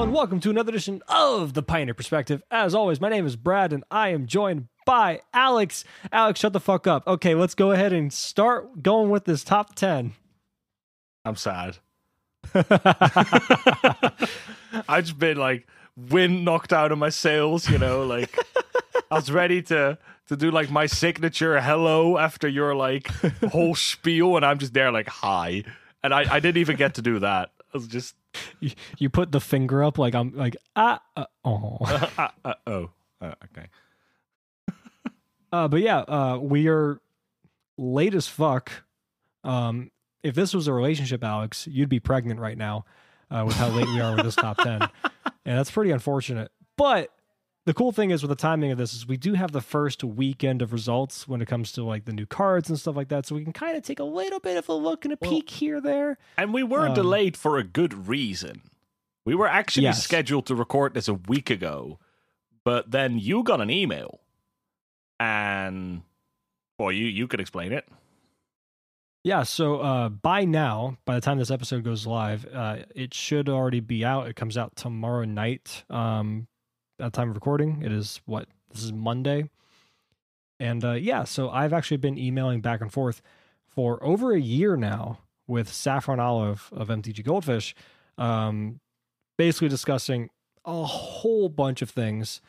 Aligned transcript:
everyone. 0.00 0.16
Welcome 0.16 0.40
to 0.40 0.48
another 0.48 0.70
edition 0.70 1.02
of 1.08 1.52
the 1.52 1.62
Pioneer 1.62 1.92
Perspective. 1.92 2.42
As 2.50 2.74
always, 2.74 3.02
my 3.02 3.10
name 3.10 3.26
is 3.26 3.36
Brad, 3.36 3.70
and 3.70 3.84
I 3.90 4.08
am 4.08 4.26
joined 4.26 4.68
by 4.86 5.20
Alex. 5.34 5.84
Alex, 6.10 6.40
shut 6.40 6.54
the 6.54 6.60
fuck 6.60 6.86
up. 6.86 7.06
Okay, 7.06 7.34
let's 7.34 7.54
go 7.54 7.72
ahead 7.72 7.92
and 7.92 8.10
start 8.10 8.82
going 8.82 9.10
with 9.10 9.26
this 9.26 9.44
top 9.44 9.74
10. 9.74 10.14
I'm 11.26 11.36
sad. 11.36 11.76
I've 12.54 12.64
just 15.04 15.18
been 15.18 15.36
like 15.36 15.68
wind 15.98 16.46
knocked 16.46 16.72
out 16.72 16.92
of 16.92 16.98
my 16.98 17.10
sails, 17.10 17.68
you 17.68 17.76
know, 17.76 18.02
like 18.06 18.34
I 19.10 19.16
was 19.16 19.30
ready 19.30 19.60
to 19.64 19.98
to 20.28 20.36
do 20.36 20.50
like 20.50 20.70
my 20.70 20.86
signature 20.86 21.60
hello 21.60 22.16
after 22.16 22.48
your 22.48 22.74
like 22.74 23.08
whole 23.50 23.74
spiel, 23.74 24.36
and 24.36 24.46
I'm 24.46 24.60
just 24.60 24.72
there 24.72 24.90
like 24.90 25.10
hi, 25.10 25.62
and 26.02 26.14
I 26.14 26.36
I 26.36 26.40
didn't 26.40 26.56
even 26.56 26.76
get 26.76 26.94
to 26.94 27.02
do 27.02 27.18
that. 27.18 27.50
I 27.60 27.76
was 27.76 27.86
just 27.86 28.14
You, 28.60 28.70
you 28.98 29.10
put 29.10 29.32
the 29.32 29.40
finger 29.40 29.82
up 29.82 29.98
like 29.98 30.14
I'm 30.14 30.36
like, 30.36 30.56
ah, 30.76 31.00
uh, 31.16 31.24
oh. 31.44 31.78
uh, 31.80 32.28
uh, 32.44 32.54
oh 32.66 32.90
uh, 33.20 33.34
okay. 33.44 33.68
Uh, 35.52 35.66
but 35.66 35.80
yeah, 35.80 35.98
uh, 35.98 36.38
we 36.40 36.68
are 36.68 37.00
late 37.76 38.14
as 38.14 38.28
fuck. 38.28 38.70
Um, 39.42 39.90
if 40.22 40.36
this 40.36 40.54
was 40.54 40.68
a 40.68 40.72
relationship, 40.72 41.24
Alex, 41.24 41.66
you'd 41.66 41.88
be 41.88 41.98
pregnant 41.98 42.38
right 42.38 42.56
now 42.56 42.84
uh, 43.32 43.42
with 43.44 43.56
how 43.56 43.68
late 43.68 43.88
we 43.88 44.00
are 44.00 44.14
with 44.14 44.24
this 44.24 44.36
top 44.36 44.58
10. 44.58 44.82
And 45.46 45.58
that's 45.58 45.70
pretty 45.70 45.90
unfortunate. 45.90 46.52
But 46.76 47.10
the 47.66 47.74
cool 47.74 47.92
thing 47.92 48.10
is 48.10 48.22
with 48.22 48.30
the 48.30 48.36
timing 48.36 48.72
of 48.72 48.78
this 48.78 48.94
is 48.94 49.06
we 49.06 49.16
do 49.16 49.34
have 49.34 49.52
the 49.52 49.60
first 49.60 50.02
weekend 50.02 50.62
of 50.62 50.72
results 50.72 51.28
when 51.28 51.42
it 51.42 51.46
comes 51.46 51.72
to 51.72 51.82
like 51.84 52.04
the 52.06 52.12
new 52.12 52.26
cards 52.26 52.68
and 52.68 52.78
stuff 52.78 52.96
like 52.96 53.08
that. 53.08 53.26
So 53.26 53.34
we 53.34 53.44
can 53.44 53.52
kind 53.52 53.76
of 53.76 53.82
take 53.82 54.00
a 54.00 54.04
little 54.04 54.40
bit 54.40 54.56
of 54.56 54.68
a 54.68 54.72
look 54.74 55.04
and 55.04 55.12
a 55.12 55.18
Well, 55.20 55.30
peek 55.30 55.50
here, 55.50 55.80
there. 55.80 56.18
And 56.38 56.54
we 56.54 56.62
were 56.62 56.88
Um, 56.88 56.94
delayed 56.94 57.36
for 57.36 57.58
a 57.58 57.64
good 57.64 58.08
reason. 58.08 58.62
We 59.26 59.34
were 59.34 59.46
actually 59.46 59.84
Yes. 59.84 60.02
scheduled 60.02 60.46
to 60.46 60.54
record 60.54 60.94
this 60.94 61.06
a 61.06 61.14
week 61.14 61.50
ago, 61.50 61.98
but 62.64 62.90
then 62.90 63.18
you 63.18 63.42
got 63.42 63.60
an 63.60 63.70
email, 63.70 64.20
and 65.18 66.02
well, 66.78 66.90
you 66.90 67.04
you 67.06 67.28
could 67.28 67.40
explain 67.40 67.72
it. 67.72 67.86
Yeah, 69.22 69.42
so 69.42 69.80
uh, 69.80 70.08
by 70.08 70.46
now, 70.46 70.96
by 71.04 71.14
the 71.14 71.20
time 71.20 71.36
this 71.38 71.50
episode 71.50 71.84
goes 71.84 72.06
live, 72.06 72.46
uh, 72.54 72.78
it 72.94 73.12
should 73.12 73.50
already 73.50 73.80
be 73.80 74.02
out. 74.02 74.28
It 74.28 74.34
comes 74.34 74.56
out 74.56 74.76
tomorrow 74.76 75.26
night. 75.26 75.84
Um, 75.90 76.46
at 77.00 77.12
time 77.12 77.30
of 77.30 77.34
recording, 77.34 77.82
it 77.82 77.92
is 77.92 78.20
what? 78.26 78.48
This 78.72 78.84
is 78.84 78.92
Monday, 78.92 79.50
and 80.58 80.84
uh, 80.84 80.92
yeah, 80.92 81.24
so 81.24 81.50
I've 81.50 81.72
actually 81.72 81.96
been 81.96 82.18
emailing 82.18 82.60
back 82.60 82.80
and 82.80 82.92
forth 82.92 83.22
for 83.66 84.02
over 84.04 84.32
a 84.32 84.40
year 84.40 84.76
now 84.76 85.18
with 85.46 85.72
Saffron 85.72 86.20
Olive 86.20 86.68
of 86.72 86.88
MTG 86.88 87.24
Goldfish, 87.24 87.74
um, 88.18 88.80
basically 89.36 89.68
discussing 89.68 90.30
a 90.64 90.84
whole 90.84 91.48
bunch 91.48 91.82
of 91.82 91.90
things, 91.90 92.40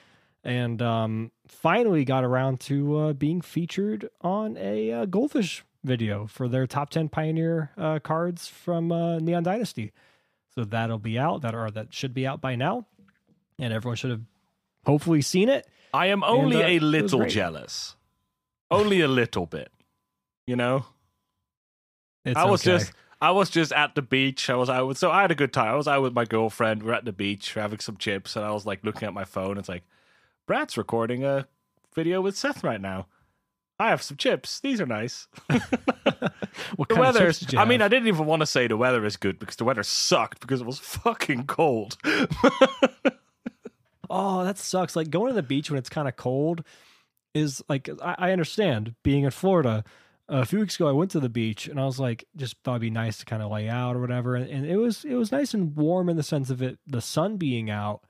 and 0.43 0.81
um, 0.81 1.31
finally 1.47 2.05
got 2.05 2.23
around 2.23 2.59
to 2.61 2.97
uh, 2.97 3.13
being 3.13 3.41
featured 3.41 4.09
on 4.21 4.57
a 4.57 4.91
uh, 4.91 5.05
Goldfish 5.05 5.63
video 5.83 6.27
for 6.27 6.47
their 6.47 6.67
top 6.67 6.89
10 6.89 7.09
pioneer 7.09 7.71
uh, 7.77 7.99
cards 7.99 8.47
from 8.47 8.91
uh, 8.91 9.19
neon 9.19 9.43
dynasty. 9.43 9.91
So 10.53 10.65
that'll 10.65 10.99
be 10.99 11.17
out 11.17 11.41
that 11.41 11.55
are 11.55 11.71
that 11.71 11.93
should 11.93 12.13
be 12.13 12.27
out 12.27 12.41
by 12.41 12.55
now. 12.55 12.85
And 13.57 13.73
everyone 13.73 13.95
should 13.95 14.11
have 14.11 14.21
hopefully 14.85 15.21
seen 15.21 15.49
it 15.49 15.67
I 15.93 16.07
am 16.07 16.23
only 16.23 16.63
uh, 16.63 16.67
a 16.67 16.79
little 16.79 17.25
jealous, 17.25 17.95
only 18.69 19.01
a 19.01 19.07
little 19.07 19.45
bit. 19.45 19.71
You 20.47 20.55
know, 20.55 20.85
it's 22.25 22.37
I 22.37 22.45
was 22.45 22.61
okay. 22.61 22.77
just 22.77 22.93
I 23.19 23.31
was 23.31 23.49
just 23.49 23.71
at 23.71 23.95
the 23.95 24.01
beach. 24.01 24.49
I 24.49 24.55
was 24.55 24.69
out 24.69 24.87
with 24.87 24.97
so 24.97 25.11
I 25.11 25.21
had 25.21 25.31
a 25.31 25.35
good 25.35 25.53
time. 25.53 25.73
I 25.73 25.75
was 25.75 25.87
out 25.87 26.01
with 26.01 26.13
my 26.13 26.25
girlfriend. 26.25 26.83
We're 26.83 26.93
at 26.93 27.05
the 27.05 27.11
beach, 27.11 27.55
we're 27.55 27.61
having 27.61 27.79
some 27.79 27.97
chips, 27.97 28.35
and 28.35 28.45
I 28.45 28.51
was 28.51 28.65
like 28.65 28.83
looking 28.83 29.07
at 29.07 29.13
my 29.13 29.25
phone. 29.25 29.57
It's 29.57 29.69
like 29.69 29.83
Brad's 30.47 30.77
recording 30.77 31.23
a 31.23 31.47
video 31.93 32.21
with 32.21 32.37
Seth 32.37 32.63
right 32.63 32.81
now. 32.81 33.07
I 33.79 33.89
have 33.89 34.01
some 34.03 34.15
chips. 34.15 34.59
These 34.59 34.79
are 34.79 34.85
nice. 34.85 35.27
what 36.75 36.87
The 36.87 36.95
weather. 36.95 37.19
chips 37.25 37.39
did 37.39 37.53
you 37.53 37.59
I 37.59 37.65
mean. 37.65 37.81
I 37.81 37.87
didn't 37.87 38.07
even 38.07 38.27
want 38.27 38.41
to 38.41 38.45
say 38.45 38.67
the 38.67 38.77
weather 38.77 39.03
is 39.05 39.17
good 39.17 39.39
because 39.39 39.55
the 39.57 39.63
weather 39.65 39.83
sucked 39.83 40.39
because 40.39 40.61
it 40.61 40.67
was 40.67 40.79
fucking 40.79 41.47
cold. 41.47 41.97
oh 44.11 44.43
that 44.43 44.57
sucks. 44.57 44.95
Like 44.95 45.09
going 45.09 45.29
to 45.29 45.33
the 45.33 45.43
beach 45.43 45.69
when 45.69 45.77
it's 45.77 45.89
kind 45.89 46.07
of 46.07 46.15
cold 46.15 46.63
is 47.33 47.63
like 47.69 47.89
I, 48.01 48.15
I 48.17 48.31
understand. 48.31 48.95
Being 49.03 49.23
in 49.23 49.31
florida 49.31 49.83
a 50.31 50.45
few 50.45 50.59
weeks 50.59 50.75
ago 50.75 50.87
i 50.87 50.93
went 50.93 51.11
to 51.11 51.19
the 51.19 51.29
beach 51.29 51.67
and 51.67 51.79
i 51.79 51.85
was 51.85 51.99
like 51.99 52.25
just 52.37 52.55
thought 52.63 52.73
it'd 52.73 52.81
be 52.81 52.89
nice 52.89 53.17
to 53.17 53.25
kind 53.25 53.43
of 53.43 53.51
lay 53.51 53.67
out 53.67 53.95
or 53.95 53.99
whatever 53.99 54.35
and, 54.35 54.49
and 54.49 54.65
it 54.65 54.77
was 54.77 55.03
it 55.03 55.15
was 55.15 55.31
nice 55.31 55.53
and 55.53 55.75
warm 55.75 56.09
in 56.09 56.15
the 56.15 56.23
sense 56.23 56.49
of 56.49 56.61
it 56.61 56.79
the 56.87 57.01
sun 57.01 57.37
being 57.37 57.69
out 57.69 58.01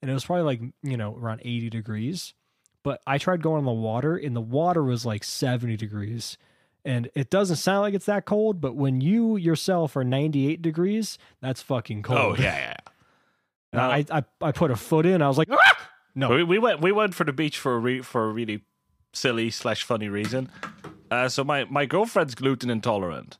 and 0.00 0.10
it 0.10 0.14
was 0.14 0.24
probably 0.24 0.44
like 0.44 0.60
you 0.82 0.96
know 0.96 1.14
around 1.16 1.40
80 1.44 1.70
degrees 1.70 2.34
but 2.82 3.00
i 3.06 3.18
tried 3.18 3.42
going 3.42 3.58
on 3.58 3.64
the 3.64 3.72
water 3.72 4.16
and 4.16 4.34
the 4.34 4.40
water 4.40 4.82
was 4.82 5.04
like 5.04 5.22
70 5.22 5.76
degrees 5.76 6.38
and 6.84 7.10
it 7.14 7.28
doesn't 7.30 7.56
sound 7.56 7.82
like 7.82 7.94
it's 7.94 8.06
that 8.06 8.24
cold 8.24 8.60
but 8.60 8.74
when 8.74 9.00
you 9.02 9.36
yourself 9.36 9.96
are 9.96 10.04
98 10.04 10.62
degrees 10.62 11.18
that's 11.42 11.60
fucking 11.60 11.98
oh, 11.98 12.02
cold. 12.02 12.20
oh 12.20 12.34
yeah, 12.42 12.56
yeah. 12.58 12.85
And 13.76 14.06
I, 14.10 14.18
I 14.18 14.24
I 14.48 14.52
put 14.52 14.70
a 14.70 14.76
foot 14.76 15.06
in. 15.06 15.22
I 15.22 15.28
was 15.28 15.38
like, 15.38 15.48
"Ah!" 15.50 15.88
no, 16.14 16.30
We, 16.30 16.42
we 16.44 16.58
went 16.58 16.80
we 16.80 16.92
went 16.92 17.14
for 17.14 17.24
the 17.24 17.32
beach 17.32 17.58
for 17.58 17.74
a 17.74 17.78
re, 17.78 18.00
for 18.02 18.28
a 18.28 18.32
really 18.32 18.62
silly 19.12 19.50
slash 19.50 19.84
funny 19.84 20.08
reason. 20.08 20.50
Uh, 21.10 21.28
so 21.28 21.44
my 21.44 21.64
my 21.64 21.86
girlfriend's 21.86 22.34
gluten 22.34 22.70
intolerant, 22.70 23.38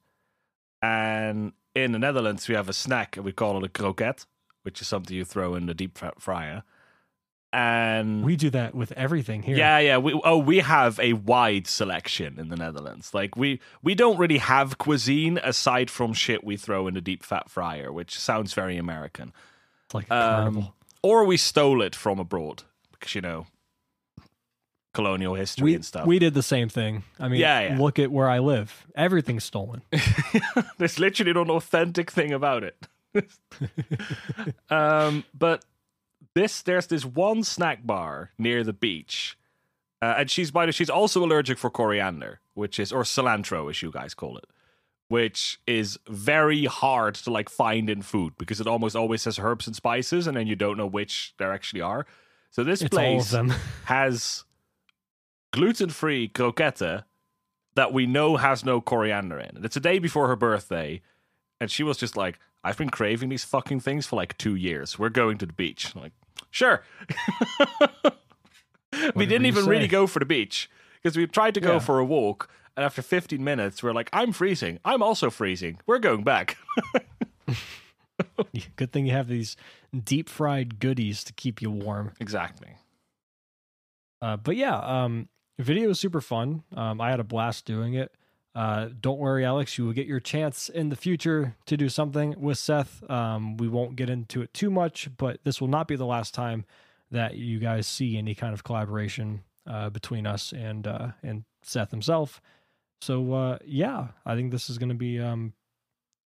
and 0.83 1.53
in 1.75 1.93
the 1.93 1.99
Netherlands 1.99 2.49
we 2.49 2.55
have 2.55 2.69
a 2.69 2.73
snack 2.73 3.17
and 3.17 3.25
we 3.25 3.33
call 3.33 3.57
it 3.59 3.65
a 3.65 3.69
croquette, 3.69 4.27
which 4.63 4.81
is 4.81 4.89
something 4.89 5.17
you 5.17 5.25
throw 5.25 5.55
in 5.55 5.67
the 5.67 5.75
deep 5.75 5.99
fryer. 6.19 6.63
And 7.53 8.25
we 8.25 8.37
do 8.37 8.51
that 8.51 8.75
with 8.75 8.93
everything 8.93 9.43
here. 9.43 9.57
yeah, 9.57 9.79
yeah. 9.79 9.99
We, 9.99 10.21
oh, 10.25 10.37
we 10.37 10.59
have 10.59 10.99
a 11.01 11.15
wide 11.15 11.67
selection 11.67 12.39
in 12.39 12.49
the 12.49 12.57
Netherlands. 12.57 13.15
Like 13.15 13.37
we 13.37 13.61
we 13.83 13.95
don't 13.95 14.19
really 14.19 14.39
have 14.39 14.79
cuisine 14.79 15.39
aside 15.43 15.89
from 15.89 16.13
shit 16.13 16.45
we 16.45 16.57
throw 16.57 16.87
in 16.87 16.95
the 16.95 17.01
deep 17.01 17.23
fat 17.23 17.49
fryer, 17.49 17.91
which 17.93 18.19
sounds 18.19 18.53
very 18.53 18.77
American. 18.77 19.33
It's 19.87 19.95
like 19.95 20.11
Um, 20.11 20.19
carnival. 20.45 20.75
or 21.03 21.25
we 21.25 21.37
stole 21.37 21.81
it 21.83 21.95
from 21.97 22.19
abroad 22.19 22.63
because 22.93 23.15
you 23.15 23.21
know 23.21 23.47
colonial 24.95 25.35
history 25.35 25.65
We 25.65 25.75
and 25.75 25.85
stuff. 25.85 26.07
we 26.07 26.19
did 26.19 26.33
the 26.35 26.43
same 26.43 26.69
thing. 26.71 27.03
I 27.21 27.29
mean, 27.29 27.41
Yeah, 27.41 27.61
yeah. 27.61 27.79
look 27.79 27.99
at 27.99 28.11
where 28.11 28.29
I 28.31 28.39
live. 28.39 28.87
Everything's 28.95 29.45
stolen. 29.45 29.83
There's 30.79 30.99
literally 30.99 31.33
an 31.33 31.51
authentic 31.51 32.11
thing 32.11 32.33
about 32.33 32.65
it. 32.65 32.77
um, 34.71 35.25
but 35.37 35.65
this 36.35 36.63
there's 36.63 36.87
this 36.87 37.05
one 37.05 37.43
snack 37.45 37.87
bar 37.87 38.31
near 38.39 38.63
the 38.65 38.73
beach, 38.73 39.39
uh, 40.03 40.15
and 40.19 40.31
she's 40.31 40.51
by 40.51 40.67
the 40.67 40.73
she's 40.73 40.91
also 40.91 41.25
allergic 41.25 41.59
for 41.59 41.71
coriander, 41.71 42.41
which 42.55 42.79
is 42.79 42.93
or 42.93 43.03
cilantro 43.05 43.71
as 43.71 43.81
you 43.83 43.91
guys 43.91 44.15
call 44.15 44.37
it, 44.39 44.45
which 45.09 45.61
is 45.67 45.99
very 46.09 46.65
hard 46.65 47.15
to 47.15 47.31
like 47.31 47.49
find 47.49 47.89
in 47.89 48.03
food 48.03 48.33
because 48.39 48.61
it 48.61 48.67
almost 48.67 48.97
always 48.97 49.23
says 49.23 49.39
herbs 49.39 49.67
and 49.67 49.77
spices, 49.77 50.27
and 50.27 50.37
then 50.37 50.47
you 50.47 50.57
don't 50.57 50.77
know 50.77 50.87
which 50.87 51.35
there 51.39 51.53
actually 51.53 51.81
are. 51.81 52.07
So 52.51 52.65
this 52.65 52.83
It's 52.83 52.91
place 52.91 53.35
has 53.85 54.45
gluten-free 55.53 56.29
croquette 56.29 57.05
that 57.75 57.93
we 57.93 58.07
know 58.07 58.37
has 58.37 58.65
no 58.65 58.81
coriander 58.81 59.39
in. 59.39 59.57
And 59.57 59.65
it's 59.65 59.77
a 59.77 59.81
day 59.81 59.99
before 59.99 60.29
her 60.29 60.37
birthday, 60.37 61.03
and 61.61 61.71
she 61.71 61.83
was 61.83 61.97
just 61.99 62.17
like, 62.17 62.39
"I've 62.65 62.79
been 62.79 62.91
craving 62.91 63.29
these 63.29 63.45
fucking 63.45 63.81
things 63.81 64.07
for 64.07 64.17
like 64.17 64.37
two 64.39 64.55
years. 64.55 64.99
We're 64.99 65.11
going 65.11 65.39
to 65.39 65.47
the 65.47 65.53
beach." 65.53 65.93
I'm 65.95 66.03
like, 66.03 66.13
sure. 66.51 66.83
we 69.15 69.27
did 69.27 69.29
didn't 69.29 69.43
you 69.43 69.49
even 69.49 69.67
really 69.67 69.89
go 69.89 70.07
for 70.07 70.19
the 70.19 70.25
beach 70.25 70.71
because 71.03 71.17
we 71.17 71.27
tried 71.27 71.55
to 71.55 71.61
go 71.61 71.75
Yeah. 71.75 71.79
for 71.81 71.99
a 71.99 72.05
walk, 72.05 72.49
and 72.77 72.85
after 72.85 73.03
15 73.03 73.43
minutes, 73.43 73.83
we're 73.83 73.93
like, 73.93 74.11
"I'm 74.13 74.33
freezing. 74.33 74.79
I'm 74.85 75.03
also 75.03 75.31
freezing. 75.31 75.81
We're 75.87 75.99
going 75.99 76.25
back." 76.25 76.57
Good 78.77 78.93
thing 78.93 79.07
you 79.07 79.13
have 79.13 79.29
these 79.29 79.57
deep 80.05 80.29
fried 80.29 80.79
goodies 80.79 81.25
to 81.25 81.33
keep 81.33 81.61
you 81.61 81.71
warm. 81.71 82.13
exactly. 82.21 82.77
Uh, 84.23 84.37
but 84.37 84.57
yeah, 84.57 84.77
um, 84.79 85.29
video 85.59 85.89
was 85.89 86.01
super 86.01 86.21
fun. 86.21 86.63
Um, 86.75 87.01
I 87.01 87.11
had 87.11 87.21
a 87.21 87.25
blast 87.25 87.67
doing 87.67 87.95
it. 87.95 88.13
Uh, 88.55 88.89
don't 88.99 89.19
worry, 89.19 89.45
Alex. 89.45 89.77
You 89.77 89.85
will 89.85 89.93
get 89.93 90.07
your 90.07 90.21
chance 90.21 90.71
in 90.71 90.89
the 90.89 90.97
future 90.97 91.55
to 91.67 91.77
do 91.77 91.91
something 91.91 92.35
with 92.41 92.57
Seth. 92.57 93.09
Um, 93.11 93.59
we 93.59 93.69
won't 93.69 93.97
get 93.97 94.09
into 94.09 94.41
it 94.41 94.55
too 94.55 94.71
much, 94.71 95.11
but 95.19 95.41
this 95.45 95.61
will 95.61 95.69
not 95.69 95.87
be 95.87 95.97
the 95.97 96.07
last 96.07 96.33
time 96.33 96.65
that 97.11 97.37
you 97.37 97.59
guys 97.59 97.87
see 97.87 98.17
any 98.17 98.35
kind 98.35 98.55
of 98.55 98.65
collaboration 98.65 99.43
uh, 99.67 99.91
between 99.91 100.27
us 100.27 100.53
and 100.53 100.87
uh, 100.87 101.09
and 101.23 101.45
Seth 101.63 101.91
himself. 101.91 102.41
So 103.01 103.33
uh, 103.35 103.59
yeah, 103.65 104.09
I 104.25 104.35
think 104.35 104.51
this 104.53 104.71
is 104.71 104.79
going 104.79 104.89
to 104.89 104.95
be 104.95 105.21
um, 105.21 105.53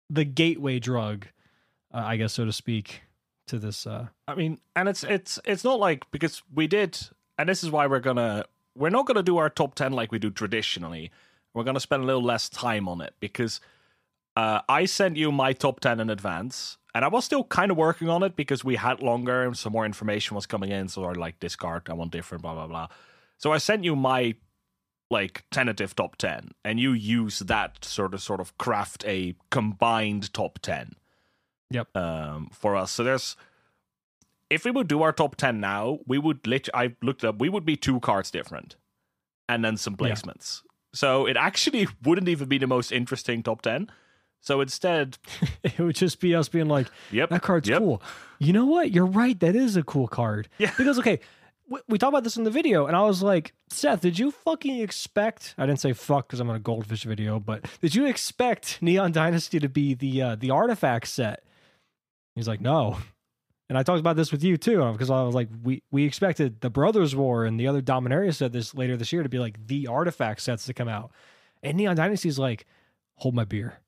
the 0.09 0.25
gateway 0.25 0.79
drug, 0.79 1.27
uh, 1.93 2.03
I 2.03 2.17
guess 2.17 2.33
so 2.33 2.45
to 2.45 2.53
speak, 2.53 3.01
to 3.47 3.57
this. 3.57 3.87
Uh, 3.87 4.07
I 4.27 4.35
mean, 4.35 4.59
and 4.75 4.89
it's 4.89 5.03
it's 5.03 5.39
it's 5.45 5.63
not 5.63 5.79
like 5.79 6.09
because 6.11 6.43
we 6.53 6.67
did, 6.67 6.99
and 7.37 7.47
this 7.49 7.63
is 7.63 7.71
why 7.71 7.87
we're 7.87 7.99
gonna 7.99 8.45
we're 8.75 8.89
not 8.89 9.05
gonna 9.05 9.23
do 9.23 9.37
our 9.37 9.49
top 9.49 9.75
ten 9.75 9.93
like 9.93 10.11
we 10.11 10.19
do 10.19 10.29
traditionally. 10.29 11.11
We're 11.53 11.63
gonna 11.63 11.79
spend 11.79 12.03
a 12.03 12.05
little 12.05 12.23
less 12.23 12.49
time 12.49 12.87
on 12.87 13.01
it 13.01 13.15
because 13.19 13.59
uh, 14.35 14.61
I 14.69 14.85
sent 14.85 15.17
you 15.17 15.31
my 15.31 15.53
top 15.53 15.79
ten 15.79 15.99
in 15.99 16.09
advance, 16.09 16.77
And 16.93 17.05
I 17.05 17.07
was 17.07 17.25
still 17.25 17.43
kind 17.43 17.71
of 17.71 17.77
working 17.77 18.09
on 18.09 18.23
it 18.23 18.35
because 18.35 18.63
we 18.63 18.75
had 18.75 19.01
longer 19.01 19.43
and 19.43 19.57
some 19.57 19.71
more 19.71 19.85
information 19.85 20.35
was 20.35 20.45
coming 20.45 20.71
in. 20.71 20.87
So 20.87 21.05
I 21.05 21.13
like 21.13 21.39
discard, 21.39 21.89
I 21.89 21.93
want 21.93 22.11
different, 22.11 22.41
blah 22.41 22.53
blah 22.53 22.67
blah. 22.67 22.87
So 23.37 23.51
I 23.51 23.59
sent 23.59 23.83
you 23.83 23.95
my 23.95 24.35
like 25.09 25.45
tentative 25.51 25.95
top 25.95 26.15
ten, 26.17 26.51
and 26.65 26.79
you 26.79 26.91
use 26.91 27.39
that 27.39 27.83
sort 27.83 28.13
of 28.13 28.21
sort 28.21 28.39
of 28.39 28.57
craft 28.57 29.03
a 29.07 29.35
combined 29.49 30.33
top 30.33 30.59
ten. 30.59 30.93
Yep. 31.71 31.95
Um, 31.95 32.49
for 32.53 32.75
us, 32.75 32.91
so 32.91 33.03
there's 33.03 33.35
if 34.49 34.63
we 34.65 34.71
would 34.71 34.87
do 34.87 35.01
our 35.01 35.11
top 35.11 35.35
10 35.35 35.59
now, 35.59 35.99
we 36.07 36.17
would 36.17 36.47
lit- 36.47 36.69
I 36.73 36.95
looked 37.01 37.23
up, 37.25 37.39
we 37.39 37.49
would 37.49 37.65
be 37.65 37.75
two 37.75 37.99
cards 37.99 38.31
different 38.31 38.75
and 39.49 39.63
then 39.63 39.77
some 39.77 39.97
Yeah. 39.99 40.07
placements. 40.07 40.61
So 40.93 41.25
it 41.25 41.35
actually 41.37 41.87
wouldn't 42.03 42.29
even 42.29 42.47
be 42.47 42.57
the 42.57 42.67
most 42.67 42.91
interesting 42.91 43.43
top 43.43 43.61
10. 43.61 43.89
So 44.39 44.61
instead, 44.61 45.17
it 45.63 45.77
would 45.79 45.95
just 45.95 46.19
be 46.19 46.33
us 46.35 46.47
being 46.47 46.67
like, 46.67 46.87
yep. 47.11 47.29
that 47.29 47.41
card's 47.41 47.67
yep. 47.67 47.79
cool. 47.79 48.01
You 48.39 48.53
know 48.53 48.65
what? 48.65 48.91
You're 48.91 49.05
right. 49.05 49.37
That 49.39 49.55
is 49.55 49.75
a 49.75 49.83
cool 49.83 50.07
card. 50.07 50.47
Yeah. 50.59 50.71
Because 50.77 50.97
okay, 50.99 51.19
we, 51.67 51.97
talked 51.97 52.11
about 52.11 52.23
this 52.23 52.37
in 52.37 52.43
the 52.43 52.51
video, 52.51 52.85
and 52.85 52.95
I 52.95 53.03
was 53.03 53.21
like, 53.21 53.53
Seth, 53.69 54.01
did 54.01 54.17
you 54.17 54.31
fucking 54.31 54.79
expect? 54.79 55.53
I 55.57 55.65
didn't 55.65 55.79
say 55.79 55.93
fuck 55.93 56.27
because 56.27 56.39
I'm 56.39 56.49
on 56.49 56.55
a 56.55 56.59
goldfish 56.59 57.03
video, 57.03 57.39
but 57.39 57.65
did 57.81 57.93
you 57.93 58.05
expect 58.05 58.81
Neon 58.81 59.11
Dynasty 59.11 59.59
to 59.59 59.69
be 59.69 59.93
the 59.93 60.21
uh, 60.21 60.35
the 60.35 60.51
artifact 60.51 61.07
set? 61.07 61.43
He's 62.35 62.47
like, 62.47 62.61
no. 62.61 62.97
And 63.69 63.77
I 63.77 63.83
talked 63.83 63.99
about 63.99 64.15
this 64.15 64.31
with 64.31 64.43
you 64.43 64.55
too, 64.55 64.91
because 64.93 65.09
I 65.09 65.23
was 65.23 65.35
like, 65.35 65.49
we 65.63 65.83
we 65.91 66.05
expected 66.05 66.61
the 66.61 66.69
Brothers 66.69 67.15
War 67.15 67.43
and 67.45 67.59
the 67.59 67.67
other 67.67 67.81
Dominaria 67.81 68.33
set 68.33 68.53
this 68.53 68.73
later 68.73 68.95
this 68.95 69.11
year 69.11 69.23
to 69.23 69.29
be 69.29 69.39
like 69.39 69.67
the 69.67 69.87
artifact 69.87 70.41
sets 70.41 70.65
to 70.67 70.73
come 70.73 70.87
out, 70.87 71.11
and 71.61 71.77
Neon 71.77 71.97
Dynasty 71.97 72.29
is 72.29 72.39
like, 72.39 72.65
hold 73.15 73.35
my 73.35 73.43
beer. 73.43 73.79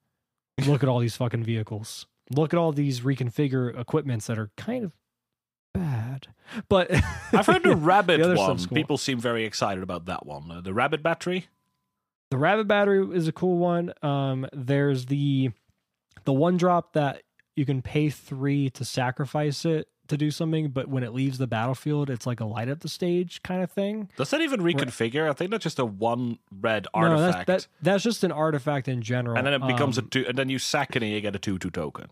Look 0.65 0.83
at 0.83 0.89
all 0.89 0.99
these 0.99 1.15
fucking 1.15 1.43
vehicles. 1.43 2.05
Look 2.31 2.53
at 2.53 2.57
all 2.57 2.73
these 2.73 2.99
reconfigure 2.99 3.79
equipments 3.79 4.27
that 4.27 4.37
are 4.37 4.51
kind 4.57 4.83
of 4.83 4.91
bad. 5.79 6.27
But 6.67 6.91
I've 7.33 7.45
heard 7.45 7.63
the 7.63 7.75
rabbit 7.75 8.21
The 8.21 8.35
one. 8.35 8.57
People 8.67 8.97
seem 8.97 9.19
very 9.19 9.45
excited 9.45 9.83
about 9.83 10.05
that 10.05 10.25
one. 10.25 10.51
Uh, 10.51 10.61
the 10.61 10.73
rabbit 10.73 11.01
battery. 11.03 11.47
the 12.31 12.37
rabbit 12.37 12.67
battery 12.67 13.07
is 13.15 13.27
a 13.27 13.31
cool 13.31 13.57
one. 13.57 13.93
Um, 14.01 14.47
there's 14.53 15.05
the 15.07 15.51
the 16.25 16.33
one 16.33 16.57
drop 16.57 16.93
that 16.93 17.23
you 17.55 17.65
can 17.65 17.81
pay 17.81 18.09
three 18.09 18.69
to 18.71 18.85
sacrifice 18.85 19.65
it 19.65 19.87
to 20.07 20.17
do 20.17 20.31
something, 20.31 20.69
but 20.69 20.87
when 20.87 21.03
it 21.03 21.13
leaves 21.13 21.37
the 21.37 21.45
battlefield, 21.45 22.09
it's 22.09 22.25
like 22.25 22.39
a 22.39 22.45
light 22.45 22.67
up 22.67 22.79
the 22.79 22.89
stage 22.89 23.43
kind 23.43 23.61
of 23.61 23.71
thing. 23.71 24.09
Does 24.17 24.31
that 24.31 24.41
even 24.41 24.59
reconfigure? 24.61 25.29
I 25.29 25.33
think 25.33 25.51
that's 25.51 25.63
just 25.63 25.77
a 25.77 25.85
one 25.85 26.39
red 26.51 26.87
No, 26.95 27.01
artifact. 27.01 27.45
that's 27.47 27.65
that, 27.65 27.69
that's 27.83 28.03
just 28.03 28.23
an 28.23 28.31
artifact 28.31 28.87
in 28.87 29.01
general. 29.03 29.37
and 29.37 29.45
then 29.45 29.53
it 29.53 29.65
becomes 29.67 29.99
Um, 29.99 30.05
a 30.05 30.07
two, 30.09 30.25
and 30.27 30.35
then 30.37 30.49
you 30.49 30.57
sack 30.57 30.95
it 30.95 31.03
and 31.03 31.11
you 31.11 31.21
get 31.21 31.35
a 31.35 31.39
two 31.39 31.59
two 31.59 31.69
token. 31.69 32.07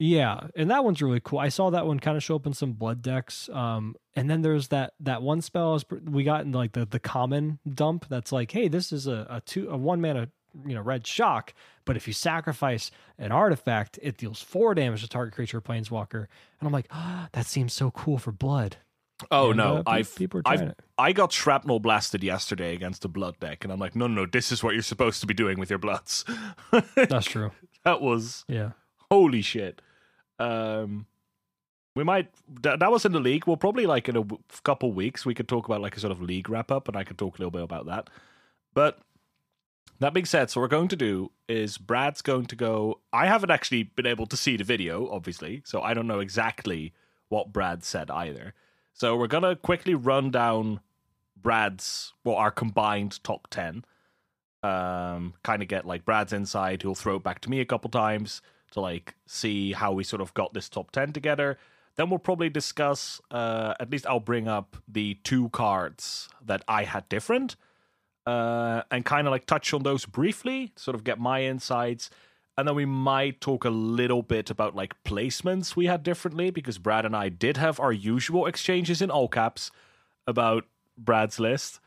Yeah, 0.00 0.46
and 0.54 0.70
that 0.70 0.84
one's 0.84 1.02
really 1.02 1.20
cool. 1.20 1.40
I 1.40 1.48
saw 1.48 1.70
that 1.70 1.86
one 1.86 1.98
kind 1.98 2.16
of 2.16 2.22
show 2.22 2.36
up 2.36 2.46
in 2.46 2.52
some 2.52 2.72
blood 2.72 3.02
decks. 3.02 3.48
Um, 3.48 3.96
and 4.14 4.30
then 4.30 4.42
there's 4.42 4.68
that 4.68 4.94
that 5.00 5.22
one 5.22 5.40
spell 5.42 5.80
we 6.04 6.22
got 6.22 6.42
in 6.42 6.52
like 6.52 6.72
the 6.72 6.84
the 6.84 7.00
common 7.00 7.58
dump. 7.68 8.06
That's 8.08 8.30
like, 8.30 8.52
hey, 8.52 8.68
this 8.68 8.92
is 8.92 9.06
a 9.08 9.26
a 9.28 9.42
two 9.44 9.68
a 9.68 9.76
one 9.76 10.00
mana 10.00 10.28
you 10.66 10.74
know 10.74 10.82
red 10.82 11.06
shock, 11.06 11.52
but 11.84 11.96
if 11.96 12.06
you 12.06 12.12
sacrifice 12.12 12.90
an 13.18 13.32
artifact, 13.32 13.98
it 14.00 14.16
deals 14.16 14.40
four 14.40 14.74
damage 14.74 15.02
to 15.02 15.08
target 15.08 15.34
creature 15.34 15.58
or 15.58 15.60
planeswalker. 15.60 16.26
And 16.60 16.66
I'm 16.66 16.72
like, 16.72 16.86
ah, 16.92 17.28
that 17.32 17.46
seems 17.46 17.72
so 17.72 17.90
cool 17.90 18.18
for 18.18 18.30
blood. 18.32 18.76
Oh 19.32 19.48
And, 19.48 19.56
no, 19.56 19.78
uh, 19.78 19.82
I've 19.88 20.14
people 20.14 20.38
are 20.38 20.42
I've 20.46 20.60
it. 20.62 20.80
I 20.96 21.12
got 21.12 21.32
shrapnel 21.32 21.80
blasted 21.80 22.22
yesterday 22.22 22.72
against 22.72 23.02
the 23.02 23.08
blood 23.08 23.38
deck, 23.40 23.64
and 23.64 23.72
I'm 23.72 23.80
like, 23.80 23.96
no, 23.96 24.06
no, 24.06 24.22
no, 24.22 24.26
this 24.26 24.52
is 24.52 24.62
what 24.62 24.74
you're 24.74 24.82
supposed 24.82 25.20
to 25.22 25.26
be 25.26 25.34
doing 25.34 25.58
with 25.58 25.70
your 25.70 25.80
bloods. 25.80 26.24
That's 26.94 27.26
true. 27.26 27.50
that 27.84 28.00
was 28.00 28.44
Yeah. 28.46 28.70
holy 29.10 29.42
shit. 29.42 29.82
Um, 30.38 31.06
we 31.94 32.04
might 32.04 32.30
that, 32.62 32.78
that 32.78 32.90
was 32.92 33.04
in 33.04 33.12
the 33.12 33.20
league. 33.20 33.46
We'll 33.46 33.56
probably 33.56 33.86
like 33.86 34.08
in 34.08 34.16
a 34.16 34.22
w- 34.22 34.42
couple 34.62 34.92
weeks 34.92 35.26
we 35.26 35.34
could 35.34 35.48
talk 35.48 35.66
about 35.66 35.80
like 35.80 35.96
a 35.96 36.00
sort 36.00 36.12
of 36.12 36.22
league 36.22 36.48
wrap 36.48 36.70
up, 36.70 36.86
and 36.86 36.96
I 36.96 37.04
could 37.04 37.18
talk 37.18 37.36
a 37.36 37.42
little 37.42 37.50
bit 37.50 37.62
about 37.62 37.86
that. 37.86 38.08
But 38.72 39.00
that 39.98 40.14
being 40.14 40.26
said, 40.26 40.48
so 40.48 40.60
what 40.60 40.66
we're 40.66 40.76
going 40.76 40.88
to 40.88 40.96
do 40.96 41.32
is 41.48 41.76
Brad's 41.76 42.22
going 42.22 42.46
to 42.46 42.56
go. 42.56 43.00
I 43.12 43.26
haven't 43.26 43.50
actually 43.50 43.82
been 43.82 44.06
able 44.06 44.26
to 44.26 44.36
see 44.36 44.56
the 44.56 44.64
video, 44.64 45.10
obviously, 45.10 45.62
so 45.64 45.82
I 45.82 45.92
don't 45.92 46.06
know 46.06 46.20
exactly 46.20 46.92
what 47.30 47.52
Brad 47.52 47.82
said 47.82 48.10
either. 48.10 48.54
So 48.92 49.16
we're 49.16 49.26
gonna 49.26 49.56
quickly 49.56 49.94
run 49.94 50.30
down 50.30 50.80
Brad's 51.36 52.12
well 52.22 52.36
our 52.36 52.52
combined 52.52 53.22
top 53.24 53.48
ten. 53.50 53.84
Um, 54.62 55.34
kind 55.42 55.62
of 55.62 55.68
get 55.68 55.84
like 55.84 56.04
Brad's 56.04 56.32
inside. 56.32 56.82
He'll 56.82 56.94
throw 56.94 57.16
it 57.16 57.24
back 57.24 57.40
to 57.40 57.50
me 57.50 57.60
a 57.60 57.64
couple 57.64 57.90
times 57.90 58.40
to 58.72 58.80
like 58.80 59.14
see 59.26 59.72
how 59.72 59.92
we 59.92 60.04
sort 60.04 60.20
of 60.22 60.34
got 60.34 60.54
this 60.54 60.68
top 60.68 60.90
10 60.90 61.12
together. 61.12 61.58
Then 61.96 62.10
we'll 62.10 62.18
probably 62.20 62.48
discuss, 62.48 63.20
uh, 63.30 63.74
at 63.80 63.90
least 63.90 64.06
I'll 64.06 64.20
bring 64.20 64.46
up 64.46 64.76
the 64.86 65.14
two 65.24 65.48
cards 65.50 66.28
that 66.44 66.62
I 66.68 66.84
had 66.84 67.08
different 67.08 67.56
uh, 68.26 68.82
and 68.90 69.04
kind 69.04 69.26
of 69.26 69.32
like 69.32 69.46
touch 69.46 69.72
on 69.74 69.82
those 69.82 70.04
briefly, 70.06 70.72
sort 70.76 70.94
of 70.94 71.02
get 71.02 71.18
my 71.18 71.42
insights. 71.42 72.10
And 72.56 72.66
then 72.68 72.74
we 72.74 72.84
might 72.84 73.40
talk 73.40 73.64
a 73.64 73.70
little 73.70 74.22
bit 74.22 74.50
about 74.50 74.76
like 74.76 74.94
placements 75.04 75.74
we 75.76 75.86
had 75.86 76.02
differently 76.02 76.50
because 76.50 76.78
Brad 76.78 77.04
and 77.04 77.16
I 77.16 77.28
did 77.30 77.56
have 77.56 77.80
our 77.80 77.92
usual 77.92 78.46
exchanges 78.46 79.00
in 79.00 79.10
all 79.10 79.28
caps 79.28 79.70
about 80.26 80.64
Brad's 80.96 81.40
list. 81.40 81.80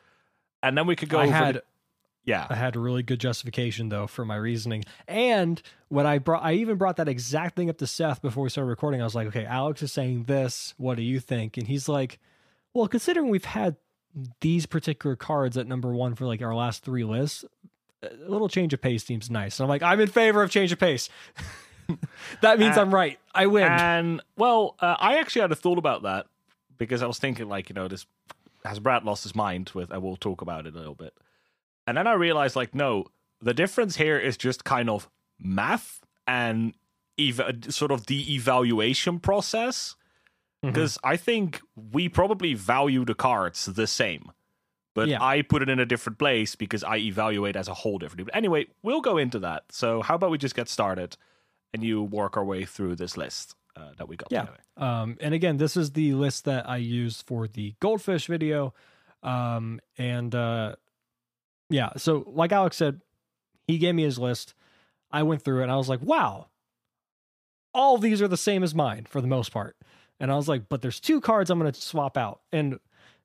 And 0.63 0.77
then 0.77 0.87
we 0.87 0.95
could 0.95 1.09
go 1.09 1.19
I 1.19 1.23
over. 1.25 1.33
had 1.33 1.55
the- 1.55 1.63
yeah. 2.23 2.47
I 2.49 2.55
had 2.55 2.75
a 2.75 2.79
really 2.79 3.03
good 3.03 3.19
justification 3.19 3.89
though 3.89 4.07
for 4.07 4.25
my 4.25 4.35
reasoning. 4.35 4.83
And 5.07 5.61
when 5.89 6.05
I 6.05 6.19
brought, 6.19 6.43
I 6.43 6.53
even 6.53 6.77
brought 6.77 6.97
that 6.97 7.07
exact 7.07 7.55
thing 7.55 7.69
up 7.69 7.77
to 7.79 7.87
Seth 7.87 8.21
before 8.21 8.43
we 8.43 8.49
started 8.49 8.69
recording. 8.69 9.01
I 9.01 9.03
was 9.03 9.15
like, 9.15 9.27
okay, 9.27 9.45
Alex 9.45 9.81
is 9.81 9.91
saying 9.91 10.25
this. 10.25 10.73
What 10.77 10.97
do 10.97 11.03
you 11.03 11.19
think? 11.19 11.57
And 11.57 11.67
he's 11.67 11.89
like, 11.89 12.19
well, 12.73 12.87
considering 12.87 13.29
we've 13.29 13.45
had 13.45 13.75
these 14.41 14.65
particular 14.65 15.15
cards 15.15 15.57
at 15.57 15.67
number 15.67 15.91
one 15.93 16.15
for 16.15 16.25
like 16.25 16.41
our 16.41 16.53
last 16.55 16.83
three 16.83 17.03
lists, 17.03 17.43
a 18.03 18.29
little 18.29 18.49
change 18.49 18.73
of 18.73 18.81
pace 18.81 19.03
seems 19.03 19.29
nice. 19.29 19.59
And 19.59 19.65
I'm 19.65 19.69
like, 19.69 19.83
I'm 19.83 19.99
in 19.99 20.07
favor 20.07 20.41
of 20.43 20.51
change 20.51 20.71
of 20.71 20.79
pace. 20.79 21.09
that 22.41 22.59
means 22.59 22.77
Uh, 22.77 22.81
I'm 22.81 22.93
right. 22.93 23.19
I 23.33 23.47
win. 23.47 23.63
And 23.63 24.21
well, 24.37 24.75
uh, 24.79 24.95
I 24.99 25.17
actually 25.17 25.41
had 25.41 25.51
a 25.51 25.55
thought 25.55 25.77
about 25.77 26.03
that 26.03 26.27
because 26.77 27.01
I 27.01 27.07
was 27.07 27.19
thinking, 27.19 27.47
like, 27.47 27.69
you 27.69 27.73
know, 27.73 27.87
this 27.87 28.05
has 28.65 28.79
Brad 28.79 29.03
lost 29.03 29.23
his 29.23 29.35
mind 29.35 29.71
with, 29.73 29.91
and 29.91 30.01
we'll 30.01 30.15
talk 30.15 30.41
about 30.41 30.65
it 30.65 30.75
a 30.75 30.77
little 30.77 30.95
bit. 30.95 31.13
And 31.87 31.97
then 31.97 32.07
I 32.07 32.13
realized, 32.13 32.55
like, 32.55 32.75
no, 32.75 33.05
the 33.41 33.53
difference 33.53 33.95
here 33.97 34.17
is 34.17 34.37
just 34.37 34.63
kind 34.63 34.89
of 34.89 35.09
math 35.39 35.99
and 36.27 36.73
ev- 37.19 37.65
sort 37.69 37.91
of 37.91 38.05
the 38.05 38.33
evaluation 38.35 39.19
process. 39.19 39.95
Because 40.63 40.99
I 41.03 41.17
think 41.17 41.59
we 41.91 42.07
probably 42.07 42.53
value 42.53 43.03
the 43.03 43.15
cards 43.15 43.65
the 43.65 43.87
same. 43.87 44.31
But 44.93 45.07
Yeah. 45.07 45.17
I 45.23 45.41
put 45.41 45.63
it 45.63 45.69
in 45.69 45.79
a 45.79 45.87
different 45.87 46.19
place 46.19 46.55
because 46.55 46.83
I 46.83 46.97
evaluate 46.97 47.55
as 47.55 47.67
a 47.67 47.73
whole 47.73 47.97
differently. 47.97 48.25
But 48.25 48.35
anyway, 48.35 48.67
we'll 48.83 49.01
go 49.01 49.17
into 49.17 49.39
that. 49.39 49.63
So 49.71 50.03
how 50.03 50.13
about 50.15 50.29
we 50.29 50.37
just 50.37 50.53
get 50.53 50.69
started 50.69 51.17
and 51.73 51.83
you 51.83 52.03
work 52.03 52.37
our 52.37 52.45
way 52.45 52.65
through 52.65 52.97
this 52.97 53.17
list 53.17 53.55
uh, 53.75 53.93
that 53.97 54.07
we 54.07 54.17
got 54.17 54.31
Yeah. 54.31 54.49
Um, 54.77 55.17
and 55.19 55.33
again, 55.33 55.57
this 55.57 55.75
is 55.75 55.93
the 55.93 56.13
list 56.13 56.45
that 56.45 56.69
I 56.69 56.77
used 56.77 57.25
for 57.25 57.47
the 57.47 57.73
goldfish 57.79 58.27
video. 58.27 58.75
Um, 59.23 59.79
and 59.97 60.35
uh, 60.35 60.75
yeah, 61.71 61.89
so 61.97 62.23
like 62.27 62.51
Alex 62.51 62.77
said, 62.77 63.01
he 63.67 63.77
gave 63.77 63.95
me 63.95 64.03
his 64.03 64.19
list. 64.19 64.53
I 65.11 65.23
went 65.23 65.41
through 65.41 65.61
it 65.61 65.63
and 65.63 65.71
I 65.71 65.77
was 65.77 65.89
like, 65.89 66.01
wow, 66.01 66.47
all 67.73 67.97
these 67.97 68.21
are 68.21 68.27
the 68.27 68.37
same 68.37 68.63
as 68.63 68.75
mine 68.75 69.05
for 69.09 69.21
the 69.21 69.27
most 69.27 69.51
part. 69.51 69.75
And 70.19 70.31
I 70.31 70.35
was 70.35 70.47
like, 70.47 70.69
but 70.69 70.81
there's 70.81 70.99
two 70.99 71.21
cards 71.21 71.49
I'm 71.49 71.59
going 71.59 71.71
to 71.71 71.81
swap 71.81 72.17
out. 72.17 72.41
And 72.51 72.79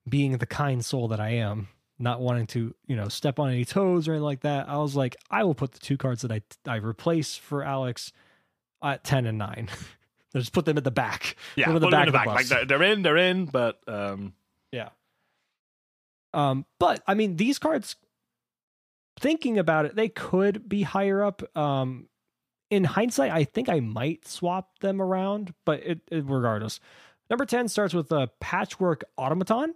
being 0.09 0.39
the 0.39 0.47
kind 0.47 0.85
soul 0.85 1.09
that 1.09 1.21
I 1.21 1.31
am, 1.31 1.69
not 1.99 2.21
wanting 2.21 2.47
to, 2.49 2.75
you 2.87 2.97
know, 2.97 3.09
step 3.09 3.39
on 3.39 3.51
any 3.51 3.65
toes 3.65 4.09
or 4.09 4.13
anything 4.13 4.25
like 4.25 4.41
that, 4.41 4.69
I 4.69 4.79
was 4.79 4.97
like, 4.97 5.17
I 5.31 5.45
will 5.45 5.55
put 5.55 5.73
the 5.73 5.79
two 5.79 5.97
cards 5.97 6.23
that 6.23 6.33
I 6.33 6.43
I 6.67 6.77
replace 6.77 7.37
for 7.37 7.63
Alex 7.63 8.13
at 8.83 9.05
10 9.05 9.27
and 9.27 9.39
9. 9.39 9.69
Just 10.35 10.53
put 10.53 10.65
them 10.67 10.77
at 10.77 10.85
the 10.85 10.91
back. 10.91 11.37
Yeah, 11.55 11.67
Put 11.67 11.73
put 11.75 11.81
them 11.81 11.89
in 11.89 11.91
them 11.91 12.01
the 12.01 12.07
in 12.07 12.07
the 12.07 12.13
back 12.13 12.27
the 12.27 12.35
Like 12.35 12.47
they're, 12.47 12.65
they're 12.67 12.83
in, 12.83 13.03
they're 13.03 13.17
in, 13.17 13.47
but 13.47 13.81
um, 13.87 14.35
Yeah. 14.71 14.91
Um, 16.35 16.67
but 16.79 17.03
I 17.07 17.15
mean, 17.15 17.37
these 17.37 17.59
cards, 17.59 17.97
thinking 19.19 19.59
about 19.59 19.87
it, 19.87 19.95
they 19.97 20.09
could 20.09 20.69
be 20.69 20.83
higher 20.83 21.23
up. 21.23 21.43
Um, 21.57 22.09
in 22.71 22.85
hindsight, 22.85 23.31
I 23.31 23.45
think 23.45 23.69
I 23.69 23.81
might 23.81 24.27
swap 24.27 24.79
them 24.81 25.01
around, 25.01 25.55
but 25.65 25.81
it, 25.85 26.01
it 26.11 26.25
regardless. 26.27 26.81
Number 27.31 27.45
10 27.47 27.69
starts 27.69 27.95
with 27.95 28.11
a 28.13 28.29
Patchwork 28.41 29.05
Automaton, 29.17 29.75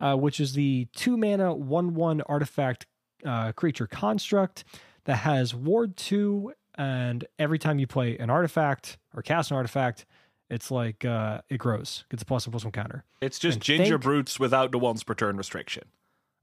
uh, 0.00 0.16
which 0.16 0.40
is 0.40 0.52
the 0.52 0.86
two 0.94 1.16
mana, 1.16 1.54
one 1.54 1.94
one 1.94 2.20
artifact 2.22 2.86
uh, 3.24 3.52
creature 3.52 3.86
construct 3.86 4.64
that 5.04 5.16
has 5.16 5.54
Ward 5.54 5.96
2. 5.96 6.52
And 6.78 7.24
every 7.38 7.58
time 7.58 7.78
you 7.78 7.86
play 7.86 8.18
an 8.18 8.28
artifact 8.28 8.98
or 9.14 9.22
cast 9.22 9.50
an 9.50 9.56
artifact, 9.56 10.04
it's 10.50 10.70
like 10.70 11.04
uh, 11.06 11.40
it 11.48 11.56
grows, 11.58 12.04
gets 12.10 12.22
a 12.22 12.26
plus 12.26 12.46
one 12.46 12.52
plus 12.52 12.64
one 12.64 12.72
counter. 12.72 13.04
it's 13.22 13.38
just 13.38 13.56
And 13.56 13.62
ginger 13.62 13.84
think- 13.94 14.02
brutes 14.02 14.38
without 14.38 14.72
the 14.72 14.78
once 14.78 15.02
per 15.02 15.14
turn 15.14 15.36
restriction. 15.38 15.84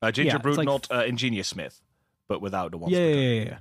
Uh, 0.01 0.12
ginger 0.12 0.33
Yeah, 0.33 0.38
brute, 0.39 0.57
like- 0.57 0.65
not 0.65 0.88
uh, 0.91 1.03
ingenious 1.05 1.47
smith, 1.47 1.81
but 2.27 2.41
without 2.41 2.71
the 2.71 2.77
once 2.77 2.91
yeah, 2.93 2.99
per 2.99 3.05
yeah, 3.05 3.15
yeah, 3.15 3.43
yeah. 3.43 3.57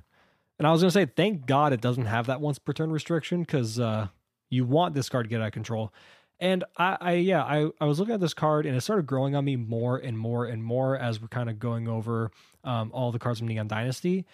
And 0.59 0.67
I 0.67 0.71
was 0.71 0.81
gonna 0.81 0.91
say, 0.91 1.05
thank 1.05 1.45
God 1.45 1.73
it 1.73 1.81
doesn't 1.81 2.05
have 2.05 2.27
that 2.27 2.41
once 2.41 2.59
per 2.59 2.73
turn 2.73 2.91
restriction 2.91 3.41
because 3.41 3.79
uh, 3.79 4.07
You 4.49 4.65
want 4.65 4.93
this 4.93 5.09
card 5.09 5.25
to 5.25 5.29
get 5.29 5.41
out 5.41 5.47
of 5.47 5.53
control. 5.53 5.91
And 6.39 6.63
I, 6.77 6.97
I 6.99 7.11
yeah, 7.13 7.43
I, 7.43 7.69
I 7.81 7.85
was 7.85 7.99
looking 7.99 8.13
at 8.13 8.19
this 8.19 8.33
card 8.33 8.65
and 8.65 8.75
it 8.75 8.81
started 8.81 9.05
growing 9.07 9.35
on 9.35 9.45
me 9.45 9.55
more 9.55 9.97
and 9.97 10.17
more 10.17 10.45
and 10.45 10.63
more 10.63 10.97
as 10.97 11.21
we're 11.21 11.27
kind 11.27 11.49
of 11.49 11.57
going 11.59 11.87
over 11.87 12.31
um, 12.63 12.91
all 12.93 13.11
the 13.11 13.19
cards 13.19 13.39
from 13.39 13.47
Neon 13.47 13.67
Dynasty. 13.67 14.25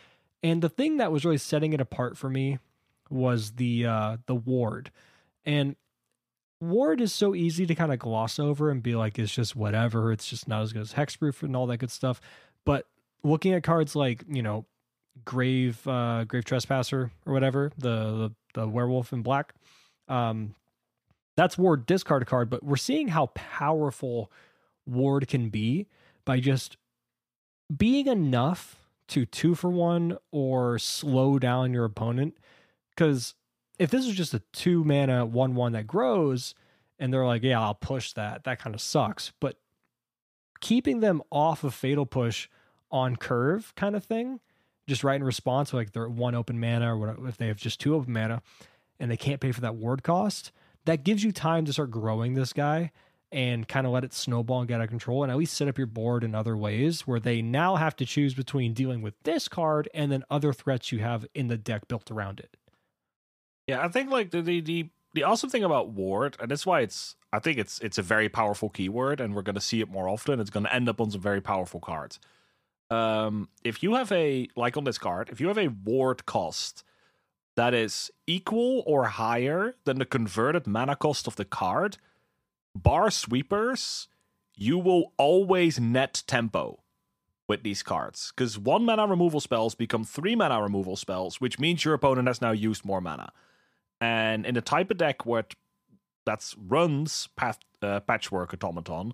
And 0.44 0.62
the 0.62 0.70
thing 0.70 0.98
that 0.98 1.12
was 1.12 1.24
really 1.24 1.38
setting 1.38 1.74
it 1.74 1.82
apart 1.82 2.18
for 2.18 2.30
me 2.30 2.60
was 3.10 3.52
the 3.54 3.86
uh, 3.86 4.18
the 4.26 4.36
ward. 4.36 4.92
And 5.46 5.76
ward 6.60 7.00
is 7.00 7.14
so 7.14 7.34
easy 7.36 7.66
to 7.66 7.76
kind 7.76 7.94
of 7.94 8.00
gloss 8.00 8.40
over 8.40 8.70
and 8.70 8.84
be 8.84 8.96
like 8.96 9.18
it's 9.18 9.34
just 9.34 9.56
whatever. 9.56 10.12
It's 10.12 10.28
just 10.28 10.48
not 10.48 10.64
as 10.64 10.74
good 10.74 10.82
as 10.82 10.94
hexproof 10.94 11.44
and 11.44 11.56
all 11.56 11.68
that 11.68 11.78
good 11.78 11.92
stuff. 11.92 12.20
But 12.66 12.88
looking 13.24 13.54
at 13.54 13.64
cards 13.64 13.96
like 13.96 14.24
you 14.30 14.42
know 14.42 14.66
grave 15.26 15.86
uh, 15.88 16.24
grave 16.26 16.46
trespasser 16.46 17.12
or 17.26 17.34
whatever 17.34 17.72
the, 17.78 17.90
the 18.54 18.62
the 18.62 18.68
werewolf 18.68 19.14
in 19.14 19.22
black. 19.22 19.54
Um, 20.08 20.56
that's 21.36 21.58
Ward 21.58 21.86
discard 21.86 22.26
card, 22.26 22.50
but 22.50 22.64
we're 22.64 22.76
seeing 22.76 23.10
how 23.10 23.28
powerful 23.28 24.32
Ward 24.86 25.28
can 25.28 25.50
be 25.50 25.88
by 26.26 26.40
just 26.40 26.78
being 27.76 28.08
enough 28.08 28.76
to 29.10 29.26
two 29.26 29.56
for 29.56 29.70
one 29.70 30.18
or 30.32 30.80
slow 30.80 31.40
down 31.40 31.74
your 31.74 31.86
opponent. 31.86 32.38
Because 32.90 33.36
if 33.78 33.90
this 33.90 34.06
is 34.06 34.16
just 34.16 34.34
a 34.34 34.42
two 34.52 34.84
mana 34.84 35.26
one 35.26 35.56
one 35.56 35.72
that 35.74 35.88
grows, 35.88 36.56
and 37.00 37.14
they're 37.14 37.26
like, 37.26 37.44
yeah, 37.44 37.62
I'll 37.62 37.76
push 37.76 38.14
that, 38.14 38.44
that 38.44 38.60
kind 38.60 38.76
of 38.76 38.82
sucks. 38.82 39.32
But 39.40 39.58
keeping 40.60 41.00
them 41.00 41.22
off 41.32 41.64
of 41.64 41.74
fatal 41.74 42.06
push 42.06 42.50
on 42.92 43.16
curve 43.16 43.74
kind 43.76 43.96
of 43.96 44.04
thing, 44.04 44.40
just 44.88 45.04
right 45.04 45.16
in 45.16 45.24
response, 45.24 45.74
like 45.74 45.94
they're 45.94 46.10
one 46.10 46.36
open 46.36 46.60
mana 46.60 46.94
or 46.94 46.98
whatever, 46.98 47.28
if 47.28 47.38
they 47.38 47.48
have 47.48 47.58
just 47.58 47.80
two 47.80 47.96
open 47.96 48.14
mana 48.14 48.42
and 49.00 49.10
they 49.10 49.18
can't 49.18 49.40
pay 49.42 49.52
for 49.52 49.62
that 49.62 49.76
ward 49.76 50.04
cost, 50.04 50.52
that 50.86 51.04
gives 51.04 51.24
you 51.24 51.32
time 51.32 51.66
to 51.66 51.74
start 51.74 51.92
growing 51.92 52.34
this 52.34 52.54
guy 52.54 52.92
and 53.32 53.68
kind 53.68 53.86
of 53.86 53.94
let 53.94 54.04
it 54.04 54.14
snowball 54.14 54.60
and 54.60 54.68
get 54.68 54.76
out 54.76 54.86
of 54.86 54.90
control 54.90 55.24
and 55.24 55.32
at 55.32 55.38
least 55.38 55.54
set 55.54 55.68
up 55.68 55.78
your 55.78 55.88
board 55.88 56.24
in 56.24 56.34
other 56.34 56.58
ways 56.58 57.02
where 57.02 57.20
they 57.20 57.42
now 57.42 57.76
have 57.76 57.96
to 57.96 58.06
choose 58.06 58.34
between 58.34 58.74
dealing 58.74 59.02
with 59.02 59.14
this 59.24 59.48
card 59.48 59.88
and 59.94 60.12
then 60.12 60.24
other 60.32 60.52
threats 60.52 60.92
you 60.92 61.00
have 61.00 61.26
in 61.36 61.48
the 61.48 61.58
deck 61.58 61.88
built 61.88 62.10
around 62.10 62.40
it. 62.40 62.58
Yeah, 63.68 63.86
I 63.86 63.88
think 63.88 64.10
like 64.10 64.32
the 64.32 64.42
the 64.42 64.62
the, 64.62 64.90
the 65.14 65.24
awesome 65.24 65.52
thing 65.52 65.64
about 65.64 65.90
ward, 65.90 66.38
and 66.40 66.50
that's 66.50 66.66
why 66.66 66.82
it's 66.82 67.16
I 67.32 67.38
think 67.38 67.60
it's 67.60 67.78
it's 67.82 68.00
a 68.00 68.02
very 68.02 68.30
powerful 68.30 68.70
keyword, 68.70 69.22
and 69.22 69.36
we're 69.36 69.44
gonna 69.44 69.62
see 69.62 69.80
it 69.80 69.90
more 69.90 70.10
often. 70.10 70.40
It's 70.40 70.50
gonna 70.50 70.70
end 70.72 70.90
up 70.90 71.00
on 71.00 71.12
some 71.12 71.22
very 71.22 71.42
powerful 71.42 71.80
cards. 71.80 72.20
Um, 72.90 73.50
if 73.64 73.84
you 73.84 73.96
have 73.96 74.12
a 74.12 74.48
like 74.56 74.78
on 74.78 74.84
this 74.84 74.98
card, 74.98 75.30
if 75.30 75.40
you 75.40 75.48
have 75.48 75.58
a 75.58 75.68
ward 75.68 76.26
cost 76.26 76.84
that 77.56 77.74
is 77.74 78.10
equal 78.26 78.84
or 78.86 79.06
higher 79.06 79.76
than 79.86 80.00
the 80.00 80.06
converted 80.06 80.66
mana 80.66 80.96
cost 80.96 81.28
of 81.28 81.36
the 81.36 81.46
card, 81.46 81.98
bar 82.76 83.12
sweepers, 83.12 84.08
you 84.56 84.78
will 84.78 85.14
always 85.18 85.80
net 85.80 86.24
tempo 86.26 86.80
with 87.48 87.64
these 87.64 87.84
cards. 87.84 88.32
Because 88.36 88.58
one 88.58 88.86
mana 88.86 89.08
removal 89.08 89.40
spells 89.40 89.76
become 89.76 90.04
three 90.04 90.36
mana 90.36 90.62
removal 90.62 90.96
spells, 90.96 91.42
which 91.42 91.60
means 91.60 91.84
your 91.84 91.94
opponent 91.94 92.28
has 92.28 92.42
now 92.42 92.52
used 92.52 92.86
more 92.86 93.02
mana. 93.02 93.32
And 94.02 94.46
in 94.46 94.56
the 94.56 94.62
type 94.62 94.90
of 94.92 94.98
deck 94.98 95.26
where 95.26 95.46
that's 96.26 96.56
runs 96.58 97.28
path, 97.36 97.60
uh, 97.82 98.00
patchwork 98.02 98.54
automaton, 98.54 99.14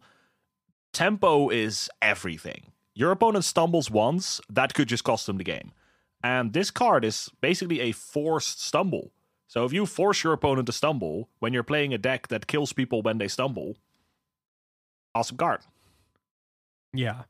tempo 0.93 1.49
is 1.49 1.89
everything. 2.01 2.71
Your 2.95 3.11
opponent 3.11 3.43
stumbles 3.43 3.91
once, 3.91 4.39
that 4.49 4.73
could 4.73 4.87
just 4.87 5.03
cost 5.03 5.27
them 5.27 5.37
the 5.37 5.43
game. 5.43 5.73
And 6.23 6.53
this 6.53 6.71
card 6.71 7.03
is 7.03 7.29
basically 7.41 7.81
a 7.81 7.91
forced 7.91 8.63
stumble. 8.63 9.11
So 9.47 9.65
if 9.65 9.73
you 9.73 9.85
force 9.85 10.23
your 10.23 10.33
opponent 10.33 10.65
to 10.67 10.71
stumble 10.71 11.29
when 11.39 11.53
you're 11.53 11.61
playing 11.61 11.93
a 11.93 11.97
deck 11.97 12.29
that 12.29 12.47
kills 12.47 12.73
people 12.73 13.01
when 13.01 13.17
they 13.17 13.27
stumble, 13.27 13.75
awesome 15.13 15.37
card. 15.37 15.61
Yeah. 16.93 17.23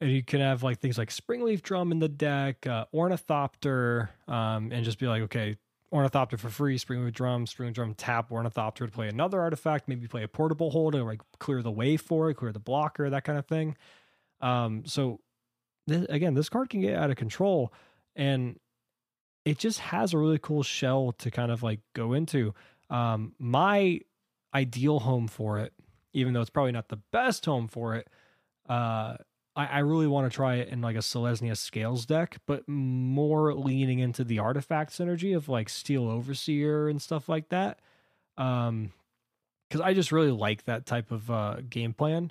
And 0.00 0.10
you 0.10 0.24
can 0.24 0.40
have 0.40 0.62
like 0.62 0.80
things 0.80 0.98
like 0.98 1.10
Springleaf 1.10 1.62
Drum 1.62 1.92
in 1.92 2.00
the 2.00 2.08
deck, 2.08 2.66
uh, 2.66 2.86
Ornithopter, 2.92 4.10
um, 4.26 4.72
and 4.72 4.84
just 4.84 4.98
be 4.98 5.06
like, 5.06 5.22
okay, 5.22 5.56
Ornithopter 5.92 6.38
for 6.38 6.48
free, 6.48 6.78
Springleaf 6.78 7.12
Drum, 7.12 7.46
Springleaf 7.46 7.74
Drum 7.74 7.94
tap 7.94 8.32
Ornithopter 8.32 8.86
to 8.86 8.92
play 8.92 9.08
another 9.08 9.40
artifact, 9.40 9.86
maybe 9.86 10.08
play 10.08 10.24
a 10.24 10.28
portable 10.28 10.70
hole 10.70 10.90
to 10.90 11.04
like 11.04 11.20
clear 11.38 11.62
the 11.62 11.70
way 11.70 11.96
for 11.96 12.30
it, 12.30 12.34
clear 12.34 12.50
the 12.50 12.58
blocker, 12.58 13.08
that 13.10 13.24
kind 13.24 13.38
of 13.38 13.46
thing. 13.46 13.76
Um, 14.42 14.82
so 14.84 15.20
th- 15.88 16.06
again, 16.08 16.34
this 16.34 16.48
card 16.48 16.68
can 16.68 16.80
get 16.80 16.96
out 16.96 17.10
of 17.10 17.16
control 17.16 17.72
and 18.14 18.58
it 19.44 19.58
just 19.58 19.80
has 19.80 20.12
a 20.12 20.18
really 20.18 20.38
cool 20.38 20.62
shell 20.62 21.12
to 21.18 21.30
kind 21.30 21.50
of 21.50 21.62
like 21.62 21.80
go 21.94 22.12
into. 22.12 22.54
Um, 22.90 23.32
my 23.38 24.00
ideal 24.54 25.00
home 25.00 25.28
for 25.28 25.58
it, 25.58 25.72
even 26.12 26.32
though 26.32 26.40
it's 26.40 26.50
probably 26.50 26.72
not 26.72 26.88
the 26.88 27.00
best 27.12 27.44
home 27.46 27.68
for 27.68 27.94
it, 27.96 28.08
uh, 28.68 29.16
I, 29.56 29.66
I 29.66 29.78
really 29.80 30.06
want 30.06 30.30
to 30.30 30.34
try 30.34 30.56
it 30.56 30.68
in 30.68 30.80
like 30.80 30.96
a 30.96 31.00
Selesnya 31.00 31.56
Scales 31.56 32.06
deck, 32.06 32.38
but 32.46 32.68
more 32.68 33.54
leaning 33.54 33.98
into 33.98 34.24
the 34.24 34.38
artifact 34.38 34.92
synergy 34.92 35.36
of 35.36 35.48
like 35.48 35.68
Steel 35.68 36.08
Overseer 36.08 36.88
and 36.88 37.00
stuff 37.00 37.28
like 37.28 37.48
that. 37.48 37.80
Um, 38.36 38.92
because 39.68 39.80
I 39.80 39.94
just 39.94 40.12
really 40.12 40.30
like 40.30 40.64
that 40.64 40.84
type 40.84 41.10
of 41.10 41.30
uh, 41.30 41.56
game 41.68 41.94
plan. 41.94 42.30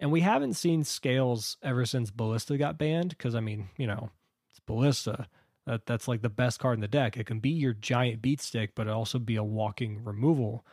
And 0.00 0.10
we 0.10 0.22
haven't 0.22 0.54
seen 0.54 0.82
Scales 0.82 1.58
ever 1.62 1.84
since 1.84 2.10
Ballista 2.10 2.56
got 2.56 2.78
banned, 2.78 3.10
because 3.10 3.34
I 3.34 3.40
mean, 3.40 3.68
you 3.76 3.86
know, 3.86 4.10
it's 4.50 4.60
Ballista. 4.66 5.28
That 5.66 5.84
that's 5.84 6.08
like 6.08 6.22
the 6.22 6.30
best 6.30 6.58
card 6.58 6.78
in 6.78 6.80
the 6.80 6.88
deck. 6.88 7.16
It 7.18 7.26
can 7.26 7.38
be 7.38 7.50
your 7.50 7.74
giant 7.74 8.22
beat 8.22 8.40
stick, 8.40 8.72
but 8.74 8.86
it 8.86 8.92
also 8.92 9.18
be 9.18 9.36
a 9.36 9.44
walking 9.44 10.02
removal. 10.02 10.64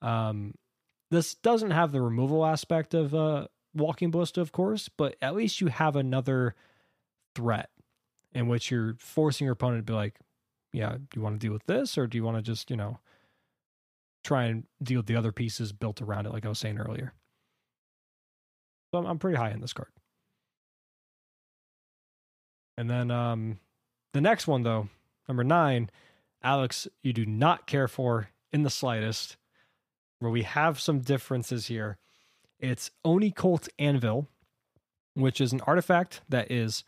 Um, 0.00 0.54
this 1.10 1.34
doesn't 1.34 1.72
have 1.72 1.92
the 1.92 2.00
removal 2.00 2.44
aspect 2.46 2.94
of 2.94 3.14
uh, 3.14 3.48
walking 3.74 4.10
ballista, 4.10 4.40
of 4.40 4.50
course, 4.50 4.88
but 4.88 5.14
at 5.20 5.34
least 5.34 5.60
you 5.60 5.66
have 5.66 5.94
another 5.94 6.54
threat 7.34 7.68
in 8.32 8.48
which 8.48 8.70
you're 8.70 8.96
forcing 8.98 9.44
your 9.44 9.52
opponent 9.52 9.86
to 9.86 9.92
be 9.92 9.96
like, 9.96 10.18
yeah, 10.72 10.92
do 10.94 11.06
you 11.16 11.22
want 11.22 11.38
to 11.38 11.46
deal 11.46 11.52
with 11.52 11.66
this, 11.66 11.98
or 11.98 12.06
do 12.06 12.16
you 12.16 12.24
want 12.24 12.38
to 12.38 12.42
just 12.42 12.70
you 12.70 12.76
know 12.76 12.98
try 14.24 14.44
and 14.44 14.64
deal 14.82 15.00
with 15.00 15.06
the 15.06 15.16
other 15.16 15.32
pieces 15.32 15.72
built 15.72 16.00
around 16.00 16.26
it, 16.26 16.32
like 16.32 16.46
I 16.46 16.48
was 16.48 16.58
saying 16.58 16.78
earlier. 16.78 17.12
So 18.90 18.98
I'm, 18.98 19.06
I'm 19.06 19.18
pretty 19.18 19.36
high 19.36 19.50
in 19.50 19.60
this 19.60 19.72
card. 19.72 19.90
And 22.76 22.88
then 22.88 23.10
um, 23.10 23.58
the 24.12 24.20
next 24.20 24.46
one, 24.46 24.62
though, 24.62 24.88
number 25.28 25.44
nine, 25.44 25.90
Alex, 26.42 26.88
you 27.02 27.12
do 27.12 27.26
not 27.26 27.66
care 27.66 27.88
for 27.88 28.30
in 28.52 28.62
the 28.62 28.70
slightest, 28.70 29.36
where 30.18 30.30
we 30.30 30.42
have 30.42 30.80
some 30.80 31.00
differences 31.00 31.66
here. 31.66 31.98
It's 32.58 32.90
Oni-Cult 33.04 33.68
Anvil, 33.78 34.28
which 35.14 35.40
is 35.40 35.52
an 35.52 35.60
artifact 35.62 36.22
that 36.28 36.50
is 36.50 36.84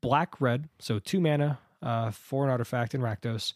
black 0.00 0.40
red, 0.40 0.68
so 0.78 0.98
two 0.98 1.20
mana 1.20 1.58
uh, 1.82 2.10
for 2.10 2.44
an 2.44 2.50
artifact 2.50 2.94
in 2.94 3.00
Rakdos. 3.00 3.52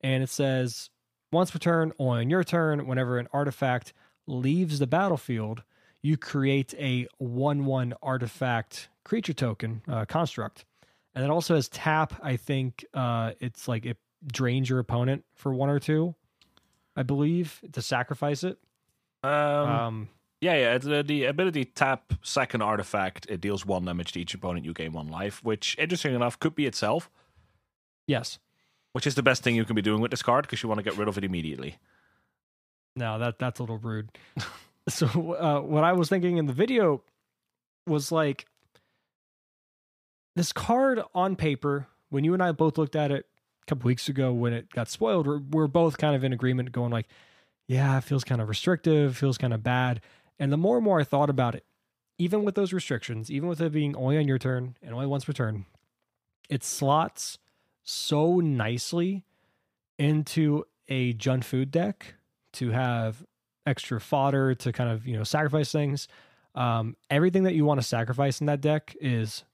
And 0.00 0.22
it 0.22 0.30
says 0.30 0.90
once 1.30 1.50
per 1.50 1.58
turn, 1.58 1.92
on 1.98 2.30
your 2.30 2.44
turn, 2.44 2.86
whenever 2.86 3.18
an 3.18 3.28
artifact 3.32 3.92
leaves 4.26 4.78
the 4.78 4.86
battlefield, 4.86 5.62
you 6.02 6.16
create 6.16 6.74
a 6.78 7.06
1 7.18 7.64
1 7.64 7.94
artifact 8.02 8.88
creature 9.04 9.32
token 9.32 9.82
uh, 9.88 10.04
construct 10.04 10.64
and 11.18 11.24
it 11.24 11.30
also 11.30 11.56
has 11.56 11.68
tap. 11.68 12.14
I 12.22 12.36
think 12.36 12.84
uh, 12.94 13.32
it's 13.40 13.66
like 13.66 13.84
it 13.84 13.96
drains 14.24 14.70
your 14.70 14.78
opponent 14.78 15.24
for 15.34 15.52
one 15.52 15.68
or 15.68 15.80
two, 15.80 16.14
I 16.94 17.02
believe, 17.02 17.60
to 17.72 17.82
sacrifice 17.82 18.44
it. 18.44 18.56
Um, 19.24 19.32
um 19.32 20.08
yeah, 20.40 20.54
yeah. 20.54 20.74
It's, 20.74 20.86
uh, 20.86 21.02
the 21.04 21.24
ability 21.24 21.64
tap 21.64 22.12
second 22.22 22.62
artifact. 22.62 23.26
It 23.28 23.40
deals 23.40 23.66
one 23.66 23.84
damage 23.84 24.12
to 24.12 24.20
each 24.20 24.32
opponent. 24.32 24.64
You 24.64 24.72
gain 24.72 24.92
one 24.92 25.08
life, 25.08 25.42
which, 25.42 25.74
interesting 25.76 26.14
enough, 26.14 26.38
could 26.38 26.54
be 26.54 26.66
itself. 26.66 27.10
Yes. 28.06 28.38
Which 28.92 29.04
is 29.04 29.16
the 29.16 29.22
best 29.24 29.42
thing 29.42 29.56
you 29.56 29.64
can 29.64 29.74
be 29.74 29.82
doing 29.82 30.00
with 30.00 30.12
this 30.12 30.22
card 30.22 30.44
because 30.44 30.62
you 30.62 30.68
want 30.68 30.78
to 30.78 30.84
get 30.84 30.96
rid 30.96 31.08
of 31.08 31.18
it 31.18 31.24
immediately. 31.24 31.78
No, 32.94 33.18
that 33.18 33.40
that's 33.40 33.58
a 33.58 33.64
little 33.64 33.78
rude. 33.78 34.10
so 34.88 35.06
uh, 35.34 35.60
what 35.60 35.84
I 35.84 35.92
was 35.92 36.08
thinking 36.08 36.36
in 36.38 36.46
the 36.46 36.52
video 36.52 37.02
was 37.86 38.12
like 38.12 38.46
this 40.36 40.52
card 40.52 41.00
on 41.14 41.36
paper, 41.36 41.88
when 42.10 42.24
you 42.24 42.34
and 42.34 42.42
I 42.42 42.52
both 42.52 42.78
looked 42.78 42.96
at 42.96 43.10
it 43.10 43.26
a 43.62 43.66
couple 43.66 43.88
weeks 43.88 44.08
ago 44.08 44.32
when 44.32 44.52
it 44.52 44.70
got 44.70 44.88
spoiled, 44.88 45.26
we're, 45.26 45.40
we're 45.50 45.66
both 45.66 45.98
kind 45.98 46.14
of 46.14 46.24
in 46.24 46.32
agreement 46.32 46.72
going 46.72 46.92
like, 46.92 47.08
yeah, 47.66 47.98
it 47.98 48.04
feels 48.04 48.24
kind 48.24 48.40
of 48.40 48.48
restrictive, 48.48 49.16
feels 49.16 49.36
kind 49.36 49.52
of 49.52 49.62
bad. 49.62 50.00
And 50.38 50.52
the 50.52 50.56
more 50.56 50.76
and 50.76 50.84
more 50.84 51.00
I 51.00 51.04
thought 51.04 51.28
about 51.28 51.54
it, 51.54 51.64
even 52.18 52.44
with 52.44 52.54
those 52.54 52.72
restrictions, 52.72 53.30
even 53.30 53.48
with 53.48 53.60
it 53.60 53.72
being 53.72 53.94
only 53.96 54.16
on 54.16 54.26
your 54.26 54.38
turn 54.38 54.76
and 54.82 54.94
only 54.94 55.06
once 55.06 55.24
per 55.24 55.32
turn, 55.32 55.66
it 56.48 56.64
slots 56.64 57.38
so 57.82 58.40
nicely 58.40 59.24
into 59.98 60.64
a 60.88 61.14
Jund 61.14 61.44
Food 61.44 61.70
deck 61.70 62.14
to 62.52 62.70
have 62.70 63.24
extra 63.68 64.00
fodder 64.00 64.54
to 64.54 64.72
kind 64.72 64.90
of, 64.90 65.06
you 65.06 65.16
know, 65.16 65.24
sacrifice 65.24 65.70
things. 65.70 66.08
Um, 66.54 66.96
everything 67.10 67.44
that 67.44 67.54
you 67.54 67.64
want 67.64 67.80
to 67.80 67.86
sacrifice 67.86 68.40
in 68.40 68.46
that 68.46 68.60
deck 68.60 68.96
is 69.00 69.44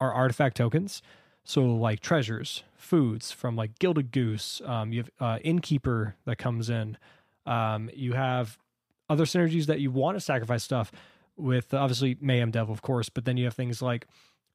are 0.00 0.12
artifact 0.12 0.56
tokens. 0.56 1.02
So 1.44 1.62
like 1.64 2.00
treasures, 2.00 2.62
foods 2.76 3.32
from 3.32 3.56
like 3.56 3.78
Gilded 3.78 4.12
Goose. 4.12 4.60
Um, 4.64 4.92
you 4.92 5.04
have 5.04 5.10
uh, 5.18 5.38
Innkeeper 5.42 6.16
that 6.26 6.36
comes 6.36 6.68
in. 6.68 6.98
Um, 7.46 7.88
you 7.94 8.12
have 8.12 8.58
other 9.08 9.24
synergies 9.24 9.66
that 9.66 9.80
you 9.80 9.90
want 9.90 10.16
to 10.16 10.20
sacrifice 10.20 10.62
stuff 10.62 10.92
with, 11.36 11.72
obviously 11.72 12.18
Mayhem 12.20 12.50
Devil, 12.50 12.74
of 12.74 12.82
course, 12.82 13.08
but 13.08 13.24
then 13.24 13.38
you 13.38 13.46
have 13.46 13.54
things 13.54 13.80
like 13.80 14.06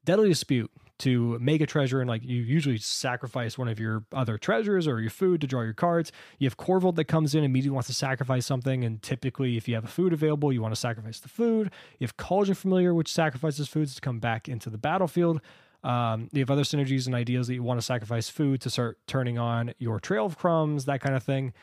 Deadly 0.06 0.30
Dispute 0.30 0.72
to 1.00 1.38
make 1.40 1.60
a 1.60 1.66
treasure, 1.66 2.02
and 2.02 2.10
like 2.10 2.24
you 2.24 2.42
usually 2.42 2.78
sacrifice 2.78 3.58
one 3.58 3.68
of 3.68 3.80
your 3.80 4.06
other 4.14 4.38
treasures 4.38 4.88
or 4.88 5.02
your 5.02 5.10
food 5.10 5.42
to 5.42 5.48
draw 5.48 5.62
your 5.62 5.74
cards. 5.74 6.12
You 6.40 6.48
have 6.48 6.56
Korvold 6.56 6.96
that 6.96 7.06
comes 7.06 7.34
in 7.34 7.40
and 7.40 7.46
immediately 7.46 7.74
wants 7.74 7.88
to 7.88 7.94
sacrifice 7.94 8.46
something, 8.46 8.86
and 8.86 9.02
typically, 9.02 9.58
if 9.58 9.68
you 9.68 9.76
have 9.76 9.84
a 9.84 9.90
food 9.90 10.14
available, 10.14 10.54
you 10.54 10.62
want 10.62 10.74
to 10.74 10.80
sacrifice 10.80 11.20
the 11.20 11.30
food. 11.30 11.72
You 12.00 12.06
have 12.06 12.16
Cauldron 12.18 12.56
Familiar, 12.56 12.94
which 12.94 13.12
sacrifices 13.12 13.68
foods 13.68 13.96
to 13.96 14.02
come 14.02 14.20
back 14.20 14.48
into 14.48 14.70
the 14.70 14.78
battlefield. 14.78 15.42
Um, 15.84 16.30
you 16.32 16.40
have 16.40 16.52
other 16.52 16.64
synergies 16.64 17.08
and 17.08 17.16
ideas 17.16 17.48
that 17.48 17.56
you 17.56 17.64
want 17.64 17.80
to 17.80 17.86
sacrifice 17.86 18.30
food 18.30 18.62
to 18.62 18.70
start 18.70 19.00
turning 19.08 19.38
on 19.38 19.74
your 19.80 20.00
Trail 20.00 20.26
of 20.26 20.38
Crumbs, 20.38 20.86
that 20.86 21.02
kind 21.02 21.16
of 21.16 21.24
thing. 21.24 21.54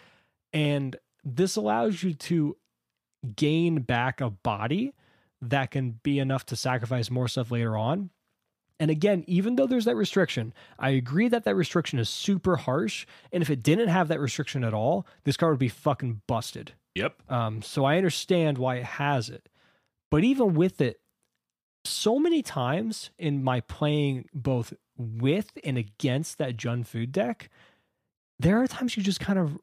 And 0.53 0.97
this 1.25 1.57
allows 1.57 2.03
you 2.03 2.15
to 2.15 2.57
gain 3.37 3.83
back 3.83 4.21
a 4.21 4.29
body 4.29 4.93
that 5.41 5.71
can 5.71 6.01
be 6.03 6.19
enough 6.19 6.45
to 6.47 6.57
sacrifice 6.57 7.11
more 7.11 7.29
stuff 7.29 7.51
later 7.51 7.77
on. 7.77 8.11
And 8.81 8.91
again, 8.91 9.25
even 9.27 9.57
though 9.57 9.67
there's 9.67 9.85
that 9.85 9.95
restriction, 9.95 10.55
I 10.79 10.91
agree 10.91 11.29
that 11.29 11.45
that 11.45 11.55
restriction 11.55 11.99
is 11.99 12.09
super 12.09 12.57
harsh. 12.57 13.07
And 13.31 13.43
if 13.43 13.51
it 13.51 13.63
didn't 13.63 13.89
have 13.89 14.09
that 14.09 14.19
restriction 14.19 14.65
at 14.65 14.73
all, 14.73 15.07
this 15.25 15.37
card 15.37 15.53
would 15.53 15.61
be 15.61 15.69
fucking 15.69 16.23
busted. 16.27 16.73
Yep. 16.95 17.23
Um, 17.29 17.61
so 17.61 17.85
I 17.85 17.99
understand 17.99 18.57
why 18.57 18.77
it 18.77 18.85
has 18.85 19.29
it. 19.29 19.51
But 20.11 20.25
even 20.25 20.55
with 20.55 20.81
it, 20.81 20.99
so 21.85 22.19
many 22.19 22.43
times 22.43 23.11
in 23.19 23.45
my 23.45 23.61
playing 23.61 24.27
both 24.33 24.73
with 24.97 25.53
and 25.63 25.77
against 25.77 26.39
that 26.39 26.57
Jund 26.57 26.87
food 26.87 27.13
deck, 27.13 27.51
there 28.39 28.63
are 28.63 28.67
times 28.67 28.97
you 28.97 29.03
just 29.03 29.21
kind 29.21 29.39
of 29.39 29.59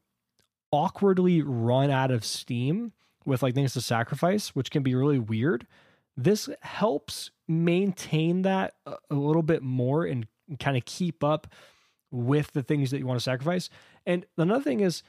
awkwardly 0.71 1.41
run 1.41 1.89
out 1.89 2.11
of 2.11 2.23
steam 2.23 2.91
with 3.25 3.41
like 3.41 3.55
things 3.55 3.73
to 3.73 3.81
sacrifice, 3.81 4.49
which 4.49 4.69
can 4.69 4.83
be 4.83 4.93
really 4.93 5.19
weird. 5.19 5.65
This 6.17 6.49
helps 6.61 7.31
maintain 7.47 8.41
that 8.41 8.73
a 8.85 9.15
little 9.15 9.43
bit 9.43 9.61
more 9.61 10.03
and 10.03 10.27
kind 10.59 10.75
of 10.75 10.83
keep 10.85 11.23
up 11.23 11.47
with 12.11 12.51
the 12.53 12.63
things 12.63 12.91
that 12.91 12.99
you 12.99 13.05
want 13.05 13.19
to 13.19 13.23
sacrifice. 13.23 13.69
And 14.05 14.25
another 14.37 14.63
thing 14.63 14.79
is, 14.79 15.03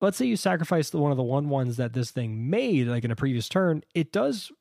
let's 0.00 0.16
say 0.16 0.26
you 0.26 0.36
sacrifice 0.36 0.90
the 0.90 0.98
one 0.98 1.10
of 1.10 1.16
the 1.16 1.22
one 1.22 1.48
ones 1.48 1.76
that 1.76 1.92
this 1.92 2.10
thing 2.10 2.48
made, 2.48 2.86
like 2.86 3.04
in 3.04 3.10
a 3.10 3.16
previous 3.16 3.48
turn, 3.48 3.82
it 3.94 4.12
does 4.12 4.52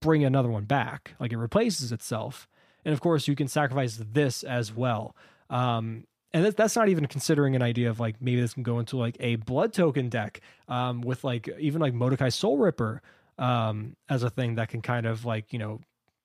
bring 0.00 0.24
another 0.24 0.48
one 0.48 0.64
back. 0.64 1.14
Like 1.20 1.32
it 1.32 1.38
replaces 1.38 1.92
itself. 1.92 2.48
And 2.84 2.94
of 2.94 3.00
course, 3.00 3.28
you 3.28 3.34
can 3.34 3.48
sacrifice 3.48 4.00
this 4.12 4.42
as 4.42 4.72
well. 4.72 5.16
Um, 5.50 6.04
and 6.32 6.44
that's 6.44 6.76
not 6.76 6.88
even 6.88 7.06
considering 7.06 7.56
an 7.56 7.62
idea 7.62 7.90
of 7.90 8.00
like 8.00 8.20
maybe 8.20 8.40
this 8.40 8.54
can 8.54 8.62
go 8.62 8.78
into 8.78 8.96
like 8.96 9.16
a 9.18 9.36
blood 9.36 9.72
token 9.72 10.08
deck 10.08 10.40
um, 10.68 11.00
with 11.00 11.24
like 11.24 11.48
even 11.58 11.80
like 11.80 11.94
Mukotai 11.94 12.28
Soulripper 12.28 13.00
um, 13.38 13.96
as 14.08 14.22
a 14.22 14.30
thing 14.30 14.56
that 14.56 14.68
can 14.68 14.82
kind 14.82 15.06
of 15.06 15.24
like 15.24 15.52
you 15.52 15.58
know 15.58 15.80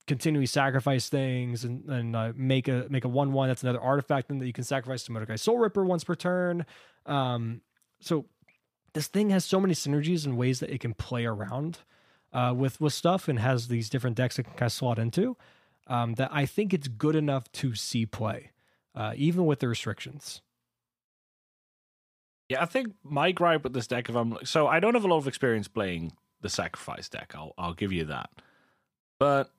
continually 0.08 0.46
sacrifice 0.46 1.08
things 1.08 1.64
and, 1.64 1.86
and 1.90 2.16
uh, 2.16 2.34
make 2.36 2.68
a 2.68 2.88
make 2.90 3.06
a 3.06 3.08
one 3.08 3.32
one 3.32 3.48
that's 3.48 3.64
another 3.64 3.82
artifact 3.82 4.28
that 4.28 4.46
you 4.46 4.54
can 4.54 4.64
sacrifice 4.64 5.04
to 5.04 5.12
Mukotai 5.12 5.38
Soulripper 5.38 5.86
once 5.86 6.04
per 6.04 6.16
turn. 6.16 6.66
Um, 7.06 7.62
so 8.02 8.26
this 8.94 9.08
thing 9.08 9.30
has 9.30 9.46
so 9.46 9.60
many 9.60 9.74
synergies 9.74 10.26
and 10.26 10.38
ways 10.38 10.60
that 10.60 10.70
it 10.70 10.80
can 10.80 10.94
play 10.94 11.26
around 11.26 11.80
uh, 12.34 12.54
with 12.56 12.82
with 12.82 12.94
stuff 12.94 13.28
and 13.28 13.40
has 13.40 13.68
these 13.68 13.90
different 13.90 14.18
decks 14.18 14.38
it 14.40 14.44
can 14.44 14.54
kind 14.54 14.68
of 14.68 14.74
slot 14.74 15.00
into 15.00 15.38
um, 15.88 16.16
that 16.16 16.30
I 16.32 16.46
think 16.46 16.74
it's 16.74 16.88
good 16.88 17.16
enough 17.16 17.52
to 17.54 17.76
see 17.76 18.06
play 18.06 18.52
uh, 18.96 19.14
even 19.16 19.46
with 19.46 19.60
the 19.60 19.68
restrictions. 19.68 20.42
Yeah, 22.50 22.62
I 22.62 22.66
think 22.66 22.94
my 23.04 23.32
gripe 23.32 23.64
with 23.64 23.74
this 23.74 23.88
deck, 23.88 24.10
if 24.10 24.16
I'm 24.16 24.38
so, 24.44 24.68
I 24.68 24.80
don't 24.80 24.94
have 24.94 25.06
a 25.06 25.08
lot 25.08 25.18
of 25.18 25.28
experience 25.28 25.68
playing 25.68 26.12
the 26.44 26.50
sacrifice 26.50 27.10
deck. 27.10 27.34
I'll 27.36 27.54
I'll 27.58 27.74
give 27.74 27.92
you 27.92 28.06
that, 28.06 28.30
but 29.20 29.50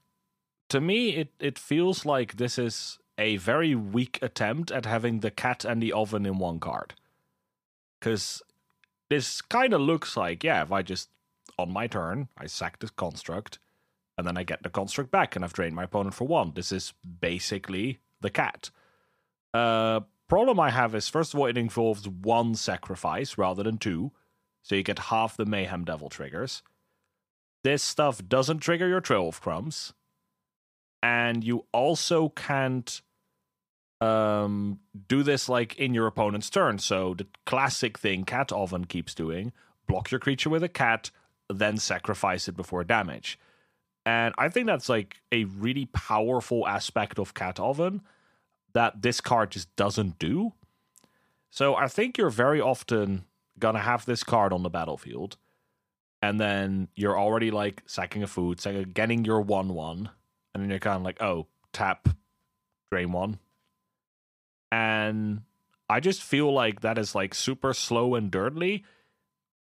to 0.69 0.81
me, 0.81 1.17
it 1.17 1.33
it 1.41 1.59
feels 1.59 2.07
like 2.07 2.37
this 2.37 2.59
is 2.59 2.99
a 3.19 3.37
very 3.37 3.75
weak 3.75 4.19
attempt 4.23 4.71
at 4.73 4.87
having 4.87 5.21
the 5.21 5.31
cat 5.31 5.65
and 5.65 5.83
the 5.83 5.93
oven 5.93 6.27
in 6.27 6.39
one 6.39 6.61
card, 6.61 6.95
because 7.99 8.43
this 9.11 9.43
kind 9.43 9.73
of 9.73 9.81
looks 9.81 10.17
like 10.17 10.45
yeah, 10.45 10.63
if 10.63 10.73
I 10.73 10.83
just 10.83 11.11
on 11.59 11.73
my 11.73 11.87
turn 11.87 12.29
I 12.39 12.47
sack 12.47 12.79
this 12.79 12.91
construct, 12.91 13.59
and 14.17 14.27
then 14.27 14.37
I 14.37 14.45
get 14.45 14.63
the 14.63 14.71
construct 14.71 15.11
back, 15.11 15.37
and 15.37 15.45
I've 15.45 15.53
drained 15.53 15.77
my 15.77 15.85
opponent 15.85 16.15
for 16.15 16.27
one. 16.27 16.53
This 16.55 16.73
is 16.73 16.95
basically 17.21 17.99
the 18.21 18.31
cat. 18.31 18.71
Uh, 19.53 20.01
problem 20.29 20.59
I 20.59 20.71
have 20.71 20.95
is 20.95 21.09
first 21.09 21.35
of 21.35 21.41
all, 21.41 21.47
it 21.47 21.59
involves 21.59 22.09
one 22.09 22.55
sacrifice 22.55 23.39
rather 23.39 23.63
than 23.63 23.79
two, 23.79 24.13
so 24.63 24.75
you 24.75 24.83
get 24.83 24.99
half 24.99 25.37
the 25.37 25.47
Mayhem 25.47 25.85
Devil 25.85 26.09
triggers. 26.09 26.63
This 27.65 27.83
stuff 27.83 28.21
doesn't 28.29 28.59
trigger 28.59 28.87
your 28.87 29.01
Trail 29.01 29.27
of 29.27 29.41
Crumbs, 29.41 29.95
and 31.03 31.43
you 31.43 31.65
also 31.73 32.29
can't 32.29 33.01
um, 34.03 34.81
do 35.09 35.23
this 35.23 35.49
like 35.49 35.75
in 35.77 35.95
your 35.95 36.07
opponent's 36.07 36.51
turn. 36.51 36.79
So 36.79 37.15
the 37.15 37.27
classic 37.47 37.99
thing 37.99 38.25
Cat 38.25 38.53
Oven 38.53 38.85
keeps 38.85 39.15
doing: 39.15 39.53
block 39.89 40.11
your 40.11 40.21
creature 40.21 40.51
with 40.51 40.63
a 40.63 40.69
cat, 40.69 41.11
then 41.49 41.79
sacrifice 41.79 42.49
it 42.49 42.57
before 42.57 42.85
damage. 42.85 43.39
And 44.07 44.35
I 44.37 44.51
think 44.51 44.67
that's 44.67 44.91
like 44.91 45.23
a 45.33 45.45
really 45.45 45.87
powerful 45.87 46.69
aspect 46.69 47.19
of 47.19 47.33
Cat 47.33 47.59
Oven 47.59 48.03
that 48.75 49.01
this 49.01 49.23
card 49.23 49.53
just 49.53 49.75
doesn't 49.77 50.19
do. 50.19 50.53
So 51.51 51.75
I 51.75 51.89
think 51.89 52.19
you're 52.19 52.29
very 52.29 52.61
often 52.61 53.25
gonna 53.59 53.79
have 53.79 54.05
this 54.05 54.23
card 54.23 54.53
on 54.53 54.63
the 54.63 54.69
battlefield, 54.69 55.39
and 56.29 56.41
then 56.41 56.89
you're 56.97 57.19
already 57.19 57.51
like 57.51 57.83
sacking 57.87 58.23
a 58.23 58.27
food, 58.27 58.61
getting 58.95 59.25
your 59.25 59.41
one 59.43 59.75
one, 59.75 60.09
and 60.55 60.63
then 60.63 60.71
you're 60.71 60.79
kind 60.79 60.97
of 60.97 61.03
like, 61.03 61.21
oh, 61.21 61.47
tap, 61.73 62.09
drain 62.91 63.13
one, 63.13 63.39
and 64.73 65.43
I 65.89 66.01
just 66.01 66.23
feel 66.23 66.53
like 66.53 66.81
that 66.81 66.99
is 66.99 67.15
like 67.15 67.35
super 67.35 67.75
slow 67.75 68.15
and 68.15 68.33
dirtly. 68.33 68.83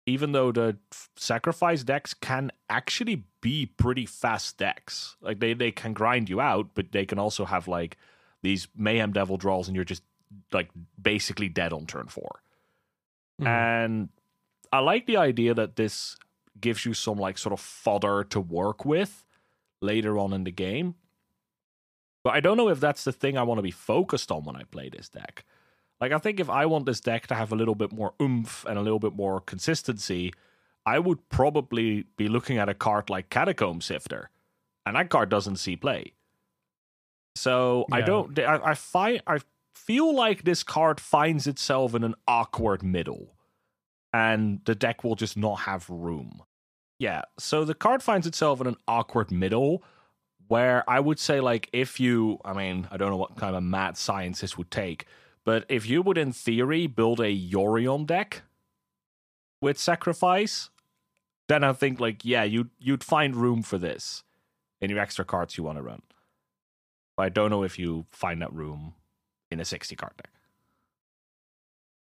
Even 0.07 0.33
though 0.33 0.51
the 0.51 0.77
sacrifice 1.15 1.83
decks 1.83 2.13
can 2.13 2.51
actually 2.69 3.23
be 3.41 3.65
pretty 3.65 4.05
fast 4.05 4.57
decks, 4.57 5.17
like 5.19 5.39
they 5.39 5.53
they 5.53 5.71
can 5.71 5.93
grind 5.93 6.29
you 6.29 6.39
out, 6.39 6.69
but 6.73 6.91
they 6.91 7.05
can 7.05 7.19
also 7.19 7.43
have 7.43 7.67
like 7.67 7.97
these 8.43 8.67
mayhem 8.77 9.11
devil 9.11 9.35
draws 9.35 9.67
and 9.67 9.75
you're 9.75 9.83
just 9.83 10.03
like 10.53 10.69
basically 11.01 11.49
dead 11.49 11.73
on 11.73 11.85
turn 11.85 12.07
4 12.07 12.41
mm. 13.41 13.47
and 13.47 14.09
i 14.71 14.79
like 14.79 15.05
the 15.07 15.17
idea 15.17 15.53
that 15.53 15.75
this 15.75 16.17
gives 16.59 16.85
you 16.85 16.93
some 16.93 17.17
like 17.17 17.37
sort 17.37 17.53
of 17.53 17.59
fodder 17.59 18.23
to 18.23 18.39
work 18.39 18.85
with 18.85 19.25
later 19.81 20.17
on 20.17 20.33
in 20.33 20.43
the 20.43 20.51
game 20.51 20.95
but 22.23 22.33
i 22.33 22.39
don't 22.39 22.57
know 22.57 22.69
if 22.69 22.79
that's 22.79 23.03
the 23.03 23.11
thing 23.11 23.37
i 23.37 23.43
want 23.43 23.57
to 23.57 23.63
be 23.63 23.71
focused 23.71 24.31
on 24.31 24.43
when 24.43 24.55
i 24.55 24.63
play 24.63 24.89
this 24.89 25.09
deck 25.09 25.43
like 25.99 26.11
i 26.11 26.17
think 26.17 26.39
if 26.39 26.49
i 26.49 26.65
want 26.65 26.85
this 26.85 26.99
deck 26.99 27.27
to 27.27 27.35
have 27.35 27.51
a 27.51 27.55
little 27.55 27.75
bit 27.75 27.91
more 27.91 28.13
oomph 28.21 28.65
and 28.67 28.77
a 28.77 28.81
little 28.81 28.99
bit 28.99 29.13
more 29.13 29.39
consistency 29.39 30.33
i 30.85 30.97
would 30.97 31.29
probably 31.29 32.05
be 32.17 32.27
looking 32.27 32.57
at 32.57 32.69
a 32.69 32.73
card 32.73 33.09
like 33.09 33.29
catacomb 33.29 33.81
sifter 33.81 34.29
and 34.85 34.95
that 34.95 35.09
card 35.09 35.29
doesn't 35.29 35.57
see 35.57 35.75
play 35.75 36.13
so 37.35 37.85
yeah. 37.89 37.95
I 37.95 38.01
don't. 38.01 38.39
I, 38.39 38.59
I 38.63 38.73
find 38.73 39.21
I 39.27 39.39
feel 39.73 40.13
like 40.13 40.43
this 40.43 40.63
card 40.63 40.99
finds 40.99 41.47
itself 41.47 41.93
in 41.93 42.03
an 42.03 42.15
awkward 42.27 42.81
middle, 42.81 43.34
and 44.15 44.61
the 44.63 44.75
deck 44.75 45.03
will 45.03 45.15
just 45.15 45.35
not 45.35 45.55
have 45.55 45.89
room. 45.89 46.41
Yeah. 46.99 47.23
So 47.37 47.65
the 47.65 47.73
card 47.73 48.01
finds 48.01 48.25
itself 48.25 48.61
in 48.61 48.67
an 48.67 48.77
awkward 48.87 49.29
middle, 49.29 49.83
where 50.47 50.89
I 50.89 51.01
would 51.01 51.19
say 51.19 51.41
like 51.41 51.69
if 51.73 51.99
you, 51.99 52.39
I 52.45 52.53
mean, 52.53 52.87
I 52.91 52.95
don't 52.95 53.09
know 53.09 53.17
what 53.17 53.35
kind 53.35 53.57
of 53.57 53.63
mad 53.63 53.97
science 53.97 54.39
this 54.39 54.57
would 54.57 54.71
take, 54.71 55.05
but 55.43 55.65
if 55.67 55.85
you 55.89 56.01
would, 56.01 56.17
in 56.17 56.31
theory, 56.31 56.87
build 56.87 57.19
a 57.19 57.35
Yorion 57.35 58.07
deck 58.07 58.43
with 59.59 59.77
sacrifice, 59.77 60.69
then 61.49 61.65
I 61.65 61.73
think 61.73 61.99
like 61.99 62.23
yeah, 62.23 62.45
you'd, 62.45 62.69
you'd 62.79 63.03
find 63.03 63.35
room 63.35 63.63
for 63.63 63.77
this 63.77 64.23
in 64.79 64.89
your 64.89 64.99
extra 64.99 65.25
cards 65.25 65.57
you 65.57 65.65
want 65.65 65.77
to 65.77 65.83
run. 65.83 66.03
But 67.17 67.23
I 67.23 67.29
don't 67.29 67.49
know 67.49 67.63
if 67.63 67.77
you 67.77 68.05
find 68.11 68.41
that 68.41 68.53
room 68.53 68.93
in 69.51 69.59
a 69.59 69.65
60 69.65 69.93
card 69.97 70.13
deck. 70.15 70.31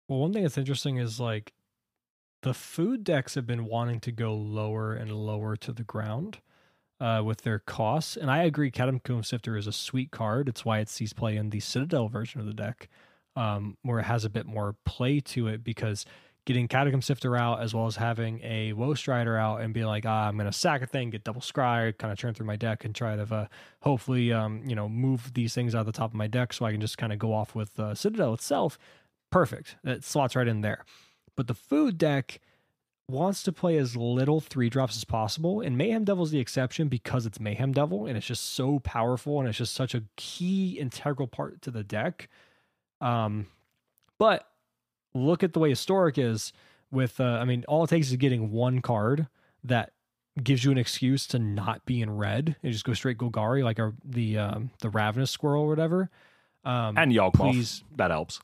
Well, 0.09 0.21
one 0.21 0.33
thing 0.33 0.45
that's 0.45 0.57
interesting 0.57 0.97
is 0.97 1.21
like 1.21 1.53
the 2.43 2.55
food 2.55 3.05
decks 3.05 3.35
have 3.35 3.47
been 3.47 3.65
wanting 3.65 4.01
to 4.01 4.13
go 4.13 4.35
lower 4.35 4.95
and 4.95 5.13
lower 5.13 5.57
to 5.57 5.73
the 5.73 5.83
ground 5.83 6.39
uh, 7.01 7.23
with 7.25 7.43
their 7.43 7.59
costs. 7.59 8.17
And 8.17 8.31
I 8.31 8.43
agree, 8.45 8.71
Catacomb 8.71 9.25
Sifter 9.25 9.57
is 9.57 9.67
a 9.67 9.73
sweet 9.73 10.11
card. 10.11 10.49
It's 10.49 10.65
why 10.65 10.79
it 10.79 10.89
sees 10.89 11.13
play 11.13 11.37
in 11.37 11.51
the 11.51 11.61
Citadel 11.61 12.09
version 12.09 12.41
of 12.41 12.47
the 12.47 12.55
deck, 12.55 12.89
um, 13.37 13.77
where 13.83 14.01
it 14.01 14.05
has 14.05 14.25
a 14.25 14.31
bit 14.31 14.47
more 14.47 14.77
play 14.85 15.21
to 15.21 15.49
it 15.49 15.65
because 15.65 16.05
getting 16.49 16.67
Catacomb 16.67 17.03
Sifter 17.03 17.37
out 17.37 17.61
as 17.61 17.75
well 17.75 17.87
as 17.87 17.97
having 17.97 18.41
a 18.43 18.73
Woe 18.73 18.95
Strider 18.95 19.37
out 19.37 19.61
and 19.61 19.75
being 19.75 19.87
like, 19.87 20.07
ah, 20.07 20.29
I'm 20.29 20.37
going 20.37 20.51
to 20.51 20.57
sack 20.57 20.81
a 20.81 20.87
thing, 20.87 21.11
get 21.11 21.23
double 21.23 21.43
scry, 21.43 21.97
kind 21.99 22.11
of 22.11 22.19
turn 22.19 22.33
through 22.33 22.47
my 22.47 22.57
deck 22.57 22.87
and 22.87 22.95
try 22.95 23.17
to 23.17 23.35
uh, 23.35 23.47
hopefully, 23.83 24.33
um, 24.33 24.63
you 24.67 24.75
know, 24.75 24.89
move 24.89 25.35
these 25.35 25.55
things 25.55 25.75
out 25.75 25.81
of 25.81 25.87
the 25.87 25.93
top 25.93 26.11
of 26.11 26.15
my 26.15 26.27
deck 26.27 26.55
so 26.55 26.65
I 26.65 26.73
can 26.73 26.81
just 26.81 26.97
kind 26.97 27.13
of 27.13 27.19
go 27.19 27.35
off 27.35 27.55
with 27.55 27.79
uh, 27.79 27.95
Citadel 27.95 28.33
itself. 28.33 28.79
Perfect. 29.31 29.77
It 29.85 30.05
slots 30.05 30.35
right 30.35 30.49
in 30.49 30.63
there. 30.63 30.87
But 31.39 31.47
the 31.47 31.55
food 31.55 31.99
deck 31.99 32.41
wants 33.09 33.45
to 33.45 33.53
play 33.53 33.77
as 33.77 33.97
little 33.97 34.41
three 34.41 34.69
drops 34.69 34.97
as 34.97 35.05
possible, 35.05 35.61
and 35.61 35.79
Mayhem 35.79 36.03
Devil's 36.03 36.33
the 36.33 36.41
exception 36.41 36.89
because 36.89 37.27
it's 37.27 37.39
Mayhem 37.39 37.71
Devil 37.71 38.07
and 38.07 38.17
it's 38.17 38.27
just 38.27 38.55
so 38.55 38.81
powerful 38.81 39.39
and 39.39 39.49
it's 39.49 39.57
just 39.59 39.73
such 39.73 39.95
a 39.95 40.03
key 40.17 40.77
integral 40.81 41.29
part 41.29 41.63
to 41.63 41.71
the 41.71 41.85
deck. 41.85 42.29
Um, 43.01 43.47
but 44.19 44.49
look 45.15 45.45
at 45.45 45.53
the 45.53 45.61
way 45.61 45.69
Historic 45.69 46.19
is 46.19 46.53
with, 46.91 47.21
uh, 47.21 47.25
I 47.41 47.45
mean, 47.45 47.65
all 47.69 47.85
it 47.85 47.91
takes 47.91 48.11
is 48.11 48.17
getting 48.17 48.51
one 48.51 48.83
card 48.83 49.29
that 49.63 49.93
gives 50.43 50.65
you 50.65 50.73
an 50.73 50.79
excuse 50.79 51.25
to 51.29 51.39
not 51.39 51.87
be 51.87 52.03
in 52.03 52.11
red 52.17 52.57
and 52.65 52.73
just 52.73 52.85
go 52.85 52.95
straight 52.95 53.17
Golgari, 53.19 53.63
like 53.63 53.79
our, 53.79 53.95
the 54.05 54.39
um, 54.39 54.71
the 54.81 54.91
Ravenous 54.91 55.31
Squirrel 55.31 55.63
or 55.63 55.69
whatever. 55.69 56.11
Um, 56.65 56.99
and 56.99 57.13
Yawgmoth. 57.13 57.53
please- 57.53 57.85
That 57.95 58.11
helps. 58.11 58.41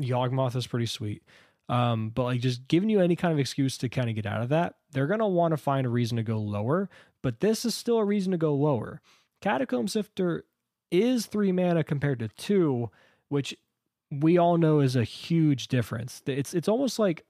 Yawgmoth 0.00 0.56
is 0.56 0.66
pretty 0.66 0.86
sweet. 0.86 1.22
Um, 1.70 2.10
but 2.10 2.24
like 2.24 2.40
just 2.40 2.66
giving 2.68 2.90
you 2.90 3.00
any 3.00 3.14
kind 3.14 3.32
of 3.32 3.38
excuse 3.38 3.78
to 3.78 3.88
kind 3.88 4.10
of 4.10 4.16
get 4.16 4.26
out 4.26 4.42
of 4.42 4.48
that, 4.48 4.74
they're 4.90 5.06
gonna 5.06 5.28
want 5.28 5.52
to 5.52 5.56
find 5.56 5.86
a 5.86 5.90
reason 5.90 6.16
to 6.16 6.22
go 6.24 6.36
lower. 6.38 6.90
But 7.22 7.40
this 7.40 7.64
is 7.64 7.74
still 7.74 7.98
a 7.98 8.04
reason 8.04 8.32
to 8.32 8.38
go 8.38 8.54
lower. 8.54 9.00
Catacomb 9.40 9.86
Sifter 9.88 10.44
is 10.90 11.26
three 11.26 11.52
mana 11.52 11.84
compared 11.84 12.18
to 12.18 12.28
two, 12.28 12.90
which 13.28 13.56
we 14.10 14.36
all 14.36 14.58
know 14.58 14.80
is 14.80 14.96
a 14.96 15.04
huge 15.04 15.68
difference. 15.68 16.22
It's 16.26 16.52
it's 16.54 16.66
almost 16.68 16.98
like 16.98 17.24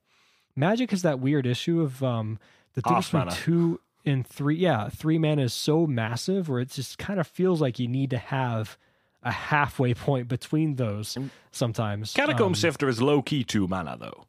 Magic 0.56 0.90
has 0.90 1.02
that 1.02 1.20
weird 1.20 1.46
issue 1.46 1.82
of 1.82 2.02
um 2.02 2.38
the 2.74 2.80
difference 2.82 3.10
between 3.10 3.26
two 3.44 3.80
and 4.06 4.26
three. 4.26 4.56
Yeah, 4.56 4.88
three 4.88 5.18
mana 5.18 5.42
is 5.42 5.52
so 5.52 5.86
massive 5.86 6.48
where 6.48 6.60
it 6.60 6.70
just 6.70 6.96
kind 6.96 7.20
of 7.20 7.26
feels 7.26 7.60
like 7.60 7.78
you 7.78 7.88
need 7.88 8.08
to 8.10 8.18
have 8.18 8.78
a 9.22 9.30
halfway 9.32 9.92
point 9.92 10.28
between 10.28 10.76
those 10.76 11.18
sometimes. 11.52 12.14
Catacomb 12.14 12.46
Um, 12.48 12.54
Sifter 12.54 12.88
is 12.88 13.02
low 13.02 13.20
key 13.20 13.44
two 13.44 13.68
mana 13.68 13.98
though, 14.00 14.24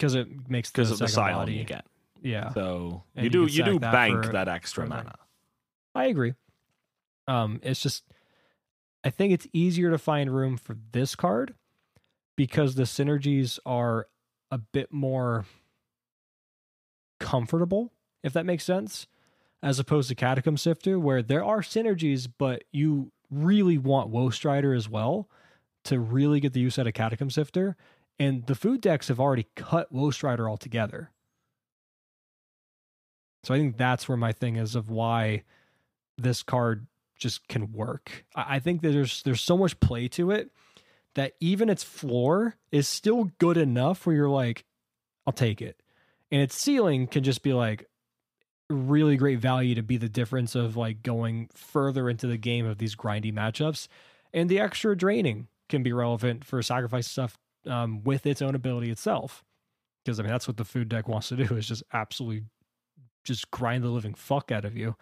because 0.00 0.14
it 0.14 0.48
makes 0.48 0.70
because 0.70 0.88
the 0.88 0.94
of 0.94 0.98
the 1.00 1.08
Scion 1.08 1.46
you 1.48 1.64
get. 1.64 1.84
Yeah, 2.22 2.52
So 2.54 3.02
And 3.14 3.24
you 3.24 3.26
you 3.26 3.30
do 3.30 3.46
can 3.46 3.54
you 3.56 3.64
do 3.74 3.78
that 3.80 3.92
bank 3.92 4.24
for- 4.24 4.32
that 4.32 4.48
extra 4.48 4.86
mana. 4.86 5.14
I 5.94 6.06
agree. 6.06 6.32
Um, 7.28 7.60
it's 7.62 7.80
just 7.82 8.04
I 9.04 9.10
think 9.10 9.32
it's 9.34 9.46
easier 9.52 9.90
to 9.90 9.98
find 9.98 10.34
room 10.34 10.56
for 10.56 10.76
this 10.92 11.14
card 11.14 11.54
because 12.36 12.74
the 12.76 12.82
synergies 12.84 13.58
are 13.66 14.06
a 14.50 14.58
bit 14.58 14.90
more 14.92 15.44
comfortable, 17.18 17.92
if 18.22 18.32
that 18.32 18.46
makes 18.46 18.64
sense, 18.64 19.06
as 19.62 19.78
opposed 19.78 20.08
to 20.08 20.14
Catacomb 20.14 20.56
Sifter, 20.56 20.98
where 20.98 21.22
there 21.22 21.44
are 21.44 21.60
synergies, 21.60 22.28
but 22.38 22.64
you 22.72 23.12
really 23.30 23.78
want 23.78 24.08
Woe 24.10 24.30
Strider 24.30 24.74
as 24.74 24.88
well 24.88 25.28
to 25.84 26.00
really 26.00 26.40
get 26.40 26.52
the 26.52 26.60
use 26.60 26.78
out 26.78 26.86
of 26.86 26.94
Catacomb 26.94 27.30
Sifter. 27.30 27.76
And 28.20 28.44
the 28.46 28.54
food 28.54 28.82
decks 28.82 29.08
have 29.08 29.18
already 29.18 29.46
cut 29.56 29.90
Woe 29.90 30.10
Strider 30.10 30.48
altogether. 30.48 31.10
So 33.42 33.54
I 33.54 33.58
think 33.58 33.78
that's 33.78 34.06
where 34.06 34.18
my 34.18 34.32
thing 34.32 34.56
is 34.56 34.74
of 34.74 34.90
why 34.90 35.44
this 36.18 36.42
card 36.42 36.86
just 37.18 37.48
can 37.48 37.72
work. 37.72 38.26
I 38.36 38.56
I 38.56 38.58
think 38.60 38.82
there's 38.82 39.22
there's 39.22 39.40
so 39.40 39.56
much 39.56 39.80
play 39.80 40.06
to 40.08 40.30
it 40.30 40.50
that 41.14 41.32
even 41.40 41.70
its 41.70 41.82
floor 41.82 42.56
is 42.70 42.86
still 42.86 43.30
good 43.38 43.56
enough 43.56 44.06
where 44.06 44.14
you're 44.14 44.28
like, 44.28 44.66
I'll 45.26 45.32
take 45.32 45.62
it. 45.62 45.82
And 46.30 46.42
its 46.42 46.56
ceiling 46.56 47.06
can 47.06 47.24
just 47.24 47.42
be 47.42 47.54
like 47.54 47.88
really 48.68 49.16
great 49.16 49.40
value 49.40 49.74
to 49.74 49.82
be 49.82 49.96
the 49.96 50.10
difference 50.10 50.54
of 50.54 50.76
like 50.76 51.02
going 51.02 51.48
further 51.54 52.08
into 52.10 52.26
the 52.26 52.36
game 52.36 52.66
of 52.66 52.76
these 52.76 52.94
grindy 52.94 53.32
matchups. 53.32 53.88
And 54.34 54.50
the 54.50 54.60
extra 54.60 54.94
draining 54.94 55.48
can 55.70 55.82
be 55.82 55.92
relevant 55.92 56.44
for 56.44 56.62
sacrifice 56.62 57.10
stuff 57.10 57.38
um, 57.66 58.02
with 58.04 58.26
its 58.26 58.40
own 58.42 58.54
ability 58.54 58.90
itself. 58.90 59.44
Because 60.04 60.18
I 60.18 60.22
mean 60.22 60.32
that's 60.32 60.48
what 60.48 60.56
the 60.56 60.64
food 60.64 60.88
deck 60.88 61.08
wants 61.08 61.28
to 61.28 61.36
do 61.36 61.56
is 61.56 61.66
just 61.68 61.82
absolutely 61.92 62.44
just 63.24 63.50
grind 63.50 63.84
the 63.84 63.88
living 63.88 64.14
fuck 64.14 64.50
out 64.50 64.64
of 64.64 64.76
you 64.76 64.96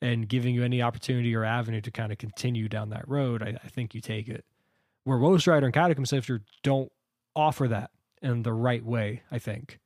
and 0.00 0.28
giving 0.28 0.52
you 0.54 0.64
any 0.64 0.82
opportunity 0.82 1.32
or 1.34 1.44
avenue 1.44 1.80
to 1.80 1.90
kind 1.92 2.10
of 2.10 2.18
continue 2.18 2.68
down 2.68 2.90
that 2.90 3.06
road, 3.08 3.40
I, 3.40 3.56
I 3.64 3.68
think 3.68 3.94
you 3.94 4.00
take 4.00 4.28
it. 4.28 4.44
Where 5.04 5.16
Woe 5.18 5.38
Strider 5.38 5.66
and 5.66 5.72
Catacomb 5.74 6.06
Sifter 6.06 6.42
don't 6.64 6.90
offer 7.36 7.68
that 7.68 7.90
in 8.20 8.42
the 8.42 8.52
right 8.52 8.84
way, 8.84 9.22
I 9.30 9.38
think. 9.38 9.78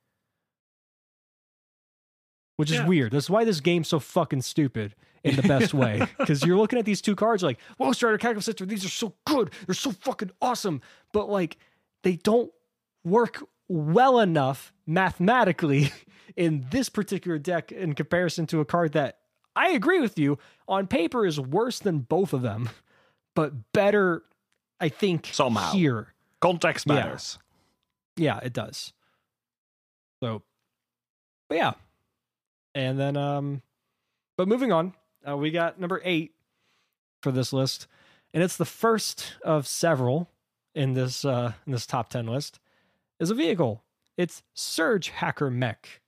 Which 2.55 2.71
is 2.71 2.77
Yeah. 2.77 2.87
weird. 2.87 3.11
That's 3.13 3.29
why 3.29 3.45
this 3.45 3.59
game's 3.61 3.87
so 3.87 3.99
fucking 3.99 4.41
stupid 4.41 4.95
in 5.23 5.35
the 5.35 5.43
best 5.43 5.73
way. 5.73 6.01
Because 6.17 6.43
you're 6.43 6.57
looking 6.57 6.79
at 6.79 6.85
these 6.85 7.01
two 7.01 7.15
cards 7.15 7.43
like, 7.43 7.59
Woe 7.77 7.91
Strider, 7.91 8.17
Catacomb 8.17 8.41
Sifter, 8.41 8.65
these 8.65 8.83
are 8.85 8.89
so 8.89 9.13
good. 9.25 9.51
They're 9.67 9.75
so 9.75 9.91
fucking 9.91 10.31
awesome. 10.41 10.81
But 11.13 11.29
like, 11.29 11.57
they 12.03 12.15
don't 12.17 12.51
work 13.03 13.43
well 13.67 14.19
enough 14.19 14.73
mathematically 14.85 15.91
in 16.35 16.65
this 16.71 16.89
particular 16.89 17.37
deck 17.37 17.71
in 17.71 17.93
comparison 17.93 18.45
to 18.47 18.59
a 18.59 18.65
card 18.65 18.93
that 18.93 19.17
I 19.55 19.69
agree 19.69 19.99
with 19.99 20.19
you 20.19 20.37
on 20.67 20.87
paper 20.87 21.25
is 21.25 21.39
worse 21.39 21.79
than 21.79 21.99
both 21.99 22.31
of 22.33 22.41
them, 22.43 22.69
but 23.35 23.71
better, 23.73 24.23
I 24.79 24.89
think, 24.89 25.29
Somehow. 25.31 25.71
here. 25.71 26.13
Context 26.41 26.85
Yeah. 26.87 26.93
matters. 26.93 27.39
Yeah, 28.15 28.37
it 28.43 28.53
does. 28.53 28.93
So, 30.21 30.43
but 31.49 31.55
yeah. 31.57 31.73
And 32.75 32.99
then, 32.99 33.17
um, 33.17 33.61
but 34.37 34.47
moving 34.47 34.71
on, 34.71 34.93
uh, 35.27 35.35
we 35.35 35.49
got 35.51 35.79
number 35.79 36.01
eight 36.03 36.33
for 37.23 37.31
this 37.31 37.51
list, 37.51 37.87
and 38.33 38.43
it's 38.43 38.57
the 38.57 38.65
first 38.65 39.33
of 39.43 39.65
several 39.67 40.29
in 40.77 40.93
this 40.93 41.25
uh 41.25 41.51
in 41.65 41.73
this 41.73 41.85
top 41.85 42.09
ten 42.09 42.27
list. 42.27 42.59
Is 43.19 43.31
a 43.31 43.35
vehicle. 43.35 43.83
It's 44.15 44.43
Surge 44.53 45.09
Hacker 45.09 45.49
Mech, 45.49 46.01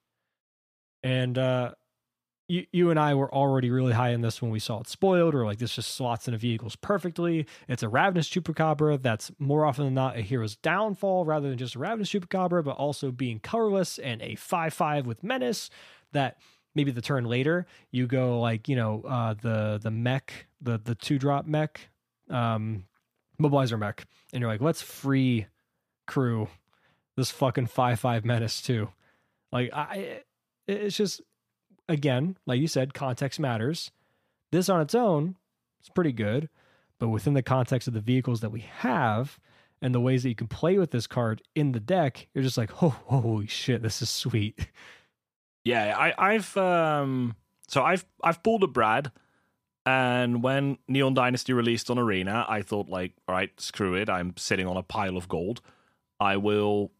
and 1.01 1.37
uh, 1.37 1.71
you 2.47 2.67
you 2.71 2.91
and 2.91 2.99
I 2.99 3.15
were 3.15 3.33
already 3.33 3.71
really 3.71 3.93
high 3.93 4.09
in 4.09 4.21
this 4.21 4.43
when 4.43 4.51
we 4.51 4.59
saw 4.59 4.79
it 4.79 4.87
spoiled, 4.87 5.33
or 5.33 5.43
like 5.45 5.57
this 5.57 5.73
just 5.73 5.95
slots 5.95 6.27
into 6.27 6.37
vehicles 6.37 6.75
perfectly. 6.75 7.47
It's 7.67 7.81
a 7.81 7.89
Ravenous 7.89 8.29
Chupacabra 8.29 9.01
that's 9.01 9.31
more 9.39 9.65
often 9.65 9.85
than 9.85 9.95
not 9.95 10.17
a 10.17 10.21
hero's 10.21 10.55
downfall 10.55 11.25
rather 11.25 11.49
than 11.49 11.57
just 11.57 11.75
a 11.75 11.79
Ravenous 11.79 12.11
Chupacabra, 12.11 12.63
but 12.63 12.77
also 12.77 13.11
being 13.11 13.39
colorless 13.39 13.97
and 13.97 14.21
a 14.21 14.35
5 14.35 14.71
5 14.71 15.07
with 15.07 15.23
Menace 15.23 15.71
that 16.11 16.37
maybe 16.75 16.91
the 16.91 17.01
turn 17.01 17.25
later 17.25 17.65
you 17.89 18.05
go 18.05 18.39
like, 18.39 18.67
you 18.67 18.75
know, 18.75 19.01
uh, 19.07 19.33
the 19.33 19.79
the 19.81 19.91
mech, 19.91 20.47
the 20.61 20.77
the 20.77 20.93
two 20.93 21.17
drop 21.17 21.47
mech, 21.47 21.89
um, 22.29 22.83
mobilizer 23.41 23.77
mech, 23.79 24.05
and 24.33 24.41
you're 24.41 24.49
like, 24.49 24.61
let's 24.61 24.81
free 24.81 25.47
crew 26.07 26.47
this 27.17 27.31
fucking 27.31 27.67
5 27.67 27.99
5 27.99 28.25
Menace 28.25 28.61
too. 28.61 28.89
Like, 29.51 29.71
I, 29.73 29.95
it- 29.95 30.25
it's 30.67 30.95
just, 30.97 31.21
again, 31.87 32.37
like 32.45 32.59
you 32.61 32.67
said, 32.67 32.93
context 32.93 33.39
matters. 33.39 33.89
This 34.51 34.69
on 34.69 34.81
its 34.81 34.93
own 34.93 35.35
is 35.81 35.89
pretty 35.89 36.11
good, 36.11 36.47
but 36.99 37.09
within 37.09 37.33
the 37.33 37.41
context 37.41 37.87
of 37.87 37.95
the 37.95 37.99
vehicles 38.01 38.41
that 38.41 38.51
we 38.51 38.61
have 38.77 39.39
and 39.81 39.95
the 39.95 39.99
ways 39.99 40.21
that 40.23 40.29
you 40.29 40.35
can 40.35 40.47
play 40.47 40.77
with 40.77 40.91
this 40.91 41.07
card 41.07 41.41
in 41.55 41.71
the 41.71 41.79
deck, 41.79 42.27
you're 42.33 42.43
just 42.43 42.57
like, 42.57 42.83
oh, 42.83 42.89
holy 43.07 43.47
shit, 43.47 43.81
this 43.81 44.01
is 44.03 44.09
sweet. 44.11 44.67
Yeah, 45.63 45.95
I, 45.97 46.13
I've 46.33 46.55
um, 46.57 47.35
so 47.67 47.83
I've 47.83 48.05
I've 48.23 48.41
pulled 48.43 48.63
a 48.63 48.67
Brad, 48.67 49.11
and 49.89 50.43
when 50.43 50.77
Neon 50.87 51.13
Dynasty 51.15 51.53
released 51.53 51.89
on 51.89 51.97
Arena, 51.97 52.45
I 52.47 52.61
thought 52.61 52.89
like, 52.89 53.13
all 53.27 53.33
right, 53.35 53.49
screw 53.59 53.95
it. 53.95 54.07
I'm 54.09 54.33
sitting 54.37 54.67
on 54.67 54.77
a 54.77 54.83
pile 54.83 55.17
of 55.17 55.27
gold. 55.27 55.61
I 56.19 56.37
will 56.37 56.91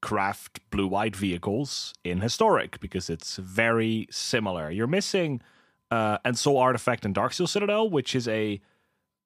craft 0.00 0.60
blue 0.70 0.86
white 0.86 1.16
vehicles 1.16 1.92
in 2.04 2.20
historic 2.20 2.80
because 2.80 3.10
it's 3.10 3.36
very 3.36 4.06
similar. 4.10 4.70
You're 4.70 4.86
missing 4.86 5.42
uh, 5.90 6.18
Ensoul 6.24 6.58
Artifact 6.58 7.04
and 7.04 7.14
Darksteel 7.14 7.48
Citadel, 7.48 7.90
which 7.90 8.14
is 8.14 8.26
a 8.28 8.60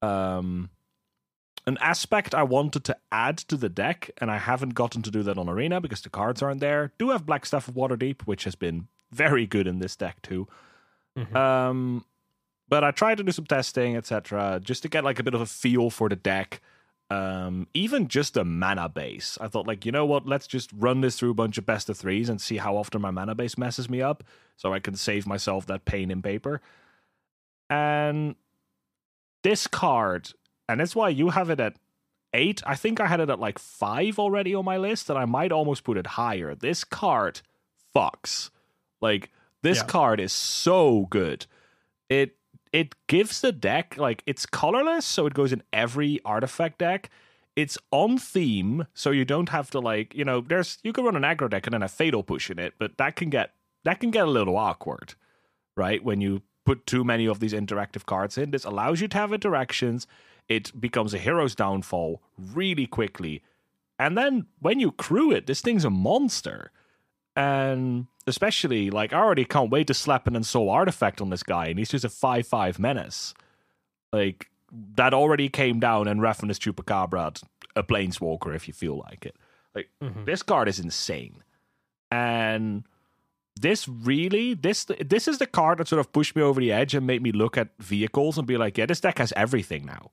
um 0.01 0.71
an 1.65 1.79
aspect 1.81 2.35
I 2.35 2.43
wanted 2.43 2.83
to 2.85 2.97
add 3.13 3.39
to 3.39 3.57
the 3.57 3.69
deck, 3.69 4.11
and 4.19 4.33
I 4.33 4.39
haven't 4.39 4.75
gotten 4.75 5.03
to 5.03 5.13
do 5.13 5.23
that 5.23 5.39
on 5.39 5.49
Arena 5.49 5.81
because 5.81 6.01
the 6.01 6.11
cards 6.11 6.43
aren't 6.43 6.61
there. 6.61 6.93
Do 6.99 7.11
have 7.11 7.25
Blackstaff 7.25 7.69
of 7.69 7.75
Waterdeep, 7.75 8.23
which 8.23 8.43
has 8.45 8.57
been 8.57 8.89
very 9.13 9.47
good 9.47 9.69
in 9.69 9.79
this 9.79 9.95
deck 9.95 10.21
too. 10.23 10.49
Mhm. 11.17 11.37
Um, 11.37 12.05
but 12.73 12.83
I 12.83 12.91
tried 12.91 13.19
to 13.19 13.23
do 13.23 13.33
some 13.33 13.45
testing, 13.45 13.99
etc., 13.99 14.59
just 14.65 14.83
to 14.83 14.89
get 14.89 15.05
like 15.05 15.19
a 15.19 15.23
bit 15.23 15.35
of 15.35 15.43
a 15.43 15.47
feel 15.47 15.91
for 15.91 16.09
the 16.09 16.17
deck. 16.17 16.63
Um, 17.11 17.67
even 17.75 18.09
just 18.09 18.33
the 18.33 18.47
mana 18.47 18.89
base. 18.89 19.37
I 19.43 19.49
thought, 19.49 19.67
like, 19.67 19.85
you 19.85 19.93
know 19.93 20.07
what? 20.07 20.27
Let's 20.27 20.47
just 20.47 20.71
run 20.73 21.03
this 21.03 21.19
through 21.19 21.33
a 21.33 21.35
bunch 21.35 21.59
of 21.59 21.67
best 21.67 21.91
of 21.91 21.99
threes 21.99 22.31
and 22.31 22.41
see 22.41 22.57
how 22.57 22.79
often 22.79 23.03
my 23.03 23.11
mana 23.11 23.35
base 23.35 23.59
messes 23.59 23.91
me 23.91 24.01
up, 24.01 24.25
so 24.57 24.73
I 24.73 24.81
can 24.81 24.95
save 24.95 25.27
myself 25.27 25.67
that 25.67 25.85
pain 25.85 26.11
in 26.11 26.23
paper. 26.23 26.63
And 27.69 28.37
this 29.43 29.67
card, 29.67 30.31
and 30.67 30.81
that's 30.81 30.97
why 30.97 31.11
you 31.11 31.29
have 31.29 31.51
it 31.51 31.61
at 31.61 31.77
eight. 32.33 32.63
I 32.65 32.75
think 32.75 33.01
I 33.01 33.07
had 33.07 33.21
it 33.21 33.29
at 33.29 33.39
like 33.39 33.59
five 33.59 34.19
already 34.19 34.55
on 34.55 34.65
my 34.65 34.79
list, 34.79 35.11
and 35.11 35.19
I 35.19 35.27
might 35.27 35.53
almost 35.53 35.85
put 35.85 35.99
it 35.99 36.07
higher. 36.07 36.55
This 36.55 36.85
card 36.85 37.43
fucks. 37.95 38.49
Like 39.03 39.31
this 39.61 39.81
Yeah. 39.81 39.89
card 39.89 40.21
is 40.21 40.33
so 40.33 41.07
good. 41.11 41.45
It 42.09 42.39
it 42.73 42.95
gives 43.07 43.41
the 43.41 43.53
deck 43.53 43.97
like 43.99 44.23
it's 44.27 44.47
colorless, 44.47 45.05
so 45.05 45.27
it 45.27 45.35
goes 45.35 45.53
in 45.53 45.63
every 45.73 46.21
artifact 46.25 46.79
deck. 46.79 47.11
it's 47.55 47.77
on 47.91 48.17
theme, 48.19 48.87
so 48.95 49.11
you 49.11 49.25
don't 49.25 49.51
have 49.51 49.71
to 49.71 49.79
like 49.81 50.15
you 50.15 50.25
know. 50.25 50.41
There's 50.41 50.79
you 50.83 50.93
can 50.93 51.05
run 51.05 51.17
an 51.17 51.23
aggro 51.23 51.51
deck 51.51 51.67
and 51.67 51.75
then 51.75 51.83
a 51.83 51.89
fatal 51.89 52.23
push 52.23 52.51
in 52.51 52.59
it, 52.59 52.75
but 52.79 52.97
that 52.99 53.17
can 53.17 53.31
get 53.31 53.53
that 53.85 54.01
can 54.01 54.11
get 54.11 54.27
a 54.27 54.31
little 54.31 54.57
awkward, 54.57 55.15
right? 55.77 56.03
When 56.03 56.21
you 56.21 56.43
put 56.65 56.87
too 56.87 57.05
many 57.05 57.27
of 57.27 57.41
these 57.41 57.53
interactive 57.53 58.07
cards 58.07 58.39
in, 58.39 58.53
this 58.53 58.65
allows 58.65 59.01
you 59.01 59.09
to 59.09 59.19
have 59.19 59.33
interactions. 59.33 60.07
It 60.49 60.81
becomes 60.81 61.13
a 61.15 61.19
hero's 61.19 61.55
downfall 61.55 62.23
really 62.39 62.87
quickly, 62.87 63.43
and 63.99 64.17
then 64.17 64.47
when 64.61 64.81
you 64.81 64.93
crew 64.93 65.31
it, 65.31 65.47
this 65.47 65.61
thing's 65.61 65.85
a 65.85 65.91
monster. 65.91 66.71
And 67.35 68.07
especially 68.27 68.91
like 68.91 69.13
I 69.13 69.19
already 69.19 69.45
can't 69.45 69.71
wait 69.71 69.87
to 69.87 69.95
slap 69.95 70.27
an 70.27 70.35
Ensoul 70.35 70.71
artifact 70.71 71.21
on 71.21 71.31
this 71.31 71.43
guy, 71.43 71.67
and 71.67 71.79
he's 71.79 71.91
just 71.91 72.05
a 72.05 72.09
five 72.09 72.47
five 72.47 72.79
menace. 72.79 73.35
Like 74.13 74.51
that 74.97 75.15
already 75.15 75.49
came 75.49 75.81
down 75.81 76.09
and 76.09 76.21
Ravenous 76.21 76.59
Chupacabra 76.59 77.43
a 77.75 77.83
planeswalker 77.83 78.55
if 78.55 78.69
you 78.69 78.75
feel 78.75 78.99
like 78.99 79.25
it. 79.25 79.37
Like 79.75 79.89
Mhm. 80.03 80.27
this 80.27 80.43
card 80.43 80.69
is 80.69 80.79
insane. 80.79 81.43
And 82.11 82.85
this 83.59 83.89
really 83.89 84.53
this 84.55 84.85
this 85.01 85.27
is 85.29 85.39
the 85.39 85.47
card 85.47 85.79
that 85.79 85.89
sort 85.89 86.01
of 86.01 86.13
pushed 86.13 86.37
me 86.37 86.43
over 86.43 86.61
the 86.61 86.73
edge 86.73 86.95
and 86.95 87.07
made 87.07 87.23
me 87.23 87.33
look 87.33 87.57
at 87.57 87.69
vehicles 87.79 88.37
and 88.37 88.47
be 88.47 88.59
like, 88.59 88.77
yeah, 88.77 88.87
this 88.87 89.01
deck 89.01 89.19
has 89.19 89.33
everything 89.37 89.87
now. 89.87 90.11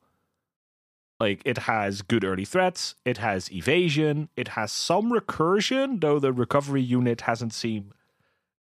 Like 1.20 1.42
it 1.44 1.60
has 1.60 2.02
good 2.02 2.24
early 2.24 2.46
threats, 2.46 2.96
it 3.04 3.18
has 3.18 3.52
evasion, 3.52 4.30
it 4.38 4.50
has 4.50 4.72
some 4.72 5.12
recursion, 5.12 6.00
though 6.00 6.18
the 6.18 6.32
recovery 6.32 6.82
unit 6.82 7.22
hasn't 7.22 7.54
seemed 7.54 7.92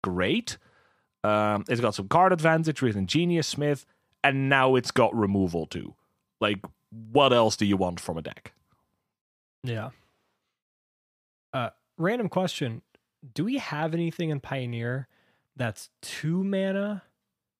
great. 0.03 0.59
Um, 1.23 1.65
it's 1.69 1.81
got 1.81 1.95
some 1.95 2.09
card 2.09 2.33
advantage 2.33 2.83
with 2.83 2.97
Ingenious 2.97 3.47
Smith, 3.47 3.87
and 4.25 4.49
now 4.49 4.75
it's 4.75 4.91
got 4.91 5.15
removal 5.15 5.67
too. 5.67 5.95
Like, 6.41 6.59
what 7.13 7.33
else 7.33 7.57
do 7.57 7.67
you 7.67 7.77
want 7.77 8.01
from 8.01 8.19
a 8.19 8.23
deck? 8.23 8.53
Yeah. 9.63 9.91
Uh, 11.53 11.71
random 11.99 12.29
question: 12.29 12.83
Do 13.35 13.45
we 13.45 13.59
have 13.59 13.95
anything 13.95 14.31
in 14.31 14.41
Pioneer 14.41 15.07
that's 15.57 15.91
two 16.01 16.43
mana 16.43 17.03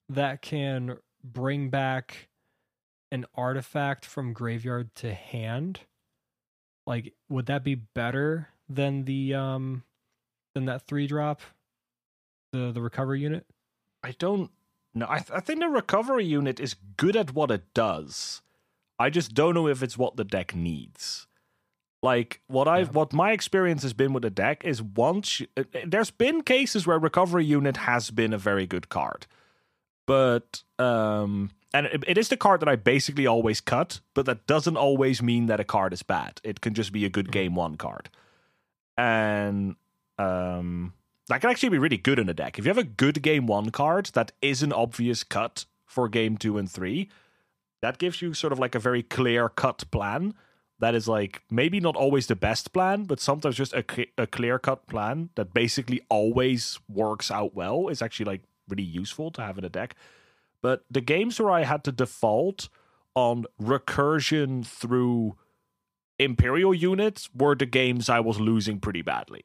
that 0.09 0.43
can 0.43 0.97
bring 1.23 1.69
back 1.69 2.30
an 3.13 3.27
artifact 3.35 4.05
from 4.07 4.33
graveyard 4.33 4.95
to 4.97 5.13
hand? 5.15 5.81
Like, 6.87 7.15
would 7.29 7.47
that 7.47 7.65
be 7.65 7.75
better 7.75 8.49
than 8.69 9.05
the 9.05 9.35
um 9.35 9.85
than 10.55 10.65
that 10.67 10.87
three 10.87 11.07
drop, 11.07 11.41
the 12.53 12.73
the 12.73 12.81
recovery 12.81 13.21
unit? 13.21 13.47
I 14.03 14.13
don't 14.13 14.51
know. 14.95 15.07
I, 15.09 15.19
th- 15.19 15.31
I 15.33 15.41
think 15.41 15.61
the 15.61 15.69
recovery 15.69 16.25
unit 16.25 16.59
is 16.59 16.75
good 16.97 17.17
at 17.17 17.35
what 17.35 17.51
it 17.51 17.73
does. 17.75 18.43
I 18.99 19.11
just 19.11 19.35
don't 19.35 19.55
know 19.55 19.69
if 19.69 19.83
it's 19.83 19.97
what 19.99 20.17
the 20.17 20.25
deck 20.25 20.55
needs. 20.55 21.27
Like 22.03 22.41
what 22.47 22.67
I've 22.67 22.89
Yeah. 22.89 22.93
what 22.93 23.13
my 23.13 23.33
experience 23.33 23.83
has 23.83 23.93
been 23.93 24.13
with 24.15 24.23
the 24.23 24.31
deck 24.31 24.65
is 24.65 24.81
once 24.83 25.41
you, 25.41 25.47
uh, 25.57 25.65
uh, 25.75 25.81
there's 25.87 26.11
been 26.11 26.43
cases 26.43 26.87
where 26.87 26.99
recovery 26.99 27.45
unit 27.45 27.77
has 27.79 28.11
been 28.11 28.33
a 28.33 28.39
very 28.39 28.67
good 28.67 28.89
card, 28.89 29.27
but 30.07 30.63
um 30.79 31.51
and 31.73 31.87
it, 31.87 32.05
it 32.07 32.19
is 32.19 32.29
the 32.29 32.37
card 32.37 32.61
that 32.61 32.69
I 32.69 32.77
basically 32.77 33.27
always 33.27 33.61
cut, 33.61 34.01
but 34.15 34.27
that 34.27 34.47
doesn't 34.47 34.77
always 34.77 35.23
mean 35.23 35.47
that 35.47 35.61
a 35.61 35.65
card 35.65 35.93
is 35.93 36.03
bad. 36.03 36.41
It 36.45 36.61
can 36.61 36.75
just 36.75 36.93
be 36.93 37.05
a 37.05 37.09
good 37.11 37.29
Mhm. 37.29 37.33
game 37.33 37.55
one 37.55 37.77
card, 37.77 38.11
and 38.97 39.77
um 40.19 40.95
that 41.29 41.41
can 41.41 41.51
actually 41.51 41.69
be 41.69 41.79
really 41.79 41.97
good 41.97 42.19
in 42.19 42.29
a 42.29 42.35
deck. 42.35 42.59
If 42.59 42.65
you 42.65 42.71
have 42.71 42.79
a 42.79 42.83
good 42.85 43.23
game 43.23 43.47
one 43.47 43.71
card 43.71 44.07
that 44.15 44.33
is 44.43 44.63
an 44.65 44.73
obvious 44.73 45.23
cut 45.23 45.65
for 45.87 46.09
game 46.09 46.37
two 46.37 46.59
and 46.59 46.69
three, 46.69 47.09
that 47.83 47.99
gives 47.99 48.21
you 48.21 48.35
sort 48.35 48.53
of 48.53 48.59
like 48.59 48.75
a 48.75 48.81
very 48.81 49.03
clear 49.05 49.49
cut 49.49 49.85
plan. 49.93 50.35
That 50.81 50.95
is 50.97 51.07
like 51.07 51.43
maybe 51.51 51.79
not 51.79 51.95
always 51.95 52.27
the 52.27 52.35
best 52.35 52.73
plan, 52.73 53.05
but 53.05 53.21
sometimes 53.21 53.57
just 53.57 53.73
a, 53.75 53.85
cl- 53.89 54.09
a 54.19 54.27
clear 54.27 54.59
cut 54.59 54.87
plan 54.89 55.29
that 55.37 55.55
basically 55.55 56.01
always 56.09 56.81
works 56.89 57.31
out 57.31 57.55
well 57.55 57.89
is 57.89 58.03
actually 58.03 58.27
like 58.27 58.43
really 58.69 58.83
useful 58.83 59.31
to 59.33 59.43
have 59.43 59.57
in 59.57 59.65
a 59.65 59.69
deck. 59.69 59.95
But 60.63 60.85
the 60.91 61.01
games 61.01 61.41
where 61.41 61.51
I 61.51 61.65
had 61.65 61.85
to 61.85 61.93
default 61.93 62.69
on 63.15 63.47
recursion 63.61 64.67
through 64.67 65.37
Imperial 66.19 66.75
units 66.75 67.31
were 67.35 67.55
the 67.55 67.67
games 67.67 68.09
I 68.09 68.21
was 68.21 68.39
losing 68.39 68.79
pretty 68.79 69.03
badly 69.03 69.45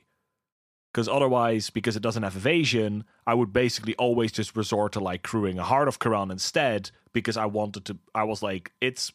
because 0.95 1.09
otherwise, 1.09 1.69
because 1.69 1.97
it 1.97 2.01
doesn't 2.01 2.23
have 2.23 2.37
evasion, 2.37 3.03
I 3.27 3.33
would 3.33 3.51
basically 3.51 3.95
always 3.95 4.31
just 4.31 4.55
resort 4.55 4.93
to 4.93 5.01
like 5.01 5.23
crewing 5.23 5.59
a 5.59 5.63
Heart 5.63 5.89
of 5.89 5.99
Kiran 5.99 6.31
instead 6.31 6.89
because 7.11 7.35
I 7.35 7.47
wanted 7.47 7.83
to. 7.85 7.97
I 8.15 8.23
was 8.23 8.41
like, 8.41 8.71
it's 8.79 9.11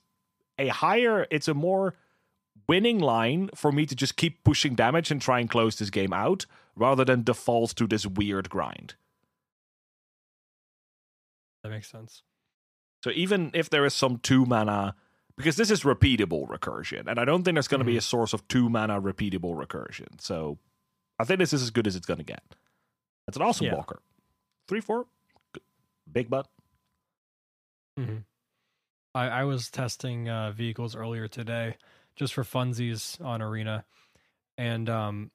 a 0.59 0.69
higher, 0.69 1.27
it's 1.31 1.49
a 1.49 1.55
more 1.55 1.95
winning 2.69 2.99
line 2.99 3.49
for 3.55 3.73
me 3.73 3.87
to 3.87 3.97
just 3.97 4.17
keep 4.17 4.45
pushing 4.45 4.75
damage 4.75 5.11
and 5.11 5.23
try 5.23 5.41
and 5.41 5.49
close 5.49 5.77
this 5.77 5.89
game 5.89 6.13
out 6.13 6.45
rather 6.77 7.03
than 7.03 7.23
default 7.23 7.75
to 7.77 7.87
this 7.87 8.07
weird 8.07 8.51
grind. 8.51 8.95
That 11.63 11.71
makes 11.71 11.91
sense. 11.91 12.23
So 13.05 13.11
even 13.11 13.51
if 13.55 13.71
there 13.71 13.85
is 13.87 13.95
some 13.95 14.19
two 14.19 14.45
mana, 14.45 14.95
because 15.37 15.57
this 15.57 15.71
is 15.71 15.83
repeatable 15.83 16.47
recursion, 16.49 17.07
and 17.07 17.19
I 17.19 17.25
don't 17.25 17.43
think 17.45 17.55
there's 17.55 17.69
going 17.69 17.81
to 17.81 17.85
be 17.85 17.97
a 17.97 18.03
source 18.03 18.33
of 18.33 18.47
two 18.49 18.69
mana 18.69 19.01
repeatable 19.01 19.55
recursion. 19.55 20.21
So 20.21 20.59
I 21.19 21.25
think 21.25 21.39
this 21.39 21.53
is 21.53 21.63
as 21.63 21.71
good 21.71 21.87
as 21.87 21.97
it's 21.97 22.07
going 22.07 22.19
to 22.19 22.25
get. 22.25 22.43
That's 23.27 23.37
an 23.37 23.43
awesome 23.43 23.67
Yeah. 23.67 23.75
walker. 23.75 24.01
Three, 24.69 24.81
four, 24.81 25.07
big 26.11 26.29
butt. 26.31 26.47
hmm 27.97 28.19
I, 29.15 29.27
I 29.29 29.45
was 29.45 29.71
testing 29.71 30.29
uh, 30.29 30.53
vehicles 30.53 30.95
earlier 30.95 31.27
today 31.27 31.77
just 32.17 32.33
for 32.35 32.45
funsies 32.45 33.21
on 33.25 33.43
Arena, 33.43 33.85
and 34.57 34.89
um, 34.89 35.31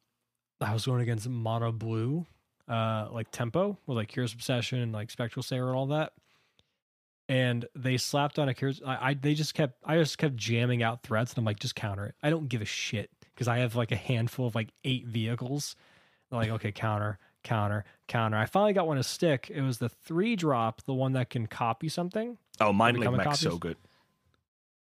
I 0.61 0.71
was 0.73 0.85
going 0.85 1.01
against 1.01 1.27
mono 1.27 1.71
blue, 1.71 2.25
uh, 2.67 3.07
like 3.11 3.29
tempo 3.31 3.77
with 3.85 3.97
like 3.97 4.07
Curious 4.09 4.33
Obsession 4.33 4.79
and 4.79 4.91
like 4.91 5.11
Spectral 5.11 5.43
Sailor 5.43 5.67
and 5.69 5.75
all 5.77 5.87
that. 5.87 6.13
And 7.27 7.65
they 7.75 7.97
slapped 7.97 8.37
on 8.37 8.49
a 8.49 8.53
Curious. 8.53 8.81
I, 8.85 9.09
I 9.09 9.13
they 9.15 9.33
just 9.33 9.55
kept 9.55 9.79
I 9.83 9.97
just 9.97 10.17
kept 10.17 10.35
jamming 10.35 10.83
out 10.83 11.01
threats, 11.01 11.31
and 11.31 11.39
I'm 11.39 11.45
like, 11.45 11.59
just 11.59 11.75
counter 11.75 12.05
it. 12.05 12.15
I 12.21 12.29
don't 12.29 12.47
give 12.47 12.61
a 12.61 12.65
shit 12.65 13.09
because 13.33 13.47
I 13.47 13.59
have 13.59 13.75
like 13.75 13.91
a 13.91 13.95
handful 13.95 14.45
of 14.45 14.53
like 14.53 14.69
eight 14.83 15.07
vehicles. 15.07 15.75
I'm 16.31 16.37
like, 16.37 16.49
okay, 16.51 16.71
counter, 16.71 17.17
counter, 17.43 17.83
counter. 18.07 18.37
I 18.37 18.45
finally 18.45 18.73
got 18.73 18.85
one 18.85 18.97
to 18.97 19.03
stick. 19.03 19.49
It 19.53 19.61
was 19.61 19.79
the 19.79 19.89
three 19.89 20.35
drop, 20.35 20.83
the 20.83 20.93
one 20.93 21.13
that 21.13 21.29
can 21.31 21.47
copy 21.47 21.89
something 21.89 22.37
Oh, 22.59 22.71
Mind 22.71 22.97
Link 22.97 23.11
Mech's 23.15 23.39
so 23.39 23.57
good. 23.57 23.77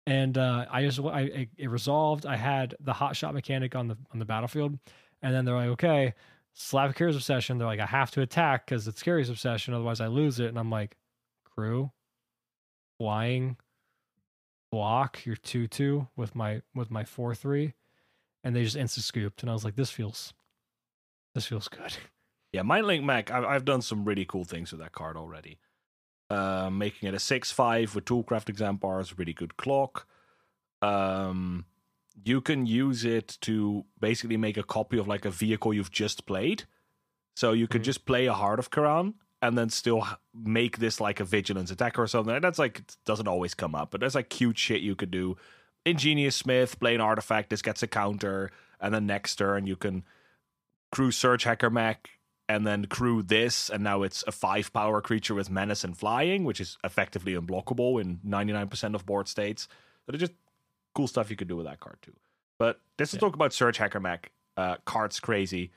and 0.06 0.36
uh, 0.36 0.66
I 0.70 0.82
just 0.82 1.00
I 1.00 1.20
it, 1.22 1.48
it 1.56 1.70
resolved. 1.70 2.26
I 2.26 2.36
had 2.36 2.74
the 2.78 2.92
hot 2.92 3.16
shot 3.16 3.32
mechanic 3.32 3.74
on 3.74 3.88
the 3.88 3.96
on 4.12 4.18
the 4.18 4.24
battlefield, 4.26 4.78
and 5.22 5.34
then 5.34 5.46
they're 5.46 5.56
like, 5.56 5.70
okay, 5.70 6.14
slap 6.54 6.94
Curious 6.94 7.16
Obsession. 7.16 7.58
They're 7.58 7.66
like, 7.66 7.80
I 7.80 7.86
have 7.86 8.10
to 8.12 8.22
attack 8.22 8.66
because 8.66 8.88
it's 8.88 9.02
Curious 9.02 9.28
Obsession, 9.28 9.74
otherwise 9.74 10.00
I 10.00 10.06
lose 10.06 10.40
it. 10.40 10.46
And 10.46 10.58
I'm 10.58 10.70
like, 10.70 10.96
crew, 11.44 11.90
flying, 12.98 13.56
block 14.72 15.24
your 15.24 15.36
two 15.36 15.66
two 15.66 16.08
with 16.16 16.34
my 16.34 16.62
with 16.74 16.90
my 16.90 17.04
four 17.04 17.34
three, 17.34 17.74
and 18.42 18.56
they 18.56 18.64
just 18.64 18.76
insta 18.76 19.00
scooped, 19.00 19.42
and 19.42 19.50
I 19.50 19.52
was 19.52 19.64
like, 19.64 19.76
this 19.76 19.90
feels, 19.90 20.32
this 21.34 21.46
feels 21.46 21.68
good. 21.68 21.96
Yeah, 22.52 22.62
Mind 22.62 22.86
Link 22.86 23.04
Mech, 23.04 23.32
I've, 23.32 23.44
I've 23.44 23.64
done 23.64 23.82
some 23.82 24.04
really 24.04 24.24
cool 24.24 24.44
things 24.44 24.70
with 24.70 24.80
that 24.80 24.92
card 24.92 25.16
already. 25.16 25.58
Uh, 26.30 26.70
making 26.70 27.08
it 27.08 27.14
a 27.14 27.18
6 27.18 27.50
5 27.50 27.96
with 27.96 28.04
Toolcraft 28.04 28.48
Exemplar, 28.48 29.04
really 29.16 29.32
good 29.32 29.56
clock. 29.56 30.06
Um, 30.80 31.64
you 32.22 32.40
can 32.40 32.66
use 32.66 33.04
it 33.04 33.36
to 33.42 33.84
basically 34.00 34.36
make 34.36 34.56
a 34.56 34.62
copy 34.62 34.98
of 34.98 35.08
like 35.08 35.24
a 35.24 35.30
vehicle 35.30 35.74
you've 35.74 35.90
just 35.90 36.26
played. 36.26 36.64
So 37.36 37.52
you 37.52 37.66
could 37.66 37.82
Mhm. 37.82 37.86
just 37.86 38.04
play 38.06 38.26
a 38.26 38.32
Heart 38.32 38.58
of 38.60 38.70
Kiran 38.70 39.14
and 39.42 39.58
then 39.58 39.68
still 39.68 40.06
make 40.32 40.78
this 40.78 41.00
like 41.00 41.18
a 41.20 41.24
vigilance 41.24 41.70
attacker 41.70 42.02
or 42.02 42.06
something. 42.06 42.34
And 42.34 42.44
that's 42.44 42.58
like, 42.58 42.78
it 42.80 42.96
doesn't 43.04 43.28
always 43.28 43.54
come 43.54 43.74
up, 43.74 43.90
but 43.90 44.00
there's 44.00 44.14
like 44.14 44.30
cute 44.30 44.58
shit 44.58 44.80
you 44.82 44.94
could 44.94 45.10
do. 45.10 45.36
Ingenious 45.84 46.36
Smith, 46.36 46.78
play 46.78 46.94
an 46.94 47.00
artifact, 47.00 47.50
this 47.50 47.60
gets 47.60 47.82
a 47.82 47.86
counter, 47.86 48.50
and 48.80 48.94
then 48.94 49.06
next 49.06 49.36
turn 49.36 49.66
you 49.66 49.76
can 49.76 50.04
crew 50.92 51.10
Surge 51.10 51.42
Hacker 51.44 51.68
Mech 51.70 52.08
and 52.48 52.66
then 52.66 52.86
crew 52.86 53.22
this, 53.22 53.68
and 53.68 53.82
now 53.82 54.02
it's 54.02 54.22
a 54.26 54.32
five 54.32 54.72
power 54.72 55.00
creature 55.00 55.34
with 55.34 55.50
menace 55.50 55.82
and 55.82 55.96
flying, 55.96 56.44
which 56.44 56.60
is 56.60 56.78
effectively 56.84 57.34
unblockable 57.34 58.00
in 58.00 58.20
99% 58.22 58.94
of 58.94 59.04
board 59.04 59.28
states. 59.28 59.66
So 60.06 60.12
there's 60.12 60.20
just 60.20 60.32
cool 60.94 61.06
stuff 61.08 61.30
you 61.30 61.36
could 61.36 61.48
do 61.48 61.56
with 61.56 61.66
that 61.66 61.80
card 61.80 61.96
too. 62.02 62.14
But 62.58 62.80
this 62.98 63.10
is 63.10 63.14
Yeah. 63.14 63.20
talk 63.20 63.34
about 63.34 63.52
Surge 63.52 63.78
Hacker 63.78 64.00
Mech. 64.00 64.30
Uh, 64.56 64.76
card's 64.84 65.18
crazy. 65.20 65.72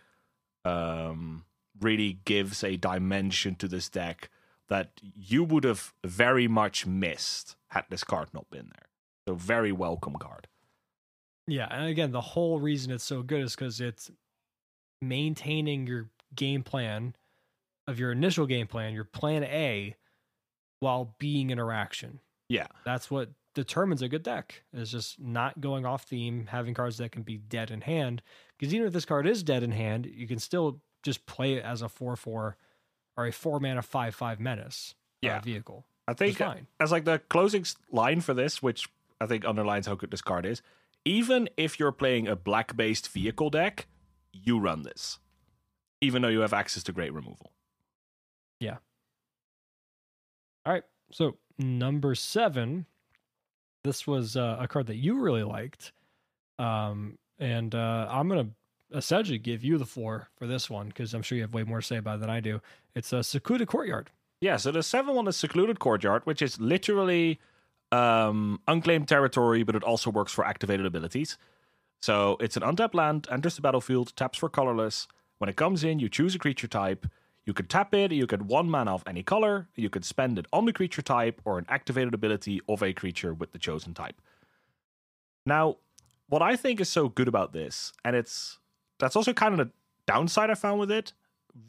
Um, 0.66 1.46
really 1.80 2.20
gives 2.26 2.64
a 2.64 2.76
dimension 2.78 3.56
to 3.56 3.68
this 3.68 3.90
deck 3.90 4.30
that 4.68 4.92
you 5.02 5.44
would 5.44 5.64
have 5.64 5.94
very 6.04 6.48
much 6.48 6.86
missed 6.86 7.56
had 7.70 7.86
this 7.90 8.04
card 8.04 8.34
not 8.34 8.50
been 8.50 8.70
there. 8.76 8.88
So 9.28 9.36
very 9.36 9.72
welcome 9.72 10.16
card. 10.16 10.48
Yeah, 11.48 11.68
and 11.72 11.86
again, 11.88 12.12
the 12.12 12.22
whole 12.22 12.60
reason 12.60 12.92
it's 12.92 13.04
so 13.04 13.22
good 13.24 13.42
is 13.42 13.56
because 13.56 13.80
it's 13.80 14.12
maintaining 15.02 15.88
your 15.88 16.10
game 16.36 16.64
plan 16.64 17.16
of 17.88 18.00
your 18.00 18.12
initial 18.12 18.46
game 18.46 18.68
plan, 18.68 18.94
your 18.94 19.06
plan 19.06 19.44
A, 19.46 19.96
while 20.80 21.16
being 21.20 21.50
interaction. 21.50 22.20
Yeah. 22.50 22.68
That's 22.86 23.10
what 23.10 23.30
determines 23.58 24.04
a 24.04 24.08
good 24.08 24.22
deck. 24.24 24.62
Is 24.72 24.92
just 24.92 25.20
not 25.20 25.60
going 25.60 25.84
off 25.86 26.04
theme, 26.04 26.46
having 26.48 26.76
cards 26.76 26.98
that 26.98 27.12
can 27.12 27.24
be 27.24 27.38
dead 27.38 27.72
in 27.72 27.82
hand. 27.82 28.22
Because 28.58 28.72
even 28.74 28.86
if 28.86 28.94
this 28.94 29.04
card 29.04 29.26
is 29.28 29.42
dead 29.42 29.64
in 29.64 29.72
hand, 29.72 30.06
you 30.06 30.28
can 30.28 30.38
still 30.40 30.80
just 31.04 31.26
play 31.26 31.54
it 31.56 31.64
as 31.64 31.82
a 31.82 31.90
four 31.90 32.16
four 32.16 32.56
or 33.18 33.26
a 33.26 33.32
four 33.32 33.60
mana 33.60 33.82
five 33.82 34.14
five 34.14 34.40
menace 34.40 34.94
uh, 34.96 35.28
Yeah. 35.28 35.42
vehicle. 35.42 35.86
I 36.08 36.14
think 36.14 36.38
fine. 36.38 36.68
as 36.80 36.92
like 36.92 37.06
the 37.06 37.20
closing 37.30 37.66
line 37.92 38.22
for 38.22 38.34
this, 38.36 38.62
which 38.62 38.88
I 39.20 39.26
think 39.26 39.44
underlines 39.44 39.88
how 39.88 39.96
good 39.96 40.12
this 40.12 40.22
card 40.22 40.46
is. 40.46 40.62
Even 41.04 41.50
if 41.58 41.80
you're 41.80 41.92
playing 41.92 42.28
a 42.28 42.36
black-based 42.36 43.10
vehicle 43.10 43.50
deck, 43.50 43.88
you 44.32 44.60
run 44.60 44.84
this, 44.84 45.18
even 46.00 46.22
though 46.22 46.28
you 46.28 46.42
have 46.42 46.54
access 46.54 46.84
to 46.84 46.92
great 46.92 47.12
removal. 47.12 47.52
Yeah. 48.60 48.78
All 50.66 50.74
right. 50.74 50.84
So 51.12 51.38
number 51.58 52.14
seven, 52.16 52.86
this 53.88 54.06
was 54.06 54.36
uh, 54.36 54.58
a 54.60 54.68
card 54.68 54.88
that 54.88 54.98
you 54.98 55.20
really 55.20 55.44
liked, 55.44 55.94
um, 56.60 57.18
and 57.40 57.74
uh, 57.74 58.08
I'm 58.10 58.28
gonna 58.28 58.50
essentially 58.94 59.38
give 59.38 59.64
you 59.64 59.78
the 59.78 59.86
floor 59.86 60.30
for 60.36 60.46
this 60.46 60.70
one 60.70 60.88
because 60.88 61.14
I'm 61.14 61.22
sure 61.22 61.36
you 61.36 61.42
have 61.44 61.54
way 61.54 61.64
more 61.64 61.82
to 61.82 61.86
say 61.86 61.98
about 61.98 62.18
it 62.18 62.22
than 62.22 62.30
I 62.30 62.40
do. 62.40 62.62
It's 62.96 63.14
a 63.14 63.24
secluded 63.24 63.68
Courtyard. 63.68 64.12
Yeah, 64.40 64.58
so 64.58 64.72
the 64.72 64.84
seven 64.84 65.16
one 65.16 65.28
is 65.28 65.36
secluded 65.36 65.80
courtyard, 65.80 66.22
which 66.26 66.44
is 66.44 66.60
literally 66.60 67.40
um, 67.92 68.60
unclaimed 68.68 69.08
territory, 69.08 69.64
but 69.64 69.76
it 69.76 69.84
also 69.84 70.12
works 70.12 70.32
for 70.32 70.46
activated 70.46 70.86
abilities. 70.86 71.38
So 72.02 72.38
it's 72.40 72.56
an 72.56 72.64
untapped 72.64 72.94
land, 72.94 73.28
enters 73.32 73.56
the 73.56 73.62
battlefield, 73.62 74.16
taps 74.16 74.38
for 74.38 74.50
colorless. 74.50 75.08
When 75.40 75.50
it 75.50 75.56
comes 75.56 75.84
in, 75.84 76.00
you 76.00 76.10
choose 76.10 76.36
a 76.36 76.40
creature 76.40 76.68
type. 76.68 77.08
You 77.48 77.54
could 77.54 77.70
tap 77.70 77.94
it, 77.94 78.12
you 78.12 78.28
get 78.28 78.42
one 78.42 78.70
mana 78.70 78.94
of 78.94 79.06
any 79.08 79.24
color. 79.24 79.70
You 79.74 79.90
could 79.90 80.04
spend 80.04 80.38
it 80.38 80.46
on 80.52 80.66
the 80.66 80.74
creature 80.74 81.02
type 81.02 81.40
or 81.46 81.58
an 81.58 81.66
activated 81.70 82.14
ability 82.14 82.60
of 82.68 82.84
a 82.84 82.92
creature 82.92 83.34
with 83.34 83.54
the 83.54 83.58
chosen 83.58 83.94
type. 83.94 84.22
Now, 85.46 85.78
what 86.28 86.42
I 86.42 86.58
think 86.58 86.82
is 86.82 86.90
so 86.90 87.08
good 87.08 87.30
about 87.30 87.54
this, 87.54 87.94
and 88.04 88.18
it's 88.18 88.60
that's 89.00 89.16
also 89.16 89.32
kind 89.32 89.54
of 89.54 89.66
the 89.66 89.72
downside 90.06 90.50
I 90.50 90.56
found 90.56 90.78
with 90.78 90.92
it, 90.92 91.14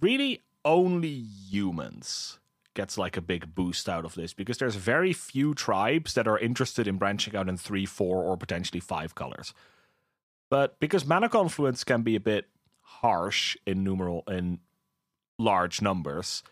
really 0.00 0.42
only 0.64 1.24
humans 1.48 2.40
gets 2.74 2.98
like 2.98 3.16
a 3.16 3.20
big 3.20 3.54
boost 3.54 3.88
out 3.88 4.04
of 4.04 4.16
this 4.16 4.32
because 4.34 4.58
there's 4.58 4.74
very 4.74 5.12
few 5.12 5.54
tribes 5.54 6.14
that 6.14 6.26
are 6.26 6.40
interested 6.40 6.88
in 6.88 6.96
branching 6.96 7.36
out 7.36 7.48
in 7.48 7.56
three, 7.56 7.86
four, 7.86 8.24
or 8.24 8.36
potentially 8.36 8.80
five 8.80 9.14
colors. 9.14 9.54
But 10.50 10.80
because 10.80 11.06
mana 11.06 11.28
confluence 11.28 11.84
can 11.84 12.02
be 12.02 12.16
a 12.16 12.20
bit 12.20 12.48
harsh 12.82 13.56
in 13.64 13.84
numeral 13.84 14.24
in 14.26 14.58
large 15.38 15.80
numbers, 15.80 16.42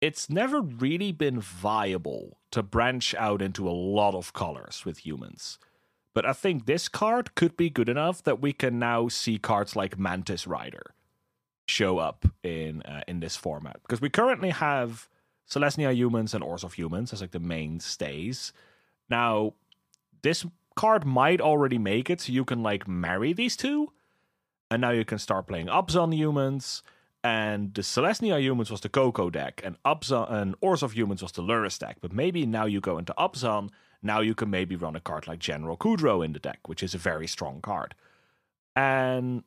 it's 0.00 0.30
never 0.30 0.60
really 0.60 1.12
been 1.12 1.40
viable 1.40 2.38
to 2.50 2.62
branch 2.62 3.14
out 3.14 3.42
into 3.42 3.68
a 3.68 3.70
lot 3.70 4.14
of 4.14 4.32
colors 4.32 4.84
with 4.84 5.06
humans. 5.06 5.58
But 6.14 6.26
I 6.26 6.32
think 6.32 6.66
this 6.66 6.88
card 6.88 7.34
could 7.34 7.56
be 7.56 7.70
good 7.70 7.88
enough 7.88 8.22
that 8.24 8.40
we 8.40 8.52
can 8.52 8.78
now 8.78 9.08
see 9.08 9.38
cards 9.38 9.74
like 9.74 9.98
Mantis 9.98 10.46
Rider 10.46 10.94
show 11.66 11.98
up 11.98 12.26
in 12.42 12.82
uh, 12.82 13.02
in 13.06 13.20
this 13.20 13.36
format 13.36 13.80
because 13.82 14.00
we 14.00 14.10
currently 14.10 14.50
have 14.50 15.08
Selesnya 15.48 15.94
humans 15.94 16.34
and 16.34 16.44
Orzhov 16.44 16.74
humans 16.74 17.12
as 17.12 17.20
like 17.20 17.30
the 17.30 17.40
mainstays. 17.40 18.52
Now, 19.08 19.54
this 20.22 20.44
card 20.74 21.04
might 21.04 21.40
already 21.40 21.78
make 21.78 22.10
it 22.10 22.20
so 22.20 22.32
you 22.32 22.44
can 22.44 22.62
like 22.62 22.88
marry 22.88 23.32
these 23.32 23.56
two, 23.56 23.92
and 24.70 24.80
now 24.80 24.90
you 24.90 25.04
can 25.04 25.18
start 25.18 25.46
playing 25.46 25.66
Abzan 25.66 26.14
humans. 26.14 26.82
And 27.24 27.72
the 27.74 27.82
Selesnya 27.82 28.40
humans 28.40 28.70
was 28.70 28.80
the 28.80 28.88
Coco 28.88 29.30
deck, 29.30 29.60
and 29.62 29.80
Abzan 29.84 30.30
and 30.32 30.60
Orzhov 30.60 30.92
humans 30.92 31.22
was 31.22 31.32
the 31.32 31.42
Lurrus 31.42 31.78
deck. 31.78 31.98
But 32.00 32.12
maybe 32.12 32.46
now 32.46 32.66
you 32.66 32.80
go 32.80 32.98
into 32.98 33.14
Abzan, 33.16 33.70
now 34.02 34.20
you 34.20 34.34
can 34.34 34.50
maybe 34.50 34.74
run 34.74 34.96
a 34.96 35.00
card 35.00 35.28
like 35.28 35.38
General 35.38 35.76
Kudro 35.76 36.24
in 36.24 36.32
the 36.32 36.40
deck, 36.40 36.58
which 36.66 36.82
is 36.82 36.94
a 36.94 36.98
very 36.98 37.28
strong 37.28 37.60
card. 37.60 37.94
And 38.74 39.44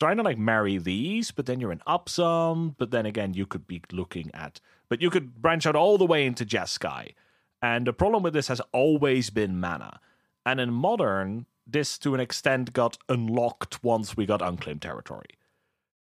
trying 0.00 0.16
to 0.16 0.22
like 0.22 0.38
marry 0.38 0.78
these, 0.78 1.30
but 1.30 1.44
then 1.44 1.60
you're 1.60 1.72
in 1.72 1.82
Abzan, 1.86 2.76
but 2.78 2.90
then 2.90 3.04
again 3.04 3.34
you 3.34 3.44
could 3.44 3.66
be 3.66 3.82
looking 3.92 4.30
at 4.32 4.60
but 4.92 5.00
you 5.00 5.08
could 5.08 5.40
branch 5.40 5.64
out 5.64 5.74
all 5.74 5.96
the 5.96 6.04
way 6.04 6.26
into 6.26 6.44
Jeskai. 6.44 7.14
And 7.62 7.86
the 7.86 7.94
problem 7.94 8.22
with 8.22 8.34
this 8.34 8.48
has 8.48 8.60
always 8.72 9.30
been 9.30 9.58
mana. 9.58 10.00
And 10.44 10.60
in 10.60 10.70
modern, 10.70 11.46
this 11.66 11.96
to 12.00 12.12
an 12.12 12.20
extent 12.20 12.74
got 12.74 12.98
unlocked 13.08 13.82
once 13.82 14.18
we 14.18 14.26
got 14.26 14.42
unclaimed 14.42 14.82
territory. 14.82 15.30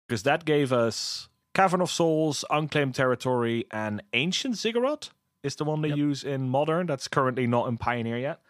Because 0.09 0.23
that 0.25 0.45
gave 0.45 0.73
us 0.73 1.29
Cavern 1.55 1.81
of 1.81 1.91
Souls, 1.91 2.45
Unclaimed 2.51 2.95
Territory, 2.95 3.67
and 3.71 4.03
Ancient 4.13 4.57
Ziggurat 4.57 5.11
is 5.43 5.57
the 5.57 5.65
one 5.65 5.83
they 5.83 5.89
Yep. 5.89 5.99
use 5.99 6.25
in 6.25 6.49
modern. 6.49 6.87
That's 6.87 7.09
currently 7.09 7.47
not 7.47 7.69
in 7.69 7.77
Pioneer 7.79 8.19
yet. 8.19 8.41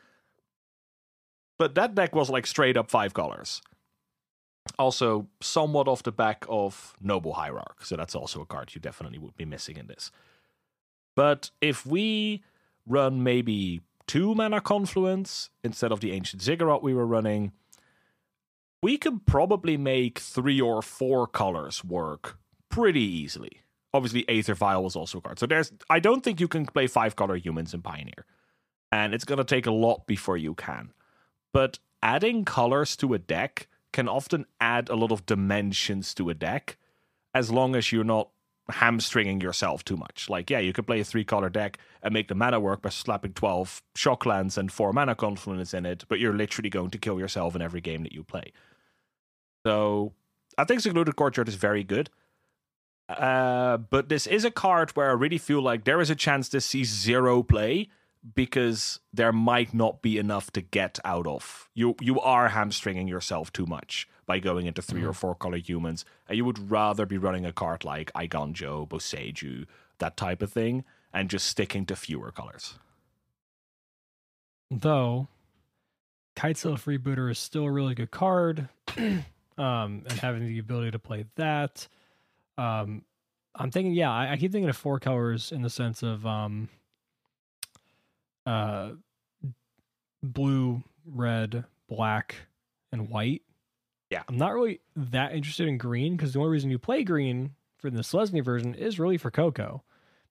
But 1.58 1.74
that 1.74 1.94
deck 1.94 2.14
was 2.14 2.30
like 2.30 2.46
straight 2.46 2.76
up 2.76 2.90
five 2.90 3.14
colors 3.14 3.62
also 4.78 5.26
somewhat 5.40 5.88
off 5.88 6.02
the 6.02 6.12
back 6.12 6.44
of 6.48 6.94
Noble 7.00 7.34
Hierarch. 7.34 7.84
So 7.84 7.96
that's 7.96 8.14
also 8.14 8.40
a 8.40 8.46
card 8.46 8.74
you 8.74 8.80
definitely 8.80 9.18
would 9.18 9.36
be 9.36 9.44
missing 9.44 9.76
in 9.76 9.86
this. 9.86 10.10
But 11.14 11.50
if 11.60 11.84
we 11.84 12.42
run 12.86 13.22
maybe 13.22 13.80
two 14.06 14.34
mana 14.34 14.60
confluence 14.60 15.50
instead 15.62 15.92
of 15.92 16.00
the 16.00 16.12
ancient 16.12 16.42
ziggurat 16.42 16.82
we 16.82 16.94
were 16.94 17.06
running, 17.06 17.52
we 18.82 18.98
could 18.98 19.24
probably 19.26 19.76
make 19.76 20.18
three 20.18 20.60
or 20.60 20.82
four 20.82 21.26
colors 21.26 21.84
work 21.84 22.38
pretty 22.68 23.00
easily. 23.00 23.62
Obviously, 23.94 24.28
Aether 24.28 24.54
Vial 24.54 24.82
was 24.82 24.96
also 24.96 25.18
a 25.18 25.20
card. 25.20 25.38
So 25.38 25.46
there's 25.46 25.72
I 25.88 26.00
don't 26.00 26.24
think 26.24 26.40
you 26.40 26.48
can 26.48 26.66
play 26.66 26.86
five 26.86 27.16
color 27.16 27.36
humans 27.36 27.72
in 27.72 27.82
Pioneer. 27.82 28.26
And 28.90 29.14
it's 29.14 29.24
gonna 29.24 29.44
take 29.44 29.66
a 29.66 29.72
lot 29.72 30.06
before 30.06 30.36
you 30.36 30.54
can. 30.54 30.92
But 31.52 31.78
adding 32.02 32.44
colors 32.44 32.96
to 32.96 33.14
a 33.14 33.18
deck 33.18 33.68
can 33.92 34.08
often 34.08 34.46
add 34.60 34.88
a 34.88 34.96
lot 34.96 35.12
of 35.12 35.26
dimensions 35.26 36.14
to 36.14 36.30
a 36.30 36.34
deck 36.34 36.78
as 37.34 37.50
long 37.50 37.76
as 37.76 37.92
you're 37.92 38.04
not 38.04 38.30
hamstringing 38.68 39.40
yourself 39.40 39.84
too 39.84 39.96
much. 39.96 40.28
Like, 40.28 40.48
yeah, 40.50 40.58
you 40.58 40.72
could 40.72 40.86
play 40.86 41.00
a 41.00 41.04
three 41.04 41.24
color 41.24 41.50
deck 41.50 41.78
and 42.02 42.14
make 42.14 42.28
the 42.28 42.34
mana 42.34 42.60
work 42.60 42.82
by 42.82 42.88
slapping 42.88 43.34
12 43.34 43.82
shocklands 43.94 44.56
and 44.56 44.72
four 44.72 44.92
mana 44.92 45.14
confluence 45.14 45.74
in 45.74 45.84
it, 45.84 46.04
but 46.08 46.20
you're 46.20 46.34
literally 46.34 46.70
going 46.70 46.90
to 46.90 46.98
kill 46.98 47.18
yourself 47.18 47.54
in 47.54 47.62
every 47.62 47.80
game 47.80 48.02
that 48.02 48.12
you 48.12 48.22
play. 48.24 48.52
So 49.64 50.12
I 50.58 50.64
think 50.64 50.80
Secluded 50.80 51.16
Courtyard 51.16 51.48
is 51.48 51.54
very 51.54 51.84
good. 51.84 52.10
Uh, 53.08 53.76
but 53.76 54.08
this 54.08 54.26
is 54.26 54.44
a 54.44 54.50
card 54.50 54.90
where 54.90 55.10
I 55.10 55.14
really 55.14 55.38
feel 55.38 55.60
like 55.60 55.84
there 55.84 56.00
is 56.00 56.10
a 56.10 56.14
chance 56.14 56.48
this 56.48 56.64
sees 56.64 56.88
zero 56.88 57.42
play 57.42 57.88
because 58.34 59.00
there 59.12 59.32
might 59.32 59.74
not 59.74 60.00
be 60.00 60.16
enough 60.18 60.50
to 60.52 60.60
get 60.60 60.98
out 61.04 61.26
of. 61.26 61.68
You 61.74 61.96
you 62.00 62.20
are 62.20 62.48
hamstringing 62.48 63.08
yourself 63.08 63.52
too 63.52 63.66
much 63.66 64.08
by 64.24 64.38
going 64.38 64.66
into 64.66 64.80
3 64.80 65.04
or 65.04 65.12
four 65.12 65.34
color 65.34 65.56
humans, 65.56 66.04
and 66.28 66.36
you 66.36 66.44
would 66.44 66.70
rather 66.70 67.04
be 67.04 67.18
running 67.18 67.44
a 67.44 67.52
card 67.52 67.84
like 67.84 68.12
Eiganjo, 68.12 68.88
Boseiju, 68.88 69.66
that 69.98 70.16
type 70.16 70.40
of 70.40 70.52
thing, 70.52 70.84
and 71.12 71.28
just 71.28 71.46
sticking 71.46 71.84
to 71.86 71.96
fewer 71.96 72.30
colors. 72.30 72.78
Though 74.70 75.28
Kitesail 76.36 76.78
Freebooter 76.78 77.30
is 77.30 77.38
still 77.38 77.64
a 77.64 77.70
really 77.70 77.94
good 77.94 78.10
card. 78.10 78.68
um, 79.58 80.04
and 80.08 80.12
having 80.12 80.46
the 80.46 80.58
ability 80.58 80.90
to 80.92 80.98
play 80.98 81.24
that. 81.36 81.86
Um, 82.58 83.02
I'm 83.54 83.70
thinking, 83.70 83.92
yeah, 83.92 84.10
I, 84.10 84.32
I 84.32 84.36
keep 84.36 84.52
thinking 84.52 84.68
of 84.68 84.76
four 84.76 84.98
colors 84.98 85.52
in 85.52 85.62
the 85.62 85.70
sense 85.70 86.02
of 86.02 86.24
um, 86.26 86.68
uh, 88.46 88.90
blue, 90.22 90.82
red, 91.06 91.64
black, 91.88 92.34
and 92.92 93.08
white. 93.08 93.42
Yeah. 94.10 94.22
I'm 94.28 94.36
not 94.36 94.52
really 94.52 94.80
that 94.94 95.34
interested 95.34 95.68
in 95.68 95.78
green 95.78 96.16
because 96.16 96.32
the 96.32 96.38
only 96.38 96.50
reason 96.50 96.70
you 96.70 96.78
play 96.78 97.02
green 97.02 97.54
for 97.78 97.90
the 97.90 98.00
Selesnya 98.00 98.44
version 98.44 98.74
is 98.74 98.98
really 98.98 99.18
for 99.18 99.30
Coco. 99.30 99.82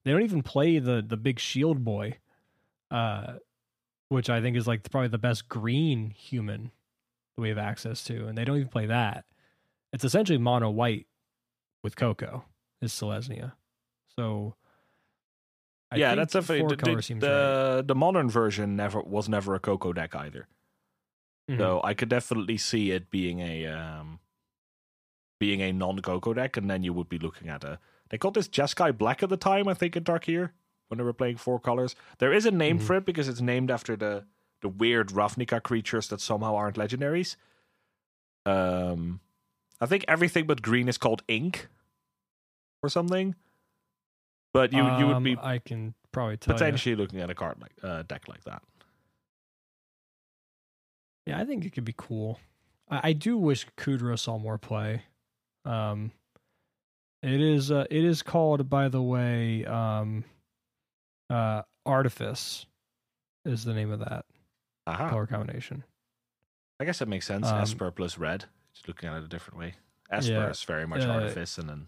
They 0.04 0.12
don't 0.12 0.22
even 0.22 0.42
play 0.42 0.78
the 0.78 1.04
the 1.06 1.16
big 1.16 1.38
shield 1.38 1.84
boy, 1.84 2.18
uh, 2.90 3.34
which 4.08 4.30
I 4.30 4.40
think 4.40 4.56
is 4.56 4.66
like 4.66 4.88
probably 4.90 5.08
the 5.08 5.18
best 5.18 5.48
green 5.48 6.10
human 6.10 6.72
that 7.36 7.42
we 7.42 7.48
have 7.48 7.58
access 7.58 8.04
to, 8.04 8.26
and 8.26 8.36
they 8.36 8.44
don't 8.44 8.56
even 8.56 8.68
play 8.68 8.86
that. 8.86 9.24
It's 9.92 10.04
essentially 10.04 10.38
mono 10.38 10.70
white 10.70 11.06
with 11.82 11.96
Coco 11.96 12.44
is 12.80 12.92
Selesnya. 12.92 13.52
So 14.16 14.54
I 15.90 15.96
yeah, 15.96 16.14
that's 16.14 16.32
definitely 16.32 16.60
four 16.60 16.68
the, 16.70 16.76
color 16.76 17.00
the, 17.00 17.76
right. 17.76 17.86
the, 17.86 17.94
modern 17.94 18.30
version 18.30 18.76
never 18.76 19.00
was 19.00 19.28
never 19.28 19.54
a 19.54 19.60
Coco 19.60 19.92
deck 19.92 20.14
either. 20.14 20.48
Mhm. 21.50 21.58
So 21.58 21.80
I 21.84 21.94
could 21.94 22.08
definitely 22.08 22.56
see 22.56 22.90
it 22.92 23.10
being 23.10 23.40
a 23.40 23.66
um, 23.66 24.20
being 25.38 25.60
a 25.60 25.72
non 25.72 26.00
Coco 26.00 26.32
deck, 26.32 26.56
and 26.56 26.70
then 26.70 26.82
you 26.82 26.92
would 26.92 27.08
be 27.08 27.18
looking 27.18 27.48
at 27.48 27.64
a. 27.64 27.78
They 28.08 28.18
called 28.18 28.34
this 28.34 28.48
Jeskai 28.48 28.96
Black 28.96 29.22
at 29.22 29.28
the 29.28 29.36
time, 29.36 29.66
I 29.68 29.74
think, 29.74 29.96
in 29.96 30.04
Darkier 30.04 30.52
when 30.88 30.98
they 30.98 31.04
were 31.04 31.12
playing 31.14 31.36
four 31.36 31.58
colors. 31.58 31.94
There 32.18 32.32
is 32.32 32.44
a 32.46 32.50
name 32.50 32.78
Mhm. 32.78 32.82
for 32.82 32.96
it 32.96 33.06
because 33.06 33.28
it's 33.28 33.40
named 33.40 33.70
after 33.70 33.96
the 33.96 34.24
the 34.62 34.68
weird 34.68 35.08
Ravnica 35.08 35.62
creatures 35.62 36.08
that 36.08 36.20
somehow 36.20 36.54
aren't 36.56 36.76
legendaries. 36.76 37.36
Um, 38.46 39.20
I 39.80 39.86
think 39.86 40.04
everything 40.08 40.46
but 40.46 40.62
green 40.62 40.88
is 40.88 40.98
called 40.98 41.22
ink 41.28 41.68
or 42.82 42.88
something. 42.88 43.34
But 44.54 44.72
you 44.72 44.82
you 44.98 45.06
would 45.08 45.22
be 45.22 45.32
Um, 45.32 45.40
I 45.42 45.58
can 45.58 45.94
probably 46.12 46.36
tell 46.36 46.54
you. 46.54 46.58
potentially 46.58 46.94
looking 46.94 47.20
at 47.20 47.30
a 47.30 47.34
card 47.34 47.56
like 47.60 47.72
uh, 47.82 48.02
deck 48.02 48.28
like 48.28 48.44
that. 48.44 48.62
Yeah, 51.26 51.38
I 51.38 51.44
think 51.44 51.64
it 51.64 51.70
could 51.72 51.84
be 51.84 51.94
cool. 51.96 52.38
I, 52.90 53.10
I 53.10 53.12
do 53.12 53.38
wish 53.38 53.66
Kudro 53.76 54.18
saw 54.18 54.38
more 54.38 54.58
play. 54.58 55.02
Um, 55.64 56.10
it 57.22 57.40
is 57.40 57.70
uh, 57.70 57.86
it 57.90 58.04
is 58.04 58.22
called, 58.22 58.68
by 58.68 58.88
the 58.88 59.00
way, 59.00 59.64
um, 59.64 60.24
uh, 61.30 61.62
Artifice 61.86 62.66
is 63.44 63.64
the 63.64 63.72
name 63.74 63.90
of 63.90 64.00
that 64.00 64.24
Aha. 64.86 65.10
color 65.10 65.26
combination. 65.26 65.84
I 66.80 66.84
guess 66.84 66.98
that 66.98 67.08
makes 67.08 67.26
sense. 67.26 67.46
Um, 67.46 67.60
Esper 67.60 67.90
plus 67.90 68.18
red. 68.18 68.46
Just 68.74 68.88
looking 68.88 69.08
at 69.08 69.16
it 69.18 69.24
a 69.24 69.28
different 69.28 69.58
way. 69.58 69.74
Esper 70.10 70.32
Yeah, 70.32 70.50
is 70.50 70.62
very 70.64 70.86
much 70.86 71.02
uh, 71.02 71.08
artifice, 71.10 71.58
and 71.58 71.68
then 71.68 71.86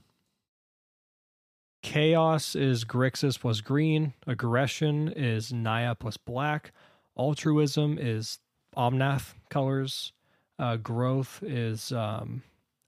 Chaos 1.83 2.57
is 2.57 2.85
Grixis 2.87 3.39
plus 3.39 3.61
green. 3.61 4.15
Aggression 4.27 5.09
is 5.09 5.53
Naya 5.53 5.95
plus 5.95 6.17
black. 6.17 6.73
Altruism 7.17 7.99
is 7.99 8.39
Omnath 8.75 9.35
colors. 9.51 10.13
Uh, 10.59 10.77
growth 10.77 11.41
is 11.43 11.93
um, 11.93 12.43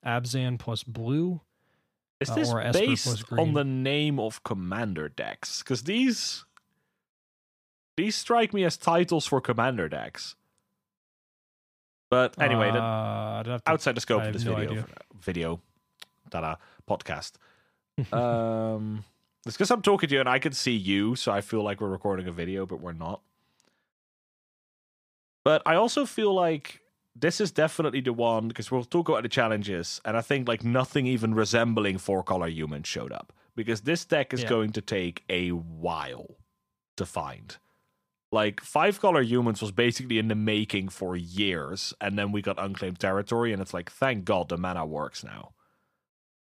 Abzan 0.04 0.58
plus 0.58 0.82
blue. 0.82 1.42
is 2.22 2.30
uh, 2.30 2.34
this 2.36 2.48
Esper 2.48 2.72
based 2.72 3.24
on 3.32 3.52
the 3.52 3.64
name 3.64 4.18
of 4.18 4.42
commander 4.44 5.10
decks? 5.10 5.62
Because 5.62 5.82
these 5.82 6.45
these 7.96 8.14
strike 8.16 8.52
me 8.54 8.64
as 8.64 8.76
titles 8.76 9.26
for 9.26 9.40
commander 9.40 9.88
decks. 9.88 10.34
But 12.10 12.40
anyway, 12.40 12.68
uh, 12.68 12.72
that- 12.72 12.82
I'd 12.82 13.46
have 13.46 13.64
to- 13.64 13.70
outside 13.70 13.96
the 13.96 14.00
scope 14.00 14.22
I 14.22 14.26
of 14.26 14.32
this 14.32 14.44
no 14.44 14.54
video, 14.54 14.82
for- 14.82 14.88
video, 15.20 15.60
da 16.30 16.56
podcast. 16.88 17.32
um, 18.12 19.04
it's 19.44 19.56
because 19.56 19.70
I'm 19.70 19.82
talking 19.82 20.08
to 20.08 20.14
you 20.14 20.20
and 20.20 20.28
I 20.28 20.38
can 20.38 20.52
see 20.52 20.76
you, 20.76 21.16
so 21.16 21.32
I 21.32 21.40
feel 21.40 21.62
like 21.62 21.80
we're 21.80 21.88
recording 21.88 22.28
a 22.28 22.32
video, 22.32 22.66
but 22.66 22.80
we're 22.80 22.92
not. 22.92 23.22
But 25.44 25.62
I 25.64 25.76
also 25.76 26.04
feel 26.06 26.34
like 26.34 26.80
this 27.14 27.40
is 27.40 27.50
definitely 27.50 28.00
the 28.00 28.12
one 28.12 28.48
because 28.48 28.70
we'll 28.70 28.84
talk 28.84 29.08
about 29.08 29.22
the 29.22 29.28
challenges, 29.28 30.00
and 30.04 30.16
I 30.16 30.20
think 30.20 30.46
like 30.48 30.64
nothing 30.64 31.06
even 31.06 31.34
resembling 31.34 31.98
four 31.98 32.22
color 32.22 32.48
human 32.48 32.82
showed 32.82 33.12
up 33.12 33.32
because 33.54 33.82
this 33.82 34.04
deck 34.04 34.34
is 34.34 34.42
Yeah. 34.42 34.48
going 34.48 34.72
to 34.72 34.80
take 34.82 35.24
a 35.28 35.50
while 35.50 36.36
to 36.96 37.06
find. 37.06 37.56
Like 38.36 38.60
five 38.60 39.00
color 39.00 39.22
humans 39.22 39.62
was 39.62 39.72
basically 39.72 40.18
in 40.18 40.28
the 40.28 40.34
making 40.34 40.90
for 40.90 41.16
years, 41.16 41.94
and 42.02 42.18
then 42.18 42.32
we 42.32 42.42
got 42.42 42.62
unclaimed 42.62 42.98
territory, 43.00 43.50
and 43.50 43.62
it's 43.62 43.72
like, 43.72 43.90
thank 43.90 44.26
God 44.26 44.50
the 44.50 44.58
mana 44.58 44.84
works 44.84 45.24
now. 45.24 45.54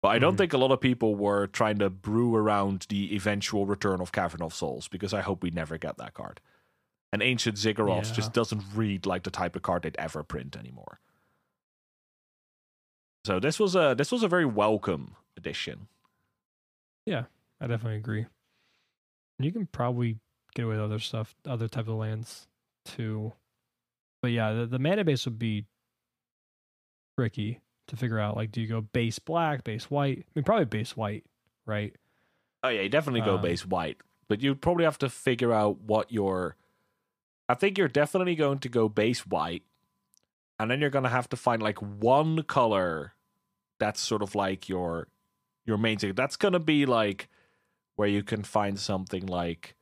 But 0.02 0.08
I 0.08 0.18
don't 0.18 0.34
Mhm. 0.34 0.38
think 0.38 0.52
a 0.52 0.58
lot 0.58 0.72
of 0.72 0.80
people 0.80 1.14
were 1.14 1.46
trying 1.46 1.78
to 1.78 1.88
brew 1.90 2.34
around 2.34 2.86
the 2.88 3.14
eventual 3.14 3.64
return 3.64 4.00
of 4.00 4.10
Cavern 4.10 4.42
of 4.42 4.52
Souls 4.52 4.88
because 4.88 5.14
I 5.14 5.20
hope 5.20 5.40
we 5.44 5.50
never 5.50 5.78
get 5.78 5.96
that 5.98 6.14
card. 6.14 6.40
And 7.12 7.22
Ancient 7.22 7.58
Ziggurat 7.58 8.06
Yeah. 8.06 8.12
just 8.12 8.32
doesn't 8.32 8.64
read 8.74 9.06
like 9.06 9.22
the 9.22 9.30
type 9.30 9.54
of 9.54 9.62
card 9.62 9.82
they'd 9.82 9.96
ever 9.96 10.24
print 10.24 10.56
anymore. 10.56 10.98
So 13.24 13.38
this 13.38 13.60
was 13.60 13.76
a 13.76 13.94
this 13.96 14.10
was 14.10 14.22
a 14.24 14.28
very 14.28 14.44
welcome 14.44 15.14
addition. 15.36 15.86
Yeah, 17.06 17.26
I 17.60 17.68
definitely 17.68 17.98
agree. 17.98 18.26
You 19.38 19.52
can 19.52 19.66
probably 19.68 20.18
get 20.54 20.64
away 20.64 20.74
with 20.76 20.84
other 20.84 20.98
stuff, 20.98 21.34
other 21.46 21.68
type 21.68 21.88
of 21.88 21.96
lands 21.96 22.46
too. 22.84 23.32
But 24.22 24.32
yeah, 24.32 24.52
the, 24.52 24.66
the 24.66 24.78
mana 24.78 25.04
base 25.04 25.24
would 25.26 25.38
be 25.38 25.66
tricky 27.18 27.60
to 27.88 27.96
figure 27.96 28.18
out. 28.18 28.36
Like, 28.36 28.52
do 28.52 28.60
you 28.60 28.66
go 28.66 28.80
base 28.80 29.18
black, 29.18 29.64
base 29.64 29.90
white? 29.90 30.18
I 30.18 30.24
mean, 30.34 30.44
probably 30.44 30.64
base 30.64 30.96
white, 30.96 31.24
right? 31.66 31.94
Oh 32.62 32.68
yeah, 32.68 32.82
you 32.82 32.88
definitely 32.88 33.20
go 33.20 33.34
Um, 33.34 33.42
base 33.42 33.66
white, 33.66 33.98
but 34.28 34.40
you'd 34.40 34.62
probably 34.62 34.84
have 34.84 34.98
to 34.98 35.08
figure 35.08 35.52
out 35.52 35.80
what 35.80 36.10
your. 36.10 36.56
I 37.48 37.54
think 37.54 37.76
you're 37.76 37.88
definitely 37.88 38.36
going 38.36 38.58
to 38.60 38.70
go 38.70 38.88
base 38.88 39.26
white, 39.26 39.64
and 40.58 40.70
then 40.70 40.80
you're 40.80 40.88
going 40.88 41.04
to 41.04 41.10
have 41.10 41.28
to 41.28 41.36
find 41.36 41.62
like 41.62 41.78
one 41.78 42.42
color 42.44 43.12
that's 43.78 44.00
sort 44.00 44.22
of 44.22 44.34
like 44.34 44.68
your 44.68 45.08
your 45.66 45.76
main 45.76 45.98
thing. 45.98 46.14
That's 46.14 46.36
going 46.36 46.52
to 46.52 46.58
be 46.58 46.86
like 46.86 47.28
where 47.96 48.08
you 48.08 48.22
can 48.22 48.42
find 48.42 48.78
something 48.78 49.26
like 49.26 49.74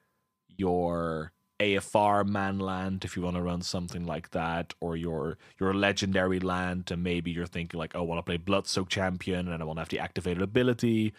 your 0.63 1.33
AFR 1.59 2.25
man 2.25 2.61
land 2.61 3.05
if 3.05 3.17
you 3.17 3.23
want 3.23 3.37
to 3.37 3.43
run 3.43 3.63
something 3.63 4.07
like 4.07 4.31
that, 4.31 4.75
or 4.81 4.97
your 4.97 5.39
your 5.61 5.75
legendary 5.75 6.41
land, 6.41 6.91
and 6.93 7.03
maybe 7.03 7.31
you're 7.33 7.47
thinking 7.47 7.79
like, 7.79 7.95
oh, 7.97 8.01
I 8.01 8.03
want 8.03 8.19
to 8.19 8.23
play 8.31 8.39
Bloodsoak 8.39 8.89
Champion, 8.89 9.49
and 9.49 9.61
I 9.61 9.67
want 9.67 9.79
to 9.79 9.83
have 9.83 9.89
the 9.89 9.99
activated 9.99 10.43
ability 10.43 11.13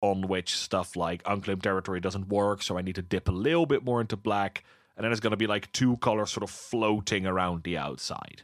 on 0.00 0.28
which 0.28 0.54
stuff 0.54 0.96
like 0.96 1.22
unclaimed 1.26 1.62
territory 1.62 2.00
doesn't 2.00 2.28
work, 2.28 2.62
so 2.62 2.78
I 2.78 2.82
need 2.82 2.96
to 2.96 3.02
dip 3.02 3.28
a 3.28 3.32
little 3.32 3.66
bit 3.66 3.84
more 3.84 4.00
into 4.00 4.16
black, 4.16 4.64
and 4.96 5.04
then 5.04 5.12
it's 5.12 5.20
going 5.20 5.36
to 5.38 5.44
be 5.44 5.46
like 5.46 5.72
two 5.72 5.96
colors 5.98 6.30
sort 6.30 6.44
of 6.44 6.50
floating 6.50 7.26
around 7.26 7.64
the 7.64 7.76
outside. 7.78 8.42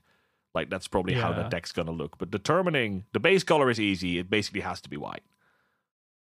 Like 0.55 0.69
that's 0.69 0.89
probably 0.89 1.15
how 1.15 1.33
the 1.33 1.45
deck's 1.45 1.73
going 1.73 1.87
to 1.87 1.93
look. 1.93 2.19
But 2.19 2.31
determining 2.31 3.05
the 3.13 3.21
base 3.21 3.45
color 3.45 3.71
is 3.71 3.79
easy; 3.79 4.19
it 4.19 4.29
basically 4.29 4.63
has 4.63 4.81
to 4.83 4.91
be 4.91 4.97
white. 4.97 5.23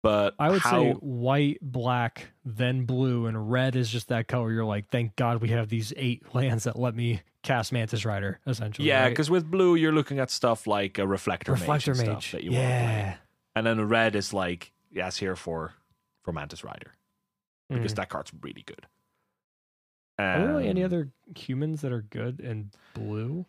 But 0.04 0.34
I 0.40 0.50
would 0.50 0.62
how, 0.62 0.72
say 0.72 0.92
white, 0.94 1.60
black, 1.62 2.28
then 2.44 2.86
blue, 2.86 3.28
and 3.28 3.52
red 3.52 3.76
is 3.76 3.88
just 3.90 4.08
that 4.08 4.28
color. 4.28 4.52
You're 4.52 4.66
like, 4.66 4.90
thank 4.90 5.16
God 5.16 5.42
we 5.42 5.50
have 5.50 5.70
these 5.70 5.94
eight 5.96 6.24
lands 6.36 6.64
that 6.64 6.78
let 6.78 6.96
me 6.96 7.22
cast 7.44 7.72
Mantis 7.72 8.04
Rider, 8.04 8.40
essentially. 8.48 8.88
yeah, 8.88 9.04
right? 9.04 9.10
because 9.10 9.30
with 9.30 9.50
blue 9.50 9.76
you're 9.76 9.92
looking 9.92 10.18
at 10.20 10.32
stuff 10.32 10.66
like 10.68 10.98
a 10.98 11.06
reflector, 11.08 11.52
Reflector 11.52 11.94
mage, 11.94 12.08
Mage. 12.08 12.28
stuff 12.28 12.32
that 12.32 12.44
you 12.44 12.52
want 12.52 12.64
yeah. 12.64 13.16
and 13.56 13.66
then 13.66 13.88
red 13.88 14.16
is 14.16 14.34
like 14.34 14.72
yes, 14.92 15.18
here 15.18 15.36
for 15.36 15.74
for 16.24 16.32
Mantis 16.32 16.64
Rider 16.64 16.92
because 17.70 17.94
Mhm. 17.94 17.96
that 17.98 18.10
card's 18.10 18.32
really 18.42 18.62
good. 18.64 18.86
Are 20.20 20.40
there 20.40 20.48
really 20.50 20.68
any 20.68 20.82
Um, 20.84 20.86
other 20.86 21.10
humans 21.36 21.82
that 21.82 21.92
are 21.92 22.02
good 22.04 22.40
in 22.40 22.72
blue? 22.94 23.46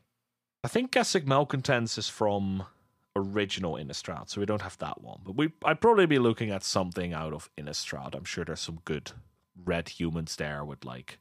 I 0.64 0.68
think 0.68 0.90
Kessig 0.92 1.26
Malcontents 1.26 1.98
is 1.98 2.08
from 2.08 2.64
original 3.16 3.74
Innistrad, 3.74 4.28
so 4.30 4.40
we 4.40 4.46
don't 4.46 4.62
have 4.62 4.78
that 4.78 5.02
one. 5.02 5.20
But 5.24 5.36
we 5.36 5.52
I'd 5.64 5.80
probably 5.80 6.06
be 6.06 6.18
looking 6.18 6.50
at 6.50 6.64
something 6.64 7.12
out 7.12 7.32
of 7.32 7.50
Innistrad. 7.58 8.14
I'm 8.14 8.24
sure 8.24 8.44
there's 8.44 8.60
some 8.60 8.80
good 8.84 9.12
red 9.64 9.88
humans 9.90 10.36
there 10.36 10.64
with 10.64 10.84
like 10.84 11.18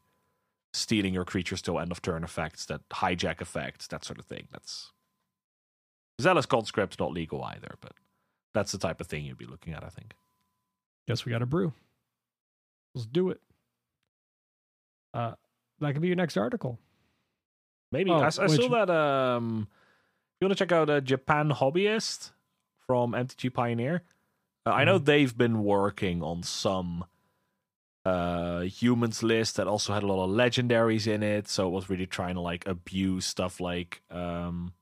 stealing 0.74 1.14
your 1.14 1.26
creatures 1.26 1.62
till 1.62 1.80
end 1.80 1.92
of 1.92 2.02
turn 2.02 2.24
effects, 2.24 2.66
that 2.68 2.88
hijack 2.90 3.42
effects, 3.42 3.88
that 3.88 4.06
sort 4.06 4.20
of 4.20 4.26
thing. 4.26 4.48
That's 4.52 4.92
Zealous 6.22 6.46
Conscript's 6.46 7.00
not 7.00 7.12
legal 7.12 7.44
either, 7.44 7.76
but 7.82 7.94
that's 8.54 8.72
the 8.72 8.78
type 8.78 9.02
of 9.02 9.08
thing 9.08 9.26
you'd 9.26 9.38
be 9.38 9.46
looking 9.46 9.74
at, 9.74 9.84
I 9.84 9.90
think. 9.90 10.14
Guess 11.08 11.26
we 11.26 11.32
got 11.32 11.42
a 11.42 11.46
brew. 11.46 11.74
Let's 12.96 13.06
do 13.08 13.30
it. 13.30 13.42
Uh, 15.14 15.34
that 15.80 15.94
could 15.94 16.02
be 16.02 16.08
your 16.08 16.16
next 16.16 16.38
article. 16.38 16.80
Maybe 17.92 18.12
Oh, 18.12 18.20
I, 18.20 18.28
I 18.28 18.30
saw 18.30 18.70
that. 18.70 18.90
Um, 18.90 19.68
you 20.42 20.48
want 20.48 20.58
to 20.58 20.62
check 20.66 20.72
out 20.72 20.90
a 20.90 21.00
Japan 21.00 21.52
hobbyist 21.52 22.32
from 22.88 23.12
MTG 23.14 23.54
Pioneer, 23.54 24.02
uh, 24.66 24.72
I 24.72 24.84
know 24.84 25.00
Mhm. 25.00 25.06
they've 25.06 25.38
been 25.38 25.64
working 25.64 26.22
on 26.24 26.44
some 26.44 27.06
uh 28.04 28.62
humans 28.62 29.22
list 29.22 29.58
that 29.58 29.68
also 29.68 29.94
had 29.94 30.02
a 30.02 30.08
lot 30.08 30.24
of 30.24 30.32
legendaries 30.32 31.06
in 31.06 31.22
it, 31.22 31.48
so 31.48 31.68
it 31.68 31.72
was 31.72 31.88
really 31.88 32.08
trying 32.08 32.34
to 32.34 32.42
like 32.42 32.68
abuse 32.68 33.28
stuff 33.28 33.60
like 33.60 34.02
um, 34.10 34.74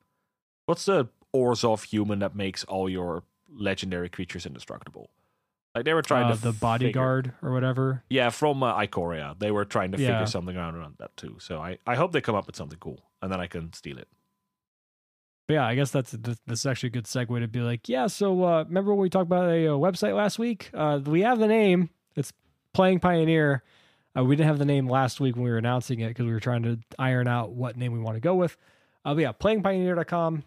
what's 0.68 0.86
the 0.86 1.10
Orzhov 1.36 1.84
human 1.84 2.20
that 2.20 2.34
makes 2.34 2.64
all 2.64 2.88
your 2.89 3.24
legendary 3.49 4.07
creatures 4.07 4.45
indestructible? 4.45 5.10
Like 5.76 5.84
they 5.84 5.93
were 5.93 6.01
trying 6.01 6.28
Uh, 6.28 6.36
to 6.36 6.41
the 6.41 6.53
figure- 6.53 6.60
bodyguard 6.62 7.34
or 7.41 7.51
whatever. 7.51 8.03
yeah, 8.10 8.30
from 8.30 8.64
uh, 8.64 8.74
Ikoria. 8.80 9.38
They 9.38 9.51
were 9.51 9.66
trying 9.66 9.91
to 9.91 9.99
Yeah. 10.01 10.12
figure 10.14 10.26
something 10.26 10.55
around 10.55 10.76
around 10.76 10.95
that 10.99 11.16
too. 11.18 11.36
So 11.39 11.60
I, 11.62 11.78
I 11.86 11.95
hope 11.95 12.14
they 12.14 12.22
come 12.22 12.36
up 12.36 12.47
with 12.47 12.55
something 12.55 12.80
cool, 12.80 13.03
and 13.22 13.30
then 13.30 13.41
I 13.41 13.47
can 13.47 13.74
steal 13.74 13.97
it. 13.97 14.07
But 15.50 15.56
yeah, 15.56 15.66
I 15.66 15.74
guess 15.74 15.89
that's 15.89 16.12
this, 16.12 16.38
this 16.45 16.60
is 16.60 16.66
actually 16.68 16.88
a 16.88 16.91
good 16.91 17.06
segue 17.06 17.39
to 17.39 17.47
be 17.47 17.62
like, 17.62 17.89
yeah. 17.89 18.06
So 18.06 18.43
uh, 18.43 18.66
remember 18.66 18.93
when 18.93 19.02
we 19.02 19.10
talked 19.10 19.26
about 19.26 19.50
a, 19.50 19.66
uh 19.66 19.72
website 19.72 20.16
last 20.16 20.38
week? 20.38 20.70
Uh, 20.76 21.00
we 21.04 21.22
have 21.22 21.39
the 21.39 21.47
name. 21.47 21.89
It's 22.16 22.32
Playing 22.72 23.00
Pioneer. 23.00 23.64
Uh, 24.16 24.24
we 24.24 24.36
didn't 24.36 24.45
have 24.45 24.60
the 24.60 24.66
name 24.66 24.88
last 24.88 25.20
week 25.20 25.36
when 25.36 25.45
we 25.45 25.50
were 25.50 25.58
announcing 25.58 26.02
it 26.02 26.10
because 26.10 26.28
we 26.28 26.34
were 26.34 26.39
trying 26.39 26.62
to 26.62 26.78
iron 27.00 27.28
out 27.28 27.54
what 27.54 27.78
name 27.78 27.93
we 27.93 28.00
want 28.00 28.16
to 28.16 28.20
go 28.20 28.36
with. 28.36 28.58
Uh, 29.04 29.16
but 29.16 29.22
yeah, 29.22 29.32
playingpioneer.com 29.32 30.43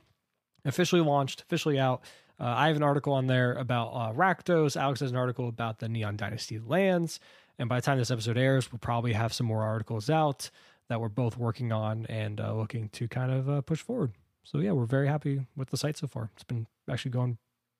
officially 0.64 1.02
launched, 1.02 1.40
officially 1.40 1.80
out. 1.80 2.02
Uh, 2.38 2.54
I 2.56 2.68
have 2.68 2.76
an 2.76 2.84
article 2.84 3.12
on 3.12 3.26
there 3.26 3.54
about 3.54 3.88
uh, 3.88 4.12
Rakdos. 4.12 4.80
Alex 4.80 5.00
has 5.00 5.10
an 5.10 5.16
article 5.16 5.48
about 5.48 5.80
the 5.80 5.88
Neon 5.88 6.16
Dynasty 6.16 6.60
lands. 6.60 7.18
And 7.58 7.68
by 7.68 7.80
the 7.80 7.82
time 7.82 7.98
this 7.98 8.12
episode 8.12 8.38
airs, 8.38 8.70
we'll 8.70 8.78
probably 8.78 9.14
have 9.14 9.32
some 9.32 9.48
more 9.48 9.64
articles 9.64 10.08
out 10.08 10.48
that 10.86 11.00
we're 11.00 11.08
both 11.08 11.36
working 11.36 11.72
on 11.72 12.06
and 12.06 12.38
looking 12.38 12.88
to 12.90 13.08
kind 13.08 13.32
of 13.32 13.66
push 13.66 13.80
forward. 13.80 14.12
So 14.44 14.58
yeah, 14.58 14.72
we're 14.72 14.86
very 14.86 15.08
happy 15.08 15.46
with 15.56 15.70
the 15.70 15.76
site 15.76 15.96
so 15.96 16.06
far. 16.06 16.30
It's 16.34 16.44
been 16.44 16.66
actually 16.90 17.12
going 17.12 17.38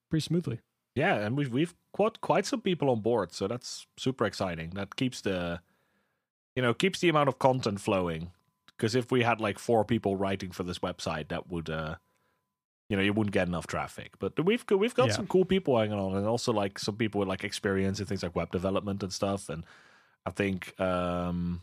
pretty 0.09 0.23
smoothly. 0.23 0.59
Yeah, 0.95 1.15
and 1.15 1.35
we've 1.37 1.51
we've 1.51 1.73
quite 1.91 2.21
quite 2.21 2.45
some 2.45 2.61
people 2.61 2.89
on 2.89 3.01
board, 3.01 3.33
so 3.33 3.47
that's 3.47 3.87
super 3.97 4.25
exciting. 4.25 4.71
That 4.71 4.95
keeps 4.95 5.21
the 5.21 5.59
you 6.55 6.61
know 6.61 6.73
keeps 6.73 6.99
the 6.99 7.09
amount 7.09 7.29
of 7.29 7.39
content 7.39 7.81
flowing. 7.81 8.31
Because 8.77 8.95
if 8.95 9.11
we 9.11 9.23
had 9.23 9.39
like 9.39 9.59
four 9.59 9.85
people 9.85 10.15
writing 10.15 10.51
for 10.51 10.63
this 10.63 10.79
website, 10.79 11.29
that 11.29 11.49
would 11.49 11.69
uh 11.69 11.95
you 12.89 12.97
know 12.97 13.03
you 13.03 13.13
wouldn't 13.13 13.33
get 13.33 13.47
enough 13.47 13.65
traffic. 13.67 14.11
But 14.19 14.39
we've 14.45 14.65
got- 14.65 14.79
we've 14.79 14.93
got 14.95 15.07
Yeah. 15.07 15.13
some 15.15 15.27
cool 15.27 15.45
people 15.45 15.77
hanging 15.79 15.97
on, 15.99 16.15
and 16.15 16.27
also 16.27 16.51
like 16.53 16.77
some 16.79 16.95
people 16.95 17.19
with 17.19 17.27
like 17.27 17.43
experience 17.43 17.99
in 17.99 18.05
things 18.05 18.23
like 18.23 18.35
web 18.35 18.51
development 18.51 19.01
and 19.03 19.11
stuff. 19.11 19.49
And 19.49 19.63
I 20.25 20.31
think 20.31 20.79
um 20.79 21.61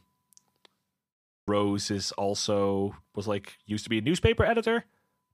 Rose 1.51 1.91
is 1.91 2.13
also 2.13 2.95
was 3.15 3.27
like 3.27 3.59
used 3.67 3.85
to 3.85 3.91
be 3.91 3.99
a 3.99 4.03
newspaper 4.03 4.45
editor, 4.45 4.85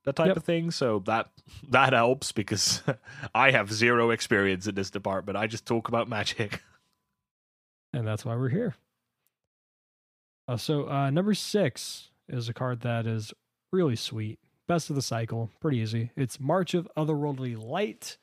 that 0.04 0.16
type 0.16 0.28
Yep. 0.28 0.36
of 0.38 0.44
thing. 0.44 0.70
So 0.70 1.00
that 1.06 1.30
that 1.70 1.92
helps 1.92 2.32
because 2.32 2.82
I 3.34 3.50
have 3.50 3.72
zero 3.72 4.10
experience 4.10 4.66
in 4.66 4.74
this 4.74 4.90
department. 4.90 5.36
I 5.36 5.46
just 5.46 5.66
talk 5.66 5.88
about 5.88 6.08
magic. 6.08 6.62
and 7.92 8.06
that's 8.06 8.24
why 8.24 8.34
we're 8.36 8.48
here. 8.48 8.74
Uh, 10.48 10.56
so 10.56 10.88
uh, 10.88 11.10
number 11.10 11.34
six 11.34 12.10
is 12.28 12.48
a 12.48 12.54
card 12.54 12.80
that 12.80 13.06
is 13.06 13.32
really 13.72 13.96
sweet. 13.96 14.38
Best 14.68 14.90
of 14.90 14.96
the 14.96 15.02
cycle, 15.02 15.50
pretty 15.60 15.78
easy. 15.78 16.10
It's 16.16 16.40
March 16.40 16.74
of 16.74 16.88
Otherworldly 16.96 17.56
Light, 17.60 18.16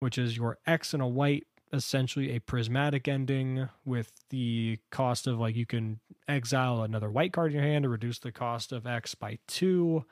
which 0.00 0.18
is 0.18 0.36
your 0.36 0.58
X 0.66 0.92
and 0.94 1.02
a 1.02 1.06
white, 1.06 1.46
essentially 1.72 2.34
a 2.34 2.40
prismatic 2.40 3.08
ending 3.08 3.68
with 3.84 4.12
the 4.30 4.78
cost 4.90 5.26
of 5.26 5.38
like 5.38 5.56
you 5.56 5.66
can 5.66 6.00
exile 6.28 6.82
another 6.82 7.10
white 7.10 7.32
card 7.32 7.52
in 7.52 7.58
your 7.58 7.66
hand 7.66 7.84
to 7.84 7.88
reduce 7.88 8.18
the 8.18 8.32
cost 8.32 8.72
of 8.72 8.86
X 8.86 9.14
by 9.14 9.38
two. 9.46 10.04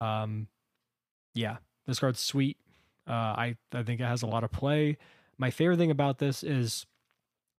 Um, 0.00 0.48
yeah, 1.34 1.58
this 1.86 2.00
card's 2.00 2.20
sweet. 2.20 2.56
Uh, 3.08 3.12
I 3.12 3.56
I 3.72 3.82
think 3.82 4.00
it 4.00 4.06
has 4.06 4.22
a 4.22 4.26
lot 4.26 4.44
of 4.44 4.52
play. 4.52 4.98
My 5.38 5.50
favorite 5.50 5.78
thing 5.78 5.90
about 5.90 6.18
this 6.18 6.42
is 6.42 6.86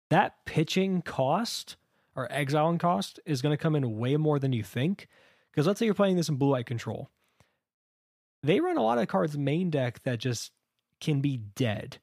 that 0.10 0.46
pitching 0.46 1.02
cost 1.02 1.78
or 2.16 2.32
exiling 2.32 2.78
cost 2.78 3.20
is 3.26 3.42
going 3.42 3.54
to 3.54 3.62
come 3.62 3.76
in 3.76 3.98
way 3.98 4.18
more 4.18 4.40
than 4.40 4.54
you 4.54 4.64
think. 4.64 5.08
Because 5.52 5.68
let's 5.68 5.80
say 5.80 5.86
you're 5.86 5.96
playing 5.96 6.18
this 6.18 6.30
in 6.30 6.36
blue 6.36 6.52
white 6.52 6.66
control, 6.66 7.10
they 8.44 8.60
run 8.60 8.78
a 8.78 8.84
lot 8.84 8.98
of 8.98 9.08
cards 9.08 9.38
main 9.38 9.70
deck 9.70 10.04
that 10.04 10.20
just 10.20 10.52
can 11.00 11.22
be 11.22 11.38
dead, 11.38 12.00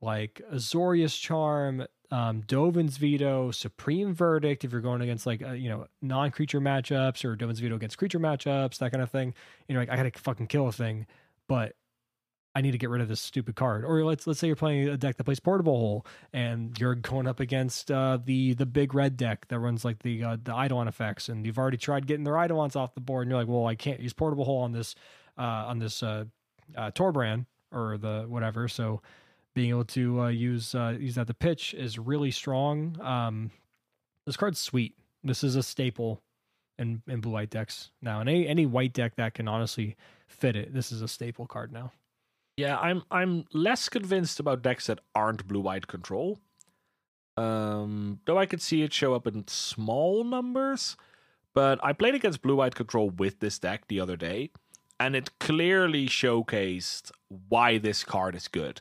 like 0.00 0.40
Azorius 0.52 1.20
Charm, 1.20 1.86
um, 2.10 2.42
Dovin's 2.42 2.96
Veto, 2.96 3.50
Supreme 3.50 4.14
Verdict. 4.14 4.64
If 4.64 4.72
you're 4.72 4.80
going 4.80 5.00
against 5.00 5.26
like 5.26 5.42
uh, 5.42 5.52
you 5.52 5.68
know 5.68 5.86
non 6.02 6.30
creature 6.30 6.60
matchups 6.60 7.24
or 7.24 7.36
Dovin's 7.36 7.60
Veto 7.60 7.76
against 7.76 7.98
creature 7.98 8.20
matchups, 8.20 8.78
that 8.78 8.90
kind 8.90 9.02
of 9.02 9.10
thing, 9.10 9.34
you 9.68 9.74
know, 9.74 9.80
like 9.80 9.90
I 9.90 9.96
gotta 9.96 10.12
fucking 10.18 10.48
kill 10.48 10.68
a 10.68 10.72
thing, 10.72 11.06
but 11.48 11.74
I 12.54 12.62
need 12.62 12.72
to 12.72 12.78
get 12.78 12.90
rid 12.90 13.00
of 13.00 13.08
this 13.08 13.20
stupid 13.20 13.54
card. 13.54 13.84
Or 13.84 14.04
let's 14.04 14.26
let's 14.26 14.40
say 14.40 14.48
you're 14.48 14.56
playing 14.56 14.88
a 14.88 14.96
deck 14.96 15.16
that 15.18 15.24
plays 15.24 15.38
Portable 15.38 15.78
Hole, 15.78 16.06
and 16.32 16.76
you're 16.80 16.96
going 16.96 17.28
up 17.28 17.38
against 17.38 17.90
uh, 17.90 18.18
the 18.24 18.54
the 18.54 18.66
big 18.66 18.92
red 18.92 19.16
deck 19.16 19.46
that 19.48 19.58
runs 19.60 19.84
like 19.84 20.00
the 20.00 20.24
uh, 20.24 20.36
the 20.42 20.52
Eidolon 20.52 20.88
effects, 20.88 21.28
and 21.28 21.46
you've 21.46 21.58
already 21.58 21.76
tried 21.76 22.06
getting 22.06 22.24
their 22.24 22.42
Eidolons 22.42 22.74
off 22.74 22.94
the 22.94 23.00
board, 23.00 23.26
and 23.26 23.30
you're 23.30 23.38
like, 23.38 23.48
well, 23.48 23.66
I 23.66 23.76
can't 23.76 24.00
use 24.00 24.12
Portable 24.12 24.44
Hole 24.44 24.58
on 24.62 24.72
this 24.72 24.96
uh, 25.38 25.42
on 25.68 25.78
this 25.78 26.02
uh, 26.02 26.24
uh, 26.76 26.90
Torbran 26.90 27.46
or 27.72 27.98
the 27.98 28.24
whatever. 28.26 28.66
So 28.66 29.00
being 29.60 29.70
able 29.72 29.84
to 29.84 30.22
uh, 30.22 30.28
use 30.28 30.74
uh, 30.74 30.96
use 30.98 31.16
that 31.16 31.26
to 31.26 31.34
pitch 31.34 31.74
is 31.74 31.98
really 31.98 32.30
strong. 32.30 32.98
Um, 33.02 33.50
this 34.24 34.34
card's 34.34 34.58
sweet. 34.58 34.94
This 35.22 35.44
is 35.44 35.54
a 35.54 35.62
staple 35.62 36.22
in 36.78 37.02
in 37.06 37.20
blue 37.20 37.32
white 37.32 37.50
decks 37.50 37.90
now, 38.00 38.20
and 38.20 38.28
any 38.30 38.48
any 38.48 38.64
white 38.64 38.94
deck 38.94 39.16
that 39.16 39.34
can 39.34 39.48
honestly 39.48 39.96
fit 40.28 40.56
it. 40.56 40.72
This 40.72 40.90
is 40.90 41.02
a 41.02 41.08
staple 41.08 41.46
card 41.46 41.74
now. 41.74 41.92
Yeah, 42.56 42.78
I'm 42.78 43.02
I'm 43.10 43.44
less 43.52 43.90
convinced 43.90 44.40
about 44.40 44.62
decks 44.62 44.86
that 44.86 45.00
aren't 45.14 45.46
blue 45.46 45.60
white 45.60 45.86
control. 45.86 46.38
Um, 47.36 48.20
though 48.24 48.38
I 48.38 48.46
could 48.46 48.62
see 48.62 48.80
it 48.80 48.94
show 48.94 49.12
up 49.12 49.26
in 49.26 49.46
small 49.46 50.24
numbers, 50.24 50.96
but 51.54 51.78
I 51.84 51.92
played 51.92 52.14
against 52.14 52.40
blue 52.40 52.56
white 52.56 52.74
control 52.74 53.10
with 53.10 53.40
this 53.40 53.58
deck 53.58 53.88
the 53.88 54.00
other 54.00 54.16
day, 54.16 54.52
and 54.98 55.14
it 55.14 55.38
clearly 55.38 56.06
showcased 56.06 57.10
why 57.50 57.76
this 57.76 58.04
card 58.04 58.34
is 58.34 58.48
good. 58.48 58.80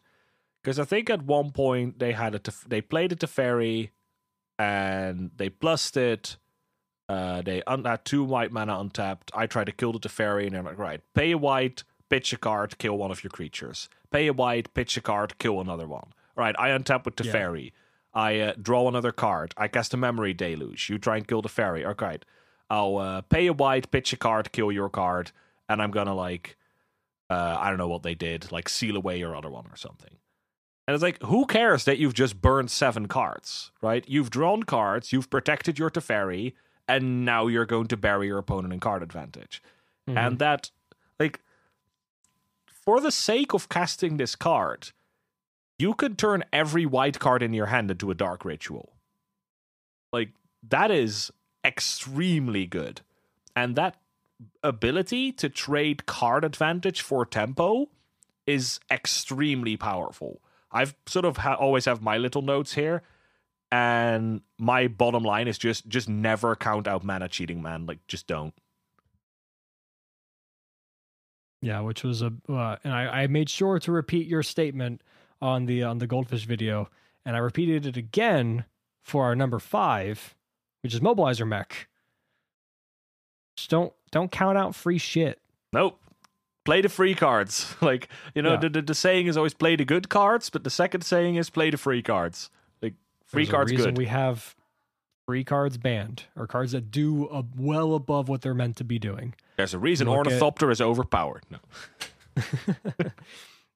Because 0.61 0.79
I 0.79 0.83
think 0.85 1.09
at 1.09 1.23
one 1.23 1.51
point 1.51 1.99
they 1.99 2.11
had 2.11 2.35
it, 2.35 2.47
they 2.67 2.81
played 2.81 3.11
it 3.11 3.19
to 3.21 3.27
Teferi, 3.27 3.89
and 4.57 5.31
they 5.37 5.49
plussed 5.49 5.95
it. 5.97 6.37
Uh, 7.07 7.41
they 7.41 7.63
un- 7.63 7.85
had 7.85 8.05
two 8.05 8.23
white 8.23 8.51
mana 8.51 8.77
untapped. 8.79 9.31
I 9.33 9.47
tried 9.47 9.65
to 9.65 9.71
kill 9.71 9.93
the 9.93 9.99
Teferi, 9.99 10.45
and 10.47 10.55
I'm 10.55 10.65
like, 10.65 10.77
right, 10.77 11.01
pay 11.15 11.31
a 11.31 11.37
white, 11.37 11.83
pitch 12.09 12.33
a 12.33 12.37
card, 12.37 12.77
kill 12.77 12.97
one 12.97 13.09
of 13.11 13.23
your 13.23 13.31
creatures. 13.31 13.89
Pay 14.11 14.27
a 14.27 14.33
white, 14.33 14.73
pitch 14.73 14.97
a 14.97 15.01
card, 15.01 15.37
kill 15.39 15.59
another 15.61 15.87
one. 15.87 16.13
All 16.37 16.43
right, 16.43 16.55
I 16.59 16.69
untap 16.69 17.05
with 17.05 17.15
Yeah. 17.23 17.31
Teferi. 17.31 17.71
I 18.13 18.39
uh, 18.39 18.53
draw 18.61 18.87
another 18.87 19.11
card. 19.11 19.53
I 19.57 19.67
cast 19.67 19.93
a 19.93 19.97
memory 19.97 20.33
deluge. 20.33 20.89
You 20.89 20.97
try 20.97 21.17
and 21.17 21.27
kill 21.27 21.41
the 21.41 21.49
Teferi. 21.49 21.85
All 21.85 21.95
right, 21.99 22.23
I'll 22.69 22.97
uh, 22.97 23.21
pay 23.21 23.47
a 23.47 23.53
white, 23.53 23.89
pitch 23.91 24.13
a 24.13 24.17
card, 24.17 24.51
kill 24.51 24.71
your 24.71 24.89
card, 24.89 25.31
and 25.69 25.81
I'm 25.81 25.91
gonna 25.91 26.15
like, 26.15 26.57
uh, 27.29 27.55
I 27.59 27.69
don't 27.69 27.77
know 27.77 27.87
what 27.87 28.03
they 28.03 28.15
did, 28.15 28.51
like 28.51 28.67
seal 28.67 28.97
away 28.97 29.17
your 29.17 29.35
other 29.35 29.49
one 29.49 29.65
or 29.71 29.75
something. 29.77 30.17
And 30.89 30.95
it's 30.95 31.03
like, 31.03 31.21
who 31.21 31.45
cares 31.45 31.85
that 31.85 31.99
you've 31.99 32.15
just 32.15 32.41
burned 32.41 32.71
seven 32.71 33.07
cards, 33.07 33.69
right? 33.79 34.03
You've 34.07 34.31
drawn 34.31 34.63
cards, 34.63 35.13
you've 35.13 35.29
protected 35.29 35.77
your 35.77 35.91
Teferi, 35.91 36.53
and 36.87 37.23
now 37.23 37.45
you're 37.45 37.67
going 37.67 37.85
to 37.89 37.95
bury 37.95 38.25
your 38.25 38.39
opponent 38.39 38.73
in 38.73 38.79
card 38.79 39.03
advantage. 39.03 39.61
Mm-hmm. 40.07 40.17
And 40.17 40.39
that, 40.39 40.71
like, 41.19 41.41
for 42.65 42.99
the 42.99 43.11
sake 43.11 43.53
of 43.53 43.69
casting 43.69 44.17
this 44.17 44.35
card, 44.35 44.89
you 45.77 45.93
could 45.93 46.17
turn 46.17 46.43
every 46.51 46.87
white 46.87 47.19
card 47.19 47.43
in 47.43 47.53
your 47.53 47.67
hand 47.67 47.91
into 47.91 48.09
a 48.09 48.15
dark 48.15 48.43
ritual. 48.43 48.93
Like, 50.11 50.29
that 50.67 50.89
is 50.89 51.29
extremely 51.63 52.65
good. 52.65 53.01
And 53.55 53.75
that 53.75 53.97
ability 54.63 55.33
to 55.33 55.49
trade 55.49 56.07
card 56.07 56.43
advantage 56.43 57.03
for 57.03 57.27
tempo 57.27 57.89
is 58.47 58.79
extremely 58.89 59.77
powerful. 59.77 60.41
I've 60.71 60.95
sort 61.05 61.25
of 61.25 61.37
ha- 61.37 61.55
always 61.55 61.85
have 61.85 62.01
my 62.01 62.17
little 62.17 62.41
notes 62.41 62.73
here, 62.73 63.01
and 63.71 64.41
my 64.57 64.87
bottom 64.87 65.23
line 65.23 65.47
is 65.47 65.57
just 65.57 65.87
just 65.87 66.09
never 66.09 66.55
count 66.55 66.87
out 66.87 67.03
mana 67.03 67.27
cheating, 67.27 67.61
man. 67.61 67.85
Like, 67.85 68.05
just 68.07 68.27
don't. 68.27 68.53
Yeah, 71.61 71.81
which 71.81 72.03
was 72.03 72.21
a 72.21 72.31
uh, 72.47 72.77
and 72.83 72.93
I, 72.93 73.23
I 73.23 73.27
made 73.27 73.49
sure 73.49 73.79
to 73.79 73.91
repeat 73.91 74.27
your 74.27 74.43
statement 74.43 75.01
on 75.41 75.65
the 75.65 75.83
on 75.83 75.97
the 75.97 76.07
goldfish 76.07 76.45
video, 76.45 76.89
and 77.25 77.35
I 77.35 77.39
repeated 77.39 77.85
it 77.85 77.97
again 77.97 78.65
for 79.03 79.25
our 79.25 79.35
number 79.35 79.59
five, 79.59 80.35
which 80.83 80.93
is 80.93 80.99
mobilizer 80.99 81.47
mech. 81.47 81.87
Just 83.57 83.69
don't 83.69 83.93
don't 84.11 84.31
count 84.31 84.57
out 84.57 84.73
free 84.75 84.97
shit. 84.97 85.41
Nope. 85.73 85.99
Play 86.69 86.81
the 86.81 86.89
free 86.89 87.15
cards. 87.15 87.75
Like, 87.81 88.09
you 88.35 88.41
know, 88.43 88.51
Yeah. 88.51 88.57
the, 88.57 88.69
the 88.69 88.81
the 88.83 88.93
saying 88.95 89.25
is 89.27 89.35
always 89.37 89.55
play 89.55 89.75
the 89.75 89.85
good 89.85 90.07
cards, 90.09 90.49
but 90.51 90.63
the 90.63 90.69
second 90.69 91.01
saying 91.01 91.35
is 91.35 91.49
play 91.49 91.71
the 91.71 91.77
free 91.77 92.03
cards. 92.03 92.51
Like 92.83 92.93
free 93.25 93.43
There's 93.45 93.51
cards 93.51 93.71
reason 93.71 93.91
good. 93.95 93.97
We 93.97 94.05
have 94.05 94.55
free 95.25 95.43
cards 95.43 95.77
banned 95.77 96.25
or 96.35 96.45
cards 96.45 96.71
that 96.73 96.91
do 96.91 97.27
uh, 97.29 97.41
well 97.57 97.95
above 97.95 98.29
what 98.29 98.41
they're 98.41 98.53
meant 98.53 98.77
to 98.77 98.83
be 98.83 98.99
doing. 98.99 99.33
There's 99.57 99.73
a 99.73 99.79
reason 99.79 100.07
Look 100.07 100.13
at- 100.13 100.27
Ornithopter 100.27 100.69
is 100.69 100.79
overpowered. 100.79 101.43
No. 101.49 101.57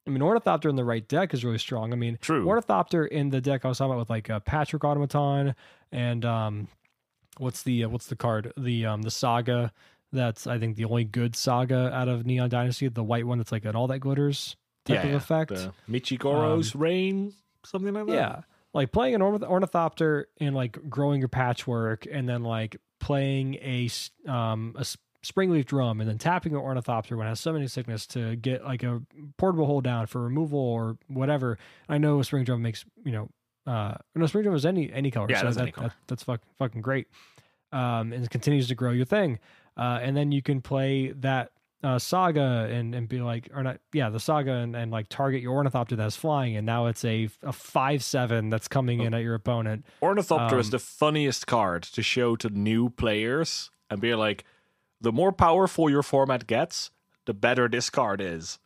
I 0.06 0.10
mean, 0.10 0.22
Ornithopter 0.22 0.70
in 0.70 0.76
the 0.76 0.84
right 0.86 1.08
deck 1.08 1.34
is 1.34 1.44
really 1.44 1.58
strong. 1.58 1.94
I 1.94 1.96
mean, 1.96 2.18
True. 2.22 2.46
Ornithopter 2.48 3.06
in 3.06 3.30
the 3.30 3.42
deck 3.42 3.66
I 3.66 3.70
was 3.70 3.78
talking 3.80 3.92
about 3.92 4.00
with 4.00 4.10
like 4.12 4.30
uh, 4.30 4.40
Patchwork 4.42 4.84
Automaton 4.84 5.56
and 5.92 6.26
um, 6.26 6.68
what's 7.38 7.64
the 7.64 7.86
uh, 7.86 7.90
what's 7.90 8.06
the 8.08 8.16
card 8.16 8.54
the 8.58 8.86
um 8.86 9.02
the 9.02 9.12
Saga 9.12 9.72
that's 10.14 10.48
I 10.48 10.60
think 10.60 10.78
the 10.78 10.86
only 10.86 11.04
good 11.04 11.36
Saga 11.36 11.92
out 11.94 12.08
of 12.08 12.26
Neon 12.26 12.50
Dynasty 12.50 12.88
the 12.88 13.04
white 13.04 13.26
one 13.26 13.40
that's 13.40 13.52
like 13.52 13.66
an 13.66 13.76
all 13.76 13.88
that 13.88 14.00
glitters 14.00 14.56
type 14.86 15.04
yeah, 15.04 15.10
of 15.10 15.16
effect. 15.16 15.50
The 15.50 15.74
Michiko's 15.90 16.76
Reign, 16.76 17.34
something 17.66 17.94
like 17.94 18.06
that. 18.08 18.14
Yeah, 18.14 18.42
like 18.74 18.92
playing 18.92 19.16
an 19.16 19.22
ornith- 19.22 19.48
ornithopter 19.48 20.28
and 20.40 20.56
like 20.56 20.78
growing 20.90 21.20
your 21.20 21.30
patchwork, 21.30 22.06
and 22.10 22.28
then 22.30 22.44
like 22.44 22.78
playing 23.00 23.56
a 23.56 23.90
um 24.28 24.76
a 24.78 24.86
springleaf 25.26 25.66
drum, 25.66 26.00
and 26.02 26.10
then 26.10 26.18
tapping 26.18 26.54
an 26.54 26.60
ornithopter 26.60 27.18
when 27.18 27.26
it 27.28 27.30
has 27.32 27.40
summoning 27.40 27.68
sickness 27.68 28.06
to 28.08 28.36
get 28.36 28.64
like 28.64 28.84
a 28.84 29.02
portable 29.38 29.66
hole 29.66 29.82
down 29.82 30.06
for 30.06 30.22
removal 30.22 30.60
or 30.60 30.98
whatever. 31.08 31.58
I 31.90 31.98
know 31.98 32.20
a 32.20 32.24
spring 32.24 32.44
drum 32.44 32.62
makes 32.62 32.86
you 33.04 33.12
know 33.12 33.30
uh 33.66 33.96
no 34.16 34.26
spring 34.26 34.44
drum 34.44 34.56
is 34.56 34.66
any 34.66 34.92
any 34.92 35.10
color, 35.12 35.28
Yeah, 35.30 35.40
so 35.40 35.46
that's 35.46 35.56
that, 35.58 35.62
any 35.64 35.72
color. 35.72 35.88
that- 35.88 35.96
that's 36.08 36.24
fuck, 36.24 36.42
fucking 36.60 36.82
great. 36.82 37.08
Um, 37.72 38.14
and 38.14 38.24
it 38.24 38.30
continues 38.30 38.68
to 38.68 38.76
grow 38.76 38.92
your 38.92 39.06
thing, 39.06 39.40
uh, 39.78 40.00
and 40.02 40.16
then 40.16 40.32
you 40.32 40.42
can 40.42 40.62
play 40.62 41.12
that 41.12 41.52
uh, 41.84 42.00
saga 42.00 42.70
and 42.72 42.96
and 42.96 43.10
be 43.10 43.20
like 43.20 43.50
or 43.54 43.62
not 43.62 43.78
yeah 43.92 44.10
the 44.10 44.20
saga 44.20 44.54
and, 44.54 44.74
and 44.76 44.90
like 44.90 45.10
target 45.10 45.42
your 45.42 45.54
ornithopter 45.54 45.98
that's 45.98 46.16
flying 46.16 46.56
and 46.56 46.66
now 46.66 46.86
it's 46.86 47.04
a 47.04 47.28
a 47.42 47.52
five 47.52 48.02
seven 48.02 48.50
that's 48.50 48.70
coming 48.70 49.02
in 49.02 49.14
at 49.14 49.22
your 49.22 49.36
opponent 49.36 49.86
Ornithopter 50.02 50.58
is 50.60 50.68
Um, 50.68 50.72
the 50.72 50.80
funniest 50.80 51.46
card 51.46 51.84
to 51.84 52.02
show 52.02 52.38
to 52.38 52.50
new 52.50 52.90
players 52.90 53.70
and 53.90 54.00
be 54.00 54.16
like, 54.16 54.46
the 55.02 55.12
more 55.12 55.34
powerful 55.34 55.90
your 55.90 56.04
format 56.04 56.48
gets, 56.48 56.90
the 57.26 57.34
better 57.34 57.68
this 57.68 57.90
card 57.90 58.22
is. 58.22 58.60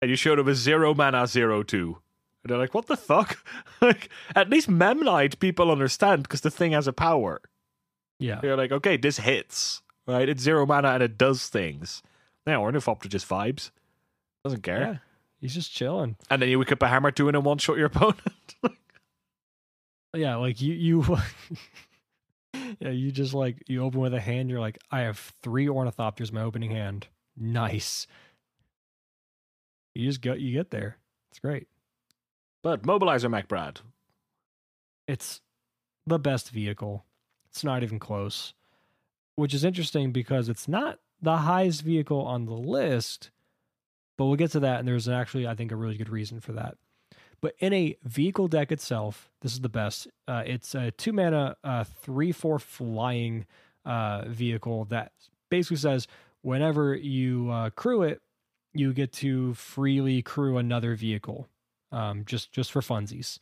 And 0.00 0.10
you 0.10 0.16
show 0.16 0.34
them 0.34 0.48
a 0.48 0.54
zero 0.54 0.94
mana 0.94 1.26
zero 1.26 1.62
two. 1.62 1.98
And 2.42 2.50
they're 2.50 2.58
like, 2.58 2.74
what 2.74 2.86
the 2.86 2.96
fuck? 2.96 3.38
like, 3.80 4.08
at 4.34 4.48
least 4.48 4.68
Memnite 4.68 5.38
people 5.38 5.70
understand 5.70 6.22
because 6.24 6.40
the 6.40 6.50
thing 6.50 6.72
has 6.72 6.88
a 6.88 6.92
power. 6.92 7.40
Yeah 8.22 8.40
They're 8.40 8.56
like, 8.56 8.72
okay, 8.72 8.96
this 8.96 9.18
hits. 9.18 9.82
Right? 10.06 10.28
It's 10.28 10.42
zero 10.42 10.66
mana 10.66 10.88
and 10.88 11.02
it 11.02 11.16
does 11.18 11.48
things. 11.48 12.02
Now 12.46 12.62
Ornithopter 12.62 13.08
just 13.08 13.28
vibes. 13.28 13.70
Doesn't 14.44 14.62
care. 14.62 14.80
yeah 14.80 14.96
he's 15.40 15.54
just 15.54 15.72
chilling 15.72 16.16
And 16.30 16.40
then 16.40 16.48
you 16.48 16.58
wake 16.58 16.70
up 16.72 16.82
a 16.82 16.88
hammer 16.88 17.10
two 17.10 17.28
and 17.28 17.34
then 17.34 17.42
one 17.44 17.58
shot 17.58 17.76
your 17.76 17.86
opponent. 17.86 18.20
yeah 20.14 20.36
like 20.36 20.60
you 20.60 20.74
you 20.74 21.04
Yeah, 22.80 22.90
you 22.90 23.10
just 23.10 23.34
like 23.34 23.62
you 23.66 23.82
open 23.82 24.00
with 24.00 24.14
a 24.14 24.20
hand. 24.20 24.48
You're 24.50 24.60
like, 24.60 24.78
I 24.90 25.00
have 25.00 25.32
three 25.42 25.66
ornithopters. 25.66 26.32
My 26.32 26.42
opening 26.42 26.70
hand. 26.70 27.06
Nice. 27.36 28.06
You 29.94 30.06
just 30.06 30.20
go. 30.20 30.34
You 30.34 30.52
get 30.52 30.70
there. 30.70 30.96
It's 31.30 31.38
great. 31.40 31.66
But 32.62 32.82
mobilizer 32.82 33.30
MacBrad. 33.30 33.78
It's 35.08 35.40
the 36.06 36.18
best 36.18 36.50
vehicle. 36.50 37.04
It's 37.52 37.62
not 37.62 37.82
even 37.82 37.98
close. 37.98 38.54
Which 39.36 39.54
is 39.54 39.64
interesting 39.64 40.10
because 40.10 40.48
it's 40.48 40.68
not 40.68 40.98
the 41.20 41.38
highest 41.38 41.82
vehicle 41.82 42.22
on 42.22 42.46
the 42.46 42.54
list, 42.54 43.30
but 44.16 44.26
we'll 44.26 44.36
get 44.36 44.50
to 44.52 44.60
that. 44.60 44.78
And 44.78 44.88
there's 44.88 45.08
actually, 45.08 45.46
I 45.46 45.54
think, 45.54 45.70
a 45.70 45.76
really 45.76 45.96
good 45.96 46.08
reason 46.08 46.40
for 46.40 46.52
that. 46.52 46.76
But 47.42 47.54
in 47.58 47.72
a 47.72 47.96
vehicle 48.04 48.48
deck 48.48 48.72
itself, 48.72 49.30
this 49.40 49.52
is 49.52 49.60
the 49.60 49.68
best. 49.68 50.08
Uh, 50.28 50.44
it's 50.46 50.74
a 50.74 50.92
two 50.92 51.12
mana, 51.12 51.56
uh, 51.64 51.84
three 51.84 52.32
four 52.32 52.58
flying 52.58 53.46
uh, 53.84 54.24
vehicle 54.28 54.84
that 54.86 55.12
basically 55.50 55.76
says 55.76 56.06
whenever 56.42 56.94
you 56.94 57.50
uh, 57.50 57.70
crew 57.70 58.02
it, 58.02 58.22
you 58.72 58.92
get 58.92 59.12
to 59.12 59.54
freely 59.54 60.22
crew 60.22 60.56
another 60.56 60.94
vehicle, 60.94 61.48
um, 61.90 62.24
just 62.24 62.52
just 62.52 62.72
for 62.72 62.80
funsies. 62.80 63.38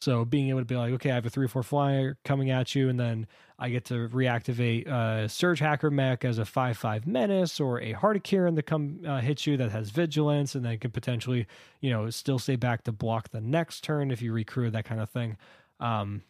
So 0.00 0.24
being 0.24 0.50
able 0.50 0.60
to 0.60 0.64
be 0.66 0.76
like, 0.76 0.92
okay, 0.94 1.10
I 1.10 1.14
have 1.14 1.26
a 1.26 1.30
three 1.30 1.48
four 1.48 1.62
flyer 1.62 2.18
coming 2.24 2.50
at 2.50 2.74
you, 2.74 2.88
and 2.88 3.00
then 3.00 3.26
I 3.58 3.70
get 3.70 3.86
to 3.86 4.08
reactivate 4.08 4.86
a 4.86 5.28
Surge 5.28 5.60
Hacker 5.60 5.90
mech 5.90 6.24
as 6.24 6.38
a 6.38 6.44
five 6.44 6.76
five 6.76 7.06
menace 7.06 7.58
or 7.58 7.80
a 7.80 7.92
Heart 7.92 8.16
of 8.16 8.22
Kiran 8.22 8.56
to 8.56 8.62
come 8.62 9.00
uh, 9.06 9.20
hit 9.20 9.46
you 9.46 9.56
that 9.56 9.70
has 9.70 9.90
vigilance, 9.90 10.54
and 10.54 10.64
then 10.64 10.78
can 10.78 10.90
potentially, 10.90 11.46
you 11.80 11.90
know, 11.90 12.10
still 12.10 12.38
stay 12.38 12.56
back 12.56 12.84
to 12.84 12.92
block 12.92 13.30
the 13.30 13.40
next 13.40 13.82
turn 13.82 14.10
if 14.10 14.20
you 14.20 14.32
recrew 14.32 14.70
that 14.70 14.84
kind 14.84 15.00
of 15.00 15.08
thing. 15.08 15.38
Um, 15.80 16.22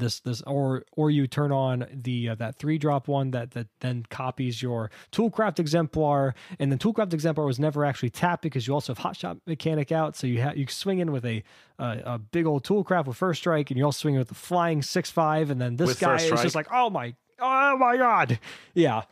this 0.00 0.20
this 0.20 0.42
or 0.42 0.84
or 0.92 1.10
you 1.10 1.26
turn 1.26 1.52
on 1.52 1.86
the 1.92 2.30
uh, 2.30 2.34
that 2.34 2.56
three 2.56 2.78
drop 2.78 3.06
one 3.06 3.30
that 3.30 3.52
that 3.52 3.68
then 3.80 4.04
copies 4.10 4.60
your 4.60 4.90
toolcraft 5.12 5.58
exemplar 5.60 6.34
and 6.58 6.72
the 6.72 6.76
toolcraft 6.76 7.14
exemplar 7.14 7.46
was 7.46 7.60
never 7.60 7.84
actually 7.84 8.10
tapped 8.10 8.42
because 8.42 8.66
you 8.66 8.74
also 8.74 8.92
have 8.92 8.98
hot 8.98 9.16
shot 9.16 9.36
mechanic 9.46 9.92
out. 9.92 10.16
So 10.16 10.26
you 10.26 10.40
have 10.40 10.56
you 10.56 10.66
swing 10.66 10.98
in 10.98 11.12
with 11.12 11.24
a 11.24 11.42
uh, 11.78 11.96
a 12.04 12.18
big 12.18 12.46
old 12.46 12.64
toolcraft 12.64 13.06
with 13.06 13.16
first 13.16 13.40
strike 13.40 13.70
and 13.70 13.78
you 13.78 13.84
also 13.84 14.00
swing 14.00 14.14
in 14.14 14.18
with 14.18 14.28
the 14.28 14.34
flying 14.34 14.82
six 14.82 15.10
five 15.10 15.50
and 15.50 15.60
then 15.60 15.76
this 15.76 15.86
With 15.88 16.00
guy 16.00 16.16
is 16.16 16.24
strike? 16.24 16.42
just 16.42 16.54
like 16.56 16.68
oh 16.72 16.90
my 16.90 17.14
oh 17.38 17.76
my 17.78 17.96
god. 17.96 18.38
Yeah. 18.74 19.02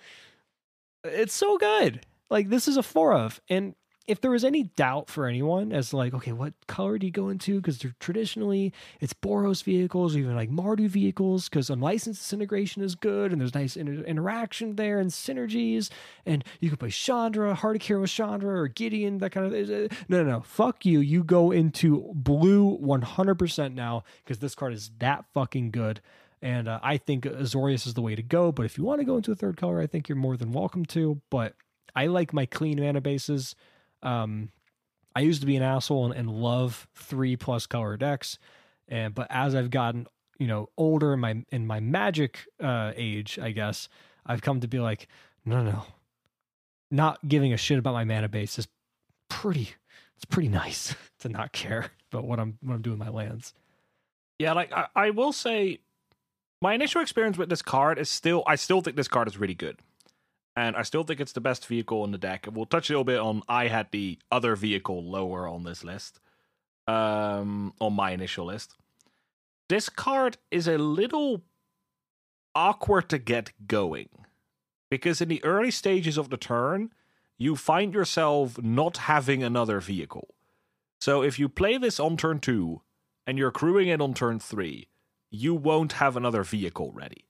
It's 1.04 1.34
so 1.34 1.58
good. 1.58 2.04
Like 2.30 2.48
this 2.48 2.68
is 2.68 2.76
a 2.76 2.82
four 2.82 3.14
of 3.14 3.40
and 3.48 3.74
if 4.08 4.20
there 4.22 4.30
was 4.30 4.42
any 4.44 4.64
doubt 4.64 5.10
for 5.10 5.26
anyone 5.26 5.70
as 5.70 5.92
like, 5.92 6.14
okay, 6.14 6.32
what 6.32 6.54
color 6.66 6.98
do 6.98 7.06
you 7.06 7.12
go 7.12 7.28
into? 7.28 7.60
Because 7.60 7.78
they're 7.78 7.94
traditionally 8.00 8.72
it's 9.00 9.12
Boros 9.12 9.62
vehicles, 9.62 10.16
even 10.16 10.34
like 10.34 10.50
Mardu 10.50 10.88
vehicles, 10.88 11.48
because 11.48 11.68
unlicensed 11.68 12.22
disintegration 12.22 12.82
is 12.82 12.94
good 12.94 13.30
and 13.30 13.40
there's 13.40 13.54
nice 13.54 13.76
inter- 13.76 14.02
interaction 14.04 14.76
there 14.76 14.98
and 14.98 15.10
synergies. 15.10 15.90
And 16.24 16.42
you 16.58 16.70
can 16.70 16.78
play 16.78 16.90
Chandra, 16.90 17.54
Heart 17.54 17.76
of 17.76 17.82
Kiran 17.82 18.00
with 18.00 18.10
Chandra, 18.10 18.60
or 18.60 18.66
Gideon, 18.68 19.18
that 19.18 19.30
kind 19.30 19.46
of. 19.46 19.52
uh, 19.52 19.94
No, 20.08 20.22
no, 20.22 20.24
no. 20.24 20.40
Fuck 20.40 20.86
you. 20.86 21.00
You 21.00 21.22
go 21.22 21.50
into 21.50 22.10
blue 22.14 22.78
100% 22.78 23.74
now 23.74 24.04
because 24.24 24.38
this 24.38 24.54
card 24.54 24.72
is 24.72 24.90
that 24.98 25.26
fucking 25.34 25.70
good. 25.70 26.00
And 26.40 26.68
uh, 26.68 26.80
I 26.82 26.96
think 26.96 27.24
Azorius 27.24 27.86
is 27.86 27.94
the 27.94 28.02
way 28.02 28.14
to 28.14 28.22
go. 28.22 28.52
But 28.52 28.64
if 28.64 28.78
you 28.78 28.84
want 28.84 29.00
to 29.00 29.04
go 29.04 29.16
into 29.16 29.32
a 29.32 29.34
third 29.34 29.56
color, 29.56 29.80
I 29.80 29.86
think 29.86 30.08
you're 30.08 30.16
more 30.16 30.36
than 30.36 30.52
welcome 30.52 30.84
to. 30.86 31.20
But 31.30 31.54
I 31.94 32.06
like 32.06 32.32
my 32.32 32.46
clean 32.46 32.80
mana 32.80 33.00
bases. 33.00 33.54
Um, 34.02 34.50
I 35.14 35.20
used 35.20 35.40
to 35.40 35.46
be 35.46 35.56
an 35.56 35.62
asshole 35.62 36.06
and, 36.06 36.14
and 36.14 36.30
love 36.30 36.86
three 36.94 37.36
plus 37.36 37.66
color 37.66 37.96
decks, 37.96 38.38
and 38.88 39.14
but 39.14 39.26
as 39.30 39.54
I've 39.54 39.70
gotten 39.70 40.06
you 40.38 40.46
know 40.46 40.68
older 40.76 41.14
in 41.14 41.20
my 41.20 41.44
in 41.50 41.66
my 41.66 41.80
magic 41.80 42.46
uh, 42.62 42.92
age, 42.96 43.38
I 43.40 43.50
guess 43.50 43.88
I've 44.24 44.42
come 44.42 44.60
to 44.60 44.68
be 44.68 44.78
like, 44.78 45.08
no, 45.44 45.62
no, 45.62 45.84
not 46.90 47.26
giving 47.26 47.52
a 47.52 47.56
shit 47.56 47.78
about 47.78 47.94
my 47.94 48.04
mana 48.04 48.28
base 48.28 48.58
is 48.58 48.68
pretty. 49.28 49.70
It's 50.16 50.24
pretty 50.24 50.48
nice 50.48 50.94
to 51.20 51.28
not 51.28 51.52
care 51.52 51.90
about 52.12 52.24
what 52.24 52.40
I'm 52.40 52.58
what 52.60 52.74
I'm 52.74 52.82
doing 52.82 52.98
my 52.98 53.08
lands. 53.08 53.54
Yeah, 54.38 54.52
like 54.52 54.72
I, 54.72 54.86
I 54.94 55.10
will 55.10 55.32
say, 55.32 55.80
my 56.62 56.74
initial 56.74 57.00
experience 57.00 57.38
with 57.38 57.48
this 57.48 57.62
card 57.62 57.98
is 57.98 58.08
still. 58.08 58.42
I 58.46 58.56
still 58.56 58.80
think 58.80 58.96
this 58.96 59.08
card 59.08 59.28
is 59.28 59.38
really 59.38 59.54
good, 59.54 59.78
and 60.58 60.74
I 60.74 60.82
still 60.82 61.04
think 61.04 61.20
it's 61.20 61.32
the 61.32 61.40
best 61.40 61.66
vehicle 61.66 62.04
in 62.04 62.10
the 62.10 62.18
deck. 62.18 62.48
We'll 62.52 62.66
touch 62.66 62.90
a 62.90 62.92
little 62.92 63.04
bit 63.04 63.20
on. 63.20 63.42
I 63.48 63.68
had 63.68 63.92
the 63.92 64.18
other 64.32 64.56
vehicle 64.56 65.04
lower 65.04 65.46
on 65.46 65.62
this 65.62 65.84
list, 65.84 66.18
um, 66.88 67.74
on 67.80 67.92
my 67.92 68.10
initial 68.10 68.46
list. 68.46 68.74
This 69.68 69.88
card 69.88 70.36
is 70.50 70.66
a 70.66 70.76
little 70.76 71.44
awkward 72.56 73.08
to 73.10 73.18
get 73.18 73.52
going 73.68 74.08
because 74.90 75.20
in 75.20 75.28
the 75.28 75.44
early 75.44 75.70
stages 75.70 76.18
of 76.18 76.28
the 76.28 76.36
turn, 76.36 76.90
you 77.36 77.54
find 77.54 77.94
yourself 77.94 78.60
not 78.60 78.96
having 78.96 79.44
another 79.44 79.78
vehicle. 79.78 80.34
So 81.00 81.22
if 81.22 81.38
you 81.38 81.48
play 81.48 81.78
this 81.78 82.00
on 82.00 82.16
turn 82.16 82.40
two 82.40 82.82
and 83.28 83.38
you're 83.38 83.52
crewing 83.52 83.86
it 83.86 84.00
on 84.00 84.12
turn 84.12 84.40
three, 84.40 84.88
you 85.30 85.54
won't 85.54 85.92
have 85.92 86.16
another 86.16 86.42
vehicle 86.42 86.90
ready. 86.92 87.26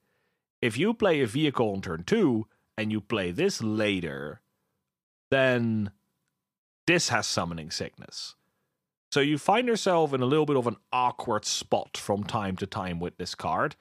If 0.63 0.79
you 0.79 0.95
play 0.95 1.21
a 1.21 1.27
vehicle 1.27 1.71
on 1.71 1.81
turn 1.83 2.05
two 2.05 2.47
and 2.79 2.93
you 2.93 3.01
play 3.01 3.31
this 3.31 3.61
later, 3.61 4.39
then 5.31 5.91
this 6.87 7.09
has 7.09 7.27
summoning 7.27 7.71
sickness. 7.71 8.35
So 9.11 9.19
you 9.19 9.37
find 9.37 9.67
yourself 9.67 10.13
in 10.13 10.21
a 10.21 10.25
little 10.25 10.45
bit 10.45 10.55
of 10.55 10.65
an 10.65 10.77
awkward 10.93 11.43
spot 11.43 11.97
from 11.97 12.23
time 12.23 12.55
to 12.55 12.65
time 12.65 13.01
with 13.01 13.17
this 13.17 13.35
card. 13.35 13.75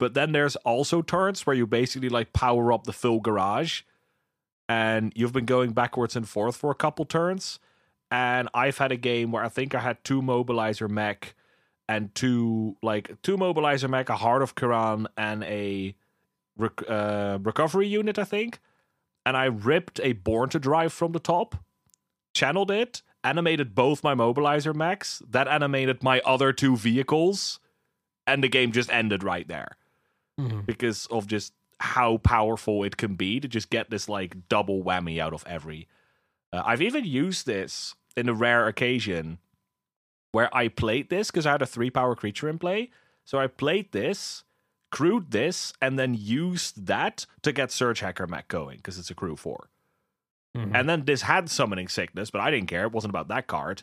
But 0.00 0.14
then 0.14 0.32
there's 0.32 0.56
also 0.56 1.00
turns 1.00 1.46
where 1.46 1.54
you 1.54 1.64
basically 1.64 2.08
like 2.08 2.32
power 2.32 2.72
up 2.72 2.84
the 2.84 2.92
full 2.92 3.20
garage 3.20 3.82
and 4.68 5.12
you've 5.14 5.32
been 5.32 5.44
going 5.44 5.70
backwards 5.72 6.16
and 6.16 6.28
forth 6.28 6.56
for 6.56 6.72
a 6.72 6.74
couple 6.74 7.04
turns. 7.04 7.60
And 8.10 8.48
I've 8.52 8.78
had 8.78 8.90
a 8.90 8.96
game 8.96 9.30
where 9.30 9.44
I 9.44 9.48
think 9.48 9.76
I 9.76 9.80
had 9.80 10.02
two 10.02 10.20
mobilizer 10.20 10.90
mech 10.90 11.36
and 11.88 12.12
two 12.16 12.76
like 12.82 13.22
two 13.22 13.36
mobilizer 13.36 13.88
mech, 13.88 14.08
a 14.08 14.16
heart 14.16 14.42
of 14.42 14.56
Kiran, 14.56 15.06
and 15.16 15.44
a 15.44 15.94
rec- 16.56 16.88
uh, 16.88 17.38
recovery 17.42 17.86
unit, 17.86 18.18
I 18.18 18.24
think. 18.24 18.60
And 19.26 19.36
I 19.36 19.46
ripped 19.46 20.00
a 20.02 20.12
born 20.12 20.50
to 20.50 20.58
drive 20.58 20.92
from 20.92 21.12
the 21.12 21.18
top, 21.18 21.56
channeled 22.34 22.70
it, 22.70 23.02
animated 23.22 23.74
both 23.74 24.04
my 24.04 24.14
mobilizer 24.14 24.74
mechs, 24.74 25.22
that 25.28 25.48
animated 25.48 26.02
my 26.02 26.20
other 26.26 26.52
two 26.52 26.76
vehicles, 26.76 27.58
and 28.26 28.44
the 28.44 28.48
game 28.48 28.70
just 28.72 28.92
ended 28.92 29.22
right 29.24 29.48
there 29.48 29.76
because 30.66 31.06
of 31.06 31.26
just 31.26 31.54
how 31.80 32.18
powerful 32.18 32.82
it 32.84 32.96
can 32.96 33.14
be 33.14 33.40
to 33.40 33.48
just 33.48 33.70
get 33.70 33.90
this 33.90 34.08
like 34.08 34.48
double 34.48 34.82
whammy 34.82 35.18
out 35.18 35.32
of 35.32 35.44
every. 35.46 35.88
Uh, 36.52 36.62
I've 36.64 36.82
even 36.82 37.04
used 37.04 37.46
this 37.46 37.94
in 38.16 38.28
a 38.28 38.34
rare 38.34 38.66
occasion 38.66 39.38
where 40.32 40.54
I 40.54 40.68
played 40.68 41.10
this 41.10 41.30
because 41.30 41.46
I 41.46 41.52
had 41.52 41.62
a 41.62 41.66
three 41.66 41.90
power 41.90 42.14
creature 42.14 42.48
in 42.48 42.58
play. 42.58 42.90
So 43.24 43.38
I 43.38 43.46
played 43.46 43.92
this, 43.92 44.43
crewed 44.94 45.30
this, 45.32 45.72
and 45.82 45.98
then 45.98 46.14
used 46.14 46.86
that 46.86 47.26
to 47.42 47.52
get 47.52 47.70
Surge 47.72 48.00
Hacker 48.00 48.26
Mech 48.26 48.48
going 48.48 48.76
because 48.78 48.98
it's 48.98 49.10
a 49.10 49.14
crew 49.14 49.36
4 49.36 49.68
Mhm. 50.56 50.70
And 50.74 50.88
then 50.88 51.04
this 51.04 51.22
had 51.22 51.50
summoning 51.50 51.88
sickness, 51.88 52.30
but 52.30 52.40
I 52.40 52.50
didn't 52.52 52.68
care. 52.68 52.84
It 52.84 52.92
wasn't 52.92 53.10
about 53.10 53.26
that 53.28 53.48
card. 53.48 53.82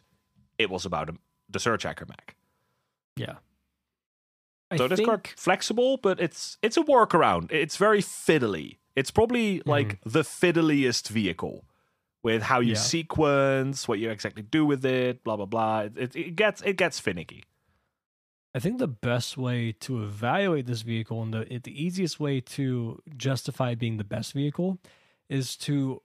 It 0.58 0.70
was 0.70 0.86
about 0.86 1.10
um, 1.10 1.20
the 1.50 1.60
Surge 1.60 1.84
Hacker 1.84 2.06
Mech. 2.08 2.36
yeah. 3.18 3.36
I 4.72 4.78
So 4.78 4.88
this 4.88 5.02
card 5.02 5.28
flexible, 5.36 5.98
but 5.98 6.20
it's 6.22 6.58
it's 6.62 6.78
a 6.78 6.82
workaround. 6.84 7.52
It's 7.52 7.76
very 7.76 8.02
fiddly. 8.02 8.78
It's 8.96 9.12
probably 9.12 9.62
like 9.66 10.00
the 10.06 10.24
fiddliest 10.24 11.10
vehicle 11.10 11.66
with 12.24 12.44
how 12.44 12.62
you 12.62 12.74
Yeah. 12.74 12.80
sequence, 12.80 13.88
what 13.90 14.00
you 14.00 14.10
exactly 14.10 14.44
do 14.44 14.66
with 14.66 14.86
it, 14.86 15.24
blah 15.26 15.36
blah 15.36 15.46
blah. 15.46 15.80
It, 15.96 16.16
it 16.16 16.36
gets 16.38 16.62
it 16.62 16.78
gets 16.78 17.00
finicky. 17.02 17.44
I 18.54 18.60
think 18.60 18.80
the 18.80 18.88
best 18.88 19.38
way 19.38 19.72
to 19.82 20.04
evaluate 20.04 20.66
this 20.66 20.82
vehicle 20.82 21.22
and 21.22 21.34
the 21.34 21.60
the 21.64 21.84
easiest 21.84 22.20
way 22.20 22.42
to 22.42 23.02
justify 23.16 23.76
being 23.76 23.98
the 23.98 24.04
best 24.04 24.34
vehicle 24.34 24.78
is 25.30 25.56
to 25.58 26.02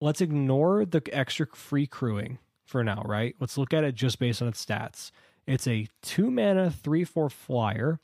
let's 0.00 0.20
ignore 0.20 0.84
the 0.84 1.02
extra 1.12 1.46
free 1.54 1.86
crewing 1.86 2.38
for 2.64 2.82
now, 2.82 3.02
right? 3.04 3.36
Let's 3.38 3.58
look 3.58 3.74
at 3.74 3.84
it 3.84 3.94
just 3.94 4.18
based 4.18 4.40
on 4.40 4.48
its 4.48 4.64
stats. 4.64 5.10
It's 5.46 5.66
a 5.66 5.88
two 6.00 6.30
mana 6.30 6.70
three 6.70 7.04
four 7.04 7.28
flyer 7.28 8.00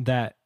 that 0.00 0.36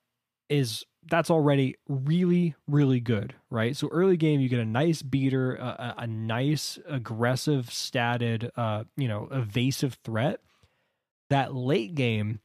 is 0.50 0.84
that's 1.11 1.30
already 1.30 1.76
really 1.88 2.55
really 2.68 3.00
good, 3.00 3.34
right? 3.48 3.74
So 3.74 3.88
early 3.88 4.18
game 4.18 4.40
you 4.40 4.50
get 4.50 4.61
a 4.61 4.64
nice 4.66 5.00
beater, 5.00 5.55
a, 5.55 5.94
a, 5.98 6.07
nice 6.07 6.78
aggressive 6.86 7.66
statted, 7.66 8.50
uh, 8.57 8.84
you 8.96 9.09
know, 9.09 9.28
evasive 9.32 9.94
threat 10.05 10.40
that 11.33 11.55
late 11.55 11.95
game 11.95 12.41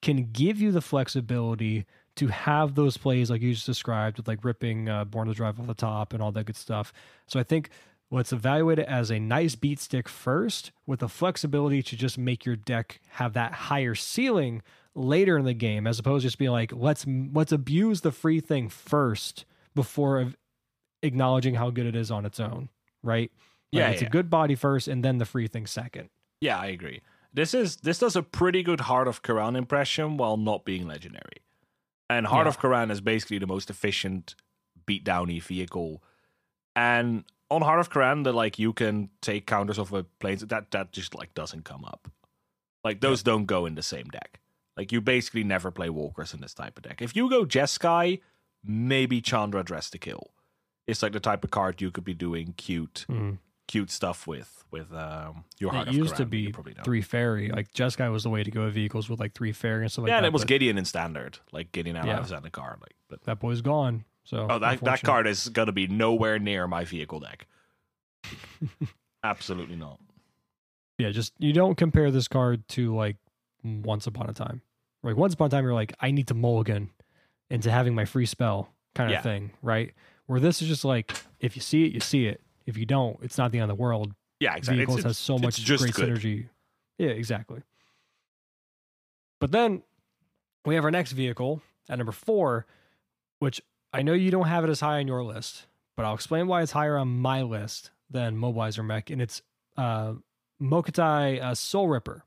can 0.00 0.30
give 0.32 0.60
you 0.60 0.72
the 0.72 0.80
flexibility 0.80 1.86
to 2.16 2.26
have 2.28 2.74
those 2.74 2.96
plays 2.96 3.30
like 3.30 3.40
you 3.40 3.54
just 3.54 3.64
described 3.66 4.16
with 4.18 4.28
like 4.28 4.44
ripping 4.44 4.88
uh, 4.88 5.04
Born 5.04 5.28
to 5.28 5.34
Drive 5.34 5.58
off 5.60 5.66
the 5.66 5.74
top 5.74 6.12
and 6.12 6.22
all 6.22 6.32
that 6.32 6.44
good 6.46 6.56
stuff. 6.56 6.92
So 7.26 7.38
I 7.40 7.42
think 7.42 7.70
let's 8.10 8.32
evaluate 8.32 8.78
it 8.78 8.86
as 8.88 9.10
a 9.10 9.18
nice 9.18 9.54
beat 9.54 9.80
stick 9.80 10.08
first 10.08 10.72
with 10.86 11.00
the 11.00 11.08
flexibility 11.08 11.82
to 11.82 11.96
just 11.96 12.18
make 12.18 12.44
your 12.44 12.56
deck 12.56 13.00
have 13.12 13.32
that 13.34 13.52
higher 13.52 13.94
ceiling 13.94 14.60
later 14.94 15.38
in 15.38 15.46
the 15.46 15.54
game, 15.54 15.86
as 15.86 15.98
opposed 15.98 16.22
to 16.22 16.26
just 16.26 16.38
being 16.38 16.50
like, 16.50 16.70
let's 16.74 17.06
let's 17.32 17.52
abuse 17.52 18.02
the 18.02 18.12
free 18.12 18.40
thing 18.40 18.68
first 18.68 19.46
before 19.74 20.32
acknowledging 21.02 21.54
how 21.54 21.70
good 21.70 21.86
it 21.86 21.96
is 21.96 22.10
on 22.10 22.26
its 22.26 22.38
own, 22.38 22.68
right? 23.02 23.30
Like, 23.72 23.80
Yeah, 23.80 23.88
it's 23.88 24.02
yeah. 24.02 24.08
a 24.08 24.10
good 24.10 24.28
body 24.28 24.54
first, 24.54 24.86
and 24.88 25.02
then 25.02 25.16
the 25.16 25.24
free 25.24 25.46
thing 25.48 25.66
second. 25.66 26.10
Yeah, 26.42 26.58
I 26.58 26.66
agree. 26.66 27.00
This 27.34 27.54
is 27.54 27.76
this 27.78 27.98
does 27.98 28.16
a 28.16 28.22
pretty 28.22 28.62
good 28.62 28.80
Heart 28.82 29.08
of 29.08 29.22
Kiran 29.22 29.56
impression 29.56 30.16
while 30.16 30.36
not 30.36 30.64
being 30.64 30.86
legendary. 30.86 31.38
And 32.10 32.26
Heart 32.26 32.46
Yeah. 32.46 32.48
of 32.50 32.58
Kiran 32.60 32.90
is 32.90 33.00
basically 33.00 33.38
the 33.38 33.46
most 33.46 33.70
efficient 33.70 34.34
beatdowny 34.86 35.42
vehicle. 35.42 36.02
And 36.76 37.24
on 37.50 37.62
Heart 37.62 37.80
of 37.80 37.90
Kiran, 37.90 38.24
that 38.24 38.32
like 38.34 38.58
you 38.58 38.72
can 38.72 39.10
take 39.20 39.46
counters 39.46 39.78
off 39.78 39.92
of 39.92 40.06
planes 40.18 40.42
that 40.46 40.70
that 40.70 40.92
just 40.92 41.14
like 41.14 41.34
doesn't 41.34 41.64
come 41.64 41.84
up. 41.84 42.10
Like 42.84 43.00
those 43.00 43.22
don't 43.22 43.46
go 43.46 43.64
in 43.66 43.74
the 43.76 43.82
same 43.82 44.08
deck. 44.08 44.40
Like 44.76 44.90
you 44.92 45.00
basically 45.00 45.44
never 45.44 45.70
play 45.70 45.88
walkers 45.90 46.34
in 46.34 46.40
this 46.40 46.54
type 46.54 46.76
of 46.76 46.82
deck. 46.82 47.00
If 47.02 47.14
you 47.14 47.28
go 47.30 47.44
Jeskai, 47.44 48.20
maybe 48.64 49.20
Chandra 49.20 49.62
Dress 49.62 49.90
to 49.90 49.98
Kill. 49.98 50.30
It's 50.86 51.02
like 51.02 51.12
the 51.12 51.20
type 51.20 51.44
of 51.44 51.50
card 51.50 51.80
you 51.80 51.90
could 51.90 52.04
be 52.04 52.14
doing 52.14 52.54
cute 52.56 53.06
Mm. 53.08 53.38
Cute 53.68 53.90
stuff 53.90 54.26
with 54.26 54.64
with 54.70 54.92
um 54.92 55.44
your 55.58 55.72
Heart 55.72 55.88
It 55.88 55.94
used 55.94 56.16
to 56.16 56.26
be 56.26 56.50
probably 56.52 56.74
Teferi. 56.74 57.54
Like 57.54 57.72
Jeskai 57.72 58.10
was 58.10 58.24
the 58.24 58.30
way 58.30 58.42
to 58.42 58.50
go 58.50 58.64
with 58.64 58.74
vehicles 58.74 59.08
with 59.08 59.20
like 59.20 59.34
Teferi 59.34 59.82
and 59.82 59.90
stuff 59.92 60.02
like 60.02 60.08
yeah, 60.10 60.14
that. 60.14 60.18
and 60.18 60.26
it 60.26 60.32
was 60.32 60.44
Gideon 60.44 60.76
in 60.78 60.84
standard, 60.84 61.38
like 61.52 61.72
Gideon 61.72 61.96
out 61.96 62.06
Yeah. 62.06 62.18
of 62.18 62.42
the 62.42 62.50
card. 62.50 62.78
Like, 62.80 62.94
but 63.08 63.22
that 63.24 63.38
boy's 63.38 63.60
gone. 63.62 64.04
So 64.24 64.46
oh, 64.50 64.58
that 64.58 64.80
that 64.82 65.02
card 65.02 65.26
is 65.26 65.48
gonna 65.48 65.72
be 65.72 65.86
nowhere 65.86 66.38
near 66.38 66.66
my 66.68 66.84
vehicle 66.84 67.20
deck. 67.20 67.46
Absolutely 69.24 69.76
not. 69.76 70.00
Yeah, 70.98 71.10
just 71.10 71.32
you 71.38 71.52
don't 71.52 71.76
compare 71.76 72.10
this 72.10 72.28
card 72.28 72.66
to 72.70 72.94
like 72.94 73.16
Once 73.64 74.06
Upon 74.06 74.28
a 74.28 74.32
Time. 74.32 74.62
Like 75.02 75.16
Once 75.16 75.34
Upon 75.34 75.46
a 75.46 75.50
Time, 75.50 75.64
you're 75.64 75.74
like, 75.74 75.94
I 76.00 76.10
need 76.10 76.28
to 76.28 76.34
mulligan 76.34 76.90
into 77.50 77.70
having 77.70 77.94
my 77.94 78.04
free 78.04 78.26
spell 78.26 78.68
kind 78.94 79.10
of 79.10 79.14
Yeah. 79.14 79.22
thing, 79.22 79.52
right? 79.62 79.92
Where 80.26 80.40
this 80.40 80.62
is 80.62 80.68
just 80.68 80.84
like, 80.84 81.12
if 81.40 81.56
you 81.56 81.62
see 81.62 81.84
it, 81.84 81.92
you 81.92 82.00
see 82.00 82.26
it. 82.26 82.40
If 82.66 82.76
you 82.76 82.86
don't, 82.86 83.18
it's 83.22 83.38
not 83.38 83.52
the 83.52 83.58
end 83.58 83.70
of 83.70 83.76
the 83.76 83.82
world. 83.82 84.14
Yeah, 84.40 84.54
exactly. 84.56 84.78
Vehicles 84.78 84.98
It's, 84.98 85.04
has 85.06 85.18
so 85.18 85.34
it's 85.34 85.42
much 85.42 85.56
just 85.56 85.82
great 85.82 85.94
good. 85.94 86.08
synergy. 86.08 86.48
Yeah, 86.98 87.10
exactly. 87.10 87.62
But 89.40 89.52
then 89.52 89.82
we 90.64 90.74
have 90.74 90.84
our 90.84 90.90
next 90.90 91.12
vehicle 91.12 91.62
at 91.88 91.98
number 91.98 92.12
four, 92.12 92.66
which 93.40 93.60
I 93.92 94.02
know 94.02 94.12
you 94.12 94.30
don't 94.30 94.46
have 94.46 94.64
it 94.64 94.70
as 94.70 94.80
high 94.80 94.98
on 94.98 95.08
your 95.08 95.22
list, 95.24 95.66
but 95.96 96.04
I'll 96.04 96.14
explain 96.14 96.46
why 96.46 96.62
it's 96.62 96.72
higher 96.72 96.96
on 96.96 97.08
my 97.08 97.42
list 97.42 97.90
than 98.10 98.36
Mobilizer 98.36 98.84
Mech, 98.84 99.10
and 99.10 99.20
it's 99.20 99.42
uh, 99.76 100.14
Mukotai 100.60 101.42
uh, 101.42 101.54
Soul 101.54 101.88
Ripper. 101.88 102.24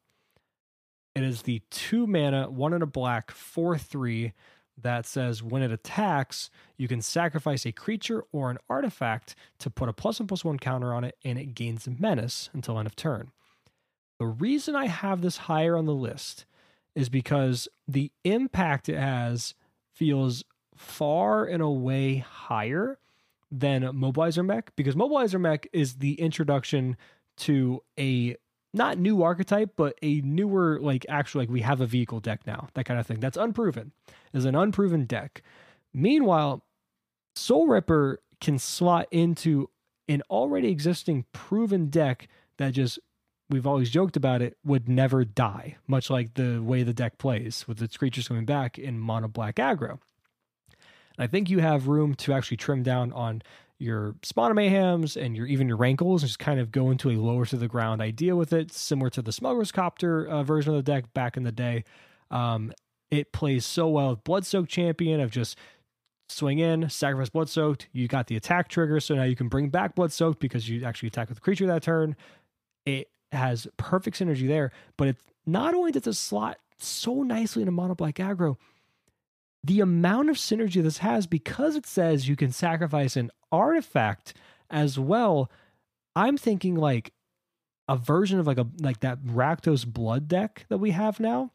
It 1.15 1.23
is 1.23 1.43
the 1.43 1.61
two 1.71 2.05
mana, 2.05 2.49
one 2.49 2.73
in 2.73 2.81
a 2.81 2.85
black, 2.87 3.31
four 3.31 3.77
three 3.77 4.33
that 4.81 5.05
says 5.05 5.41
when 5.41 5.61
it 5.61 5.71
attacks, 5.71 6.49
you 6.77 6.87
can 6.87 7.01
sacrifice 7.01 7.65
a 7.65 7.71
creature 7.71 8.23
or 8.31 8.51
an 8.51 8.57
artifact 8.69 9.35
to 9.59 9.69
put 9.69 9.89
a 9.89 9.93
plus 9.93 10.19
one 10.19 10.27
plus 10.27 10.43
one 10.45 10.59
counter 10.59 10.93
on 10.93 11.03
it, 11.03 11.17
and 11.23 11.39
it 11.39 11.55
gains 11.55 11.87
menace 11.99 12.49
until 12.53 12.77
end 12.77 12.87
of 12.87 12.95
turn. 12.95 13.31
The 14.19 14.27
reason 14.27 14.75
I 14.75 14.87
have 14.87 15.21
this 15.21 15.37
higher 15.37 15.75
on 15.75 15.85
the 15.85 15.93
list 15.93 16.45
is 16.95 17.09
because 17.09 17.67
the 17.87 18.11
impact 18.23 18.87
it 18.87 18.97
has 18.97 19.53
feels 19.93 20.43
far 20.75 21.45
and 21.45 21.61
away 21.61 22.17
higher 22.17 22.97
than 23.51 23.83
Mobilizer 23.83 24.45
Mech 24.45 24.75
because 24.75 24.95
Mobilizer 24.95 25.39
Mech 25.39 25.67
is 25.71 25.95
the 25.95 26.13
introduction 26.19 26.97
to 27.37 27.81
a 27.99 28.35
not 28.75 28.97
new 28.97 29.23
archetype, 29.23 29.71
but 29.75 29.97
a 30.01 30.21
newer, 30.21 30.79
like 30.81 31.05
actually, 31.09 31.45
like 31.45 31.53
we 31.53 31.61
have 31.61 31.81
a 31.81 31.85
vehicle 31.85 32.19
deck 32.19 32.41
now, 32.45 32.67
that 32.73 32.85
kind 32.85 32.99
of 32.99 33.07
thing. 33.07 33.19
That's 33.19 33.37
unproven, 33.37 33.91
is 34.33 34.45
an 34.45 34.55
unproven 34.55 35.05
deck. 35.05 35.41
Meanwhile, 35.93 36.63
Soul 37.35 37.67
Ripper 37.67 38.19
can 38.41 38.59
slot 38.59 39.07
into 39.11 39.69
an 40.07 40.21
already 40.29 40.69
existing 40.69 41.25
proven 41.31 41.89
deck 41.89 42.27
that 42.57 42.71
just 42.71 42.99
we've 43.49 43.67
always 43.67 43.89
joked 43.89 44.17
about 44.17 44.41
it 44.41 44.57
would 44.63 44.89
never 44.89 45.23
die, 45.23 45.77
much 45.87 46.09
like 46.09 46.33
the 46.33 46.59
way 46.59 46.83
the 46.83 46.93
deck 46.93 47.17
plays 47.17 47.67
with 47.67 47.81
its 47.81 47.97
creatures 47.97 48.27
coming 48.27 48.45
back 48.45 48.77
in 48.77 48.99
mono 48.99 49.27
black 49.27 49.55
aggro. 49.55 49.99
And 51.17 51.23
I 51.23 51.27
think 51.27 51.49
you 51.49 51.59
have 51.59 51.87
room 51.87 52.15
to 52.15 52.33
actually 52.33 52.57
trim 52.57 52.83
down 52.83 53.13
on 53.13 53.41
your 53.77 54.15
Spawn 54.23 54.51
of 54.51 54.57
Mayhems 54.57 55.21
and 55.21 55.35
your 55.35 55.45
even 55.47 55.67
your 55.67 55.77
Rankles 55.77 56.23
and 56.23 56.29
just 56.29 56.39
kind 56.39 56.59
of 56.59 56.71
go 56.71 56.91
into 56.91 57.09
a 57.09 57.13
lower 57.13 57.45
to 57.45 57.57
the 57.57 57.67
ground 57.67 58.01
idea 58.01 58.35
with 58.35 58.53
it, 58.53 58.71
similar 58.71 59.09
to 59.11 59.21
the 59.21 59.31
Smuggler's 59.31 59.71
Copter 59.71 60.25
uh, 60.25 60.43
version 60.43 60.73
of 60.73 60.83
the 60.83 60.91
deck 60.91 61.13
back 61.13 61.37
in 61.37 61.43
the 61.43 61.51
day. 61.51 61.83
Um, 62.31 62.71
it 63.11 63.31
plays 63.31 63.65
so 63.65 63.87
well 63.87 64.11
with 64.11 64.23
Blood 64.23 64.45
Soaked 64.45 64.69
Champion 64.69 65.19
of 65.19 65.31
just 65.31 65.57
swing 66.29 66.59
in, 66.59 66.89
sacrifice 66.89 67.29
Blood 67.29 67.49
Soaked. 67.49 67.87
You 67.91 68.07
got 68.07 68.27
the 68.27 68.35
attack 68.35 68.69
trigger, 68.69 68.99
so 68.99 69.15
now 69.15 69.23
you 69.23 69.35
can 69.35 69.47
bring 69.47 69.69
back 69.69 69.95
Blood 69.95 70.11
Soaked 70.11 70.39
because 70.39 70.67
you 70.67 70.83
actually 70.85 71.07
attack 71.07 71.29
with 71.29 71.37
the 71.37 71.41
creature 71.41 71.67
that 71.67 71.83
turn. 71.83 72.15
It 72.85 73.09
has 73.31 73.67
perfect 73.77 74.17
synergy 74.17 74.47
there, 74.47 74.71
but 74.97 75.09
it 75.09 75.17
not 75.45 75.73
only 75.73 75.91
does 75.91 76.07
it 76.07 76.13
slot 76.13 76.57
so 76.77 77.23
nicely 77.23 77.61
into 77.61 77.71
mono 77.71 77.95
black 77.95 78.15
aggro, 78.15 78.57
the 79.65 79.79
amount 79.79 80.29
of 80.29 80.35
synergy 80.35 80.81
this 80.83 80.99
has 80.99 81.27
because 81.27 81.75
it 81.75 81.85
says 81.85 82.27
you 82.27 82.35
can 82.35 82.51
sacrifice 82.51 83.15
an 83.15 83.31
artifact 83.51 84.33
as 84.69 84.99
well. 84.99 85.49
I'm 86.15 86.37
thinking 86.37 86.75
like 86.75 87.13
a 87.87 87.97
version 87.97 88.39
of 88.39 88.47
like 88.47 88.57
a 88.57 88.67
like 88.79 88.99
that 89.01 89.23
Rakdos 89.23 89.85
blood 89.85 90.27
deck 90.27 90.65
that 90.69 90.77
we 90.77 90.91
have 90.91 91.19
now 91.19 91.51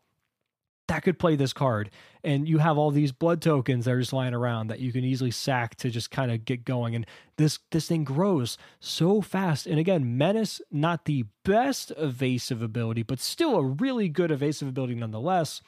that 0.89 1.05
could 1.05 1.21
play 1.21 1.37
this 1.37 1.53
card. 1.53 1.89
And 2.25 2.49
you 2.49 2.59
have 2.59 2.77
all 2.77 2.91
these 2.91 3.13
blood 3.13 3.41
tokens 3.41 3.85
that 3.85 3.93
are 3.93 4.01
just 4.01 4.13
lying 4.13 4.35
around 4.35 4.67
that 4.67 4.81
you 4.81 4.93
can 4.93 5.05
easily 5.05 5.31
sack 5.31 5.77
to 5.77 5.89
just 5.89 6.11
kind 6.11 6.33
of 6.33 6.45
get 6.45 6.65
going. 6.65 6.97
And 6.97 7.07
this 7.37 7.61
this 7.71 7.87
thing 7.87 8.03
grows 8.03 8.59
so 8.81 9.21
fast. 9.21 9.69
And 9.69 9.79
again 9.79 10.19
menace 10.19 10.61
not 10.71 11.05
the 11.05 11.27
best 11.45 11.93
evasive 11.97 12.61
ability 12.61 13.05
but 13.05 13.21
still 13.21 13.57
a 13.57 13.63
really 13.63 14.09
good 14.09 14.33
evasive 14.33 14.69
ability 14.69 14.97
nonetheless 14.97 15.63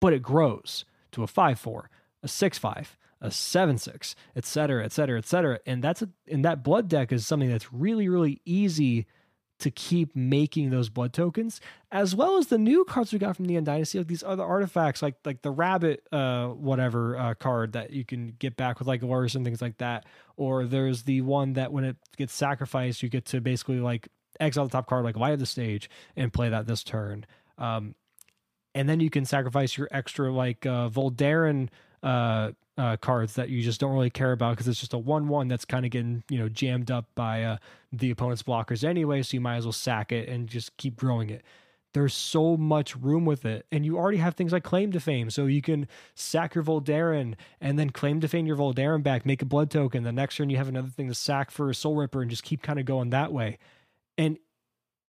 but 0.00 0.12
it 0.12 0.22
grows 0.22 0.84
to 1.14 1.22
a 1.22 1.26
5-4 1.26 1.86
a 2.22 2.26
6-5 2.26 2.86
a 3.20 3.28
7-6 3.28 4.14
etc 4.36 4.84
etc 4.84 5.18
etc 5.18 5.58
and 5.66 5.82
that's 5.82 6.02
a 6.02 6.08
and 6.30 6.44
that 6.44 6.62
blood 6.62 6.88
deck 6.88 7.12
is 7.12 7.26
something 7.26 7.50
that's 7.50 7.72
really 7.72 8.08
really 8.08 8.40
easy 8.44 9.06
to 9.60 9.70
keep 9.70 10.14
making 10.16 10.70
those 10.70 10.88
blood 10.88 11.12
tokens, 11.12 11.60
as 11.92 12.14
well 12.14 12.36
as 12.36 12.48
the 12.48 12.58
new 12.58 12.84
cards 12.84 13.12
we 13.12 13.18
got 13.18 13.36
from 13.36 13.46
the 13.46 13.52
Neon 13.52 13.64
Dynasty, 13.64 13.98
like 13.98 14.08
these 14.08 14.22
other 14.22 14.42
artifacts, 14.42 15.00
like 15.00 15.14
like 15.24 15.42
the 15.42 15.50
rabbit, 15.50 16.06
uh, 16.12 16.48
whatever 16.48 17.16
uh, 17.16 17.34
card 17.34 17.72
that 17.72 17.90
you 17.90 18.04
can 18.04 18.34
get 18.38 18.56
back 18.56 18.78
with 18.78 18.88
like 18.88 19.00
Lurrus 19.00 19.34
and 19.34 19.44
things 19.44 19.62
like 19.62 19.78
that. 19.78 20.06
Or 20.36 20.64
there's 20.66 21.04
the 21.04 21.20
one 21.20 21.54
that 21.54 21.72
when 21.72 21.84
it 21.84 21.96
gets 22.16 22.34
sacrificed, 22.34 23.02
you 23.02 23.08
get 23.08 23.26
to 23.26 23.40
basically 23.40 23.80
like 23.80 24.08
exile 24.40 24.64
the 24.64 24.72
top 24.72 24.88
card, 24.88 25.04
like 25.04 25.16
light 25.16 25.32
up 25.32 25.38
the 25.38 25.46
stage, 25.46 25.88
and 26.16 26.32
play 26.32 26.48
that 26.48 26.66
this 26.66 26.82
turn. 26.82 27.24
Um, 27.56 27.94
and 28.74 28.88
then 28.88 29.00
you 29.00 29.10
can 29.10 29.24
sacrifice 29.24 29.76
your 29.76 29.88
extra 29.90 30.32
like 30.32 30.66
uh, 30.66 30.88
Voldaren 30.88 31.68
uh, 32.02 32.52
uh, 32.76 32.96
cards 32.96 33.34
that 33.34 33.48
you 33.48 33.62
just 33.62 33.80
don't 33.80 33.92
really 33.92 34.10
care 34.10 34.32
about 34.32 34.50
because 34.52 34.66
it's 34.66 34.80
just 34.80 34.94
a 34.94 34.98
one-one 34.98 35.48
that's 35.48 35.64
kind 35.64 35.84
of 35.84 35.90
getting 35.90 36.24
you 36.28 36.38
know 36.38 36.48
jammed 36.48 36.90
up 36.90 37.06
by 37.14 37.42
uh, 37.42 37.56
the 37.92 38.10
opponent's 38.10 38.42
blockers 38.42 38.84
anyway. 38.84 39.22
So 39.22 39.34
you 39.34 39.40
might 39.40 39.56
as 39.56 39.64
well 39.64 39.72
sack 39.72 40.12
it 40.12 40.28
and 40.28 40.48
just 40.48 40.76
keep 40.76 40.96
growing 40.96 41.30
it. 41.30 41.42
There's 41.92 42.12
so 42.12 42.56
much 42.56 42.96
room 42.96 43.24
with 43.24 43.44
it, 43.44 43.66
and 43.70 43.86
you 43.86 43.96
already 43.96 44.18
have 44.18 44.34
things 44.34 44.52
like 44.52 44.64
claim 44.64 44.90
to 44.90 44.98
fame, 44.98 45.30
so 45.30 45.46
you 45.46 45.62
can 45.62 45.86
sack 46.16 46.56
your 46.56 46.64
Voldaren 46.64 47.36
and 47.60 47.78
then 47.78 47.90
claim 47.90 48.20
to 48.20 48.26
fame 48.26 48.46
your 48.46 48.56
Voldaren 48.56 49.00
back, 49.00 49.24
make 49.24 49.42
a 49.42 49.44
blood 49.44 49.70
token. 49.70 50.02
The 50.02 50.10
next 50.10 50.36
turn 50.36 50.50
you 50.50 50.56
have 50.56 50.66
another 50.66 50.88
thing 50.88 51.06
to 51.06 51.14
sack 51.14 51.52
for 51.52 51.70
a 51.70 51.74
Soul 51.74 51.94
Ripper, 51.94 52.20
and 52.20 52.30
just 52.30 52.42
keep 52.42 52.62
kind 52.62 52.80
of 52.80 52.84
going 52.84 53.10
that 53.10 53.32
way. 53.32 53.58
And 54.18 54.38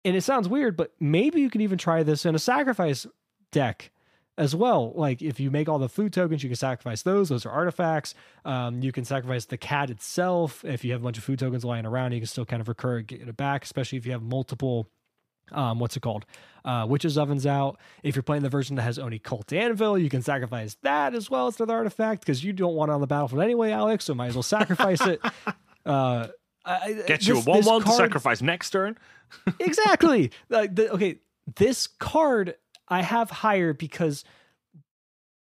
and 0.04 0.16
it 0.16 0.22
sounds 0.22 0.48
weird, 0.48 0.76
but 0.76 0.92
maybe 0.98 1.40
you 1.40 1.50
can 1.50 1.60
even 1.60 1.78
try 1.78 2.02
this 2.02 2.26
in 2.26 2.34
a 2.34 2.40
sacrifice 2.40 3.06
deck 3.53 3.90
as 4.36 4.57
well. 4.57 4.92
Like 4.96 5.22
if 5.22 5.38
you 5.38 5.50
make 5.50 5.68
all 5.68 5.78
the 5.78 5.88
food 5.88 6.12
tokens, 6.12 6.42
you 6.42 6.48
can 6.48 6.57
sacrifice 6.57 7.03
those. 7.03 7.28
Those 7.28 7.46
are 7.46 7.50
artifacts. 7.50 8.14
Um, 8.44 8.82
you 8.82 8.90
can 8.90 9.05
sacrifice 9.05 9.44
the 9.44 9.59
cat 9.59 9.90
itself. 9.90 10.64
If 10.64 10.84
you 10.84 10.92
have 10.92 11.03
a 11.03 11.05
bunch 11.05 11.18
of 11.18 11.24
food 11.24 11.38
tokens 11.38 11.64
lying 11.64 11.86
around, 11.86 12.12
you 12.12 12.18
can 12.20 12.26
still 12.26 12.44
kind 12.46 12.61
of 12.61 12.68
recur 12.68 12.98
and 12.98 13.07
get 13.07 13.20
it 13.20 13.36
back, 13.36 13.62
especially 13.64 13.98
if 13.98 14.07
you 14.07 14.12
have 14.12 14.22
multiple. 14.22 14.88
Um, 15.50 15.78
what's 15.80 15.96
it 15.96 16.00
called? 16.00 16.24
Uh, 16.64 16.86
Witch's 16.88 17.18
Ovens 17.18 17.46
out. 17.46 17.78
If 18.03 18.16
you're 18.16 18.22
playing 18.22 18.42
the 18.42 18.48
version 18.48 18.76
that 18.76 18.82
has 18.82 18.98
Oni-Cult 18.98 19.53
Anvil, 19.53 19.98
you 19.98 20.09
can 20.09 20.22
sacrifice 20.22 20.76
that 20.82 21.14
as 21.14 21.28
well 21.28 21.46
as 21.48 21.61
another 21.61 21.74
artifact 21.74 22.22
because 22.22 22.42
you 22.42 22.55
don't 22.55 22.74
want 22.74 22.90
it 22.90 22.94
on 22.94 23.03
the 23.03 23.07
battlefield 23.07 23.42
anyway, 23.42 23.70
Alex. 23.70 24.07
So 24.07 24.14
might 24.14 24.28
as 24.28 24.34
well 24.34 24.42
sacrifice 24.42 25.00
it. 25.07 25.20
Uh, 25.84 26.28
I, 26.64 27.03
Get 27.09 27.26
you 27.26 27.34
a 27.34 27.36
this- 27.38 27.46
one 27.46 27.57
this 27.59 27.66
one 27.66 27.82
to 27.82 27.90
sacrifice 27.90 28.40
next 28.40 28.70
turn. 28.70 28.96
exactly. 29.59 30.30
Like 30.48 30.76
the, 30.76 30.92
okay, 30.92 31.18
this 31.57 31.88
card 31.88 32.55
I 32.89 33.03
have 33.03 33.30
higher 33.30 33.72
because 33.72 34.24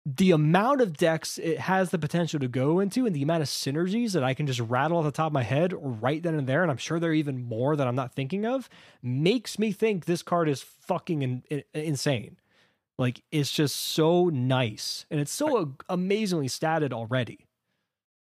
the 0.07 0.31
amount 0.31 0.81
of 0.81 0.97
decks 0.97 1.37
it 1.39 1.59
has 1.61 1.91
the 1.91 1.99
potential 1.99 2.41
to 2.41 2.49
go 2.49 2.81
into 2.81 3.05
and 3.07 3.15
the 3.15 3.23
amount 3.23 3.43
of 3.43 3.49
synergies 3.49 4.13
that 4.13 4.25
I 4.25 4.33
can 4.35 4.47
just 4.47 4.61
rattle 4.61 4.97
off 4.97 5.05
the 5.05 5.11
top 5.11 5.27
of 5.27 5.33
my 5.33 5.43
head 5.43 5.75
right 5.79 6.23
then 6.23 6.35
and 6.35 6.47
there, 6.47 6.63
and 6.63 6.71
I'm 6.71 6.79
sure 6.79 6.99
there 6.99 7.11
are 7.11 7.15
even 7.15 7.43
more 7.45 7.77
that 7.77 7.87
I'm 7.87 7.95
not 7.95 8.15
thinking 8.15 8.47
of, 8.47 8.69
makes 9.03 9.59
me 9.59 9.73
think 9.73 10.07
this 10.07 10.23
card 10.23 10.49
is 10.49 10.63
fucking 10.63 11.23
in, 11.23 11.43
in- 11.51 11.65
insane. 11.75 12.39
like 12.99 13.23
it's 13.31 13.53
just 13.53 13.77
so 13.77 14.29
nice 14.31 15.05
and 15.11 15.21
it's 15.21 15.33
so 15.33 15.75
amazingly 15.89 16.49
statted 16.49 16.93
already. 16.93 17.47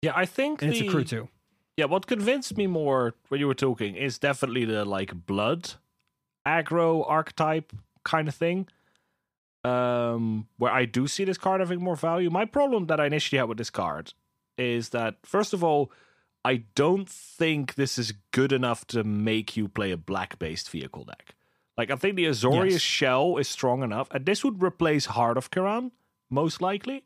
Yeah, 0.02 0.14
I 0.16 0.26
think 0.26 0.62
And 0.62 0.72
the, 0.72 0.80
it's 0.80 0.88
a 0.88 0.92
crew 0.92 1.04
too. 1.04 1.30
Yeah, 1.78 1.86
what 1.86 2.08
convinced 2.08 2.58
me 2.58 2.68
more 2.68 3.14
when 3.30 3.40
you 3.40 3.48
were 3.48 3.54
talking 3.54 3.96
is 3.96 4.20
definitely 4.20 4.66
the 4.66 4.84
like 4.84 5.14
blood 5.26 5.72
aggro 6.46 7.10
archetype 7.10 7.72
kind 8.04 8.28
of 8.28 8.36
thing. 8.36 8.68
Um, 9.64 10.48
where 10.58 10.72
I 10.72 10.86
do 10.86 11.08
see 11.08 11.26
this 11.26 11.38
card 11.38 11.60
having 11.60 11.82
more 11.82 11.96
value. 11.98 12.30
My 12.30 12.46
problem 12.46 12.86
that 12.88 13.00
I 13.00 13.06
initially 13.08 13.40
had 13.40 13.50
with 13.50 13.58
this 13.58 13.70
card 13.70 14.14
is 14.58 14.90
that 14.90 15.16
first 15.24 15.54
of 15.54 15.64
all, 15.64 15.92
I 16.46 16.64
don't 16.76 17.10
think 17.10 17.76
this 17.76 17.98
is 17.98 18.14
good 18.32 18.54
enough 18.54 18.88
to 18.88 19.04
make 19.04 19.58
you 19.58 19.68
play 19.68 19.92
a 19.92 19.98
black 19.98 20.40
based 20.40 20.70
vehicle 20.70 21.04
deck. 21.04 21.36
Like 21.78 21.92
I 21.92 21.96
think 21.98 22.16
the 22.16 22.26
Azorius 22.26 22.72
Yes. 22.72 22.82
shell 22.82 23.38
is 23.38 23.48
strong 23.50 23.84
enough, 23.84 24.08
and 24.12 24.26
this 24.26 24.44
would 24.46 24.64
replace 24.64 25.08
Heart 25.08 25.38
of 25.38 25.52
Kiran, 25.52 25.92
most 26.30 26.62
likely. 26.62 27.04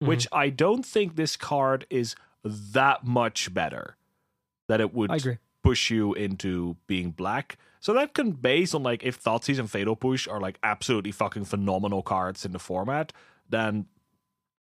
Which 0.00 0.26
I 0.32 0.50
don't 0.50 0.84
think 0.84 1.16
this 1.16 1.34
card 1.36 1.86
is 1.88 2.14
that 2.44 3.04
much 3.04 3.54
better 3.54 3.96
that 4.68 4.78
it 4.80 4.92
would 4.92 5.10
I 5.10 5.16
agree. 5.16 5.38
Push 5.64 5.90
you 5.90 6.14
into 6.14 6.76
being 6.86 7.10
black. 7.10 7.58
So 7.80 7.92
that 7.94 8.14
can 8.14 8.32
base 8.32 8.74
on 8.74 8.82
like 8.82 9.02
if 9.02 9.22
Thoughtseize 9.22 9.58
and 9.58 9.70
Fatal 9.70 9.96
Push 9.96 10.28
are 10.28 10.40
like 10.40 10.58
absolutely 10.62 11.10
fucking 11.10 11.44
phenomenal 11.44 12.02
cards 12.02 12.44
in 12.44 12.52
the 12.52 12.58
format, 12.58 13.12
then 13.48 13.86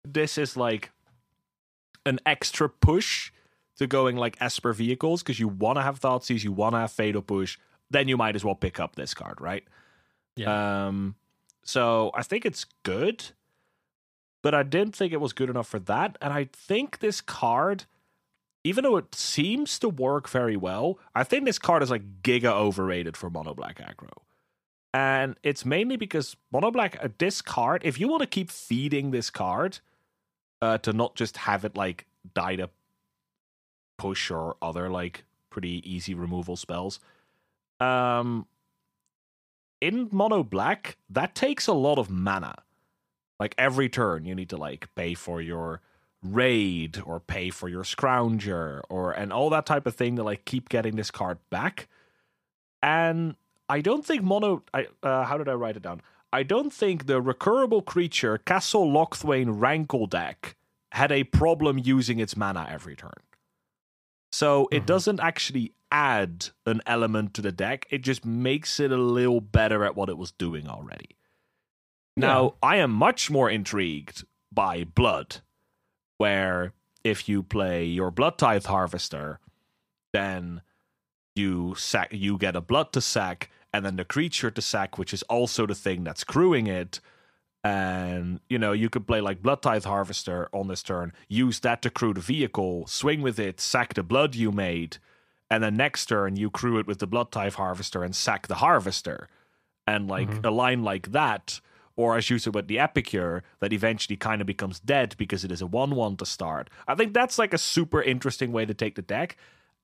this 0.04 0.38
is 0.38 0.56
like 0.56 0.92
an 2.06 2.20
extra 2.24 2.68
push 2.68 3.32
to 3.76 3.86
going 3.86 4.16
like 4.16 4.36
Esper 4.40 4.72
vehicles 4.72 5.22
because 5.22 5.40
you 5.40 5.48
want 5.48 5.76
to 5.76 5.82
have 5.82 6.00
Thoughtseize, 6.00 6.44
you 6.44 6.52
want 6.52 6.74
to 6.74 6.78
have 6.78 6.92
Fatal 6.92 7.22
Push, 7.22 7.58
then 7.90 8.08
you 8.08 8.16
might 8.16 8.36
as 8.36 8.44
well 8.44 8.54
pick 8.54 8.78
up 8.78 8.94
this 8.94 9.14
card, 9.14 9.40
right? 9.40 9.64
Yeah. 10.36 10.86
Um, 10.86 11.16
so 11.64 12.10
I 12.14 12.22
think 12.22 12.44
it's 12.44 12.66
good, 12.84 13.24
but 14.42 14.54
I 14.54 14.62
didn't 14.62 14.94
think 14.94 15.12
it 15.12 15.20
was 15.20 15.32
good 15.32 15.50
enough 15.50 15.66
for 15.66 15.78
that. 15.80 16.16
And 16.20 16.32
I 16.32 16.48
think 16.52 16.98
this 16.98 17.20
card, 17.20 17.84
even 18.64 18.82
though 18.82 18.96
it 18.96 19.14
seems 19.14 19.78
to 19.78 19.88
work 19.90 20.28
very 20.28 20.56
well, 20.56 20.98
I 21.14 21.22
think 21.22 21.44
this 21.44 21.58
card 21.58 21.82
is 21.82 21.90
like 21.90 22.22
giga 22.22 22.50
overrated 22.50 23.16
for 23.16 23.28
mono 23.28 23.54
black 23.54 23.78
aggro. 23.78 24.10
And 24.94 25.36
it's 25.42 25.66
mainly 25.66 25.96
because 25.96 26.36
mono 26.50 26.70
black, 26.70 26.96
uh, 27.02 27.08
this 27.18 27.42
card, 27.42 27.82
if 27.84 28.00
you 28.00 28.08
want 28.08 28.22
to 28.22 28.26
keep 28.26 28.50
feeding 28.50 29.10
this 29.10 29.28
card 29.28 29.80
uh, 30.62 30.78
to 30.78 30.92
not 30.94 31.14
just 31.14 31.36
have 31.36 31.64
it 31.64 31.76
like 31.76 32.06
die 32.32 32.56
to 32.56 32.70
push 33.98 34.30
or 34.30 34.56
other 34.62 34.88
like 34.88 35.24
pretty 35.50 35.82
easy 35.84 36.14
removal 36.14 36.56
spells, 36.56 37.00
um, 37.80 38.46
in 39.80 40.08
mono 40.10 40.42
black, 40.42 40.96
that 41.10 41.34
takes 41.34 41.66
a 41.66 41.74
lot 41.74 41.98
of 41.98 42.08
mana. 42.08 42.54
Like 43.38 43.54
every 43.58 43.90
turn, 43.90 44.24
you 44.24 44.34
need 44.34 44.48
to 44.50 44.56
like 44.56 44.88
pay 44.94 45.12
for 45.12 45.42
your 45.42 45.82
raid 46.24 47.00
or 47.04 47.20
pay 47.20 47.50
for 47.50 47.68
your 47.68 47.84
scrounger 47.84 48.80
or 48.88 49.12
and 49.12 49.32
all 49.32 49.50
that 49.50 49.66
type 49.66 49.86
of 49.86 49.94
thing 49.94 50.16
to 50.16 50.22
like 50.22 50.44
keep 50.44 50.68
getting 50.68 50.96
this 50.96 51.10
card 51.10 51.38
back. 51.50 51.86
And 52.82 53.36
I 53.68 53.80
don't 53.80 54.04
think 54.04 54.22
mono. 54.22 54.62
I 54.72 54.86
uh, 55.02 55.24
how 55.24 55.38
did 55.38 55.48
I 55.48 55.52
write 55.54 55.76
it 55.76 55.82
down? 55.82 56.00
I 56.32 56.42
don't 56.42 56.72
think 56.72 57.06
the 57.06 57.22
recurable 57.22 57.84
creature 57.84 58.38
Castle 58.38 58.86
Locthwain 58.90 59.60
Rankle 59.60 60.06
deck 60.06 60.56
had 60.92 61.12
a 61.12 61.24
problem 61.24 61.78
using 61.78 62.18
its 62.18 62.36
mana 62.36 62.66
every 62.70 62.96
turn. 62.96 63.12
So 64.32 64.68
it 64.72 64.82
Mhm. 64.82 64.86
doesn't 64.86 65.20
actually 65.20 65.72
add 65.92 66.48
an 66.66 66.80
element 66.86 67.34
to 67.34 67.42
the 67.42 67.52
deck. 67.52 67.86
It 67.90 67.98
just 68.02 68.24
makes 68.24 68.80
it 68.80 68.90
a 68.90 68.96
little 68.96 69.40
better 69.40 69.84
at 69.84 69.94
what 69.94 70.08
it 70.08 70.18
was 70.18 70.32
doing 70.32 70.68
already. 70.68 71.10
Now, 72.16 72.54
I 72.62 72.76
am 72.76 72.90
much 72.92 73.30
more 73.30 73.48
intrigued 73.50 74.24
by 74.52 74.84
Blood, 74.84 75.40
where 76.18 76.72
if 77.02 77.28
you 77.28 77.42
play 77.42 77.84
your 77.84 78.10
Blood 78.10 78.38
Tithe 78.38 78.66
Harvester, 78.66 79.40
then 80.12 80.62
you 81.34 81.74
sack 81.76 82.08
you 82.12 82.38
get 82.38 82.54
a 82.56 82.60
blood 82.60 82.92
to 82.92 83.00
sack 83.00 83.50
and 83.72 83.84
then 83.84 83.96
the 83.96 84.04
creature 84.04 84.50
to 84.52 84.62
sack, 84.62 84.98
which 84.98 85.12
is 85.12 85.22
also 85.24 85.66
the 85.66 85.74
thing 85.74 86.04
that's 86.04 86.22
crewing 86.22 86.66
it. 86.68 87.00
And 87.64 88.40
you 88.48 88.58
know, 88.58 88.72
you 88.72 88.88
could 88.88 89.06
play 89.06 89.20
like 89.20 89.42
Blood 89.42 89.62
Tithe 89.62 89.84
Harvester 89.84 90.48
on 90.52 90.68
this 90.68 90.82
turn, 90.82 91.12
use 91.28 91.60
that 91.60 91.82
to 91.82 91.90
crew 91.90 92.14
the 92.14 92.20
vehicle, 92.20 92.86
swing 92.86 93.22
with 93.22 93.38
it, 93.40 93.60
sack 93.60 93.94
the 93.94 94.02
blood 94.02 94.34
you 94.34 94.52
made, 94.52 94.98
and 95.50 95.64
then 95.64 95.76
next 95.76 96.06
turn 96.06 96.36
you 96.36 96.50
crew 96.50 96.78
it 96.78 96.86
with 96.86 96.98
the 96.98 97.06
Blood 97.06 97.32
Tithe 97.32 97.54
Harvester 97.54 98.04
and 98.04 98.14
sack 98.14 98.46
the 98.46 98.56
Harvester. 98.56 99.28
And 99.86 100.08
like 100.08 100.28
Mhm. 100.28 100.44
a 100.46 100.50
line 100.50 100.82
like 100.82 101.12
that, 101.12 101.60
or 101.96 102.16
as 102.16 102.28
you 102.30 102.38
said 102.38 102.54
with 102.54 102.68
the 102.68 102.78
Epicure, 102.78 103.42
that 103.60 103.72
eventually 103.72 104.16
kind 104.16 104.40
of 104.40 104.46
becomes 104.46 104.80
dead 104.80 105.14
because 105.16 105.44
it 105.44 105.52
is 105.52 105.62
a 105.62 105.66
1 105.66 105.94
1 105.94 106.16
to 106.16 106.26
start. 106.26 106.70
I 106.88 106.94
think 106.94 107.14
that's 107.14 107.38
like 107.38 107.54
a 107.54 107.58
super 107.58 108.02
interesting 108.02 108.52
way 108.52 108.64
to 108.66 108.74
take 108.74 108.96
the 108.96 109.02
deck. 109.02 109.36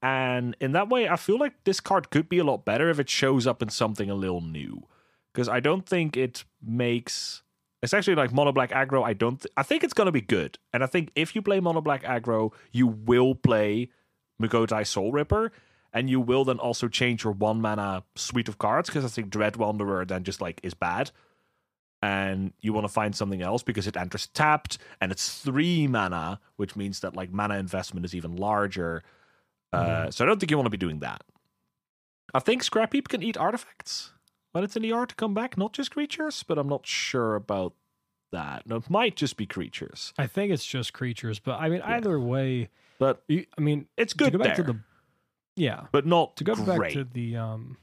And 0.03 0.57
in 0.61 0.73
that 0.73 0.89
way, 0.89 1.09
I 1.09 1.17
feel 1.17 1.39
like 1.39 1.65
this 1.65 1.81
card 1.81 2.11
could 2.11 2.29
be 2.29 2.39
a 2.39 2.45
lot 2.45 2.65
better 2.65 2.89
if 2.89 2.99
it 2.99 3.09
shows 3.09 3.47
up 3.47 3.63
in 3.63 3.69
something 3.69 4.11
a 4.11 4.15
little 4.15 4.41
new. 4.41 4.87
Because 5.33 5.49
I 5.49 5.61
don't 5.61 5.87
think 5.87 6.17
it 6.17 6.45
makes. 6.63 7.43
It's 7.83 7.95
actually 7.95 8.17
like 8.17 8.33
mono 8.33 8.53
black 8.53 8.71
aggro, 8.71 9.05
I 9.05 9.13
don't. 9.13 9.41
Th- 9.41 9.53
I 9.57 9.63
think 9.63 9.85
it's 9.85 9.95
gonna 9.95 10.13
be 10.13 10.21
good, 10.21 10.59
and 10.75 10.83
I 10.83 10.87
think 10.87 11.11
if 11.15 11.35
you 11.35 11.43
play 11.43 11.61
mono 11.61 11.81
black 11.81 12.03
aggro, 12.03 12.53
you 12.73 12.87
will 12.87 13.35
play 13.35 13.91
Mukotai 14.43 14.87
Soul 14.87 15.13
Ripper, 15.13 15.53
and 15.93 16.11
you 16.11 16.21
will 16.21 16.45
then 16.45 16.59
also 16.59 16.89
change 16.89 17.25
your 17.25 17.33
one 17.33 17.61
mana 17.61 18.03
suite 18.17 18.49
of 18.49 18.59
cards 18.59 18.89
because 18.89 19.05
I 19.05 19.09
think 19.09 19.31
Dread 19.31 19.57
Wanderer 19.57 20.05
then 20.05 20.25
just 20.25 20.41
like 20.41 20.61
is 20.63 20.75
bad, 20.75 21.11
and 22.03 22.53
you 22.61 22.73
want 22.73 22.85
to 22.85 22.93
find 22.93 23.15
something 23.15 23.43
else 23.43 23.63
because 23.63 23.87
it 23.87 23.97
enters 23.97 24.27
tapped 24.29 24.79
and 25.01 25.13
it's 25.13 25.39
three 25.43 25.87
mana, 25.87 26.41
which 26.57 26.77
means 26.77 27.01
that 27.01 27.15
like 27.15 27.33
mana 27.33 27.59
investment 27.59 28.07
is 28.07 28.15
even 28.15 28.37
larger. 28.37 29.03
Uh, 29.73 30.11
so 30.11 30.25
I 30.25 30.27
don't 30.27 30.41
think 30.41 30.51
you 30.51 30.57
want 30.57 30.67
to 30.67 30.71
be 30.71 30.77
doing 30.77 31.01
that. 31.01 31.23
I 32.33 32.39
think 32.39 32.63
Scrap 32.63 32.93
Heap 32.93 33.09
can 33.09 33.23
eat 33.23 33.37
artifacts 33.37 34.13
when 34.53 34.65
it's 34.65 34.77
in 34.77 34.83
the 34.83 34.93
art 34.93 35.11
to 35.11 35.15
come 35.15 35.35
back, 35.35 35.57
not 35.59 35.73
just 35.73 35.91
creatures, 35.91 36.43
but 36.43 36.59
I'm 36.59 36.69
not 36.69 36.87
sure 36.87 37.35
about 37.35 37.75
that. 38.33 38.67
No, 38.67 38.77
it 38.77 38.89
might 38.89 39.17
just 39.17 39.37
be 39.37 39.47
creatures, 39.47 40.13
I 40.17 40.27
think 40.27 40.53
it's 40.53 40.65
just 40.65 40.93
creatures, 40.93 41.39
but 41.39 41.61
I 41.61 41.69
mean, 41.69 41.81
Yeah. 41.81 41.97
either 41.97 42.19
way, 42.21 42.69
but 42.99 43.23
you, 43.29 43.47
I 43.59 43.61
mean, 43.61 43.87
it's 43.97 44.13
to 44.13 44.19
good 44.19 44.33
go 44.33 44.39
back 44.39 44.57
there, 44.57 44.65
to 44.65 44.73
the 44.73 44.79
yeah, 45.57 45.87
but 45.93 46.07
not 46.07 46.37
to 46.37 46.45
go 46.45 46.55
great. 46.55 46.79
back 46.81 46.91
to 46.93 47.05
the 47.05 47.37
um 47.37 47.77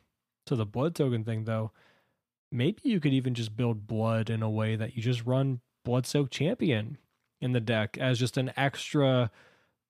to 0.46 0.56
the 0.56 0.66
blood 0.66 0.96
token 0.96 1.24
thing 1.26 1.44
though, 1.44 1.72
maybe 2.52 2.82
you 2.84 3.00
could 3.00 3.14
even 3.14 3.34
just 3.34 3.56
build 3.56 3.88
blood 3.88 4.30
in 4.30 4.42
a 4.42 4.50
way 4.50 4.76
that 4.76 4.96
you 4.96 5.02
just 5.02 5.26
run 5.26 5.62
blood 5.84 6.06
soak 6.06 6.30
champion 6.30 6.98
in 7.42 7.52
the 7.52 7.60
deck 7.60 7.98
as 7.98 8.20
just 8.20 8.38
an 8.38 8.52
extra 8.58 9.32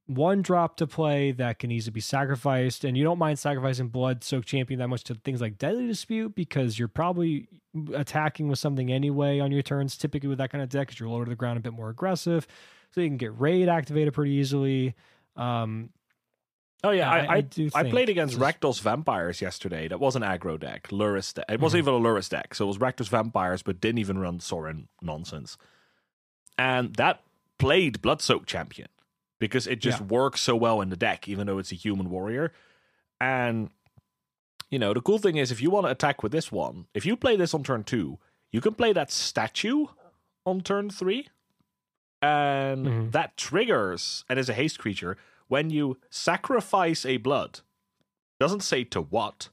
one 0.07 0.41
drop 0.41 0.77
to 0.77 0.87
play 0.87 1.33
that 1.33 1.59
can 1.59 1.69
easily 1.69 1.91
be 1.91 1.99
sacrificed. 1.99 2.83
And 2.83 2.97
you 2.97 3.03
don't 3.03 3.19
mind 3.19 3.39
sacrificing 3.39 3.89
blood 3.89 4.23
soak 4.23 4.45
champion 4.45 4.79
that 4.79 4.87
much 4.87 5.03
to 5.05 5.15
things 5.15 5.41
like 5.41 5.57
deadly 5.57 5.87
dispute 5.87 6.33
because 6.33 6.79
you're 6.79 6.87
probably 6.87 7.47
attacking 7.93 8.47
with 8.47 8.57
something 8.57 8.91
anyway 8.91 9.39
on 9.39 9.51
your 9.51 9.61
turns 9.61 9.97
typically 9.97 10.29
with 10.29 10.37
that 10.37 10.49
kind 10.49 10.63
of 10.63 10.69
deck 10.69 10.87
because 10.87 10.99
you're 10.99 11.09
lower 11.09 11.25
to 11.25 11.29
the 11.29 11.35
ground 11.35 11.57
a 11.57 11.61
bit 11.61 11.73
more 11.73 11.89
aggressive. 11.89 12.47
So 12.91 13.01
you 13.01 13.07
can 13.07 13.17
get 13.17 13.37
raid 13.39 13.67
activated 13.69 14.13
pretty 14.13 14.31
easily. 14.31 14.95
Um 15.35 15.89
oh 16.83 16.91
yeah, 16.91 17.09
I, 17.09 17.35
I, 17.35 17.41
do 17.41 17.69
I 17.73 17.83
played 17.89 18.09
against 18.09 18.37
Rakdos 18.37 18.81
Vampires 18.81 19.41
yesterday. 19.41 19.87
That 19.87 19.99
was 19.99 20.15
an 20.15 20.21
aggro 20.21 20.59
deck, 20.59 20.87
Lurrus 20.89 21.33
deck. 21.33 21.45
It 21.49 21.59
wasn't 21.59 21.83
Mhm. 21.85 21.89
even 21.89 21.93
a 21.95 21.99
Lurrus 22.09 22.29
deck, 22.29 22.53
so 22.55 22.65
it 22.65 22.67
was 22.67 22.77
Rakdos 22.77 23.09
Vampires, 23.09 23.61
but 23.63 23.81
didn't 23.81 23.99
even 23.99 24.17
run 24.19 24.39
Sorin 24.39 24.87
nonsense. 25.01 25.57
And 26.57 26.95
that 26.95 27.23
played 27.57 28.01
Blood 28.01 28.21
Soak 28.21 28.45
Champion 28.45 28.89
because 29.39 29.67
it 29.67 29.79
just 29.79 29.99
Yeah. 30.01 30.05
works 30.07 30.41
so 30.41 30.55
well 30.55 30.81
in 30.81 30.89
the 30.89 30.95
deck, 30.97 31.27
even 31.27 31.47
though 31.47 31.57
it's 31.59 31.71
a 31.71 31.75
human 31.75 32.09
warrior. 32.09 32.53
And 33.19 33.69
you 34.69 34.77
know, 34.79 34.93
the 34.93 34.99
cool 35.01 35.17
thing 35.17 35.37
is 35.37 35.49
if 35.49 35.61
you 35.61 35.69
want 35.69 35.85
to 35.85 35.91
attack 35.91 36.21
with 36.21 36.33
this 36.33 36.51
one, 36.51 36.87
if 36.93 37.05
you 37.05 37.15
play 37.15 37.37
this 37.37 37.53
on 37.53 37.63
turn 37.63 37.85
two, 37.85 38.19
you 38.51 38.59
can 38.59 38.73
play 38.73 38.91
that 38.91 39.09
statue 39.11 39.85
on 40.45 40.59
turn 40.61 40.89
three. 40.89 41.29
And 42.21 42.85
Mhm. 42.85 43.11
that 43.13 43.37
triggers 43.37 44.25
and 44.27 44.37
is 44.39 44.49
a 44.49 44.53
haste 44.53 44.79
creature 44.79 45.17
when 45.47 45.69
you 45.69 45.97
sacrifice 46.09 47.05
a 47.05 47.17
blood. 47.17 47.61
Doesn't 48.39 48.63
say 48.63 48.83
to 48.85 49.01
what. 49.01 49.49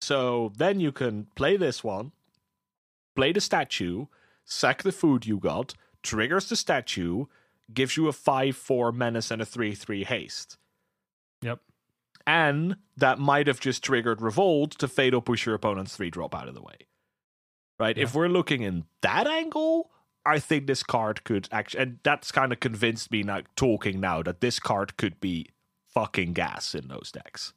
So 0.00 0.52
then 0.56 0.80
you 0.80 0.92
can 0.92 1.28
play 1.34 1.56
this 1.56 1.82
one, 1.82 2.12
play 3.16 3.32
the 3.32 3.40
statue, 3.40 4.06
sack 4.44 4.82
the 4.82 4.92
food 4.92 5.26
you 5.26 5.38
got, 5.38 5.74
triggers 6.02 6.48
the 6.48 6.56
statue, 6.56 7.26
gives 7.72 7.96
you 7.96 8.08
a 8.08 8.12
5 8.12 8.56
4 8.56 8.92
menace 8.92 9.30
and 9.30 9.40
a 9.40 9.46
3 9.46 9.74
3 9.74 10.04
haste. 10.04 10.58
Yep. 11.42 11.60
And 12.26 12.76
that 12.96 13.18
might 13.18 13.46
have 13.46 13.60
just 13.60 13.82
triggered 13.82 14.20
Revolt 14.20 14.72
to 14.78 14.88
fatal 14.88 15.20
push 15.20 15.46
your 15.46 15.54
opponent's 15.54 15.96
3 15.96 16.10
drop 16.10 16.34
out 16.34 16.48
of 16.48 16.54
the 16.54 16.62
way. 16.62 16.86
Right? 17.78 17.98
If 17.98 18.14
we're 18.14 18.28
looking 18.28 18.62
in 18.62 18.84
that 19.00 19.26
angle, 19.26 19.90
I 20.26 20.38
think 20.38 20.66
this 20.66 20.82
card 20.82 21.24
could 21.24 21.48
actually, 21.52 21.82
and 21.82 21.98
that's 22.02 22.32
kind 22.32 22.52
of 22.52 22.60
convinced 22.60 23.10
me 23.10 23.22
now, 23.22 23.42
talking 23.56 24.00
now, 24.00 24.22
that 24.22 24.40
this 24.40 24.58
card 24.58 24.96
could 24.96 25.20
be 25.20 25.46
fucking 25.92 26.32
gas 26.32 26.74
in 26.74 26.88
those 26.88 27.12
decks. 27.12 27.52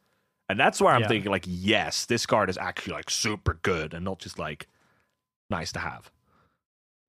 And 0.49 0.59
that's 0.59 0.79
where 0.81 0.93
I'm 0.93 1.01
Yeah. 1.01 1.07
thinking, 1.07 1.31
like, 1.31 1.45
yes, 1.47 2.05
this 2.05 2.25
card 2.25 2.49
is 2.49 2.57
actually 2.57 2.93
like 2.93 3.09
super 3.09 3.55
good 3.61 3.93
and 3.93 4.05
not 4.05 4.19
just 4.19 4.37
like 4.39 4.67
nice 5.49 5.71
to 5.73 5.79
have. 5.79 6.11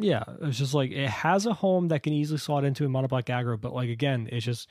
Yeah, 0.01 0.23
it's 0.43 0.59
just 0.59 0.75
like 0.75 0.91
it 0.93 1.09
has 1.09 1.45
a 1.47 1.55
home 1.55 1.89
that 1.89 2.03
can 2.05 2.13
easily 2.13 2.39
slot 2.39 2.65
into 2.65 2.85
a 2.85 2.89
mono 2.89 3.09
black 3.09 3.27
aggro, 3.27 3.61
but 3.61 3.73
like 3.75 3.89
again, 3.89 4.29
it's 4.31 4.45
just 4.45 4.69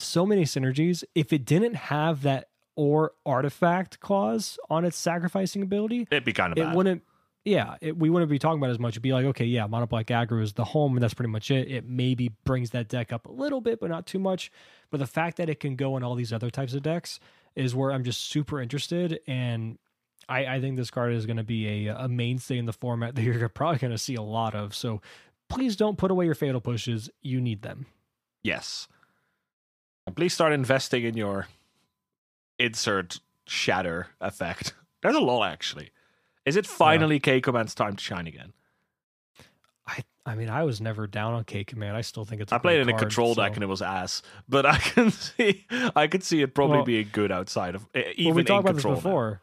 so 0.00 0.26
many 0.26 0.44
synergies. 0.44 1.02
If 1.14 1.32
it 1.32 1.44
didn't 1.44 1.74
have 1.74 2.22
that 2.22 2.48
or 2.76 3.12
artifact 3.24 4.00
clause 4.00 4.58
on 4.70 4.84
its 4.84 4.96
sacrificing 4.96 5.62
ability, 5.62 6.08
It'd 6.10 6.24
be 6.24 6.32
kind 6.32 6.52
of 6.52 6.58
it 6.58 6.62
bad. 6.62 6.76
wouldn't. 6.76 7.02
Yeah, 7.44 7.74
it, 7.80 7.96
we 7.96 8.08
wouldn't 8.08 8.30
be 8.30 8.38
talking 8.38 8.58
about 8.60 8.70
as 8.70 8.78
much. 8.78 8.92
It'd 8.92 9.02
be 9.02 9.12
like, 9.12 9.24
okay, 9.26 9.44
yeah, 9.44 9.66
mono 9.66 9.86
black 9.86 10.06
aggro 10.06 10.40
is 10.40 10.52
the 10.52 10.64
home, 10.64 10.94
and 10.94 11.02
that's 11.02 11.14
pretty 11.14 11.30
much 11.30 11.50
it. 11.50 11.68
It 11.70 11.88
maybe 11.88 12.30
brings 12.44 12.70
that 12.70 12.88
deck 12.88 13.12
up 13.12 13.26
a 13.26 13.32
little 13.32 13.60
bit, 13.60 13.80
but 13.80 13.90
not 13.90 14.06
too 14.06 14.20
much. 14.20 14.52
But 14.90 15.00
the 15.00 15.06
fact 15.06 15.38
that 15.38 15.48
it 15.48 15.58
can 15.58 15.74
go 15.74 15.96
in 15.96 16.04
all 16.04 16.14
these 16.14 16.32
other 16.32 16.50
types 16.50 16.72
of 16.74 16.82
decks 16.82 17.18
is 17.56 17.74
where 17.74 17.90
I'm 17.90 18.04
just 18.04 18.30
super 18.30 18.60
interested, 18.60 19.18
and 19.26 19.78
I, 20.28 20.46
I 20.46 20.60
think 20.60 20.76
this 20.76 20.90
card 20.90 21.12
is 21.12 21.26
going 21.26 21.36
to 21.36 21.44
be 21.44 21.88
a, 21.88 21.96
a 21.96 22.08
mainstay 22.08 22.58
in 22.58 22.66
the 22.66 22.72
format 22.72 23.14
that 23.16 23.22
you're 23.22 23.48
probably 23.48 23.78
going 23.78 23.90
to 23.90 23.98
see 23.98 24.14
a 24.14 24.22
lot 24.22 24.54
of. 24.54 24.74
So 24.74 25.00
please 25.48 25.76
don't 25.76 25.98
put 25.98 26.10
away 26.10 26.24
your 26.24 26.34
fatal 26.34 26.60
pushes. 26.60 27.10
You 27.22 27.40
need 27.40 27.62
them. 27.62 27.86
Yes. 28.42 28.88
Please 30.14 30.32
start 30.32 30.52
investing 30.52 31.04
in 31.04 31.16
your 31.16 31.46
insert 32.58 33.20
shatter 33.46 34.08
effect. 34.20 34.74
There's 35.02 35.16
a 35.16 35.20
lot 35.20 35.50
actually. 35.50 35.90
Is 36.44 36.56
it 36.56 36.66
finally 36.66 37.20
K 37.20 37.40
Command's 37.40 37.74
time 37.74 37.96
to 37.96 38.02
shine 38.02 38.26
again? 38.26 38.52
I 39.86 40.02
I 40.24 40.34
mean, 40.34 40.48
I 40.48 40.62
was 40.62 40.80
never 40.80 41.06
down 41.06 41.34
on 41.34 41.44
K 41.44 41.64
Command. 41.64 41.96
I 41.96 42.00
still 42.02 42.24
think 42.24 42.40
it's. 42.40 42.52
a 42.52 42.56
I 42.56 42.58
played 42.58 42.74
great 42.76 42.82
in 42.82 42.88
a 42.88 42.92
card, 42.92 43.00
control 43.02 43.34
deck 43.34 43.54
and 43.54 43.62
it 43.62 43.66
was 43.68 43.82
ass, 43.82 44.22
but 44.48 44.64
I 44.66 44.78
can 44.78 45.10
see 45.10 45.66
I 45.96 46.06
could 46.06 46.22
see 46.22 46.42
it 46.42 46.54
probably 46.54 46.78
Well- 46.78 46.84
being 46.86 47.08
good 47.12 47.32
outside 47.32 47.74
of 47.74 47.86
even 47.94 48.26
well, 48.26 48.34
we 48.34 48.44
talked 48.44 48.64
about 48.68 48.74
this 48.76 48.84
before. 48.84 49.40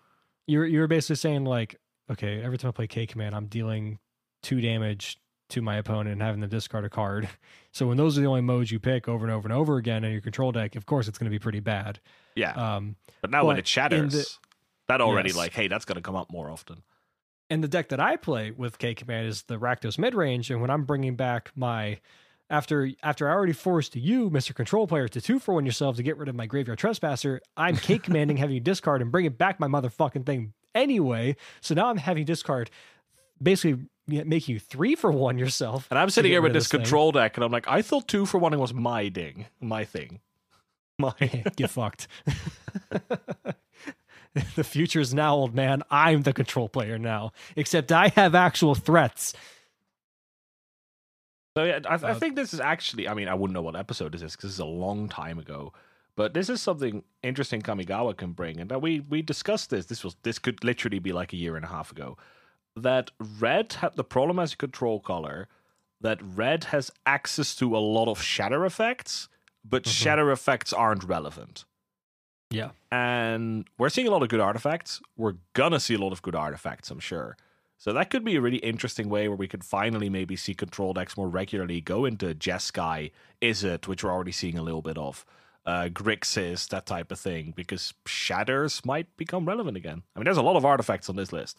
You 0.47 0.60
were 0.60 0.66
you 0.66 0.80
were 0.80 0.88
basically 0.88 1.18
saying 1.18 1.45
like, 1.45 1.76
okay, 2.12 2.41
every 2.41 2.58
time 2.58 2.70
I 2.70 2.72
play 2.72 2.88
K 2.88 3.06
Command, 3.06 3.36
I'm 3.36 3.45
dealing 3.47 4.00
two 4.41 4.62
damage 4.62 5.20
to 5.50 5.62
my 5.62 5.78
opponent 5.78 6.10
and 6.14 6.22
having 6.22 6.41
them 6.41 6.50
discard 6.50 6.86
a 6.86 6.89
card. 6.89 7.30
So 7.72 7.86
when 7.86 7.97
those 7.97 8.18
are 8.18 8.22
the 8.22 8.26
only 8.28 8.41
modes 8.41 8.72
you 8.72 8.80
pick 8.80 9.08
over 9.08 9.24
and 9.24 9.32
over 9.32 9.47
and 9.47 9.54
over 9.56 9.78
again 9.78 10.04
in 10.04 10.12
your 10.12 10.22
control 10.22 10.52
deck, 10.52 10.76
of 10.76 10.88
course 10.88 11.08
it's 11.08 11.20
going 11.20 11.28
to 11.28 11.30
be 11.30 11.38
pretty 11.38 11.60
bad. 11.60 12.00
Yeah, 12.34 12.54
Um, 12.54 12.95
but 13.22 13.30
now 13.30 13.45
when 13.45 13.58
it 13.60 13.68
shatters, 13.68 14.12
the- 14.12 14.26
that 14.88 15.02
already 15.02 15.30
Yes. 15.30 15.38
like, 15.38 15.54
hey, 15.54 15.68
that's 15.68 15.86
going 15.86 15.97
to 15.97 16.02
come 16.02 16.16
up 16.16 16.32
more 16.32 16.50
often. 16.50 16.82
And 17.50 17.64
the 17.64 17.68
deck 17.68 17.89
that 17.89 18.00
I 18.00 18.16
play 18.16 18.52
with 18.52 18.78
K 18.78 18.93
Command 18.93 19.28
is 19.28 19.43
the 19.43 19.58
Rakdos 19.58 19.97
mid 19.97 20.14
range. 20.14 20.52
And 20.52 20.62
when 20.62 20.70
I'm 20.70 20.84
bringing 20.84 21.16
back 21.16 21.52
my 21.56 22.00
after 22.50 22.91
after 23.04 23.30
I 23.30 23.34
already 23.34 23.54
forced 23.54 23.95
you, 23.95 24.30
Mr. 24.30 24.54
Control 24.54 24.88
Player, 24.88 25.08
to 25.08 25.22
two 25.22 25.39
for 25.39 25.54
one 25.54 25.66
yourself 25.66 25.95
to 25.97 26.04
get 26.04 26.18
rid 26.18 26.30
of 26.30 26.36
my 26.36 26.45
Graveyard 26.45 26.80
Trespasser, 26.80 27.41
I'm 27.58 27.76
K 27.78 27.97
commanding 28.00 28.38
having 28.38 28.56
you 28.56 28.62
discard 28.62 29.02
and 29.02 29.12
bringing 29.12 29.32
back 29.32 29.60
my 29.60 29.68
motherfucking 29.68 30.26
thing 30.26 30.54
anyway. 30.76 31.36
So 31.62 31.76
now 31.76 31.89
I'm 31.89 31.97
having 31.97 32.22
you 32.22 32.26
discard, 32.26 32.70
basically 33.41 33.86
making 34.08 34.54
you 34.54 34.60
three 34.60 34.95
for 34.95 35.12
one 35.12 35.38
yourself. 35.38 35.88
And 35.89 36.00
I'm 36.00 36.10
sitting 36.10 36.32
here 36.32 36.41
with 36.41 36.54
this 36.54 36.68
thing. 36.68 36.82
control 36.82 37.12
deck, 37.12 37.38
and 37.38 37.43
I'm 37.43 37.52
like, 37.52 37.68
I 37.68 37.82
thought 37.82 38.08
two 38.08 38.26
for 38.26 38.38
one 38.38 38.58
was 38.58 38.74
my 38.74 39.10
ding, 39.10 39.45
my 39.60 39.86
thing, 39.86 40.20
my. 41.00 41.14
Get 41.56 41.70
fucked. 41.70 42.08
the 44.55 44.63
future 44.63 44.99
is 44.99 45.13
now, 45.13 45.36
old 45.36 45.55
man. 45.55 45.84
I'm 45.89 46.21
the 46.23 46.34
control 46.34 46.69
player 46.69 46.97
now, 46.97 47.32
except 47.55 47.91
I 47.91 48.09
have 48.09 48.36
actual 48.36 48.75
threats. 48.75 49.34
So 51.57 51.63
yeah, 51.63 51.80
I, 51.86 51.93
I 51.95 52.11
Uh, 52.11 52.19
think 52.19 52.36
this 52.36 52.53
is 52.53 52.59
actually. 52.59 53.07
I 53.07 53.13
mean, 53.13 53.27
I 53.27 53.34
wouldn't 53.34 53.53
know 53.53 53.61
what 53.61 53.75
episode 53.75 54.11
this 54.13 54.21
is 54.21 54.36
because 54.36 54.49
this 54.51 54.55
is 54.55 54.59
a 54.59 54.65
long 54.65 55.09
time 55.09 55.39
ago. 55.39 55.73
But 56.15 56.34
this 56.34 56.49
is 56.49 56.61
something 56.61 57.03
interesting 57.23 57.61
Kamigawa 57.61 58.15
can 58.15 58.34
bring, 58.34 58.59
and 58.59 58.69
that 58.69 58.82
we 58.82 58.99
we 58.99 59.21
discussed 59.21 59.69
this. 59.69 59.86
This 59.88 60.03
was 60.03 60.15
this 60.23 60.39
could 60.39 60.63
literally 60.63 60.99
be 60.99 61.11
like 61.13 61.34
a 61.34 61.38
year 61.38 61.55
and 61.55 61.65
a 61.65 61.69
half 61.69 61.91
ago. 61.91 62.17
That 62.75 63.11
red 63.19 63.73
had 63.73 63.95
the 63.95 64.03
problem 64.03 64.39
as 64.39 64.53
a 64.53 64.57
control 64.57 64.99
color. 64.99 65.47
That 66.01 66.19
red 66.21 66.65
has 66.65 66.91
access 67.05 67.55
to 67.55 67.75
a 67.75 67.80
lot 67.80 68.07
of 68.07 68.21
shatter 68.21 68.65
effects, 68.65 69.27
but 69.65 69.84
Mhm. 69.84 69.91
shatter 69.91 70.32
effects 70.32 70.71
aren't 70.71 71.03
relevant. 71.03 71.65
Yeah. 72.52 72.72
and 72.91 73.68
we're 73.78 73.89
seeing 73.89 74.08
a 74.08 74.12
lot 74.12 74.24
of 74.24 74.30
good 74.30 74.39
artifacts. 74.39 75.02
We're 75.18 75.36
gonna 75.54 75.80
see 75.80 75.93
a 75.93 76.00
lot 76.00 76.12
of 76.12 76.22
good 76.22 76.34
artifacts, 76.36 76.89
I'm 76.89 77.00
sure. 77.00 77.38
So 77.78 77.93
that 77.93 78.10
could 78.10 78.26
be 78.26 78.36
a 78.36 78.41
really 78.41 78.58
interesting 78.58 79.08
way 79.08 79.28
where 79.28 79.38
we 79.38 79.47
could 79.47 79.64
finally 79.64 80.10
maybe 80.10 80.36
see 80.36 80.54
control 80.54 80.93
decks 80.93 81.16
more 81.16 81.30
regularly 81.30 81.80
go 81.80 82.06
into 82.06 82.34
Jeskai, 82.36 83.12
Izzet, 83.41 83.88
which 83.88 84.04
we're 84.04 84.12
already 84.12 84.32
seeing 84.34 84.58
a 84.58 84.64
little 84.64 84.82
bit 84.82 84.97
of, 84.97 85.26
uh, 85.66 85.89
Grixis, 85.93 86.68
that 86.70 86.86
type 86.86 87.12
of 87.12 87.20
thing, 87.20 87.54
because 87.56 87.93
shatters 88.06 88.84
might 88.84 89.16
become 89.16 89.45
relevant 89.45 89.78
again. 89.78 90.04
I 90.16 90.20
mean, 90.20 90.26
there's 90.26 90.38
a 90.38 90.41
lot 90.41 90.58
of 90.58 90.66
artifacts 90.66 91.08
on 91.10 91.16
this 91.16 91.32
list. 91.32 91.58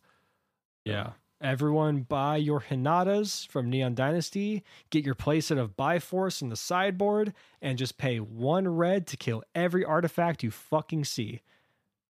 Yeah. 0.84 1.12
Everyone 1.42 2.02
buy 2.02 2.36
your 2.36 2.60
Hinatas 2.60 3.48
from 3.48 3.70
Neon 3.70 3.94
Dynasty. 3.94 4.62
Get 4.90 5.06
your 5.06 5.14
playset 5.14 5.58
of 5.58 5.74
By 5.74 5.98
Force 5.98 6.42
in 6.42 6.50
the 6.50 6.56
sideboard 6.56 7.32
and 7.62 7.78
just 7.78 7.96
pay 7.96 8.18
one 8.20 8.68
red 8.68 9.06
to 9.06 9.16
kill 9.16 9.42
every 9.54 9.82
artifact 9.82 10.42
you 10.42 10.50
fucking 10.50 11.06
see. 11.06 11.40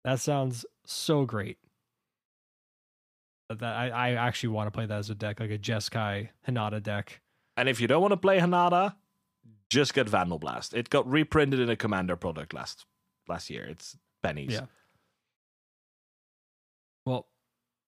That 0.05 0.21
sounds 0.21 0.65
so 0.85 1.25
great. 1.25 1.59
That 3.49 3.63
I, 3.65 3.89
I 3.89 4.11
actually 4.13 4.51
want 4.51 4.69
to 4.69 4.71
play 4.71 4.87
that 4.87 4.99
as 4.99 5.11
a 5.11 5.15
deck, 5.17 5.41
like 5.41 5.51
a 5.51 5.59
Jeskai 5.59 6.29
Hinata 6.47 6.81
deck. 6.81 7.21
And 7.57 7.69
if 7.69 7.81
you 7.81 7.89
don't 7.89 8.03
want 8.03 8.13
to 8.13 8.17
play 8.17 8.39
Hinata, 8.39 8.95
just 9.71 9.93
get 9.93 10.09
Vandal 10.09 10.39
Blast. 10.39 10.73
It 10.73 10.89
got 10.89 11.09
reprinted 11.11 11.59
in 11.59 11.69
a 11.69 11.77
Commander 11.77 12.15
product 12.15 12.55
last 12.55 12.87
last 13.29 13.51
year. 13.51 13.65
It's 13.65 13.97
pennies. 14.23 14.53
Yeah. 14.53 14.67
Well, 17.05 17.27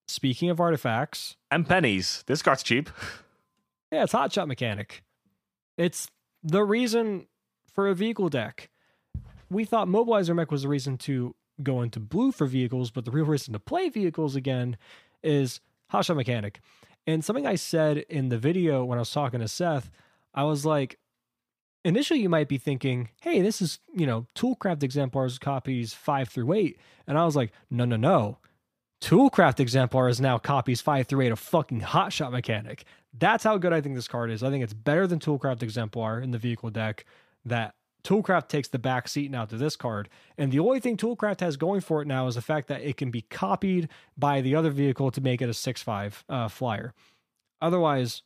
speaking 0.08 0.50
of 0.50 0.58
artifacts, 0.60 1.36
And 1.50 1.68
pennies. 1.68 2.24
This 2.26 2.42
card's 2.42 2.62
cheap. 2.62 2.90
Yeah, 3.92 4.02
it's 4.02 4.12
hot 4.12 4.32
shot 4.32 4.48
mechanic. 4.48 5.02
It's 5.76 6.10
the 6.42 6.64
reason 6.64 7.26
for 7.72 7.88
a 7.88 7.94
vehicle 7.94 8.28
deck. 8.28 8.70
We 9.50 9.64
thought 9.64 9.88
mobilizer 9.88 10.34
mech 10.34 10.50
was 10.50 10.62
the 10.62 10.68
reason 10.68 10.98
to 10.98 11.34
go 11.62 11.82
into 11.82 12.00
blue 12.00 12.32
for 12.32 12.46
vehicles, 12.46 12.90
but 12.90 13.04
the 13.04 13.10
real 13.10 13.24
reason 13.24 13.52
to 13.52 13.58
play 13.58 13.88
vehicles 13.88 14.36
again 14.36 14.76
is 15.22 15.60
hot 15.90 16.04
shot 16.04 16.16
mechanic. 16.16 16.60
And 17.06 17.24
something 17.24 17.46
I 17.46 17.54
said 17.54 17.98
in 18.10 18.28
the 18.28 18.38
video 18.38 18.84
when 18.84 18.98
I 18.98 19.00
was 19.00 19.10
talking 19.10 19.40
to 19.40 19.48
Seth, 19.48 19.90
I 20.34 20.44
was 20.44 20.66
like, 20.66 20.98
initially 21.84 22.20
you 22.20 22.28
might 22.28 22.48
be 22.48 22.58
thinking, 22.58 23.08
hey, 23.22 23.40
this 23.40 23.62
is, 23.62 23.78
you 23.94 24.06
know, 24.06 24.26
Toolcraft 24.34 24.82
exemplars 24.82 25.38
copies 25.38 25.94
five 25.94 26.28
through 26.28 26.52
eight. 26.52 26.78
And 27.06 27.16
I 27.16 27.24
was 27.24 27.34
like, 27.34 27.52
no, 27.70 27.86
no, 27.86 27.96
no. 27.96 28.38
Toolcraft 29.00 29.60
exemplar 29.60 30.08
is 30.08 30.20
now 30.20 30.38
copies 30.38 30.80
five 30.80 31.06
through 31.06 31.22
eight 31.22 31.32
of 31.32 31.38
fucking 31.38 31.80
hot 31.80 32.12
shot 32.12 32.32
mechanic. 32.32 32.84
That's 33.16 33.44
how 33.44 33.56
good 33.56 33.72
I 33.72 33.80
think 33.80 33.94
this 33.94 34.08
card 34.08 34.30
is. 34.30 34.42
I 34.42 34.50
think 34.50 34.64
it's 34.64 34.74
better 34.74 35.06
than 35.06 35.18
Toolcraft 35.18 35.62
Exemplar 35.62 36.20
in 36.20 36.32
the 36.32 36.38
vehicle 36.38 36.70
deck. 36.70 37.04
That 37.44 37.74
Toolcraft 38.04 38.48
takes 38.48 38.68
the 38.68 38.78
back 38.78 39.08
seat 39.08 39.30
now 39.30 39.44
to 39.44 39.56
this 39.56 39.76
card. 39.76 40.08
And 40.36 40.52
the 40.52 40.60
only 40.60 40.80
thing 40.80 40.96
Toolcraft 40.96 41.40
has 41.40 41.56
going 41.56 41.80
for 41.80 42.02
it 42.02 42.08
now 42.08 42.26
is 42.26 42.34
the 42.34 42.42
fact 42.42 42.68
that 42.68 42.82
it 42.82 42.96
can 42.96 43.10
be 43.10 43.22
copied 43.22 43.88
by 44.16 44.40
the 44.40 44.54
other 44.54 44.70
vehicle 44.70 45.10
to 45.10 45.20
make 45.20 45.40
it 45.42 45.48
a 45.48 45.54
6 45.54 45.82
5 45.82 46.24
uh, 46.28 46.48
flyer. 46.48 46.92
Otherwise, 47.60 48.22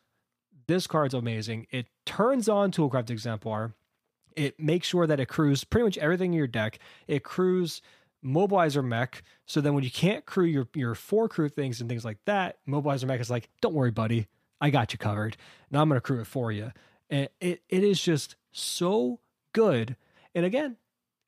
this 0.67 0.87
card's 0.87 1.15
amazing. 1.15 1.67
It 1.71 1.87
turns 2.07 2.49
on 2.49 2.71
Toolcraft 2.71 3.11
Exemplar. 3.11 3.75
It 4.37 4.59
makes 4.59 4.89
sure 4.89 5.07
that 5.07 5.21
it 5.21 5.29
crews 5.29 5.65
pretty 5.65 5.85
much 5.85 5.99
everything 5.99 6.33
in 6.33 6.39
your 6.39 6.47
deck. 6.47 6.79
It 7.07 7.25
crews 7.25 7.83
mobilizer 8.25 8.85
mech. 8.85 9.23
So 9.47 9.61
then 9.61 9.75
when 9.75 9.85
you 9.85 9.91
can't 9.91 10.25
crew 10.27 10.45
your, 10.45 10.69
your 10.75 10.95
four 10.95 11.29
crew 11.29 11.49
things 11.49 11.81
and 11.81 11.89
things 11.89 12.05
like 12.05 12.19
that, 12.27 12.59
mobilizer 12.69 13.05
mech 13.07 13.21
is 13.21 13.31
like, 13.31 13.49
don't 13.61 13.75
worry, 13.75 13.91
buddy. 13.91 14.27
I 14.61 14.71
got 14.71 14.93
you 14.93 14.99
covered. 14.99 15.37
Now 15.71 15.83
I'm 15.83 15.89
going 15.89 15.97
to 15.97 16.03
crew 16.03 16.21
it 16.21 16.27
for 16.27 16.53
you. 16.53 16.73
And 17.11 17.29
it, 17.41 17.63
it 17.69 17.83
is 17.85 18.01
just 18.01 18.37
so 18.53 19.21
good. 19.53 19.97
And 20.35 20.47
again, 20.47 20.77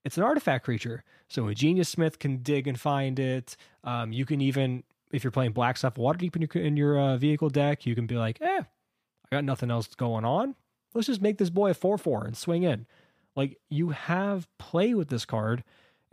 it's 0.05 0.17
an 0.17 0.23
artifact 0.23 0.65
creature. 0.65 1.03
So 1.29 1.45
an 1.45 1.51
Ingenious 1.51 1.89
Smith 1.89 2.19
can 2.19 2.39
dig 2.39 2.69
and 2.69 2.79
find 2.79 3.19
it. 3.19 3.57
Um, 3.83 4.13
you 4.13 4.25
can 4.25 4.41
even, 4.41 4.85
if 5.11 5.25
you're 5.25 5.31
playing 5.31 5.53
Blackstaff 5.53 5.85
of 5.85 5.95
Waterdeep 5.95 6.37
in 6.37 6.43
your, 6.43 6.65
in 6.65 6.77
your 6.77 6.99
uh, 6.99 7.17
vehicle 7.17 7.51
deck, 7.51 7.87
you 7.87 7.95
can 7.95 8.07
be 8.07 8.17
like, 8.17 8.41
eh, 8.41 8.63
I 8.63 9.29
got 9.31 9.45
nothing 9.45 9.71
else 9.71 9.89
going 9.89 10.25
on. 10.25 10.55
Let's 10.95 11.09
just 11.09 11.23
make 11.23 11.39
this 11.39 11.51
boy 11.51 11.71
a 11.71 11.75
4 11.75 11.99
4 11.99 12.25
and 12.25 12.37
swing 12.37 12.63
in. 12.63 12.87
Like 13.35 13.59
you 13.69 13.91
have 13.91 14.47
play 14.59 14.95
with 14.95 15.09
this 15.09 15.25
card. 15.25 15.65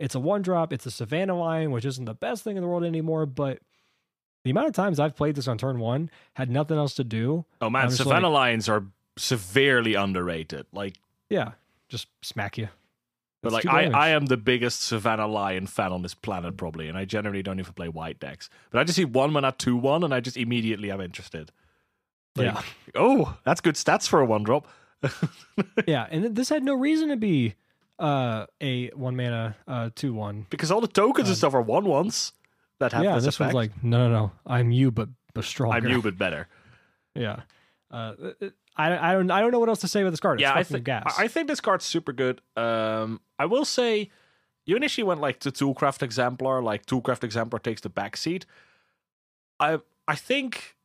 It's 0.02 0.14
a 0.16 0.20
one 0.20 0.42
drop. 0.42 0.72
It's 0.72 0.84
a 0.84 0.90
Savannah 0.90 1.38
Lion, 1.38 1.70
which 1.70 1.84
isn't 1.84 2.04
the 2.06 2.14
best 2.14 2.42
thing 2.42 2.56
in 2.56 2.62
the 2.62 2.68
world 2.68 2.82
anymore, 2.84 3.24
but 3.24 3.60
the 4.44 4.50
amount 4.50 4.66
of 4.66 4.74
times 4.74 4.98
I've 4.98 5.14
played 5.14 5.36
this 5.36 5.46
on 5.46 5.58
turn 5.58 5.78
one, 5.78 6.10
had 6.34 6.50
nothing 6.50 6.76
else 6.76 6.94
to 6.94 7.04
do. 7.04 7.44
Oh 7.60 7.70
man, 7.70 7.88
Savannah 7.90 8.28
like- 8.28 8.34
Lions 8.34 8.68
are 8.68 8.84
severely 9.16 9.94
underrated. 9.94 10.66
Like, 10.72 10.96
Yeah, 11.30 11.52
just 11.88 12.08
smack 12.22 12.58
you. 12.58 12.68
but 13.42 13.52
It's 13.52 13.64
like 13.64 13.72
I. 13.94 14.06
I 14.06 14.08
am 14.08 14.26
the 14.26 14.36
biggest 14.36 14.82
Savannah 14.82 15.28
Lion 15.28 15.68
fan 15.68 15.92
on 15.92 16.02
this 16.02 16.14
planet 16.14 16.56
probably, 16.56 16.88
and 16.88 16.98
I 16.98 17.04
generally 17.04 17.42
don't 17.44 17.60
even 17.60 17.72
play 17.74 17.88
white 17.88 18.18
decks. 18.18 18.50
But 18.70 18.80
I 18.80 18.84
just 18.84 18.96
see 18.96 19.04
one 19.04 19.32
mana 19.32 19.54
two 19.56 19.76
one, 19.76 20.02
and 20.02 20.12
I 20.12 20.18
just 20.18 20.36
immediately 20.36 20.90
am 20.90 21.00
interested. 21.00 21.52
Like, 22.34 22.46
yeah, 22.46 22.62
Oh, 22.96 23.36
that's 23.44 23.60
good 23.60 23.76
stats 23.76 24.08
for 24.08 24.20
a 24.20 24.24
one 24.26 24.42
drop. 24.42 24.66
yeah, 25.86 26.06
and 26.10 26.34
this 26.34 26.48
had 26.48 26.64
no 26.64 26.74
reason 26.74 27.08
to 27.10 27.16
be 27.16 27.54
uh 28.02 28.46
a 28.60 28.88
one 28.90 29.16
mana 29.16 29.56
uh 29.68 29.90
two 29.94 30.12
one. 30.12 30.46
because 30.50 30.70
all 30.70 30.80
the 30.80 30.88
tokens 30.88 31.28
and 31.28 31.34
Um, 31.34 31.36
stuff 31.36 31.54
are 31.54 31.62
one 31.62 31.84
ones 31.84 32.32
that 32.80 32.92
have 32.92 33.04
Yeah, 33.04 33.14
this, 33.14 33.24
this 33.24 33.38
was 33.38 33.52
like 33.54 33.82
no, 33.82 34.08
no, 34.08 34.10
no. 34.10 34.32
I'm 34.46 34.70
you, 34.72 34.90
but 34.90 35.08
but 35.34 35.44
stronger. 35.44 35.76
I'm 35.76 35.88
you, 35.88 36.02
but 36.02 36.18
better. 36.18 36.48
Yeah. 37.14 37.40
Uh, 37.90 38.14
I, 38.74 39.10
I 39.10 39.12
don't 39.12 39.30
I 39.30 39.40
don't 39.42 39.52
know 39.52 39.58
what 39.60 39.68
else 39.68 39.80
to 39.80 39.88
say 39.88 40.00
about 40.00 40.10
this 40.10 40.20
card. 40.20 40.40
It's 40.40 40.42
yeah, 40.48 40.54
I 40.54 40.62
think 40.62 40.84
gas. 40.84 41.14
I 41.18 41.28
think 41.28 41.46
this 41.46 41.60
card's 41.60 41.84
super 41.84 42.12
good. 42.12 42.40
Um, 42.56 43.20
I 43.38 43.44
will 43.44 43.66
say, 43.66 44.08
you 44.64 44.76
initially 44.76 45.04
went 45.04 45.20
like 45.20 45.38
to 45.40 45.50
Toolcraft 45.52 46.02
Exemplar, 46.02 46.62
like 46.62 46.86
Toolcraft 46.86 47.22
Exemplar 47.22 47.58
takes 47.58 47.82
the 47.82 47.90
back 47.90 48.16
seat. 48.16 48.46
I 49.60 49.80
I 50.08 50.14
think 50.14 50.76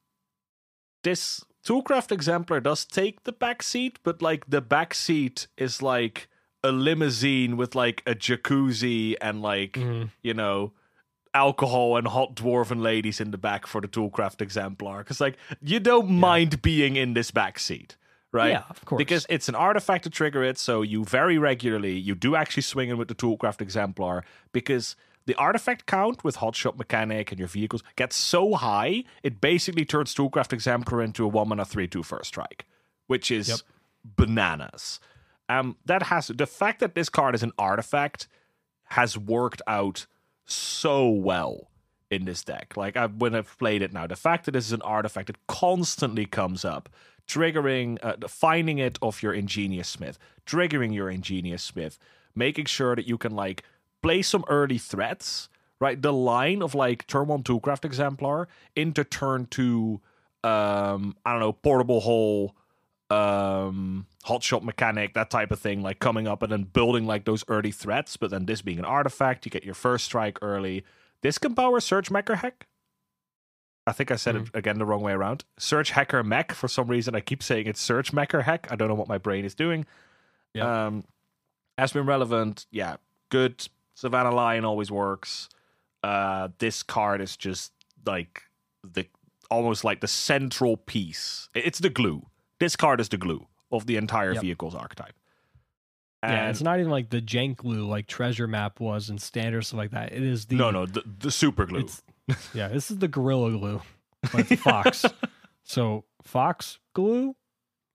this 1.03 1.45
Toolcraft 1.65 2.11
Exemplar 2.11 2.59
does 2.59 2.83
take 2.85 3.23
the 3.23 3.31
back 3.31 3.63
seat, 3.63 3.99
but 4.03 4.21
like 4.21 4.49
the 4.49 4.59
back 4.61 4.93
seat 4.93 5.47
is 5.57 5.81
like 5.81 6.27
a 6.67 6.71
limousine 6.71 7.57
with 7.57 7.75
like 7.75 8.01
a 8.05 8.13
jacuzzi 8.15 9.15
and 9.21 9.41
like 9.41 9.73
Mhm. 9.73 10.09
you 10.21 10.33
know 10.33 10.73
alcohol 11.33 11.97
and 11.97 12.07
hot 12.07 12.35
dwarven 12.35 12.81
ladies 12.81 13.19
in 13.21 13.31
the 13.31 13.37
back 13.37 13.67
for 13.67 13.79
the 13.81 13.87
Toolcraft 13.87 14.41
Exemplar 14.41 14.99
because 14.99 15.21
like 15.21 15.37
you 15.61 15.79
don't 15.79 16.09
mind 16.09 16.61
being 16.61 16.95
in 16.95 17.13
this 17.13 17.29
back 17.31 17.59
seat, 17.59 17.95
right? 18.31 18.51
Yeah, 18.51 18.63
of 18.69 18.83
course. 18.85 18.97
Because 18.97 19.25
it's 19.29 19.47
an 19.49 19.55
artifact 19.55 20.03
to 20.05 20.09
trigger 20.09 20.43
it, 20.43 20.57
so 20.57 20.81
you 20.81 21.03
very 21.05 21.37
regularly 21.37 21.95
you 21.97 22.15
do 22.15 22.35
actually 22.35 22.63
swing 22.63 22.89
in 22.89 22.97
with 22.97 23.07
the 23.07 23.15
Toolcraft 23.15 23.61
Exemplar 23.61 24.23
because 24.51 24.95
the 25.27 25.35
artifact 25.35 25.85
count 25.85 26.23
with 26.23 26.37
Hotshot 26.37 26.77
mechanic 26.77 27.31
and 27.31 27.37
your 27.37 27.49
vehicles 27.49 27.83
gets 27.97 28.15
so 28.15 28.55
high, 28.55 29.03
it 29.23 29.41
basically 29.41 29.85
turns 29.85 30.15
Toolcraft 30.15 30.53
Exemplar 30.53 31.03
into 31.03 31.23
a 31.25 31.27
one 31.27 31.49
mana 31.49 31.65
three 31.65 31.87
two 31.87 32.01
first 32.03 32.29
strike, 32.29 32.65
which 33.07 33.29
is 33.29 33.47
Yep. 33.49 33.59
bananas. 34.15 34.99
Um, 35.49 35.77
that 35.85 36.03
has 36.03 36.27
the 36.27 36.45
fact 36.45 36.79
that 36.79 36.95
this 36.95 37.09
card 37.09 37.35
is 37.35 37.43
an 37.43 37.53
artifact 37.57 38.27
has 38.85 39.17
worked 39.17 39.61
out 39.67 40.05
so 40.45 41.07
well 41.09 41.69
in 42.09 42.25
this 42.25 42.43
deck. 42.43 42.75
Like 42.75 42.97
I, 42.97 43.07
when 43.07 43.35
I've 43.35 43.57
played 43.57 43.81
it 43.81 43.93
now, 43.93 44.07
the 44.07 44.15
fact 44.15 44.45
that 44.45 44.51
this 44.51 44.65
is 44.65 44.73
an 44.73 44.81
artifact 44.81 45.27
that 45.27 45.47
constantly 45.47 46.25
comes 46.25 46.65
up, 46.65 46.89
triggering, 47.27 47.97
uh, 48.03 48.27
finding 48.27 48.77
it 48.77 48.97
off 49.01 49.23
your 49.23 49.33
ingenious 49.33 49.87
smith, 49.87 50.17
triggering 50.45 50.93
your 50.93 51.09
ingenious 51.09 51.63
smith, 51.63 51.97
making 52.35 52.65
sure 52.65 52.95
that 52.95 53.07
you 53.07 53.17
can 53.17 53.35
like 53.35 53.63
play 54.01 54.21
some 54.21 54.43
early 54.47 54.77
threats. 54.77 55.49
Right, 55.79 56.01
the 56.01 56.11
line 56.11 56.63
of 56.63 56.73
like 56.73 57.05
turn 57.05 57.27
one 57.27 57.43
Toolcraft 57.43 57.85
Exemplar 57.85 58.47
into 58.75 59.03
turn 59.03 59.45
two, 59.45 60.01
um, 60.43 61.15
I 61.23 61.33
don't 61.33 61.39
know, 61.39 61.53
portable 61.53 61.99
hole, 61.99 62.55
um 63.09 64.05
hot 64.23 64.43
shot 64.43 64.63
mechanic 64.65 65.13
that 65.13 65.29
type 65.29 65.51
of 65.51 65.59
thing 65.59 65.81
like 65.81 65.99
coming 65.99 66.27
up 66.27 66.43
and 66.43 66.51
then 66.51 66.63
building 66.63 67.05
like 67.05 67.23
those 67.23 67.45
early 67.47 67.71
threats 67.71 68.17
but 68.17 68.29
then 68.29 68.45
this 68.45 68.61
being 68.61 68.79
an 68.79 68.85
artifact 68.85 69.45
you 69.45 69.49
get 69.49 69.63
your 69.63 69.73
first 69.73 70.05
strike 70.05 70.37
early. 70.41 70.83
This 71.21 71.37
can 71.37 71.55
power 71.55 71.79
search 71.79 72.09
mecha 72.09 72.35
hack? 72.35 72.67
I 73.87 73.93
think 73.93 74.11
i 74.11 74.17
said 74.17 74.35
it 74.35 74.49
again 74.53 74.77
the 74.79 74.85
wrong 74.85 75.01
way 75.01 75.13
around. 75.13 75.45
Surge 75.57 75.91
Hacker 75.91 76.21
Mech 76.21 76.51
for 76.51 76.67
some 76.67 76.87
reason 76.87 77.15
i 77.15 77.21
keep 77.21 77.41
saying 77.41 77.67
it's 77.67 77.79
search 77.79 78.11
mecha 78.11 78.43
hack. 78.43 78.67
I 78.69 78.75
don't 78.75 78.89
know 78.89 78.95
what 78.95 79.07
my 79.07 79.17
brain 79.17 79.45
is 79.45 79.55
doing. 79.55 79.85
Yeah. 80.53 80.87
um 80.87 81.05
has 81.77 81.93
been 81.93 82.05
relevant. 82.05 82.65
Yeah 82.71 82.97
good. 83.29 83.67
Savannah 83.95 84.33
lion 84.35 84.65
always 84.65 84.91
works. 84.91 85.47
Uh 86.03 86.49
this 86.57 86.83
card 86.83 87.21
is 87.21 87.37
just 87.37 87.71
like 88.05 88.43
the 88.83 89.07
almost 89.49 89.85
like 89.85 90.01
the 90.01 90.07
central 90.09 90.75
piece. 90.75 91.47
It's 91.55 91.79
the 91.79 91.89
glue 91.89 92.25
this 92.59 92.75
card 92.75 92.99
is 92.99 93.09
the 93.09 93.17
glue 93.17 93.45
of 93.71 93.85
the 93.85 93.95
entire 93.97 94.33
Yep. 94.33 94.41
vehicle's 94.41 94.75
archetype. 94.75 95.13
yeah, 96.23 96.49
it's 96.49 96.61
not 96.61 96.79
even 96.79 96.91
like 96.91 97.09
the 97.09 97.21
jank 97.21 97.57
glue 97.57 97.85
like 97.85 98.07
treasure 98.07 98.47
map 98.47 98.79
was 98.79 99.09
and 99.09 99.21
standard 99.21 99.63
stuff 99.65 99.77
like 99.77 99.91
that. 99.91 100.11
It 100.13 100.23
is 100.23 100.45
the 100.45 100.55
no, 100.55 100.71
no, 100.71 100.85
the, 100.85 101.03
the 101.19 101.31
super 101.31 101.65
glue. 101.65 101.81
It's, 101.81 102.01
yeah, 102.53 102.67
this 102.69 102.89
is 102.91 102.97
the 102.97 103.07
gorilla 103.07 103.51
glue, 103.51 103.81
but 104.33 104.47
fox. 104.59 105.05
so 105.63 106.03
fox 106.23 106.79
glue. 106.93 107.35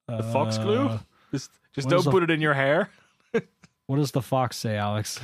the 0.08 0.22
fox 0.22 0.56
glue. 0.58 0.86
Uh, 0.88 0.98
Just, 1.32 1.50
just 1.74 1.88
don't 1.88 2.04
put 2.04 2.22
it 2.22 2.30
in 2.30 2.40
your 2.40 2.54
hair. 2.54 2.90
What 3.86 3.96
does 3.96 4.12
the 4.12 4.22
fox 4.22 4.56
say, 4.56 4.76
Alex? 4.78 5.20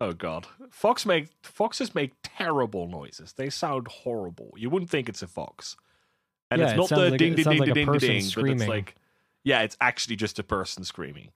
Oh 0.00 0.12
god, 0.12 0.46
fox 0.70 1.06
make 1.06 1.28
foxes 1.42 1.94
make 1.94 2.12
terrible 2.22 2.86
noises. 2.86 3.32
They 3.32 3.48
sound 3.50 3.88
horrible. 3.88 4.52
You 4.56 4.68
wouldn't 4.70 4.90
think 4.90 5.08
it's 5.08 5.22
a 5.22 5.26
fox, 5.26 5.76
and 6.50 6.60
Yeah, 6.60 6.68
it's 6.70 6.76
not 6.76 6.88
the 6.88 7.10
like- 7.10 7.18
ding 7.18 7.34
ding 7.34 7.44
ding 7.44 7.58
like 7.58 7.72
ding 7.74 7.74
ding 7.74 7.84
ding, 7.84 7.92
but 7.92 8.02
it's 8.04 8.28
screaming. 8.28 8.68
like 8.68 8.94
yeah, 9.44 9.62
it's 9.62 9.76
actually 9.80 10.16
just 10.16 10.38
a 10.38 10.42
person 10.42 10.82
screaming. 10.84 11.30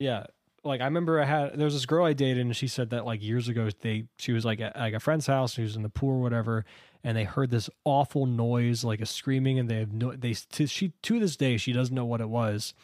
Yeah, 0.00 0.26
like 0.64 0.80
I 0.80 0.84
remember 0.84 1.20
I 1.20 1.24
had 1.24 1.56
there 1.58 1.64
was 1.64 1.74
this 1.74 1.86
girl 1.86 2.04
I 2.04 2.12
dated 2.12 2.38
and 2.44 2.54
she 2.56 2.66
said 2.68 2.90
that 2.90 3.04
like 3.06 3.22
years 3.22 3.48
ago 3.48 3.68
they 3.82 4.04
she 4.18 4.32
was 4.32 4.44
like 4.44 4.60
at 4.60 4.76
like 4.76 4.94
a 4.94 5.00
friend's 5.00 5.26
house 5.26 5.52
she 5.54 5.62
was 5.62 5.76
in 5.76 5.82
the 5.82 5.88
pool 5.88 6.10
or 6.10 6.20
whatever 6.22 6.64
and 7.04 7.16
they 7.16 7.22
heard 7.24 7.50
this 7.50 7.70
awful 7.84 8.26
noise 8.26 8.82
like 8.82 9.00
a 9.00 9.06
screaming 9.06 9.58
and 9.60 9.68
they 9.70 9.76
have 9.78 9.92
no 9.92 10.12
they 10.16 10.34
to 10.34 10.66
she 10.66 10.92
to 11.02 11.20
this 11.20 11.36
day 11.36 11.56
she 11.56 11.72
doesn't 11.72 11.94
know 11.94 12.04
what 12.04 12.20
it 12.20 12.28
was. 12.28 12.74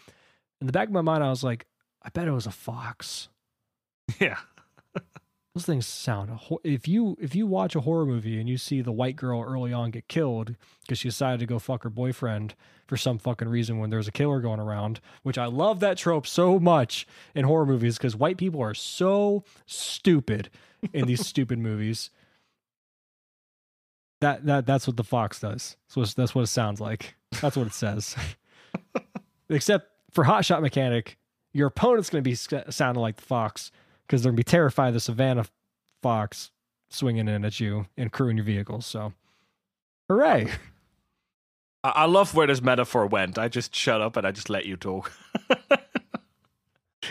In 0.60 0.66
the 0.68 0.72
back 0.72 0.86
of 0.88 0.94
my 0.94 1.00
mind 1.02 1.24
I 1.24 1.28
was 1.30 1.42
like 1.42 1.66
I 2.02 2.08
bet 2.10 2.28
it 2.28 2.32
was 2.32 2.46
a 2.46 2.50
fox. 2.52 3.28
Yeah, 4.20 4.38
Those 5.54 5.66
things 5.66 5.86
sound 5.86 6.30
if 6.64 6.88
you 6.88 7.14
if 7.20 7.34
you 7.34 7.46
watch 7.46 7.76
a 7.76 7.82
horror 7.82 8.06
movie 8.06 8.40
and 8.40 8.48
you 8.48 8.56
see 8.56 8.80
the 8.80 8.90
white 8.90 9.16
girl 9.16 9.42
early 9.42 9.70
on 9.70 9.90
get 9.90 10.08
killed 10.08 10.56
because 10.80 10.98
she 10.98 11.08
decided 11.08 11.40
to 11.40 11.46
go 11.46 11.58
fuck 11.58 11.82
her 11.82 11.90
boyfriend 11.90 12.54
for 12.86 12.96
some 12.96 13.18
fucking 13.18 13.48
reason 13.48 13.78
when 13.78 13.90
there's 13.90 14.08
a 14.08 14.12
killer 14.12 14.40
going 14.40 14.60
around, 14.60 15.00
which 15.22 15.36
I 15.36 15.46
love 15.46 15.80
that 15.80 15.98
trope 15.98 16.26
so 16.26 16.58
much 16.58 17.06
in 17.34 17.44
horror 17.44 17.66
movies 17.66 17.98
because 17.98 18.16
white 18.16 18.38
people 18.38 18.62
are 18.62 18.72
so 18.72 19.44
stupid 19.66 20.48
in 20.94 21.06
these 21.06 21.26
stupid 21.26 21.58
movies. 21.58 22.08
That 24.22 24.46
that 24.46 24.64
that's 24.64 24.86
what 24.86 24.96
the 24.96 25.04
fox 25.04 25.40
does. 25.40 25.76
So 25.88 26.02
that's 26.02 26.34
what 26.34 26.42
it 26.42 26.46
sounds 26.46 26.80
like. 26.80 27.14
That's 27.42 27.58
what 27.58 27.66
it 27.66 27.74
says. 27.74 28.16
Except 29.50 29.86
for 30.12 30.24
hot 30.24 30.46
shot 30.46 30.62
mechanic, 30.62 31.18
your 31.52 31.66
opponent's 31.66 32.08
going 32.08 32.24
to 32.24 32.30
be 32.30 32.34
sounding 32.34 33.02
like 33.02 33.16
the 33.16 33.22
fox 33.22 33.70
because 34.12 34.22
they're 34.22 34.30
going 34.30 34.36
to 34.36 34.40
be 34.40 34.50
terrified 34.50 34.88
of 34.88 34.94
the 34.94 35.00
savannah 35.00 35.46
fox 36.02 36.50
swinging 36.90 37.28
in 37.28 37.46
at 37.46 37.58
you 37.60 37.86
and 37.96 38.12
crewing 38.12 38.36
your 38.36 38.44
vehicles. 38.44 38.84
So, 38.84 39.14
hooray! 40.06 40.50
I, 41.84 41.88
I 41.88 42.04
love 42.04 42.34
where 42.34 42.46
this 42.46 42.60
metaphor 42.60 43.06
went. 43.06 43.38
I 43.38 43.48
just 43.48 43.74
shut 43.74 44.02
up 44.02 44.18
and 44.18 44.26
I 44.26 44.30
just 44.30 44.50
let 44.50 44.66
you 44.66 44.76
talk. 44.76 45.10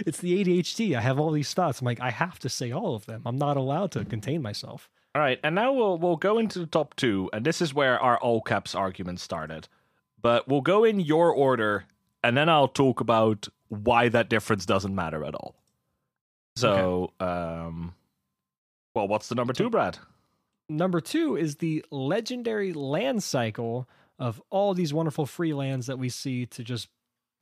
It's 0.05 0.19
the 0.19 0.41
ADHD. 0.41 0.95
I 0.95 1.01
have 1.01 1.19
all 1.19 1.31
these 1.31 1.53
thoughts. 1.53 1.81
I'm 1.81 1.85
like, 1.85 1.99
I 1.99 2.11
have 2.11 2.39
to 2.39 2.49
say 2.49 2.71
all 2.71 2.95
of 2.95 3.05
them. 3.05 3.21
I'm 3.25 3.37
not 3.37 3.57
allowed 3.57 3.91
to 3.91 4.05
contain 4.05 4.41
myself. 4.41 4.89
All 5.13 5.21
right, 5.21 5.37
and 5.43 5.53
now 5.53 5.73
we'll 5.73 5.97
we'll 5.97 6.15
go 6.15 6.39
into 6.39 6.59
the 6.59 6.65
top 6.65 6.95
two, 6.95 7.29
and 7.33 7.45
this 7.45 7.61
is 7.61 7.73
where 7.73 7.99
our 7.99 8.17
all 8.17 8.41
caps 8.41 8.73
argument 8.73 9.19
started. 9.19 9.67
But 10.19 10.47
we'll 10.47 10.61
go 10.61 10.85
in 10.85 11.01
your 11.01 11.31
order, 11.31 11.83
and 12.23 12.37
then 12.37 12.47
I'll 12.47 12.69
talk 12.69 13.01
about 13.01 13.49
why 13.67 14.07
that 14.09 14.29
difference 14.29 14.65
doesn't 14.65 14.95
matter 14.95 15.25
at 15.25 15.35
all. 15.35 15.60
So, 16.55 17.11
um, 17.19 17.93
well, 18.93 19.07
what's 19.07 19.29
the 19.29 19.35
number 19.35 19.53
two, 19.53 19.69
Brad? 19.69 19.97
Number 20.69 21.01
two 21.01 21.35
is 21.35 21.57
the 21.57 21.83
legendary 21.91 22.73
land 22.73 23.23
cycle 23.23 23.87
of 24.19 24.41
all 24.49 24.73
these 24.73 24.93
wonderful 24.93 25.25
free 25.25 25.53
lands 25.53 25.87
that 25.87 25.97
we 25.97 26.09
see 26.09 26.45
to 26.47 26.63
just, 26.63 26.87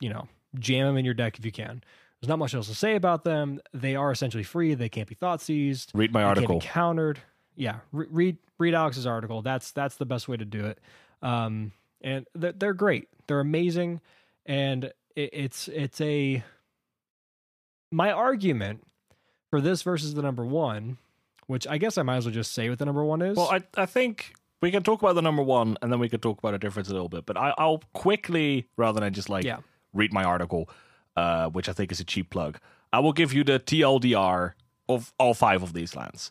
you 0.00 0.08
know, 0.08 0.28
jam 0.58 0.86
them 0.86 0.96
in 0.96 1.04
your 1.04 1.14
deck 1.14 1.38
if 1.38 1.44
you 1.44 1.52
can. 1.52 1.82
There's 2.20 2.28
not 2.28 2.38
much 2.38 2.54
else 2.54 2.68
to 2.68 2.74
say 2.74 2.96
about 2.96 3.24
them. 3.24 3.60
They 3.72 3.96
are 3.96 4.10
essentially 4.10 4.42
free. 4.42 4.74
They 4.74 4.88
can't 4.88 5.08
be 5.08 5.14
thought 5.14 5.40
seized. 5.40 5.92
Read 5.94 6.12
my 6.12 6.20
They 6.20 6.26
article. 6.26 6.60
Can't 6.60 6.62
be 6.62 6.66
countered. 6.66 7.18
Yeah, 7.56 7.76
re- 7.92 8.06
read 8.10 8.36
read 8.58 8.74
Alex's 8.74 9.06
article. 9.06 9.42
That's 9.42 9.72
that's 9.72 9.96
the 9.96 10.06
best 10.06 10.28
way 10.28 10.36
to 10.36 10.44
do 10.44 10.66
it. 10.66 10.78
Um, 11.22 11.72
and 12.00 12.26
they're, 12.34 12.52
they're 12.52 12.74
great. 12.74 13.08
They're 13.26 13.40
amazing, 13.40 14.00
and 14.46 14.84
it, 15.16 15.30
it's 15.32 15.68
it's 15.68 16.00
a 16.00 16.42
my 17.90 18.12
argument 18.12 18.82
for 19.50 19.60
this 19.60 19.82
versus 19.82 20.14
the 20.14 20.22
number 20.22 20.44
one, 20.44 20.96
which 21.46 21.66
I 21.66 21.78
guess 21.78 21.98
I 21.98 22.02
might 22.02 22.18
as 22.18 22.24
well 22.26 22.34
just 22.34 22.52
say 22.52 22.68
what 22.70 22.78
the 22.78 22.86
number 22.86 23.04
one 23.04 23.22
is. 23.22 23.36
Well, 23.36 23.50
I 23.50 23.62
I 23.76 23.86
think 23.86 24.34
we 24.62 24.70
can 24.70 24.82
talk 24.82 25.02
about 25.02 25.14
the 25.14 25.22
number 25.22 25.42
one, 25.42 25.76
and 25.82 25.90
then 25.92 25.98
we 25.98 26.08
can 26.08 26.20
talk 26.20 26.38
about 26.38 26.54
a 26.54 26.58
difference 26.58 26.88
a 26.88 26.92
little 26.92 27.08
bit. 27.08 27.26
But 27.26 27.36
I, 27.36 27.54
I'll 27.58 27.82
quickly, 27.94 28.66
rather 28.76 29.00
than 29.00 29.12
just 29.12 29.28
like 29.28 29.44
Yeah. 29.44 29.58
read 29.92 30.12
my 30.12 30.22
article, 30.24 30.68
uh, 31.16 31.48
which 31.48 31.68
I 31.68 31.72
think 31.72 31.90
is 31.92 32.00
a 32.00 32.04
cheap 32.04 32.30
plug, 32.30 32.58
I 32.92 32.98
will 33.00 33.12
give 33.12 33.32
you 33.32 33.42
the 33.44 33.58
TLDR 33.58 34.52
of 34.88 35.12
all 35.18 35.34
five 35.34 35.62
of 35.62 35.72
these 35.72 35.96
lands. 35.96 36.30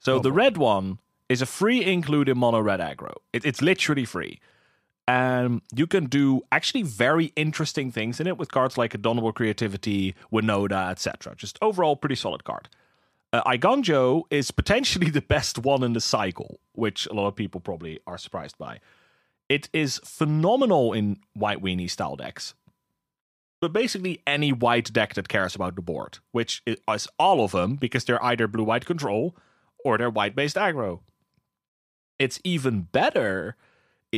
So 0.00 0.16
Go 0.18 0.22
the 0.22 0.28
it. 0.30 0.34
red 0.44 0.56
one 0.56 0.98
is 1.28 1.42
a 1.42 1.46
free 1.46 1.84
include 1.84 2.28
in 2.28 2.38
mono 2.38 2.60
red 2.60 2.80
aggro. 2.80 3.14
It, 3.32 3.44
it's 3.44 3.60
literally 3.60 4.04
free. 4.04 4.40
And 5.08 5.62
you 5.74 5.86
can 5.86 6.06
do 6.06 6.42
actually 6.50 6.82
very 6.82 7.32
interesting 7.36 7.92
things 7.92 8.18
in 8.18 8.26
it 8.26 8.38
with 8.38 8.50
cards 8.50 8.76
like 8.76 8.94
Indomitable 8.94 9.32
Creativity, 9.32 10.16
Winota, 10.32 10.90
etc. 10.90 11.34
Just 11.36 11.58
overall 11.62 11.94
pretty 11.94 12.16
solid 12.16 12.42
card. 12.42 12.68
Uh, 13.32 13.42
Eiganjo 13.44 14.22
is 14.30 14.50
potentially 14.50 15.10
the 15.10 15.20
best 15.20 15.58
one 15.58 15.82
in 15.82 15.92
the 15.92 16.00
cycle, 16.00 16.58
which 16.72 17.06
a 17.06 17.12
lot 17.12 17.28
of 17.28 17.36
people 17.36 17.60
probably 17.60 18.00
are 18.06 18.18
surprised 18.18 18.58
by. 18.58 18.80
It 19.48 19.68
is 19.72 20.00
phenomenal 20.04 20.92
in 20.92 21.18
white 21.34 21.62
weenie 21.62 21.90
style 21.90 22.16
decks, 22.16 22.54
but 23.60 23.72
basically 23.72 24.22
any 24.26 24.52
white 24.52 24.92
deck 24.92 25.14
that 25.14 25.28
cares 25.28 25.54
about 25.54 25.76
the 25.76 25.82
board, 25.82 26.18
which 26.32 26.62
is 26.66 27.08
all 27.18 27.44
of 27.44 27.52
them 27.52 27.76
because 27.76 28.04
they're 28.04 28.24
either 28.24 28.48
blue 28.48 28.64
white 28.64 28.86
control 28.86 29.36
or 29.84 29.98
they're 29.98 30.10
white 30.10 30.34
based 30.34 30.56
aggro. 30.56 31.00
It's 32.18 32.40
even 32.42 32.82
better 32.82 33.56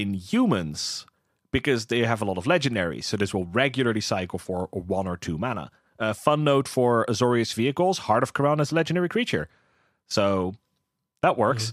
in 0.02 0.14
humans 0.14 1.06
because 1.50 1.86
they 1.86 2.00
have 2.00 2.22
a 2.22 2.24
lot 2.24 2.38
of 2.38 2.44
legendaries. 2.44 3.04
So 3.04 3.16
this 3.16 3.32
will 3.32 3.46
regularly 3.46 4.00
cycle 4.00 4.38
for 4.38 4.68
one 4.72 5.06
or 5.06 5.16
two 5.16 5.38
mana. 5.38 5.70
A 5.98 6.14
fun 6.14 6.44
note 6.44 6.68
for 6.68 7.04
Azorius 7.08 7.54
vehicles: 7.54 7.98
Heart 7.98 8.22
of 8.22 8.34
Kiran 8.34 8.60
is 8.60 8.70
a 8.70 8.74
legendary 8.74 9.08
creature, 9.08 9.48
so 10.06 10.54
that 11.22 11.36
works. 11.36 11.72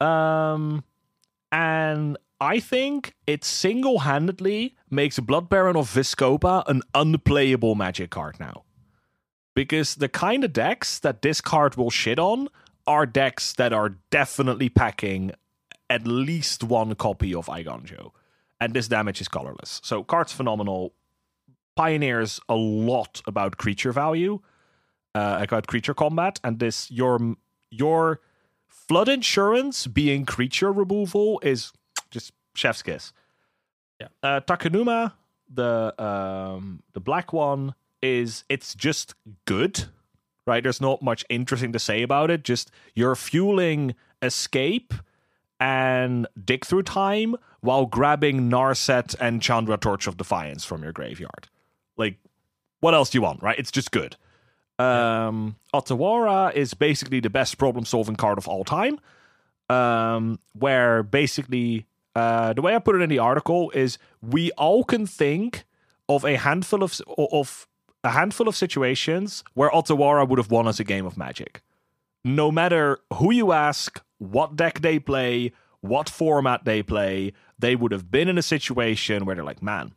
Um, 0.00 0.84
and 1.50 2.16
I 2.40 2.60
think 2.60 3.14
it 3.26 3.44
single 3.44 4.00
handedly 4.00 4.76
makes 4.90 5.18
Blood 5.18 5.48
Baron 5.48 5.76
of 5.76 5.90
Vizkopa 5.90 6.62
an 6.68 6.82
unplayable 6.94 7.74
magic 7.74 8.10
card 8.10 8.38
now. 8.38 8.64
Because 9.54 9.96
the 9.96 10.08
kind 10.08 10.44
of 10.44 10.52
decks 10.52 11.00
that 11.00 11.22
this 11.22 11.40
card 11.40 11.76
will 11.76 11.90
shit 11.90 12.20
on 12.20 12.48
are 12.86 13.06
decks 13.06 13.52
that 13.54 13.72
are 13.72 13.96
definitely 14.10 14.68
packing 14.68 15.32
at 15.90 16.06
least 16.06 16.64
one 16.64 16.94
copy 16.94 17.34
of 17.34 17.46
Eiganjo. 17.46 18.12
And 18.60 18.74
this 18.74 18.88
damage 18.88 19.20
is 19.20 19.28
colorless. 19.28 19.80
So, 19.84 20.02
card's 20.02 20.32
phenomenal. 20.32 20.94
Pioneers 21.76 22.40
a 22.48 22.56
lot 22.56 23.22
about 23.24 23.56
creature 23.56 23.92
value, 23.92 24.40
uh, 25.14 25.38
about 25.40 25.68
creature 25.68 25.94
combat, 25.94 26.40
and 26.42 26.58
this 26.58 26.90
your 26.90 27.36
your 27.70 28.20
flood 28.66 29.08
insurance 29.08 29.86
being 29.86 30.24
creature 30.24 30.72
removal 30.72 31.38
is 31.44 31.72
just 32.10 32.32
chef's 32.54 32.82
kiss. 32.82 33.12
Yeah. 34.00 34.08
Uh, 34.22 34.40
Takenuma, 34.40 35.12
the 35.52 35.94
um, 36.02 36.82
the 36.94 37.00
black 37.00 37.32
one, 37.32 37.74
is 38.02 38.44
it's 38.48 38.74
just 38.74 39.14
good, 39.44 39.84
right? 40.46 40.62
There's 40.62 40.80
not 40.80 41.02
much 41.02 41.24
interesting 41.28 41.72
to 41.72 41.78
say 41.78 42.02
about 42.02 42.30
it. 42.30 42.42
Just 42.42 42.70
you're 42.94 43.16
fueling 43.16 43.94
escape 44.22 44.94
and 45.60 46.26
dig 46.44 46.64
through 46.64 46.82
time 46.82 47.36
while 47.60 47.86
grabbing 47.86 48.50
Narset 48.50 49.14
and 49.20 49.42
Chandra 49.42 49.76
Torch 49.76 50.06
of 50.06 50.16
Defiance 50.16 50.64
from 50.64 50.82
your 50.82 50.92
graveyard. 50.92 51.48
Like, 51.96 52.16
what 52.80 52.94
else 52.94 53.10
do 53.10 53.18
you 53.18 53.22
want, 53.22 53.42
right? 53.42 53.58
It's 53.58 53.72
just 53.72 53.90
good. 53.90 54.16
Um, 54.78 55.56
Otawara 55.74 56.54
is 56.54 56.74
basically 56.74 57.20
the 57.20 57.30
best 57.30 57.58
problem 57.58 57.84
solving 57.84 58.16
card 58.16 58.38
of 58.38 58.46
all 58.46 58.64
time. 58.64 59.00
Um, 59.68 60.38
where 60.52 61.02
basically, 61.02 61.86
uh, 62.14 62.52
the 62.54 62.62
way 62.62 62.74
I 62.74 62.78
put 62.78 62.94
it 62.94 63.02
in 63.02 63.10
the 63.10 63.18
article 63.18 63.70
is 63.72 63.98
we 64.22 64.50
all 64.52 64.82
can 64.82 65.06
think 65.06 65.64
of 66.08 66.24
a 66.24 66.36
handful 66.36 66.82
of 66.82 67.00
of 67.18 67.68
a 68.02 68.10
handful 68.10 68.48
of 68.48 68.56
situations 68.56 69.44
where 69.54 69.68
Otawara 69.70 70.26
would 70.26 70.38
have 70.38 70.50
won 70.50 70.66
us 70.66 70.80
a 70.80 70.84
game 70.84 71.04
of 71.04 71.18
Magic. 71.18 71.62
No 72.24 72.50
matter 72.50 72.98
who 73.14 73.30
you 73.30 73.52
ask, 73.52 74.02
what 74.18 74.56
deck 74.56 74.80
they 74.80 74.98
play, 74.98 75.52
what 75.80 76.08
format 76.08 76.64
they 76.64 76.82
play, 76.82 77.32
they 77.58 77.76
would 77.76 77.92
have 77.92 78.10
been 78.10 78.28
in 78.28 78.38
a 78.38 78.42
situation 78.42 79.24
where 79.24 79.34
they're 79.34 79.44
like, 79.44 79.62
man, 79.62 79.92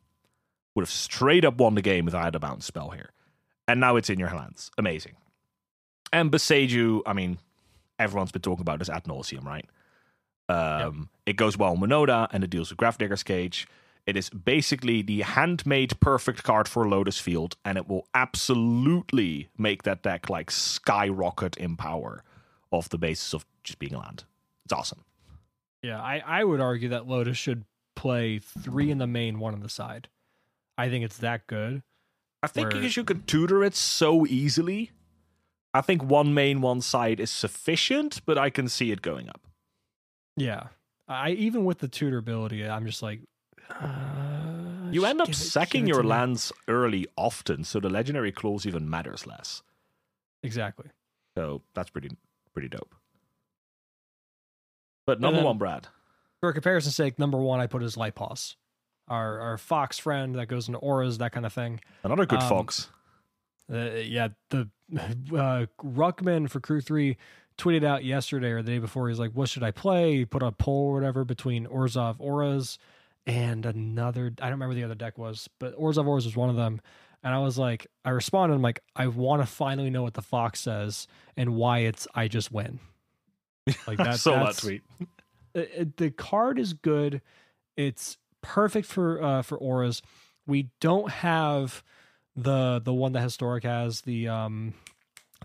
would 0.75 0.83
have 0.83 0.89
straight 0.89 1.43
up 1.43 1.57
won 1.57 1.75
the 1.75 1.81
game 1.81 2.07
if 2.07 2.15
I 2.15 2.23
had 2.23 2.35
a 2.35 2.39
bounce 2.39 2.65
spell 2.65 2.91
here 2.91 3.11
and 3.71 3.79
now 3.79 3.95
it's 3.95 4.09
in 4.09 4.19
your 4.19 4.29
hands. 4.29 4.69
Amazing. 4.77 5.13
And 6.11 6.31
Boseiju, 6.31 7.01
I 7.05 7.13
mean, 7.13 7.37
everyone's 7.97 8.31
been 8.31 8.41
talking 8.41 8.61
about 8.61 8.79
this 8.79 8.89
ad 8.89 9.05
nauseum, 9.05 9.45
right? 9.45 9.65
Um, 10.49 10.97
yep. 10.97 11.07
It 11.27 11.35
goes 11.37 11.57
well 11.57 11.73
in 11.73 11.79
Winota 11.79 12.27
and 12.31 12.43
it 12.43 12.49
deals 12.49 12.69
with 12.69 12.77
Grafdigger's 12.77 13.23
Cage. 13.23 13.67
It 14.05 14.17
is 14.17 14.29
basically 14.29 15.01
the 15.01 15.21
handmade 15.21 15.99
perfect 15.99 16.43
card 16.43 16.67
for 16.67 16.89
Lotus 16.89 17.19
Field, 17.19 17.55
and 17.63 17.77
it 17.77 17.87
will 17.87 18.07
absolutely 18.15 19.49
make 19.57 19.83
that 19.83 20.01
deck 20.01 20.27
like 20.27 20.49
skyrocket 20.49 21.55
in 21.55 21.77
power 21.77 22.23
off 22.71 22.89
the 22.89 22.97
basis 22.97 23.33
of 23.33 23.45
just 23.63 23.79
being 23.79 23.93
a 23.93 23.99
land. 23.99 24.23
It's 24.65 24.73
awesome. 24.73 25.03
Yeah, 25.83 26.01
I, 26.01 26.23
I 26.25 26.43
would 26.43 26.61
argue 26.61 26.89
that 26.89 27.07
Lotus 27.07 27.37
should 27.37 27.65
play 27.95 28.39
three 28.39 28.91
in 28.91 28.97
the 28.97 29.07
main, 29.07 29.39
one 29.39 29.53
on 29.53 29.61
the 29.61 29.69
side. 29.69 30.07
I 30.77 30.89
think 30.89 31.03
it's 31.03 31.17
that 31.17 31.47
good. 31.47 31.83
I 32.43 32.47
think 32.47 32.69
where... 32.69 32.79
because 32.79 32.95
you 32.95 33.03
can 33.03 33.23
tutor 33.23 33.63
it 33.63 33.75
so 33.75 34.25
easily, 34.25 34.91
I 35.73 35.81
think 35.81 36.03
one 36.03 36.33
main, 36.33 36.61
one 36.61 36.81
side 36.81 37.19
is 37.19 37.31
sufficient, 37.31 38.21
but 38.25 38.37
I 38.37 38.49
can 38.49 38.67
see 38.67 38.91
it 38.91 39.01
going 39.01 39.29
up. 39.29 39.41
Yeah. 40.35 40.67
I 41.07 41.31
even 41.31 41.65
with 41.65 41.79
the 41.79 41.87
tutor 41.87 42.17
ability, 42.17 42.67
I'm 42.67 42.85
just 42.85 43.01
like 43.01 43.19
uh, 43.69 44.89
you 44.91 45.05
end 45.05 45.21
up 45.21 45.33
sacking 45.33 45.87
your 45.87 46.03
lands 46.03 46.51
early 46.67 47.07
often, 47.17 47.63
so 47.63 47.79
the 47.79 47.89
legendary 47.89 48.31
clause 48.31 48.65
even 48.65 48.89
matters 48.89 49.27
less. 49.27 49.61
Exactly. 50.43 50.87
So 51.37 51.61
that's 51.73 51.89
pretty 51.89 52.11
pretty 52.53 52.69
dope. 52.69 52.93
But 55.05 55.19
number 55.19 55.37
then, 55.37 55.45
one, 55.45 55.57
Brad. 55.57 55.87
For 56.39 56.53
comparison's 56.53 56.95
sake, 56.95 57.19
number 57.19 57.37
one 57.37 57.59
I 57.59 57.67
put 57.67 57.81
Light 57.97 58.15
Paws 58.15 58.55
our 59.11 59.39
our 59.39 59.57
fox 59.57 59.99
friend 59.99 60.35
that 60.35 60.47
goes 60.47 60.67
into 60.67 60.79
auras, 60.79 61.19
that 61.19 61.33
kind 61.33 61.45
of 61.45 61.53
thing. 61.53 61.81
Another 62.03 62.25
good 62.25 62.41
um, 62.41 62.49
fox. 62.49 62.89
Uh, 63.71 63.91
yeah, 63.95 64.29
the 64.49 64.69
uh, 64.97 65.65
Ruckman 65.83 66.49
for 66.49 66.59
Crew 66.59 66.81
Three 66.81 67.17
tweeted 67.57 67.83
out 67.83 68.03
yesterday 68.03 68.51
or 68.51 68.63
the 68.63 68.71
day 68.71 68.79
before. 68.79 69.09
He's 69.09 69.19
like, 69.19 69.31
"What 69.33 69.49
should 69.49 69.63
I 69.63 69.71
play?" 69.71 70.17
He 70.17 70.25
put 70.25 70.41
a 70.41 70.51
poll 70.51 70.89
or 70.89 70.93
whatever 70.93 71.25
between 71.25 71.67
Orzhov 71.67 72.15
Auras 72.19 72.79
and 73.27 73.65
another. 73.65 74.33
I 74.41 74.45
don't 74.45 74.53
remember 74.53 74.75
the 74.75 74.85
other 74.85 74.95
deck 74.95 75.17
was, 75.17 75.49
but 75.59 75.77
Orzhov 75.77 76.07
Auras 76.07 76.25
was 76.25 76.35
one 76.35 76.49
of 76.49 76.55
them. 76.55 76.81
And 77.23 77.33
I 77.33 77.39
was 77.39 77.57
like, 77.57 77.87
I 78.03 78.09
responded, 78.09 78.55
I'm 78.55 78.61
like, 78.61 78.81
I 78.95 79.07
want 79.07 79.41
to 79.41 79.45
finally 79.45 79.89
know 79.89 80.03
what 80.03 80.15
the 80.15 80.21
fox 80.21 80.59
says 80.59 81.07
and 81.37 81.55
why 81.55 81.79
it's 81.79 82.07
I 82.15 82.27
just 82.27 82.51
win. 82.51 82.79
Like 83.85 83.97
that. 83.97 84.19
so 84.19 84.31
that 84.31 84.57
tweet. 84.57 84.81
It, 85.53 85.71
it, 85.75 85.97
the 85.97 86.11
card 86.11 86.57
is 86.57 86.73
good. 86.73 87.21
It's 87.77 88.17
perfect 88.41 88.87
for 88.87 89.21
uh, 89.21 89.41
for 89.43 89.57
auras. 89.57 90.01
We 90.47 90.69
don't 90.79 91.11
have 91.11 91.83
the 92.35 92.81
the 92.83 92.93
one 92.93 93.11
that 93.13 93.21
historic 93.21 93.63
has 93.63 94.01
the 94.01 94.27
um 94.27 94.73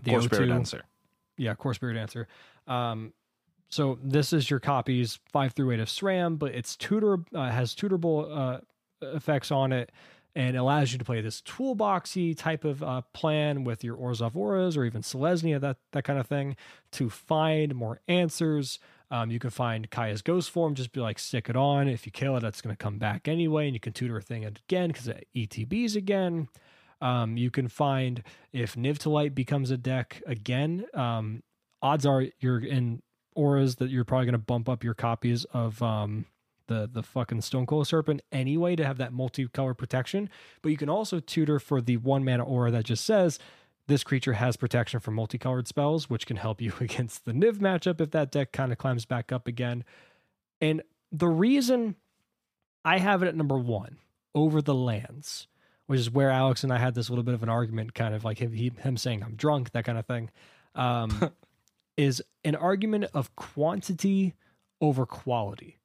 the 0.03 0.11
Kor 0.11 0.21
Spirit 0.21 0.47
Dancer. 0.47 0.83
Yeah, 1.37 1.53
Kor 1.53 1.73
Spirit 1.73 1.93
Dancer. 1.93 2.27
Um, 2.65 3.13
so 3.69 3.99
this 4.01 4.33
is 4.33 4.49
your 4.49 4.59
copies 4.59 5.19
five 5.31 5.53
through 5.53 5.71
eight 5.71 5.79
of 5.79 5.89
SRAM, 5.89 6.39
but 6.39 6.55
it's 6.55 6.75
tutor 6.75 7.19
uh, 7.35 7.49
has 7.49 7.75
tutorable 7.75 8.35
uh, 8.35 8.59
effects 9.01 9.51
on 9.51 9.71
it 9.71 9.91
and 10.37 10.55
allows 10.55 10.91
you 10.91 10.99
to 10.99 11.03
play 11.03 11.19
this 11.19 11.41
toolboxy 11.41 12.37
type 12.37 12.63
of 12.63 12.83
uh, 12.83 13.01
plan 13.11 13.63
with 13.63 13.83
your 13.83 13.97
Orzhov 13.97 14.35
Auras 14.35 14.77
or 14.77 14.85
even 14.85 15.01
Selesnya, 15.01 15.59
that 15.59 15.77
that 15.93 16.03
kind 16.03 16.19
of 16.19 16.27
thing, 16.27 16.55
to 16.91 17.09
find 17.09 17.73
more 17.73 18.01
answers, 18.07 18.77
um, 19.09 19.31
you 19.31 19.39
can 19.39 19.49
find 19.49 19.89
Kaya's 19.89 20.21
ghost 20.21 20.51
form, 20.51 20.75
just 20.75 20.91
be 20.91 20.99
like, 20.99 21.17
stick 21.17 21.49
it 21.49 21.55
on. 21.55 21.87
If 21.87 22.05
you 22.05 22.11
kill 22.11 22.37
it, 22.37 22.43
it's 22.43 22.61
going 22.61 22.75
to 22.75 22.77
come 22.77 22.99
back 22.99 23.27
anyway, 23.27 23.65
and 23.65 23.73
you 23.73 23.79
can 23.79 23.93
tutor 23.93 24.15
a 24.15 24.21
thing 24.21 24.45
again 24.45 24.89
because 24.89 25.07
it 25.07 25.27
ETBs 25.35 25.95
again. 25.95 26.49
Um, 27.01 27.35
you 27.35 27.49
can 27.49 27.67
find 27.67 28.21
if 28.53 28.75
Niv-to-Light 28.75 29.33
becomes 29.33 29.71
a 29.71 29.77
deck 29.77 30.21
again, 30.27 30.85
um, 30.93 31.41
odds 31.81 32.05
are 32.05 32.25
you're 32.39 32.59
in 32.59 33.01
auras 33.35 33.77
that 33.77 33.89
you're 33.89 34.05
probably 34.05 34.25
going 34.25 34.33
to 34.33 34.37
bump 34.37 34.69
up 34.69 34.83
your 34.83 34.93
copies 34.93 35.45
of 35.45 35.81
um, 35.81 36.27
the 36.67 36.89
the 36.91 37.03
fucking 37.03 37.41
Stonecoil 37.41 37.85
Serpent 37.85 38.21
anyway 38.31 38.75
to 38.75 38.85
have 38.85 38.97
that 38.97 39.13
multicolor 39.13 39.77
protection. 39.77 40.29
But 40.61 40.69
you 40.69 40.77
can 40.77 40.89
also 40.89 41.19
tutor 41.19 41.59
for 41.59 41.81
the 41.81 41.97
one 41.97 42.23
mana 42.23 42.43
aura 42.43 42.71
that 42.71 42.85
just 42.85 43.05
says 43.05 43.39
this 43.87 44.03
creature 44.03 44.33
has 44.33 44.57
protection 44.57 44.99
from 44.99 45.15
multicolored 45.15 45.67
spells, 45.67 46.09
which 46.09 46.25
can 46.25 46.37
help 46.37 46.61
you 46.61 46.73
against 46.79 47.25
the 47.25 47.31
Niv 47.31 47.57
matchup 47.57 48.01
if 48.01 48.11
that 48.11 48.31
deck 48.31 48.51
kind 48.51 48.71
of 48.71 48.77
climbs 48.77 49.05
back 49.05 49.31
up 49.31 49.47
again. 49.47 49.83
And 50.61 50.81
the 51.11 51.27
reason 51.27 51.95
I 52.83 52.99
have 52.99 53.23
it 53.23 53.27
at 53.27 53.35
number 53.35 53.57
one 53.57 53.97
over 54.35 54.61
the 54.61 54.75
lands, 54.75 55.47
which 55.87 55.99
is 55.99 56.11
where 56.11 56.29
Alex 56.29 56.63
and 56.63 56.73
I 56.73 56.77
had 56.77 56.95
this 56.95 57.09
little 57.09 57.23
bit 57.23 57.33
of 57.33 57.43
an 57.43 57.49
argument, 57.49 57.93
kind 57.93 58.13
of 58.13 58.23
like 58.23 58.39
him, 58.39 58.51
he, 58.51 58.71
him 58.79 58.97
saying 58.97 59.23
I'm 59.23 59.35
drunk, 59.35 59.71
that 59.71 59.85
kind 59.85 59.97
of 59.97 60.05
thing, 60.05 60.29
um, 60.75 61.31
is 61.97 62.21
an 62.43 62.55
argument 62.55 63.05
of 63.13 63.35
quantity 63.35 64.35
over 64.81 65.05
quality. 65.05 65.79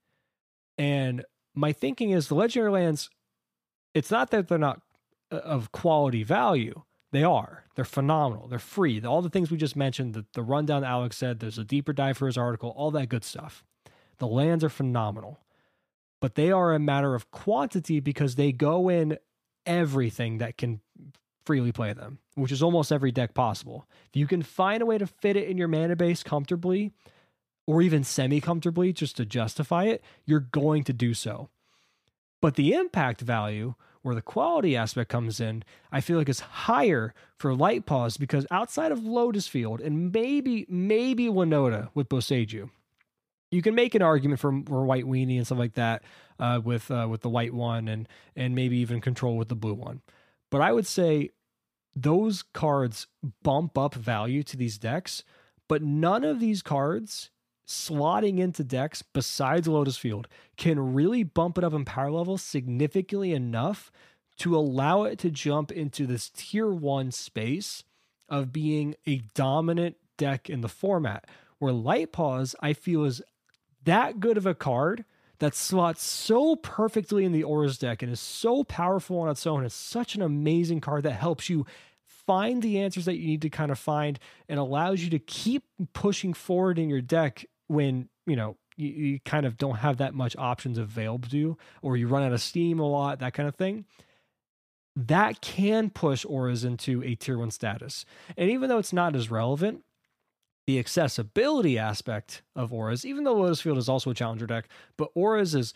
And 0.82 1.24
my 1.54 1.72
thinking 1.72 2.10
is 2.10 2.26
the 2.26 2.34
legendary 2.34 2.72
lands, 2.72 3.08
it's 3.94 4.10
not 4.10 4.32
that 4.32 4.48
they're 4.48 4.58
not 4.58 4.80
uh, 5.30 5.36
of 5.36 5.70
quality 5.70 6.24
value 6.24 6.82
they 7.12 7.22
are. 7.22 7.66
They're 7.76 7.84
phenomenal. 7.84 8.48
They're 8.48 8.58
free. 8.58 9.00
All 9.04 9.22
the 9.22 9.30
things 9.30 9.50
we 9.50 9.58
just 9.58 9.76
mentioned, 9.76 10.14
the, 10.14 10.24
the 10.32 10.42
rundown 10.42 10.82
Alex 10.82 11.16
said, 11.16 11.38
there's 11.38 11.58
a 11.58 11.64
deeper 11.64 11.92
dive 11.92 12.16
for 12.16 12.26
his 12.26 12.36
article, 12.36 12.70
all 12.70 12.90
that 12.92 13.10
good 13.10 13.22
stuff. 13.22 13.62
The 14.18 14.26
lands 14.26 14.64
are 14.64 14.70
phenomenal, 14.70 15.38
but 16.20 16.34
they 16.34 16.50
are 16.50 16.72
a 16.72 16.80
matter 16.80 17.14
of 17.14 17.30
quantity 17.30 18.00
because 18.00 18.34
they 18.34 18.50
go 18.50 18.88
in 18.88 19.18
everything 19.64 20.38
that 20.38 20.58
can 20.58 20.80
freely 21.44 21.70
play 21.70 21.92
them, 21.92 22.18
which 22.34 22.50
is 22.50 22.62
almost 22.62 22.90
every 22.90 23.12
deck 23.12 23.34
possible. 23.34 23.86
If 24.08 24.16
you 24.16 24.26
can 24.26 24.42
find 24.42 24.82
a 24.82 24.86
way 24.86 24.98
to 24.98 25.06
fit 25.06 25.36
it 25.36 25.48
in 25.48 25.58
your 25.58 25.68
mana 25.68 25.94
base 25.94 26.24
comfortably, 26.24 26.92
or 27.66 27.82
even 27.82 28.04
semi 28.04 28.40
comfortably 28.40 28.92
just 28.92 29.16
to 29.16 29.24
justify 29.24 29.84
it, 29.84 30.02
you're 30.24 30.40
going 30.40 30.84
to 30.84 30.92
do 30.92 31.14
so. 31.14 31.48
But 32.40 32.56
the 32.56 32.72
impact 32.72 33.20
value, 33.20 33.74
where 34.02 34.16
the 34.16 34.22
quality 34.22 34.76
aspect 34.76 35.10
comes 35.10 35.40
in, 35.40 35.62
I 35.92 36.00
feel 36.00 36.18
like 36.18 36.28
is 36.28 36.40
higher 36.40 37.14
for 37.36 37.54
Light 37.54 37.86
Paws 37.86 38.16
because 38.16 38.46
outside 38.50 38.90
of 38.90 39.04
Lotus 39.04 39.46
Field 39.46 39.80
and 39.80 40.12
maybe 40.12 40.66
maybe 40.68 41.26
Winota 41.26 41.90
with 41.94 42.08
Boseiju, 42.08 42.70
you 43.52 43.62
can 43.62 43.74
make 43.74 43.94
an 43.94 44.02
argument 44.02 44.40
for, 44.40 44.60
for 44.66 44.84
white 44.84 45.04
weenie 45.04 45.36
and 45.36 45.46
stuff 45.46 45.58
like 45.58 45.74
that 45.74 46.02
uh, 46.40 46.60
with 46.62 46.90
uh, 46.90 47.06
with 47.08 47.20
the 47.20 47.28
white 47.28 47.54
one 47.54 47.86
and 47.86 48.08
and 48.34 48.54
maybe 48.54 48.78
even 48.78 49.00
control 49.00 49.36
with 49.36 49.48
the 49.48 49.54
blue 49.54 49.74
one. 49.74 50.00
But 50.50 50.62
I 50.62 50.72
would 50.72 50.86
say 50.86 51.30
those 51.94 52.42
cards 52.42 53.06
bump 53.42 53.78
up 53.78 53.94
value 53.94 54.42
to 54.44 54.56
these 54.56 54.78
decks, 54.78 55.22
but 55.68 55.82
none 55.82 56.24
of 56.24 56.40
these 56.40 56.62
cards 56.62 57.30
slotting 57.66 58.38
into 58.38 58.64
decks 58.64 59.02
besides 59.02 59.68
Lotus 59.68 59.96
Field 59.96 60.28
can 60.56 60.94
really 60.94 61.22
bump 61.22 61.58
it 61.58 61.64
up 61.64 61.72
in 61.72 61.84
power 61.84 62.10
level 62.10 62.38
significantly 62.38 63.32
enough 63.32 63.90
to 64.38 64.56
allow 64.56 65.04
it 65.04 65.18
to 65.20 65.30
jump 65.30 65.70
into 65.70 66.06
this 66.06 66.30
tier 66.30 66.70
one 66.70 67.10
space 67.10 67.84
of 68.28 68.52
being 68.52 68.94
a 69.06 69.18
dominant 69.34 69.96
deck 70.16 70.48
in 70.48 70.62
the 70.62 70.68
format. 70.68 71.26
Where 71.58 71.72
Light 71.72 72.12
Paws, 72.12 72.56
I 72.60 72.72
feel, 72.72 73.04
is 73.04 73.22
that 73.84 74.20
good 74.20 74.36
of 74.36 74.46
a 74.46 74.54
card 74.54 75.04
that 75.38 75.54
slots 75.54 76.02
so 76.02 76.56
perfectly 76.56 77.24
in 77.24 77.32
the 77.32 77.44
Auras 77.44 77.78
deck 77.78 78.02
and 78.02 78.12
is 78.12 78.20
so 78.20 78.64
powerful 78.64 79.18
on 79.20 79.28
its 79.28 79.46
own. 79.46 79.64
It's 79.64 79.74
such 79.74 80.14
an 80.14 80.22
amazing 80.22 80.80
card 80.80 81.02
that 81.02 81.12
helps 81.12 81.50
you 81.50 81.66
find 82.04 82.62
the 82.62 82.78
answers 82.78 83.04
that 83.06 83.16
you 83.16 83.26
need 83.26 83.42
to 83.42 83.50
kind 83.50 83.70
of 83.70 83.78
find 83.78 84.18
and 84.48 84.58
allows 84.58 85.02
you 85.02 85.10
to 85.10 85.18
keep 85.18 85.64
pushing 85.92 86.32
forward 86.32 86.78
in 86.78 86.88
your 86.88 87.00
deck 87.00 87.44
when, 87.72 88.08
you 88.26 88.36
know, 88.36 88.56
you, 88.76 88.88
you 88.88 89.20
kind 89.24 89.46
of 89.46 89.56
don't 89.56 89.76
have 89.76 89.98
that 89.98 90.14
much 90.14 90.36
options 90.36 90.78
available 90.78 91.28
to 91.28 91.36
you 91.36 91.58
or 91.82 91.96
you 91.96 92.06
run 92.06 92.22
out 92.22 92.32
of 92.32 92.40
steam 92.40 92.78
a 92.78 92.88
lot, 92.88 93.18
that 93.18 93.34
kind 93.34 93.48
of 93.48 93.56
thing 93.56 93.84
that 94.94 95.40
can 95.40 95.90
push 95.90 96.24
auras 96.24 96.64
into 96.64 97.02
a 97.02 97.14
tier 97.14 97.38
one 97.38 97.50
status. 97.50 98.04
And 98.36 98.50
even 98.50 98.68
though 98.68 98.78
it's 98.78 98.92
not 98.92 99.16
as 99.16 99.30
relevant, 99.30 99.84
the 100.66 100.78
accessibility 100.78 101.78
aspect 101.78 102.42
of 102.54 102.72
auras, 102.72 103.04
even 103.04 103.24
though 103.24 103.34
Lotus 103.34 103.60
Field 103.60 103.78
is 103.78 103.88
also 103.88 104.10
a 104.10 104.14
challenger 104.14 104.46
deck, 104.46 104.68
but 104.96 105.10
auras 105.14 105.54
is 105.54 105.74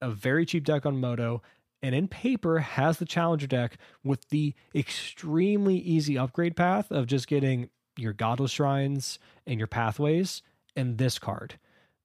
a 0.00 0.10
very 0.10 0.46
cheap 0.46 0.64
deck 0.64 0.86
on 0.86 1.00
Moto 1.00 1.42
and 1.82 1.94
in 1.94 2.06
paper 2.06 2.60
has 2.60 2.98
the 2.98 3.04
challenger 3.04 3.46
deck 3.46 3.76
with 4.04 4.28
the 4.28 4.54
extremely 4.74 5.76
easy 5.76 6.16
upgrade 6.16 6.56
path 6.56 6.90
of 6.92 7.06
just 7.06 7.26
getting 7.26 7.68
your 7.96 8.12
godless 8.12 8.52
shrines 8.52 9.18
and 9.46 9.58
your 9.58 9.66
pathways 9.66 10.42
and 10.76 10.98
this 10.98 11.18
card. 11.18 11.58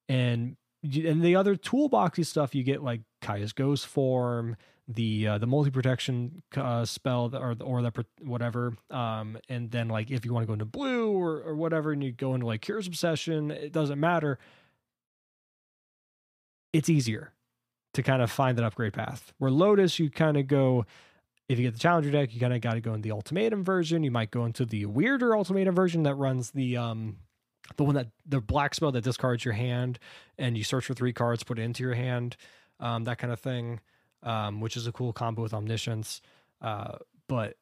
And 0.09 0.57
and 0.83 1.21
the 1.21 1.35
other 1.35 1.55
toolboxy 1.55 2.25
stuff 2.25 2.55
you 2.55 2.63
get 2.63 2.83
like 2.83 3.01
Kaya's 3.21 3.53
Ghost 3.53 3.87
Form, 3.87 4.55
the 4.87 5.27
uh, 5.27 5.37
the 5.37 5.47
multi 5.47 5.69
protection 5.69 6.43
uh, 6.55 6.85
spell 6.85 7.35
or 7.35 7.55
or 7.61 7.81
the 7.81 8.05
whatever, 8.21 8.75
um, 8.89 9.37
and 9.49 9.69
then 9.71 9.89
like 9.89 10.11
if 10.11 10.23
you 10.23 10.33
want 10.33 10.43
to 10.43 10.47
go 10.47 10.53
into 10.53 10.65
blue 10.65 11.11
or 11.11 11.41
or 11.41 11.55
whatever, 11.55 11.91
and 11.91 12.03
you 12.03 12.11
go 12.11 12.33
into 12.35 12.45
like 12.45 12.61
Curious 12.61 12.87
Obsession, 12.87 13.51
it 13.51 13.71
doesn't 13.71 13.99
matter. 13.99 14.39
It's 16.73 16.89
easier 16.89 17.33
to 17.93 18.03
kind 18.03 18.21
of 18.21 18.31
find 18.31 18.57
that 18.57 18.65
upgrade 18.65 18.93
path. 18.93 19.33
Where 19.39 19.51
Lotus, 19.51 19.99
you 19.99 20.09
kind 20.09 20.37
of 20.37 20.47
go. 20.47 20.85
If 21.49 21.57
you 21.57 21.65
get 21.65 21.73
the 21.73 21.79
challenger 21.79 22.11
deck, 22.11 22.33
you 22.33 22.41
kind 22.41 22.53
of 22.53 22.59
got 22.59 22.73
to 22.73 22.81
go 22.81 22.93
in 22.93 23.01
the 23.01 23.11
ultimatum 23.11 23.63
version. 23.63 24.03
You 24.03 24.11
might 24.11 24.31
go 24.31 24.43
into 24.45 24.65
the 24.65 24.85
weirder 24.85 25.35
ultimatum 25.35 25.75
version 25.75 26.03
that 26.03 26.15
runs 26.15 26.51
the 26.51 26.77
um 26.77 27.17
the 27.75 27.83
one 27.83 27.95
that 27.95 28.07
the 28.25 28.39
black 28.39 28.73
spell 28.73 28.91
that 28.91 29.03
discards 29.03 29.43
your 29.43 29.53
hand 29.53 29.99
and 30.37 30.57
you 30.57 30.63
search 30.63 30.85
for 30.85 30.93
three 30.93 31.13
cards, 31.13 31.43
put 31.43 31.59
it 31.59 31.63
into 31.63 31.83
your 31.83 31.93
hand, 31.93 32.37
um, 32.79 33.03
that 33.03 33.17
kind 33.17 33.33
of 33.33 33.39
thing 33.39 33.79
um, 34.23 34.59
which 34.59 34.77
is 34.77 34.87
a 34.87 34.91
cool 34.91 35.13
combo 35.13 35.41
with 35.43 35.53
Omniscience. 35.53 36.21
Uh, 36.61 36.97
but 37.27 37.55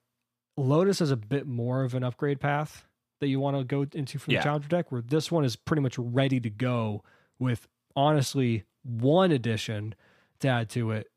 Lotus 0.57 1.01
is 1.01 1.11
a 1.11 1.15
bit 1.15 1.47
more 1.47 1.83
of 1.83 1.93
an 1.93 2.03
upgrade 2.03 2.39
path 2.39 2.85
that 3.19 3.27
you 3.27 3.39
want 3.39 3.57
to 3.57 3.63
go 3.63 3.85
into 3.93 4.19
from 4.19 4.33
yeah. 4.33 4.39
the 4.39 4.43
Challenger 4.43 4.67
deck, 4.67 4.91
where 4.91 5.01
this 5.01 5.31
one 5.31 5.45
is 5.45 5.55
pretty 5.55 5.81
much 5.81 5.97
ready 5.97 6.39
to 6.39 6.49
go 6.49 7.03
with 7.39 7.67
honestly 7.95 8.63
one 8.83 9.31
addition 9.31 9.95
to 10.39 10.47
add 10.47 10.69
to 10.71 10.91
it. 10.91 11.07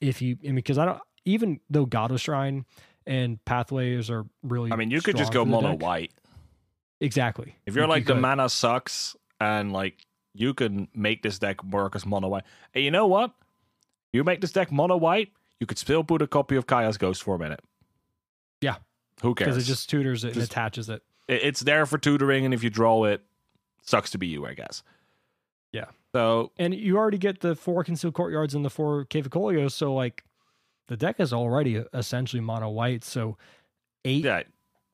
If 0.00 0.20
you, 0.20 0.36
I 0.42 0.46
mean, 0.46 0.56
because 0.56 0.78
I 0.78 0.84
don't, 0.84 1.00
even 1.24 1.60
though 1.70 1.86
Godless 1.86 2.22
Shrine 2.22 2.66
and 3.06 3.42
Pathways 3.44 4.10
are 4.10 4.26
really, 4.42 4.72
I 4.72 4.76
mean, 4.76 4.90
you 4.90 5.00
could 5.00 5.16
just 5.16 5.32
go 5.32 5.44
mono 5.44 5.72
deck. 5.72 5.82
white. 5.82 6.12
Exactly. 7.00 7.56
If 7.66 7.74
you're 7.74 7.84
you 7.84 7.90
like 7.90 8.06
the 8.06 8.14
mana 8.14 8.48
sucks 8.48 9.16
and 9.40 9.72
like 9.72 10.06
you 10.34 10.54
can 10.54 10.88
make 10.94 11.22
this 11.22 11.38
deck 11.38 11.62
work 11.64 11.96
as 11.96 12.06
mono 12.06 12.28
white. 12.28 12.44
And 12.74 12.84
you 12.84 12.90
know 12.90 13.06
what? 13.06 13.32
You 14.12 14.24
make 14.24 14.40
this 14.40 14.52
deck 14.52 14.70
mono 14.70 14.96
white, 14.96 15.32
you 15.60 15.66
could 15.66 15.78
still 15.78 16.04
put 16.04 16.22
a 16.22 16.26
copy 16.26 16.56
of 16.56 16.66
Kaya's 16.66 16.98
Ghost 16.98 17.22
for 17.22 17.34
a 17.34 17.38
minute. 17.38 17.60
Yeah. 18.60 18.76
Who 19.22 19.34
cares? 19.34 19.48
Because 19.48 19.64
it 19.64 19.66
just 19.66 19.90
tutors 19.90 20.24
it 20.24 20.28
just, 20.28 20.36
and 20.36 20.44
attaches 20.44 20.88
it. 20.88 21.02
It's 21.28 21.60
there 21.60 21.86
for 21.86 21.98
tutoring, 21.98 22.44
and 22.44 22.54
if 22.54 22.62
you 22.62 22.70
draw 22.70 23.04
it, 23.04 23.22
sucks 23.82 24.10
to 24.10 24.18
be 24.18 24.26
you, 24.26 24.46
I 24.46 24.54
guess. 24.54 24.82
Yeah. 25.72 25.86
So 26.14 26.52
and 26.58 26.74
you 26.74 26.96
already 26.96 27.18
get 27.18 27.40
the 27.40 27.54
four 27.54 27.84
concealed 27.84 28.14
courtyards 28.14 28.54
and 28.54 28.64
the 28.64 28.70
four 28.70 29.04
cave 29.04 29.28
of 29.32 29.72
so 29.72 29.94
like 29.94 30.24
the 30.88 30.96
deck 30.96 31.16
is 31.18 31.32
already 31.32 31.82
essentially 31.92 32.40
mono 32.40 32.70
white. 32.70 33.04
So 33.04 33.36
eight 34.04 34.24
yeah. 34.24 34.42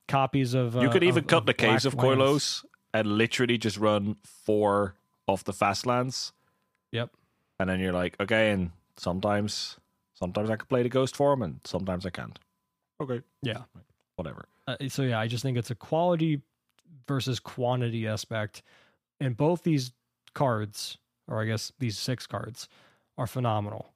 Copies 0.08 0.54
of. 0.54 0.74
You 0.74 0.90
could 0.90 1.02
uh, 1.02 1.06
even 1.06 1.24
of, 1.24 1.28
cut 1.28 1.38
of 1.38 1.46
the 1.46 1.54
Caves 1.54 1.86
of 1.86 1.96
Koilos 1.96 2.64
and 2.92 3.06
literally 3.06 3.58
just 3.58 3.78
run 3.78 4.16
four 4.24 4.94
of 5.28 5.44
the 5.44 5.52
fast 5.52 5.86
lands. 5.86 6.32
Yep. 6.90 7.10
And 7.58 7.70
then 7.70 7.80
you're 7.80 7.92
like, 7.92 8.16
okay, 8.20 8.50
and 8.50 8.72
sometimes 8.96 9.76
sometimes 10.14 10.50
I 10.50 10.56
can 10.56 10.66
play 10.66 10.82
the 10.82 10.88
ghost 10.88 11.16
form 11.16 11.42
and 11.42 11.60
sometimes 11.64 12.06
I 12.06 12.10
can't. 12.10 12.38
Okay. 13.00 13.22
Yeah. 13.42 13.62
Whatever. 14.16 14.46
Uh, 14.66 14.76
so 14.88 15.02
yeah, 15.02 15.18
I 15.18 15.26
just 15.26 15.42
think 15.42 15.58
it's 15.58 15.70
a 15.70 15.74
quality 15.74 16.40
versus 17.08 17.40
quantity 17.40 18.06
aspect. 18.06 18.62
And 19.20 19.36
both 19.36 19.62
these 19.62 19.92
cards, 20.34 20.98
or 21.28 21.42
I 21.42 21.46
guess 21.46 21.72
these 21.78 21.98
six 21.98 22.26
cards, 22.26 22.68
are 23.18 23.26
phenomenal. 23.26 23.92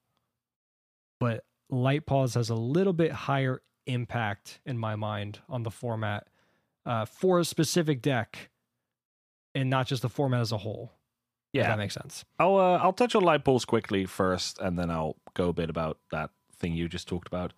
But 1.20 1.44
Light 1.70 2.06
Paws 2.06 2.34
has 2.34 2.50
a 2.50 2.54
little 2.54 2.92
bit 2.92 3.12
higher 3.12 3.62
impact 3.86 4.60
in 4.64 4.78
my 4.78 4.96
mind 4.96 5.40
on 5.48 5.62
the 5.62 5.70
format 5.70 6.26
uh, 6.84 7.04
for 7.04 7.40
a 7.40 7.44
specific 7.44 8.02
deck 8.02 8.50
and 9.54 9.70
not 9.70 9.86
just 9.86 10.02
the 10.02 10.08
format 10.08 10.40
as 10.40 10.52
a 10.52 10.58
whole. 10.58 10.92
Yeah, 11.52 11.68
that 11.68 11.78
makes 11.78 11.94
sense. 11.94 12.24
I'll 12.38 12.56
uh, 12.56 12.76
I'll 12.78 12.92
touch 12.92 13.14
on 13.14 13.22
Light 13.22 13.44
Paws 13.44 13.64
quickly 13.64 14.04
first, 14.04 14.58
and 14.58 14.78
then 14.78 14.90
I'll 14.90 15.16
go 15.34 15.48
a 15.48 15.52
bit 15.52 15.70
about 15.70 15.98
that 16.10 16.30
thing 16.58 16.74
you 16.74 16.88
just 16.88 17.08
talked 17.08 17.28
about. 17.28 17.52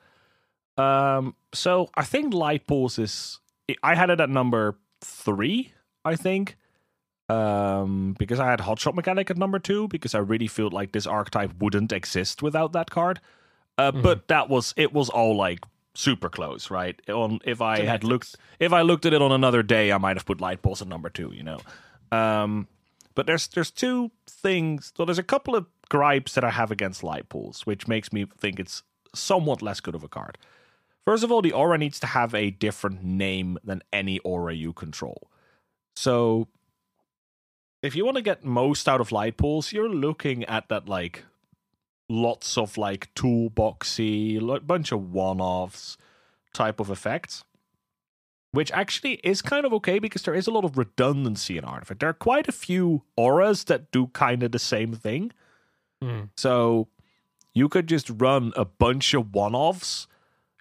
Um, 0.77 1.35
so 1.53 1.89
I 1.95 2.05
think 2.05 2.33
Light 2.33 2.67
Paws 2.67 2.99
is 2.99 3.41
I 3.83 3.97
had 3.97 4.11
it 4.11 4.21
at 4.21 4.31
number 4.31 4.79
three, 5.01 5.73
I 6.05 6.15
think, 6.15 6.57
um, 7.29 8.15
because 8.19 8.39
I 8.39 8.49
had 8.49 8.61
hotshot 8.61 8.95
mechanic 8.95 9.31
at 9.31 9.37
number 9.37 9.59
two 9.59 9.89
because 9.89 10.15
I 10.15 10.19
really 10.19 10.47
felt 10.47 10.73
like 10.73 10.93
this 10.93 11.07
archetype 11.07 11.53
wouldn't 11.59 11.93
exist 11.93 12.43
without 12.43 12.73
that 12.73 12.91
card. 12.91 13.21
Uh, 13.77 13.93
mm-hmm. 13.93 14.03
But 14.03 14.29
that 14.29 14.49
was 14.49 14.75
it 14.77 14.93
was 14.93 15.09
all 15.09 15.37
like 15.37 15.61
super 15.99 16.29
close, 16.29 16.70
right? 16.70 17.01
On 17.09 17.41
if 17.45 17.61
I 17.61 17.81
had 17.81 18.05
looked 18.05 18.37
if 18.59 18.73
I 18.73 18.83
looked 18.83 19.05
at 19.05 19.12
it 19.12 19.20
on 19.20 19.33
another 19.33 19.62
day, 19.62 19.93
I 19.93 19.99
might 19.99 20.16
have 20.16 20.25
put 20.25 20.41
Light 20.41 20.62
Paws 20.62 20.81
at 20.81 20.89
number 20.89 21.11
two. 21.11 21.33
You 21.35 21.43
know. 21.43 21.61
Um, 22.12 22.69
but 23.15 23.27
there's 23.27 23.49
there's 23.49 23.70
two 23.70 24.11
things. 24.27 24.93
So 24.97 25.05
there's 25.05 25.19
a 25.19 25.25
couple 25.25 25.57
of 25.57 25.66
gripes 25.89 26.35
that 26.35 26.45
I 26.45 26.51
have 26.51 26.70
against 26.70 27.03
Light 27.03 27.29
Paws, 27.29 27.66
which 27.66 27.89
makes 27.89 28.12
me 28.12 28.27
think 28.39 28.61
it's 28.61 28.83
somewhat 29.15 29.62
less 29.62 29.81
good 29.81 29.95
of 29.95 30.05
a 30.05 30.09
card. 30.09 30.39
First 31.05 31.25
of 31.25 31.33
all, 31.33 31.43
the 31.43 31.53
aura 31.53 31.79
needs 31.79 31.99
to 32.01 32.07
have 32.07 32.35
a 32.35 32.51
different 32.51 33.03
name 33.03 33.59
than 33.65 33.83
any 33.93 34.19
aura 34.20 34.55
you 34.55 34.73
control. 34.73 35.31
So 35.97 36.49
if 37.83 37.97
you 37.97 38.05
want 38.05 38.16
to 38.16 38.23
get 38.23 38.45
most 38.45 38.89
out 38.89 39.01
of 39.01 39.11
Light 39.11 39.37
Paws, 39.37 39.73
you're 39.73 39.89
looking 39.89 40.45
at 40.45 40.69
that 40.69 40.89
like 40.89 41.25
lots 42.09 42.57
of 42.57 42.79
like 42.79 43.13
toolboxy, 43.15 44.41
like 44.41 44.67
bunch 44.67 44.93
of 44.93 45.13
one-offs 45.13 45.97
type 46.53 46.81
of 46.81 46.91
effects 46.91 47.45
which 48.51 48.73
actually 48.73 49.15
is 49.25 49.43
kind 49.43 49.67
of 49.67 49.73
okay 49.73 49.99
because 49.99 50.23
there 50.23 50.35
is 50.35 50.47
a 50.47 50.51
lot 50.51 50.65
of 50.65 50.79
redundancy 50.79 51.59
in 51.59 51.65
Artifact. 51.65 52.01
There 52.01 52.09
are 52.09 52.15
quite 52.15 52.49
a 52.49 52.53
few 52.53 53.03
auras 53.17 53.65
that 53.65 53.91
do 53.93 54.09
kind 54.09 54.43
of 54.43 54.53
the 54.53 54.59
same 54.59 54.95
thing. 54.95 55.33
Mm. 56.03 56.31
So 56.37 56.89
you 57.53 57.69
could 57.69 57.87
just 57.87 58.11
run 58.11 58.53
a 58.57 58.65
bunch 58.65 59.13
of 59.15 59.35
one-offs. 59.35 60.07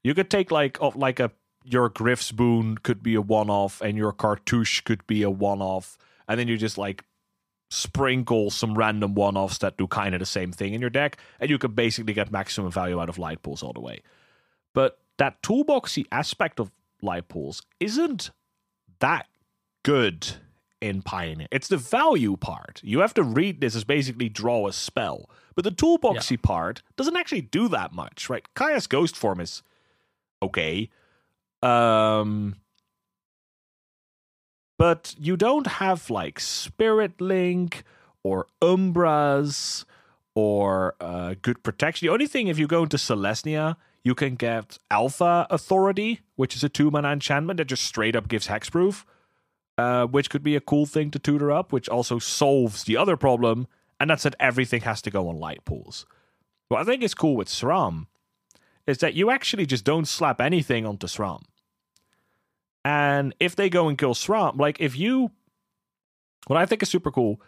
You 0.03 0.14
could 0.14 0.30
take 0.30 0.52
like 0.52 0.78
of 0.82 0.95
like 0.95 1.19
a 1.19 1.32
your 1.64 1.90
Gryff's 1.90 2.32
Boon 2.32 2.78
could 2.78 3.03
be 3.03 3.15
a 3.15 3.22
one-off 3.22 3.82
and 3.82 3.98
your 3.98 4.14
Cartouche 4.14 4.82
could 4.84 5.06
be 5.06 5.22
a 5.22 5.30
one-off 5.30 5.98
and 6.28 6.40
then 6.40 6.48
you 6.48 6.56
just 6.56 6.78
like 6.78 7.03
sprinkle 7.69 8.49
some 8.49 8.77
random 8.77 9.14
one-offs 9.14 9.57
that 9.57 9.77
do 9.77 9.88
kind 9.88 10.15
of 10.15 10.19
the 10.19 10.26
same 10.26 10.52
thing 10.52 10.73
in 10.73 10.81
your 10.81 10.89
deck 10.89 11.18
and 11.39 11.49
you 11.49 11.57
can 11.57 11.72
basically 11.72 12.14
get 12.14 12.31
maximum 12.31 12.72
value 12.72 12.99
out 12.99 13.10
of 13.10 13.18
Light 13.18 13.41
Paws 13.41 13.61
all 13.61 13.73
the 13.73 13.81
way. 13.81 14.02
But 14.73 14.99
that 15.18 15.41
toolboxy 15.41 16.06
aspect 16.11 16.60
of 16.60 16.72
Light 17.02 17.27
Paws 17.27 17.61
isn't 17.80 18.31
that 18.99 19.27
good 19.84 20.27
in 20.80 21.02
Pioneer. 21.02 21.48
It's 21.52 21.68
the 21.68 21.77
value 21.77 22.38
part. 22.38 22.81
You 22.84 22.99
have 22.99 23.14
to 23.15 23.23
read 23.23 23.61
this 23.61 23.76
as 23.76 23.84
basically 23.84 24.30
draw 24.30 24.68
a 24.68 24.73
spell. 24.73 25.30
But 25.56 25.64
the 25.64 25.72
toolboxy 25.72 26.31
yeah. 26.31 26.38
part 26.44 26.84
doesn't 26.95 27.18
actually 27.18 27.41
do 27.41 27.68
that 27.69 27.94
much, 27.94 28.30
right? 28.30 28.45
Kaya's 28.53 28.88
ghost 28.88 29.18
form 29.18 29.39
is 29.39 29.64
okay. 30.41 30.89
Um 31.64 32.56
but 34.77 35.15
you 35.17 35.35
don't 35.35 35.67
have 35.67 36.09
like 36.09 36.39
Spirit 36.39 37.19
Link 37.19 37.83
or 38.23 38.47
Umbras 38.61 39.85
or 40.35 40.95
uh, 41.01 41.35
good 41.41 41.63
protection. 41.63 42.05
The 42.05 42.13
only 42.13 42.27
thing, 42.27 42.47
if 42.47 42.59
you 42.59 42.67
go 42.67 42.83
into 42.83 42.97
Selesnya, 42.97 43.75
you 44.03 44.13
can 44.13 44.35
get 44.35 44.77
Alpha 44.91 45.47
Authority, 45.49 46.21
which 46.35 46.55
is 46.55 46.63
a 46.63 46.69
two 46.69 46.91
mana 46.91 47.11
enchantment 47.11 47.57
that 47.57 47.65
just 47.65 47.83
straight 47.83 48.15
up 48.15 48.27
gives 48.27 48.47
hexproof, 48.47 49.03
uh, 49.77 50.05
which 50.05 50.29
could 50.29 50.43
be 50.43 50.55
a 50.55 50.61
cool 50.61 50.85
thing 50.85 51.11
to 51.11 51.19
tutor 51.19 51.51
up, 51.51 51.71
which 51.71 51.89
also 51.89 52.19
solves 52.19 52.83
the 52.83 52.95
other 52.95 53.17
problem, 53.17 53.67
and 53.99 54.09
that's 54.09 54.23
that 54.23 54.35
everything 54.39 54.81
has 54.81 55.01
to 55.01 55.09
go 55.09 55.27
on 55.27 55.39
Light 55.39 55.65
Paws. 55.65 56.05
What 56.69 56.81
I 56.81 56.83
think 56.83 57.01
is 57.01 57.13
cool 57.13 57.35
with 57.35 57.47
SRAM 57.47 58.07
is 58.85 58.99
that 58.99 59.13
you 59.13 59.29
actually 59.29 59.65
just 59.65 59.83
don't 59.83 60.07
slap 60.07 60.39
anything 60.39 60.85
onto 60.85 61.07
SRAM. 61.07 61.41
And 62.88 63.35
if 63.38 63.53
they 63.53 63.69
go 63.69 63.89
and 63.89 63.97
kill 63.97 64.14
SRAM, 64.14 64.57
like 64.57 64.80
if 64.80 64.97
you, 64.97 65.31
what 66.45 66.55
I 66.55 66.65
think 66.65 66.81
is 66.81 66.88
super 66.88 67.11
cool, 67.11 67.41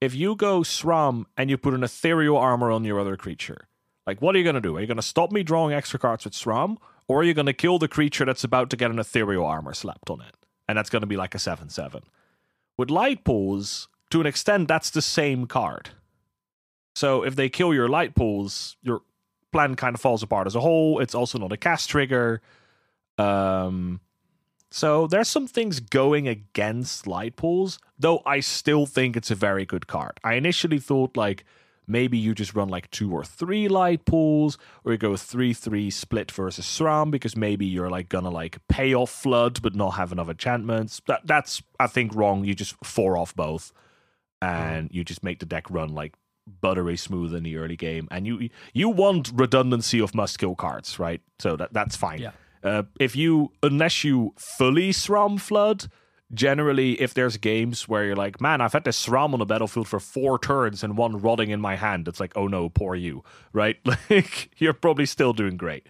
if 0.00 0.16
you 0.16 0.34
go 0.34 0.62
SRAM 0.62 1.26
and 1.36 1.48
you 1.48 1.56
put 1.56 1.74
an 1.74 1.84
ethereal 1.84 2.36
armor 2.36 2.72
on 2.72 2.82
your 2.82 2.98
other 2.98 3.16
creature, 3.16 3.68
like 4.04 4.20
what 4.20 4.34
are 4.34 4.38
you 4.38 4.42
going 4.42 4.56
to 4.56 4.60
do? 4.60 4.76
Are 4.76 4.80
you 4.80 4.88
going 4.88 4.96
to 4.96 5.02
stop 5.02 5.30
me 5.30 5.44
drawing 5.44 5.72
extra 5.72 6.00
cards 6.00 6.24
with 6.24 6.34
SRAM? 6.34 6.76
Or 7.06 7.20
are 7.20 7.22
you 7.22 7.34
going 7.34 7.46
to 7.46 7.52
kill 7.52 7.78
the 7.78 7.86
creature 7.86 8.24
that's 8.24 8.42
about 8.42 8.68
to 8.70 8.76
get 8.76 8.90
an 8.90 8.98
ethereal 8.98 9.44
armor 9.44 9.74
slapped 9.74 10.10
on 10.10 10.22
it? 10.22 10.34
And 10.68 10.76
that's 10.76 10.90
going 10.90 11.02
to 11.02 11.06
be 11.06 11.16
like 11.16 11.36
a 11.36 11.38
7 11.38 11.68
7. 11.68 12.02
With 12.76 12.90
Light 12.90 13.22
Paws, 13.22 13.86
to 14.10 14.20
an 14.20 14.26
extent, 14.26 14.66
that's 14.66 14.90
the 14.90 15.02
same 15.02 15.46
card. 15.46 15.90
So 16.96 17.22
if 17.22 17.36
they 17.36 17.48
kill 17.48 17.72
your 17.72 17.88
Light 17.88 18.16
Paws, 18.16 18.76
your 18.82 19.02
plan 19.52 19.76
kind 19.76 19.94
of 19.94 20.00
falls 20.00 20.24
apart 20.24 20.48
as 20.48 20.56
a 20.56 20.60
whole. 20.60 20.98
It's 20.98 21.14
also 21.14 21.38
not 21.38 21.52
a 21.52 21.56
cast 21.56 21.90
trigger. 21.90 22.42
Um, 23.18 24.00
so 24.70 25.06
there's 25.06 25.28
some 25.28 25.46
things 25.46 25.80
going 25.80 26.28
against 26.28 27.06
Light 27.06 27.36
Paws, 27.36 27.78
though 27.98 28.22
I 28.24 28.40
still 28.40 28.86
think 28.86 29.16
it's 29.16 29.30
a 29.30 29.34
very 29.34 29.66
good 29.66 29.86
card. 29.86 30.20
I 30.22 30.34
initially 30.34 30.78
thought 30.78 31.16
like 31.16 31.44
maybe 31.88 32.16
you 32.16 32.34
just 32.34 32.54
run 32.54 32.68
like 32.68 32.88
two 32.92 33.12
or 33.12 33.24
three 33.24 33.66
Light 33.66 34.04
Paws, 34.04 34.56
or 34.84 34.92
you 34.92 34.98
go 34.98 35.16
three 35.16 35.52
three 35.52 35.90
split 35.90 36.30
versus 36.30 36.64
SRAM 36.64 37.10
because 37.10 37.36
maybe 37.36 37.66
you're 37.66 37.90
like 37.90 38.08
gonna 38.08 38.30
like 38.30 38.58
pay 38.68 38.94
off 38.94 39.10
flood 39.10 39.60
but 39.60 39.74
not 39.74 39.90
have 39.90 40.12
enough 40.12 40.28
enchantments. 40.28 41.02
That 41.08 41.22
that's 41.24 41.62
I 41.80 41.88
think 41.88 42.14
wrong. 42.14 42.44
You 42.44 42.54
just 42.54 42.76
four 42.84 43.16
off 43.16 43.34
both, 43.34 43.72
and 44.40 44.88
mm. 44.88 44.94
you 44.94 45.02
just 45.02 45.24
make 45.24 45.40
the 45.40 45.46
deck 45.46 45.68
run 45.68 45.94
like 45.94 46.14
buttery 46.60 46.96
smooth 46.96 47.34
in 47.34 47.42
the 47.42 47.56
early 47.56 47.76
game, 47.76 48.06
and 48.12 48.24
you 48.24 48.50
you 48.72 48.88
want 48.88 49.32
redundancy 49.34 50.00
of 50.00 50.14
must 50.14 50.38
kill 50.38 50.54
cards, 50.54 51.00
right? 51.00 51.20
So 51.40 51.56
that 51.56 51.72
that's 51.72 51.96
fine. 51.96 52.20
Yeah. 52.20 52.30
Uh, 52.62 52.82
if 52.98 53.16
you 53.16 53.52
unless 53.62 54.04
you 54.04 54.34
fully 54.36 54.90
SRAM 54.90 55.40
flood, 55.40 55.86
generally 56.32 57.00
if 57.00 57.14
there's 57.14 57.36
games 57.36 57.88
where 57.88 58.04
you're 58.04 58.16
like, 58.16 58.40
man, 58.40 58.60
I've 58.60 58.72
had 58.72 58.84
this 58.84 59.06
SRAM 59.06 59.32
on 59.32 59.38
the 59.38 59.46
battlefield 59.46 59.88
for 59.88 59.98
four 59.98 60.38
turns 60.38 60.84
and 60.84 60.96
one 60.96 61.18
rotting 61.18 61.50
in 61.50 61.60
my 61.60 61.76
hand, 61.76 62.06
it's 62.06 62.20
like, 62.20 62.32
oh 62.36 62.46
no, 62.46 62.68
poor 62.68 62.94
you, 62.94 63.24
right? 63.52 63.76
Like 64.10 64.50
you're 64.58 64.74
probably 64.74 65.06
still 65.06 65.32
doing 65.32 65.56
great. 65.56 65.86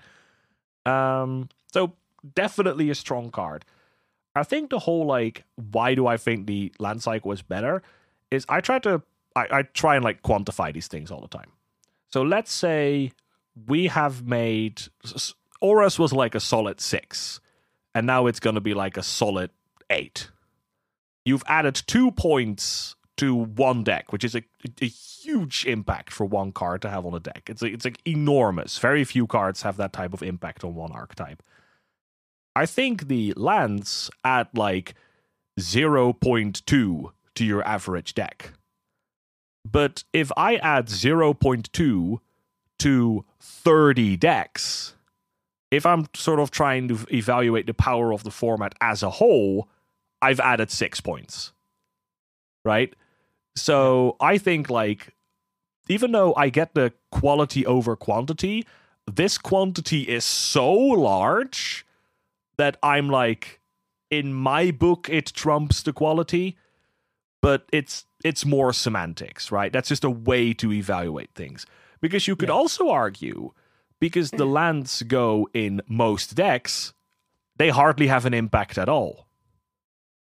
Um, 0.87 1.49
so 1.73 1.95
definitely 2.35 2.91
a 2.91 2.95
strong 2.95 3.31
card. 3.31 3.65
I 4.35 4.45
think 4.45 4.71
the 4.71 4.79
whole 4.79 5.07
like, 5.07 5.45
why 5.57 5.95
do 5.95 6.07
I 6.07 6.17
think 6.17 6.47
the 6.47 6.73
land 6.79 7.03
cycle 7.03 7.33
is 7.33 7.43
better? 7.43 7.83
Is 8.31 8.47
I 8.49 8.61
try 8.61 8.79
to 8.81 9.03
I, 9.35 9.47
I 9.51 9.63
try 9.63 9.97
and 9.97 10.05
like 10.05 10.23
quantify 10.23 10.73
these 10.73 10.89
things 10.89 11.11
all 11.11 11.21
the 11.21 11.29
time. 11.29 11.51
So 12.13 12.23
let's 12.23 12.53
say 12.53 13.13
we 13.67 13.87
have 13.89 14.27
made 14.27 14.83
Auras 15.61 15.99
was 15.99 16.13
like 16.13 16.35
a 16.35 16.41
solid 16.41 16.81
six, 16.81 17.41
and 17.95 18.07
now 18.07 18.27
it's 18.27 18.41
going 18.41 18.55
to 18.55 18.61
be 18.61 18.75
like 18.75 18.97
a 18.97 19.03
solid 19.03 19.51
eight. 19.91 20.31
You've 21.25 21.43
added 21.47 21.75
two 21.75 22.11
points 22.13 22.97
to 23.19 23.35
one 23.35 23.85
deck, 23.85 24.13
which 24.13 24.25
is 24.25 24.35
a, 24.35 24.43
a 24.81 24.87
huge 24.87 25.67
impact 25.67 26.13
for 26.13 26.25
one 26.25 26.53
card 26.53 26.81
to 26.83 26.89
have 26.89 27.05
on 27.05 27.15
a 27.15 27.21
deck. 27.21 27.49
It's 27.49 27.63
it's 27.63 27.85
like 27.85 28.01
enormous. 28.07 28.79
Very 28.79 29.05
few 29.05 29.27
cards 29.27 29.63
have 29.63 29.77
that 29.77 29.93
type 29.93 30.15
of 30.15 30.23
impact 30.23 30.65
on 30.65 30.75
one 30.75 30.93
archetype. 30.93 31.43
I 32.57 32.67
think 32.67 33.09
the 33.09 33.35
lands 33.37 34.11
add 34.25 34.49
like 34.55 34.95
0.2 35.59 37.13
to 37.35 37.45
your 37.45 37.63
average 37.67 38.15
deck. 38.15 38.53
But 39.71 40.05
if 40.13 40.33
I 40.37 40.57
add 40.57 40.87
0.2 40.87 42.21
to 42.79 43.25
30 43.41 44.17
decks, 44.17 44.95
if 45.71 45.87
I'm 45.87 46.07
sort 46.15 46.41
of 46.41 46.51
trying 46.51 46.89
to 46.89 46.99
evaluate 47.13 47.67
the 47.67 47.75
power 47.75 48.13
of 48.13 48.25
the 48.25 48.31
format 48.31 48.75
as 48.81 49.03
a 49.03 49.11
whole, 49.11 49.69
I've 50.21 50.41
added 50.41 50.71
six 50.71 51.01
points. 51.01 51.53
Right? 52.65 52.95
So 53.57 54.17
I 54.21 54.39
think, 54.39 54.69
like, 54.71 55.15
even 55.89 56.13
though 56.13 56.35
I 56.35 56.51
get 56.51 56.75
the 56.75 56.93
quality 57.11 57.67
over 57.67 57.97
quantity, 57.97 58.67
this 59.07 59.39
quantity 59.39 60.03
is 60.03 60.25
so 60.25 60.73
large 60.73 61.85
that 62.57 62.77
I'm 62.83 63.09
like, 63.09 63.61
in 64.11 64.35
my 64.35 64.71
book, 64.71 65.09
it 65.11 65.27
trumps 65.35 65.83
the 65.83 65.93
quality, 65.93 66.57
but 67.41 67.67
it's 67.73 68.07
it's 68.23 68.45
more 68.45 68.73
semantics, 68.73 69.51
right? 69.51 69.73
That's 69.73 69.89
just 69.89 70.05
a 70.05 70.11
way 70.11 70.53
to 70.55 70.73
evaluate 70.73 71.31
things. 71.35 71.65
Because 72.01 72.29
you 72.29 72.37
could 72.37 72.49
yeah. 72.49 72.55
also 72.55 72.91
argue 72.91 73.53
because 74.01 74.31
the 74.31 74.47
lands 74.47 75.03
go 75.03 75.49
in 75.53 75.83
most 75.87 76.35
decks, 76.35 76.95
they 77.57 77.69
hardly 77.69 78.07
have 78.07 78.27
an 78.27 78.35
impact 78.35 78.79
at 78.79 78.89
all. 78.89 79.27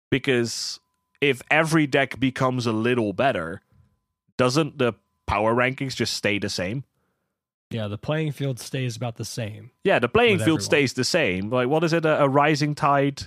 Because 0.10 0.80
if 1.22 1.42
every 1.50 1.88
deck 1.88 2.20
becomes 2.20 2.66
a 2.66 2.72
little 2.72 3.14
better, 3.14 3.62
doesn't 4.38 4.78
the 4.78 4.94
power 5.28 5.54
rankings 5.54 5.96
just 5.96 6.16
stay 6.16 6.40
the 6.40 6.50
same? 6.50 6.84
Yeah, 7.70 7.88
the 7.88 7.98
playing 7.98 8.34
field 8.34 8.60
stays 8.60 8.98
about 8.98 9.16
the 9.16 9.24
same. 9.24 9.72
Yeah, 9.86 10.00
the 10.00 10.10
playing 10.10 10.40
field 10.40 10.42
everyone. 10.42 10.62
stays 10.62 10.94
the 10.94 11.06
same. 11.06 11.50
Like, 11.50 11.70
what 11.70 11.86
is 11.86 11.94
it? 11.94 12.04
A, 12.04 12.24
a 12.24 12.28
rising 12.28 12.76
tide 12.76 13.24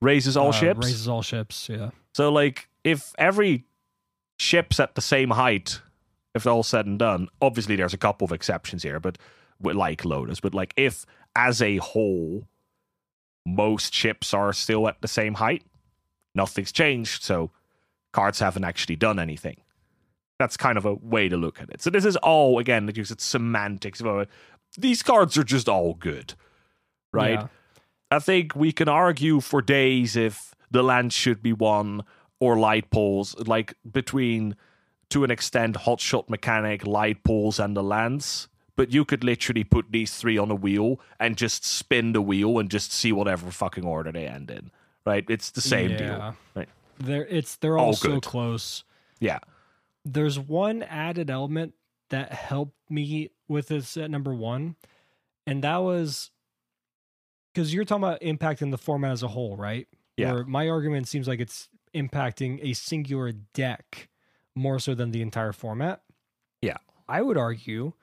raises 0.00 0.36
all 0.36 0.48
uh, 0.48 0.52
ships? 0.52 0.84
Raises 0.84 1.06
all 1.06 1.22
ships, 1.22 1.68
yeah. 1.68 1.90
So, 2.12 2.32
like, 2.32 2.68
if 2.82 3.14
every 3.18 3.66
ship's 4.36 4.80
at 4.80 4.96
the 4.96 5.00
same 5.00 5.30
height, 5.30 5.80
if 6.34 6.46
all 6.46 6.64
said 6.64 6.86
and 6.86 6.98
done, 6.98 7.28
obviously 7.40 7.76
there's 7.76 7.94
a 7.94 7.98
couple 7.98 8.24
of 8.24 8.32
exceptions 8.32 8.82
here, 8.82 8.98
but 8.98 9.18
like 9.62 10.04
Lotus, 10.04 10.40
but 10.40 10.54
like 10.54 10.74
if 10.76 11.04
as 11.34 11.60
a 11.62 11.78
whole 11.78 12.46
most 13.46 13.92
chips 13.92 14.34
are 14.34 14.52
still 14.52 14.88
at 14.88 15.00
the 15.00 15.08
same 15.08 15.34
height, 15.34 15.64
nothing's 16.34 16.72
changed, 16.72 17.22
so 17.22 17.50
cards 18.12 18.40
haven't 18.40 18.64
actually 18.64 18.96
done 18.96 19.18
anything. 19.18 19.56
That's 20.38 20.56
kind 20.56 20.78
of 20.78 20.84
a 20.84 20.94
way 20.94 21.28
to 21.28 21.36
look 21.36 21.60
at 21.60 21.70
it. 21.70 21.82
So 21.82 21.90
this 21.90 22.04
is 22.04 22.16
all 22.16 22.58
again, 22.58 22.86
like 22.86 22.98
it's 22.98 23.24
semantics. 23.24 24.02
Uh, 24.02 24.26
these 24.76 25.02
cards 25.02 25.36
are 25.36 25.44
just 25.44 25.68
all 25.68 25.94
good, 25.94 26.34
right? 27.12 27.40
Yeah. 27.40 27.46
I 28.10 28.18
think 28.20 28.54
we 28.54 28.72
can 28.72 28.88
argue 28.88 29.40
for 29.40 29.60
days 29.60 30.16
if 30.16 30.54
the 30.70 30.82
land 30.82 31.12
should 31.12 31.42
be 31.42 31.52
won 31.52 32.02
or 32.40 32.56
Light 32.58 32.90
Paws, 32.90 33.34
like 33.46 33.74
between 33.90 34.56
to 35.10 35.24
an 35.24 35.30
extent 35.30 35.76
hot 35.76 36.00
shot 36.00 36.30
mechanic, 36.30 36.86
Light 36.86 37.24
Paws, 37.24 37.58
and 37.58 37.76
the 37.76 37.82
lands 37.82 38.48
but 38.78 38.92
you 38.92 39.04
could 39.04 39.24
literally 39.24 39.64
put 39.64 39.90
these 39.90 40.14
three 40.14 40.38
on 40.38 40.52
a 40.52 40.54
wheel 40.54 41.00
and 41.18 41.36
just 41.36 41.64
spin 41.64 42.12
the 42.12 42.22
wheel 42.22 42.60
and 42.60 42.70
just 42.70 42.92
see 42.92 43.10
whatever 43.10 43.50
fucking 43.50 43.84
order 43.84 44.12
they 44.12 44.24
end 44.24 44.52
in. 44.52 44.70
Right? 45.04 45.24
It's 45.28 45.50
the 45.50 45.60
same 45.60 45.90
yeah. 45.90 45.96
deal. 45.96 46.36
Right? 46.54 46.68
They're 47.00 47.26
it's 47.26 47.56
they're 47.56 47.76
all, 47.76 47.86
all 47.86 47.92
so 47.94 48.20
close. 48.20 48.84
Yeah. 49.18 49.40
There's 50.04 50.38
one 50.38 50.84
added 50.84 51.28
element 51.28 51.74
that 52.10 52.32
helped 52.32 52.76
me 52.88 53.30
with 53.48 53.66
this 53.66 53.96
at 53.96 54.12
number 54.12 54.32
one, 54.32 54.76
and 55.44 55.64
that 55.64 55.78
was 55.78 56.30
because 57.52 57.74
you're 57.74 57.84
talking 57.84 58.04
about 58.04 58.20
impacting 58.20 58.70
the 58.70 58.78
format 58.78 59.10
as 59.10 59.24
a 59.24 59.28
whole, 59.28 59.56
right? 59.56 59.88
Yeah. 60.16 60.34
Where 60.34 60.44
my 60.44 60.68
argument 60.68 61.08
seems 61.08 61.26
like 61.26 61.40
it's 61.40 61.68
impacting 61.96 62.60
a 62.62 62.74
singular 62.74 63.32
deck 63.32 64.08
more 64.54 64.78
so 64.78 64.94
than 64.94 65.10
the 65.10 65.20
entire 65.20 65.52
format. 65.52 66.02
Yeah. 66.62 66.76
I 67.08 67.22
would 67.22 67.36
argue 67.36 67.94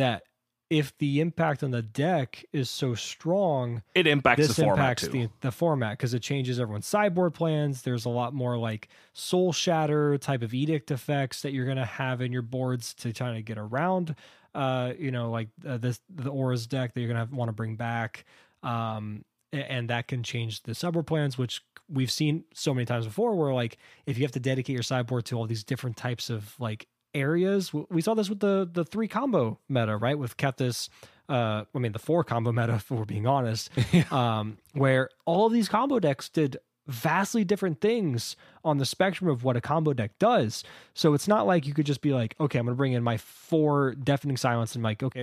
that 0.00 0.22
if 0.70 0.96
the 0.98 1.20
impact 1.20 1.64
on 1.64 1.72
the 1.72 1.82
deck 1.82 2.44
is 2.52 2.70
so 2.70 2.94
strong, 2.94 3.82
it 3.94 4.06
impacts 4.06 4.46
this 4.46 4.56
the 4.56 4.62
format 4.62 4.78
impacts 4.78 5.02
too. 5.02 5.10
the 5.10 5.28
the 5.40 5.50
format 5.50 5.98
because 5.98 6.14
it 6.14 6.20
changes 6.20 6.60
everyone's 6.60 6.86
sideboard 6.86 7.34
plans. 7.34 7.82
There's 7.82 8.04
a 8.04 8.08
lot 8.08 8.32
more 8.32 8.56
like 8.56 8.88
soul 9.12 9.52
shatter 9.52 10.16
type 10.16 10.42
of 10.42 10.54
edict 10.54 10.92
effects 10.92 11.42
that 11.42 11.52
you're 11.52 11.66
gonna 11.66 11.84
have 11.84 12.20
in 12.20 12.32
your 12.32 12.42
boards 12.42 12.94
to 12.94 13.12
try 13.12 13.34
to 13.34 13.42
get 13.42 13.58
around. 13.58 14.14
Uh, 14.54 14.92
you 14.96 15.10
know, 15.10 15.30
like 15.30 15.48
uh, 15.66 15.76
this 15.76 16.00
the 16.08 16.30
auras 16.30 16.68
deck 16.68 16.94
that 16.94 17.00
you're 17.00 17.12
gonna 17.12 17.28
want 17.32 17.48
to 17.48 17.52
bring 17.52 17.74
back. 17.74 18.24
Um, 18.62 19.24
and 19.52 19.90
that 19.90 20.06
can 20.06 20.22
change 20.22 20.62
the 20.62 20.76
sideboard 20.76 21.08
plans, 21.08 21.36
which 21.36 21.60
we've 21.88 22.10
seen 22.10 22.44
so 22.54 22.72
many 22.72 22.84
times 22.84 23.06
before. 23.06 23.34
Where 23.34 23.52
like 23.52 23.78
if 24.06 24.16
you 24.16 24.24
have 24.24 24.32
to 24.32 24.40
dedicate 24.40 24.74
your 24.74 24.84
sideboard 24.84 25.24
to 25.26 25.36
all 25.36 25.46
these 25.46 25.64
different 25.64 25.96
types 25.96 26.30
of 26.30 26.54
like 26.60 26.86
areas. 27.14 27.72
We 27.72 28.02
saw 28.02 28.14
this 28.14 28.28
with 28.28 28.40
the 28.40 28.68
the 28.70 28.84
three 28.84 29.08
combo 29.08 29.58
meta, 29.68 29.96
right? 29.96 30.18
With 30.18 30.36
Kethis, 30.36 30.88
uh, 31.28 31.64
I 31.74 31.78
mean 31.78 31.92
the 31.92 31.98
four 31.98 32.24
combo 32.24 32.52
meta, 32.60 32.74
if 32.74 32.90
we're 32.90 33.04
being 33.04 33.26
honest, 33.26 33.70
um, 34.12 34.58
where 34.72 35.10
all 35.24 35.46
of 35.46 35.52
these 35.52 35.68
combo 35.68 35.98
decks 35.98 36.28
did 36.28 36.56
vastly 36.86 37.44
different 37.44 37.80
things 37.80 38.36
on 38.64 38.78
the 38.78 38.84
spectrum 38.84 39.30
of 39.30 39.44
what 39.44 39.56
a 39.56 39.60
combo 39.60 39.92
deck 39.92 40.12
does. 40.18 40.64
So 40.94 41.14
it's 41.14 41.28
not 41.28 41.46
like 41.46 41.66
you 41.66 41.72
could 41.72 41.86
just 41.86 42.00
be 42.00 42.12
like, 42.12 42.34
okay, 42.40 42.58
I'm 42.58 42.66
going 42.66 42.74
to 42.74 42.76
bring 42.76 42.92
in 42.92 43.02
my 43.04 43.16
four 43.16 43.94
deafening 43.94 44.36
silence 44.36 44.74
and 44.74 44.82
like, 44.82 45.02
okay, 45.02 45.22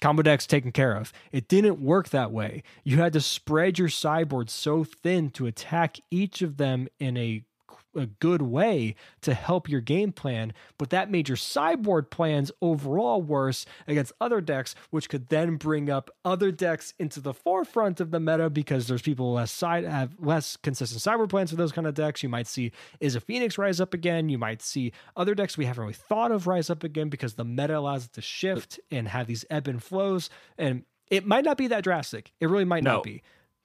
combo 0.00 0.22
deck's 0.22 0.46
taken 0.46 0.72
care 0.72 0.94
of. 0.94 1.12
It 1.32 1.48
didn't 1.48 1.80
work 1.80 2.10
that 2.10 2.32
way. 2.32 2.62
You 2.84 2.98
had 2.98 3.14
to 3.14 3.20
spread 3.20 3.78
your 3.78 3.88
sideboard 3.88 4.50
so 4.50 4.84
thin 4.84 5.30
to 5.30 5.46
attack 5.46 5.98
each 6.10 6.42
of 6.42 6.58
them 6.58 6.88
in 6.98 7.16
a 7.16 7.42
a 7.96 8.06
good 8.06 8.42
way 8.42 8.94
to 9.22 9.34
help 9.34 9.68
your 9.68 9.80
game 9.80 10.12
plan, 10.12 10.52
but 10.78 10.90
that 10.90 11.10
made 11.10 11.28
your 11.28 11.36
sideboard 11.36 12.10
plans 12.10 12.50
overall 12.62 13.20
worse 13.22 13.66
against 13.86 14.12
other 14.20 14.40
decks, 14.40 14.74
which 14.90 15.08
could 15.08 15.28
then 15.28 15.56
bring 15.56 15.88
up 15.90 16.10
other 16.24 16.50
decks 16.50 16.94
into 16.98 17.20
the 17.20 17.34
forefront 17.34 18.00
of 18.00 18.10
the 18.10 18.20
meta 18.20 18.50
because 18.50 18.88
there's 18.88 19.02
people 19.02 19.32
less 19.32 19.52
side 19.52 19.84
have 19.84 20.14
less 20.18 20.56
consistent 20.56 21.00
sideboard 21.00 21.30
plans 21.30 21.50
for 21.50 21.56
those 21.56 21.72
kind 21.72 21.86
of 21.86 21.94
decks. 21.94 22.22
You 22.22 22.28
might 22.28 22.46
see 22.46 22.72
is 23.00 23.14
a 23.14 23.20
Phoenix 23.20 23.58
rise 23.58 23.80
up 23.80 23.94
again. 23.94 24.28
You 24.28 24.38
might 24.38 24.62
see 24.62 24.92
other 25.16 25.34
decks 25.34 25.56
we 25.56 25.64
haven't 25.66 25.82
really 25.82 25.94
thought 25.94 26.32
of 26.32 26.46
rise 26.46 26.70
up 26.70 26.84
again 26.84 27.08
because 27.08 27.34
the 27.34 27.44
meta 27.44 27.78
allows 27.78 28.06
it 28.06 28.12
to 28.14 28.20
shift 28.22 28.80
and 28.90 29.08
have 29.08 29.26
these 29.26 29.44
ebb 29.50 29.68
and 29.68 29.82
flows. 29.82 30.30
And 30.58 30.84
it 31.10 31.26
might 31.26 31.44
not 31.44 31.56
be 31.58 31.66
that 31.68 31.84
drastic. 31.84 32.32
It 32.40 32.48
really 32.48 32.64
might 32.64 32.82
No. 32.82 32.94
not 32.94 33.02
be, 33.02 33.22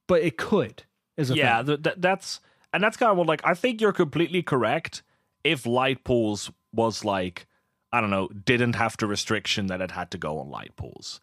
but 0.08 0.22
it 0.22 0.38
could. 0.38 0.84
Is 1.18 1.32
a 1.32 1.36
yeah, 1.36 1.62
th- 1.64 1.84
th- 1.84 1.96
that's 2.00 2.40
and 2.74 2.84
that's 2.84 2.98
kind 2.98 3.12
of 3.12 3.18
what 3.18 3.28
like 3.28 3.42
I 3.44 3.54
think 3.54 3.82
you're 3.82 3.94
completely 3.94 4.44
correct. 4.44 5.04
If 5.44 5.66
Light 5.66 6.04
Paws 6.04 6.52
was 6.74 7.06
like 7.06 7.48
I 7.92 8.02
don't 8.02 8.12
know, 8.12 8.28
didn't 8.28 8.76
have 8.76 8.98
the 8.98 9.08
restriction 9.08 9.68
that 9.68 9.82
it 9.82 9.92
had 9.92 10.12
to 10.12 10.18
go 10.18 10.40
on 10.40 10.50
Light 10.50 10.76
Paws, 10.76 11.20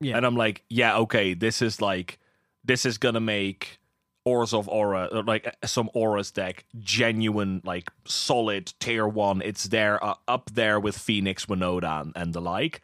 yeah. 0.00 0.16
and 0.16 0.26
I'm 0.26 0.36
like, 0.36 0.64
yeah, 0.68 0.96
okay, 0.98 1.34
this 1.34 1.62
is 1.62 1.80
like 1.80 2.18
this 2.64 2.84
is 2.84 2.98
gonna 2.98 3.20
make 3.20 3.78
Auras 4.24 4.52
of 4.52 4.68
Aura 4.68 5.08
or 5.12 5.22
like 5.22 5.46
uh, 5.46 5.66
some 5.66 5.90
Auras 5.94 6.30
deck 6.30 6.64
genuine, 6.78 7.62
like 7.64 7.90
solid 8.04 8.72
tier 8.80 9.06
one. 9.06 9.40
It's 9.42 9.64
there 9.64 10.02
uh, 10.04 10.14
up 10.26 10.50
there 10.52 10.78
with 10.80 10.98
Phoenix, 10.98 11.46
Winota, 11.46 12.02
and, 12.02 12.12
and 12.16 12.32
the 12.32 12.40
like. 12.40 12.82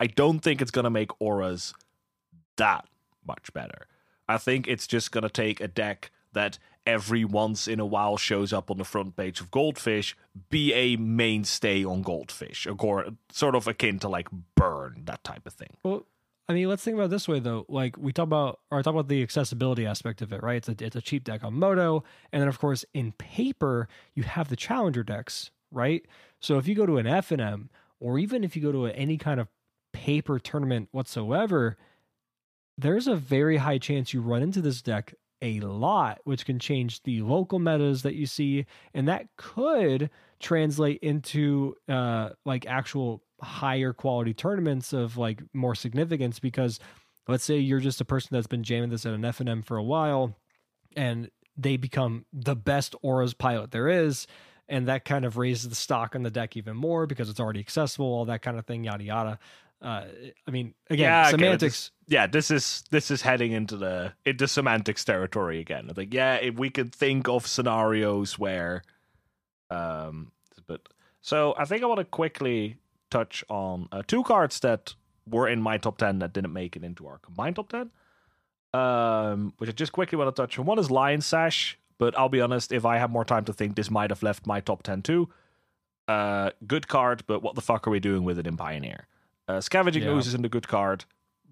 I 0.00 0.06
don't 0.06 0.40
think 0.40 0.62
it's 0.62 0.70
gonna 0.70 0.90
make 0.90 1.10
Auras 1.20 1.74
that 2.56 2.86
much 3.26 3.52
better. 3.52 3.86
I 4.28 4.38
think 4.38 4.68
it's 4.68 4.86
just 4.86 5.10
gonna 5.10 5.28
take 5.28 5.60
a 5.60 5.68
deck 5.68 6.10
that 6.32 6.58
every 6.88 7.22
once 7.22 7.68
in 7.68 7.78
a 7.78 7.86
while 7.86 8.16
shows 8.16 8.50
up 8.50 8.70
on 8.70 8.78
the 8.78 8.84
front 8.84 9.14
page 9.14 9.40
of 9.42 9.50
Goldfish, 9.50 10.16
be 10.48 10.72
a 10.72 10.96
mainstay 10.96 11.84
on 11.84 12.00
Goldfish, 12.00 12.66
or 12.66 13.04
sort 13.30 13.54
of 13.54 13.68
akin 13.68 13.98
to 13.98 14.08
like 14.08 14.28
Burn, 14.54 15.02
that 15.04 15.22
type 15.22 15.46
of 15.46 15.52
thing. 15.52 15.76
Well, 15.84 16.06
I 16.48 16.54
mean, 16.54 16.66
let's 16.66 16.82
think 16.82 16.94
about 16.94 17.10
this 17.10 17.28
way 17.28 17.40
though. 17.40 17.66
Like 17.68 17.98
we 17.98 18.10
talk 18.12 18.24
about, 18.24 18.60
or 18.70 18.78
I 18.78 18.82
talk 18.82 18.94
about 18.94 19.08
the 19.08 19.22
accessibility 19.22 19.84
aspect 19.84 20.22
of 20.22 20.32
it, 20.32 20.42
right? 20.42 20.56
It's 20.56 20.68
a 20.68 20.76
it's 20.80 20.96
a 20.96 21.02
cheap 21.02 21.24
deck 21.24 21.44
on 21.44 21.52
Moto, 21.54 22.04
and 22.32 22.40
then 22.40 22.48
of 22.48 22.58
course 22.58 22.86
in 22.94 23.12
paper 23.12 23.86
you 24.14 24.22
have 24.22 24.48
the 24.48 24.56
challenger 24.56 25.04
decks, 25.04 25.50
right? 25.70 26.06
So 26.40 26.56
if 26.56 26.66
you 26.66 26.74
go 26.74 26.86
to 26.86 26.96
an 26.96 27.06
F 27.06 27.30
and 27.30 27.42
M, 27.42 27.68
or 28.00 28.18
even 28.18 28.44
if 28.44 28.56
you 28.56 28.62
go 28.62 28.72
to 28.72 28.86
a, 28.86 28.92
any 28.92 29.18
kind 29.18 29.40
of 29.40 29.48
paper 29.92 30.38
tournament 30.38 30.88
whatsoever, 30.90 31.76
there's 32.78 33.06
a 33.06 33.16
very 33.16 33.58
high 33.58 33.78
chance 33.78 34.14
you 34.14 34.22
run 34.22 34.42
into 34.42 34.62
this 34.62 34.80
deck 34.80 35.12
a 35.42 35.60
lot, 35.60 36.20
which 36.24 36.44
can 36.44 36.58
change 36.58 37.02
the 37.02 37.22
local 37.22 37.58
metas 37.58 38.02
that 38.02 38.14
you 38.14 38.26
see, 38.26 38.66
and 38.94 39.08
that 39.08 39.26
could 39.36 40.10
translate 40.40 41.00
into 41.02 41.74
uh 41.88 42.30
like 42.44 42.64
actual 42.66 43.22
higher 43.42 43.92
quality 43.92 44.32
tournaments 44.32 44.92
of 44.92 45.16
like 45.16 45.42
more 45.52 45.74
significance 45.74 46.38
because 46.38 46.78
let's 47.26 47.44
say 47.44 47.58
you're 47.58 47.80
just 47.80 48.00
a 48.00 48.04
person 48.04 48.30
that's 48.32 48.46
been 48.46 48.62
jamming 48.62 48.90
this 48.90 49.06
at 49.06 49.14
an 49.14 49.22
FNM 49.22 49.64
for 49.64 49.76
a 49.76 49.82
while 49.82 50.36
and 50.96 51.30
they 51.56 51.76
become 51.76 52.24
the 52.32 52.54
best 52.54 52.94
auras 53.02 53.34
pilot 53.34 53.70
there 53.70 53.88
is 53.88 54.26
and 54.68 54.86
that 54.86 55.04
kind 55.04 55.24
of 55.24 55.36
raises 55.36 55.68
the 55.68 55.74
stock 55.74 56.14
on 56.14 56.22
the 56.22 56.30
deck 56.30 56.56
even 56.56 56.76
more 56.76 57.06
because 57.06 57.28
it's 57.28 57.40
already 57.40 57.60
accessible 57.60 58.06
all 58.06 58.24
that 58.24 58.42
kind 58.42 58.58
of 58.58 58.66
thing 58.66 58.84
yada 58.84 59.04
yada 59.04 59.38
uh, 59.82 60.04
i 60.46 60.50
mean 60.50 60.74
again 60.90 61.04
Yeah, 61.04 61.28
it. 61.28 61.30
semantics 61.30 61.90
yeah, 62.10 62.26
this 62.26 62.50
is 62.50 62.84
this 62.90 63.10
is 63.10 63.20
heading 63.20 63.52
into 63.52 63.76
the 63.76 64.14
into 64.24 64.48
semantics 64.48 65.04
territory 65.04 65.60
again. 65.60 65.88
I 65.90 65.92
think 65.92 66.14
yeah, 66.14 66.36
if 66.36 66.54
we 66.54 66.70
could 66.70 66.94
think 66.94 67.28
of 67.28 67.46
scenarios 67.46 68.38
where, 68.38 68.82
um, 69.70 70.32
but 70.66 70.88
so 71.20 71.54
I 71.58 71.66
think 71.66 71.82
I 71.82 71.86
want 71.86 71.98
to 71.98 72.06
quickly 72.06 72.78
touch 73.10 73.44
on 73.50 73.88
uh, 73.92 74.02
two 74.06 74.22
cards 74.22 74.58
that 74.60 74.94
were 75.28 75.48
in 75.48 75.60
my 75.60 75.76
top 75.76 75.98
ten 75.98 76.18
that 76.20 76.32
didn't 76.32 76.54
make 76.54 76.76
it 76.76 76.82
into 76.82 77.06
our 77.06 77.18
combined 77.18 77.56
top 77.56 77.68
ten. 77.68 77.90
Um, 78.72 79.52
which 79.58 79.68
I 79.68 79.72
just 79.72 79.92
quickly 79.92 80.16
want 80.16 80.34
to 80.34 80.42
touch 80.42 80.58
on. 80.58 80.64
One 80.64 80.78
is 80.78 80.90
Lion 80.90 81.20
Sash, 81.20 81.78
but 81.98 82.18
I'll 82.18 82.28
be 82.30 82.40
honest, 82.40 82.72
if 82.72 82.86
I 82.86 82.96
have 82.96 83.10
more 83.10 83.24
time 83.24 83.44
to 83.46 83.52
think, 83.52 83.76
this 83.76 83.90
might 83.90 84.08
have 84.10 84.22
left 84.22 84.46
my 84.46 84.60
top 84.60 84.82
ten 84.82 85.02
too. 85.02 85.28
Uh, 86.06 86.50
good 86.66 86.88
card, 86.88 87.22
but 87.26 87.42
what 87.42 87.54
the 87.54 87.60
fuck 87.60 87.86
are 87.86 87.90
we 87.90 88.00
doing 88.00 88.24
with 88.24 88.38
it 88.38 88.46
in 88.46 88.56
Pioneer? 88.56 89.06
Uh, 89.48 89.60
Scavenging 89.60 90.02
Yeah. 90.02 90.10
Ooze 90.10 90.28
isn't 90.28 90.44
a 90.44 90.48
good 90.48 90.68
card, 90.68 91.06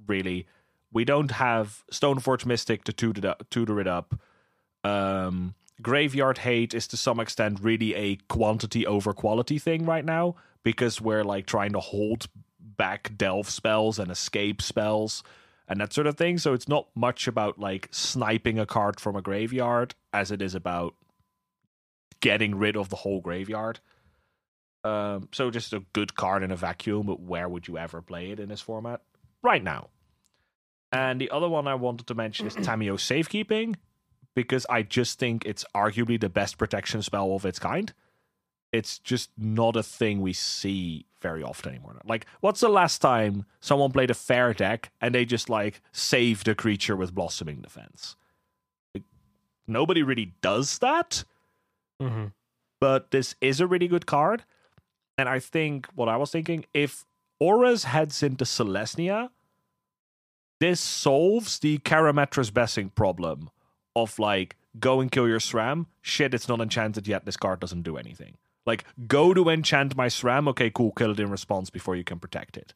really. 0.06 0.46
We 0.92 1.04
don't 1.04 1.32
have 1.32 1.84
Stoneforge 1.90 2.46
Mystic 2.46 2.84
to 2.84 2.92
tutor 2.92 3.18
it 3.18 3.24
up. 3.24 3.46
Tutor 3.50 3.80
it 3.80 3.86
up. 3.86 4.20
Um, 4.84 5.54
Graveyard 5.82 6.38
Hate 6.38 6.74
is 6.74 6.86
to 6.88 6.96
some 6.96 7.20
extent 7.20 7.58
really 7.60 7.94
a 7.94 8.16
quantity 8.28 8.86
over 8.86 9.12
quality 9.12 9.58
thing 9.58 9.84
right 9.84 10.04
now 10.04 10.36
because 10.62 11.00
we're 11.00 11.24
like 11.24 11.46
trying 11.46 11.72
to 11.72 11.80
hold 11.80 12.26
back 12.60 13.12
delve 13.16 13.48
spells 13.48 13.98
and 13.98 14.10
escape 14.10 14.62
spells 14.62 15.22
and 15.68 15.80
that 15.80 15.92
sort 15.92 16.06
of 16.06 16.16
thing. 16.16 16.38
So 16.38 16.52
it's 16.52 16.68
not 16.68 16.88
much 16.94 17.26
about 17.26 17.58
like 17.58 17.88
sniping 17.90 18.58
a 18.58 18.66
card 18.66 19.00
from 19.00 19.16
a 19.16 19.22
graveyard 19.22 19.94
as 20.12 20.30
it 20.30 20.40
is 20.40 20.54
about 20.54 20.94
getting 22.20 22.56
rid 22.56 22.76
of 22.76 22.88
the 22.88 22.96
whole 22.96 23.20
graveyard. 23.20 23.80
Um, 24.86 25.28
so 25.32 25.50
just 25.50 25.72
a 25.72 25.82
good 25.92 26.14
card 26.14 26.42
in 26.42 26.52
a 26.52 26.56
vacuum, 26.56 27.06
but 27.06 27.20
where 27.20 27.48
would 27.48 27.66
you 27.66 27.76
ever 27.76 28.00
play 28.00 28.30
it 28.30 28.38
in 28.38 28.48
this 28.48 28.60
format? 28.60 29.02
Right 29.42 29.62
now. 29.62 29.88
And 30.92 31.20
the 31.20 31.30
other 31.30 31.48
one 31.48 31.66
I 31.66 31.74
wanted 31.74 32.06
to 32.06 32.14
mention 32.14 32.46
is 32.46 32.54
Tamiyo's 32.56 33.02
Safekeeping, 33.02 33.76
because 34.34 34.64
I 34.70 34.82
just 34.82 35.18
think 35.18 35.44
it's 35.44 35.64
arguably 35.74 36.20
the 36.20 36.28
best 36.28 36.56
protection 36.56 37.02
spell 37.02 37.32
of 37.32 37.44
its 37.44 37.58
kind. 37.58 37.92
It's 38.72 38.98
just 38.98 39.30
not 39.36 39.74
a 39.74 39.82
thing 39.82 40.20
we 40.20 40.32
see 40.32 41.06
very 41.20 41.42
often 41.42 41.70
anymore. 41.70 42.00
Like, 42.04 42.26
what's 42.40 42.60
the 42.60 42.68
last 42.68 43.00
time 43.00 43.46
someone 43.60 43.90
played 43.90 44.10
a 44.10 44.14
fair 44.14 44.52
deck 44.52 44.92
and 45.00 45.14
they 45.14 45.24
just 45.24 45.48
like 45.48 45.80
saved 45.90 46.46
a 46.46 46.54
creature 46.54 46.94
with 46.94 47.14
Blossoming 47.14 47.60
Defense? 47.60 48.14
Like, 48.94 49.04
nobody 49.66 50.02
really 50.02 50.34
does 50.42 50.78
that 50.78 51.24
mm-hmm. 52.00 52.26
but 52.80 53.10
this 53.10 53.34
is 53.40 53.60
a 53.60 53.66
really 53.66 53.88
good 53.88 54.06
card. 54.06 54.44
And 55.18 55.28
I 55.28 55.38
think 55.38 55.86
what 55.94 56.08
I 56.08 56.16
was 56.16 56.30
thinking, 56.30 56.66
if 56.74 57.04
Auras 57.40 57.84
heads 57.84 58.22
into 58.22 58.44
Selesnya, 58.44 59.30
this 60.60 60.80
solves 60.80 61.58
the 61.58 61.78
Karametra's 61.78 62.50
Blessing 62.50 62.90
problem 62.90 63.50
of 63.94 64.18
like 64.18 64.56
go 64.78 65.00
and 65.00 65.10
kill 65.10 65.28
your 65.28 65.40
SRAM. 65.40 65.86
Shit, 66.02 66.34
it's 66.34 66.48
not 66.48 66.60
enchanted 66.60 67.08
yet. 67.08 67.24
This 67.24 67.36
card 67.36 67.60
doesn't 67.60 67.82
do 67.82 67.96
anything. 67.96 68.36
Like, 68.66 68.84
go 69.06 69.32
to 69.32 69.48
enchant 69.48 69.96
my 69.96 70.08
SRAM. 70.08 70.48
Okay, 70.48 70.70
cool. 70.70 70.92
Kill 70.92 71.12
it 71.12 71.20
in 71.20 71.30
response 71.30 71.70
before 71.70 71.94
you 71.94 72.04
can 72.04 72.18
protect 72.18 72.56
it. 72.56 72.74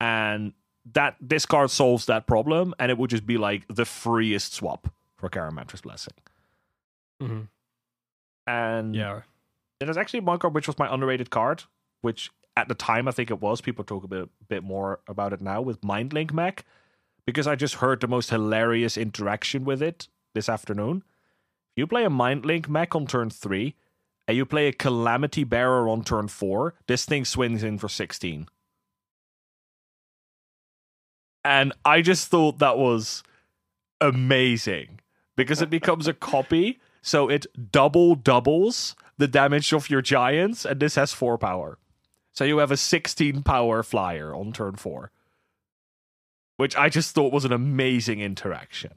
And 0.00 0.54
that 0.92 1.16
this 1.20 1.46
card 1.46 1.70
solves 1.70 2.06
that 2.06 2.26
problem, 2.26 2.74
and 2.78 2.90
it 2.90 2.98
would 2.98 3.10
just 3.10 3.26
be 3.26 3.36
like 3.36 3.64
the 3.68 3.84
freest 3.84 4.54
swap 4.54 4.92
for 5.16 5.28
Karametra's 5.28 5.82
Blessing. 5.82 6.14
Mm-hmm. 7.22 7.40
And 8.46 8.94
yeah 8.94 9.20
it 9.88 9.90
is 9.90 9.96
actually 9.96 10.20
one 10.20 10.38
card 10.38 10.54
which 10.54 10.66
was 10.66 10.78
my 10.78 10.92
underrated 10.92 11.30
card, 11.30 11.64
which 12.00 12.30
at 12.56 12.68
the 12.68 12.74
time 12.74 13.08
I 13.08 13.10
think 13.10 13.30
it 13.30 13.40
was. 13.40 13.60
People 13.60 13.84
talk 13.84 14.04
a 14.04 14.08
bit, 14.08 14.28
bit 14.48 14.62
more 14.62 15.00
about 15.08 15.32
it 15.32 15.40
now 15.40 15.60
with 15.60 15.80
Mindlink 15.80 16.32
Mech, 16.32 16.64
because 17.26 17.46
I 17.46 17.56
just 17.56 17.76
heard 17.76 18.00
the 18.00 18.08
most 18.08 18.30
hilarious 18.30 18.96
interaction 18.96 19.64
with 19.64 19.82
it 19.82 20.08
this 20.34 20.48
afternoon. 20.48 21.02
You 21.76 21.86
play 21.86 22.04
a 22.04 22.10
Mindlink 22.10 22.68
Mech 22.68 22.94
on 22.94 23.06
turn 23.06 23.30
three, 23.30 23.74
and 24.28 24.36
you 24.36 24.46
play 24.46 24.68
a 24.68 24.72
Calamity 24.72 25.44
Bearer 25.44 25.88
on 25.88 26.04
turn 26.04 26.28
four, 26.28 26.74
this 26.86 27.04
thing 27.04 27.24
swings 27.24 27.62
in 27.62 27.78
for 27.78 27.88
16. 27.88 28.46
And 31.44 31.72
I 31.84 32.00
just 32.00 32.28
thought 32.28 32.58
that 32.58 32.78
was 32.78 33.22
amazing 34.00 35.00
because 35.36 35.60
it 35.60 35.68
becomes 35.68 36.06
a 36.06 36.14
copy, 36.14 36.80
so 37.02 37.28
it 37.28 37.46
double 37.70 38.14
doubles 38.14 38.96
the 39.18 39.28
damage 39.28 39.72
of 39.72 39.88
your 39.90 40.02
giants, 40.02 40.64
and 40.64 40.80
this 40.80 40.94
has 40.96 41.12
four 41.12 41.38
power. 41.38 41.78
So 42.32 42.44
you 42.44 42.58
have 42.58 42.70
a 42.72 42.76
16 42.76 43.42
power 43.42 43.82
flyer 43.82 44.34
on 44.34 44.52
turn 44.52 44.74
four, 44.76 45.12
which 46.56 46.76
I 46.76 46.88
just 46.88 47.14
thought 47.14 47.32
was 47.32 47.44
an 47.44 47.52
amazing 47.52 48.20
interaction. 48.20 48.92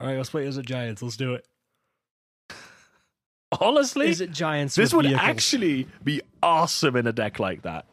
all 0.00 0.06
right 0.06 0.16
let's 0.16 0.30
play 0.30 0.46
as 0.46 0.56
a 0.56 0.62
giants 0.62 1.02
let's 1.02 1.16
do 1.16 1.34
it 1.34 1.46
Honestly, 3.60 4.08
is 4.08 4.20
it 4.20 4.30
giants 4.30 4.76
this 4.76 4.94
would 4.94 5.04
vehicles? 5.04 5.28
actually 5.28 5.88
be 6.04 6.22
awesome 6.42 6.94
in 6.96 7.06
a 7.06 7.12
deck 7.12 7.38
like 7.40 7.62
that. 7.62 7.84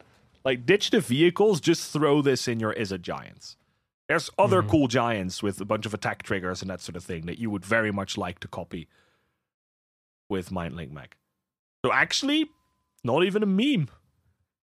Like 0.44 0.64
ditch 0.64 0.90
the 0.90 1.00
vehicles, 1.00 1.60
just 1.60 1.92
throw 1.92 2.22
this 2.22 2.46
in 2.46 2.60
your 2.60 2.72
Izzet 2.74 3.02
Giants. 3.02 3.56
There's 4.08 4.30
other 4.38 4.62
Mhm. 4.62 4.70
cool 4.70 4.88
giants 4.88 5.42
with 5.42 5.60
a 5.60 5.64
bunch 5.66 5.84
of 5.86 5.92
attack 5.92 6.22
triggers 6.22 6.62
and 6.62 6.70
that 6.70 6.80
sort 6.80 6.96
of 6.96 7.04
thing 7.04 7.26
that 7.26 7.38
you 7.38 7.50
would 7.50 7.64
very 7.64 7.92
much 7.92 8.16
like 8.16 8.40
to 8.40 8.48
copy 8.48 8.88
with 10.30 10.50
Mind 10.50 10.74
Link 10.76 10.90
Mech. 10.92 11.16
So 11.84 11.92
actually, 11.92 12.50
not 13.04 13.22
even 13.24 13.42
a 13.42 13.46
meme. 13.46 13.88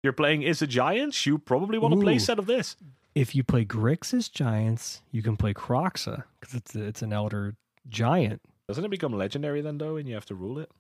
You're 0.03 0.13
playing 0.13 0.43
is 0.43 0.63
a 0.63 0.67
giant, 0.67 1.27
you 1.27 1.39
probably 1.39 1.79
want 1.79 1.95
to 1.95 2.01
play 2.01 2.15
a 2.15 2.17
Ooh. 2.17 2.21
set 2.21 2.39
of 2.39 2.47
this. 2.47 2.77
If 3.15 3.35
you 3.35 3.45
play 3.45 3.65
Grixis 3.65 4.31
Giants, 4.33 5.03
you 5.11 5.23
can 5.23 5.37
play 5.37 5.53
Kroxa 5.53 6.25
because 6.41 6.55
it's 6.55 6.75
it's 6.75 7.03
an 7.03 7.13
elder 7.13 7.57
giant. 7.89 8.41
Doesn't 8.69 8.85
it 8.85 8.89
become 8.91 9.13
legendary 9.13 9.61
then 9.61 9.79
though, 9.79 9.97
and 9.97 10.09
you 10.09 10.15
have 10.15 10.25
to 10.27 10.35
rule 10.35 10.59
it? 10.59 10.71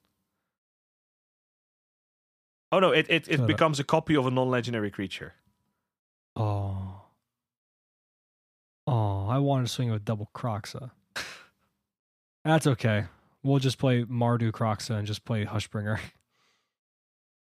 Oh 2.70 2.78
no, 2.80 2.90
it 2.90 3.06
it, 3.10 3.28
it 3.28 3.32
Shut 3.32 3.40
up. 3.40 3.46
becomes 3.46 3.78
a 3.80 3.84
copy 3.84 4.16
of 4.16 4.26
a 4.26 4.30
non-legendary 4.30 4.90
creature. 4.90 5.34
Oh, 6.36 7.01
oh, 8.92 9.26
I 9.28 9.38
wanted 9.38 9.66
to 9.66 9.72
swing 9.72 9.88
it 9.88 9.92
with 9.92 10.04
double 10.04 10.30
Kroxa. 10.34 10.90
That's 12.44 12.66
okay. 12.66 13.04
We'll 13.42 13.58
just 13.58 13.78
play 13.78 14.04
Mardu 14.04 14.52
Kroxa 14.52 14.98
and 14.98 15.06
just 15.06 15.24
play 15.24 15.44
Hushbringer. 15.44 15.98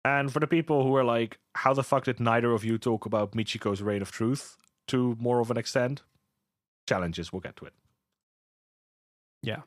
And 0.05 0.33
for 0.33 0.41
the 0.41 0.49
people 0.49 0.83
who 0.83 0.97
are 0.97 1.05
like, 1.05 1.39
how 1.55 1.75
the 1.75 1.85
fuck 1.85 2.07
did 2.07 2.19
neither 2.19 2.51
of 2.51 2.65
you 2.65 2.77
talk 2.77 3.07
about 3.07 3.37
Michiko's 3.37 3.81
Reign 3.83 4.03
of 4.03 4.11
Truth 4.11 4.57
to 4.89 5.17
more 5.21 5.39
of 5.39 5.49
an 5.53 5.57
extent? 5.57 6.03
Challenges, 6.89 7.33
we'll 7.33 7.39
get 7.39 7.55
to 7.59 7.67
it. 7.67 7.73
Yeah. 9.45 9.61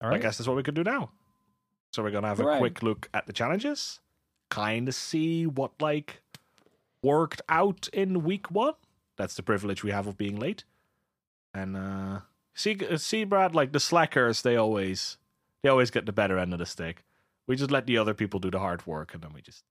All 0.00 0.10
right. 0.10 0.16
I 0.16 0.18
guess 0.22 0.38
that's 0.38 0.46
what 0.46 0.56
we 0.56 0.62
could 0.62 0.76
do 0.76 0.84
now. 0.84 1.10
So 1.92 2.04
we're 2.04 2.12
gonna 2.12 2.28
have 2.28 2.38
a 2.38 2.58
quick 2.58 2.84
look 2.84 3.08
at 3.12 3.26
the 3.26 3.32
challenges, 3.32 3.98
kind 4.48 4.86
of 4.86 4.94
see 4.94 5.44
what 5.48 5.72
like 5.80 6.22
worked 7.02 7.42
out 7.48 7.88
in 7.92 8.22
week 8.22 8.48
one. 8.48 8.74
That's 9.16 9.34
the 9.34 9.42
privilege 9.42 9.82
we 9.82 9.90
have 9.90 10.06
of 10.06 10.16
being 10.16 10.36
late. 10.36 10.64
And 11.52 11.76
uh 11.76 12.20
see, 12.54 12.78
see, 12.96 13.24
Brad, 13.24 13.54
like 13.54 13.72
the 13.72 13.80
slackers, 13.80 14.42
they 14.42 14.56
always 14.56 15.18
they 15.62 15.68
always 15.68 15.90
get 15.90 16.06
the 16.06 16.12
better 16.12 16.38
end 16.38 16.52
of 16.52 16.58
the 16.58 16.66
stick. 16.66 17.04
We 17.46 17.56
just 17.56 17.70
let 17.70 17.86
the 17.86 17.98
other 17.98 18.14
people 18.14 18.40
do 18.40 18.50
the 18.50 18.58
hard 18.58 18.86
work, 18.86 19.14
and 19.14 19.22
then 19.22 19.32
we 19.34 19.42
just 19.42 19.62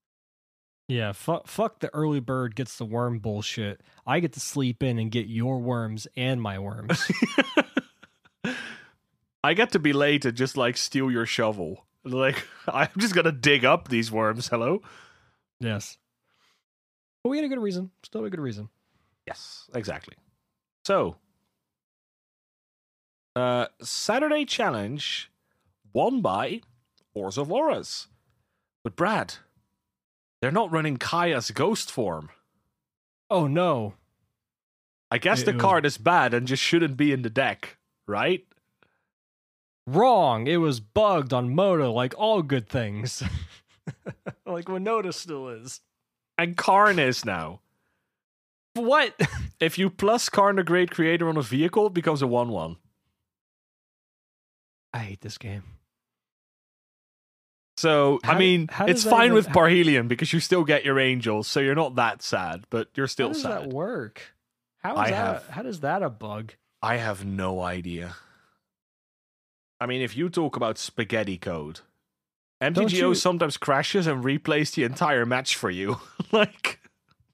Yeah, 0.88 1.12
fuck, 1.12 1.48
fuck 1.48 1.80
the 1.80 1.94
early 1.94 2.20
bird 2.20 2.56
gets 2.56 2.78
the 2.78 2.86
worm 2.86 3.20
bullshit. 3.20 3.82
I 4.06 4.20
get 4.20 4.34
to 4.34 4.40
sleep 4.40 4.84
in 4.84 5.00
and 5.00 5.12
get 5.12 5.28
your 5.28 5.60
worms 5.60 6.08
and 6.16 6.42
my 6.42 6.60
worms. 6.60 7.12
I 9.44 9.54
get 9.54 9.72
to 9.72 9.80
be 9.80 9.92
late 9.92 10.24
and 10.26 10.38
just 10.38 10.56
like 10.56 10.78
steal 10.78 11.12
your 11.12 11.26
shovel. 11.26 11.86
Like 12.06 12.48
I'm 12.68 12.90
just 12.98 13.16
gonna 13.16 13.32
dig 13.32 13.66
up 13.66 13.88
these 13.90 14.12
worms. 14.12 14.48
Hello. 14.48 14.82
yes. 15.60 15.98
But 17.24 17.30
we 17.30 17.38
had 17.38 17.46
a 17.46 17.50
good 17.50 17.62
reason. 17.62 17.92
Still 18.04 18.26
a 18.26 18.30
good 18.30 18.42
reason. 18.42 18.68
Yes, 19.28 19.70
exactly. 19.74 20.16
So, 20.86 21.16
uh, 23.36 23.68
Saturday 23.82 24.46
challenge 24.46 25.32
won 25.94 26.22
by 26.22 26.62
Orzhov 27.16 27.50
Auras. 27.50 28.08
But 28.84 28.96
Brad, 28.96 29.36
they're 30.42 30.52
not 30.52 30.72
running 30.72 30.98
Kaya's 30.98 31.52
Ghostform. 31.52 32.30
Oh 33.30 33.48
no. 33.48 33.94
I 35.10 35.18
guess 35.20 35.42
It- 35.42 35.46
the 35.46 35.52
it 35.52 35.56
was- 35.56 35.62
card 35.62 35.86
is 35.86 35.98
bad 35.98 36.34
and 36.34 36.48
just 36.48 36.62
shouldn't 36.62 36.98
be 36.98 37.12
in 37.12 37.22
the 37.22 37.30
deck, 37.30 37.78
right? 38.08 38.46
Wrong. 39.88 40.48
It 40.48 40.58
was 40.58 40.80
bugged 40.80 41.34
on 41.34 41.54
Moto 41.56 41.92
like 41.92 42.14
all 42.18 42.42
good 42.42 42.68
things. 42.68 43.24
like 44.46 44.66
Winota 44.66 45.14
still 45.14 45.50
is. 45.50 45.82
And 46.38 46.58
Karn 46.58 47.00
is 47.00 47.24
now. 47.26 47.62
What? 48.74 49.14
If 49.60 49.78
you 49.78 49.90
plus 49.90 50.28
Karn 50.28 50.58
the 50.58 50.64
Great 50.64 50.92
Creator 50.92 51.30
on 51.30 51.38
a 51.38 51.42
vehicle, 51.42 51.88
it 51.88 51.94
becomes 51.94 52.22
a 52.22 52.28
1 52.28 52.50
1. 52.50 52.76
I 54.94 54.98
hate 55.00 55.22
this 55.22 55.38
game. 55.38 55.64
So, 57.78 58.20
I 58.24 58.38
mean, 58.38 58.68
how 58.70 58.86
it's 58.86 59.04
fine 59.04 59.28
even- 59.28 59.36
with 59.36 59.48
Parhelion 59.48 60.08
because 60.08 60.34
you 60.34 60.40
still 60.42 60.64
get 60.66 60.84
your 60.84 61.00
angels, 61.00 61.48
so 61.48 61.60
you're 61.62 61.76
not 61.76 61.96
that 61.96 62.22
sad, 62.22 62.66
but 62.70 62.90
you're 62.96 63.08
still 63.08 63.34
sad. 63.34 63.44
How 63.44 63.50
does 63.56 63.62
sad. 63.64 63.70
that 63.72 63.76
work? 63.76 64.22
How 64.80 64.94
is 64.94 65.00
I 65.00 65.10
that? 65.12 65.16
have- 65.16 65.48
How 65.50 65.62
does 65.62 65.80
that 65.80 66.04
a 66.04 66.10
bug? 66.10 66.54
I 66.82 66.98
have 66.98 67.24
no 67.26 67.62
idea. 67.62 68.16
I 69.80 69.86
mean, 69.86 70.02
if 70.02 70.16
you 70.18 70.30
talk 70.30 70.56
about 70.58 70.78
spaghetti 70.78 71.38
code, 71.38 71.80
MTGO 72.62 72.92
you- 72.92 73.16
sometimes 73.16 73.56
crashes 73.58 74.08
and 74.08 74.24
replays 74.24 74.74
the 74.76 74.84
entire 74.84 75.26
match 75.26 75.56
for 75.56 75.70
you. 75.70 76.00
like, 76.34 76.80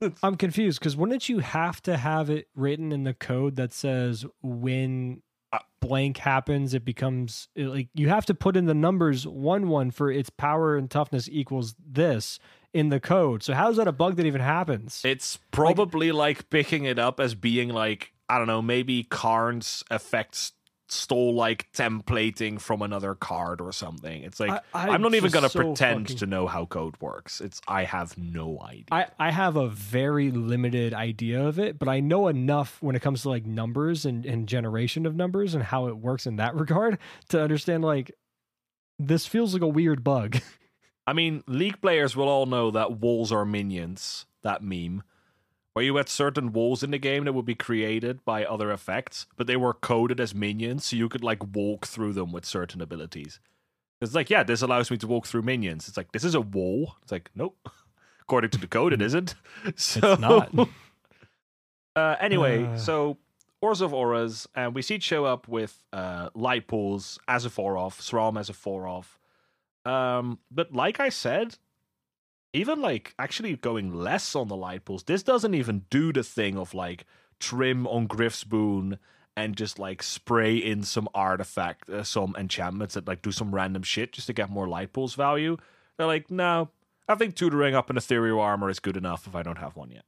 I'm 0.23 0.35
confused 0.35 0.79
because 0.79 0.95
wouldn't 0.95 1.29
you 1.29 1.39
have 1.39 1.81
to 1.83 1.97
have 1.97 2.29
it 2.29 2.47
written 2.55 2.91
in 2.91 3.03
the 3.03 3.13
code 3.13 3.55
that 3.57 3.73
says 3.73 4.25
when 4.41 5.21
Uh, 5.51 5.57
blank 5.81 6.17
happens, 6.17 6.75
it 6.75 6.85
becomes 6.85 7.49
like 7.55 7.89
you 7.95 8.07
have 8.09 8.25
to 8.27 8.35
put 8.35 8.55
in 8.55 8.65
the 8.67 8.75
numbers 8.75 9.25
one 9.25 9.67
one 9.67 9.89
for 9.91 10.11
its 10.11 10.29
power 10.29 10.77
and 10.77 10.91
toughness 10.91 11.27
equals 11.31 11.73
this 11.83 12.37
in 12.71 12.89
the 12.89 12.99
code. 12.99 13.41
So 13.41 13.55
how 13.55 13.71
is 13.71 13.77
that 13.77 13.87
a 13.87 13.91
bug 13.91 14.15
that 14.17 14.27
even 14.27 14.41
happens? 14.41 15.01
it's 15.03 15.39
probably 15.49 16.11
like, 16.11 16.51
picking 16.51 16.85
it 16.85 16.99
up 16.99 17.19
as 17.19 17.33
being 17.33 17.69
like, 17.69 18.13
I 18.29 18.37
don't 18.37 18.45
know, 18.45 18.61
maybe 18.61 19.03
Karn's 19.03 19.83
effects 19.89 20.51
stole 20.91 21.33
like 21.33 21.71
templating 21.71 22.59
from 22.59 22.81
another 22.81 23.15
card 23.15 23.61
or 23.61 23.71
something. 23.71 24.23
It's 24.23 24.39
like, 24.39 24.51
I, 24.73 24.89
I'm 24.89 25.01
not 25.01 25.13
even 25.15 25.31
going 25.31 25.43
to 25.43 25.49
so 25.49 25.59
pretend 25.59 26.07
fucking- 26.07 26.17
to 26.17 26.25
know 26.25 26.47
how 26.47 26.65
code 26.65 26.95
works. 26.99 27.41
It's, 27.41 27.61
I 27.67 27.83
have 27.83 28.17
no 28.17 28.59
idea. 28.61 28.85
I, 28.91 29.07
I 29.19 29.31
have 29.31 29.55
a 29.55 29.67
very 29.69 30.31
limited 30.31 30.93
idea 30.93 31.45
of 31.45 31.59
it, 31.59 31.77
but 31.77 31.87
I 31.87 31.99
know 31.99 32.27
enough 32.27 32.81
when 32.81 32.95
it 32.95 33.01
comes 33.01 33.21
to 33.23 33.29
like 33.29 33.45
numbers 33.45 34.05
and, 34.05 34.25
and 34.25 34.47
generation 34.47 35.05
of 35.05 35.15
numbers 35.15 35.53
and 35.53 35.63
how 35.63 35.87
it 35.87 35.97
works 35.97 36.25
in 36.25 36.37
that 36.37 36.55
regard 36.59 36.97
to 37.29 37.41
understand 37.41 37.83
like 37.83 38.11
this 38.97 39.25
feels 39.25 39.53
like 39.53 39.61
a 39.61 39.67
weird 39.67 40.03
bug. 40.03 40.37
I 41.07 41.13
mean, 41.13 41.43
League 41.47 41.81
players 41.81 42.15
will 42.15 42.27
all 42.27 42.45
know 42.45 42.69
that 42.71 42.99
walls 42.99 43.31
are 43.31 43.45
minions, 43.45 44.25
that 44.43 44.61
meme. 44.61 45.03
Where 45.73 45.85
you 45.85 45.95
had 45.97 46.09
certain 46.09 46.51
walls 46.51 46.83
in 46.83 46.91
the 46.91 46.97
game 46.97 47.25
that 47.25 47.33
would 47.33 47.45
be 47.45 47.55
created 47.55 48.25
by 48.25 48.43
other 48.43 48.71
effects, 48.71 49.27
but 49.37 49.47
they 49.47 49.55
were 49.55 49.73
coded 49.73 50.19
as 50.19 50.33
minions, 50.35 50.85
so 50.85 50.95
you 50.95 51.07
could 51.09 51.23
like 51.23 51.55
walk 51.55 51.85
through 51.85 52.13
them 52.13 52.31
with 52.31 52.43
certain 52.45 52.81
abilities. 52.81 53.39
It's 54.01 54.15
like, 54.15 54.29
yeah, 54.29 54.43
this 54.43 54.61
allows 54.61 54.89
me 54.89 54.97
to 54.97 55.07
walk 55.07 55.25
through 55.27 55.43
minions. 55.43 55.87
It's 55.87 55.97
like, 55.97 56.11
this 56.11 56.23
is 56.23 56.33
a 56.35 56.41
wall. 56.41 56.95
It's 57.03 57.11
like, 57.11 57.29
nope. 57.35 57.57
According 58.21 58.49
to 58.51 58.57
the 58.57 58.67
code, 58.67 58.93
it 58.93 59.01
isn't. 59.01 59.35
So, 59.75 60.13
It's 60.13 60.21
not. 60.21 60.53
uh, 61.95 62.15
anyway, 62.19 62.63
Uh. 62.65 62.77
so 62.77 63.17
Orzhov 63.63 63.91
Auras, 63.93 64.47
and 64.55 64.73
we 64.73 64.81
see 64.81 64.95
it 64.95 65.03
show 65.03 65.25
up 65.25 65.47
with 65.47 65.83
uh, 65.91 66.29
Light 66.33 66.67
Paws 66.67 67.19
as 67.27 67.45
a 67.45 67.49
four 67.49 67.77
off, 67.77 67.99
Sram 68.01 68.39
as 68.39 68.49
a 68.49 68.53
four 68.53 68.87
off. 68.87 69.19
Um, 69.85 70.39
but 70.49 70.73
like 70.73 70.99
I 70.99 71.09
said, 71.09 71.57
even 72.53 72.81
like 72.81 73.13
actually 73.19 73.55
going 73.55 73.93
less 73.93 74.35
on 74.35 74.47
the 74.47 74.55
Light 74.55 74.85
Paws, 74.85 75.03
this 75.03 75.23
doesn't 75.23 75.53
even 75.53 75.85
do 75.89 76.11
the 76.11 76.23
thing 76.23 76.57
of 76.57 76.73
like 76.73 77.05
trim 77.39 77.87
on 77.87 78.07
Gryff's 78.07 78.43
Boon 78.43 78.97
and 79.37 79.55
just 79.55 79.79
like 79.79 80.03
spray 80.03 80.57
in 80.57 80.83
some 80.83 81.07
artifact, 81.13 81.89
uh, 81.89 82.03
some 82.03 82.35
enchantments 82.37 82.95
that 82.95 83.07
like 83.07 83.21
do 83.21 83.31
some 83.31 83.53
random 83.53 83.83
shit 83.83 84.13
just 84.13 84.27
to 84.27 84.33
get 84.33 84.49
more 84.49 84.67
Light 84.67 84.93
Paws 84.93 85.13
value. 85.13 85.57
They're 85.97 86.07
like, 86.07 86.29
no, 86.31 86.69
I 87.07 87.15
think 87.15 87.35
tutoring 87.35 87.75
up 87.75 87.89
an 87.89 87.97
ethereal 87.97 88.39
armor 88.39 88.69
is 88.69 88.79
good 88.79 88.97
enough 88.97 89.27
if 89.27 89.35
I 89.35 89.43
don't 89.43 89.57
have 89.57 89.75
one 89.75 89.91
yet. 89.91 90.05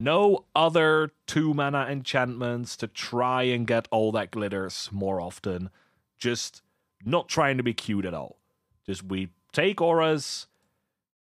No 0.00 0.44
other 0.54 1.12
two 1.26 1.54
mana 1.54 1.86
enchantments 1.86 2.76
to 2.78 2.88
try 2.88 3.44
and 3.44 3.66
get 3.66 3.86
all 3.90 4.10
that 4.12 4.32
glitters 4.32 4.88
more 4.92 5.20
often. 5.20 5.70
Just 6.18 6.62
not 7.04 7.28
trying 7.28 7.56
to 7.56 7.62
be 7.62 7.74
cute 7.74 8.04
at 8.04 8.14
all. 8.14 8.38
Just 8.84 9.04
we 9.04 9.30
take 9.52 9.80
auras 9.80 10.46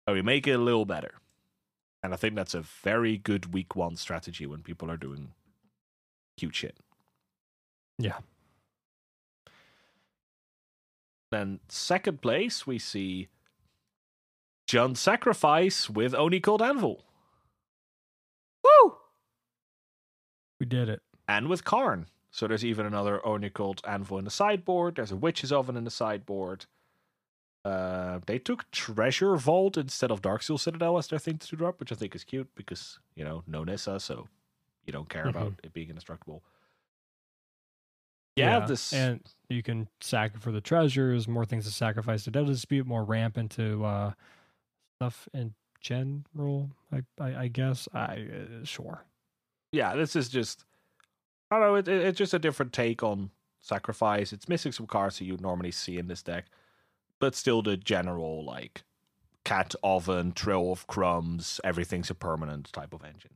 and 0.05 0.15
we 0.15 0.21
make 0.21 0.47
it 0.47 0.53
a 0.53 0.57
little 0.57 0.85
better. 0.85 1.15
And 2.01 2.13
I 2.13 2.17
think 2.17 2.35
that's 2.35 2.53
a 2.53 2.61
very 2.61 3.17
good 3.17 3.53
week 3.53 3.75
one 3.75 3.95
strategy 3.95 4.45
when 4.45 4.61
people 4.61 4.91
are 4.91 4.97
doing 4.97 5.31
cute 6.37 6.55
shit. 6.55 6.77
Yeah. 7.97 8.17
Then 11.31 11.59
second 11.69 12.21
place 12.21 12.67
we 12.67 12.77
see 12.77 13.29
Jund 14.69 14.97
Sacrifice 14.97 15.89
with 15.89 16.13
Oni-Cult 16.13 16.61
Anvil. 16.61 17.03
Woo! 18.63 18.95
we 20.59 20.65
did 20.65 20.89
it. 20.89 21.01
and 21.27 21.47
with 21.47 21.63
Karn. 21.63 22.07
So 22.31 22.47
there's 22.47 22.65
even 22.65 22.85
another 22.85 23.25
Oni-Cult 23.25 23.81
Anvil 23.87 24.17
in 24.17 24.25
the 24.25 24.31
sideboard. 24.31 24.95
There's 24.95 25.11
a 25.11 25.15
Witch's 25.15 25.51
Oven 25.51 25.77
in 25.77 25.83
the 25.83 25.91
sideboard. 25.91 26.65
Uh, 27.65 28.19
they 28.25 28.39
took 28.39 28.69
Treasure 28.71 29.35
Vault 29.37 29.77
instead 29.77 30.11
of 30.11 30.21
Darksteel 30.21 30.59
Citadel 30.59 30.97
as 30.97 31.07
their 31.07 31.19
thing 31.19 31.37
to 31.37 31.55
drop, 31.55 31.79
which 31.79 31.91
I 31.91 31.95
think 31.95 32.13
is 32.13 32.23
cute 32.23 32.49
because, 32.55 32.99
you 33.15 33.23
know, 33.23 33.43
no 33.47 33.63
Nissa, 33.63 33.99
so 33.99 34.27
you 34.85 34.91
don't 34.91 35.07
care 35.07 35.27
about 35.27 35.53
it 35.63 35.71
being 35.71 35.89
indestructible. 35.89 36.43
Yeah, 38.35 38.65
this. 38.65 38.91
and 38.93 39.21
you 39.47 39.61
can 39.61 39.87
sack 40.01 40.39
for 40.39 40.51
the 40.51 40.59
treasures, 40.59 41.27
more 41.27 41.45
things 41.45 41.65
to 41.65 41.71
sacrifice 41.71 42.23
to 42.23 42.31
Deadly 42.31 42.53
Dispute, 42.53 42.87
more 42.87 43.03
ramp 43.03 43.37
into 43.37 43.85
uh, 43.85 44.13
stuff 44.97 45.29
in 45.33 45.53
general. 45.79 46.71
I, 46.91 47.03
I, 47.19 47.35
I 47.43 47.47
guess 47.47 47.87
I 47.93 48.27
uh, 48.33 48.65
sure. 48.65 49.05
yeah, 49.71 49.95
this 49.95 50.15
is 50.15 50.29
just 50.29 50.65
I 51.51 51.59
don't 51.59 51.67
know. 51.67 51.75
It, 51.75 51.87
it, 51.87 52.05
it's 52.07 52.17
just 52.17 52.33
a 52.33 52.39
different 52.39 52.73
take 52.73 53.03
on 53.03 53.29
sacrifice. 53.61 54.33
It's 54.33 54.49
missing 54.49 54.71
some 54.71 54.87
cards 54.87 55.19
that 55.19 55.25
you 55.25 55.37
normally 55.39 55.71
see 55.71 55.99
in 55.99 56.07
this 56.07 56.23
deck, 56.23 56.45
but 57.23 57.35
still 57.35 57.61
the 57.61 57.77
general 57.77 58.43
like 58.43 58.83
cat 59.45 59.75
oven, 59.81 60.33
trail 60.33 60.73
of 60.73 60.87
crumbs, 60.87 61.61
everything's 61.63 62.09
a 62.09 62.13
permanent 62.13 62.73
type 62.73 62.93
of 62.93 63.01
engine. 63.01 63.35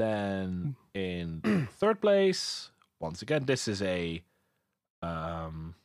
Then 0.00 0.74
in 0.94 1.68
third 1.70 2.00
place, 2.00 2.72
once 2.98 3.22
again, 3.22 3.44
this 3.44 3.68
is 3.68 3.80
a 3.82 4.24
um 5.00 5.76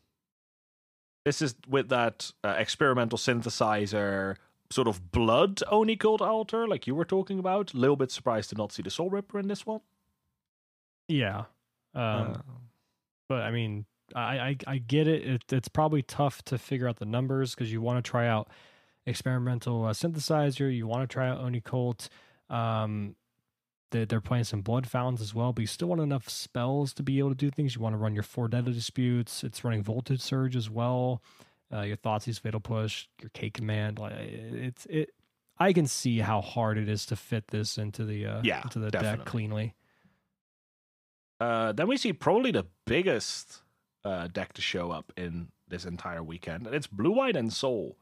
this 1.24 1.40
is 1.40 1.54
with 1.70 1.90
that 1.90 2.32
uh, 2.44 2.56
experimental 2.58 3.20
synthesizer 3.20 4.38
sort 4.72 4.88
of 4.88 5.12
blood 5.12 5.62
Oni 5.70 5.96
Cult 5.96 6.20
Altar, 6.20 6.68
like 6.68 6.88
you 6.88 6.96
were 6.96 7.06
talking 7.06 7.38
about. 7.38 7.76
A 7.76 7.78
little 7.78 7.96
bit 7.96 8.10
surprised 8.10 8.50
to 8.50 8.56
not 8.56 8.72
see 8.72 8.82
the 8.82 8.90
Soul 8.90 9.12
Ripper 9.12 9.38
in 9.38 9.50
this 9.50 9.68
one. 9.68 9.82
Yeah. 11.08 11.44
Um, 11.94 12.34
Uh, 12.34 12.38
but 13.30 13.44
I 13.44 13.52
mean, 13.52 13.86
I, 14.16 14.22
I 14.22 14.58
I 14.68 14.78
get 14.78 15.08
it. 15.08 15.26
it. 15.26 15.54
It's 15.54 15.68
probably 15.68 16.02
tough 16.02 16.42
to 16.46 16.58
figure 16.58 16.88
out 16.88 16.98
the 16.98 17.06
numbers 17.06 17.56
because 17.56 17.72
you 17.72 17.82
want 17.82 18.04
to 18.04 18.10
try 18.10 18.28
out 18.28 18.50
experimental 19.06 19.86
uh, 19.86 19.94
synthesizer. 19.94 20.74
You 20.76 20.88
want 20.88 21.10
to 21.10 21.14
try 21.14 21.30
out 21.30 21.40
Oni-Cult. 21.42 22.10
Um, 22.50 23.16
they, 23.92 24.06
they're 24.06 24.22
playing 24.22 24.46
some 24.46 24.62
blood 24.62 24.88
fountains 24.88 25.22
as 25.22 25.34
well, 25.36 25.54
but 25.54 25.62
you 25.62 25.68
still 25.68 25.88
want 25.90 26.02
enough 26.02 26.28
spells 26.30 26.94
to 26.94 27.04
be 27.04 27.20
able 27.20 27.30
to 27.30 27.36
do 27.36 27.50
things. 27.52 27.76
You 27.76 27.82
want 27.82 27.94
to 27.94 27.98
run 27.98 28.14
your 28.14 28.24
four 28.24 28.48
deadly 28.48 28.74
disputes. 28.74 29.44
It's 29.44 29.64
running 29.64 29.84
voltage 29.84 30.22
surge 30.22 30.56
as 30.56 30.70
well. 30.70 31.22
Uh, 31.74 31.82
your 31.82 31.98
Thoughtseize 31.98 32.40
fatal 32.40 32.60
push, 32.60 33.08
your 33.22 33.32
K 33.34 33.50
command. 33.50 33.98
Like 34.00 34.14
it's 34.14 34.86
it. 34.88 35.10
I 35.58 35.74
can 35.74 35.88
see 35.88 36.20
how 36.20 36.42
hard 36.42 36.78
it 36.78 36.88
is 36.90 37.06
to 37.08 37.16
fit 37.16 37.48
this 37.48 37.78
into 37.78 38.06
the 38.06 38.26
uh, 38.26 38.42
Yeah, 38.44 38.62
into 38.64 38.80
the 38.80 38.92
definitely. 38.92 39.18
deck 39.18 39.26
cleanly. 39.26 39.74
Uh, 41.40 41.72
then 41.72 41.88
we 41.88 41.98
see 41.98 42.14
probably 42.14 42.52
the 42.52 42.66
biggest 42.86 43.63
uh, 44.06 44.28
deck 44.28 44.54
to 44.54 44.62
show 44.62 44.92
up 44.92 45.12
in 45.18 45.50
this 45.68 45.86
entire 45.86 46.24
weekend, 46.24 46.66
and 46.66 46.76
it's 46.76 46.88
Blue, 46.88 47.12
White, 47.12 47.36
Ensoul. 47.36 47.96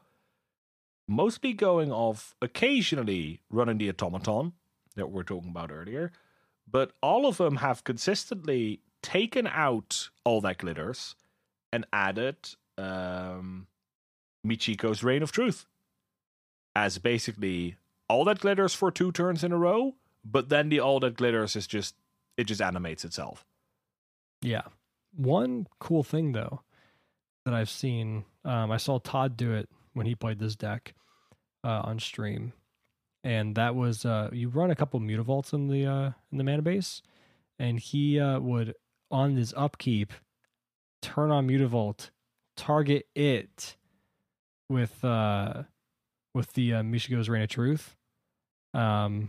Mostly 1.08 1.52
going 1.52 1.90
off 1.90 2.34
occasionally 2.40 3.40
running 3.50 3.78
the 3.78 3.88
automaton 3.88 4.52
that 4.94 5.08
we 5.08 5.14
were 5.14 5.24
talking 5.24 5.50
about 5.50 5.70
earlier, 5.70 6.12
but 6.70 6.92
all 7.02 7.26
of 7.26 7.38
them 7.38 7.56
have 7.56 7.84
consistently 7.84 8.80
taken 9.02 9.46
out 9.46 10.10
all 10.24 10.40
that 10.40 10.58
glitters 10.58 11.16
and 11.72 11.86
added 11.92 12.36
um, 12.78 13.66
Michiko's 14.46 15.02
Reign 15.02 15.22
of 15.22 15.32
Truth 15.32 15.66
as 16.74 16.98
basically 16.98 17.76
all 18.08 18.24
that 18.24 18.40
glitters 18.40 18.74
for 18.74 18.90
two 18.90 19.12
turns 19.12 19.44
in 19.44 19.52
a 19.52 19.58
row, 19.58 19.94
but 20.24 20.48
then 20.48 20.68
the 20.68 20.80
all 20.80 21.00
that 21.00 21.16
glitters 21.16 21.56
is 21.56 21.66
just 21.66 21.94
it 22.36 22.44
just 22.44 22.62
animates 22.62 23.04
itself. 23.04 23.44
Yeah. 24.40 24.62
One 25.14 25.66
cool 25.78 26.02
thing 26.02 26.32
though 26.32 26.62
that 27.44 27.54
I've 27.54 27.70
seen, 27.70 28.24
um, 28.44 28.70
I 28.70 28.76
saw 28.76 28.98
Todd 28.98 29.36
do 29.36 29.52
it 29.52 29.68
when 29.92 30.06
he 30.06 30.14
played 30.14 30.38
this 30.38 30.56
deck 30.56 30.94
uh, 31.64 31.82
on 31.84 31.98
stream, 31.98 32.52
and 33.24 33.54
that 33.56 33.74
was 33.74 34.04
uh, 34.04 34.30
you 34.32 34.48
run 34.48 34.70
a 34.70 34.76
couple 34.76 35.00
mutavaults 35.00 35.52
in 35.52 35.68
the 35.68 35.86
uh, 35.86 36.10
in 36.30 36.38
the 36.38 36.44
mana 36.44 36.62
base, 36.62 37.02
and 37.58 37.78
he 37.78 38.18
uh, 38.18 38.40
would 38.40 38.74
on 39.10 39.36
his 39.36 39.52
upkeep 39.56 40.12
turn 41.02 41.30
on 41.30 41.46
mutavault, 41.46 42.10
target 42.56 43.06
it 43.14 43.76
with 44.68 45.04
uh, 45.04 45.64
with 46.34 46.52
the 46.54 46.74
uh, 46.74 46.82
Michiko's 46.82 47.28
Reign 47.28 47.42
of 47.42 47.48
Truth, 47.48 47.96
um, 48.72 49.28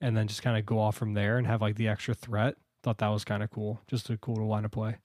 and 0.00 0.16
then 0.16 0.26
just 0.26 0.42
kind 0.42 0.58
of 0.58 0.66
go 0.66 0.80
off 0.80 0.96
from 0.96 1.14
there 1.14 1.38
and 1.38 1.46
have 1.46 1.62
like 1.62 1.76
the 1.76 1.88
extra 1.88 2.14
threat. 2.14 2.56
Thought 2.82 2.98
that 2.98 3.08
was 3.08 3.24
kind 3.24 3.42
of 3.42 3.50
cool, 3.50 3.80
just 3.86 4.10
a 4.10 4.16
cool 4.16 4.46
line 4.48 4.64
of 4.64 4.70
play. 4.70 4.96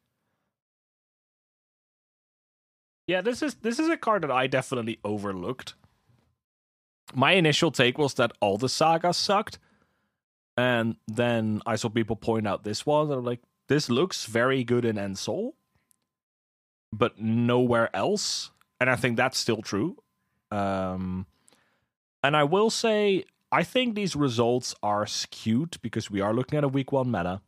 Yeah, 3.07 3.21
this 3.21 3.41
is 3.41 3.55
this 3.55 3.79
is 3.79 3.89
a 3.89 3.97
card 3.97 4.23
that 4.23 4.31
I 4.31 4.47
definitely 4.47 4.99
overlooked. 5.03 5.75
My 7.13 7.33
initial 7.33 7.71
take 7.71 7.97
was 7.97 8.15
that 8.15 8.31
all 8.39 8.57
the 8.57 8.69
sagas 8.69 9.17
sucked, 9.17 9.59
and 10.57 10.95
then 11.07 11.61
I 11.65 11.75
saw 11.75 11.89
people 11.89 12.15
point 12.15 12.47
out 12.47 12.63
this 12.63 12.85
one. 12.85 13.11
And 13.11 13.19
I'm 13.19 13.25
like, 13.25 13.41
this 13.67 13.89
looks 13.89 14.25
very 14.25 14.63
good 14.63 14.85
in 14.85 14.95
Ensoul, 14.95 15.53
but 16.91 17.19
nowhere 17.19 17.95
else. 17.95 18.51
And 18.79 18.89
I 18.89 18.95
think 18.95 19.17
that's 19.17 19.37
still 19.37 19.61
true. 19.61 19.97
Um, 20.51 21.27
and 22.23 22.35
I 22.35 22.43
will 22.43 22.69
say, 22.69 23.25
I 23.51 23.63
think 23.63 23.95
these 23.95 24.15
results 24.15 24.75
are 24.81 25.05
skewed 25.05 25.77
because 25.81 26.09
we 26.09 26.21
are 26.21 26.33
looking 26.33 26.57
at 26.57 26.63
a 26.63 26.67
week 26.67 26.91
one 26.91 27.11
meta. 27.11 27.41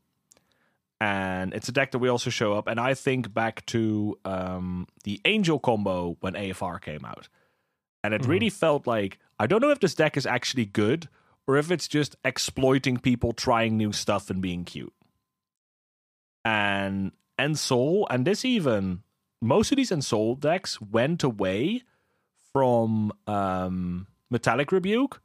And 0.99 1.53
it's 1.53 1.69
a 1.69 1.71
deck 1.71 1.91
that 1.91 1.99
we 1.99 2.09
also 2.09 2.29
show 2.31 2.53
up. 2.53 2.67
And 2.67 2.79
I 2.79 2.93
think 2.95 3.31
back 3.33 3.65
to 3.67 4.17
um, 4.25 4.87
the 5.03 5.21
Angel 5.25 5.59
combo 5.59 6.17
when 6.21 6.33
AFR 6.33 6.81
came 6.81 7.05
out. 7.05 7.29
And 8.03 8.13
it 8.13 8.21
Mhm. 8.23 8.27
really 8.27 8.49
felt 8.49 8.87
like 8.87 9.19
I 9.39 9.45
don't 9.45 9.61
know 9.61 9.69
if 9.69 9.79
this 9.79 9.93
deck 9.93 10.17
is 10.17 10.25
actually 10.25 10.65
good 10.65 11.07
or 11.45 11.57
if 11.57 11.69
it's 11.71 11.87
just 11.87 12.15
exploiting 12.25 12.97
people 12.97 13.31
trying 13.33 13.77
new 13.77 13.91
stuff 13.93 14.29
and 14.31 14.41
being 14.41 14.65
cute. 14.65 14.93
And 16.43 17.11
Ensoul, 17.37 18.05
and 18.09 18.25
this 18.25 18.43
even 18.45 19.03
most 19.41 19.71
of 19.71 19.75
these 19.75 19.91
and 19.91 20.03
Soul 20.03 20.35
decks 20.35 20.81
went 20.81 21.23
away 21.23 21.83
from 22.51 23.11
um, 23.27 24.07
Metallic 24.31 24.71
Rebuke, 24.71 25.21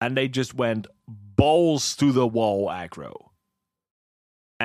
and 0.00 0.16
they 0.16 0.28
just 0.28 0.54
went 0.54 0.86
balls 1.06 1.94
to 1.96 2.12
the 2.12 2.26
wall 2.26 2.68
aggro. 2.68 3.30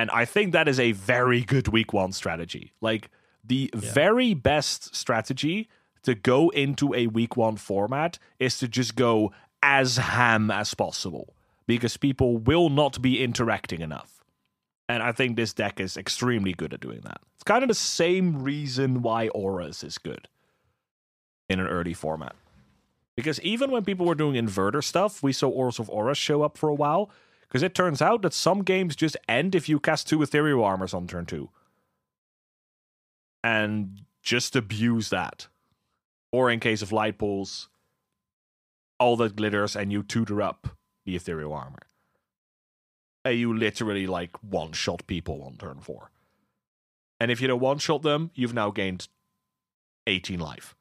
And 0.00 0.10
I 0.12 0.24
think 0.24 0.52
that 0.52 0.66
is 0.66 0.80
a 0.80 0.92
very 0.92 1.42
good 1.42 1.68
week 1.68 1.92
one 1.92 2.12
strategy. 2.12 2.72
Like 2.80 3.10
the 3.44 3.70
Yeah. 3.74 3.92
very 3.92 4.32
best 4.32 4.94
strategy 4.96 5.68
to 6.04 6.14
go 6.14 6.48
into 6.48 6.94
a 6.94 7.06
week 7.08 7.36
one 7.36 7.56
format 7.56 8.18
is 8.38 8.58
to 8.60 8.66
just 8.66 8.96
go 8.96 9.30
as 9.62 9.98
ham 9.98 10.50
as 10.50 10.72
possible 10.72 11.34
because 11.66 11.98
people 11.98 12.38
will 12.38 12.70
not 12.70 13.02
be 13.02 13.22
interacting 13.22 13.82
enough. 13.82 14.24
And 14.88 15.02
I 15.02 15.12
think 15.12 15.36
this 15.36 15.52
deck 15.52 15.78
is 15.78 15.98
extremely 15.98 16.54
good 16.54 16.72
at 16.72 16.80
doing 16.80 17.02
that. 17.02 17.20
It's 17.34 17.44
kind 17.44 17.62
of 17.62 17.68
the 17.68 17.74
same 17.74 18.42
reason 18.42 19.02
why 19.02 19.28
Auras 19.28 19.84
is 19.84 19.98
good 19.98 20.28
in 21.50 21.60
an 21.60 21.66
early 21.66 21.92
format. 21.92 22.34
Because 23.16 23.38
even 23.42 23.70
when 23.70 23.84
people 23.84 24.06
were 24.06 24.14
doing 24.14 24.34
inverter 24.42 24.82
stuff, 24.82 25.22
we 25.22 25.34
saw 25.34 25.50
Auras 25.50 25.78
of 25.78 25.90
Auras 25.90 26.16
show 26.16 26.40
up 26.40 26.56
for 26.56 26.70
a 26.70 26.74
while. 26.74 27.10
Because 27.50 27.64
it 27.64 27.74
turns 27.74 28.00
out 28.00 28.22
that 28.22 28.32
some 28.32 28.62
games 28.62 28.94
just 28.94 29.16
end 29.28 29.56
if 29.56 29.68
you 29.68 29.80
cast 29.80 30.08
two 30.08 30.22
Ethereal 30.22 30.62
Armors 30.62 30.94
on 30.94 31.08
turn 31.08 31.26
two. 31.26 31.50
And 33.42 34.02
just 34.22 34.54
abuse 34.54 35.10
that. 35.10 35.48
Or 36.30 36.48
in 36.48 36.60
case 36.60 36.80
of 36.80 36.92
Light 36.92 37.18
Paws, 37.18 37.68
all 39.00 39.16
that 39.16 39.34
glitters 39.34 39.74
and 39.74 39.90
you 39.90 40.04
tutor 40.04 40.40
up 40.40 40.68
the 41.04 41.16
Ethereal 41.16 41.52
Armor. 41.52 41.88
And 43.24 43.36
you 43.36 43.52
literally 43.52 44.06
like 44.06 44.36
one 44.44 44.72
shot 44.72 45.04
people 45.08 45.42
on 45.42 45.56
turn 45.56 45.80
four. 45.80 46.12
And 47.18 47.32
if 47.32 47.40
you 47.40 47.48
don't 47.48 47.60
one 47.60 47.78
shot 47.78 48.02
them, 48.02 48.30
you've 48.34 48.54
now 48.54 48.70
gained 48.70 49.08
18 50.06 50.38
life. 50.38 50.76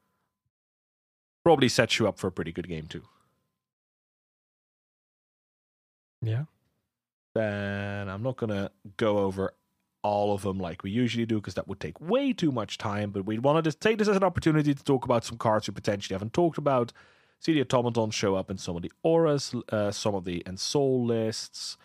Probably 1.44 1.68
sets 1.68 1.98
you 1.98 2.08
up 2.08 2.20
for 2.20 2.28
a 2.28 2.32
pretty 2.32 2.52
good 2.52 2.68
game 2.68 2.86
too. 2.86 3.04
Yeah. 6.22 6.44
Then 7.36 8.10
I'm 8.10 8.24
not 8.24 8.38
gonna 8.38 8.72
go 8.98 9.20
over 9.20 9.54
all 10.02 10.34
of 10.34 10.44
them 10.44 10.58
like 10.60 10.84
we 10.84 10.92
usually 10.92 11.26
do 11.26 11.36
because 11.36 11.56
that 11.56 11.68
would 11.68 11.80
take 11.80 12.00
way 12.00 12.34
too 12.34 12.52
much 12.52 12.78
time. 12.78 13.12
But 13.12 13.26
we 13.26 13.40
wanted 13.40 13.66
to 13.66 13.74
take 13.74 13.98
this 13.98 14.08
as 14.08 14.18
an 14.18 14.24
opportunity 14.24 14.74
to 14.74 14.84
talk 14.84 15.06
about 15.06 15.26
some 15.26 15.38
cards 15.38 15.68
we 15.68 15.74
potentially 15.74 16.14
haven't 16.14 16.34
talked 16.34 16.58
about. 16.58 16.94
See 17.40 17.54
the 17.54 17.62
automaton 17.62 18.12
show 18.12 18.36
up 18.36 18.52
in 18.52 18.58
some 18.58 18.76
of 18.76 18.82
the 18.82 18.92
auras, 19.04 19.54
uh, 19.72 19.92
some 19.92 20.16
of 20.16 20.26
the 20.26 20.44
Ensoul 20.46 21.06
lists. 21.06 21.78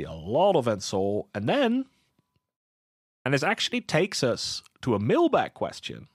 A 0.00 0.12
lot 0.12 0.56
of 0.56 0.66
Ensoul, 0.66 1.26
and 1.34 1.48
then, 1.48 1.86
and 3.24 3.32
this 3.32 3.42
actually 3.42 3.80
takes 3.80 4.22
us 4.22 4.62
to 4.82 4.94
a 4.94 4.98
mailbag 4.98 5.54
question. 5.54 6.08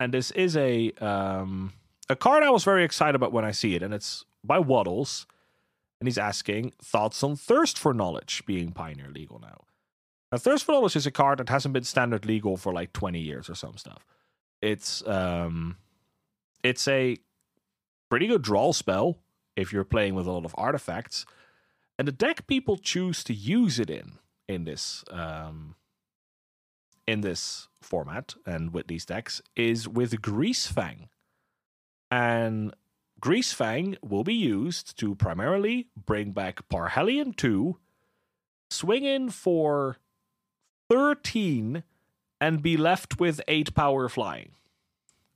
And 0.00 0.12
this 0.12 0.32
is 0.32 0.56
a 0.56 0.90
um, 1.00 1.72
a 2.08 2.16
card 2.16 2.42
I 2.42 2.50
was 2.50 2.64
very 2.64 2.84
excited 2.84 3.14
about 3.14 3.32
when 3.32 3.44
I 3.44 3.52
see 3.52 3.76
it, 3.76 3.82
and 3.82 3.94
it's 3.94 4.24
by 4.42 4.58
Waddles 4.58 5.26
and 6.00 6.08
he's 6.08 6.18
asking 6.18 6.72
thoughts 6.82 7.22
on 7.22 7.36
Thirst 7.36 7.78
for 7.78 7.94
Knowledge 7.94 8.44
being 8.46 8.72
Pioneer 8.72 9.10
legal 9.10 9.38
now. 9.38 9.64
Now, 10.30 10.38
Thirst 10.38 10.64
for 10.64 10.72
Knowledge 10.72 10.96
is 10.96 11.06
a 11.06 11.10
card 11.10 11.38
that 11.38 11.48
hasn't 11.48 11.72
been 11.72 11.84
standard 11.84 12.26
legal 12.26 12.56
for 12.56 12.72
like 12.72 12.92
20 12.92 13.18
years 13.18 13.48
or 13.48 13.54
some 13.54 13.76
stuff. 13.76 14.04
It's 14.60 15.06
um, 15.06 15.76
it's 16.62 16.88
a 16.88 17.16
pretty 18.10 18.26
good 18.26 18.42
draw 18.42 18.72
spell 18.72 19.18
if 19.54 19.72
you're 19.72 19.84
playing 19.84 20.14
with 20.14 20.26
a 20.26 20.32
lot 20.32 20.44
of 20.44 20.54
artifacts, 20.58 21.24
and 21.98 22.06
the 22.08 22.12
deck 22.12 22.46
people 22.46 22.76
choose 22.76 23.22
to 23.24 23.34
use 23.34 23.78
it 23.78 23.90
in 23.90 24.18
in 24.48 24.64
this 24.64 25.04
um, 25.10 25.76
in 27.06 27.20
this 27.20 27.68
format 27.80 28.34
and 28.44 28.72
with 28.72 28.88
these 28.88 29.04
decks 29.04 29.40
is 29.54 29.86
with 29.88 30.20
Greasefang, 30.20 31.08
and 32.10 32.74
Greasefang 33.20 33.96
will 34.02 34.24
be 34.24 34.34
used 34.34 34.98
to 34.98 35.14
primarily 35.14 35.88
bring 35.96 36.32
back 36.32 36.68
Parhelion 36.68 37.34
2, 37.34 37.78
swing 38.70 39.04
in 39.04 39.30
for 39.30 39.96
13, 40.90 41.82
and 42.40 42.62
be 42.62 42.76
left 42.76 43.18
with 43.18 43.40
8 43.48 43.74
power 43.74 44.08
flying. 44.08 44.50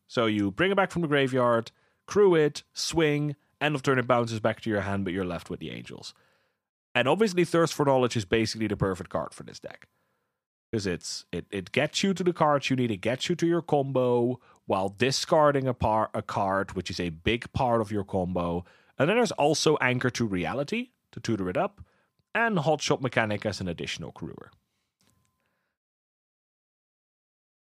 So 0.06 0.26
you 0.26 0.50
bring 0.50 0.70
it 0.70 0.76
back 0.76 0.90
from 0.90 1.02
the 1.02 1.08
graveyard, 1.08 1.70
crew 2.06 2.34
it, 2.34 2.64
swing, 2.74 3.36
end 3.60 3.74
of 3.74 3.82
turn 3.82 3.98
it 3.98 4.06
bounces 4.06 4.40
back 4.40 4.60
to 4.60 4.70
your 4.70 4.80
hand, 4.82 5.04
but 5.04 5.12
you're 5.12 5.24
left 5.24 5.48
with 5.48 5.60
the 5.60 5.70
angels. 5.70 6.12
And 6.94 7.06
obviously, 7.06 7.44
Thirst 7.44 7.72
for 7.72 7.86
Knowledge 7.86 8.16
is 8.16 8.24
basically 8.24 8.66
the 8.66 8.76
perfect 8.76 9.10
card 9.10 9.32
for 9.32 9.44
this 9.44 9.60
deck. 9.60 9.86
Because 10.70 10.86
it's 10.86 11.24
it, 11.32 11.46
it 11.50 11.72
gets 11.72 12.02
you 12.02 12.14
to 12.14 12.22
the 12.22 12.32
cards 12.32 12.70
you 12.70 12.76
need, 12.76 12.90
it 12.90 13.00
gets 13.00 13.28
you 13.28 13.34
to 13.36 13.46
your 13.46 13.62
combo 13.62 14.40
while 14.66 14.88
discarding 14.88 15.66
a 15.66 15.74
par 15.74 16.10
a 16.14 16.22
card, 16.22 16.72
which 16.72 16.90
is 16.90 17.00
a 17.00 17.08
big 17.10 17.52
part 17.52 17.80
of 17.80 17.90
your 17.90 18.04
combo. 18.04 18.64
And 18.98 19.08
then 19.08 19.16
there's 19.16 19.32
also 19.32 19.76
Anchor 19.80 20.10
to 20.10 20.24
Reality 20.26 20.90
to 21.12 21.20
tutor 21.20 21.48
it 21.48 21.56
up, 21.56 21.80
and 22.34 22.58
Hotshot 22.58 23.00
Mechanic 23.00 23.44
as 23.44 23.60
an 23.60 23.68
additional 23.68 24.12
crewer. 24.12 24.50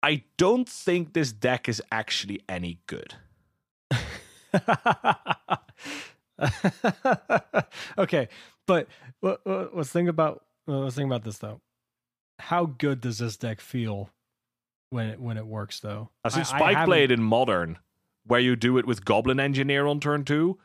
I 0.03 0.25
don't 0.37 0.69
think 0.69 1.13
this 1.13 1.31
deck 1.33 1.69
is 1.69 1.83
actually 1.93 2.41
any 2.49 2.81
good. 2.87 3.15
okay, 7.99 8.29
but 8.67 8.89
let- 9.23 9.47
let- 9.47 9.77
let's 9.77 9.91
think 9.91 10.09
about 10.09 10.45
let's 10.67 10.97
think 10.97 11.07
about 11.07 11.25
this 11.25 11.39
though. 11.39 11.61
How 12.39 12.65
good 12.67 13.01
does 13.03 13.19
this 13.19 13.37
deck 13.37 13.61
feel 13.61 14.11
when 14.91 15.07
it 15.09 15.21
when 15.21 15.37
it 15.37 15.47
works 15.47 15.81
though? 15.81 16.11
I've 16.25 16.33
seen 16.33 16.41
I- 16.43 16.43
I 16.43 16.73
Spike 16.73 16.87
Blade 16.87 17.11
in 17.11 17.23
Modern, 17.23 17.79
where 18.27 18.41
you 18.41 18.57
do 18.57 18.77
it 18.79 18.87
with 18.87 19.05
Goblin 19.05 19.41
Engineer 19.41 19.87
on 19.87 20.01
turn 20.01 20.25
two, 20.25 20.59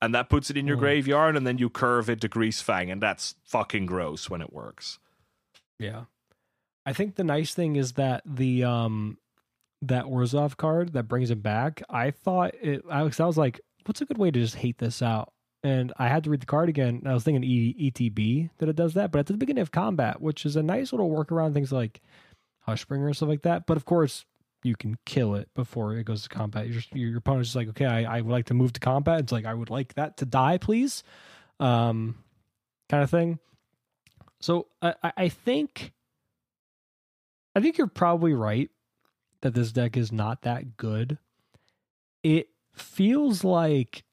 and 0.00 0.14
that 0.14 0.28
puts 0.28 0.50
it 0.50 0.56
in 0.56 0.66
your 0.66 0.76
Mm. 0.76 0.80
graveyard, 0.80 1.36
and 1.36 1.46
then 1.46 1.58
you 1.58 1.68
curve 1.68 2.08
it 2.08 2.20
to 2.22 2.28
Greasefang, 2.28 2.90
and 2.90 3.02
that's 3.02 3.34
fucking 3.44 3.86
gross 3.86 4.30
when 4.30 4.40
it 4.40 4.52
works. 4.52 4.98
Yeah. 5.78 6.04
I 6.86 6.92
think 6.92 7.14
the 7.14 7.24
nice 7.24 7.54
thing 7.54 7.76
is 7.76 7.92
that 7.92 8.22
the 8.24 8.64
um 8.64 9.18
that 9.82 10.04
Orzhov 10.04 10.56
card 10.56 10.92
that 10.92 11.04
brings 11.08 11.30
it 11.30 11.42
back, 11.42 11.82
I 11.90 12.10
thought 12.12 12.54
it 12.60 12.82
I 12.88 13.02
was, 13.02 13.18
I 13.20 13.26
was 13.26 13.36
like, 13.38 13.60
what's 13.84 14.00
a 14.00 14.04
good 14.04 14.18
way 14.18 14.30
to 14.30 14.40
just 14.40 14.56
hate 14.56 14.78
this 14.78 15.02
out? 15.02 15.32
And 15.64 15.92
I 15.96 16.08
had 16.08 16.24
to 16.24 16.30
read 16.30 16.40
the 16.40 16.46
card 16.46 16.68
again. 16.68 16.96
And 16.96 17.08
I 17.08 17.14
was 17.14 17.22
thinking 17.24 17.44
e, 17.44 17.74
ETB 17.90 18.50
that 18.58 18.68
it 18.68 18.74
does 18.76 18.94
that, 18.94 19.12
but 19.12 19.20
at 19.20 19.26
the 19.26 19.36
beginning 19.36 19.62
of 19.62 19.70
combat, 19.70 20.20
which 20.20 20.44
is 20.44 20.56
a 20.56 20.62
nice 20.62 20.92
little 20.92 21.10
workaround, 21.10 21.52
things 21.54 21.72
like 21.72 22.00
Hushbringer 22.66 23.06
and 23.06 23.16
stuff 23.16 23.28
like 23.28 23.42
that. 23.42 23.66
But 23.66 23.76
of 23.76 23.84
course, 23.84 24.24
you 24.62 24.76
can 24.76 24.96
kill 25.04 25.34
it 25.34 25.48
before 25.54 25.94
it 25.96 26.04
goes 26.04 26.22
to 26.22 26.28
combat. 26.28 26.68
Your 26.68 26.82
your, 26.92 27.18
opponent's 27.18 27.48
just 27.48 27.56
like, 27.56 27.68
okay, 27.68 27.86
I, 27.86 28.18
I 28.18 28.20
would 28.20 28.30
like 28.32 28.46
to 28.46 28.54
move 28.54 28.72
to 28.74 28.80
combat. 28.80 29.20
It's 29.20 29.32
like 29.32 29.44
I 29.44 29.54
would 29.54 29.70
like 29.70 29.94
that 29.94 30.18
to 30.18 30.24
die, 30.24 30.58
please, 30.58 31.02
um, 31.58 32.16
kind 32.88 33.02
of 33.02 33.10
thing. 33.10 33.38
So 34.40 34.66
I- 34.80 35.12
I 35.16 35.28
think 35.28 35.92
I 37.54 37.60
think 37.60 37.78
you're 37.78 37.86
probably 37.86 38.32
right 38.32 38.70
that 39.42 39.54
this 39.54 39.72
deck 39.72 39.96
is 39.96 40.12
not 40.12 40.42
that 40.42 40.76
good. 40.76 41.18
It 42.22 42.48
feels 42.72 43.44
like 43.44 44.04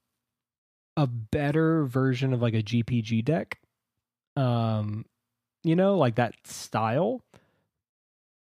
a 0.97 1.07
better 1.07 1.85
version 1.85 2.33
of 2.33 2.41
like 2.41 2.53
a 2.53 2.63
GPG 2.63 3.23
deck. 3.23 3.59
Um, 4.35 5.05
you 5.63 5.75
know, 5.75 5.97
like 5.97 6.15
that 6.15 6.35
style. 6.45 7.21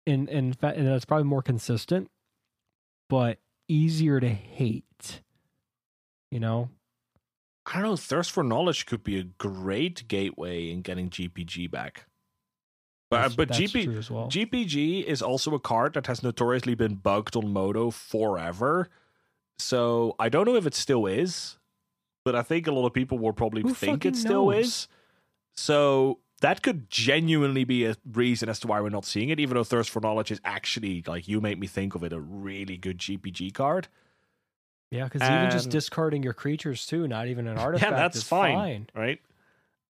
And 0.09 0.27
and 0.29 0.47
in 0.47 0.53
fact, 0.53 0.77
and 0.77 0.87
it's 0.87 1.05
probably 1.05 1.25
more 1.25 1.41
consistent, 1.41 2.09
but 3.09 3.39
easier 3.67 4.19
to 4.19 4.29
hate. 4.29 5.21
You 6.31 6.39
know, 6.39 6.69
I 7.65 7.73
don't 7.75 7.83
know. 7.83 7.95
Thirst 7.95 8.31
for 8.31 8.43
Knowledge 8.43 8.85
could 8.85 9.03
be 9.03 9.19
a 9.19 9.23
great 9.23 10.07
gateway 10.07 10.69
in 10.71 10.81
getting 10.81 11.09
GPG 11.09 11.69
back. 11.69 12.05
But, 13.09 13.17
That's- 13.17 13.35
but 13.35 13.47
that's 13.47 13.59
GP, 13.59 14.09
well. 14.11 14.27
GPG 14.27 15.03
is 15.03 15.21
also 15.23 15.55
a 15.55 15.59
card 15.59 15.93
that 15.95 16.05
has 16.05 16.21
notoriously 16.21 16.75
been 16.75 16.95
bugged 16.95 17.35
on 17.35 17.51
Moto 17.51 17.89
forever. 17.89 18.87
So 19.57 20.15
I 20.19 20.29
don't 20.29 20.45
know 20.45 20.55
if 20.55 20.67
it 20.67 20.75
still 20.75 21.07
is, 21.07 21.57
but 22.23 22.35
I 22.35 22.43
think 22.43 22.67
a 22.67 22.71
lot 22.71 22.85
of 22.85 22.93
people 22.93 23.17
will 23.17 23.33
probably 23.33 23.63
Who 23.63 23.73
think 23.73 24.05
it 24.05 24.15
still 24.15 24.51
is. 24.51 24.87
So 25.55 26.19
that 26.39 26.61
could 26.61 26.89
genuinely 26.89 27.63
be 27.63 27.85
a 27.85 27.95
reason 28.11 28.49
as 28.49 28.59
to 28.61 28.67
why 28.67 28.79
we're 28.81 28.89
not 28.89 29.05
seeing 29.05 29.29
it, 29.29 29.39
even 29.39 29.55
though 29.55 29.63
Thirst 29.63 29.89
for 29.89 29.99
Knowledge 29.99 30.31
is 30.31 30.41
actually, 30.43 31.03
like 31.07 31.27
you 31.27 31.41
make 31.41 31.57
me 31.57 31.67
think 31.67 31.95
of 31.95 32.03
it, 32.03 32.13
a 32.13 32.19
really 32.19 32.77
good 32.77 32.97
GPG 32.97 33.53
card. 33.53 33.87
yeah, 34.91 35.03
because 35.05 35.21
even 35.23 35.49
just 35.51 35.69
discarding 35.69 36.23
your 36.23 36.33
creatures 36.33 36.85
too, 36.85 37.07
not 37.07 37.27
even 37.27 37.47
an 37.47 37.57
artifact, 37.65 37.91
yeah, 37.91 37.97
that's 37.97 38.17
is 38.17 38.23
fine. 38.23 38.55
fine. 38.55 38.89
right? 38.95 39.19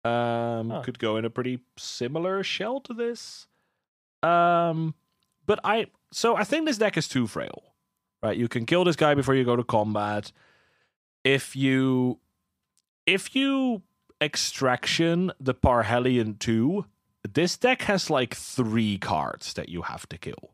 Um, 0.05 0.69
Huh. 0.69 0.81
could 0.83 0.99
go 0.99 1.17
in 1.17 1.25
a 1.25 1.29
pretty 1.29 1.59
similar 1.77 2.43
shell 2.43 2.79
to 2.81 2.93
this. 2.93 3.47
Um, 4.23 4.95
but 5.45 5.59
I 5.63 5.87
so 6.11 6.35
I 6.35 6.43
think 6.43 6.65
this 6.65 6.77
deck 6.77 6.97
is 6.97 7.07
too 7.07 7.27
frail, 7.27 7.63
right? 8.23 8.37
You 8.37 8.47
can 8.47 8.65
kill 8.65 8.83
this 8.83 8.95
guy 8.95 9.13
before 9.15 9.35
you 9.35 9.43
go 9.43 9.55
to 9.55 9.63
combat. 9.63 10.31
If 11.23 11.55
you 11.55 12.19
if 13.05 13.35
you 13.35 13.81
extraction 14.21 15.31
the 15.39 15.53
Parhelion 15.53 16.37
two, 16.39 16.85
this 17.33 17.57
deck 17.57 17.83
has 17.83 18.09
like 18.09 18.33
three 18.35 18.97
cards 18.97 19.53
that 19.53 19.69
you 19.69 19.83
have 19.83 20.07
to 20.09 20.17
kill, 20.17 20.51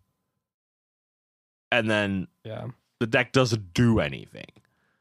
and 1.71 1.89
then 1.89 2.27
Yeah. 2.43 2.67
the 2.99 3.07
deck 3.07 3.31
doesn't 3.31 3.73
do 3.73 3.99
anything. 3.99 4.47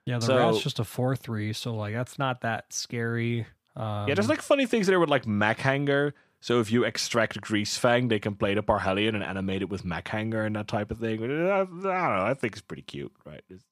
Yeah, 0.04 0.18
the 0.18 0.26
So- 0.26 0.36
rat's 0.38 0.62
just 0.62 0.78
a 0.78 0.84
four 0.84 1.14
three, 1.16 1.52
so 1.52 1.74
like 1.74 1.94
that's 1.94 2.18
not 2.18 2.40
that 2.42 2.72
scary. 2.72 3.46
Um, 3.76 4.08
Yeah, 4.08 4.14
there's 4.14 4.28
like 4.28 4.42
funny 4.42 4.66
things 4.66 4.86
there 4.86 5.00
with 5.00 5.08
like 5.10 5.26
Mech 5.26 5.58
Hangar. 5.60 6.14
So 6.40 6.58
if 6.58 6.72
you 6.72 6.82
extract 6.84 7.40
Greasefang, 7.40 8.08
they 8.08 8.18
can 8.18 8.34
play 8.34 8.54
the 8.54 8.62
Parhelion 8.64 9.14
and 9.14 9.22
animate 9.22 9.62
it 9.62 9.68
with 9.68 9.84
Mech 9.84 10.08
Hangar 10.08 10.44
and 10.44 10.56
that 10.56 10.66
type 10.66 10.90
of 10.90 10.98
thing. 10.98 11.22
I, 11.22 11.60
I 11.60 11.64
don't 11.64 11.82
know. 11.84 11.90
I 12.26 12.34
think 12.34 12.54
it's 12.54 12.62
pretty 12.62 12.82
cute, 12.82 13.12
right? 13.24 13.42
It's- 13.48 13.64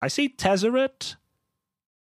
I 0.00 0.08
see 0.08 0.28
Tezzeret. 0.28 1.16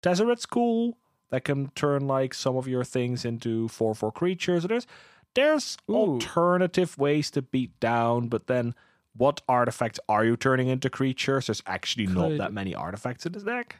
Tezzeret's 0.03 0.45
cool. 0.45 0.97
That 1.31 1.43
can 1.43 1.69
turn 1.75 2.07
like 2.07 2.33
some 2.33 2.55
of 2.57 2.67
your 2.67 2.83
things 2.83 3.23
into 3.23 3.67
four 3.67 3.93
four 3.93 4.11
creatures. 4.11 4.63
There's 4.63 4.87
there's 5.35 5.77
Ooh. 5.89 5.95
alternative 5.95 6.97
ways 6.97 7.29
to 7.31 7.41
beat 7.41 7.79
down, 7.79 8.29
but 8.29 8.47
then 8.47 8.73
what 9.15 9.41
artifacts 9.47 9.99
are 10.09 10.25
you 10.25 10.35
turning 10.35 10.67
into 10.69 10.89
creatures? 10.89 11.47
There's 11.47 11.63
actually 11.67 12.07
not 12.07 12.37
that 12.37 12.53
many 12.53 12.73
artifacts 12.73 13.25
in 13.25 13.33
this 13.33 13.43
deck. 13.43 13.75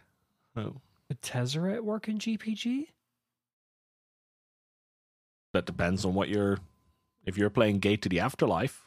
Oh. 0.55 0.75
Would 1.07 1.21
Tezzeret 1.21 1.81
work 1.81 2.07
in 2.07 2.19
GPG? 2.19 2.87
that 5.53 5.65
depends 5.65 6.05
on 6.05 6.13
what 6.13 6.29
you're 6.29 6.59
if 7.25 7.37
you're 7.37 7.49
playing 7.49 7.79
gate 7.79 8.01
to 8.01 8.09
the 8.09 8.19
afterlife 8.19 8.83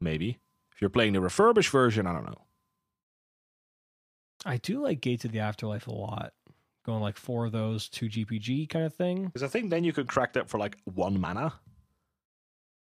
maybe 0.00 0.38
if 0.72 0.80
you're 0.80 0.90
playing 0.90 1.12
the 1.12 1.20
refurbished 1.20 1.70
version 1.70 2.06
i 2.06 2.12
don't 2.12 2.26
know 2.26 2.42
I 4.44 4.58
do 4.58 4.80
like 4.80 5.00
Gate 5.00 5.22
to 5.22 5.28
the 5.28 5.40
Afterlife 5.40 5.88
a 5.88 5.92
lot. 5.92 6.32
Going 6.86 7.02
like 7.02 7.16
four 7.16 7.44
of 7.46 7.52
those, 7.52 7.88
two 7.88 8.06
GPG 8.08 8.68
kind 8.68 8.84
of 8.86 8.94
thing. 8.94 9.24
because 9.26 9.42
i 9.42 9.48
think 9.48 9.70
then 9.70 9.82
you 9.82 9.92
could 9.92 10.06
crack 10.06 10.32
that 10.34 10.48
for 10.48 10.56
like 10.58 10.78
one 10.84 11.20
mana 11.20 11.52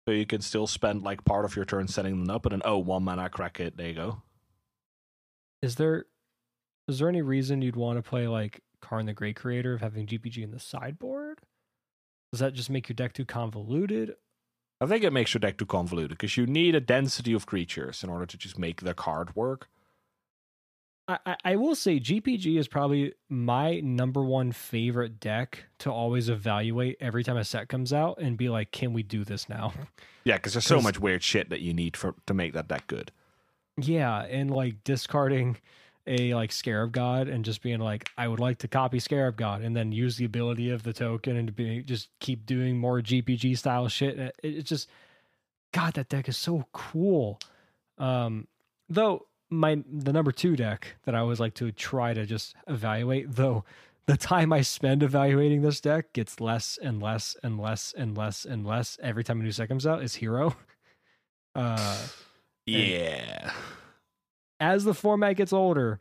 so 0.05 0.11
you 0.13 0.25
can 0.25 0.41
still 0.41 0.67
spend 0.67 1.01
like 1.01 1.23
part 1.25 1.45
of 1.45 1.55
your 1.55 1.63
turn 1.65 1.87
setting 1.87 2.19
them 2.19 2.29
up 2.35 2.45
and 2.45 2.51
then 2.51 2.61
oh 2.65 2.77
one 2.77 3.03
mana 3.03 3.29
crack 3.29 3.59
it 3.59 3.77
there 3.77 3.87
you 3.87 3.93
go 3.95 4.21
Is 5.61 5.75
there 5.75 6.05
is 6.87 6.99
there 6.99 7.07
any 7.09 7.21
reason 7.21 7.61
you'd 7.61 7.75
want 7.77 7.97
to 7.97 8.07
play 8.07 8.27
like 8.27 8.61
Karn 8.81 9.05
the 9.07 9.13
Great 9.13 9.35
Creator 9.37 9.73
of 9.73 9.81
having 9.81 10.05
GPG 10.05 10.43
in 10.43 10.51
the 10.51 10.59
sideboard? 10.59 11.39
Does 12.31 12.39
that 12.41 12.53
just 12.53 12.69
make 12.69 12.87
your 12.87 12.93
deck 12.95 13.13
too 13.13 13.25
convoluted? 13.25 14.15
i 14.81 14.85
think 14.85 15.05
it 15.05 15.13
makes 15.13 15.33
your 15.33 15.39
deck 15.39 15.57
too 15.57 15.65
convoluted 15.65 16.09
because 16.09 16.35
you 16.35 16.45
need 16.45 16.75
a 16.75 16.81
density 16.81 17.31
of 17.31 17.45
creatures 17.45 18.03
in 18.03 18.09
order 18.09 18.25
to 18.25 18.37
just 18.37 18.59
make 18.59 18.81
the 18.81 18.93
card 18.93 19.33
work 19.33 19.69
I, 21.07 21.35
I, 21.43 21.55
will 21.55 21.75
say 21.75 21.99
GPG 21.99 22.57
is 22.57 22.67
probably 22.67 23.13
my 23.29 23.79
number 23.79 24.23
one 24.23 24.51
favorite 24.51 25.19
deck 25.19 25.65
to 25.79 25.91
always 25.91 26.29
evaluate 26.29 26.97
every 26.99 27.23
time 27.23 27.37
a 27.37 27.43
set 27.43 27.69
comes 27.69 27.93
out 27.93 28.17
and 28.19 28.37
be 28.37 28.49
like, 28.49 28.71
can 28.71 28.91
we 28.91 29.03
do 29.03 29.23
this 29.23 29.47
now? 29.47 29.73
yeah 30.23 30.37
because 30.37 30.53
there's 30.53 30.65
so 30.65 30.81
much 30.81 30.99
weird 30.99 31.21
shit 31.21 31.49
that 31.49 31.61
you 31.61 31.73
need 31.73 31.95
for 31.95 32.15
to 32.25 32.33
make 32.33 32.53
that 32.53 32.67
deck 32.67 32.87
good 32.87 33.11
Yeah, 33.77 34.23
and 34.23 34.49
like 34.49 34.83
discarding 34.83 35.57
a 36.07 36.33
like 36.35 36.51
Scarab 36.51 36.91
God 36.91 37.27
and 37.27 37.43
just 37.43 37.61
being 37.61 37.79
like, 37.79 38.09
I 38.17 38.27
would 38.27 38.39
like 38.39 38.59
to 38.59 38.67
copy 38.67 38.99
Scarab 38.99 39.37
God, 39.37 39.61
and 39.61 39.75
then 39.75 39.91
use 39.91 40.17
the 40.17 40.25
ability 40.25 40.69
of 40.69 40.83
the 40.83 40.93
token 40.93 41.35
and 41.35 41.55
be 41.55 41.81
just 41.81 42.09
keep 42.19 42.45
doing 42.45 42.77
more 42.77 43.01
GPG 43.01 43.57
style 43.57 43.87
shit. 43.87 44.17
It, 44.17 44.35
it's 44.43 44.69
just, 44.69 44.89
God, 45.73 45.93
that 45.95 46.09
deck 46.09 46.29
is 46.29 46.37
so 46.37 46.65
cool. 46.73 47.39
Um, 47.97 48.47
though 48.89 49.25
my 49.55 49.83
the 49.91 50.13
number 50.13 50.31
two 50.31 50.55
deck 50.55 50.95
that 51.05 51.15
I 51.15 51.19
always 51.19 51.39
like 51.39 51.53
to 51.55 51.71
try 51.71 52.13
to 52.13 52.25
just 52.25 52.55
evaluate, 52.67 53.35
though 53.35 53.63
the 54.07 54.17
time 54.17 54.53
I 54.53 54.61
spend 54.61 55.01
evaluating 55.01 55.61
this 55.63 55.81
deck 55.81 56.13
gets 56.13 56.39
less 56.39 56.77
and 56.81 57.01
less 57.01 57.35
and 57.43 57.59
less 57.59 57.93
and 57.97 58.15
less 58.17 58.45
and 58.45 58.65
less 58.65 58.97
every 59.01 59.23
time 59.23 59.39
a 59.39 59.43
new 59.43 59.51
set 59.51 59.67
comes 59.67 59.87
out 59.87 60.03
is 60.03 60.15
Hero. 60.15 60.55
Uh 61.55 62.07
yeah 62.65 63.51
as 64.59 64.83
the 64.83 64.93
format 64.93 65.35
gets 65.35 65.53
older 65.53 65.99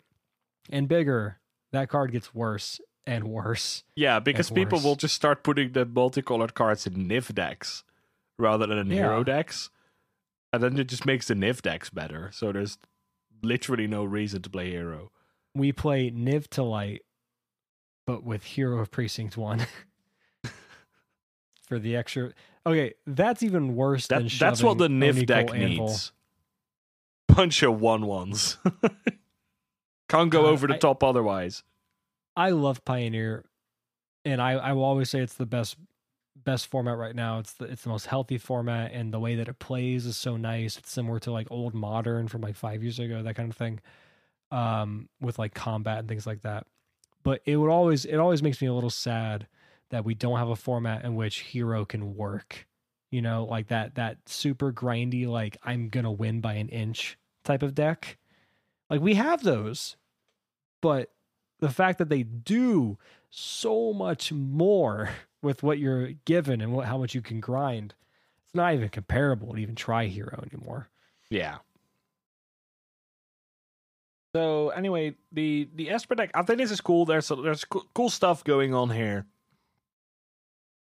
and 0.71 0.89
bigger, 0.89 1.39
that 1.73 1.89
card 1.89 2.13
gets 2.13 2.35
worse 2.35 2.81
and 3.07 3.25
worse. 3.25 3.85
Yeah, 3.97 4.21
because 4.21 4.49
That's 4.49 4.55
people 4.59 4.79
worse. 4.79 4.85
will 4.85 4.97
just 4.97 5.15
start 5.15 5.43
putting 5.43 5.73
the 5.73 5.85
multicolored 5.85 6.55
cards 6.55 6.87
in 6.87 6.95
Niv 7.09 7.35
decks 7.35 7.85
rather 8.39 8.67
than 8.67 8.79
in 8.79 8.87
Yeah. 8.91 8.97
hero 9.03 9.25
decks. 9.25 9.71
And 10.53 10.63
then 10.63 10.79
it 10.79 10.89
just 10.89 11.05
makes 11.05 11.29
the 11.29 11.35
Niv 11.35 11.63
decks 11.63 11.91
better. 11.91 12.31
So 12.33 12.53
there's 12.53 12.79
literally 13.45 13.87
no 13.87 14.05
reason 14.05 14.43
to 14.43 14.51
play 14.51 14.71
hero. 14.71 15.11
We 15.55 15.73
play 15.73 16.11
Niv 16.11 16.49
to 16.49 16.63
Light, 16.63 17.03
but 18.07 18.25
with 18.25 18.43
Hero 18.45 18.81
of 18.81 18.91
Precinct 18.91 19.37
One 19.37 19.67
for 21.69 21.79
the 21.79 21.97
extra. 21.97 22.33
Okay, 22.67 22.95
that's 23.07 23.43
even 23.43 23.77
worse 23.77 24.07
That, 24.09 24.21
than 24.21 24.29
that's 24.39 24.63
what 24.63 24.79
the 24.79 24.89
Niv 24.89 25.27
deck 25.27 25.51
anvil. 25.55 25.87
needs. 25.89 26.13
Bunch 27.29 27.63
of 27.63 27.81
one 27.81 28.07
ones. 28.07 28.59
Can't 30.09 30.31
go 30.31 30.43
God, 30.43 30.49
over 30.49 30.67
the 30.67 30.75
I- 30.75 30.79
top 30.79 31.03
otherwise. 31.03 31.63
I 32.37 32.51
love 32.51 32.85
Pioneer, 32.85 33.45
and 34.25 34.43
I, 34.43 34.53
I 34.53 34.73
will 34.73 34.83
always 34.83 35.09
say 35.09 35.21
it's 35.21 35.35
the 35.35 35.47
best 35.47 35.77
best 36.45 36.67
format 36.67 36.97
right 36.97 37.15
now. 37.15 37.39
It's 37.39 37.53
the 37.55 37.67
it's 37.67 37.83
the 37.83 37.89
most 37.89 38.07
healthy 38.07 38.39
format, 38.39 38.93
and 38.93 39.13
the 39.13 39.21
way 39.21 39.35
that 39.37 39.49
it 39.49 39.59
plays 39.59 40.07
is 40.07 40.17
so 40.17 40.37
nice. 40.37 40.79
It's 40.79 40.91
similar 40.91 41.19
to 41.21 41.33
like 41.33 41.49
old 41.51 41.75
modern 41.75 42.29
from 42.29 42.41
like 42.41 42.57
five 42.57 42.83
years 42.83 42.99
ago, 42.99 43.23
that 43.23 43.37
kind 43.37 43.51
of 43.51 43.57
thing, 43.57 43.81
um, 44.51 45.09
with 45.21 45.39
like 45.39 45.55
combat 45.55 46.01
and 46.01 46.09
things 46.09 46.27
like 46.27 46.43
that. 46.43 46.67
But 47.23 47.41
it 47.47 47.57
would 47.57 47.71
always 47.71 48.05
it 48.05 48.17
always 48.17 48.43
makes 48.43 48.61
me 48.61 48.69
a 48.69 48.75
little 48.75 48.91
sad 48.91 49.47
that 49.91 50.05
we 50.05 50.15
don't 50.15 50.39
have 50.39 50.49
a 50.49 50.57
format 50.57 51.05
in 51.05 51.15
which 51.17 51.41
hero 51.41 51.85
can 51.85 52.15
work. 52.15 52.67
You 53.11 53.23
know, 53.23 53.45
like 53.45 53.69
that 53.69 53.95
that 53.95 54.19
super 54.27 54.73
grindy 54.73 55.27
like 55.27 55.57
I'm 55.65 55.89
gonna 55.89 56.13
win 56.13 56.41
by 56.41 56.55
an 56.55 56.69
inch 56.69 57.17
type 57.45 57.63
of 57.63 57.75
deck. 57.75 58.19
Like 58.91 59.01
we 59.01 59.15
have 59.15 59.43
those, 59.43 59.97
but 60.83 61.11
the 61.61 61.71
fact 61.71 61.99
that 61.99 62.11
they 62.11 62.23
do 62.23 62.99
so 63.31 63.93
much 63.93 64.33
more 64.33 65.11
with 65.45 65.63
what 65.63 65.79
you're 65.79 66.13
given 66.25 66.61
and 66.61 66.73
what 66.73 66.87
how 66.87 66.99
much 66.99 67.15
you 67.15 67.21
can 67.21 67.39
grind, 67.39 67.95
it's 68.47 68.55
not 68.55 68.75
even 68.75 68.89
comparable 68.89 69.53
to 69.53 69.59
even 69.59 69.75
try 69.75 70.07
hero 70.07 70.43
anymore. 70.51 70.89
Yeah. 71.31 71.59
So 74.35 74.71
anyway, 74.71 75.15
the 75.31 75.69
the 75.75 75.91
Esper 75.91 76.17
deck, 76.17 76.31
I 76.35 76.43
think 76.43 76.59
this 76.59 76.73
is 76.73 76.81
cool. 76.81 77.05
There's 77.05 77.29
there's 77.29 77.65
cool, 77.65 78.11
stuff 78.11 78.43
going 78.43 78.75
on 78.75 78.91
here, 78.91 79.27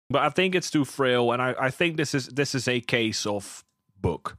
but 0.10 0.22
I 0.22 0.30
think 0.30 0.54
it's 0.54 0.70
too 0.70 0.84
frail, 0.84 1.32
and 1.32 1.42
I, 1.42 1.56
I 1.58 1.70
think 1.70 1.96
this 1.96 2.14
is 2.14 2.28
this 2.28 2.54
is 2.54 2.68
a 2.68 2.82
case 2.82 3.26
of 3.26 3.64
book. 4.00 4.38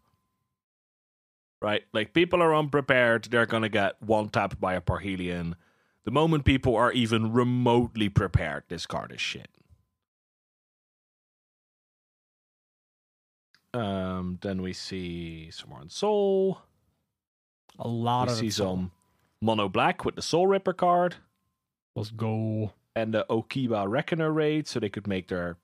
Right, 1.60 1.82
like 1.92 2.12
people 2.12 2.42
are 2.42 2.54
unprepared. 2.54 3.24
They're 3.24 3.46
gonna 3.46 3.70
get 3.70 4.00
one 4.02 4.28
tapped 4.28 4.60
by 4.60 4.74
a 4.74 4.80
Parhelion. 4.80 5.54
The 6.04 6.10
moment 6.10 6.44
people 6.44 6.76
are 6.76 6.92
even 6.92 7.32
remotely 7.32 8.08
prepared, 8.08 8.64
this 8.68 8.86
card 8.86 9.12
is 9.12 9.20
shit. 9.20 9.48
Um, 13.74 14.38
then 14.40 14.62
we 14.62 14.72
see 14.72 15.50
some 15.50 15.70
more 15.70 15.80
Ensoul. 15.80 16.58
A 17.78 17.86
lot 17.88 18.28
we 18.28 18.32
of 18.32 18.38
see 18.38 18.50
some 18.50 18.90
mono 19.40 19.68
black 19.68 20.04
with 20.04 20.16
the 20.16 20.22
Soul 20.22 20.46
Ripper 20.46 20.72
card 20.72 21.16
Let's 21.94 22.10
go. 22.10 22.72
and 22.96 23.12
the 23.14 23.24
Okiba 23.30 23.88
Reckoner 23.88 24.32
raid, 24.32 24.66
so 24.66 24.80
they 24.80 24.88
could 24.88 25.06
make 25.06 25.28
their 25.28 25.58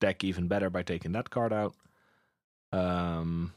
deck 0.00 0.24
even 0.24 0.48
better 0.48 0.70
by 0.70 0.82
taking 0.82 1.12
that 1.12 1.30
card 1.30 1.52
out. 1.52 1.74
Um, 2.72 3.52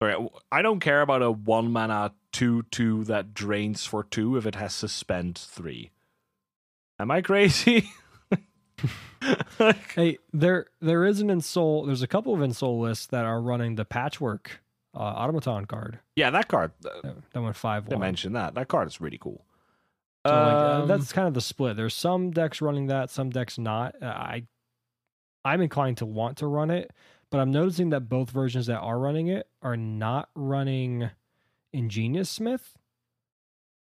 all 0.00 0.08
right, 0.08 0.28
I 0.52 0.62
don't 0.62 0.80
care 0.80 1.00
about 1.02 1.22
a 1.22 1.30
one 1.30 1.72
mana 1.72 2.12
two 2.32 2.62
two 2.70 3.04
that 3.04 3.34
drains 3.34 3.84
for 3.86 4.04
two 4.04 4.36
if 4.36 4.46
it 4.46 4.54
has 4.54 4.74
suspend 4.74 5.36
three. 5.36 5.90
Am 6.98 7.10
I 7.10 7.20
crazy? 7.22 7.90
Hey, 9.94 10.18
there 10.32 10.66
there 10.80 11.04
is 11.04 11.20
an 11.20 11.28
Ensoul. 11.28 11.86
There's 11.86 12.02
a 12.02 12.06
couple 12.06 12.32
of 12.34 12.40
Ensoul 12.40 12.80
lists 12.80 13.06
that 13.06 13.24
are 13.24 13.40
running 13.40 13.74
the 13.74 13.84
patchwork 13.84 14.60
uh, 14.94 14.98
automaton 15.00 15.64
card. 15.66 15.98
yeah, 16.14 16.30
that 16.30 16.48
card. 16.48 16.72
Uh, 16.84 16.90
That, 17.02 17.30
that 17.32 17.42
went 17.42 17.56
five 17.56 17.92
I 17.92 17.96
mentioned 17.96 18.36
that. 18.36 18.54
That 18.54 18.68
card 18.68 18.86
is 18.88 19.00
really 19.00 19.18
cool. 19.18 19.44
So 20.26 20.32
like, 20.32 20.52
uh, 20.54 20.82
Um, 20.82 20.88
that's 20.88 21.12
kind 21.12 21.26
of 21.28 21.34
the 21.34 21.40
split. 21.40 21.76
There's 21.76 21.94
some 21.94 22.30
decks 22.30 22.60
running 22.60 22.86
that, 22.88 23.10
some 23.10 23.30
decks 23.30 23.58
not. 23.58 23.94
Uh, 24.00 24.06
I 24.06 24.44
I'm 25.44 25.60
inclined 25.60 25.98
to 25.98 26.06
want 26.06 26.38
to 26.38 26.46
run 26.46 26.70
it, 26.70 26.92
but 27.30 27.38
I'm 27.38 27.50
noticing 27.50 27.90
that 27.90 28.08
both 28.08 28.30
versions 28.30 28.66
that 28.66 28.78
are 28.78 28.98
running 28.98 29.28
it 29.28 29.48
are 29.62 29.76
not 29.76 30.28
running 30.34 31.10
Ingenious 31.72 32.28
Smith. 32.30 32.76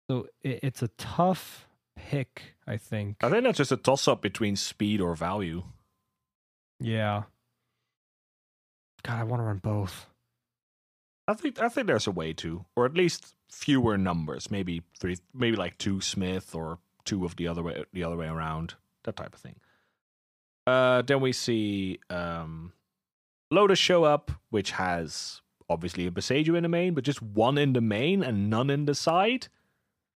So 0.09 0.27
it, 0.41 0.59
it's 0.63 0.81
a 0.81 0.87
tough 0.89 1.67
pick, 2.09 2.55
I 2.65 2.77
think. 2.77 3.17
I 3.21 3.29
think 3.29 3.43
that's 3.43 3.59
just 3.59 3.71
a 3.71 3.77
toss 3.77 4.07
up 4.07 4.21
between 4.21 4.55
speed 4.55 4.99
or 4.99 5.15
value. 5.15 5.63
Yeah. 6.79 7.23
God, 9.03 9.19
I 9.19 9.23
want 9.23 9.41
to 9.41 9.45
run 9.45 9.59
both. 9.59 10.07
I 11.27 11.35
think 11.35 11.61
I 11.61 11.69
think 11.69 11.85
there's 11.85 12.07
a 12.07 12.11
way 12.11 12.33
to, 12.33 12.65
or 12.75 12.85
at 12.85 12.95
least 12.95 13.35
fewer 13.51 13.97
numbers. 13.97 14.49
Maybe 14.49 14.81
three, 14.99 15.17
maybe 15.33 15.55
like 15.55 15.77
two 15.77 16.01
Smith 16.01 16.55
or 16.55 16.79
two 17.05 17.25
of 17.25 17.35
the 17.35 17.47
other 17.47 17.61
way, 17.61 17.83
the 17.93 18.03
other 18.03 18.17
way 18.17 18.27
around, 18.27 18.73
that 19.03 19.15
type 19.15 19.35
of 19.35 19.39
thing. 19.39 19.57
Uh, 20.65 21.03
then 21.03 21.21
we 21.21 21.31
see 21.31 21.99
um, 22.09 22.73
Lotus 23.51 23.77
show 23.77 24.03
up, 24.03 24.31
which 24.49 24.71
has 24.71 25.41
obviously 25.69 26.07
a 26.07 26.11
Boseiju 26.11 26.57
in 26.57 26.63
the 26.63 26.69
main, 26.69 26.95
but 26.95 27.03
just 27.03 27.21
one 27.21 27.59
in 27.59 27.73
the 27.73 27.81
main 27.81 28.23
and 28.23 28.49
none 28.49 28.71
in 28.71 28.85
the 28.85 28.95
side. 28.95 29.47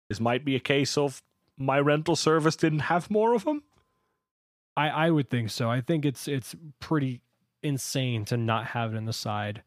This 0.09 0.21
might 0.21 0.45
be 0.45 0.55
a 0.55 0.61
case 0.61 0.97
of 0.97 1.23
my 1.61 1.78
rental 1.78 2.16
service 2.16 2.57
didn't 2.57 2.81
have 2.81 3.11
more 3.11 3.35
of 3.35 3.45
them. 3.45 3.62
I 4.77 4.89
I 4.89 5.11
would 5.11 5.28
think 5.31 5.51
so. 5.51 5.70
I 5.70 5.81
think 5.82 6.05
it's 6.05 6.27
it's 6.27 6.57
pretty 6.81 7.20
insane 7.62 8.24
to 8.24 8.37
not 8.37 8.66
have 8.66 8.95
it 8.95 8.97
in 8.97 9.05
the 9.05 9.12
side. 9.12 9.62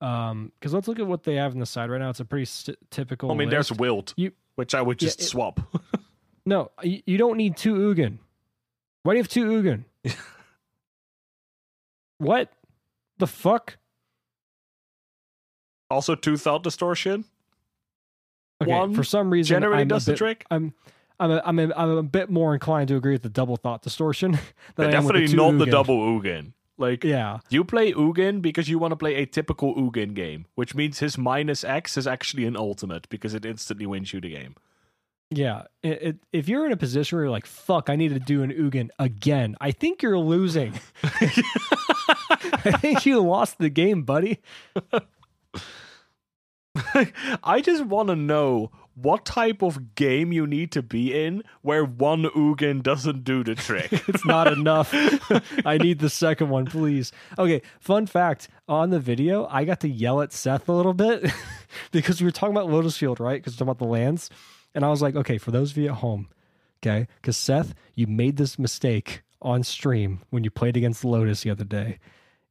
Um, 0.00 0.52
because 0.58 0.72
let's 0.74 0.88
look 0.88 0.98
at 0.98 1.06
what 1.06 1.22
they 1.24 1.36
have 1.36 1.52
in 1.52 1.60
the 1.60 1.66
side 1.66 1.90
right 1.90 1.98
now. 2.00 2.10
It's 2.10 2.20
a 2.20 2.24
pretty 2.24 2.44
st- 2.46 2.78
typical. 2.90 3.30
I 3.30 3.34
mean, 3.34 3.48
there's 3.50 3.70
list. 3.70 3.80
Wilt, 3.80 4.14
You- 4.16 4.32
which 4.56 4.74
I 4.74 4.82
would 4.82 5.00
Yeah, 5.00 5.06
just 5.08 5.20
it- 5.20 5.24
swap. 5.24 5.60
no. 6.46 6.70
You, 6.82 7.02
you 7.06 7.18
don't 7.18 7.36
need 7.36 7.56
two 7.56 7.74
Ugin. 7.74 8.18
Why 9.02 9.12
do 9.12 9.16
you 9.18 9.22
have 9.22 9.28
two 9.28 9.46
Ugin? 9.46 9.84
what 12.18 12.52
the 13.18 13.26
fuck? 13.26 13.78
also, 15.90 16.14
two 16.16 16.36
Thought 16.36 16.62
Distortion 16.64 17.24
Okay, 18.62 18.70
One 18.72 18.94
for 18.94 19.04
some 19.04 19.30
reason, 19.30 19.62
a 19.62 19.84
does 19.84 20.06
the 20.06 20.14
trick. 20.14 20.46
I'm 20.50 20.72
I'm 21.18 21.30
a, 21.30 21.42
I'm 21.44 21.58
a, 21.58 21.72
I'm 21.76 21.90
a 21.90 22.02
bit 22.02 22.30
more 22.30 22.54
inclined 22.54 22.88
to 22.88 22.96
agree 22.96 23.12
with 23.12 23.22
the 23.22 23.28
double 23.28 23.56
thought 23.56 23.82
distortion. 23.82 24.32
than 24.76 24.92
I 24.92 24.96
am 24.96 25.04
with 25.04 25.14
Definitely 25.14 25.28
two 25.28 25.36
not 25.36 25.58
the 25.58 25.66
double 25.66 25.98
Ugin. 25.98 26.52
Like 26.78 27.04
Yeah, 27.04 27.38
you 27.48 27.64
play 27.64 27.92
Ugin 27.92 28.42
because 28.42 28.68
you 28.68 28.78
want 28.78 28.92
to 28.92 28.96
play 28.96 29.14
a 29.14 29.26
typical 29.26 29.74
Ugin 29.74 30.12
game, 30.14 30.46
which 30.56 30.74
means 30.74 30.98
his 30.98 31.16
minus 31.16 31.64
X 31.64 31.96
is 31.96 32.06
actually 32.06 32.44
an 32.44 32.56
ultimate 32.56 33.08
because 33.08 33.32
it 33.32 33.46
instantly 33.46 33.86
wins 33.86 34.12
you 34.12 34.20
the 34.20 34.30
game. 34.30 34.56
yeah. 35.30 35.62
It, 35.82 36.02
it, 36.02 36.16
if 36.32 36.48
you're 36.48 36.66
in 36.66 36.72
a 36.72 36.76
position 36.76 37.16
where 37.16 37.24
you're 37.24 37.32
like, 37.32 37.46
"Fuck, 37.46 37.88
I 37.88 37.96
need 37.96 38.08
to 38.08 38.20
do 38.20 38.42
an 38.42 38.52
Ugin 38.52 38.90
again," 38.98 39.56
I 39.58 39.70
think 39.70 40.02
you're 40.02 40.18
losing. 40.18 40.74
I 41.02 42.76
think 42.78 43.06
you 43.06 43.20
lost 43.20 43.56
the 43.58 43.70
game, 43.70 44.02
buddy. 44.02 44.40
I 47.42 47.62
just 47.62 47.84
want 47.86 48.08
to 48.08 48.16
know 48.16 48.70
what 48.96 49.26
type 49.26 49.60
of 49.62 49.94
game 49.94 50.32
you 50.32 50.46
need 50.46 50.72
to 50.72 50.82
be 50.82 51.14
in 51.14 51.42
where 51.60 51.84
one 51.84 52.24
Ugin 52.24 52.82
doesn't 52.82 53.24
do 53.24 53.44
the 53.44 53.54
trick. 53.54 53.92
It's 54.08 54.24
not 54.24 54.50
enough. 54.50 54.90
I 55.66 55.76
need 55.76 55.98
the 55.98 56.08
second 56.08 56.48
one, 56.48 56.64
please. 56.64 57.12
Okay, 57.38 57.60
fun 57.78 58.06
fact 58.06 58.48
on 58.66 58.90
the 58.90 58.98
video, 58.98 59.46
I 59.50 59.64
got 59.64 59.80
to 59.80 59.88
yell 59.88 60.22
at 60.22 60.32
Seth 60.32 60.68
a 60.68 60.72
little 60.72 60.94
bit 60.94 61.30
because 61.92 62.20
we 62.20 62.24
were 62.24 62.30
talking 62.30 62.56
about 62.56 62.70
Lotus 62.70 62.96
Field, 62.96 63.20
right? 63.20 63.40
Because 63.40 63.52
we're 63.54 63.58
talking 63.58 63.70
about 63.70 63.84
the 63.84 63.90
lands. 63.90 64.30
And 64.74 64.84
I 64.84 64.88
was 64.88 65.02
like, 65.02 65.14
okay, 65.14 65.36
for 65.36 65.50
those 65.50 65.72
of 65.72 65.76
you 65.76 65.88
at 65.88 65.96
home, 65.96 66.28
okay, 66.78 67.06
because 67.20 67.36
Seth, 67.36 67.74
you 67.94 68.06
made 68.06 68.36
this 68.38 68.58
mistake 68.58 69.22
on 69.42 69.62
stream 69.62 70.22
when 70.30 70.42
you 70.42 70.50
played 70.50 70.76
against 70.76 71.04
Lotus 71.04 71.42
the 71.42 71.50
other 71.50 71.64
day. 71.64 71.98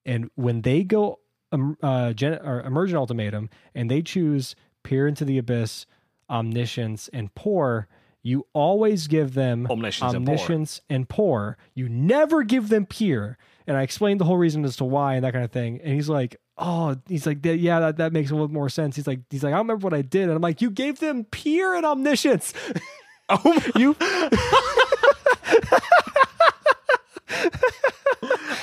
And 0.06 0.30
when 0.36 0.62
they 0.62 0.84
go 0.84 1.20
um, 1.52 1.78
uh, 1.82 2.14
gen- 2.14 2.40
or 2.44 2.62
emergent 2.62 2.98
ultimatum 2.98 3.50
and 3.74 3.90
they 3.90 4.04
choose 4.04 4.56
peer 4.84 5.08
into 5.08 5.26
the 5.26 5.38
abyss, 5.40 5.88
omniscience, 6.30 7.10
and 7.14 7.34
poor. 7.36 7.88
you 8.24 8.46
always 8.54 9.08
give 9.08 9.34
them 9.36 9.68
Omniscience 9.70 10.14
and 10.14 10.26
poor. 10.26 10.68
and 10.90 11.10
pour. 11.10 11.58
You 11.76 11.88
never 11.90 12.44
give 12.44 12.70
them 12.70 12.86
peer. 12.86 13.38
And 13.68 13.78
I 13.78 13.82
explained 13.84 14.20
the 14.20 14.26
whole 14.26 14.38
reason 14.38 14.64
as 14.66 14.76
to 14.78 14.84
why 14.86 15.16
and 15.16 15.24
that 15.26 15.34
kind 15.34 15.46
of 15.46 15.52
thing. 15.52 15.80
And 15.84 15.94
he's 15.94 16.10
like, 16.10 16.36
oh, 16.58 16.96
he's 17.08 17.26
like, 17.28 17.40
yeah, 17.44 17.80
that, 17.80 17.98
that 17.98 18.14
makes 18.14 18.30
a 18.32 18.34
little 18.34 18.48
more 18.48 18.70
sense. 18.70 18.96
He's 18.96 19.08
like, 19.08 19.20
he's 19.30 19.44
like, 19.44 19.54
I 19.54 19.58
don't 19.58 19.68
remember 19.68 19.84
what 19.86 19.94
I 19.94 20.02
did. 20.02 20.24
And 20.24 20.32
I'm 20.34 20.42
like, 20.42 20.62
you 20.62 20.70
gave 20.72 21.00
them 21.00 21.24
peer 21.26 21.74
and 21.76 21.86
omniscience. 21.86 22.54
oh, 23.30 23.62
You 23.76 23.96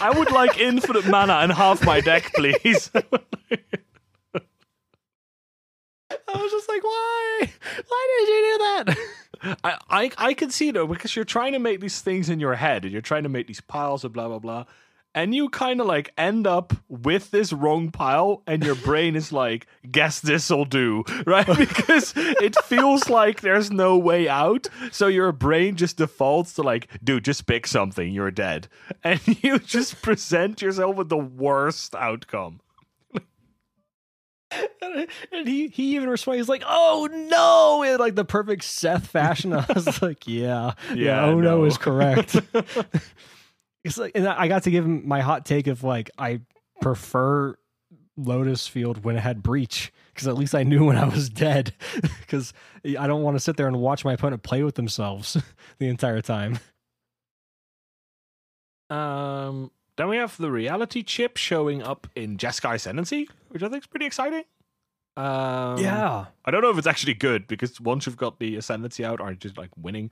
I 0.00 0.10
would 0.16 0.30
like 0.32 0.58
infinite 0.58 1.06
mana 1.06 1.34
and 1.34 1.52
half 1.52 1.84
my 1.84 2.00
deck, 2.00 2.32
please. 2.34 2.90
I 6.34 6.42
was 6.42 6.52
just 6.52 6.68
like, 6.68 6.82
why? 6.84 7.50
Why 7.88 8.08
did 8.18 8.28
you 8.28 8.40
do 8.42 8.58
that? 8.58 9.58
I, 9.64 9.78
I 9.90 10.10
I 10.18 10.34
can 10.34 10.50
see 10.50 10.70
though 10.70 10.86
because 10.86 11.16
you're 11.16 11.24
trying 11.24 11.52
to 11.52 11.58
make 11.58 11.80
these 11.80 12.00
things 12.00 12.28
in 12.28 12.38
your 12.40 12.54
head 12.54 12.84
and 12.84 12.92
you're 12.92 13.02
trying 13.02 13.24
to 13.24 13.28
make 13.28 13.46
these 13.48 13.60
piles 13.60 14.04
of 14.04 14.12
blah 14.12 14.28
blah 14.28 14.38
blah, 14.38 14.64
and 15.14 15.34
you 15.34 15.48
kind 15.48 15.80
of 15.80 15.86
like 15.86 16.12
end 16.16 16.46
up 16.46 16.72
with 16.88 17.30
this 17.30 17.52
wrong 17.52 17.90
pile, 17.90 18.42
and 18.46 18.64
your 18.64 18.74
brain 18.76 19.16
is 19.16 19.32
like, 19.32 19.66
guess 19.90 20.20
this'll 20.20 20.64
do, 20.64 21.04
right? 21.26 21.46
Because 21.58 22.12
it 22.16 22.56
feels 22.64 23.08
like 23.08 23.40
there's 23.40 23.70
no 23.70 23.98
way 23.98 24.28
out, 24.28 24.68
so 24.90 25.08
your 25.08 25.32
brain 25.32 25.76
just 25.76 25.96
defaults 25.96 26.54
to 26.54 26.62
like, 26.62 26.88
dude, 27.02 27.24
just 27.24 27.46
pick 27.46 27.66
something, 27.66 28.12
you're 28.12 28.30
dead, 28.30 28.68
and 29.04 29.20
you 29.42 29.58
just 29.58 30.02
present 30.02 30.62
yourself 30.62 30.96
with 30.96 31.08
the 31.08 31.18
worst 31.18 31.94
outcome. 31.94 32.60
And 34.80 35.48
he 35.48 35.68
he 35.68 35.96
even 35.96 36.08
responded. 36.08 36.38
He's 36.38 36.48
like, 36.48 36.64
"Oh 36.66 37.08
no!" 37.10 37.82
in 37.82 37.98
like 37.98 38.14
the 38.14 38.24
perfect 38.24 38.64
Seth 38.64 39.06
fashion. 39.06 39.52
I 39.52 39.64
was 39.74 40.00
like, 40.02 40.26
"Yeah, 40.26 40.74
yeah, 40.90 40.94
Yeah, 40.94 41.24
oh 41.24 41.40
no 41.40 41.58
no. 41.58 41.64
is 41.64 41.78
correct." 41.78 42.36
it's 43.84 43.98
like, 43.98 44.12
and 44.14 44.26
I 44.28 44.48
got 44.48 44.64
to 44.64 44.70
give 44.70 44.84
him 44.84 45.06
my 45.06 45.20
hot 45.20 45.44
take 45.46 45.66
of 45.66 45.82
like, 45.84 46.10
I 46.18 46.40
prefer 46.80 47.56
Lotus 48.16 48.66
Field 48.68 49.04
when 49.04 49.16
it 49.16 49.20
had 49.20 49.42
breach 49.42 49.92
because 50.12 50.28
at 50.28 50.36
least 50.36 50.54
I 50.54 50.62
knew 50.64 50.84
when 50.86 50.96
I 50.96 51.06
was 51.08 51.28
dead. 51.30 51.72
Because 52.20 52.52
I 52.84 53.06
don't 53.06 53.22
want 53.22 53.36
to 53.36 53.40
sit 53.40 53.56
there 53.56 53.66
and 53.66 53.78
watch 53.80 54.04
my 54.04 54.12
opponent 54.12 54.42
play 54.42 54.62
with 54.62 54.74
themselves 54.74 55.36
the 55.78 55.88
entire 55.88 56.20
time. 56.20 56.58
Um, 58.90 59.70
then 59.96 60.08
we 60.08 60.16
have 60.18 60.36
the 60.36 60.50
reality 60.50 61.02
chip 61.02 61.36
showing 61.36 61.82
up 61.82 62.06
in 62.14 62.36
Jeskai 62.36 62.74
Ascendancy, 62.74 63.28
which 63.52 63.62
I 63.62 63.68
think 63.68 63.82
is 63.84 63.86
pretty 63.86 64.06
exciting. 64.06 64.44
Um, 65.16 65.78
yeah. 65.78 66.26
I 66.44 66.50
don't 66.50 66.62
know 66.62 66.70
if 66.70 66.78
it's 66.78 66.86
actually 66.86 67.14
good 67.14 67.46
because 67.46 67.80
once 67.80 68.06
you've 68.06 68.16
got 68.16 68.38
the 68.38 68.56
Ascendancy 68.56 69.04
out, 69.04 69.20
aren't 69.20 69.40
just 69.40 69.58
like 69.58 69.70
winning. 69.76 70.10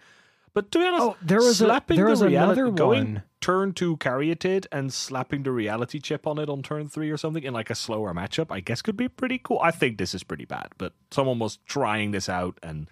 But 0.53 0.73
to 0.73 0.79
be 0.81 0.85
honest, 0.85 1.03
Oh, 1.03 1.17
there 1.23 1.39
was 1.39 1.61
a, 1.61 1.65
slapping 1.67 1.97
there 1.97 2.07
the 2.07 2.11
was 2.11 2.23
reality, 2.25 2.61
another 2.61 2.73
going 2.77 3.15
one. 3.15 3.23
turn 3.41 3.73
two 3.73 3.97
Caryatid 3.99 4.67
and 4.73 4.93
slapping 4.93 5.45
the 5.45 5.53
reality 5.53 6.01
chip 6.01 6.27
on 6.27 6.39
it 6.41 6.49
on 6.49 6.62
turn 6.62 6.89
three 6.89 7.09
or 7.11 7.17
something 7.17 7.45
in 7.45 7.55
like 7.55 7.71
a 7.71 7.75
slower 7.77 8.12
matchup, 8.12 8.49
I 8.51 8.59
guess 8.61 8.83
could 8.83 8.97
be 8.97 9.09
pretty 9.09 9.39
cool. 9.39 9.61
I 9.62 9.71
think 9.71 9.97
this 9.97 10.12
is 10.12 10.25
pretty 10.25 10.45
bad, 10.45 10.69
but 10.77 10.93
someone 11.12 11.39
was 11.39 11.59
trying 11.67 12.11
this 12.11 12.29
out 12.29 12.59
and 12.65 12.91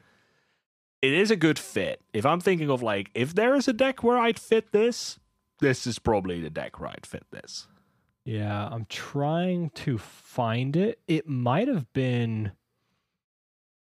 it 1.02 1.12
is 1.12 1.30
a 1.32 1.36
good 1.36 1.58
fit. 1.58 2.00
If 2.12 2.24
I'm 2.24 2.40
thinking 2.40 2.70
of 2.70 2.80
like, 2.80 3.10
if 3.14 3.34
there 3.34 3.54
is 3.56 3.66
a 3.68 3.72
deck 3.72 4.02
where 4.04 4.18
I'd 4.18 4.38
fit 4.38 4.70
this, 4.72 5.18
this 5.60 5.84
is 5.86 5.98
probably 5.98 6.40
the 6.40 6.50
deck 6.50 6.78
where 6.78 6.90
I'd 6.90 7.06
fit 7.06 7.24
this. 7.32 7.66
Yeah, 8.28 8.68
I'm 8.70 8.84
trying 8.90 9.70
to 9.70 9.96
find 9.96 10.76
it. 10.76 11.00
It 11.08 11.26
might 11.26 11.66
have 11.66 11.90
been 11.94 12.52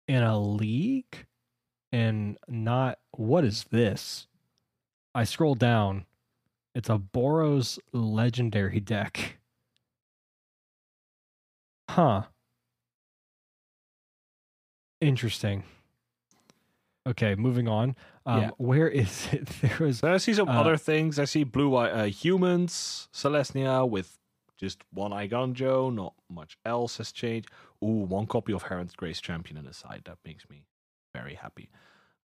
in 0.10 0.24
a 0.24 0.38
league 0.38 1.26
and 1.94 2.38
not 2.46 3.00
what 3.12 3.46
is 3.46 3.64
this? 3.72 4.28
I 5.14 5.24
scroll 5.24 5.56
down. 5.56 6.04
It's 6.74 6.90
a 6.90 6.98
Boros 6.98 7.80
legendary 7.94 8.82
deck. 8.82 9.38
Huh. 11.90 12.24
Interesting. 15.00 15.64
Okay, 17.08 17.36
moving 17.36 17.70
on. 17.70 17.96
Um, 18.26 18.42
Yeah. 18.42 18.50
Where 18.58 18.90
is 18.90 19.30
it? 19.32 19.48
There 19.62 19.78
was 19.80 20.00
So 20.00 20.12
I 20.12 20.18
see 20.18 20.34
some 20.34 20.50
Uh, 20.50 20.60
other 20.60 20.76
things. 20.76 21.20
I 21.20 21.24
see 21.24 21.46
blue 21.46 21.74
eye 21.78 21.90
uh, 21.90 22.06
humans, 22.08 23.08
Celestia 23.14 23.88
with 23.90 24.18
just 24.58 24.84
one 24.92 25.12
Igonjo. 25.12 25.94
Not 25.94 26.14
much 26.30 26.58
else 26.66 26.98
has 26.98 27.12
changed. 27.12 27.50
Ooh, 27.84 28.06
one 28.08 28.28
copy 28.28 28.54
of 28.54 28.64
Heron's 28.64 28.96
Grace 28.96 29.22
Champion 29.22 29.58
in 29.58 29.66
the 29.66 29.74
side. 29.74 30.04
That 30.06 30.18
makes 30.26 30.50
me 30.50 30.66
very 31.14 31.36
happy. 31.36 31.70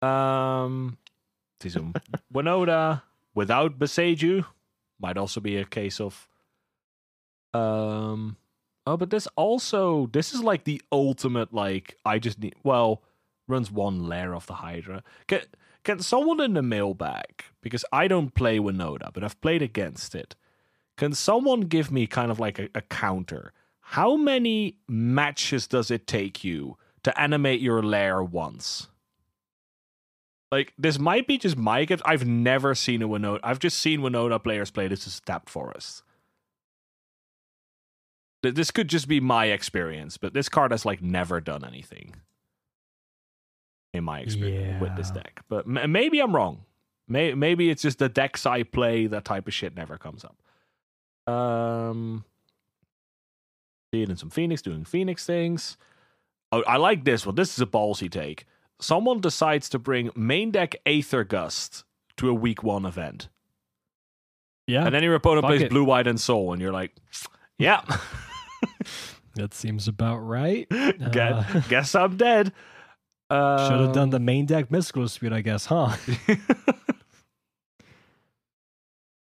Um, 0.01 0.97
some 1.67 1.93
Winota 2.33 3.03
without 3.33 3.79
Boseiju. 3.79 4.45
Might 4.99 5.17
also 5.17 5.39
be 5.39 5.57
a 5.57 5.65
case 5.65 5.99
of. 5.99 6.27
Um. 7.53 8.37
Oh, 8.87 8.97
but 8.97 9.11
this 9.11 9.27
also 9.35 10.07
this 10.07 10.33
is 10.33 10.41
like 10.41 10.63
the 10.63 10.81
ultimate 10.91 11.53
like 11.53 11.97
I 12.03 12.17
just 12.17 12.39
need 12.39 12.55
well 12.63 13.03
runs 13.47 13.71
one 13.71 14.07
lair 14.07 14.33
of 14.33 14.47
the 14.47 14.55
Hydra. 14.55 15.03
Can 15.27 15.41
can 15.83 15.99
someone 15.99 16.39
in 16.39 16.53
the 16.53 16.61
mailbag 16.61 17.43
because 17.61 17.85
I 17.91 18.07
don't 18.07 18.33
play 18.33 18.57
Winota, 18.57 19.13
but 19.13 19.23
I've 19.23 19.39
played 19.41 19.61
against 19.61 20.15
it. 20.15 20.35
Can 21.01 21.13
someone 21.13 21.61
give 21.61 21.89
me 21.91 22.05
kind 22.05 22.29
of 22.29 22.39
like 22.39 22.59
a, 22.59 22.69
a 22.75 22.81
counter? 22.81 23.53
How 23.79 24.15
many 24.15 24.75
matches 24.87 25.65
does 25.65 25.89
it 25.89 26.05
take 26.05 26.43
you 26.43 26.77
to 27.01 27.19
animate 27.19 27.59
your 27.59 27.81
lair 27.81 28.21
once? 28.21 28.87
Like 30.51 30.75
this 30.77 30.99
might 30.99 31.25
be 31.25 31.39
just 31.39 31.57
my 31.57 31.85
gift. 31.85 32.03
I've 32.05 32.27
never 32.27 32.75
seen 32.75 33.01
a 33.01 33.07
Winota. 33.07 33.39
I've 33.43 33.57
just 33.57 33.79
seen 33.79 34.01
Winota 34.01 34.43
players 34.43 34.69
play 34.69 34.87
this 34.87 35.07
as 35.07 35.19
Tap 35.21 35.49
Forest. 35.49 36.03
Th- 38.43 38.53
This 38.53 38.69
could 38.69 38.87
just 38.87 39.07
be 39.07 39.19
my 39.19 39.45
experience, 39.45 40.17
but 40.17 40.35
this 40.35 40.49
card 40.49 40.69
has 40.69 40.85
like 40.85 41.01
never 41.01 41.41
done 41.41 41.65
anything 41.65 42.13
in 43.91 44.03
my 44.03 44.19
experience 44.19 44.79
with 44.79 44.95
this 44.95 45.09
deck. 45.09 45.41
But 45.49 45.65
m- 45.65 45.91
maybe 45.91 46.19
I'm 46.19 46.35
wrong. 46.35 46.65
May- 47.07 47.33
maybe 47.33 47.71
it's 47.71 47.81
just 47.81 47.97
the 47.97 48.07
decks 48.07 48.45
I 48.45 48.61
play 48.61 49.07
that 49.07 49.25
type 49.25 49.47
of 49.47 49.53
shit 49.55 49.75
never 49.75 49.97
comes 49.97 50.23
up. 50.23 50.35
Um, 51.27 52.25
see 53.93 54.03
in 54.03 54.15
some 54.17 54.29
Phoenix 54.29 54.61
doing 54.61 54.85
Phoenix 54.85 55.25
things. 55.25 55.77
Oh, 56.51 56.63
I 56.63 56.77
like 56.77 57.03
this 57.05 57.25
one. 57.25 57.35
This 57.35 57.53
is 57.53 57.61
a 57.61 57.65
ballsy 57.65 58.09
take. 58.09 58.45
Someone 58.79 59.21
decides 59.21 59.69
to 59.69 59.79
bring 59.79 60.09
main 60.15 60.51
deck 60.51 60.75
Aether 60.85 61.23
Gust 61.23 61.83
to 62.17 62.29
a 62.29 62.33
week 62.33 62.63
one 62.63 62.85
event, 62.85 63.29
yeah. 64.67 64.85
and 64.85 64.93
then 64.93 65.03
your 65.03 65.15
opponent 65.15 65.45
plays 65.45 65.61
it. 65.61 65.69
Blue, 65.69 65.83
White, 65.83 66.07
Ensoul, 66.07 66.51
and 66.51 66.61
you're 66.61 66.71
like, 66.71 66.95
"Yeah, 67.59 67.81
That 69.35 69.53
seems 69.53 69.87
about 69.87 70.17
right. 70.17 70.67
guess, 71.11 71.55
Uh, 71.55 71.61
guess 71.69 71.95
I'm 71.95 72.17
dead." 72.17 72.51
Uh, 73.29 73.69
Should 73.69 73.79
have 73.79 73.93
done 73.93 74.09
the 74.09 74.19
main 74.19 74.45
deck 74.45 74.69
mystical 74.71 75.03
dispute, 75.03 75.31
I 75.31 75.39
guess, 75.39 75.65
huh? 75.67 75.95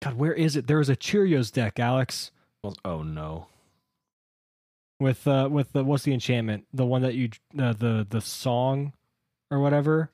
God, 0.05 0.15
where 0.15 0.33
is 0.35 0.55
it? 0.57 0.67
There 0.67 0.79
was 0.79 0.89
a 0.89 0.97
Cheerios 0.97 1.51
deck, 1.53 1.81
Alex, 1.81 2.31
oh 2.85 3.03
no! 3.03 3.47
with 5.01 5.27
uh 5.27 5.49
with 5.51 5.73
the 5.73 5.83
what's 5.85 6.05
the 6.05 6.13
enchantment? 6.13 6.67
The 6.73 6.85
one 6.87 7.03
that 7.03 7.15
you 7.15 7.31
uh, 7.59 7.73
the 7.73 8.07
the 8.09 8.21
song 8.21 8.93
or 9.51 9.61
whatever 9.61 10.11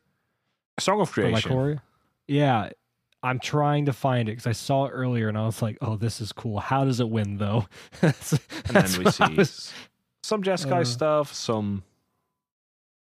Song 0.78 1.00
of 1.00 1.10
Creation. 1.10 1.50
Lycoria. 1.50 1.80
Yeah, 2.28 2.70
I'm 3.22 3.38
trying 3.38 3.86
to 3.86 3.92
find 3.92 4.28
it 4.28 4.32
because 4.32 4.46
I 4.46 4.52
saw 4.52 4.86
it 4.86 4.90
earlier 4.90 5.28
and 5.28 5.36
I 5.36 5.44
was 5.44 5.60
like, 5.60 5.76
oh, 5.82 5.96
this 5.96 6.20
is 6.20 6.32
cool. 6.32 6.58
How 6.60 6.84
does 6.84 7.00
it 7.00 7.08
win 7.10 7.36
though? 7.38 7.66
That's- 8.00 8.32
and 8.66 8.76
that's 8.76 8.96
then 8.96 9.04
we 9.04 9.10
see 9.10 9.34
was- 9.34 9.72
some 10.22 10.42
Jeskai 10.42 10.82
Uh. 10.82 10.84
stuff, 10.84 11.34
some 11.34 11.82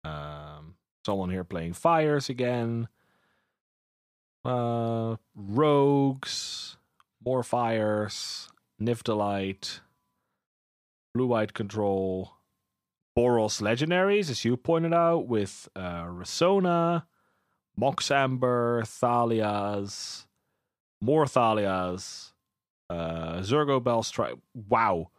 um, 0.05 0.75
someone 1.07 1.31
here 1.31 1.45
playing 1.45 1.73
fires 1.73 2.29
again, 2.29 2.89
uh, 4.45 5.17
rogues, 5.35 6.77
more 7.25 7.43
fires, 7.43 8.49
Niftalite, 8.81 9.81
blue 11.15 11.27
white 11.27 11.55
control, 11.55 12.33
Boros 13.17 13.63
legendaries, 13.63 14.31
as 14.31 14.45
you 14.45 14.57
pointed 14.57 14.93
out, 14.93 15.27
with 15.29 15.69
uh, 15.77 16.05
Rasona, 16.05 17.05
Mox 17.77 18.11
Amber, 18.11 18.83
Thalias, 18.83 20.27
more 21.01 21.25
Thalias, 21.25 22.33
uh, 22.91 23.39
Zurgo 23.39 23.81
Bellstrike. 23.81 24.41
Wow 24.69 25.11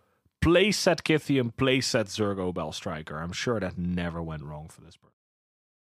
play 0.45 0.69
playset 0.69 1.01
Kytheon, 1.01 1.53
playset 1.55 2.05
Zurgo 2.05 2.53
Bellstriker. 2.53 3.21
I'm 3.21 3.31
sure 3.31 3.59
that 3.59 3.77
never 3.77 4.21
went 4.21 4.43
wrong 4.43 4.67
for 4.67 4.81
this 4.81 4.95
person. 4.95 5.11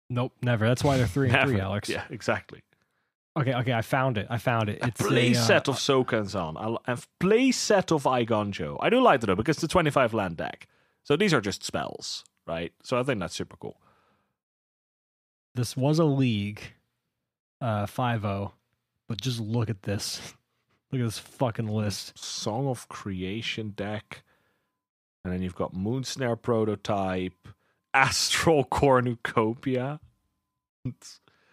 Nope, 0.10 0.34
never. 0.42 0.68
That's 0.68 0.84
why 0.84 0.98
they're 0.98 1.08
three 1.08 1.30
and 1.30 1.50
three, 1.50 1.60
Alex. 1.62 1.88
Yeah, 1.88 2.04
exactly. 2.10 2.62
Okay, 3.40 3.54
okay, 3.54 3.74
I 3.74 3.82
found 3.82 4.18
it. 4.18 4.28
I 4.30 4.38
found 4.38 4.70
it. 4.70 4.80
A 4.82 4.88
It's 4.88 5.00
a, 5.00 5.04
playset 5.04 5.68
uh, 5.68 5.72
of 5.72 5.78
Sokenzan, 5.78 6.56
a, 6.58 6.92
a 6.94 6.98
playset 7.22 7.92
of 7.96 8.04
Eiganjo. 8.04 8.78
I 8.82 8.90
do 8.90 9.02
like 9.02 9.22
that 9.22 9.28
though 9.28 9.36
because 9.36 9.58
it's 9.58 9.64
a 9.64 9.68
25 9.68 10.14
land 10.14 10.38
deck. 10.38 10.68
So 11.04 11.16
these 11.16 11.34
are 11.34 11.42
just 11.42 11.64
spells, 11.64 12.26
right? 12.46 12.74
So 12.84 13.00
I 13.00 13.04
think 13.04 13.20
that's 13.20 13.36
super 13.36 13.56
cool. 13.58 13.80
this 15.56 15.78
was 15.78 16.00
a 16.00 16.06
league, 16.06 16.62
uh, 17.62 17.86
5-0, 17.86 18.52
but 19.08 19.22
just 19.22 19.40
look 19.40 19.70
at 19.70 19.84
this. 19.84 20.34
Look 20.92 21.02
at 21.02 21.06
this 21.06 21.20
fucking 21.20 21.68
list. 21.68 22.18
Song 22.18 22.68
of 22.68 22.90
Creation 22.90 23.74
deck. 23.76 24.24
And 25.24 25.32
then 25.32 25.44
you've 25.44 25.54
got 25.54 25.76
Moonsnare 25.76 26.42
Prototype, 26.42 27.48
Astral 27.94 28.64
Cornucopia. 28.64 30.00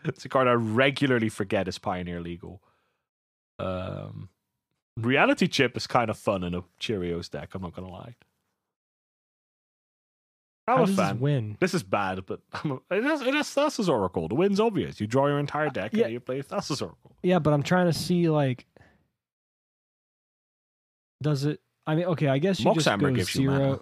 It's, 0.08 0.24
a 0.24 0.28
card 0.28 0.48
I 0.48 0.52
regularly 0.52 1.28
forget 1.28 1.68
is 1.68 1.78
Pioneer 1.78 2.20
legal. 2.20 2.62
Um, 3.58 4.28
Reality 4.96 5.46
Chip 5.46 5.76
is 5.76 5.86
kind 5.86 6.10
of 6.10 6.18
fun 6.18 6.42
in 6.44 6.54
a 6.54 6.62
Cheerios 6.80 7.30
deck, 7.30 7.54
I'm 7.54 7.62
not 7.62 7.74
going 7.74 7.86
to 7.88 7.92
lie. 7.92 8.14
I'm 10.68 10.78
How 10.78 10.82
a 10.82 10.86
fan. 10.88 11.14
this 11.14 11.20
win? 11.22 11.56
This 11.60 11.74
is 11.74 11.82
bad, 11.84 12.26
but 12.26 12.40
I'm 12.52 12.72
a, 12.72 12.94
it 12.96 13.04
has, 13.04 13.22
it 13.22 13.34
has 13.34 13.48
Thassa's 13.54 13.88
Oracle. 13.88 14.26
The 14.28 14.34
win's 14.34 14.58
obvious. 14.58 15.00
You 15.00 15.06
draw 15.06 15.26
your 15.28 15.38
entire 15.38 15.70
deck 15.70 15.92
Yeah. 15.94 16.04
and 16.04 16.12
you 16.12 16.20
play 16.20 16.42
Thassa's 16.42 16.82
Oracle. 16.82 17.12
Yeah, 17.22 17.38
but 17.38 17.52
I'm 17.52 17.62
trying 17.62 17.86
to 17.86 17.92
see 17.92 18.28
like, 18.28 18.66
does 21.22 21.44
it? 21.44 21.60
I 21.86 21.94
mean, 21.94 22.06
okay, 22.06 22.28
I 22.28 22.38
guess 22.38 22.58
you 22.58 22.64
Mox 22.66 22.76
just 22.78 22.88
Amber 22.88 23.10
go 23.10 23.16
gives 23.16 23.34
you 23.36 23.42
zero. 23.50 23.58
mana. 23.58 23.78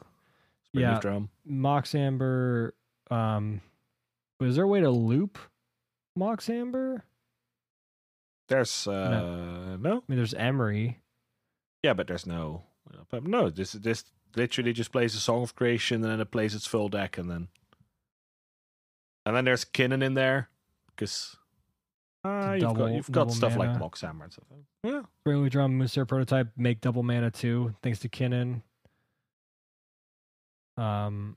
Yeah. 0.72 1.00
Drum. 1.00 1.30
Mox 1.46 1.94
Amber. 1.94 2.74
Um, 3.10 3.60
is 4.40 4.56
there 4.56 4.64
a 4.64 4.68
way 4.68 4.80
to 4.80 4.90
loop 4.90 5.38
Mox 6.16 6.48
Amber? 6.48 7.04
There's 8.48 8.86
uh 8.86 9.76
no. 9.80 9.98
I 9.98 10.02
mean, 10.08 10.16
there's 10.18 10.34
Emry. 10.34 10.96
Yeah, 11.82 11.94
but 11.94 12.06
there's 12.06 12.26
no. 12.26 12.64
But 13.10 13.24
no, 13.24 13.50
this 13.50 13.72
this 13.72 14.04
literally 14.36 14.72
just 14.72 14.92
plays 14.92 15.14
a 15.14 15.20
Song 15.20 15.42
of 15.42 15.54
Creation 15.54 16.02
and 16.02 16.12
then 16.12 16.20
it 16.20 16.30
plays 16.30 16.54
its 16.54 16.66
full 16.66 16.88
deck 16.88 17.16
and 17.18 17.30
then 17.30 17.48
and 19.26 19.34
then 19.34 19.44
there's 19.44 19.64
Kinnan 19.64 20.02
in 20.02 20.14
there 20.14 20.50
because 20.90 21.36
uh, 22.24 22.52
you've 22.52 22.62
double- 22.62 22.86
got 22.86 22.92
you've 22.94 23.10
got 23.12 23.32
stuff 23.32 23.56
like. 23.56 23.78
Mox 23.78 24.02
Amber 24.04 24.24
and 24.24 24.32
stuff. 24.32 24.44
Yeah, 24.82 25.02
Railway 25.24 25.48
Drum, 25.48 25.76
Moonstone 25.78 26.06
Prototype, 26.06 26.48
make 26.56 26.80
double 26.80 27.02
mana 27.02 27.30
too, 27.30 27.74
thanks 27.82 28.00
to 28.00 28.08
Kinnan. 28.08 28.62
Um, 30.76 31.36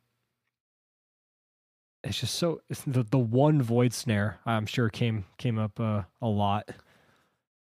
it's 2.03 2.19
just 2.19 2.35
so 2.35 2.61
it's 2.69 2.81
the 2.81 3.03
the 3.03 3.17
one 3.17 3.61
void 3.61 3.93
snare 3.93 4.39
I'm 4.45 4.65
sure 4.65 4.89
came 4.89 5.25
came 5.37 5.57
up 5.57 5.79
uh, 5.79 6.03
a 6.21 6.27
lot. 6.27 6.69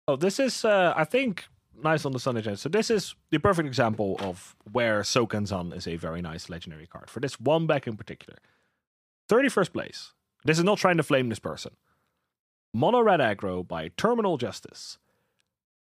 Oh, 0.08 0.16
this 0.16 0.40
is 0.40 0.66
uh, 0.66 0.94
I 0.96 1.06
think 1.06 1.46
nice 1.82 2.06
on 2.06 2.12
the 2.12 2.20
Sunday 2.20 2.42
Gen. 2.42 2.58
So 2.58 2.70
this 2.70 2.90
is 2.90 3.16
the 3.32 3.40
perfect 3.40 3.68
example 3.68 4.18
of 4.20 4.56
where 4.72 5.02
Sokenzan 5.02 5.76
is 5.76 5.88
a 5.88 5.96
very 5.96 6.22
nice 6.22 6.50
legendary 6.50 6.88
card 6.88 7.10
for 7.10 7.20
this 7.20 7.40
one 7.40 7.68
deck 7.68 7.88
in 7.88 7.98
particular. 7.98 8.40
Thirty 9.28 9.50
first 9.50 9.74
place. 9.74 10.14
This 10.46 10.58
is 10.58 10.64
not 10.64 10.78
trying 10.78 10.98
to 10.98 11.04
flame 11.04 11.30
this 11.30 11.40
person. 11.40 11.74
Mono 12.74 13.02
red 13.02 13.20
aggro 13.20 13.66
by 13.66 13.90
Terminal 13.96 14.38
Justice. 14.38 14.98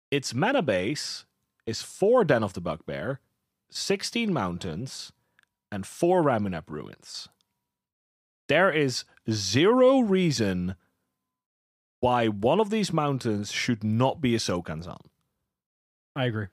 Its 0.10 0.34
mana 0.34 0.62
base 0.62 1.26
is 1.66 1.82
four 1.82 2.24
Den 2.24 2.44
of 2.44 2.54
the 2.54 2.62
Bugbear, 2.62 3.20
sixteen 3.70 4.34
mountains, 4.34 5.12
and 5.72 5.86
four 5.86 6.24
Ramunap 6.24 6.70
ruins. 6.70 7.28
There 8.48 8.72
is 8.72 9.04
zero 9.30 10.00
reason 10.00 10.76
why 12.00 12.28
one 12.28 12.60
of 12.60 12.70
these 12.70 12.94
mountains 12.94 13.52
should 13.52 13.84
not 13.84 14.22
be 14.22 14.36
a 14.36 14.38
Sokenzan. 14.38 15.02
I 16.16 16.26
agree. 16.26 16.48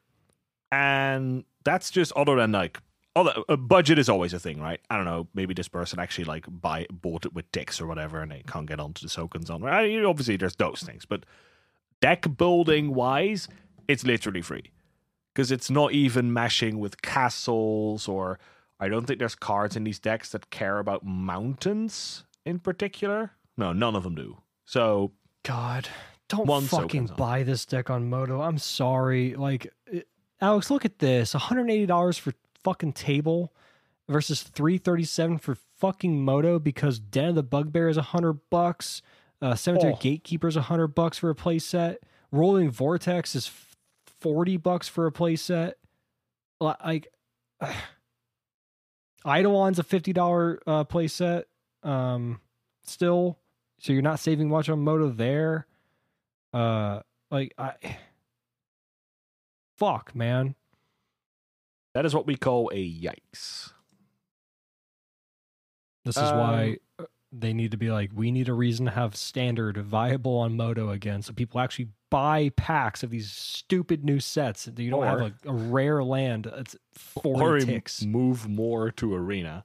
And 0.73 1.45
that's 1.65 1.91
just 1.91 2.13
other 2.13 2.37
than 2.37 2.53
like 2.53 2.81
other 3.17 3.33
a 3.49 3.57
budget 3.57 3.99
is 3.99 4.09
always 4.09 4.33
a 4.33 4.41
thing, 4.41 4.61
right? 4.61 4.81
I 4.91 4.97
don't 4.97 5.05
know, 5.05 5.29
maybe 5.35 5.55
this 5.55 5.69
person 5.69 6.01
actually 6.01 6.25
like 6.25 6.47
buy 6.49 6.87
bought 6.91 7.27
it 7.27 7.35
with 7.35 7.51
ticks 7.53 7.81
or 7.81 7.87
whatever 7.87 8.21
and 8.21 8.33
they 8.33 8.43
can't 8.47 8.67
get 8.67 8.81
onto 8.81 9.07
the 9.07 9.09
Sokenzan. 9.09 9.63
Right? 9.63 9.91
You 9.91 10.03
know, 10.03 10.11
Obviously 10.11 10.37
there's 10.37 10.57
those 10.57 10.83
things, 10.85 11.05
but 11.05 11.25
deck 12.01 12.27
building 12.37 12.95
wise, 12.95 13.49
it's 13.87 14.05
literally 14.05 14.43
free. 14.43 14.71
Because 15.33 15.51
it's 15.51 15.71
not 15.71 15.93
even 15.93 16.31
meshing 16.31 16.75
with 16.75 17.03
castles 17.03 18.07
or 18.07 18.39
I 18.81 18.89
don't 18.89 19.07
think 19.07 19.19
there's 19.19 19.35
cards 19.35 19.77
in 19.77 19.85
these 19.85 19.99
decks 19.99 20.31
that 20.33 20.51
care 20.51 20.79
about 20.79 21.05
mountains 21.05 22.25
in 22.45 22.59
particular. 22.59 23.33
No, 23.57 23.73
none 23.73 23.95
of 23.97 24.03
them 24.03 24.15
do. 24.15 24.39
So 24.65 25.13
God, 25.45 25.89
don't 26.29 26.47
One 26.47 26.65
fucking 26.65 27.11
buy 27.17 27.43
this 27.43 27.65
deck 27.67 27.91
on 27.91 28.09
Moto. 28.11 28.41
I'm 28.43 28.59
sorry. 28.59 29.35
Like, 29.35 29.73
Alex, 30.41 30.71
look 30.71 30.85
at 30.85 30.99
this: 30.99 31.35
180 31.35 31.87
dollars 31.87 32.19
for 32.19 32.33
fucking 32.65 32.93
table 32.95 33.53
versus 34.09 34.43
337 34.43 35.39
for 35.39 35.55
fucking 35.79 36.25
Moto 36.25 36.59
because 36.59 36.99
Den 36.99 37.31
of 37.31 37.35
the 37.37 37.43
Bugbear 37.43 37.89
is 37.89 37.97
100 37.97 38.41
bucks. 38.51 39.03
Uh, 39.41 39.55
Cemetery 39.55 39.93
Oh. 39.95 39.99
Gatekeeper 40.01 40.49
is 40.49 40.57
100 40.57 40.89
bucks 40.89 41.19
for 41.19 41.31
a 41.31 41.35
playset. 41.35 41.97
Roiling 42.33 42.71
Vortex 42.71 43.35
is 43.35 43.51
40 44.21 44.57
bucks 44.57 44.89
for 44.89 45.07
a 45.07 45.13
playset. 45.13 45.75
Li- 46.61 46.73
Like, 46.85 47.09
Eidolon's 49.27 49.79
a 49.79 49.85
$50 49.85 50.59
uh, 50.67 50.85
playset. 50.85 51.45
Um, 51.83 52.41
still, 52.83 53.39
so 53.79 53.93
you're 53.93 54.03
not 54.03 54.21
saving 54.21 54.49
much 54.49 54.69
on 54.69 54.81
Moto 54.81 55.09
there. 55.09 55.67
Uh, 56.53 57.01
like 57.31 57.55
I, 57.59 57.73
fuck, 59.77 60.15
man. 60.15 60.55
that 61.95 62.05
is 62.07 62.15
what 62.15 62.27
we 62.27 62.37
call 62.37 62.71
a 62.73 62.77
yikes. 62.77 63.73
This 66.05 66.17
is 66.19 66.31
why 66.33 66.73
uh, 66.73 66.84
they 67.37 67.53
need 67.53 67.71
to 67.73 67.77
be 67.77 67.91
like, 67.91 68.11
we 68.15 68.31
need 68.31 68.49
a 68.49 68.53
reason 68.55 68.87
to 68.87 68.93
have 68.93 69.17
standard 69.17 69.77
viable 69.79 70.37
on 70.39 70.57
Moto 70.57 70.91
again, 70.91 71.21
so 71.23 71.33
people 71.33 71.59
actually 71.61 71.89
buy 72.11 72.51
packs 72.57 73.03
of 73.03 73.11
these 73.11 73.31
stupid 73.31 74.05
new 74.05 74.21
sets. 74.21 74.69
You 74.77 74.91
don't 74.91 75.03
have 75.05 75.21
Or- 75.21 75.33
a, 75.45 75.51
a 75.51 75.53
rare 75.53 76.05
land. 76.05 76.47
It's 76.55 76.77
forty 76.93 77.65
ticks. 77.67 78.03
move 78.05 78.49
more 78.49 78.91
to 78.93 79.15
arena 79.15 79.65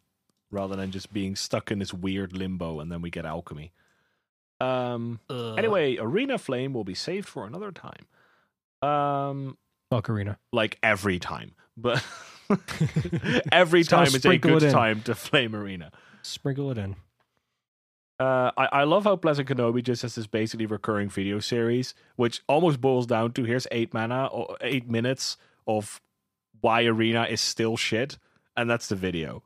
rather 0.52 0.76
than 0.76 0.90
just 0.90 1.14
being 1.14 1.36
stuck 1.36 1.70
in 1.70 1.78
this 1.78 1.94
weird 1.94 2.34
limbo 2.36 2.80
and 2.80 2.92
then 2.92 3.02
we 3.02 3.12
get 3.12 3.24
alchemy. 3.26 3.72
Um 4.60 5.20
Ugh. 5.30 5.58
anyway, 5.60 5.98
arena 5.98 6.38
flame 6.40 6.74
will 6.74 6.84
be 6.84 6.96
saved 6.96 7.28
for 7.28 7.46
another 7.46 7.72
time. 7.72 8.08
Um 8.82 9.58
fuck 9.92 10.10
arena. 10.10 10.40
like 10.52 10.80
every 10.82 11.20
time. 11.20 11.52
But 11.78 12.04
every 13.52 13.84
time 13.84 14.08
it's 14.08 14.26
a 14.26 14.38
good 14.40 14.64
it 14.64 14.72
time 14.72 15.02
to 15.04 15.14
flame 15.14 15.56
arena. 15.56 15.92
Sprinkle 16.24 16.72
it 16.72 16.78
in. 16.80 16.96
Uh, 18.20 18.52
I, 18.58 18.66
I 18.72 18.84
love 18.84 19.06
how 19.06 19.16
Pleasant 19.16 19.48
Kenobi 19.48 19.82
just 19.82 20.02
has 20.02 20.16
this 20.16 20.28
basically 20.28 20.66
recurring 20.66 21.08
video 21.10 21.40
series, 21.40 21.94
which 22.18 22.42
almost 22.50 22.82
boils 22.82 23.08
down 23.08 23.32
to 23.34 23.44
here's 23.46 23.66
eight 23.72 23.94
mana 23.94 24.26
or 24.28 24.58
eight 24.62 24.90
minutes 24.90 25.38
of 25.68 26.02
why 26.60 26.84
Arena 26.84 27.24
is 27.30 27.40
still 27.40 27.78
shit, 27.78 28.18
and 28.58 28.70
that's 28.70 28.88
the 28.90 28.96
video. 28.96 29.42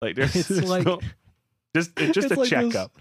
Like 0.00 0.16
there's, 0.16 0.34
It's 0.34 0.48
there's 0.48 0.64
like- 0.68 0.86
no- 0.86 1.00
just 1.76 1.90
it's 2.00 2.14
just 2.14 2.30
It's 2.30 2.36
a 2.36 2.40
like 2.40 2.48
those- 2.50 2.72
checkup. 2.72 2.92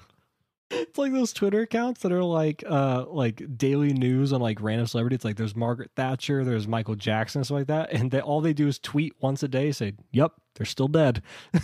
It's 0.70 0.98
like 0.98 1.14
those 1.14 1.32
Twitter 1.32 1.62
accounts 1.62 2.02
that 2.02 2.12
are 2.12 2.22
like 2.26 2.62
uh 2.68 3.06
like 3.08 3.58
daily 3.58 3.94
news 3.94 4.34
on 4.34 4.42
like 4.42 4.62
random 4.62 4.86
celebrities. 4.88 5.24
Like 5.24 5.38
there's 5.38 5.56
Margaret 5.56 5.92
Thatcher, 5.96 6.44
there's 6.44 6.68
Michael 6.68 6.96
Jackson, 6.96 7.46
stuff 7.46 7.56
like 7.56 7.68
that, 7.68 7.94
and 7.94 8.12
they 8.12 8.20
all 8.20 8.42
they 8.42 8.52
do 8.52 8.68
is 8.68 8.78
tweet 8.78 9.14
once 9.22 9.42
a 9.44 9.48
day, 9.48 9.72
say, 9.72 9.94
"Yep, 10.12 10.34
they're 10.56 10.66
still 10.66 10.90
dead." 10.90 11.22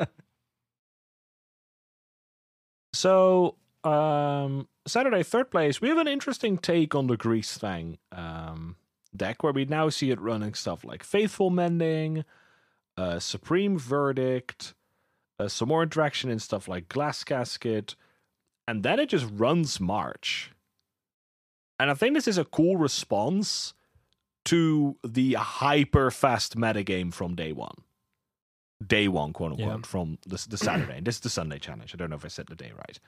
So 3.04 3.56
um, 3.84 4.66
Saturday 4.86 5.22
third 5.22 5.50
place, 5.50 5.78
we 5.78 5.90
have 5.90 5.98
an 5.98 6.08
interesting 6.08 6.56
take 6.56 6.94
on 6.94 7.06
the 7.06 7.18
Greasefang 7.18 7.98
um, 8.10 8.76
deck, 9.14 9.42
where 9.42 9.52
we 9.52 9.66
now 9.66 9.90
see 9.90 10.10
it 10.10 10.18
running 10.18 10.54
stuff 10.54 10.84
like 10.84 11.02
Faithful 11.02 11.50
Mending, 11.50 12.24
uh, 12.96 13.18
Supreme 13.18 13.78
Verdict, 13.78 14.72
uh, 15.38 15.48
some 15.48 15.68
more 15.68 15.82
interaction 15.82 16.30
in 16.30 16.38
stuff 16.38 16.66
like 16.66 16.88
Glass 16.88 17.24
Casket, 17.24 17.94
and 18.66 18.82
then 18.82 18.98
it 18.98 19.10
just 19.10 19.26
runs 19.30 19.78
March. 19.78 20.52
And 21.78 21.90
I 21.90 21.94
think 21.94 22.14
this 22.14 22.26
is 22.26 22.38
a 22.38 22.46
cool 22.46 22.78
response 22.78 23.74
to 24.46 24.96
the 25.06 25.34
hyper 25.34 26.10
fast 26.10 26.56
metagame 26.56 27.12
from 27.12 27.34
day 27.34 27.52
one. 27.52 27.82
Day 28.86 29.08
one, 29.08 29.32
quote 29.32 29.52
unquote, 29.52 29.68
Yeah. 29.80 29.82
from 29.86 30.18
the, 30.26 30.44
the 30.48 30.56
Saturday. 30.58 30.96
and 30.98 31.06
this 31.06 31.16
is 31.16 31.20
the 31.20 31.30
Sunday 31.30 31.58
challenge. 31.58 31.94
I 31.94 31.96
don't 31.96 32.10
know 32.10 32.16
if 32.16 32.24
I 32.24 32.28
said 32.28 32.46
the 32.48 32.56
day 32.56 32.72
right. 32.76 32.98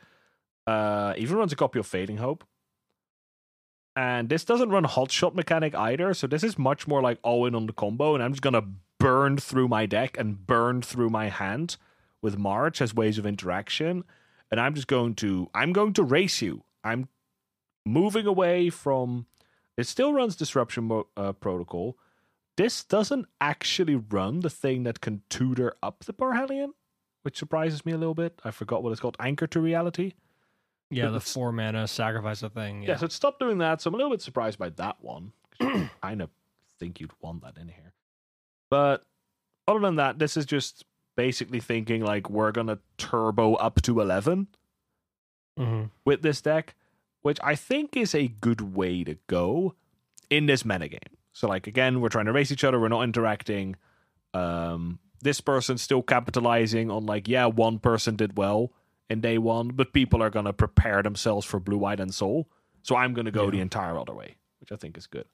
Uh, 0.66 1.14
even 1.16 1.36
runs 1.36 1.52
a 1.52 1.56
copy 1.56 1.78
of 1.78 1.86
Fading 1.86 2.16
Hope. 2.18 2.44
And 3.94 4.28
this 4.28 4.44
doesn't 4.44 4.68
run 4.70 4.84
hotshot 4.84 5.34
mechanic 5.34 5.74
either, 5.74 6.12
so 6.12 6.26
this 6.26 6.44
is 6.44 6.58
much 6.58 6.86
more 6.86 7.00
like 7.00 7.18
all 7.22 7.46
in 7.46 7.54
on 7.54 7.66
the 7.66 7.72
combo, 7.72 8.14
and 8.14 8.22
I'm 8.22 8.32
just 8.32 8.42
gonna 8.42 8.62
burn 9.00 9.38
through 9.38 9.68
my 9.68 9.86
deck 9.86 10.16
and 10.18 10.46
burn 10.46 10.82
through 10.82 11.08
my 11.10 11.28
hand 11.28 11.76
with 12.22 12.36
March 12.38 12.80
as 12.82 12.94
ways 12.94 13.18
of 13.18 13.26
interaction. 13.26 14.04
And 14.50 14.60
I'm 14.60 14.74
just 14.74 14.86
going 14.86 15.14
to 15.16 15.48
I'm 15.54 15.72
going 15.72 15.92
to 15.94 16.02
race 16.02 16.42
you. 16.42 16.62
I'm 16.84 17.08
moving 17.84 18.26
away 18.26 18.70
from 18.70 19.26
it 19.76 19.86
still 19.86 20.12
runs 20.12 20.36
disruption 20.36 20.90
uh, 21.16 21.32
protocol. 21.32 21.96
This 22.56 22.82
doesn't 22.84 23.26
actually 23.40 23.96
run 23.96 24.40
the 24.40 24.50
thing 24.50 24.84
that 24.84 25.00
can 25.00 25.22
tutor 25.28 25.74
up 25.82 26.04
the 26.04 26.12
Parhelion, 26.14 26.70
which 27.22 27.38
surprises 27.38 27.84
me 27.84 27.92
a 27.92 27.98
little 27.98 28.14
bit. 28.14 28.40
I 28.44 28.50
forgot 28.50 28.82
what 28.82 28.92
it's 28.92 29.00
called. 29.00 29.16
Anchor 29.20 29.46
to 29.48 29.60
reality. 29.60 30.12
yeah, 30.90 31.08
the 31.10 31.20
four 31.20 31.52
mana 31.52 31.86
sacrifice 31.88 32.42
a 32.42 32.48
thing. 32.48 32.82
Yeah. 32.82 32.90
Yeah, 32.90 32.96
so 32.96 33.06
it 33.06 33.12
stopped 33.12 33.40
doing 33.40 33.58
that. 33.58 33.80
So 33.82 33.88
I'm 33.88 33.94
a 33.94 33.96
little 33.98 34.10
bit 34.12 34.22
surprised 34.22 34.58
by 34.58 34.70
that 34.70 34.96
one. 35.00 35.32
I 35.60 35.90
kind 36.02 36.22
of 36.22 36.30
think 36.78 37.00
you'd 37.00 37.12
want 37.20 37.42
that 37.42 37.56
in 37.58 37.68
here. 37.68 37.92
But 38.70 39.04
other 39.68 39.80
than 39.80 39.96
that, 39.96 40.18
this 40.18 40.36
is 40.36 40.46
just 40.46 40.84
basically 41.16 41.60
thinking 41.60 42.02
like 42.04 42.30
we're 42.30 42.52
gonna 42.52 42.78
turbo 42.98 43.54
up 43.54 43.82
to 43.82 44.00
eleven 44.00 44.48
Mhm. 45.58 45.90
with 46.04 46.20
this 46.22 46.40
deck, 46.42 46.74
which 47.22 47.38
I 47.42 47.54
think 47.54 47.96
is 47.96 48.14
a 48.14 48.28
good 48.28 48.74
way 48.76 49.02
to 49.04 49.16
go 49.26 49.74
in 50.30 50.46
this 50.46 50.62
metagame. 50.64 51.15
So 51.36 51.46
like 51.48 51.66
again, 51.66 52.00
we're 52.00 52.08
trying 52.08 52.24
to 52.24 52.32
race 52.32 52.50
each 52.50 52.64
other, 52.64 52.80
we're 52.80 52.88
not 52.88 53.02
interacting. 53.02 53.76
Um, 54.32 55.00
this 55.22 55.42
person's 55.42 55.82
still 55.82 56.02
capitalizing 56.02 56.90
on 56.90 57.04
like, 57.04 57.28
yeah, 57.28 57.44
one 57.44 57.78
person 57.78 58.16
did 58.16 58.38
well 58.38 58.72
in 59.10 59.20
day 59.20 59.36
one, 59.36 59.68
but 59.68 59.92
people 59.92 60.22
are 60.22 60.30
gonna 60.30 60.54
prepare 60.54 61.02
themselves 61.02 61.44
for 61.44 61.60
Blue 61.60 61.76
White 61.76 61.98
Ensoul. 61.98 62.46
So 62.82 62.96
I'm 62.96 63.12
gonna 63.12 63.30
go 63.30 63.44
Yeah. 63.44 63.50
the 63.50 63.60
entire 63.60 63.98
other 63.98 64.14
way, 64.14 64.36
which 64.60 64.72
I 64.72 64.76
think 64.76 64.96
is 64.96 65.06
good. 65.06 65.26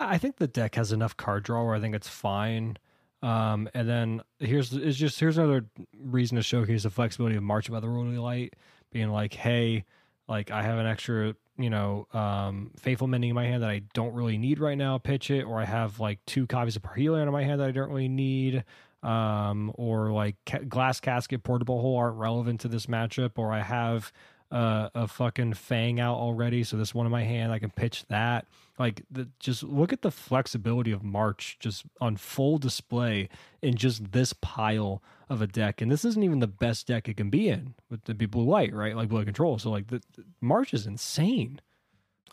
I 0.00 0.16
think 0.16 0.36
the 0.36 0.48
deck 0.48 0.76
has 0.76 0.92
enough 0.92 1.14
card 1.16 1.42
draw 1.42 1.62
where 1.66 1.74
I 1.74 1.80
think 1.80 1.94
it's 1.94 2.08
fine. 2.08 2.78
Um, 3.20 3.68
and 3.74 3.86
then 3.86 4.22
here's 4.38 4.72
it's 4.72 4.96
just 4.96 5.20
here's 5.20 5.36
another 5.36 5.66
reason 6.00 6.36
to 6.36 6.42
showcase 6.42 6.84
the 6.84 6.90
flexibility 6.90 7.36
of 7.36 7.42
March 7.42 7.70
by 7.70 7.80
the 7.80 7.88
Rolling 7.88 8.16
Light, 8.16 8.54
being 8.92 9.10
like, 9.10 9.34
hey, 9.34 9.84
like 10.26 10.50
I 10.50 10.62
have 10.62 10.78
an 10.78 10.86
extra, 10.86 11.34
you 11.58 11.70
know, 11.70 12.06
um, 12.12 12.70
faithful 12.78 13.06
mending 13.06 13.30
in 13.30 13.34
my 13.34 13.44
hand 13.44 13.62
that 13.62 13.70
I 13.70 13.82
don't 13.92 14.14
really 14.14 14.38
need 14.38 14.60
right 14.60 14.78
now. 14.78 14.98
Pitch 14.98 15.30
it, 15.30 15.42
or 15.42 15.60
I 15.60 15.64
have 15.64 16.00
like 16.00 16.24
two 16.24 16.46
copies 16.46 16.76
of 16.76 16.82
Parhelion 16.82 17.26
in 17.26 17.32
my 17.32 17.44
hand 17.44 17.60
that 17.60 17.68
I 17.68 17.72
don't 17.72 17.88
really 17.88 18.08
need. 18.08 18.64
Um, 19.02 19.70
or 19.76 20.10
like 20.10 20.34
ca- 20.44 20.64
glass 20.68 20.98
casket, 20.98 21.44
portable 21.44 21.80
hole 21.80 21.98
aren't 21.98 22.16
relevant 22.16 22.62
to 22.62 22.68
this 22.68 22.86
matchup, 22.86 23.32
or 23.36 23.52
I 23.52 23.62
have 23.62 24.12
uh, 24.50 24.88
a 24.94 25.06
fucking 25.06 25.54
Fang 25.54 26.00
out 26.00 26.16
already, 26.16 26.64
so 26.64 26.76
this 26.76 26.94
one 26.94 27.06
in 27.06 27.12
my 27.12 27.22
hand 27.22 27.52
I 27.52 27.58
can 27.58 27.70
pitch 27.70 28.04
that 28.08 28.46
like 28.78 29.02
the, 29.10 29.28
just 29.40 29.62
look 29.62 29.92
at 29.92 30.02
the 30.02 30.10
flexibility 30.10 30.92
of 30.92 31.02
march 31.02 31.56
just 31.58 31.84
on 32.00 32.16
full 32.16 32.58
display 32.58 33.28
in 33.60 33.74
just 33.76 34.12
this 34.12 34.32
pile 34.32 35.02
of 35.28 35.42
a 35.42 35.46
deck. 35.46 35.80
And 35.80 35.90
this 35.90 36.04
isn't 36.04 36.22
even 36.22 36.38
the 36.38 36.46
best 36.46 36.86
deck 36.86 37.08
it 37.08 37.16
can 37.16 37.30
be 37.30 37.48
in 37.48 37.74
with 37.90 38.04
the 38.04 38.14
blue 38.14 38.44
white 38.44 38.72
right? 38.72 38.96
Like 38.96 39.08
blue 39.08 39.24
control. 39.24 39.58
So 39.58 39.70
like 39.70 39.88
the, 39.88 40.00
the 40.16 40.24
march 40.40 40.72
is 40.72 40.86
insane. 40.86 41.60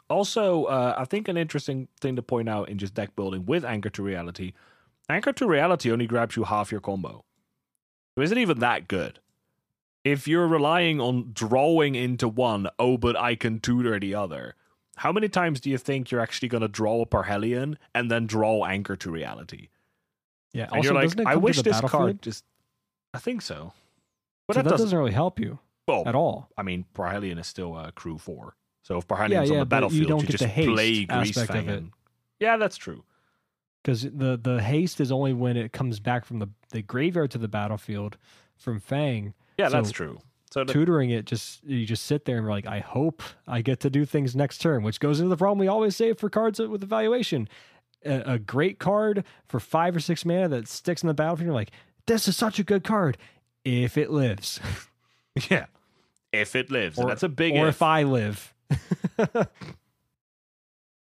Also, 0.09 0.65
uh, 0.65 0.93
I 0.97 1.05
think 1.05 1.27
an 1.27 1.37
interesting 1.37 1.87
thing 1.99 2.15
to 2.15 2.21
point 2.21 2.47
out 2.47 2.69
in 2.69 2.77
just 2.77 2.93
deck 2.93 3.15
building 3.15 3.45
with 3.45 3.65
Anchor 3.65 3.89
to 3.89 4.03
Reality, 4.03 4.53
Anchor 5.09 5.33
to 5.33 5.47
Reality 5.47 5.91
only 5.91 6.07
grabs 6.07 6.35
you 6.35 6.43
half 6.43 6.71
your 6.71 6.81
combo. 6.81 7.23
So 8.15 8.21
isn't 8.21 8.37
even 8.37 8.59
that 8.59 8.87
good? 8.87 9.19
If 10.03 10.27
you're 10.27 10.47
relying 10.47 11.01
on 11.01 11.31
drawing 11.33 11.95
into 11.95 12.27
one, 12.27 12.69
oh, 12.77 12.97
but 12.97 13.17
I 13.17 13.35
can 13.35 13.59
tutor 13.59 13.99
the 13.99 14.13
other, 14.13 14.55
how 14.97 15.11
many 15.11 15.27
times 15.29 15.59
do 15.59 15.69
you 15.69 15.77
think 15.77 16.09
you're 16.11 16.21
actually 16.21 16.47
going 16.47 16.61
to 16.61 16.67
draw 16.67 17.01
a 17.01 17.05
Parhelion 17.05 17.75
and 17.93 18.09
then 18.09 18.25
draw 18.27 18.65
Anchor 18.65 18.95
to 18.95 19.11
Reality? 19.11 19.69
yeah 20.53 20.67
And 20.71 20.83
you're 20.83 20.93
like, 20.93 21.19
I 21.25 21.35
wish 21.35 21.61
this 21.61 21.81
card 21.81 22.21
just. 22.21 22.43
I 23.13 23.19
think 23.19 23.41
so. 23.41 23.73
But 24.47 24.55
so 24.55 24.59
that, 24.59 24.63
that 24.65 24.69
doesn't. 24.71 24.85
doesn't 24.87 24.99
really 24.99 25.11
help 25.11 25.39
you 25.39 25.59
well, 25.87 26.03
at 26.07 26.15
all 26.15 26.49
I 26.57 26.63
mean, 26.63 26.85
Parhelion 26.95 27.39
is 27.39 27.47
still 27.47 27.75
uh, 27.75 27.91
crew 27.91 28.17
four. 28.17 28.55
So 28.83 28.97
if 28.97 29.07
Parhelion's 29.07 29.49
Yeah, 29.49 29.55
on 29.55 29.59
the 29.59 29.65
but 29.65 29.75
you 29.91 30.05
battlefield, 30.05 30.07
don't 30.07 30.21
you, 30.21 30.27
get 30.27 30.31
just 30.31 30.43
the 30.43 30.47
haste 30.47 30.69
play 30.69 31.05
aspect 31.09 31.49
of 31.51 31.55
Greasefang. 31.55 31.67
it. 31.69 31.77
and- 31.77 31.91
Yeah, 32.39 32.57
that's 32.57 32.77
true. 32.77 33.03
because 33.83 34.01
the 34.03 34.39
the 34.41 34.61
haste 34.61 34.99
is 35.01 35.11
only 35.11 35.33
when 35.33 35.57
it 35.57 35.71
comes 35.73 35.99
back 35.99 36.25
from 36.25 36.39
the, 36.39 36.49
the 36.69 36.81
graveyard 36.81 37.31
to 37.31 37.37
the 37.37 37.47
battlefield 37.47 38.17
from 38.57 38.79
fang 38.79 39.33
Yeah, 39.57 39.69
that's 39.69 39.91
true. 39.91 40.19
So 40.55 40.63
the, 40.63 40.71
tutoring 40.71 41.09
it 41.09 41.25
just 41.25 41.61
you 41.65 41.85
just 41.85 42.05
sit 42.05 42.23
there 42.23 42.37
and 42.37 42.45
you're 42.45 42.51
like 42.53 42.65
i 42.65 42.79
hope 42.79 43.21
i 43.45 43.61
get 43.61 43.81
to 43.81 43.89
do 43.89 44.05
things 44.05 44.37
next 44.37 44.59
turn 44.59 44.83
which 44.83 45.01
goes 45.01 45.19
into 45.19 45.27
the 45.27 45.35
problem 45.35 45.59
we 45.59 45.67
always 45.67 45.97
say 45.97 46.13
for 46.13 46.29
cards 46.29 46.59
with 46.59 46.81
evaluation. 46.81 47.49
A, 48.05 48.35
a 48.35 48.39
great 48.39 48.79
card 48.79 49.25
for 49.49 49.59
five 49.59 49.97
or 49.97 49.99
six 49.99 50.23
mana 50.23 50.47
that 50.47 50.69
sticks 50.69 51.03
in 51.03 51.07
the 51.07 51.13
battlefield 51.13 51.47
you're 51.47 51.53
like 51.53 51.71
this 52.05 52.29
is 52.29 52.37
such 52.37 52.57
a 52.57 52.63
good 52.63 52.85
card. 52.85 53.17
If 53.65 53.97
it 53.97 54.09
lives. 54.11 54.61
Yeah, 55.49 55.65
if 56.31 56.55
it 56.55 56.71
lives, 56.71 56.97
and 56.97 57.09
that's 57.09 57.23
a 57.23 57.27
big 57.27 57.53
or 57.57 57.67
if. 57.67 57.75
if 57.75 57.81
i 57.81 58.03
live. 58.03 58.53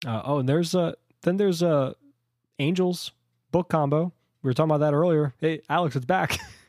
Uh, 0.07 0.23
oh 0.25 0.39
and 0.39 0.49
there's 0.49 0.73
a 0.77 0.95
then 1.23 1.37
there's 1.37 1.63
a 1.63 1.97
angels 2.61 3.11
book 3.51 3.69
combo. 3.69 4.13
We 4.43 4.49
were 4.51 4.55
talking 4.55 4.71
about 4.71 4.87
that 4.87 4.95
earlier. 4.95 5.35
Hey 5.41 5.63
alex 5.69 5.97
it's 5.97 6.05
back 6.05 6.39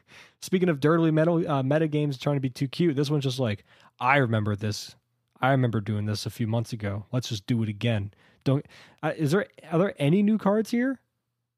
speaking 0.44 0.70
of 0.70 0.80
dirtily 0.80 1.10
meta, 1.12 1.32
uh, 1.32 1.64
meta 1.64 1.88
games 1.88 2.18
trying 2.18 2.36
to 2.36 2.42
be 2.42 2.50
too 2.50 2.68
cute 2.68 2.96
this 2.96 3.10
one's 3.10 3.24
just 3.24 3.40
like 3.40 3.64
i 4.00 4.18
remember 4.18 4.56
this. 4.56 4.96
I 5.42 5.52
remember 5.52 5.82
doing 5.82 6.06
this 6.06 6.26
a 6.26 6.30
few 6.30 6.48
months 6.48 6.72
ago. 6.72 7.06
Let's 7.12 7.28
just 7.28 7.46
do 7.48 7.62
it 7.64 7.70
again. 7.70 8.14
Don't 8.46 8.66
uh, 9.02 9.12
is 9.18 9.32
there 9.32 9.48
are 9.72 9.78
there 9.78 9.94
any 10.00 10.24
new 10.24 10.38
cards 10.38 10.72
here? 10.72 11.02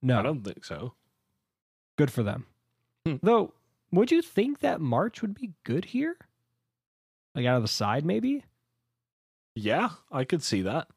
No. 0.01 0.19
I 0.19 0.21
don't 0.23 0.43
think 0.43 0.65
so. 0.65 0.93
good 1.97 2.11
for 2.11 2.23
them. 2.23 2.45
Hmm. 3.05 3.15
though 3.21 3.53
would 3.91 4.11
you 4.11 4.23
think 4.23 4.59
that 4.59 4.81
march 4.81 5.21
would 5.21 5.35
be 5.35 5.53
good 5.63 5.85
here? 5.85 6.17
Like 7.35 7.45
out 7.45 7.57
of 7.57 7.61
the 7.61 7.67
side 7.67 8.05
maybe? 8.05 8.43
Yeah, 9.55 9.89
I 10.11 10.23
could 10.25 10.43
see 10.43 10.63
that. 10.63 10.87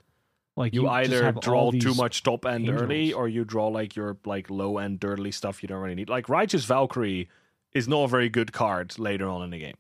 like 0.57 0.75
You, 0.75 0.83
just 0.83 0.93
either 0.93 1.33
draw 1.33 1.71
too 1.71 1.95
much 1.95 2.23
top 2.23 2.45
end 2.47 2.69
early, 2.69 3.13
or 3.13 3.29
you 3.29 3.45
draw 3.45 3.69
like 3.69 3.95
your 3.95 4.17
like 4.25 4.51
low 4.51 4.79
end 4.79 4.99
dirtly 4.99 5.33
stuff 5.33 5.63
you 5.63 5.69
don't 5.69 5.81
really 5.81 5.95
need. 5.95 6.09
Like 6.09 6.29
Righteous 6.29 6.65
Valkyrie 6.65 7.29
is 7.75 7.87
not 7.89 8.05
a 8.05 8.09
very 8.09 8.29
good 8.29 8.53
card 8.53 8.99
later 8.99 9.29
on 9.29 9.43
in 9.43 9.51
the 9.51 9.59
game. 9.59 9.77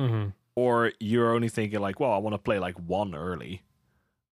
Mhm. 0.00 0.32
Or 0.54 0.92
you're 1.00 1.34
only 1.34 1.48
thinking 1.48 1.80
like, 1.80 2.00
well, 2.00 2.12
I 2.12 2.18
want 2.18 2.34
to 2.34 2.38
play 2.38 2.58
like 2.58 2.76
one 2.78 3.14
early, 3.14 3.62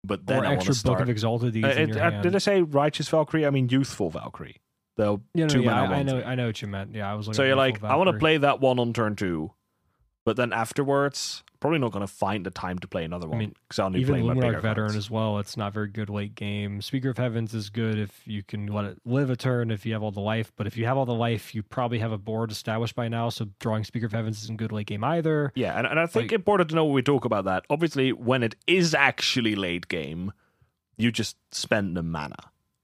but 0.03 0.27
then 0.27 0.39
or 0.43 0.45
I 0.45 0.49
want 0.51 0.57
extra 0.59 0.75
to 0.75 0.83
book 0.85 0.97
start. 0.97 1.03
of 1.03 1.09
exalted 1.11 1.55
Uh, 1.65 1.69
it- 1.69 1.97
uh, 1.97 2.23
did 2.23 2.35
I 2.35 2.39
say 2.39 2.63
Righteous 2.63 3.09
Valkyrie? 3.09 3.47
I 3.47 3.51
mean 3.51 3.69
Youthful 3.69 4.11
Valkyrie. 4.11 4.61
The 4.97 5.19
Yeah, 5.35 5.45
no, 5.45 5.49
two 5.49 5.63
yeah, 5.63 5.83
I, 5.83 5.87
I 5.97 6.03
know. 6.05 6.23
I 6.23 6.35
know 6.37 6.47
what 6.47 6.63
you 6.63 6.69
meant. 6.69 6.95
Yeah, 6.95 7.11
I 7.11 7.15
was. 7.17 7.29
So 7.35 7.43
you're 7.43 7.57
like, 7.57 7.81
full 7.81 7.89
I 7.89 7.97
want 7.97 8.11
to 8.11 8.19
play 8.19 8.37
that 8.39 8.61
one 8.61 8.79
on 8.79 8.93
turn 8.93 9.17
two, 9.17 9.53
but 10.25 10.37
then 10.37 10.53
afterwards, 10.53 11.43
probably 11.61 11.79
not 11.79 11.93
going 11.93 12.07
to 12.07 12.13
find 12.13 12.45
the 12.45 12.51
time 12.51 12.79
to 12.79 12.89
play 12.89 13.05
another 13.05 13.27
one. 13.29 13.39
mean, 13.39 13.55
because 13.69 13.79
I'll 13.79 13.91
need 13.91 14.01
even 14.01 14.23
Luminarch 14.23 14.61
veteran 14.63 14.89
cards. 14.89 14.97
as 14.97 15.11
well. 15.11 15.39
It's 15.39 15.57
not 15.57 15.73
very 15.73 15.89
good 15.89 16.11
late 16.11 16.35
game. 16.35 16.81
Speaker 16.83 17.11
of 17.11 17.17
Heavens 17.19 17.55
is 17.55 17.71
good 17.71 17.99
if 17.99 18.21
you 18.27 18.43
can 18.43 18.67
let 18.67 18.85
it 18.85 18.99
live 19.05 19.31
a 19.31 19.37
turn 19.37 19.71
if 19.71 19.87
you 19.87 19.93
have 19.95 20.03
all 20.03 20.11
the 20.11 20.21
life. 20.21 20.53
But 20.57 20.67
if 20.67 20.77
you 20.77 20.85
have 20.87 20.97
all 20.99 21.07
the 21.07 21.15
life, 21.15 21.55
you 21.55 21.63
probably 21.63 21.99
have 22.01 22.13
a 22.13 22.19
board 22.19 22.51
established 22.51 22.95
by 22.95 23.09
now. 23.09 23.29
So 23.29 23.49
drawing 23.61 23.85
Speaker 23.85 24.07
of 24.07 24.13
Heavens 24.13 24.43
isn't 24.45 24.57
good 24.59 24.73
late 24.73 24.87
game 24.87 25.05
either. 25.05 25.53
Yeah, 25.55 25.77
and, 25.79 25.87
and 25.87 25.99
I 26.01 26.07
think 26.07 26.25
Like- 26.31 26.33
important 26.33 26.71
to 26.71 26.75
know 26.77 26.85
when 26.85 26.95
we 26.95 27.03
talk 27.03 27.25
about 27.25 27.45
that. 27.47 27.65
Obviously, 27.71 28.13
when 28.13 28.43
it 28.43 28.57
is 28.67 28.95
actually 28.95 29.55
late 29.55 29.89
game, 29.89 30.33
you 30.97 31.11
just 31.11 31.37
spend 31.51 31.97
the 31.97 32.03
mana, 32.03 32.37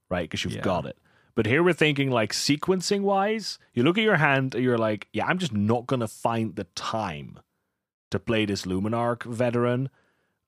right? 0.09 0.23
Because 0.29 0.43
you've 0.43 0.53
Yeah. 0.55 0.61
got 0.61 0.85
it. 0.85 0.97
But 1.35 1.45
here 1.45 1.63
we're 1.63 1.73
thinking 1.73 2.11
like 2.11 2.33
sequencing 2.33 3.01
wise, 3.01 3.57
you 3.73 3.83
look 3.83 3.97
at 3.97 4.03
your 4.03 4.17
hand 4.17 4.55
and 4.55 4.63
you're 4.63 4.77
like, 4.77 5.07
yeah, 5.13 5.25
I'm 5.25 5.37
just 5.37 5.53
not 5.53 5.87
gonna 5.87 6.07
find 6.07 6.55
the 6.55 6.65
time 6.75 7.39
to 8.11 8.19
play 8.19 8.45
this 8.45 8.63
Luminarch 8.63 9.23
veteran 9.23 9.89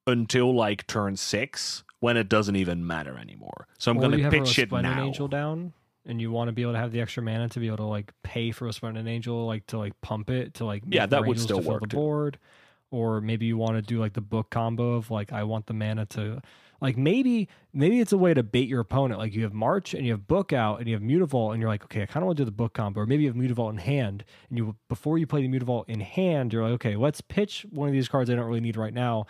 until 0.06 0.54
like 0.54 0.86
turn 0.88 1.16
six 1.16 1.84
when 2.00 2.18
it 2.18 2.28
doesn't 2.28 2.56
even 2.58 2.86
matter 2.86 3.18
anymore. 3.18 3.68
So 3.78 3.92
I'm 3.92 4.00
gonna 4.00 4.30
pitch 4.30 4.60
it 4.60 4.72
now. 4.72 5.04
Angel 5.04 5.28
down, 5.28 5.74
and 6.06 6.20
you 6.20 6.32
want 6.32 6.50
to 6.50 6.52
be 6.52 6.62
able 6.62 6.74
to 6.74 6.80
have 6.80 6.92
the 6.92 7.02
extra 7.02 7.24
mana 7.24 7.48
to 7.50 7.60
be 7.60 7.68
able 7.68 7.78
to 7.78 7.86
like 7.86 8.12
pay 8.24 8.52
for 8.52 8.66
a 8.66 8.68
Resplendent 8.68 9.08
Angel, 9.08 9.46
like 9.46 9.66
to 9.68 9.78
like 9.78 10.00
pump 10.02 10.30
it 10.30 10.56
to 10.56 10.66
like 10.66 10.84
Yeah, 10.88 11.06
that 11.06 11.26
would 11.26 11.40
still 11.40 11.58
to 11.58 11.64
fill 11.64 11.74
work, 11.74 11.82
the 11.82 11.88
board. 11.88 12.38
Or 12.92 13.22
maybe 13.22 13.46
you 13.46 13.58
want 13.58 13.76
to 13.78 13.82
do 13.82 14.00
like 14.00 14.14
the 14.14 14.22
book 14.22 14.50
combo 14.50 14.96
of 14.96 15.10
like 15.10 15.32
I 15.32 15.44
want 15.44 15.66
the 15.66 15.74
mana 15.74 16.06
to 16.08 16.42
like 16.84 16.98
maybe 16.98 17.48
maybe 17.72 18.02
it's 18.02 18.12
a 18.12 18.18
way 18.18 18.34
to 18.34 18.44
bait 18.44 18.68
your 18.68 18.82
opponent. 18.82 19.18
Like 19.18 19.34
you 19.34 19.44
have 19.44 19.54
March 19.54 19.94
and 19.94 20.06
you 20.06 20.12
have 20.12 20.28
Book 20.28 20.52
out 20.52 20.80
and 20.80 20.88
you 20.88 20.94
have 20.96 21.02
Mutavault 21.02 21.54
and 21.54 21.62
you're 21.62 21.70
like, 21.70 21.86
okay, 21.86 22.02
I 22.02 22.06
kind 22.06 22.22
of 22.22 22.28
want 22.28 22.38
to 22.38 22.42
do 22.42 22.46
the 22.46 22.52
book 22.52 22.74
combo. 22.74 23.00
Or 23.00 23.06
maybe 23.06 23.24
you 23.24 23.30
have 23.30 23.38
Mutavault 23.38 23.72
in 23.72 23.78
hand 23.78 24.26
and 24.50 24.58
you 24.58 24.76
before 24.90 25.18
you 25.18 25.26
play 25.26 25.42
the 25.42 25.48
Mutavault 25.48 25.86
in 25.88 26.02
hand, 26.02 26.52
you're 26.52 26.64
like, 26.64 26.74
okay, 26.74 26.98
let's 26.98 27.22
pitch 27.22 27.66
one 27.70 27.88
of 27.88 27.94
these 27.94 28.10
cards 28.10 28.30
I 28.30 28.36
don't 28.36 28.46
really 28.46 28.60
need 28.60 28.76
right 28.76 28.94
now. 28.94 29.28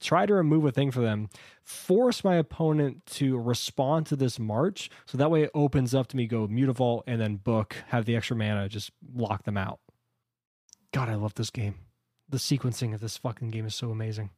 Try 0.00 0.24
to 0.24 0.34
remove 0.34 0.64
a 0.66 0.70
thing 0.70 0.92
for 0.92 1.00
them. 1.00 1.30
Force 1.64 2.22
my 2.22 2.36
opponent 2.36 3.04
to 3.06 3.38
respond 3.38 4.06
to 4.06 4.16
this 4.16 4.38
march, 4.38 4.88
so 5.04 5.18
that 5.18 5.30
way 5.30 5.42
it 5.42 5.50
opens 5.52 5.94
up 5.96 6.06
to 6.08 6.16
me. 6.16 6.28
Go 6.28 6.46
Mutavault 6.46 7.02
and 7.08 7.20
then 7.20 7.36
Book, 7.36 7.74
have 7.88 8.04
the 8.04 8.14
extra 8.14 8.36
mana, 8.36 8.68
just 8.68 8.92
lock 9.12 9.42
them 9.42 9.56
out. 9.56 9.80
God, 10.92 11.08
I 11.08 11.16
love 11.16 11.34
this 11.34 11.50
game. 11.50 11.74
The 12.28 12.38
sequencing 12.38 12.94
of 12.94 13.00
this 13.00 13.16
fucking 13.16 13.50
game 13.50 13.66
is 13.66 13.74
so 13.74 13.90
amazing. 13.90 14.30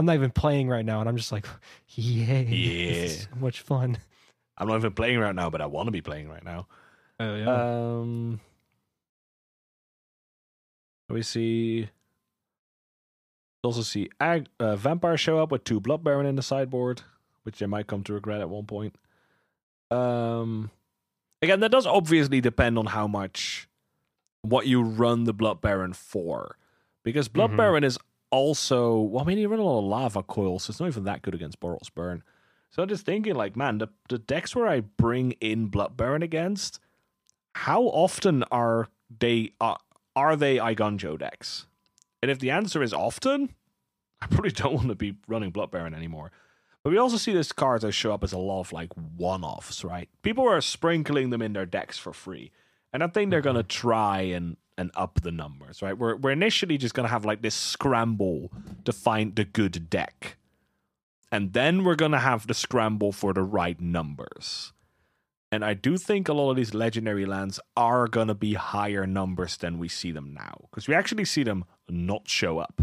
I'm 0.00 0.06
not 0.06 0.14
even 0.14 0.30
playing 0.30 0.66
right 0.70 0.82
now, 0.84 1.00
and 1.00 1.08
I'm 1.10 1.16
just 1.18 1.30
like, 1.30 1.44
yay, 1.88 2.44
this 2.88 2.96
is 2.96 3.18
Yeah. 3.18 3.26
so 3.34 3.38
much 3.38 3.60
fun. 3.60 3.98
I'm 4.56 4.66
not 4.66 4.76
even 4.76 4.92
playing 4.94 5.18
right 5.18 5.34
now, 5.34 5.50
but 5.50 5.60
I 5.60 5.66
want 5.66 5.88
to 5.88 5.90
be 5.92 6.00
playing 6.00 6.26
right 6.30 6.42
now. 6.42 6.66
Oh 7.20 7.34
yeah, 7.36 7.98
Um, 8.00 8.40
we 11.10 11.20
see. 11.20 11.90
Also 13.62 13.82
see 13.82 14.08
Ag- 14.20 14.48
uh, 14.58 14.74
vampire 14.76 15.18
show 15.18 15.38
up 15.38 15.52
with 15.52 15.64
two 15.64 15.80
blood 15.80 16.02
baron 16.02 16.24
in 16.24 16.34
the 16.36 16.42
sideboard, 16.42 17.02
which 17.42 17.58
they 17.58 17.66
might 17.66 17.86
come 17.86 18.02
to 18.04 18.14
regret 18.14 18.40
at 18.40 18.48
one 18.48 18.64
point. 18.64 18.96
Um, 19.90 20.70
again, 21.42 21.60
that 21.60 21.70
does 21.70 21.84
obviously 21.86 22.40
depend 22.40 22.78
on 22.78 22.86
how 22.86 23.06
much 23.06 23.68
what 24.40 24.66
you 24.66 24.80
run 24.82 25.24
the 25.24 25.34
blood 25.34 25.60
baron 25.60 25.92
for, 25.92 26.56
because 27.04 27.28
blood 27.28 27.50
Mhm. 27.50 27.56
baron 27.58 27.84
is 27.84 27.98
also 28.30 28.98
well. 28.98 29.22
I 29.22 29.26
mean, 29.26 29.38
you 29.38 29.48
run 29.48 29.60
a 29.60 29.64
lot 29.64 29.78
of 29.78 29.84
lava 29.84 30.22
coils, 30.22 30.64
so 30.64 30.70
it's 30.70 30.80
not 30.80 30.88
even 30.88 31.04
that 31.04 31.22
good 31.22 31.34
against 31.34 31.60
Boros 31.60 31.92
Burn. 31.94 32.22
So 32.70 32.82
I'm 32.82 32.88
just 32.88 33.04
thinking, 33.04 33.34
like, 33.34 33.56
man, 33.56 33.78
the, 33.78 33.88
the 34.08 34.18
decks 34.18 34.54
where 34.54 34.68
I 34.68 34.80
bring 34.80 35.32
in 35.32 35.66
Blood 35.66 35.96
Baron 35.96 36.22
against, 36.22 36.78
how 37.54 37.82
often 37.82 38.44
are 38.44 38.88
they 39.18 39.52
uh, 39.60 39.74
are 40.14 40.36
they 40.36 40.56
Eiganjo 40.56 41.18
decks? 41.18 41.66
And 42.22 42.30
if 42.30 42.38
the 42.38 42.50
answer 42.50 42.82
is 42.82 42.92
often, 42.92 43.54
I 44.20 44.26
probably 44.26 44.50
don't 44.52 44.74
want 44.74 44.88
to 44.88 44.94
be 44.94 45.16
running 45.26 45.50
Blood 45.50 45.70
Baron 45.70 45.94
anymore. 45.94 46.30
But 46.82 46.90
we 46.90 46.98
also 46.98 47.18
see 47.18 47.32
these 47.32 47.52
cards 47.52 47.82
that 47.82 47.92
show 47.92 48.14
up 48.14 48.24
as 48.24 48.32
a 48.32 48.38
lot 48.38 48.60
of 48.60 48.72
like 48.72 48.92
one 48.94 49.44
offs, 49.44 49.84
right? 49.84 50.08
People 50.22 50.48
are 50.48 50.60
sprinkling 50.60 51.30
them 51.30 51.42
in 51.42 51.52
their 51.52 51.66
decks 51.66 51.98
for 51.98 52.12
free. 52.12 52.52
And 52.92 53.02
I 53.02 53.06
think 53.08 53.30
they're 53.30 53.42
gonna 53.42 53.62
try 53.62 54.22
and 54.22 54.56
and 54.80 54.90
up 54.94 55.20
the 55.20 55.30
numbers, 55.30 55.82
right? 55.82 55.96
We're 55.96 56.16
we're 56.16 56.30
initially 56.30 56.78
just 56.78 56.94
gonna 56.94 57.08
have 57.08 57.26
like 57.26 57.42
this 57.42 57.54
scramble 57.54 58.50
to 58.86 58.92
find 58.92 59.36
the 59.36 59.44
good 59.44 59.90
deck. 59.90 60.38
And 61.30 61.52
then 61.52 61.84
we're 61.84 61.96
gonna 61.96 62.18
have 62.18 62.46
the 62.46 62.54
scramble 62.54 63.12
for 63.12 63.34
the 63.34 63.42
right 63.42 63.78
numbers. 63.78 64.72
And 65.52 65.62
I 65.64 65.74
do 65.74 65.98
think 65.98 66.28
a 66.28 66.32
lot 66.32 66.50
of 66.50 66.56
these 66.56 66.72
legendary 66.72 67.26
lands 67.26 67.60
are 67.76 68.08
gonna 68.08 68.34
be 68.34 68.54
higher 68.54 69.06
numbers 69.06 69.58
than 69.58 69.78
we 69.78 69.86
see 69.86 70.12
them 70.12 70.32
now. 70.32 70.54
Because 70.70 70.88
we 70.88 70.94
actually 70.94 71.26
see 71.26 71.42
them 71.42 71.66
not 71.86 72.26
show 72.26 72.58
up 72.58 72.82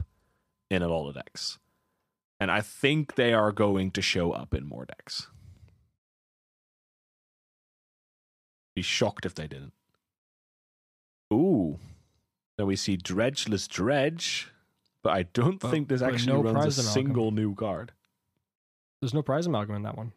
in 0.69 0.83
a 0.83 0.87
lot 0.87 1.09
of 1.09 1.15
decks. 1.15 1.57
And 2.39 2.51
I 2.51 2.61
think 2.61 3.15
they 3.15 3.33
are 3.33 3.51
going 3.51 3.89
to 3.91 4.01
show 4.03 4.33
up 4.33 4.53
in 4.53 4.67
more 4.67 4.85
decks. 4.85 5.29
Be 8.75 8.83
shocked 8.83 9.25
if 9.25 9.33
they 9.33 9.47
didn't. 9.47 9.73
Ooh. 11.33 11.79
Then 12.57 12.67
we 12.67 12.75
see 12.75 12.97
Dredgeless 12.97 13.67
Dredge, 13.67 14.49
but 15.03 15.13
I 15.13 15.23
don't 15.23 15.59
But- 15.59 15.71
think 15.71 15.89
this 15.89 16.01
actually 16.01 16.33
no 16.33 16.41
runs 16.43 16.53
Prized 16.55 16.79
Amalgam. 16.79 16.93
single 17.05 17.31
new 17.31 17.53
card. 17.55 17.91
There's 18.99 19.13
no 19.13 19.21
prized 19.21 19.47
amalgam 19.47 19.75
in 19.75 19.83
that 19.83 19.95
one. 19.95 20.11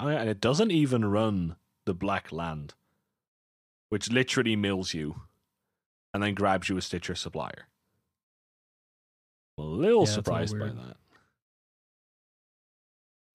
Oh, 0.00 0.08
yeah, 0.08 0.18
and 0.20 0.28
it 0.28 0.40
doesn't 0.40 0.72
even 0.72 1.04
run 1.04 1.56
the 1.84 1.94
Black 1.94 2.32
Land, 2.32 2.74
which 3.90 4.10
literally 4.10 4.56
mills 4.56 4.92
you 4.94 5.22
and 6.12 6.22
then 6.22 6.34
grabs 6.34 6.68
you 6.68 6.76
a 6.76 6.82
Stitcher's 6.82 7.20
Supplier. 7.20 7.68
I'm 9.56 9.64
a 9.64 9.68
little 9.68 10.00
Yeah, 10.00 10.06
that's 10.06 10.16
a 10.16 10.32
little 10.32 10.46
surprised 10.46 10.58
by 10.58 10.68
that. 10.82 10.96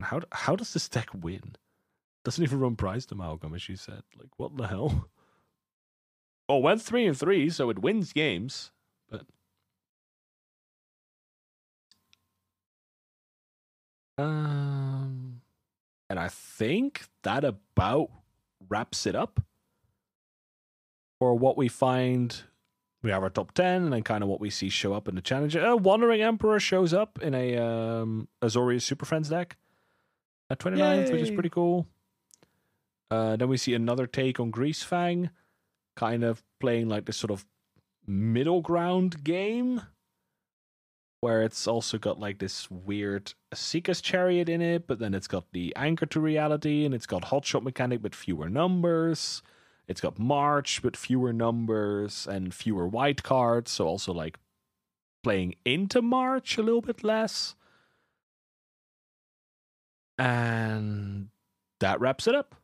How 0.02 0.22
how 0.32 0.56
does 0.56 0.74
this 0.74 0.90
deck 0.90 1.10
win? 1.14 1.56
Doesn't 2.26 2.44
even 2.44 2.60
run 2.60 2.76
prized 2.76 3.12
amalgam, 3.12 3.54
as 3.56 3.70
you 3.70 3.76
said. 3.78 4.04
Like 4.18 4.38
what 4.38 4.58
the 4.58 4.68
hell? 4.68 5.08
Oh, 6.48 6.58
went 6.60 6.82
three 6.82 7.08
and 7.08 7.18
three, 7.18 7.50
so 7.50 7.70
it 7.70 7.80
wins 7.80 8.14
games. 8.14 8.72
But 9.10 9.24
um, 14.18 15.42
and 16.10 16.20
I 16.20 16.28
think 16.28 17.06
that 17.24 17.44
about 17.44 18.10
wraps 18.70 19.06
it 19.06 19.16
up 19.16 19.42
for 21.20 21.36
what 21.36 21.58
we 21.58 21.68
find. 21.68 22.44
We 23.02 23.12
have 23.12 23.22
our 23.22 23.30
top 23.30 23.54
ten, 23.54 23.84
and 23.84 23.94
then 23.94 24.02
kind 24.02 24.24
of 24.24 24.30
what 24.30 24.40
we 24.40 24.50
see 24.50 24.70
show 24.70 24.94
up 24.94 25.08
in 25.08 25.14
the 25.16 25.22
challenger. 25.22 25.64
Uh, 25.64 25.76
Wandering 25.76 26.22
Emperor 26.22 26.60
shows 26.60 26.92
up 26.92 27.20
in 27.22 27.36
a 27.36 27.56
um, 27.58 28.28
Azorius 28.42 28.82
Super 28.82 29.06
Friends 29.06 29.30
deck 29.30 29.58
at 30.50 30.60
29th, 30.60 31.12
which 31.12 31.22
is 31.22 31.32
pretty 31.32 31.50
cool. 31.50 31.86
Uh, 33.12 33.36
then 33.36 33.48
we 33.48 33.58
see 33.58 33.74
another 33.76 34.08
take 34.08 34.40
on 34.40 34.52
Greasefang, 34.52 35.30
kind 35.96 36.24
of 36.24 36.44
playing 36.60 36.90
like 36.90 37.06
this 37.06 37.18
sort 37.18 37.32
of 37.32 37.46
middle 38.08 38.62
ground 38.62 39.24
game 39.24 39.82
where 41.22 41.42
it's 41.42 41.66
also 41.66 41.98
got 41.98 42.20
like 42.20 42.38
this 42.38 42.70
weird 42.70 43.34
Esika's 43.52 44.00
Chariot 44.00 44.48
in 44.48 44.62
it, 44.62 44.86
but 44.86 45.00
then 45.00 45.14
it's 45.16 45.28
got 45.28 45.46
the 45.54 45.74
Anchor 45.76 46.06
to 46.06 46.20
Reality 46.20 46.86
and 46.86 46.94
it's 46.94 47.08
got 47.08 47.24
Hotshot 47.24 47.64
mechanic 47.64 48.02
but 48.02 48.14
fewer 48.14 48.48
numbers. 48.48 49.42
It's 49.88 50.02
got 50.02 50.20
March 50.20 50.82
but 50.84 50.96
fewer 50.96 51.34
numbers 51.34 52.28
and 52.28 52.54
fewer 52.54 52.88
white 52.88 53.24
cards, 53.24 53.72
so 53.72 53.88
also 53.88 54.14
like 54.14 54.38
playing 55.24 55.56
into 55.66 56.02
March 56.02 56.58
a 56.58 56.62
little 56.62 56.82
bit 56.82 57.04
less. 57.04 57.56
And 60.20 61.30
that 61.80 62.00
wraps 62.00 62.28
it 62.28 62.36
up. 62.36 62.56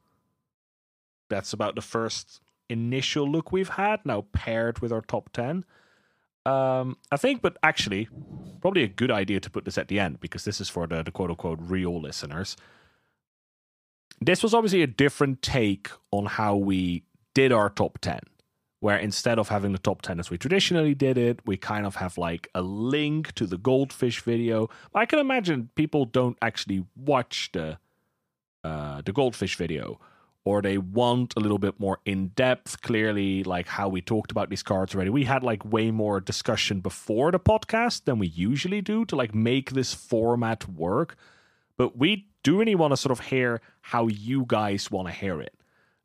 That's 1.30 1.54
about 1.54 1.74
the 1.74 1.82
first 1.82 2.42
initial 2.72 3.30
look 3.30 3.52
we've 3.52 3.70
had, 3.70 4.06
now 4.06 4.26
paired 4.34 4.80
with 4.80 4.92
our 4.92 5.02
top 5.02 5.32
10. 5.34 5.66
Um, 6.46 6.98
I 7.12 7.18
think, 7.18 7.42
but 7.42 7.58
actually, 7.62 8.08
probably 8.62 8.84
a 8.84 8.88
good 8.88 9.12
idea 9.12 9.40
to 9.40 9.50
put 9.50 9.66
this 9.66 9.78
at 9.78 9.90
the 9.90 10.00
end 10.00 10.20
because 10.20 10.44
this 10.44 10.60
is 10.60 10.70
for 10.70 10.88
the, 10.88 11.04
the 11.04 11.12
quote 11.12 11.30
unquote 11.30 11.60
real 11.62 12.02
listeners. 12.02 12.56
This 14.20 14.42
was 14.44 14.54
obviously 14.54 14.82
a 14.82 14.88
different 14.88 15.42
take 15.42 15.90
on 16.12 16.26
how 16.26 16.56
we 16.56 17.04
did 17.34 17.52
our 17.52 17.70
top 17.70 18.00
10, 18.00 18.20
where 18.80 18.98
instead 18.98 19.40
of 19.40 19.50
having 19.50 19.72
the 19.72 19.78
top 19.78 20.02
10 20.02 20.20
as 20.20 20.30
we 20.30 20.38
traditionally 20.38 20.96
did 20.96 21.18
it, 21.18 21.40
we 21.46 21.58
kind 21.58 21.86
of 21.86 21.96
have 21.96 22.18
like 22.18 22.48
a 22.54 22.62
link 22.62 23.34
to 23.34 23.46
the 23.46 23.58
goldfish 23.58 24.22
video. 24.22 24.70
I 24.94 25.06
can 25.06 25.20
imagine 25.20 25.70
people 25.76 26.06
don't 26.06 26.38
actually 26.42 26.86
watch 26.96 27.52
the 27.54 27.78
uh, 28.64 29.02
the 29.02 29.12
goldfish 29.12 29.56
video 29.56 30.00
or 30.44 30.62
they 30.62 30.78
want 30.78 31.34
a 31.38 31.40
little 31.40 31.60
bit 31.60 31.80
more 31.80 32.00
in 32.06 32.30
depth. 32.30 32.82
Clearly 32.82 33.44
like 33.44 33.68
how 33.68 33.90
we 33.90 34.02
talked 34.02 34.32
about 34.32 34.50
these 34.50 34.64
cards 34.64 34.96
already. 34.96 35.10
We 35.10 35.26
had 35.26 35.44
like 35.44 35.64
way 35.66 35.92
more 35.92 36.20
discussion 36.20 36.80
before 36.80 37.32
the 37.32 37.40
podcast 37.40 38.06
than 38.06 38.20
we 38.20 38.28
usually 38.28 38.82
do 38.82 39.06
to 39.06 39.16
like 39.16 39.36
make 39.36 39.72
this 39.72 39.94
format 39.94 40.68
work. 40.68 41.16
But 41.78 41.98
we 41.98 42.28
do 42.44 42.60
really 42.60 42.76
want 42.76 42.92
to 42.92 42.98
sort 42.98 43.12
of 43.12 43.28
hear 43.28 43.62
how 43.82 44.08
you 44.08 44.46
guys 44.48 44.90
want 44.90 45.08
to 45.08 45.14
hear 45.14 45.42
it 45.42 45.56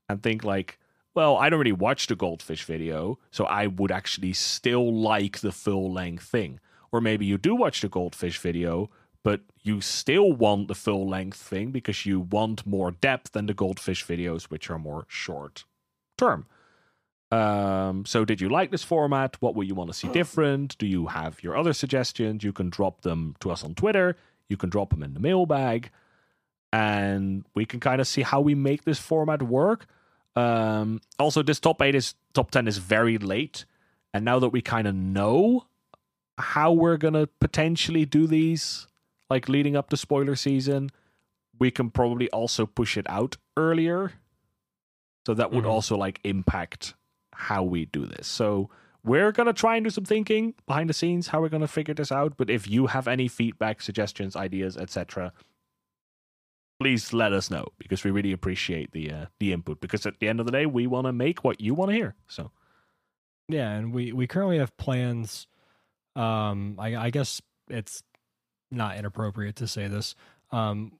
and 0.09 0.23
think 0.23 0.45
like 0.45 0.79
well 1.15 1.37
i 1.37 1.49
don't 1.49 1.59
really 1.59 1.73
watch 1.73 2.07
the 2.07 2.15
goldfish 2.15 2.65
video 2.65 3.19
so 3.31 3.45
i 3.47 3.67
would 3.67 3.91
actually 3.91 4.33
still 4.33 4.95
like 4.95 5.41
the 5.41 5.53
full 5.53 5.93
length 5.93 6.25
thing. 6.25 6.61
Or 6.93 7.01
maybe 7.01 7.27
you 7.27 7.37
do 7.37 7.55
watch 7.55 7.83
the 7.83 7.89
goldfish 7.89 8.39
video 8.39 8.89
but 9.27 9.41
you 9.65 9.81
still 9.81 10.33
want 10.33 10.69
the 10.69 10.75
full 10.77 11.09
length 11.09 11.37
thing 11.37 11.73
because 11.73 12.07
you 12.07 12.21
want 12.21 12.65
more 12.65 12.93
depth 12.93 13.33
than 13.33 13.47
the 13.47 13.55
goldfish 13.55 14.07
videos, 14.07 14.45
which 14.45 14.71
are 14.71 14.79
more 14.79 15.05
short 15.09 15.65
term. 16.17 16.47
Um, 17.33 18.07
so, 18.07 18.25
did 18.25 18.41
you 18.41 18.49
like 18.49 18.71
this 18.71 18.85
format? 18.85 19.35
What 19.43 19.57
would 19.57 19.67
you 19.67 19.75
want 19.75 19.91
to 19.91 19.99
see 19.99 20.07
different? 20.07 20.79
Do 20.79 20.87
you 20.87 21.09
have 21.09 21.43
your 21.43 21.57
other 21.57 21.73
suggestions? 21.73 22.45
You 22.45 22.53
can 22.53 22.71
drop 22.71 23.01
them 23.01 23.35
to 23.41 23.51
us 23.51 23.65
on 23.65 23.75
Twitter. 23.75 24.17
You 24.49 24.57
can 24.57 24.71
drop 24.71 24.91
them 24.91 25.03
in 25.03 25.13
the 25.13 25.19
mailbag, 25.19 25.91
and 26.73 27.45
we 27.53 27.65
can 27.67 27.81
kind 27.81 28.01
of 28.01 28.07
see 28.07 28.23
how 28.23 28.41
we 28.41 28.55
make 28.55 28.85
this 28.85 29.01
format 29.01 29.43
work. 29.43 29.87
Um, 30.37 31.01
also, 31.19 31.43
this 31.43 31.59
top 31.59 31.83
eight 31.83 31.97
is 31.97 32.15
top 32.33 32.53
ten 32.53 32.69
is 32.69 32.79
very 32.79 33.19
late, 33.19 33.65
and 34.15 34.25
now 34.25 34.39
that 34.39 34.51
we 34.51 34.63
kind 34.63 34.87
of 34.87 34.95
know 34.95 35.67
how 36.39 36.71
we're 36.71 36.97
gonna 36.97 37.27
potentially 37.41 38.05
do 38.05 38.29
these 38.29 38.87
like 39.31 39.49
leading 39.49 39.77
up 39.77 39.91
to 39.91 39.97
spoiler 39.97 40.37
season, 40.37 40.91
we 41.59 41.71
can 41.71 41.91
probably 41.91 42.29
also 42.31 42.67
push 42.67 42.97
it 42.97 43.07
out 43.09 43.37
earlier. 43.57 44.13
So 45.27 45.35
that 45.35 45.51
would 45.51 45.65
Mhm. 45.65 45.71
also 45.71 45.97
like 45.97 46.21
impact 46.25 46.95
how 47.33 47.63
we 47.65 47.87
do 47.87 48.07
this. 48.07 48.27
So 48.29 48.71
we're 49.03 49.33
gonna 49.33 49.53
try 49.53 49.77
and 49.77 49.85
do 49.85 49.91
some 49.91 50.05
thinking 50.05 50.55
behind 50.67 50.89
the 50.89 50.95
scenes 50.95 51.29
how 51.29 51.41
we're 51.41 51.49
gonna 51.49 51.67
figure 51.69 51.95
this 51.95 52.13
out. 52.13 52.37
But 52.37 52.51
if 52.51 52.69
you 52.69 52.87
have 52.89 53.09
any 53.09 53.27
feedback, 53.29 53.81
suggestions, 53.83 54.37
ideas, 54.37 54.77
etc., 54.77 55.33
please 56.79 57.13
let 57.13 57.33
us 57.33 57.51
know 57.51 57.67
because 57.79 58.05
we 58.05 58.11
really 58.11 58.33
appreciate 58.33 58.93
the 58.93 59.11
uh, 59.11 59.27
the 59.41 59.53
input. 59.53 59.81
Because 59.81 60.07
at 60.07 60.21
the 60.21 60.29
end 60.29 60.41
of 60.41 60.47
the 60.47 60.53
day, 60.53 60.67
we 60.67 60.87
want 60.87 61.07
to 61.07 61.13
make 61.13 61.43
what 61.43 61.61
you 61.61 61.75
want 61.75 61.91
to 61.91 61.97
hear. 61.97 62.15
So 62.29 62.53
Yeah, 63.49 63.71
and 63.73 63.93
we 63.93 64.13
we 64.13 64.27
currently 64.27 64.59
have 64.59 64.77
plans. 64.77 65.47
Um, 66.15 66.77
I, 66.79 66.97
I 66.97 67.11
guess 67.11 67.43
it's 67.69 68.03
not 68.71 68.97
inappropriate 68.97 69.57
to 69.57 69.67
say 69.67 69.89
this. 69.89 70.15
Um, 70.51 70.99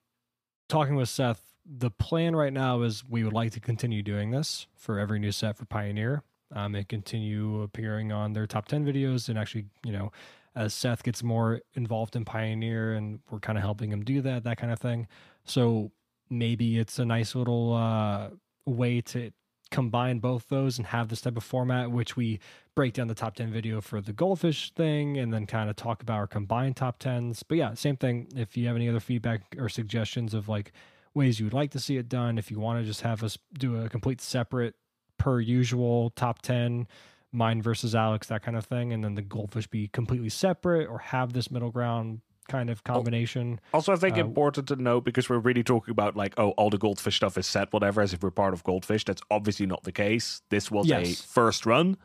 talking 0.69 0.97
with 0.97 1.09
Seth, 1.09 1.43
the 1.65 1.91
plan 1.91 2.37
right 2.37 2.53
now 2.53 2.83
is 2.83 3.05
we 3.09 3.25
would 3.25 3.33
like 3.33 3.53
to 3.53 3.61
continue 3.61 4.03
doing 4.03 4.31
this 4.31 4.67
for 4.77 4.99
every 4.99 5.19
new 5.19 5.33
set 5.33 5.57
for 5.57 5.65
Pioneer. 5.65 6.23
Um, 6.55 6.77
and 6.77 6.89
continue 6.89 7.63
appearing 7.63 8.13
on 8.13 8.33
their 8.33 8.47
top 8.47 8.69
ten 8.69 8.87
videos, 8.87 9.29
and 9.29 9.37
actually, 9.37 9.65
you 9.85 9.91
know, 9.91 10.13
as 10.55 10.73
Seth 10.75 11.03
gets 11.03 11.25
more 11.25 11.61
involved 11.75 12.15
in 12.15 12.25
Pioneer, 12.25 12.95
and 12.95 13.19
we're 13.33 13.41
kind 13.41 13.59
of 13.59 13.65
helping 13.65 13.91
him 13.91 14.05
do 14.05 14.21
that, 14.21 14.45
that 14.45 14.57
kind 14.57 14.73
of 14.73 14.79
thing. 14.79 15.09
So 15.45 15.91
maybe 16.31 16.79
it's 16.79 17.01
a 17.01 17.05
nice 17.05 17.35
little 17.35 17.75
uh, 17.75 18.29
way 18.65 19.01
to 19.01 19.33
combine 19.71 20.19
both 20.19 20.49
those 20.49 20.79
and 20.79 20.89
have 20.89 21.09
this 21.09 21.21
type 21.21 21.37
of 21.37 21.45
format, 21.45 21.91
which 21.91 22.17
we 22.17 22.39
break 22.75 22.95
down 22.95 23.09
the 23.09 23.15
top 23.15 23.35
10 23.35 23.51
video 23.51 23.81
for 23.81 24.01
the 24.01 24.13
goldfish 24.13 24.73
thing 24.73 25.17
and 25.17 25.33
then 25.33 25.47
kind 25.47 25.71
of 25.71 25.77
talk 25.77 26.03
about 26.03 26.17
our 26.17 26.27
combined 26.27 26.77
top 26.77 26.99
10s. 26.99 27.43
But 27.47 27.59
yeah, 27.59 27.75
same 27.75 27.97
thing. 27.97 28.29
If 28.37 28.57
you 28.57 28.67
have 28.67 28.77
any 28.77 28.89
other 28.89 29.01
feedback 29.01 29.57
or 29.59 29.69
suggestions 29.69 30.35
of 30.35 30.49
like 30.49 30.73
ways 31.15 31.41
you 31.41 31.47
would 31.47 31.55
like 31.55 31.71
to 31.73 31.81
see 31.81 31.97
it 31.97 32.09
done, 32.09 32.39
if 32.39 32.51
you 32.51 32.61
want 32.61 32.81
to 32.81 32.85
just 32.85 33.01
have 33.01 33.23
us 33.23 33.39
do 33.59 33.83
a 33.83 33.89
complete 33.89 34.21
separate 34.21 34.75
per 35.19 35.41
usual 35.41 36.11
top 36.11 36.43
10, 36.43 36.87
mine 37.33 37.63
versus 37.63 37.95
Alex, 37.95 38.29
that 38.29 38.43
kind 38.43 38.57
of 38.57 38.65
thing, 38.65 38.93
and 38.93 39.03
then 39.03 39.15
the 39.15 39.23
goldfish 39.23 39.67
be 39.67 39.89
completely 39.89 40.29
separate 40.29 40.87
or 40.87 40.99
have 40.99 41.33
this 41.33 41.51
middle 41.51 41.71
ground 41.71 42.21
kind 42.49 42.71
of 42.71 42.85
combination. 42.85 43.61
Also, 43.75 43.93
I 43.93 43.97
think 43.97 44.17
Uh, 44.17 44.21
important 44.21 44.69
to 44.69 44.77
note 44.77 45.05
because 45.05 45.29
we're 45.29 45.39
really 45.39 45.63
talking 45.65 45.93
about 45.93 46.17
like, 46.17 46.35
oh, 46.39 46.51
all 46.53 46.71
the 46.71 46.79
goldfish 46.79 47.17
stuff 47.17 47.37
is 47.39 47.47
set, 47.47 47.73
whatever, 47.73 48.01
as 48.01 48.13
if 48.13 48.23
we're 48.23 48.31
part 48.31 48.55
of 48.55 48.63
goldfish. 48.65 49.05
That's 49.05 49.23
obviously 49.31 49.67
not 49.67 49.83
the 49.85 49.93
case. 49.93 50.43
This 50.51 50.71
was 50.71 50.91
a 50.91 51.05
first 51.15 51.67
run. 51.67 51.97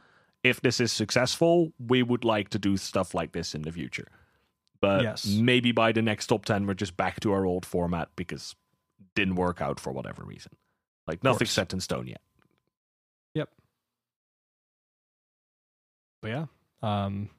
If 0.44 0.60
this 0.62 0.80
is 0.80 0.92
successful, 0.92 1.72
we 1.80 2.02
would 2.04 2.24
like 2.24 2.50
to 2.50 2.60
do 2.60 2.76
stuff 2.78 3.14
like 3.14 3.32
this 3.32 3.54
in 3.54 3.62
the 3.62 3.72
future. 3.72 4.08
But 4.80 5.04
Yes. 5.04 5.26
maybe 5.28 5.72
by 5.72 5.92
the 5.92 6.02
next 6.02 6.26
top 6.28 6.46
10, 6.46 6.66
we're 6.66 6.74
just 6.74 6.98
back 6.98 7.20
to 7.20 7.32
our 7.34 7.46
old 7.46 7.66
format 7.66 8.10
because 8.16 8.56
it 9.00 9.06
didn't 9.14 9.36
work 9.36 9.62
out 9.62 9.80
for 9.80 9.92
whatever 9.94 10.24
reason. 10.24 10.54
Like 11.06 11.24
nothing's 11.24 11.52
set 11.52 11.72
in 11.74 11.80
stone 11.82 12.08
yet. 12.08 12.22
Yep. 13.36 13.50
But 16.22 16.28
yeah. 16.30 16.46
Um 16.82 17.30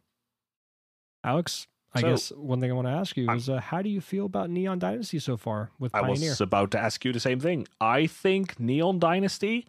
Alex, 1.24 1.66
I 1.94 2.01
So- 2.01 2.09
guess 2.10 2.31
one 2.32 2.60
thing 2.60 2.70
I 2.70 2.74
want 2.74 2.86
to 2.89 2.93
ask 2.93 3.16
you 3.16 3.31
is 3.31 3.48
uh, 3.51 3.60
how 3.60 3.82
do 3.82 3.90
you 3.90 4.01
feel 4.01 4.24
about 4.27 4.48
Neon 4.51 4.78
Dynasty 4.78 5.19
so 5.19 5.36
far 5.36 5.70
with 5.78 5.94
I 5.94 6.01
Pioneer? 6.01 6.31
was 6.31 6.40
about 6.40 6.70
to 6.73 6.78
ask 6.78 7.05
you 7.05 7.12
the 7.12 7.20
same 7.20 7.39
thing. 7.40 7.66
I 7.81 8.06
think 8.06 8.59
Neon 8.59 8.98
Dynasty 8.98 9.66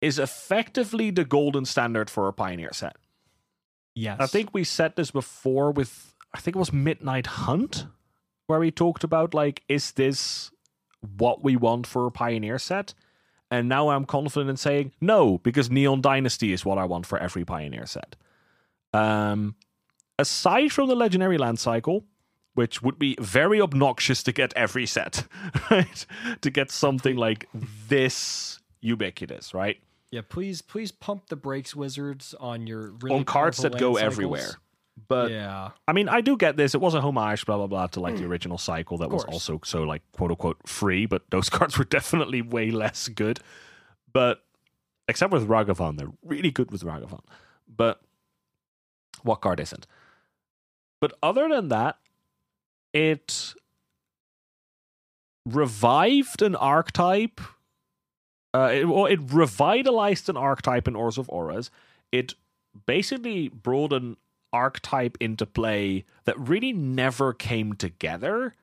is 0.00 0.18
effectively 0.18 1.10
the 1.10 1.24
golden 1.24 1.64
standard 1.64 2.10
for 2.10 2.28
a 2.28 2.32
Pioneer 2.32 2.72
set. 2.72 2.96
yes. 3.94 4.16
I 4.20 4.26
think 4.26 4.50
we 4.52 4.64
said 4.64 4.96
this 4.96 5.10
before 5.10 5.70
with 5.70 6.14
I 6.34 6.40
think 6.40 6.56
it 6.56 6.58
was 6.58 6.72
Midnight 6.72 7.26
Hunt, 7.26 7.86
where 8.48 8.58
we 8.58 8.70
talked 8.72 9.04
about 9.04 9.34
like, 9.34 9.62
is 9.68 9.92
this 9.92 10.50
what 11.16 11.44
we 11.44 11.54
want 11.56 11.86
for 11.86 12.06
a 12.06 12.10
Pioneer 12.10 12.58
set? 12.58 12.92
And 13.52 13.68
now 13.68 13.90
I'm 13.90 14.04
confident 14.04 14.50
in 14.50 14.56
saying 14.56 14.92
no, 15.00 15.38
because 15.38 15.70
Neon 15.70 16.00
Dynasty 16.00 16.52
is 16.52 16.64
what 16.64 16.76
I 16.78 16.86
want 16.86 17.06
for 17.06 17.18
every 17.18 17.44
Pioneer 17.44 17.86
set. 17.86 18.16
Um, 18.92 19.54
aside 20.18 20.72
from 20.72 20.88
the 20.88 20.94
Legendary 20.94 21.38
Land 21.38 21.58
Cycle, 21.58 22.04
which 22.54 22.82
would 22.82 22.98
be 22.98 23.16
very 23.20 23.60
obnoxious 23.60 24.22
to 24.22 24.32
get 24.32 24.52
every 24.54 24.86
set, 24.86 25.26
right? 25.70 26.06
to 26.40 26.50
get 26.50 26.70
something 26.70 27.16
like 27.16 27.48
this 27.88 28.60
ubiquitous, 28.80 29.54
right? 29.54 29.78
Yeah, 30.10 30.20
please 30.28 30.62
please 30.62 30.92
pump 30.92 31.28
the 31.28 31.36
brakes 31.36 31.74
wizards 31.74 32.34
on 32.38 32.66
your 32.68 32.92
really 33.00 33.16
On 33.16 33.24
cards 33.24 33.58
that 33.58 33.72
go 33.72 33.94
cycles. 33.94 34.02
everywhere. 34.02 34.50
But 35.08 35.32
yeah. 35.32 35.70
I 35.88 35.92
mean, 35.92 36.08
I 36.08 36.20
do 36.20 36.36
get 36.36 36.56
this. 36.56 36.72
It 36.72 36.80
was 36.80 36.94
a 36.94 37.00
homage, 37.00 37.44
blah 37.46 37.56
blah 37.56 37.66
blah, 37.66 37.88
to 37.88 38.00
like 38.00 38.16
the 38.16 38.24
original 38.24 38.58
cycle 38.58 38.96
that 38.98 39.10
was 39.10 39.24
also 39.24 39.60
so 39.64 39.82
like 39.82 40.02
quote 40.12 40.30
unquote 40.30 40.68
free, 40.68 41.06
but 41.06 41.22
those 41.30 41.50
cards 41.56 41.76
were 41.76 41.84
definitely 41.84 42.42
way 42.42 42.70
less 42.70 43.08
good. 43.08 43.40
But 44.12 44.44
except 45.08 45.32
with 45.32 45.48
Ragavan, 45.48 45.98
they're 45.98 46.12
really 46.22 46.52
good 46.52 46.70
with 46.70 46.82
Ragavan. 46.82 47.22
But 47.66 48.00
what 49.22 49.40
card 49.40 49.58
isn't? 49.58 49.88
But 51.04 51.18
other 51.22 51.50
than 51.50 51.68
that, 51.68 51.98
it 52.94 53.52
revived 55.44 56.40
an 56.40 56.56
archetype. 56.56 57.42
Uh, 58.54 58.70
it, 58.72 58.86
it 58.86 59.20
revitalized 59.30 60.30
an 60.30 60.38
archetype 60.38 60.88
in 60.88 60.94
Orzhov 60.94 61.26
Auras. 61.28 61.70
It 62.10 62.32
basically 62.86 63.48
brought 63.48 63.92
an 63.92 64.16
archetype 64.50 65.18
into 65.20 65.44
play 65.44 66.06
that 66.24 66.40
really 66.40 66.72
never 66.72 67.34
came 67.34 67.74
together 67.74 68.54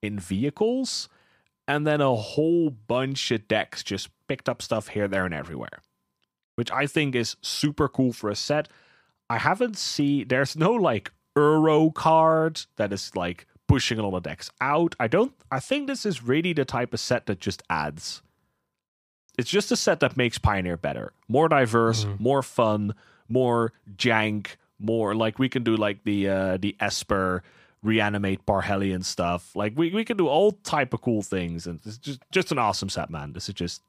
in 0.00 0.18
vehicles, 0.18 1.10
and 1.68 1.86
then 1.86 2.00
a 2.00 2.14
whole 2.14 2.70
bunch 2.70 3.30
of 3.30 3.46
decks 3.46 3.82
just 3.82 4.08
picked 4.26 4.48
up 4.48 4.62
stuff 4.62 4.88
here, 4.88 5.06
there, 5.06 5.26
and 5.26 5.34
everywhere, 5.34 5.82
which 6.54 6.70
I 6.70 6.86
think 6.86 7.14
is 7.14 7.36
super 7.42 7.88
cool 7.88 8.14
for 8.14 8.30
a 8.30 8.34
set. 8.34 8.68
I 9.28 9.36
haven't 9.36 9.76
seen 9.76 10.28
there's 10.28 10.56
no 10.56 10.72
like 10.72 11.12
Uro 11.40 11.92
card 11.94 12.62
that 12.76 12.92
is 12.92 13.14
like 13.16 13.46
pushing 13.66 13.98
a 13.98 14.06
lot 14.06 14.16
of 14.16 14.22
decks 14.24 14.50
out. 14.60 14.94
I 15.00 15.06
don't. 15.08 15.32
I 15.50 15.60
think 15.60 15.86
this 15.86 16.04
is 16.04 16.22
really 16.22 16.52
the 16.52 16.64
type 16.64 16.92
of 16.94 17.00
set 17.00 17.26
that 17.26 17.40
just 17.40 17.62
adds. 17.70 18.22
It's 19.38 19.50
just 19.50 19.72
a 19.72 19.76
set 19.76 20.00
that 20.00 20.16
makes 20.16 20.38
Pioneer 20.38 20.76
better, 20.76 21.12
more 21.28 21.48
diverse, 21.48 22.04
Mhm. 22.04 22.20
more 22.20 22.42
fun, 22.42 22.94
more 23.28 23.72
jank, 23.96 24.56
more 24.78 25.14
like 25.14 25.38
we 25.38 25.48
can 25.48 25.62
do 25.62 25.76
like 25.76 26.04
the 26.04 26.28
uh 26.28 26.56
the 26.56 26.76
Esper 26.80 27.42
reanimate 27.82 28.44
Parhelion 28.44 29.04
stuff. 29.04 29.54
Like 29.56 29.72
we 29.76 29.90
we 29.92 30.04
can 30.04 30.16
do 30.16 30.26
all 30.28 30.52
type 30.52 30.92
of 30.92 31.00
cool 31.00 31.22
things, 31.22 31.66
and 31.66 31.80
it's 31.86 31.96
just 31.98 32.20
just 32.30 32.52
an 32.52 32.58
awesome 32.58 32.88
set, 32.88 33.08
man. 33.08 33.32
This 33.32 33.48
is 33.48 33.54
just 33.54 33.82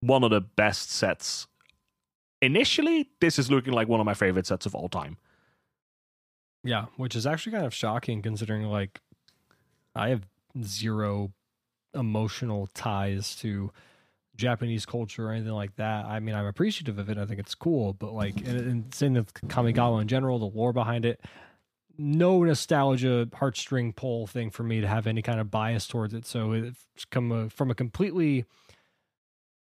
one 0.00 0.22
of 0.22 0.30
the 0.30 0.40
best 0.40 0.90
sets. 0.90 1.46
Initially, 2.42 3.08
this 3.20 3.38
is 3.38 3.50
looking 3.50 3.72
like 3.72 3.88
one 3.88 4.00
of 4.00 4.06
my 4.06 4.14
favorite 4.14 4.46
sets 4.46 4.64
of 4.66 4.74
all 4.74 4.88
time. 4.88 5.16
Yeah, 6.62 6.86
which 6.96 7.16
is 7.16 7.26
actually 7.26 7.52
kind 7.52 7.66
of 7.66 7.74
shocking 7.74 8.22
considering 8.22 8.64
like 8.64 9.00
I 9.94 10.10
have 10.10 10.26
zero 10.62 11.32
emotional 11.94 12.68
ties 12.74 13.34
to 13.36 13.70
Japanese 14.36 14.86
culture 14.86 15.28
or 15.28 15.32
anything 15.32 15.52
like 15.52 15.76
that. 15.76 16.04
I 16.06 16.20
mean, 16.20 16.34
I'm 16.34 16.46
appreciative 16.46 16.98
of 16.98 17.08
it. 17.08 17.18
I 17.18 17.26
think 17.26 17.40
it's 17.40 17.54
cool, 17.54 17.92
but 17.92 18.12
like, 18.12 18.36
and, 18.38 18.58
and 18.58 18.94
same 18.94 19.14
with 19.14 19.32
Kamigawa 19.34 20.02
in 20.02 20.08
general, 20.08 20.38
the 20.38 20.46
lore 20.46 20.72
behind 20.72 21.04
it, 21.04 21.20
no 21.98 22.42
nostalgia 22.42 23.28
heartstring 23.32 23.94
pull 23.94 24.26
thing 24.26 24.50
for 24.50 24.62
me 24.62 24.80
to 24.80 24.86
have 24.86 25.06
any 25.06 25.20
kind 25.20 25.40
of 25.40 25.50
bias 25.50 25.86
towards 25.86 26.14
it. 26.14 26.26
So 26.26 26.52
it's 26.52 27.04
come 27.10 27.30
a, 27.30 27.50
from 27.50 27.70
a 27.70 27.74
completely, 27.74 28.46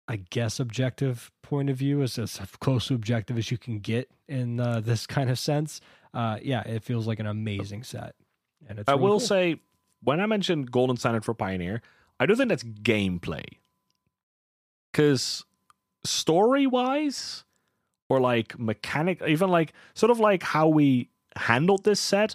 I 0.06 0.16
guess, 0.30 0.60
objective 0.60 1.32
point 1.42 1.70
of 1.70 1.76
view, 1.76 2.02
as, 2.02 2.18
as 2.18 2.38
close 2.60 2.86
to 2.88 2.94
objective 2.94 3.36
as 3.36 3.50
you 3.50 3.58
can 3.58 3.80
get 3.80 4.08
in 4.28 4.60
uh, 4.60 4.80
this 4.80 5.06
kind 5.06 5.30
of 5.30 5.38
sense. 5.38 5.80
Uh, 6.12 6.38
yeah, 6.42 6.62
it 6.62 6.82
feels 6.82 7.06
like 7.06 7.20
an 7.20 7.26
amazing 7.26 7.82
set, 7.82 8.14
and 8.68 8.78
it's. 8.78 8.88
I 8.88 8.92
really 8.92 9.04
will 9.04 9.10
cool. 9.12 9.20
say, 9.20 9.56
when 10.02 10.20
I 10.20 10.26
mentioned 10.26 10.70
Golden 10.70 10.96
Standard 10.96 11.24
for 11.24 11.34
Pioneer, 11.34 11.82
I 12.18 12.26
do 12.26 12.34
think 12.34 12.48
that's 12.48 12.64
gameplay. 12.64 13.44
Because 14.90 15.44
story 16.04 16.66
wise, 16.66 17.44
or 18.08 18.20
like 18.20 18.58
mechanic, 18.58 19.22
even 19.26 19.50
like 19.50 19.72
sort 19.94 20.10
of 20.10 20.18
like 20.18 20.42
how 20.42 20.68
we 20.68 21.08
handled 21.36 21.84
this 21.84 22.00
set, 22.00 22.34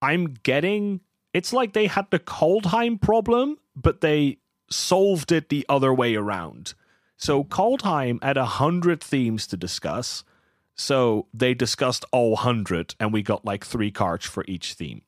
I'm 0.00 0.34
getting. 0.42 1.00
It's 1.34 1.52
like 1.52 1.72
they 1.72 1.86
had 1.86 2.10
the 2.10 2.18
Kaldheim 2.18 3.00
problem, 3.00 3.58
but 3.74 4.00
they 4.00 4.38
solved 4.70 5.32
it 5.32 5.48
the 5.48 5.64
other 5.68 5.92
way 5.92 6.14
around. 6.14 6.74
So 7.16 7.44
Kaldheim 7.44 8.22
had 8.22 8.36
a 8.36 8.44
hundred 8.44 9.02
themes 9.02 9.46
to 9.48 9.56
discuss. 9.56 10.24
So 10.82 11.28
they 11.32 11.54
discussed 11.54 12.04
all 12.10 12.34
hundred, 12.34 12.96
and 12.98 13.12
we 13.12 13.22
got 13.22 13.44
like 13.44 13.64
three 13.64 13.92
cards 13.92 14.26
for 14.26 14.44
each 14.48 14.74
theme. 14.74 15.02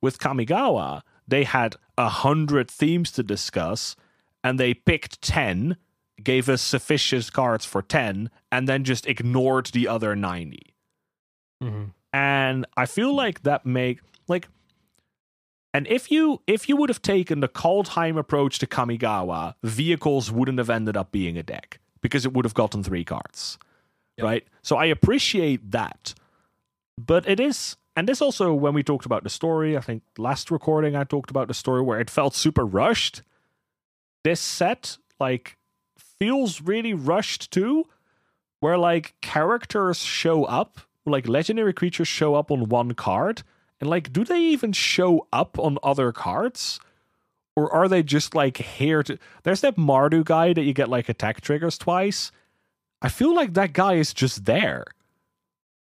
With 0.00 0.20
Kamigawa, 0.20 1.02
they 1.26 1.42
had 1.42 1.74
a 1.98 2.08
hundred 2.08 2.70
themes 2.70 3.10
to 3.12 3.24
discuss, 3.24 3.96
and 4.44 4.60
they 4.60 4.72
picked 4.72 5.20
ten, 5.20 5.76
gave 6.22 6.48
us 6.48 6.62
sufficient 6.62 7.32
cards 7.32 7.64
for 7.64 7.82
ten, 7.82 8.30
and 8.52 8.68
then 8.68 8.84
just 8.84 9.06
ignored 9.06 9.66
the 9.66 9.88
other 9.88 10.14
ninety. 10.14 10.76
Mhm. 11.60 11.90
And 12.12 12.64
I 12.76 12.86
feel 12.86 13.12
like 13.12 13.42
that 13.42 13.66
make 13.66 13.98
like 14.28 14.46
and 15.72 15.88
if 15.88 16.08
you 16.08 16.40
if 16.46 16.68
you 16.68 16.76
would 16.76 16.88
have 16.88 17.02
taken 17.02 17.40
the 17.40 17.48
Kaldheim 17.48 18.16
approach 18.16 18.60
to 18.60 18.66
Kamigawa, 18.68 19.54
vehicles 19.64 20.30
wouldn't 20.30 20.58
have 20.58 20.70
ended 20.70 20.96
up 20.96 21.10
being 21.10 21.36
a 21.36 21.42
deck 21.42 21.80
because 22.00 22.24
it 22.24 22.32
would 22.32 22.44
have 22.44 22.54
gotten 22.54 22.84
three 22.84 23.04
cards. 23.04 23.58
Yep. 24.18 24.24
Right? 24.24 24.46
So 24.62 24.76
I 24.76 24.86
appreciate 24.86 25.70
that. 25.72 26.14
But 26.96 27.28
it 27.28 27.40
is 27.40 27.76
and 27.96 28.08
this 28.08 28.20
also 28.20 28.52
when 28.52 28.74
we 28.74 28.82
talked 28.82 29.06
about 29.06 29.22
the 29.22 29.30
story, 29.30 29.76
I 29.76 29.80
think 29.80 30.02
last 30.18 30.50
recording 30.50 30.96
I 30.96 31.04
talked 31.04 31.30
about 31.30 31.48
the 31.48 31.54
story 31.54 31.82
where 31.82 32.00
it 32.00 32.10
felt 32.10 32.34
super 32.34 32.66
rushed. 32.66 33.22
This 34.24 34.40
set 34.40 34.98
like 35.20 35.56
feels 36.18 36.60
really 36.60 36.94
rushed 36.94 37.50
too, 37.50 37.84
where 38.60 38.78
like 38.78 39.14
characters 39.20 39.98
show 39.98 40.44
up, 40.44 40.80
like 41.06 41.28
legendary 41.28 41.72
creatures 41.72 42.08
show 42.08 42.34
up 42.34 42.50
on 42.50 42.68
one 42.68 42.94
card, 42.94 43.42
and 43.80 43.88
like, 43.88 44.12
do 44.12 44.24
they 44.24 44.40
even 44.40 44.72
show 44.72 45.26
up 45.32 45.58
on 45.58 45.78
other 45.82 46.10
cards? 46.10 46.80
Or 47.56 47.72
are 47.72 47.86
they 47.86 48.02
just 48.02 48.34
like 48.34 48.56
here 48.56 49.04
to. 49.04 49.16
There's 49.44 49.60
that 49.60 49.76
Mardu 49.76 50.24
guy 50.24 50.52
that 50.52 50.64
you 50.64 50.72
get 50.72 50.88
like 50.88 51.08
attack 51.08 51.40
triggers 51.40 51.78
twice. 51.78 52.32
I 53.04 53.08
feel 53.08 53.34
like 53.34 53.52
that 53.54 53.72
guy 53.74 53.94
is 53.94 54.14
just 54.14 54.46
there. 54.46 54.84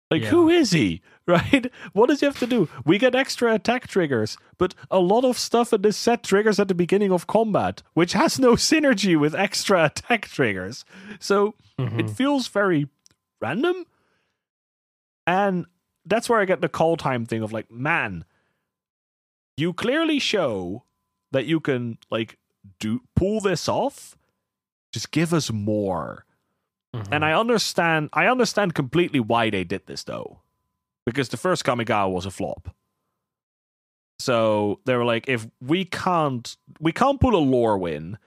Like, 0.09 0.23
Yeah. 0.23 0.29
who 0.29 0.49
is 0.49 0.71
he? 0.71 1.01
Right? 1.27 1.71
What 1.93 2.09
does 2.09 2.19
he 2.19 2.25
have 2.25 2.39
to 2.39 2.47
do? 2.47 2.67
We 2.83 2.97
get 2.97 3.13
extra 3.15 3.53
attack 3.53 3.87
triggers, 3.87 4.37
but 4.57 4.73
a 4.89 4.99
lot 4.99 5.23
of 5.23 5.37
stuff 5.37 5.71
in 5.71 5.81
this 5.83 5.95
set 5.95 6.23
triggers 6.23 6.59
at 6.59 6.67
the 6.67 6.73
beginning 6.73 7.11
of 7.13 7.27
combat, 7.27 7.83
which 7.93 8.13
has 8.13 8.39
no 8.39 8.53
synergy 8.69 9.17
with 9.17 9.35
extra 9.35 9.85
attack 9.85 10.27
triggers. 10.27 10.83
So 11.19 11.53
it 11.77 12.07
Mhm. 12.07 12.15
feels 12.15 12.47
very 12.47 12.89
random. 13.39 13.85
And 15.27 15.67
that's 16.05 16.27
where 16.27 16.39
I 16.41 16.45
get 16.45 16.59
the 16.61 16.67
Kaldheim 16.69 17.27
thing 17.27 17.43
of 17.43 17.53
like, 17.53 17.69
man, 17.71 18.25
you 19.55 19.71
clearly 19.73 20.19
show 20.19 20.83
that 21.31 21.45
you 21.45 21.59
can 21.59 21.97
like 22.09 22.37
do 22.79 23.01
pull 23.15 23.39
this 23.39 23.69
off. 23.69 24.17
Just 24.91 25.11
give 25.11 25.33
us 25.33 25.51
more. 25.51 26.25
Mhm. 26.95 27.07
And 27.11 27.25
I 27.25 27.33
understand 27.33 28.09
I 28.13 28.27
understand 28.27 28.75
completely 28.75 29.19
why 29.19 29.49
they 29.49 29.63
did 29.63 29.85
this 29.87 30.03
though. 30.03 30.39
Because 31.05 31.29
the 31.29 31.37
first 31.37 31.63
Kamigawa 31.63 32.11
was 32.11 32.25
a 32.25 32.31
flop. 32.31 32.75
So 34.19 34.79
they 34.85 34.95
were 34.95 35.05
like, 35.05 35.27
if 35.27 35.47
we 35.61 35.85
can't 35.85 36.55
we 36.79 36.91
can't 36.91 37.19
pull 37.19 37.35
a 37.35 37.45
Lorwyn 37.45 38.17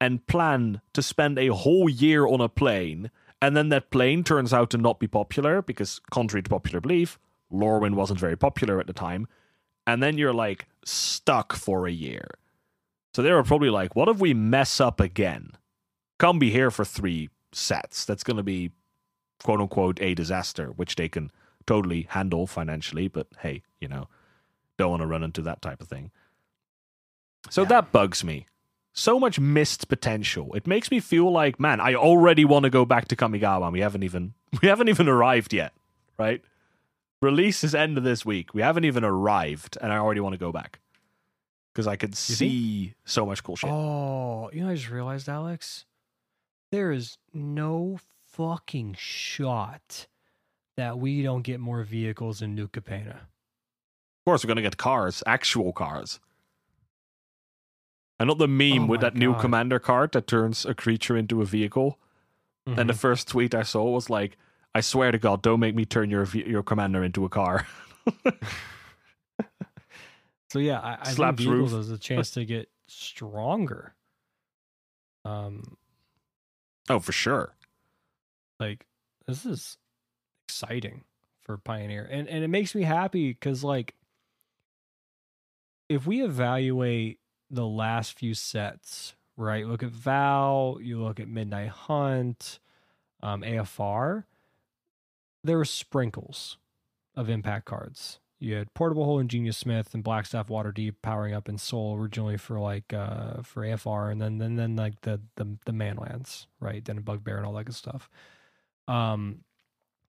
and 0.00 0.26
plan 0.26 0.80
to 0.94 1.02
spend 1.02 1.38
a 1.38 1.48
whole 1.48 1.88
year 1.88 2.26
on 2.26 2.40
a 2.40 2.48
plane, 2.48 3.10
and 3.40 3.56
then 3.56 3.68
that 3.68 3.90
plane 3.90 4.24
turns 4.24 4.52
out 4.52 4.70
to 4.70 4.78
not 4.78 4.98
be 4.98 5.06
popular 5.06 5.62
because 5.62 6.00
contrary 6.10 6.42
to 6.42 6.50
popular 6.50 6.80
belief, 6.80 7.18
Lorwyn 7.52 7.94
wasn't 7.94 8.20
very 8.20 8.36
popular 8.36 8.80
at 8.80 8.86
the 8.86 8.92
time. 8.92 9.28
And 9.86 10.02
then 10.02 10.16
you're 10.16 10.32
like 10.32 10.66
stuck 10.84 11.52
for 11.52 11.86
a 11.86 11.92
year. 11.92 12.26
So 13.14 13.20
they 13.20 13.32
were 13.32 13.42
probably 13.42 13.68
like, 13.68 13.94
what 13.94 14.08
if 14.08 14.18
we 14.20 14.32
mess 14.32 14.80
up 14.80 15.00
again? 15.00 15.52
Come 16.18 16.38
be 16.38 16.50
here 16.50 16.70
for 16.70 16.84
three 16.84 17.28
sets. 17.52 18.04
That's 18.04 18.22
going 18.24 18.36
to 18.38 18.42
be 18.42 18.70
quote 19.42 19.60
unquote 19.60 20.00
a 20.00 20.14
disaster, 20.14 20.68
which 20.76 20.96
they 20.96 21.08
can 21.08 21.30
totally 21.66 22.06
handle 22.10 22.46
financially. 22.46 23.08
But 23.08 23.28
hey, 23.40 23.62
you 23.80 23.88
know, 23.88 24.08
don't 24.78 24.90
want 24.90 25.02
to 25.02 25.06
run 25.06 25.22
into 25.22 25.42
that 25.42 25.62
type 25.62 25.80
of 25.80 25.88
thing. 25.88 26.10
So 27.50 27.62
Yeah. 27.62 27.68
that 27.68 27.92
bugs 27.92 28.22
me. 28.24 28.46
So 28.94 29.18
much 29.18 29.40
missed 29.40 29.88
potential. 29.88 30.52
It 30.54 30.66
makes 30.66 30.90
me 30.90 31.00
feel 31.00 31.30
like, 31.32 31.58
man, 31.58 31.80
I 31.80 31.94
already 31.94 32.44
want 32.44 32.64
to 32.64 32.70
go 32.70 32.84
back 32.84 33.08
to 33.08 33.16
Kamigawa. 33.16 33.64
and 33.64 33.72
We 33.72 33.80
haven't 33.80 34.02
even 34.02 34.34
we 34.62 34.68
haven't 34.68 34.88
even 34.88 35.08
arrived 35.08 35.52
yet, 35.52 35.72
right? 36.18 36.42
Release 37.22 37.62
is 37.64 37.74
end 37.74 37.96
of 37.96 38.04
this 38.04 38.26
week. 38.26 38.52
We 38.52 38.62
haven't 38.62 38.84
even 38.84 39.04
arrived, 39.04 39.78
and 39.80 39.92
I 39.92 39.96
already 39.98 40.20
want 40.20 40.32
to 40.34 40.38
go 40.38 40.50
back 40.50 40.80
because 41.72 41.86
I 41.86 41.94
could 41.96 42.16
see 42.16 42.94
so 43.04 43.24
much 43.24 43.42
cool 43.44 43.54
shit. 43.56 43.70
Oh, 43.70 44.50
you 44.52 44.62
know, 44.64 44.70
I 44.70 44.74
just 44.74 44.90
realized, 44.90 45.28
Alex, 45.28 45.84
there 46.72 46.90
is 46.90 47.16
no 47.32 47.98
fucking 48.32 48.96
shot 48.98 50.08
that 50.76 50.98
we 50.98 51.22
don't 51.22 51.42
get 51.42 51.60
more 51.60 51.82
vehicles 51.84 52.42
in 52.42 52.54
New 52.54 52.66
Capenna. 52.66 53.16
Of 53.16 54.24
course, 54.26 54.42
we're 54.44 54.48
gonna 54.48 54.62
get 54.62 54.76
cars, 54.78 55.22
actual 55.26 55.72
cars. 55.72 56.18
And 58.18 58.28
not 58.28 58.38
the 58.38 58.48
meme 58.48 58.84
Oh 58.84 58.86
with 58.86 59.00
that 59.02 59.14
new 59.16 59.34
commander 59.38 59.78
card 59.78 60.12
that 60.12 60.26
turns 60.26 60.64
a 60.64 60.74
creature 60.74 61.16
into 61.16 61.40
a 61.42 61.44
vehicle. 61.44 61.98
And 62.66 62.76
Mm-hmm. 62.76 62.86
the 62.86 62.94
first 62.94 63.28
tweet 63.28 63.54
I 63.56 63.64
saw 63.64 63.90
was 63.90 64.08
like, 64.08 64.38
"I 64.74 64.80
swear 64.80 65.10
to 65.12 65.18
God, 65.18 65.42
don't 65.42 65.58
make 65.60 65.74
me 65.74 65.84
turn 65.84 66.08
your 66.10 66.24
your 66.26 66.62
commander 66.62 67.02
into 67.04 67.24
a 67.24 67.28
car." 67.28 67.66
So 70.50 70.58
yeah, 70.58 70.80
I, 70.80 70.98
I 71.00 71.04
think 71.14 71.38
vehicles 71.38 71.72
roof. 71.72 71.86
has 71.86 71.90
a 71.90 71.96
chance 71.98 72.30
to 72.32 72.44
get 72.44 72.68
stronger. 72.86 73.94
Um, 75.24 75.78
oh, 76.88 76.98
for 76.98 77.12
sure. 77.12 77.54
like 78.60 78.86
this 79.26 79.44
is 79.44 79.76
exciting 80.48 81.04
for 81.42 81.56
Pioneer, 81.58 82.08
and 82.10 82.28
and 82.28 82.44
it 82.44 82.48
makes 82.48 82.74
me 82.74 82.82
happy 82.82 83.32
because 83.32 83.62
like 83.64 83.94
if 85.88 86.06
we 86.06 86.22
evaluate 86.22 87.18
the 87.50 87.66
last 87.66 88.18
few 88.18 88.34
sets, 88.34 89.14
right? 89.36 89.66
Look 89.66 89.82
at 89.82 89.90
Val, 89.90 90.78
you 90.80 91.02
look 91.02 91.20
at 91.20 91.28
Midnight 91.28 91.68
Hunt, 91.68 92.58
um, 93.22 93.42
AFR. 93.42 94.24
There 95.44 95.58
were 95.58 95.64
sprinkles 95.64 96.56
of 97.14 97.28
impact 97.28 97.66
cards. 97.66 98.20
You 98.42 98.56
had 98.56 98.74
Portable 98.74 99.04
Hole 99.04 99.20
and 99.20 99.30
Genius 99.30 99.56
Smith 99.56 99.94
and 99.94 100.02
Blackstaff 100.02 100.48
Waterdeep 100.48 100.96
powering 101.00 101.32
up 101.32 101.44
Ensoul 101.44 101.96
originally 101.96 102.36
for 102.36 102.58
like 102.58 102.92
uh 102.92 103.42
for 103.42 103.62
AFR 103.62 104.10
and 104.10 104.20
then 104.20 104.38
then 104.38 104.56
then 104.56 104.74
like 104.74 105.00
the 105.02 105.20
the 105.36 105.56
the 105.64 105.72
Manlands, 105.72 106.46
right? 106.58 106.84
Then 106.84 107.02
Bugbear 107.02 107.36
and 107.36 107.46
all 107.46 107.52
that 107.52 107.64
good 107.66 107.76
stuff. 107.76 108.10
Um 108.88 109.44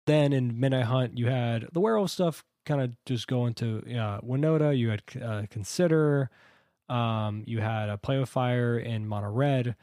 then 0.08 0.34
in 0.34 0.60
Midnight 0.60 0.86
Hunt 0.86 1.18
you 1.18 1.28
had 1.28 1.68
the 1.74 1.80
werewolf 1.80 2.10
stuff 2.10 2.44
kind 2.66 2.82
of 2.82 2.92
just 3.06 3.28
going 3.28 3.54
to 3.56 3.84
uh 3.96 4.22
Winota, 4.22 4.76
you 4.76 4.90
had 4.90 5.04
uh, 5.22 5.44
Consider, 5.52 6.32
um 6.90 7.44
you 7.46 7.60
had 7.60 7.90
a 7.90 8.00
Play 8.00 8.18
with 8.18 8.30
Fire 8.30 8.80
in 8.80 9.08
Mono 9.08 9.30
Red 9.30 9.76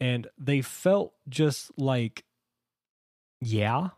and 0.00 0.26
they 0.36 0.60
felt 0.60 1.14
just 1.30 1.70
like 1.78 2.24
yeah. 3.40 3.88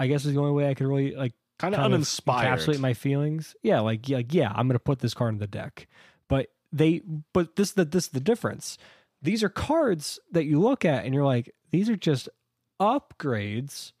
I 0.00 0.08
guess 0.08 0.24
is 0.24 0.34
the 0.34 0.40
only 0.40 0.52
way 0.52 0.68
I 0.68 0.74
could 0.74 0.88
really 0.88 1.14
like 1.14 1.34
Kind 1.62 1.76
of 1.76 1.80
uninspired. 1.80 2.58
encapsulate 2.58 2.80
my 2.80 2.92
feelings. 2.92 3.54
Yeah, 3.62 3.78
like 3.80 4.08
yeah, 4.08 4.16
like, 4.16 4.34
yeah, 4.34 4.52
I'm 4.52 4.66
gonna 4.66 4.80
put 4.80 4.98
this 4.98 5.14
card 5.14 5.32
in 5.32 5.38
the 5.38 5.46
deck. 5.46 5.86
But 6.28 6.48
they 6.72 7.02
but 7.32 7.54
this 7.54 7.70
the 7.70 7.84
this 7.84 8.06
is 8.06 8.10
the 8.10 8.20
difference. 8.20 8.78
These 9.22 9.44
are 9.44 9.48
cards 9.48 10.18
that 10.32 10.44
you 10.44 10.58
look 10.58 10.84
at 10.84 11.04
and 11.04 11.14
you're 11.14 11.24
like, 11.24 11.54
these 11.70 11.88
are 11.88 11.94
just 11.94 12.28
upgrades 12.80 13.92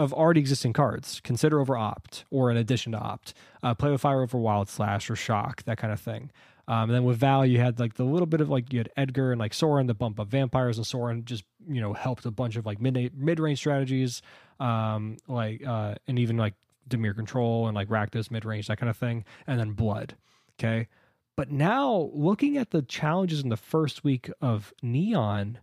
of 0.00 0.12
already 0.12 0.40
existing 0.40 0.72
cards. 0.72 1.20
Consider 1.22 1.60
over 1.60 1.76
opt 1.76 2.24
or 2.32 2.50
an 2.50 2.56
addition 2.56 2.90
to 2.90 2.98
opt. 2.98 3.32
Uh, 3.62 3.74
play 3.74 3.92
with 3.92 4.00
fire 4.00 4.22
over 4.22 4.36
wild 4.36 4.68
slash 4.68 5.08
or 5.08 5.14
shock, 5.14 5.62
that 5.66 5.78
kind 5.78 5.92
of 5.92 6.00
thing. 6.00 6.32
Um, 6.66 6.90
and 6.90 6.94
then 6.94 7.04
with 7.04 7.18
Val, 7.18 7.46
you 7.46 7.60
had 7.60 7.78
like 7.78 7.94
the 7.94 8.02
little 8.02 8.26
bit 8.26 8.40
of 8.40 8.48
like 8.48 8.72
you 8.72 8.80
had 8.80 8.90
Edgar 8.96 9.30
and 9.30 9.38
like 9.38 9.54
Sorin 9.54 9.86
to 9.86 9.94
bump 9.94 10.18
up 10.18 10.26
vampires, 10.26 10.78
and 10.78 10.86
Sorin 10.86 11.24
just 11.24 11.44
you 11.68 11.80
know 11.80 11.92
helped 11.92 12.26
a 12.26 12.32
bunch 12.32 12.56
of 12.56 12.66
like 12.66 12.80
mid 12.80 13.16
mid 13.16 13.38
range 13.38 13.58
strategies, 13.58 14.20
um, 14.58 15.18
like 15.28 15.64
uh, 15.64 15.94
and 16.08 16.18
even 16.18 16.38
like 16.38 16.54
Dimir 16.88 17.14
control 17.14 17.66
and 17.66 17.74
like 17.74 17.88
Rakdos 17.88 18.30
mid 18.30 18.44
range 18.44 18.68
that 18.68 18.78
kind 18.78 18.90
of 18.90 18.96
thing, 18.96 19.24
and 19.46 19.58
then 19.58 19.72
Blood. 19.72 20.16
Okay, 20.58 20.88
but 21.36 21.50
now 21.50 22.10
looking 22.12 22.56
at 22.56 22.70
the 22.70 22.82
challenges 22.82 23.42
in 23.42 23.48
the 23.48 23.56
first 23.56 24.04
week 24.04 24.30
of 24.40 24.72
Neon, 24.82 25.58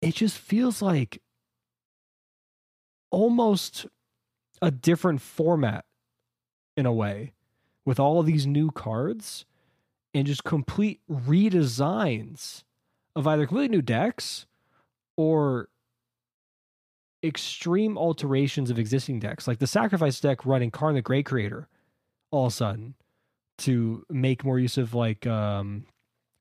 it 0.00 0.14
just 0.14 0.38
feels 0.38 0.80
like 0.80 1.20
almost 3.10 3.86
a 4.60 4.70
different 4.70 5.20
format 5.20 5.84
in 6.76 6.86
a 6.86 6.92
way 6.92 7.32
with 7.84 7.98
all 7.98 8.20
of 8.20 8.26
these 8.26 8.46
new 8.46 8.70
cards 8.70 9.44
and 10.14 10.26
just 10.26 10.44
complete 10.44 11.00
redesigns 11.10 12.64
of 13.16 13.26
either 13.26 13.46
completely 13.46 13.76
new 13.76 13.82
decks 13.82 14.46
or 15.16 15.68
extreme 17.24 17.96
alterations 17.96 18.70
of 18.70 18.78
existing 18.78 19.18
decks 19.18 19.46
like 19.46 19.58
the 19.58 19.66
sacrifice 19.66 20.18
deck 20.20 20.44
running 20.44 20.70
Karn 20.70 20.94
the 20.94 21.02
Great 21.02 21.26
Creator 21.26 21.68
all 22.30 22.46
of 22.46 22.52
a 22.52 22.56
sudden 22.56 22.94
to 23.58 24.04
make 24.10 24.44
more 24.44 24.58
use 24.58 24.76
of 24.76 24.94
like 24.94 25.26
um 25.26 25.84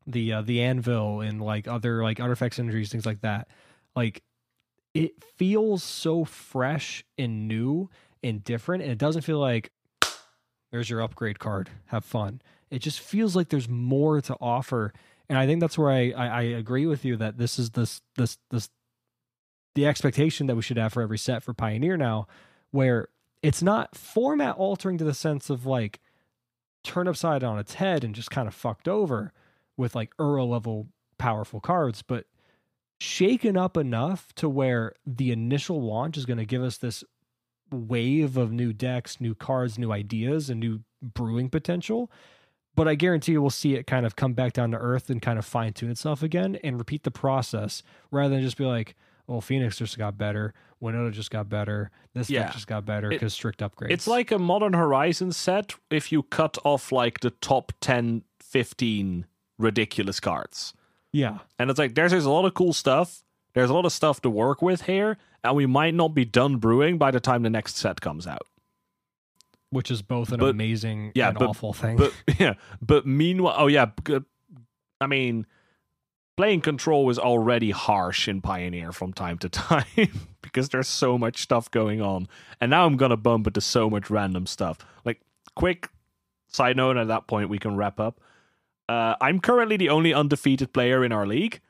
the 0.07 0.33
uh, 0.33 0.41
the 0.41 0.61
anvil 0.61 1.21
and 1.21 1.41
like 1.41 1.67
other 1.67 2.03
like 2.03 2.19
artifacts 2.19 2.59
energies 2.59 2.91
things 2.91 3.05
like 3.05 3.21
that. 3.21 3.47
Like 3.95 4.23
it 4.93 5.23
feels 5.37 5.83
so 5.83 6.25
fresh 6.25 7.03
and 7.17 7.47
new 7.47 7.89
and 8.23 8.43
different 8.43 8.83
and 8.83 8.91
it 8.91 8.97
doesn't 8.97 9.21
feel 9.21 9.39
like 9.39 9.71
there's 10.71 10.89
your 10.89 11.01
upgrade 11.01 11.39
card. 11.39 11.69
Have 11.87 12.05
fun. 12.05 12.41
It 12.69 12.79
just 12.79 12.99
feels 12.99 13.35
like 13.35 13.49
there's 13.49 13.69
more 13.69 14.21
to 14.21 14.35
offer 14.39 14.93
and 15.31 15.37
i 15.37 15.45
think 15.45 15.61
that's 15.61 15.77
where 15.77 15.89
i 15.89 16.11
i, 16.11 16.27
I 16.27 16.41
agree 16.41 16.85
with 16.85 17.05
you 17.05 17.15
that 17.17 17.37
this 17.37 17.57
is 17.57 17.71
this 17.71 18.01
this 18.17 18.37
this 18.49 18.69
the 19.75 19.85
expectation 19.85 20.47
that 20.47 20.55
we 20.55 20.61
should 20.61 20.77
have 20.77 20.93
for 20.93 21.01
every 21.01 21.17
set 21.17 21.43
for 21.43 21.53
pioneer 21.53 21.97
now 21.97 22.27
where 22.71 23.07
it's 23.41 23.61
not 23.61 23.95
format 23.95 24.55
altering 24.55 24.97
to 24.97 25.03
the 25.03 25.13
sense 25.13 25.49
of 25.49 25.65
like 25.65 25.99
turn 26.83 27.07
upside 27.07 27.43
on 27.43 27.59
its 27.59 27.75
head 27.75 28.03
and 28.03 28.15
just 28.15 28.31
kind 28.31 28.47
of 28.47 28.53
fucked 28.53 28.87
over 28.87 29.33
with 29.77 29.95
like 29.95 30.15
Uro 30.17 30.47
level 30.47 30.87
powerful 31.17 31.59
cards, 31.59 32.01
but 32.01 32.25
shaken 32.99 33.57
up 33.57 33.77
enough 33.77 34.33
to 34.35 34.49
where 34.49 34.93
the 35.05 35.31
initial 35.31 35.81
launch 35.81 36.17
is 36.17 36.25
going 36.25 36.37
to 36.37 36.45
give 36.45 36.63
us 36.63 36.77
this 36.77 37.03
wave 37.71 38.37
of 38.37 38.51
new 38.51 38.73
decks, 38.73 39.21
new 39.21 39.33
cards, 39.33 39.77
new 39.79 39.91
ideas, 39.91 40.49
and 40.49 40.59
new 40.59 40.81
brewing 41.01 41.49
potential. 41.49 42.11
But 42.75 42.87
I 42.87 42.95
guarantee 42.95 43.33
you 43.33 43.41
we'll 43.41 43.49
see 43.49 43.75
it 43.75 43.87
kind 43.87 44.05
of 44.05 44.15
come 44.15 44.33
back 44.33 44.53
down 44.53 44.71
to 44.71 44.77
earth 44.77 45.09
and 45.09 45.21
kind 45.21 45.37
of 45.37 45.45
fine 45.45 45.73
tune 45.73 45.91
itself 45.91 46.23
again 46.23 46.57
and 46.63 46.77
repeat 46.77 47.03
the 47.03 47.11
process 47.11 47.83
rather 48.11 48.35
than 48.35 48.43
just 48.43 48.57
be 48.57 48.65
like, 48.65 48.95
oh, 49.31 49.41
Phoenix 49.41 49.77
just 49.77 49.97
got 49.97 50.17
better. 50.17 50.53
Winota 50.81 51.11
just 51.11 51.31
got 51.31 51.47
better. 51.49 51.89
This 52.13 52.29
Yeah. 52.29 52.43
deck 52.43 52.53
just 52.53 52.67
got 52.67 52.85
better 52.85 53.09
because 53.09 53.33
strict 53.33 53.59
upgrades. 53.61 53.91
It's 53.91 54.07
like 54.07 54.31
a 54.31 54.37
Modern 54.39 54.73
Horizon 54.73 55.31
set 55.31 55.75
if 55.89 56.11
you 56.11 56.23
cut 56.23 56.57
off 56.63 56.91
like 56.91 57.19
the 57.21 57.29
top 57.31 57.71
10, 57.81 58.23
15 58.39 59.25
ridiculous 59.57 60.19
cards. 60.19 60.73
yeah. 61.13 61.39
And 61.59 61.69
it's 61.69 61.77
like 61.79 61.95
there's, 61.95 62.11
there's 62.11 62.25
a 62.25 62.31
lot 62.31 62.45
of 62.45 62.53
cool 62.53 62.73
stuff. 62.73 63.23
There's 63.53 63.69
a 63.69 63.73
lot 63.73 63.85
of 63.85 63.91
stuff 63.91 64.21
to 64.21 64.29
work 64.29 64.61
with 64.61 64.83
here, 64.83 65.17
and 65.43 65.55
we 65.55 65.65
might 65.65 65.93
not 65.93 66.13
be 66.13 66.23
done 66.25 66.55
brewing 66.57 66.97
by 66.97 67.11
the 67.11 67.19
time 67.19 67.43
the 67.43 67.49
next 67.49 67.75
set 67.77 67.99
comes 68.01 68.25
out. 68.27 68.47
which 69.71 69.89
is 69.91 70.01
both 70.01 70.31
an 70.33 70.39
But- 70.41 70.49
amazing 70.49 71.11
yeah, 71.15 71.29
and 71.29 71.37
but- 71.39 71.47
awful 71.49 71.71
thing. 71.73 71.95
But 71.97 72.13
yeah, 72.39 72.55
but 72.81 73.05
meanwhile, 73.05 73.55
oh 73.57 73.67
yeah, 73.67 73.85
I 74.99 75.07
mean, 75.07 75.45
playing 76.41 76.61
control 76.61 77.05
was 77.05 77.19
already 77.19 77.69
harsh 77.69 78.27
in 78.27 78.41
Pioneer 78.41 78.91
from 78.91 79.13
time 79.13 79.37
to 79.37 79.47
time 79.67 80.27
because 80.41 80.69
there's 80.69 80.87
so 80.87 81.15
much 81.15 81.43
stuff 81.43 81.69
going 81.69 82.01
on, 82.01 82.27
and 82.59 82.71
now 82.71 82.87
I'm 82.87 82.97
gonna 82.97 83.15
bump 83.15 83.45
into 83.45 83.61
so 83.61 83.91
much 83.91 84.09
random 84.09 84.47
stuff. 84.47 84.79
Like, 85.05 85.21
quick 85.55 85.89
side 86.47 86.77
note, 86.77 86.97
at 86.97 87.09
that 87.09 87.27
point 87.27 87.49
we 87.49 87.59
can 87.59 87.77
wrap 87.77 87.99
up. 87.99 88.19
Uh, 88.89 89.13
I'm 89.21 89.39
currently 89.39 89.77
the 89.77 89.89
only 89.89 90.15
undefeated 90.15 90.73
player 90.73 91.05
in 91.05 91.11
our 91.11 91.27
league. 91.27 91.61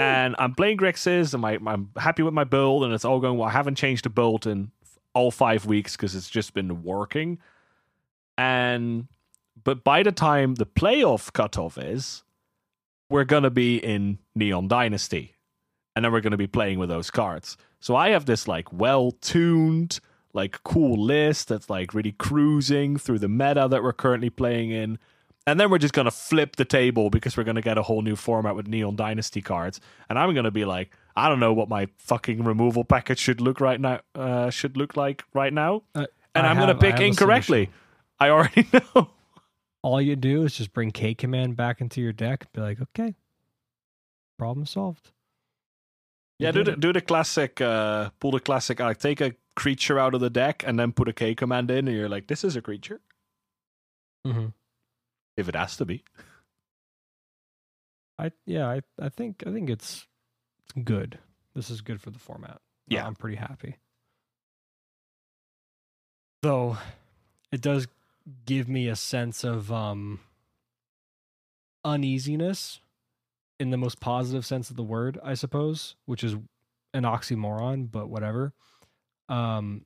And 0.00 0.34
I'm 0.38 0.54
playing 0.54 0.78
Grixis, 0.78 1.34
and 1.34 1.42
my, 1.42 1.58
I'm 1.66 1.90
happy 1.98 2.22
with 2.22 2.32
my 2.32 2.44
build, 2.44 2.84
and 2.84 2.94
it's 2.94 3.04
all 3.04 3.20
going 3.20 3.36
well. 3.36 3.50
I 3.50 3.52
haven't 3.52 3.74
changed 3.74 4.06
the 4.06 4.08
build 4.08 4.46
in 4.46 4.70
all 5.12 5.30
five 5.30 5.66
weeks 5.66 5.94
because 5.94 6.14
it's 6.14 6.30
just 6.30 6.54
been 6.54 6.84
working. 6.84 7.38
And 8.38 9.08
but 9.62 9.84
by 9.84 10.02
the 10.02 10.10
time 10.10 10.54
the 10.54 10.64
playoff 10.64 11.34
cutoff 11.34 11.76
is, 11.76 12.24
we're 13.10 13.24
gonna 13.24 13.50
be 13.50 13.76
in 13.78 14.18
Neon 14.34 14.68
Dynasty, 14.68 15.34
and 15.94 16.04
then 16.04 16.12
we're 16.12 16.20
gonna 16.20 16.36
be 16.36 16.46
playing 16.46 16.78
with 16.78 16.88
those 16.88 17.10
cards. 17.10 17.56
So 17.80 17.96
I 17.96 18.10
have 18.10 18.24
this 18.26 18.48
like 18.48 18.72
well 18.72 19.12
tuned, 19.20 20.00
like 20.32 20.62
cool 20.64 21.02
list 21.02 21.48
that's 21.48 21.68
like 21.68 21.94
really 21.94 22.12
cruising 22.12 22.96
through 22.96 23.18
the 23.18 23.28
meta 23.28 23.68
that 23.70 23.82
we're 23.82 23.92
currently 23.92 24.30
playing 24.30 24.70
in. 24.70 24.98
And 25.46 25.60
then 25.60 25.68
we're 25.68 25.76
just 25.76 25.92
going 25.92 26.06
to 26.06 26.10
flip 26.10 26.56
the 26.56 26.64
table 26.64 27.10
because 27.10 27.36
we're 27.36 27.44
going 27.44 27.56
to 27.56 27.60
get 27.60 27.76
a 27.76 27.82
whole 27.82 28.00
new 28.00 28.16
format 28.16 28.56
with 28.56 28.66
Neon 28.66 28.96
Dynasty 28.96 29.42
cards. 29.42 29.78
And 30.08 30.18
I'm 30.18 30.32
going 30.32 30.44
to 30.44 30.50
be 30.50 30.64
like, 30.64 30.96
I 31.16 31.28
don't 31.28 31.38
know 31.38 31.52
what 31.52 31.68
my 31.68 31.88
fucking 31.98 32.42
removal 32.44 32.82
package 32.82 33.18
should 33.18 33.42
look 33.42 33.60
right 33.60 33.78
now. 33.78 34.00
Uh, 34.14 34.48
should 34.48 34.78
look 34.78 34.96
like 34.96 35.22
right 35.34 35.52
now, 35.52 35.82
Uh, 35.94 36.06
and 36.34 36.46
I 36.46 36.50
I'm 36.50 36.56
going 36.56 36.68
to 36.68 36.74
pick 36.74 36.98
incorrectly. 36.98 37.68
I 38.18 38.30
already 38.30 38.66
know. 38.94 39.10
All 39.84 40.00
you 40.00 40.16
do 40.16 40.44
is 40.44 40.54
just 40.56 40.72
bring 40.72 40.90
K 40.92 41.14
command 41.14 41.56
back 41.56 41.82
into 41.82 42.00
your 42.00 42.14
deck. 42.14 42.44
and 42.44 42.52
Be 42.54 42.60
like, 42.62 42.80
okay, 42.80 43.14
problem 44.38 44.64
solved. 44.64 45.12
You 46.38 46.46
Yeah, 46.46 46.52
do 46.52 46.64
the, 46.64 46.72
it. 46.72 46.80
do 46.80 46.92
the 46.94 47.02
classic. 47.02 47.60
Uh, 47.60 48.08
pull 48.18 48.30
the 48.30 48.40
classic. 48.40 48.80
Like 48.80 48.98
take 48.98 49.20
a 49.20 49.34
creature 49.56 49.98
out 49.98 50.14
of 50.14 50.20
the 50.22 50.30
deck 50.30 50.64
and 50.66 50.78
then 50.78 50.92
put 50.92 51.06
a 51.08 51.12
K 51.12 51.34
command 51.34 51.70
in, 51.70 51.86
and 51.86 51.94
you're 51.96 52.08
like, 52.08 52.28
this 52.28 52.44
is 52.44 52.56
a 52.56 52.62
creature. 52.62 53.02
Mhm. 54.26 54.54
If 55.36 55.50
it 55.50 55.54
has 55.54 55.76
to 55.76 55.84
be. 55.84 56.02
I 58.18 58.30
yeah, 58.46 58.66
I 58.66 58.80
I 58.98 59.10
think 59.10 59.42
I 59.46 59.52
think 59.52 59.68
it's 59.68 60.06
it's 60.64 60.72
good. 60.82 61.18
This 61.54 61.68
is 61.68 61.82
good 61.82 62.00
for 62.00 62.08
the 62.10 62.18
format. 62.18 62.62
Yeah. 62.88 63.06
I'm 63.06 63.14
pretty 63.16 63.36
happy. 63.36 63.76
Though 66.42 66.78
it 67.52 67.60
does 67.60 67.86
give 68.46 68.68
me 68.68 68.88
a 68.88 68.96
sense 68.96 69.44
of 69.44 69.70
um 69.72 70.20
uneasiness 71.84 72.80
in 73.60 73.70
the 73.70 73.76
most 73.76 74.00
positive 74.00 74.44
sense 74.44 74.70
of 74.70 74.76
the 74.76 74.82
word, 74.82 75.18
I 75.22 75.34
suppose, 75.34 75.96
which 76.06 76.24
is 76.24 76.34
an 76.92 77.04
oxymoron, 77.04 77.90
but 77.90 78.08
whatever. 78.08 78.52
Um 79.28 79.84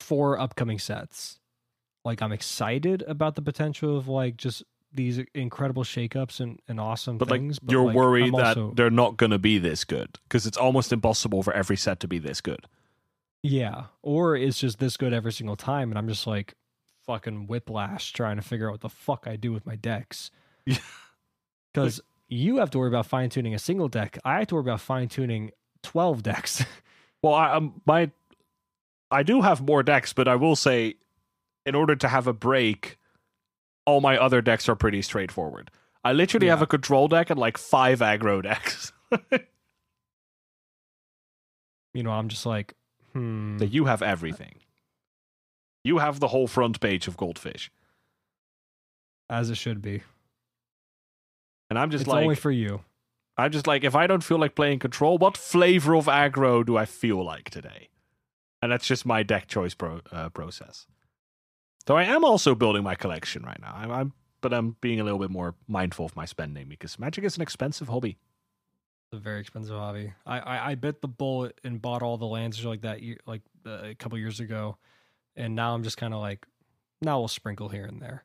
for 0.00 0.38
upcoming 0.38 0.78
sets. 0.78 1.38
Like 2.04 2.22
I'm 2.22 2.32
excited 2.32 3.02
about 3.06 3.34
the 3.34 3.42
potential 3.42 3.96
of 3.96 4.08
like 4.08 4.36
just 4.36 4.62
these 4.92 5.20
incredible 5.34 5.84
shakeups 5.84 6.40
and, 6.40 6.60
and 6.66 6.80
awesome 6.80 7.18
But 7.18 7.28
things. 7.28 7.58
like, 7.62 7.70
you're 7.70 7.86
like, 7.86 7.96
worried 7.96 8.34
that 8.34 8.72
they're 8.74 8.90
not 8.90 9.16
going 9.16 9.30
to 9.30 9.38
be 9.38 9.58
this 9.58 9.84
good 9.84 10.18
because 10.24 10.46
it's 10.46 10.56
almost 10.56 10.92
impossible 10.92 11.42
for 11.42 11.52
every 11.52 11.76
set 11.76 12.00
to 12.00 12.08
be 12.08 12.18
this 12.18 12.40
good. 12.40 12.66
Yeah. 13.42 13.84
Or 14.02 14.36
it's 14.36 14.58
just 14.58 14.78
this 14.78 14.96
good 14.96 15.12
every 15.12 15.32
single 15.32 15.56
time. 15.56 15.90
And 15.90 15.98
I'm 15.98 16.08
just 16.08 16.26
like 16.26 16.54
fucking 17.06 17.46
whiplash 17.46 18.12
trying 18.12 18.36
to 18.36 18.42
figure 18.42 18.68
out 18.68 18.72
what 18.72 18.80
the 18.80 18.88
fuck 18.88 19.26
I 19.26 19.36
do 19.36 19.52
with 19.52 19.66
my 19.66 19.76
decks. 19.76 20.30
Yeah. 20.66 20.78
Because 21.74 22.00
you 22.28 22.56
have 22.56 22.70
to 22.70 22.78
worry 22.78 22.88
about 22.88 23.06
fine 23.06 23.28
tuning 23.28 23.54
a 23.54 23.58
single 23.58 23.88
deck. 23.88 24.18
I 24.24 24.38
have 24.38 24.48
to 24.48 24.56
worry 24.56 24.62
about 24.62 24.80
fine 24.80 25.06
tuning 25.08 25.50
12 25.82 26.22
decks. 26.22 26.64
Well, 27.22 27.34
I 27.34 27.52
um, 27.54 27.80
my 27.84 28.12
I 29.10 29.24
do 29.24 29.42
have 29.42 29.60
more 29.60 29.82
decks, 29.82 30.12
but 30.12 30.28
I 30.28 30.36
will 30.36 30.54
say, 30.54 30.94
in 31.66 31.74
order 31.74 31.96
to 31.96 32.06
have 32.06 32.28
a 32.28 32.32
break, 32.32 32.96
all 33.86 34.00
my 34.00 34.16
other 34.16 34.40
decks 34.40 34.68
are 34.68 34.76
pretty 34.76 35.02
straightforward. 35.02 35.70
I 36.04 36.12
literally 36.12 36.46
have 36.46 36.62
a 36.62 36.66
control 36.66 37.08
deck 37.08 37.30
and 37.30 37.38
like 37.38 37.58
five 37.58 37.98
aggro 37.98 38.40
decks. 38.44 38.92
you 41.92 42.02
know, 42.02 42.12
I'm 42.12 42.28
just 42.28 42.46
like, 42.46 42.74
hmm. 43.18 43.58
that 43.58 43.72
you 43.72 43.86
have 43.86 44.02
everything. 44.02 44.56
You 45.84 45.98
have 45.98 46.20
the 46.20 46.28
whole 46.28 46.46
front 46.46 46.80
page 46.80 47.08
of 47.08 47.16
Goldfish, 47.16 47.70
As 49.30 49.50
it 49.50 49.56
should 49.56 49.80
be. 49.80 50.02
and 51.70 51.78
I'm 51.78 51.90
just 51.90 52.02
it's 52.02 52.08
like, 52.08 52.22
only 52.22 52.34
for 52.34 52.50
you. 52.50 52.80
I'm 53.36 53.52
just 53.52 53.66
like, 53.66 53.84
if 53.84 53.94
I 53.94 54.06
don't 54.06 54.24
feel 54.24 54.38
like 54.38 54.56
playing 54.56 54.80
control, 54.80 55.16
what 55.16 55.36
flavor 55.36 55.94
of 55.94 56.06
aggro 56.06 56.66
do 56.66 56.76
I 56.76 56.84
feel 56.84 57.24
like 57.24 57.50
today? 57.50 57.88
And 58.60 58.72
that's 58.72 58.86
just 58.86 59.06
my 59.06 59.22
deck 59.22 59.46
choice 59.46 59.74
pro- 59.74 60.00
uh, 60.10 60.28
process. 60.30 60.86
Though 61.86 61.96
I 61.96 62.04
am 62.04 62.24
also 62.24 62.54
building 62.56 62.82
my 62.82 62.96
collection 62.96 63.44
right 63.44 63.60
now. 63.60 63.72
I'm, 63.74 63.90
I'm, 63.90 64.12
but 64.40 64.52
I'm 64.52 64.76
being 64.80 65.00
a 65.00 65.04
little 65.04 65.20
bit 65.20 65.30
more 65.30 65.54
mindful 65.68 66.04
of 66.04 66.16
my 66.16 66.24
spending 66.24 66.68
because 66.68 66.98
Magic 66.98 67.24
is 67.24 67.36
an 67.36 67.42
expensive 67.42 67.88
hobby. 67.88 68.18
It's 69.10 69.18
a 69.18 69.22
very 69.22 69.40
expensive 69.40 69.74
hobby. 69.74 70.12
I, 70.26 70.38
I, 70.38 70.70
I 70.70 70.74
bit 70.74 71.00
the 71.00 71.08
bullet 71.08 71.58
and 71.64 71.80
bought 71.80 72.02
all 72.02 72.18
the 72.18 72.26
lands 72.26 72.62
like 72.62 72.82
that 72.82 73.00
year, 73.02 73.16
like 73.26 73.40
uh, 73.66 73.78
a 73.84 73.94
couple 73.94 74.18
years 74.18 74.38
ago, 74.38 74.76
and 75.34 75.54
now 75.54 75.74
I'm 75.74 75.82
just 75.82 75.96
kind 75.96 76.12
of 76.12 76.20
like, 76.20 76.46
now 77.00 77.18
we'll 77.18 77.28
sprinkle 77.28 77.70
here 77.70 77.86
and 77.86 78.02
there, 78.02 78.24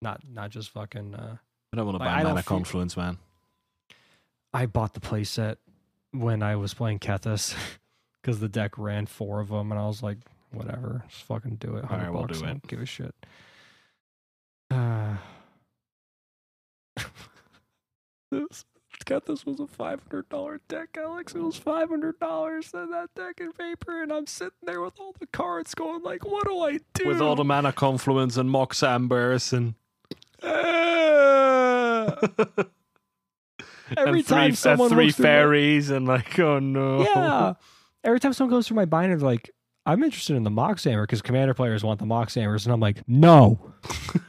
not 0.00 0.20
not 0.28 0.50
just 0.50 0.70
fucking. 0.70 1.16
Uh, 1.16 1.36
I 1.72 1.76
don't 1.76 1.86
want 1.86 1.96
to 1.96 2.04
buy 2.04 2.22
Mana 2.22 2.42
feel- 2.42 2.42
Confluence, 2.58 2.96
man. 2.96 3.18
I 4.52 4.66
bought 4.66 4.94
the 4.94 5.00
playset 5.00 5.56
when 6.12 6.44
I 6.44 6.54
was 6.54 6.74
playing 6.74 7.00
Kethis 7.00 7.56
because 8.22 8.38
the 8.38 8.48
deck 8.48 8.78
ran 8.78 9.06
four 9.06 9.40
of 9.40 9.48
them, 9.48 9.72
and 9.72 9.80
I 9.80 9.86
was 9.88 10.00
like, 10.00 10.18
whatever, 10.52 11.02
just 11.08 11.24
fucking 11.24 11.56
do 11.56 11.74
it. 11.74 11.82
All 11.82 11.90
100 11.90 12.12
we'll 12.12 12.22
bucks, 12.22 12.38
do 12.38 12.44
it. 12.44 12.48
don't 12.48 12.66
give 12.68 12.80
a 12.80 12.86
shit. 12.86 13.14
Uh, 14.70 15.16
this 19.06 19.46
was 19.46 19.60
a 19.60 19.66
five 19.66 20.00
hundred 20.08 20.28
dollar 20.28 20.60
deck, 20.68 20.96
Alex. 20.98 21.34
It 21.34 21.42
was 21.42 21.56
five 21.56 21.88
hundred 21.88 22.18
dollars 22.20 22.70
in 22.74 22.90
that 22.90 23.10
deck 23.14 23.40
in 23.40 23.52
paper, 23.52 24.02
and 24.02 24.12
I'm 24.12 24.26
sitting 24.26 24.52
there 24.62 24.80
with 24.80 24.94
all 24.98 25.14
the 25.18 25.26
cards, 25.26 25.74
going 25.74 26.02
like, 26.02 26.24
what 26.24 26.46
do 26.46 26.58
I 26.60 26.80
do 26.94 27.08
With 27.08 27.20
all 27.20 27.36
the 27.36 27.44
Mana 27.44 27.72
Confluence 27.72 28.36
and 28.36 28.50
Mox 28.50 28.82
Ambers 28.82 29.52
and! 29.52 29.74
Every 33.96 34.20
and 34.20 34.26
time 34.26 34.44
and 34.46 34.58
someone 34.58 34.88
three 34.90 35.12
through 35.12 35.22
my- 35.24 35.28
fairies 35.28 35.90
and 35.90 36.06
like, 36.06 36.38
oh 36.38 36.58
no. 36.58 37.02
Yeah. 37.02 37.54
Every 38.04 38.20
time 38.20 38.32
someone 38.32 38.50
goes 38.54 38.68
through 38.68 38.76
my 38.76 38.84
binder, 38.84 39.18
like, 39.18 39.50
I'm 39.86 40.02
interested 40.02 40.36
in 40.36 40.42
the 40.42 40.50
Mox 40.50 40.86
Amber 40.86 41.04
because 41.04 41.22
commander 41.22 41.54
players 41.54 41.84
want 41.84 42.00
the 42.00 42.06
Mox 42.06 42.36
Ambers. 42.36 42.66
And 42.66 42.72
I'm 42.72 42.80
like, 42.80 43.02
no. 43.06 43.72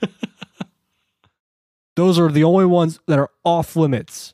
Those 1.95 2.19
are 2.19 2.29
the 2.29 2.43
only 2.43 2.65
ones 2.65 2.99
that 3.07 3.19
are 3.19 3.29
off 3.43 3.75
limits. 3.75 4.33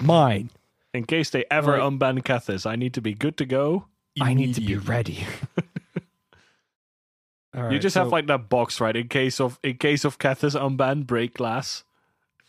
Mine. 0.00 0.50
In 0.92 1.04
case 1.04 1.30
they 1.30 1.44
ever 1.50 1.78
Like- 1.78 1.92
unban 1.92 2.22
Kethis, 2.22 2.66
I 2.66 2.76
need 2.76 2.94
to 2.94 3.00
be 3.00 3.14
good 3.14 3.36
to 3.38 3.44
go. 3.46 3.86
I 4.20 4.32
need 4.34 4.54
to 4.54 4.60
be 4.60 4.76
ready. 4.76 5.26
All 7.54 7.72
you 7.72 7.78
just 7.78 7.94
so- 7.94 8.02
have 8.04 8.12
like 8.12 8.26
that 8.26 8.48
box, 8.48 8.80
right? 8.80 8.94
In 8.94 9.08
case 9.08 9.40
of 9.40 9.58
in 9.62 9.76
case 9.78 10.04
of 10.04 10.18
Kethis 10.18 10.58
unban, 10.60 11.06
break 11.06 11.34
glass, 11.34 11.84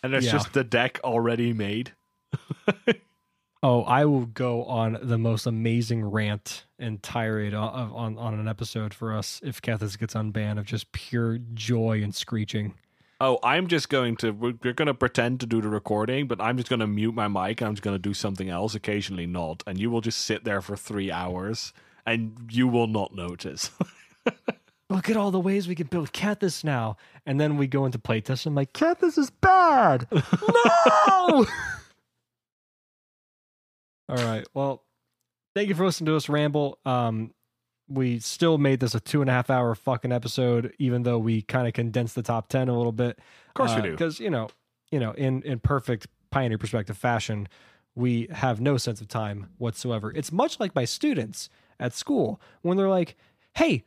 and 0.03 0.11
there's 0.14 0.25
Yeah. 0.25 0.32
just 0.33 0.53
the 0.53 0.64
deck 0.64 0.99
already 1.03 1.53
made. 1.53 1.93
Oh, 3.64 3.82
I 3.82 4.06
will 4.06 4.27
go 4.27 4.64
on 4.65 4.99
the 5.01 5.17
most 5.17 5.48
amazing 5.48 6.03
rant 6.06 6.65
and 6.77 7.01
tirade 7.01 7.56
on, 7.56 7.91
on, 7.93 8.15
on 8.19 8.40
an 8.40 8.48
episode 8.48 8.93
for 8.93 9.11
us 9.17 9.41
if 9.43 9.59
Kethis 9.59 9.98
gets 9.98 10.14
unbanned 10.14 10.59
of 10.59 10.65
just 10.65 10.91
pure 10.91 11.40
joy 11.56 12.03
and 12.03 12.14
screeching. 12.14 12.75
Oh, 13.21 13.39
I'm 13.43 13.67
just 13.67 13.89
going 13.89 14.17
to 14.17 14.31
we're, 14.31 14.55
we're 14.61 14.73
going 14.73 14.87
to 14.87 14.93
pretend 14.93 15.39
to 15.39 15.45
do 15.45 15.61
the 15.61 15.69
recording, 15.69 16.27
but 16.27 16.41
I'm 16.41 16.57
just 16.57 16.69
going 16.69 16.81
to 16.81 16.87
mute 16.87 17.13
my 17.13 17.27
mic 17.27 17.61
and 17.61 17.69
I'm 17.69 17.75
just 17.75 17.83
going 17.83 17.95
to 17.95 18.01
do 18.01 18.13
something 18.13 18.49
else, 18.49 18.75
occasionally 18.75 19.25
not, 19.25 19.63
and 19.65 19.79
you 19.79 19.89
will 19.89 20.01
just 20.01 20.19
sit 20.19 20.43
there 20.43 20.61
for 20.61 20.75
three 20.75 21.11
hours 21.11 21.71
and 22.05 22.37
you 22.51 22.67
will 22.67 22.87
not 22.87 23.15
notice. 23.15 23.71
look 24.89 25.09
at 25.09 25.17
all 25.17 25.31
the 25.31 25.39
ways 25.39 25.67
we 25.67 25.75
can 25.75 25.87
build 25.87 26.13
Kethis 26.13 26.63
now. 26.63 26.97
And 27.25 27.39
then 27.39 27.57
we 27.57 27.67
go 27.67 27.85
into 27.85 27.97
playtest 27.97 28.45
and 28.45 28.51
I'm 28.51 28.55
like, 28.55 28.73
Kethis 28.73 29.17
is 29.17 29.29
bad. 29.29 30.07
no! 30.11 30.21
all 34.09 34.17
right. 34.17 34.45
Well, 34.53 34.83
thank 35.55 35.69
you 35.69 35.75
for 35.75 35.85
listening 35.85 36.07
to 36.07 36.15
us 36.15 36.29
ramble. 36.29 36.79
Um, 36.85 37.31
we 37.88 38.19
still 38.19 38.57
made 38.57 38.80
this 38.80 38.95
a 38.95 38.99
two 38.99 39.22
and 39.22 39.30
a 39.30 39.33
half 39.33 39.49
hour 39.49 39.75
fucking 39.75 40.11
episode, 40.11 40.73
even 40.80 41.03
though 41.03 41.19
we 41.19 41.41
kind 41.41 41.67
of 41.67 41.73
condensed 41.73 42.15
the 42.15 42.23
top 42.23 42.47
10 42.49 42.67
a 42.67 42.75
little 42.75 42.91
bit. 42.91 43.19
Of 43.49 43.53
course 43.53 43.72
we 43.72 43.80
uh, 43.80 43.81
do. 43.81 43.91
Because, 43.91 44.19
you 44.19 44.30
know, 44.30 44.49
you 44.91 44.99
know, 44.99 45.11
in, 45.11 45.41
in 45.43 45.59
perfect 45.59 46.07
pioneer 46.31 46.57
perspective 46.57 46.97
fashion, 46.97 47.47
we 47.95 48.27
have 48.31 48.59
no 48.59 48.77
sense 48.77 49.01
of 49.01 49.07
time 49.07 49.49
whatsoever. 49.57 50.11
It's 50.11 50.31
much 50.31 50.59
like 50.59 50.75
my 50.75 50.85
students 50.85 51.49
at 51.80 51.93
school 51.93 52.41
when 52.61 52.77
they're 52.77 52.89
like, 52.89 53.15
hey, 53.55 53.83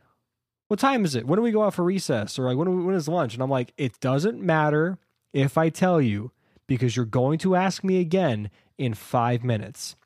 what 0.68 0.78
time 0.78 1.04
is 1.04 1.14
it? 1.14 1.26
When 1.26 1.38
do 1.38 1.42
we 1.42 1.50
go 1.50 1.62
out 1.62 1.74
for 1.74 1.84
recess? 1.84 2.38
Or 2.38 2.44
like, 2.44 2.56
when, 2.56 2.74
we, 2.76 2.84
when 2.84 2.94
is 2.94 3.08
lunch? 3.08 3.34
And 3.34 3.42
I'm 3.42 3.50
like, 3.50 3.72
it 3.76 3.98
doesn't 4.00 4.40
matter 4.40 4.98
if 5.32 5.58
I 5.58 5.68
tell 5.68 6.00
you 6.00 6.30
because 6.66 6.94
you're 6.94 7.04
going 7.04 7.38
to 7.38 7.56
ask 7.56 7.82
me 7.82 8.00
again 8.00 8.50
in 8.76 8.94
five 8.94 9.42
minutes. 9.42 9.96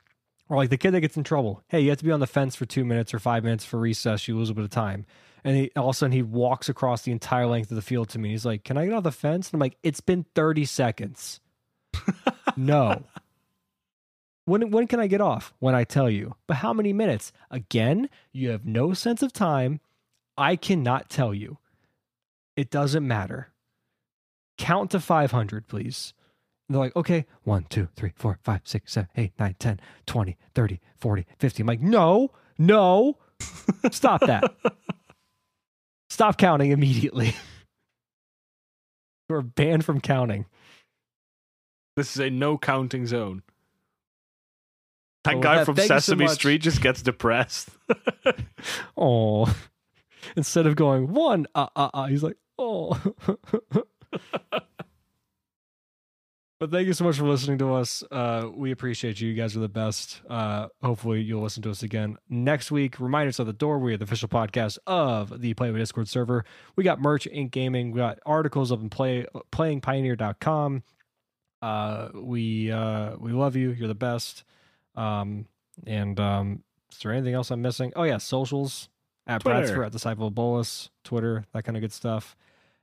Or 0.52 0.56
like 0.56 0.68
the 0.68 0.76
kid 0.76 0.90
that 0.90 1.00
gets 1.00 1.16
in 1.16 1.24
trouble. 1.24 1.62
Hey, 1.68 1.80
you 1.80 1.88
have 1.88 1.98
to 2.00 2.04
be 2.04 2.10
on 2.10 2.20
the 2.20 2.26
fence 2.26 2.54
for 2.54 2.66
two 2.66 2.84
minutes 2.84 3.14
or 3.14 3.18
five 3.18 3.42
minutes 3.42 3.64
for 3.64 3.80
recess. 3.80 4.28
You 4.28 4.36
lose 4.36 4.50
a 4.50 4.54
bit 4.54 4.64
of 4.64 4.68
time. 4.70 5.06
And 5.44 5.56
he, 5.56 5.70
all 5.74 5.88
of 5.88 5.94
a 5.94 5.96
sudden 5.96 6.12
he 6.12 6.20
walks 6.20 6.68
across 6.68 7.00
the 7.00 7.10
entire 7.10 7.46
length 7.46 7.70
of 7.70 7.74
the 7.76 7.80
field 7.80 8.10
to 8.10 8.18
me. 8.18 8.32
He's 8.32 8.44
like, 8.44 8.62
Can 8.62 8.76
I 8.76 8.84
get 8.84 8.92
on 8.92 9.02
the 9.02 9.10
fence? 9.10 9.48
And 9.48 9.54
I'm 9.54 9.60
like, 9.60 9.78
It's 9.82 10.02
been 10.02 10.26
30 10.34 10.66
seconds. 10.66 11.40
no. 12.58 13.02
When, 14.44 14.70
when 14.70 14.86
can 14.88 15.00
I 15.00 15.06
get 15.06 15.22
off? 15.22 15.54
When 15.58 15.74
I 15.74 15.84
tell 15.84 16.10
you. 16.10 16.34
But 16.46 16.58
how 16.58 16.74
many 16.74 16.92
minutes? 16.92 17.32
Again, 17.50 18.10
you 18.30 18.50
have 18.50 18.66
no 18.66 18.92
sense 18.92 19.22
of 19.22 19.32
time. 19.32 19.80
I 20.36 20.56
cannot 20.56 21.08
tell 21.08 21.32
you. 21.32 21.56
It 22.56 22.70
doesn't 22.70 23.08
matter. 23.08 23.48
Count 24.58 24.90
to 24.90 25.00
500, 25.00 25.66
please. 25.66 26.12
They're 26.68 26.78
like, 26.78 26.96
okay, 26.96 27.26
1, 27.42 27.66
2, 27.68 27.88
3, 27.94 28.12
4, 28.16 28.38
5, 28.42 28.60
6, 28.64 28.92
7, 28.92 29.08
8, 29.16 29.32
9, 29.38 29.56
10, 29.58 29.80
20, 30.06 30.36
30, 30.54 30.80
40, 30.98 31.26
50. 31.38 31.62
I'm 31.62 31.66
like, 31.66 31.80
no, 31.80 32.30
no, 32.58 33.18
Stop 33.90 34.20
that. 34.22 34.54
Stop 36.10 36.38
counting 36.38 36.70
immediately. 36.70 37.34
You're 39.28 39.42
banned 39.42 39.84
from 39.84 40.00
counting. 40.00 40.46
This 41.96 42.14
is 42.14 42.20
a 42.20 42.30
no 42.30 42.58
counting 42.58 43.06
zone. 43.06 43.42
That 45.24 45.40
guy 45.40 45.56
that, 45.56 45.66
from 45.66 45.76
you 45.76 45.84
so 45.84 45.98
Sesame. 45.98 46.28
Street 46.28 46.58
just 46.58 46.80
gets 46.80 47.02
depressed. 47.02 47.68
Oh, 48.96 49.52
instead 50.36 50.68
of 50.68 50.76
going 50.76 51.12
one, 51.12 51.48
uh, 51.52 51.66
uh, 51.74 51.90
uh, 51.92 52.06
he's 52.06 52.22
like, 52.22 52.36
oh. 52.56 52.96
but 56.62 56.70
thank 56.70 56.86
you 56.86 56.92
so 56.92 57.02
much 57.02 57.16
for 57.16 57.24
listening 57.24 57.58
to 57.58 57.74
us. 57.74 58.04
Uh, 58.08 58.48
we 58.54 58.70
appreciate 58.70 59.20
you. 59.20 59.28
You 59.28 59.34
guys 59.34 59.56
are 59.56 59.60
the 59.60 59.68
best. 59.68 60.22
Uh, 60.30 60.68
hopefully, 60.80 61.20
you'll 61.20 61.42
listen 61.42 61.60
to 61.64 61.70
us 61.72 61.82
again 61.82 62.16
next 62.28 62.70
week. 62.70 63.00
Reminders 63.00 63.40
at 63.40 63.46
the 63.46 63.52
door. 63.52 63.80
We 63.80 63.94
are 63.94 63.96
the 63.96 64.04
official 64.04 64.28
podcast 64.28 64.78
of 64.86 65.40
the 65.40 65.54
Play 65.54 65.72
with 65.72 65.80
Discord 65.80 66.06
server. 66.06 66.44
We 66.76 66.84
got 66.84 67.00
merch, 67.00 67.26
Inked 67.26 67.50
Gaming. 67.52 67.90
We 67.90 67.98
got 67.98 68.20
articles 68.24 68.70
up 68.70 68.80
in 68.80 68.90
play 68.90 69.26
playingpioneer.com. 69.50 70.84
Uh, 71.62 72.08
we 72.14 72.70
uh, 72.70 73.16
we 73.18 73.32
love 73.32 73.56
you. 73.56 73.72
You're 73.72 73.88
the 73.88 73.96
best. 73.96 74.44
Um, 74.94 75.46
and 75.84 76.20
um, 76.20 76.62
is 76.92 76.98
there 76.98 77.10
anything 77.10 77.34
else 77.34 77.50
I'm 77.50 77.60
missing? 77.60 77.92
Oh 77.96 78.04
yeah, 78.04 78.18
socials 78.18 78.88
at 79.26 79.40
Twitter. 79.40 79.66
Bradcifer, 79.66 79.86
at 79.86 79.90
Disciple 79.90 80.28
of 80.28 80.36
Bolas, 80.36 80.90
Twitter, 81.02 81.44
that 81.54 81.64
kind 81.64 81.76
of 81.76 81.80
good 81.80 81.92
stuff. 81.92 82.36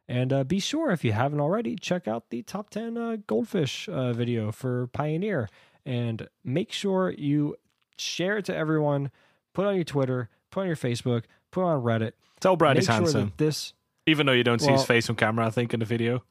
And 0.10 0.34
uh, 0.34 0.44
be 0.44 0.60
sure 0.60 0.90
if 0.90 1.06
you 1.06 1.12
haven't 1.12 1.40
already, 1.40 1.76
check 1.76 2.08
out 2.08 2.32
the 2.32 2.42
top 2.42 2.72
ten 2.72 2.98
uh, 2.98 3.18
goldfish 3.28 3.88
uh, 3.88 4.12
video 4.12 4.52
for 4.52 4.88
Pioneer, 4.88 5.48
and 5.86 6.28
make 6.44 6.72
sure 6.72 7.14
you 7.16 7.56
share 7.96 8.40
it 8.40 8.46
to 8.46 8.56
everyone. 8.56 9.12
Put 9.54 9.66
it 9.66 9.68
on 9.68 9.76
your 9.76 9.84
Twitter, 9.84 10.30
put 10.50 10.62
it 10.62 10.64
on 10.64 10.68
your 10.68 10.76
Facebook, 10.76 11.26
put 11.52 11.62
it 11.62 11.66
on 11.66 11.84
Reddit. 11.84 12.14
Tell 12.40 12.56
Brad 12.56 12.78
he's 12.78 12.88
handsome. 12.88 13.34
this 13.38 13.74
Even 14.08 14.26
though 14.26 14.34
you 14.34 14.44
don't 14.44 14.60
see 14.60 14.72
his 14.72 14.84
face 14.84 15.10
on 15.12 15.16
camera, 15.16 15.46
I 15.46 15.52
think, 15.52 15.76
in 15.76 15.80
the 15.80 15.86
video. 15.86 16.24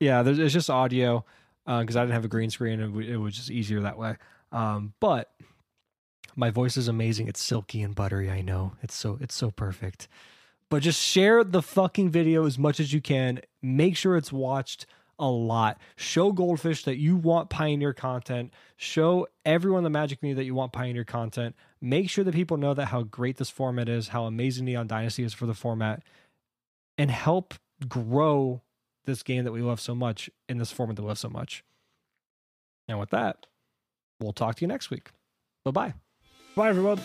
Yeah, 0.00 0.22
there's 0.22 0.38
it's 0.38 0.54
just 0.54 0.70
audio 0.70 1.24
because 1.66 1.94
I 1.94 2.02
didn't 2.04 2.14
have 2.14 2.24
a 2.24 2.28
green 2.28 2.48
screen 2.48 2.80
and 2.80 3.02
it 3.02 3.18
was 3.18 3.36
just 3.36 3.50
easier 3.50 3.80
that 3.80 3.98
way. 3.98 4.16
Um, 4.50 4.94
but 4.98 5.30
my 6.36 6.50
voice 6.50 6.78
is 6.78 6.88
amazing. 6.88 7.28
It's 7.28 7.42
silky 7.42 7.82
and 7.82 7.94
buttery. 7.94 8.30
I 8.30 8.40
know 8.40 8.72
it's 8.82 8.94
so 8.94 9.18
it's 9.20 9.34
so 9.34 9.50
perfect. 9.50 10.08
But 10.70 10.82
just 10.82 11.00
share 11.00 11.44
the 11.44 11.62
fucking 11.62 12.10
video 12.10 12.44
as 12.44 12.58
much 12.58 12.80
as 12.80 12.92
you 12.92 13.00
can. 13.00 13.40
Make 13.62 13.96
sure 13.96 14.16
it's 14.16 14.32
watched 14.32 14.86
a 15.18 15.28
lot. 15.28 15.78
Show 15.96 16.32
Goldfish 16.32 16.84
that 16.84 16.98
you 16.98 17.16
want 17.16 17.50
Pioneer 17.50 17.92
content. 17.92 18.52
Show 18.76 19.28
everyone 19.44 19.84
the 19.84 19.90
Magic 19.90 20.20
community 20.20 20.42
that 20.42 20.46
you 20.46 20.54
want 20.54 20.72
Pioneer 20.72 21.04
content. 21.04 21.54
Make 21.80 22.10
sure 22.10 22.24
that 22.24 22.34
people 22.34 22.56
know 22.56 22.74
that 22.74 22.86
how 22.86 23.02
great 23.02 23.36
this 23.36 23.50
format 23.50 23.88
is, 23.88 24.08
how 24.08 24.24
amazing 24.24 24.64
Neon 24.64 24.86
Dynasty 24.86 25.22
is 25.22 25.32
for 25.32 25.46
the 25.46 25.54
format, 25.54 26.02
and 26.98 27.10
help 27.10 27.54
grow 27.88 28.62
this 29.04 29.22
game 29.22 29.44
that 29.44 29.52
we 29.52 29.62
love 29.62 29.80
so 29.80 29.94
much 29.94 30.28
in 30.48 30.58
this 30.58 30.72
format 30.72 30.96
that 30.96 31.02
we 31.02 31.08
love 31.08 31.18
so 31.18 31.30
much. 31.30 31.62
And 32.88 32.98
with 32.98 33.10
that, 33.10 33.46
we'll 34.20 34.32
talk 34.32 34.56
to 34.56 34.60
you 34.62 34.68
next 34.68 34.90
week. 34.90 35.10
Bye 35.64 35.70
bye. 35.70 35.94
Bye, 36.54 36.68
everyone. 36.70 37.00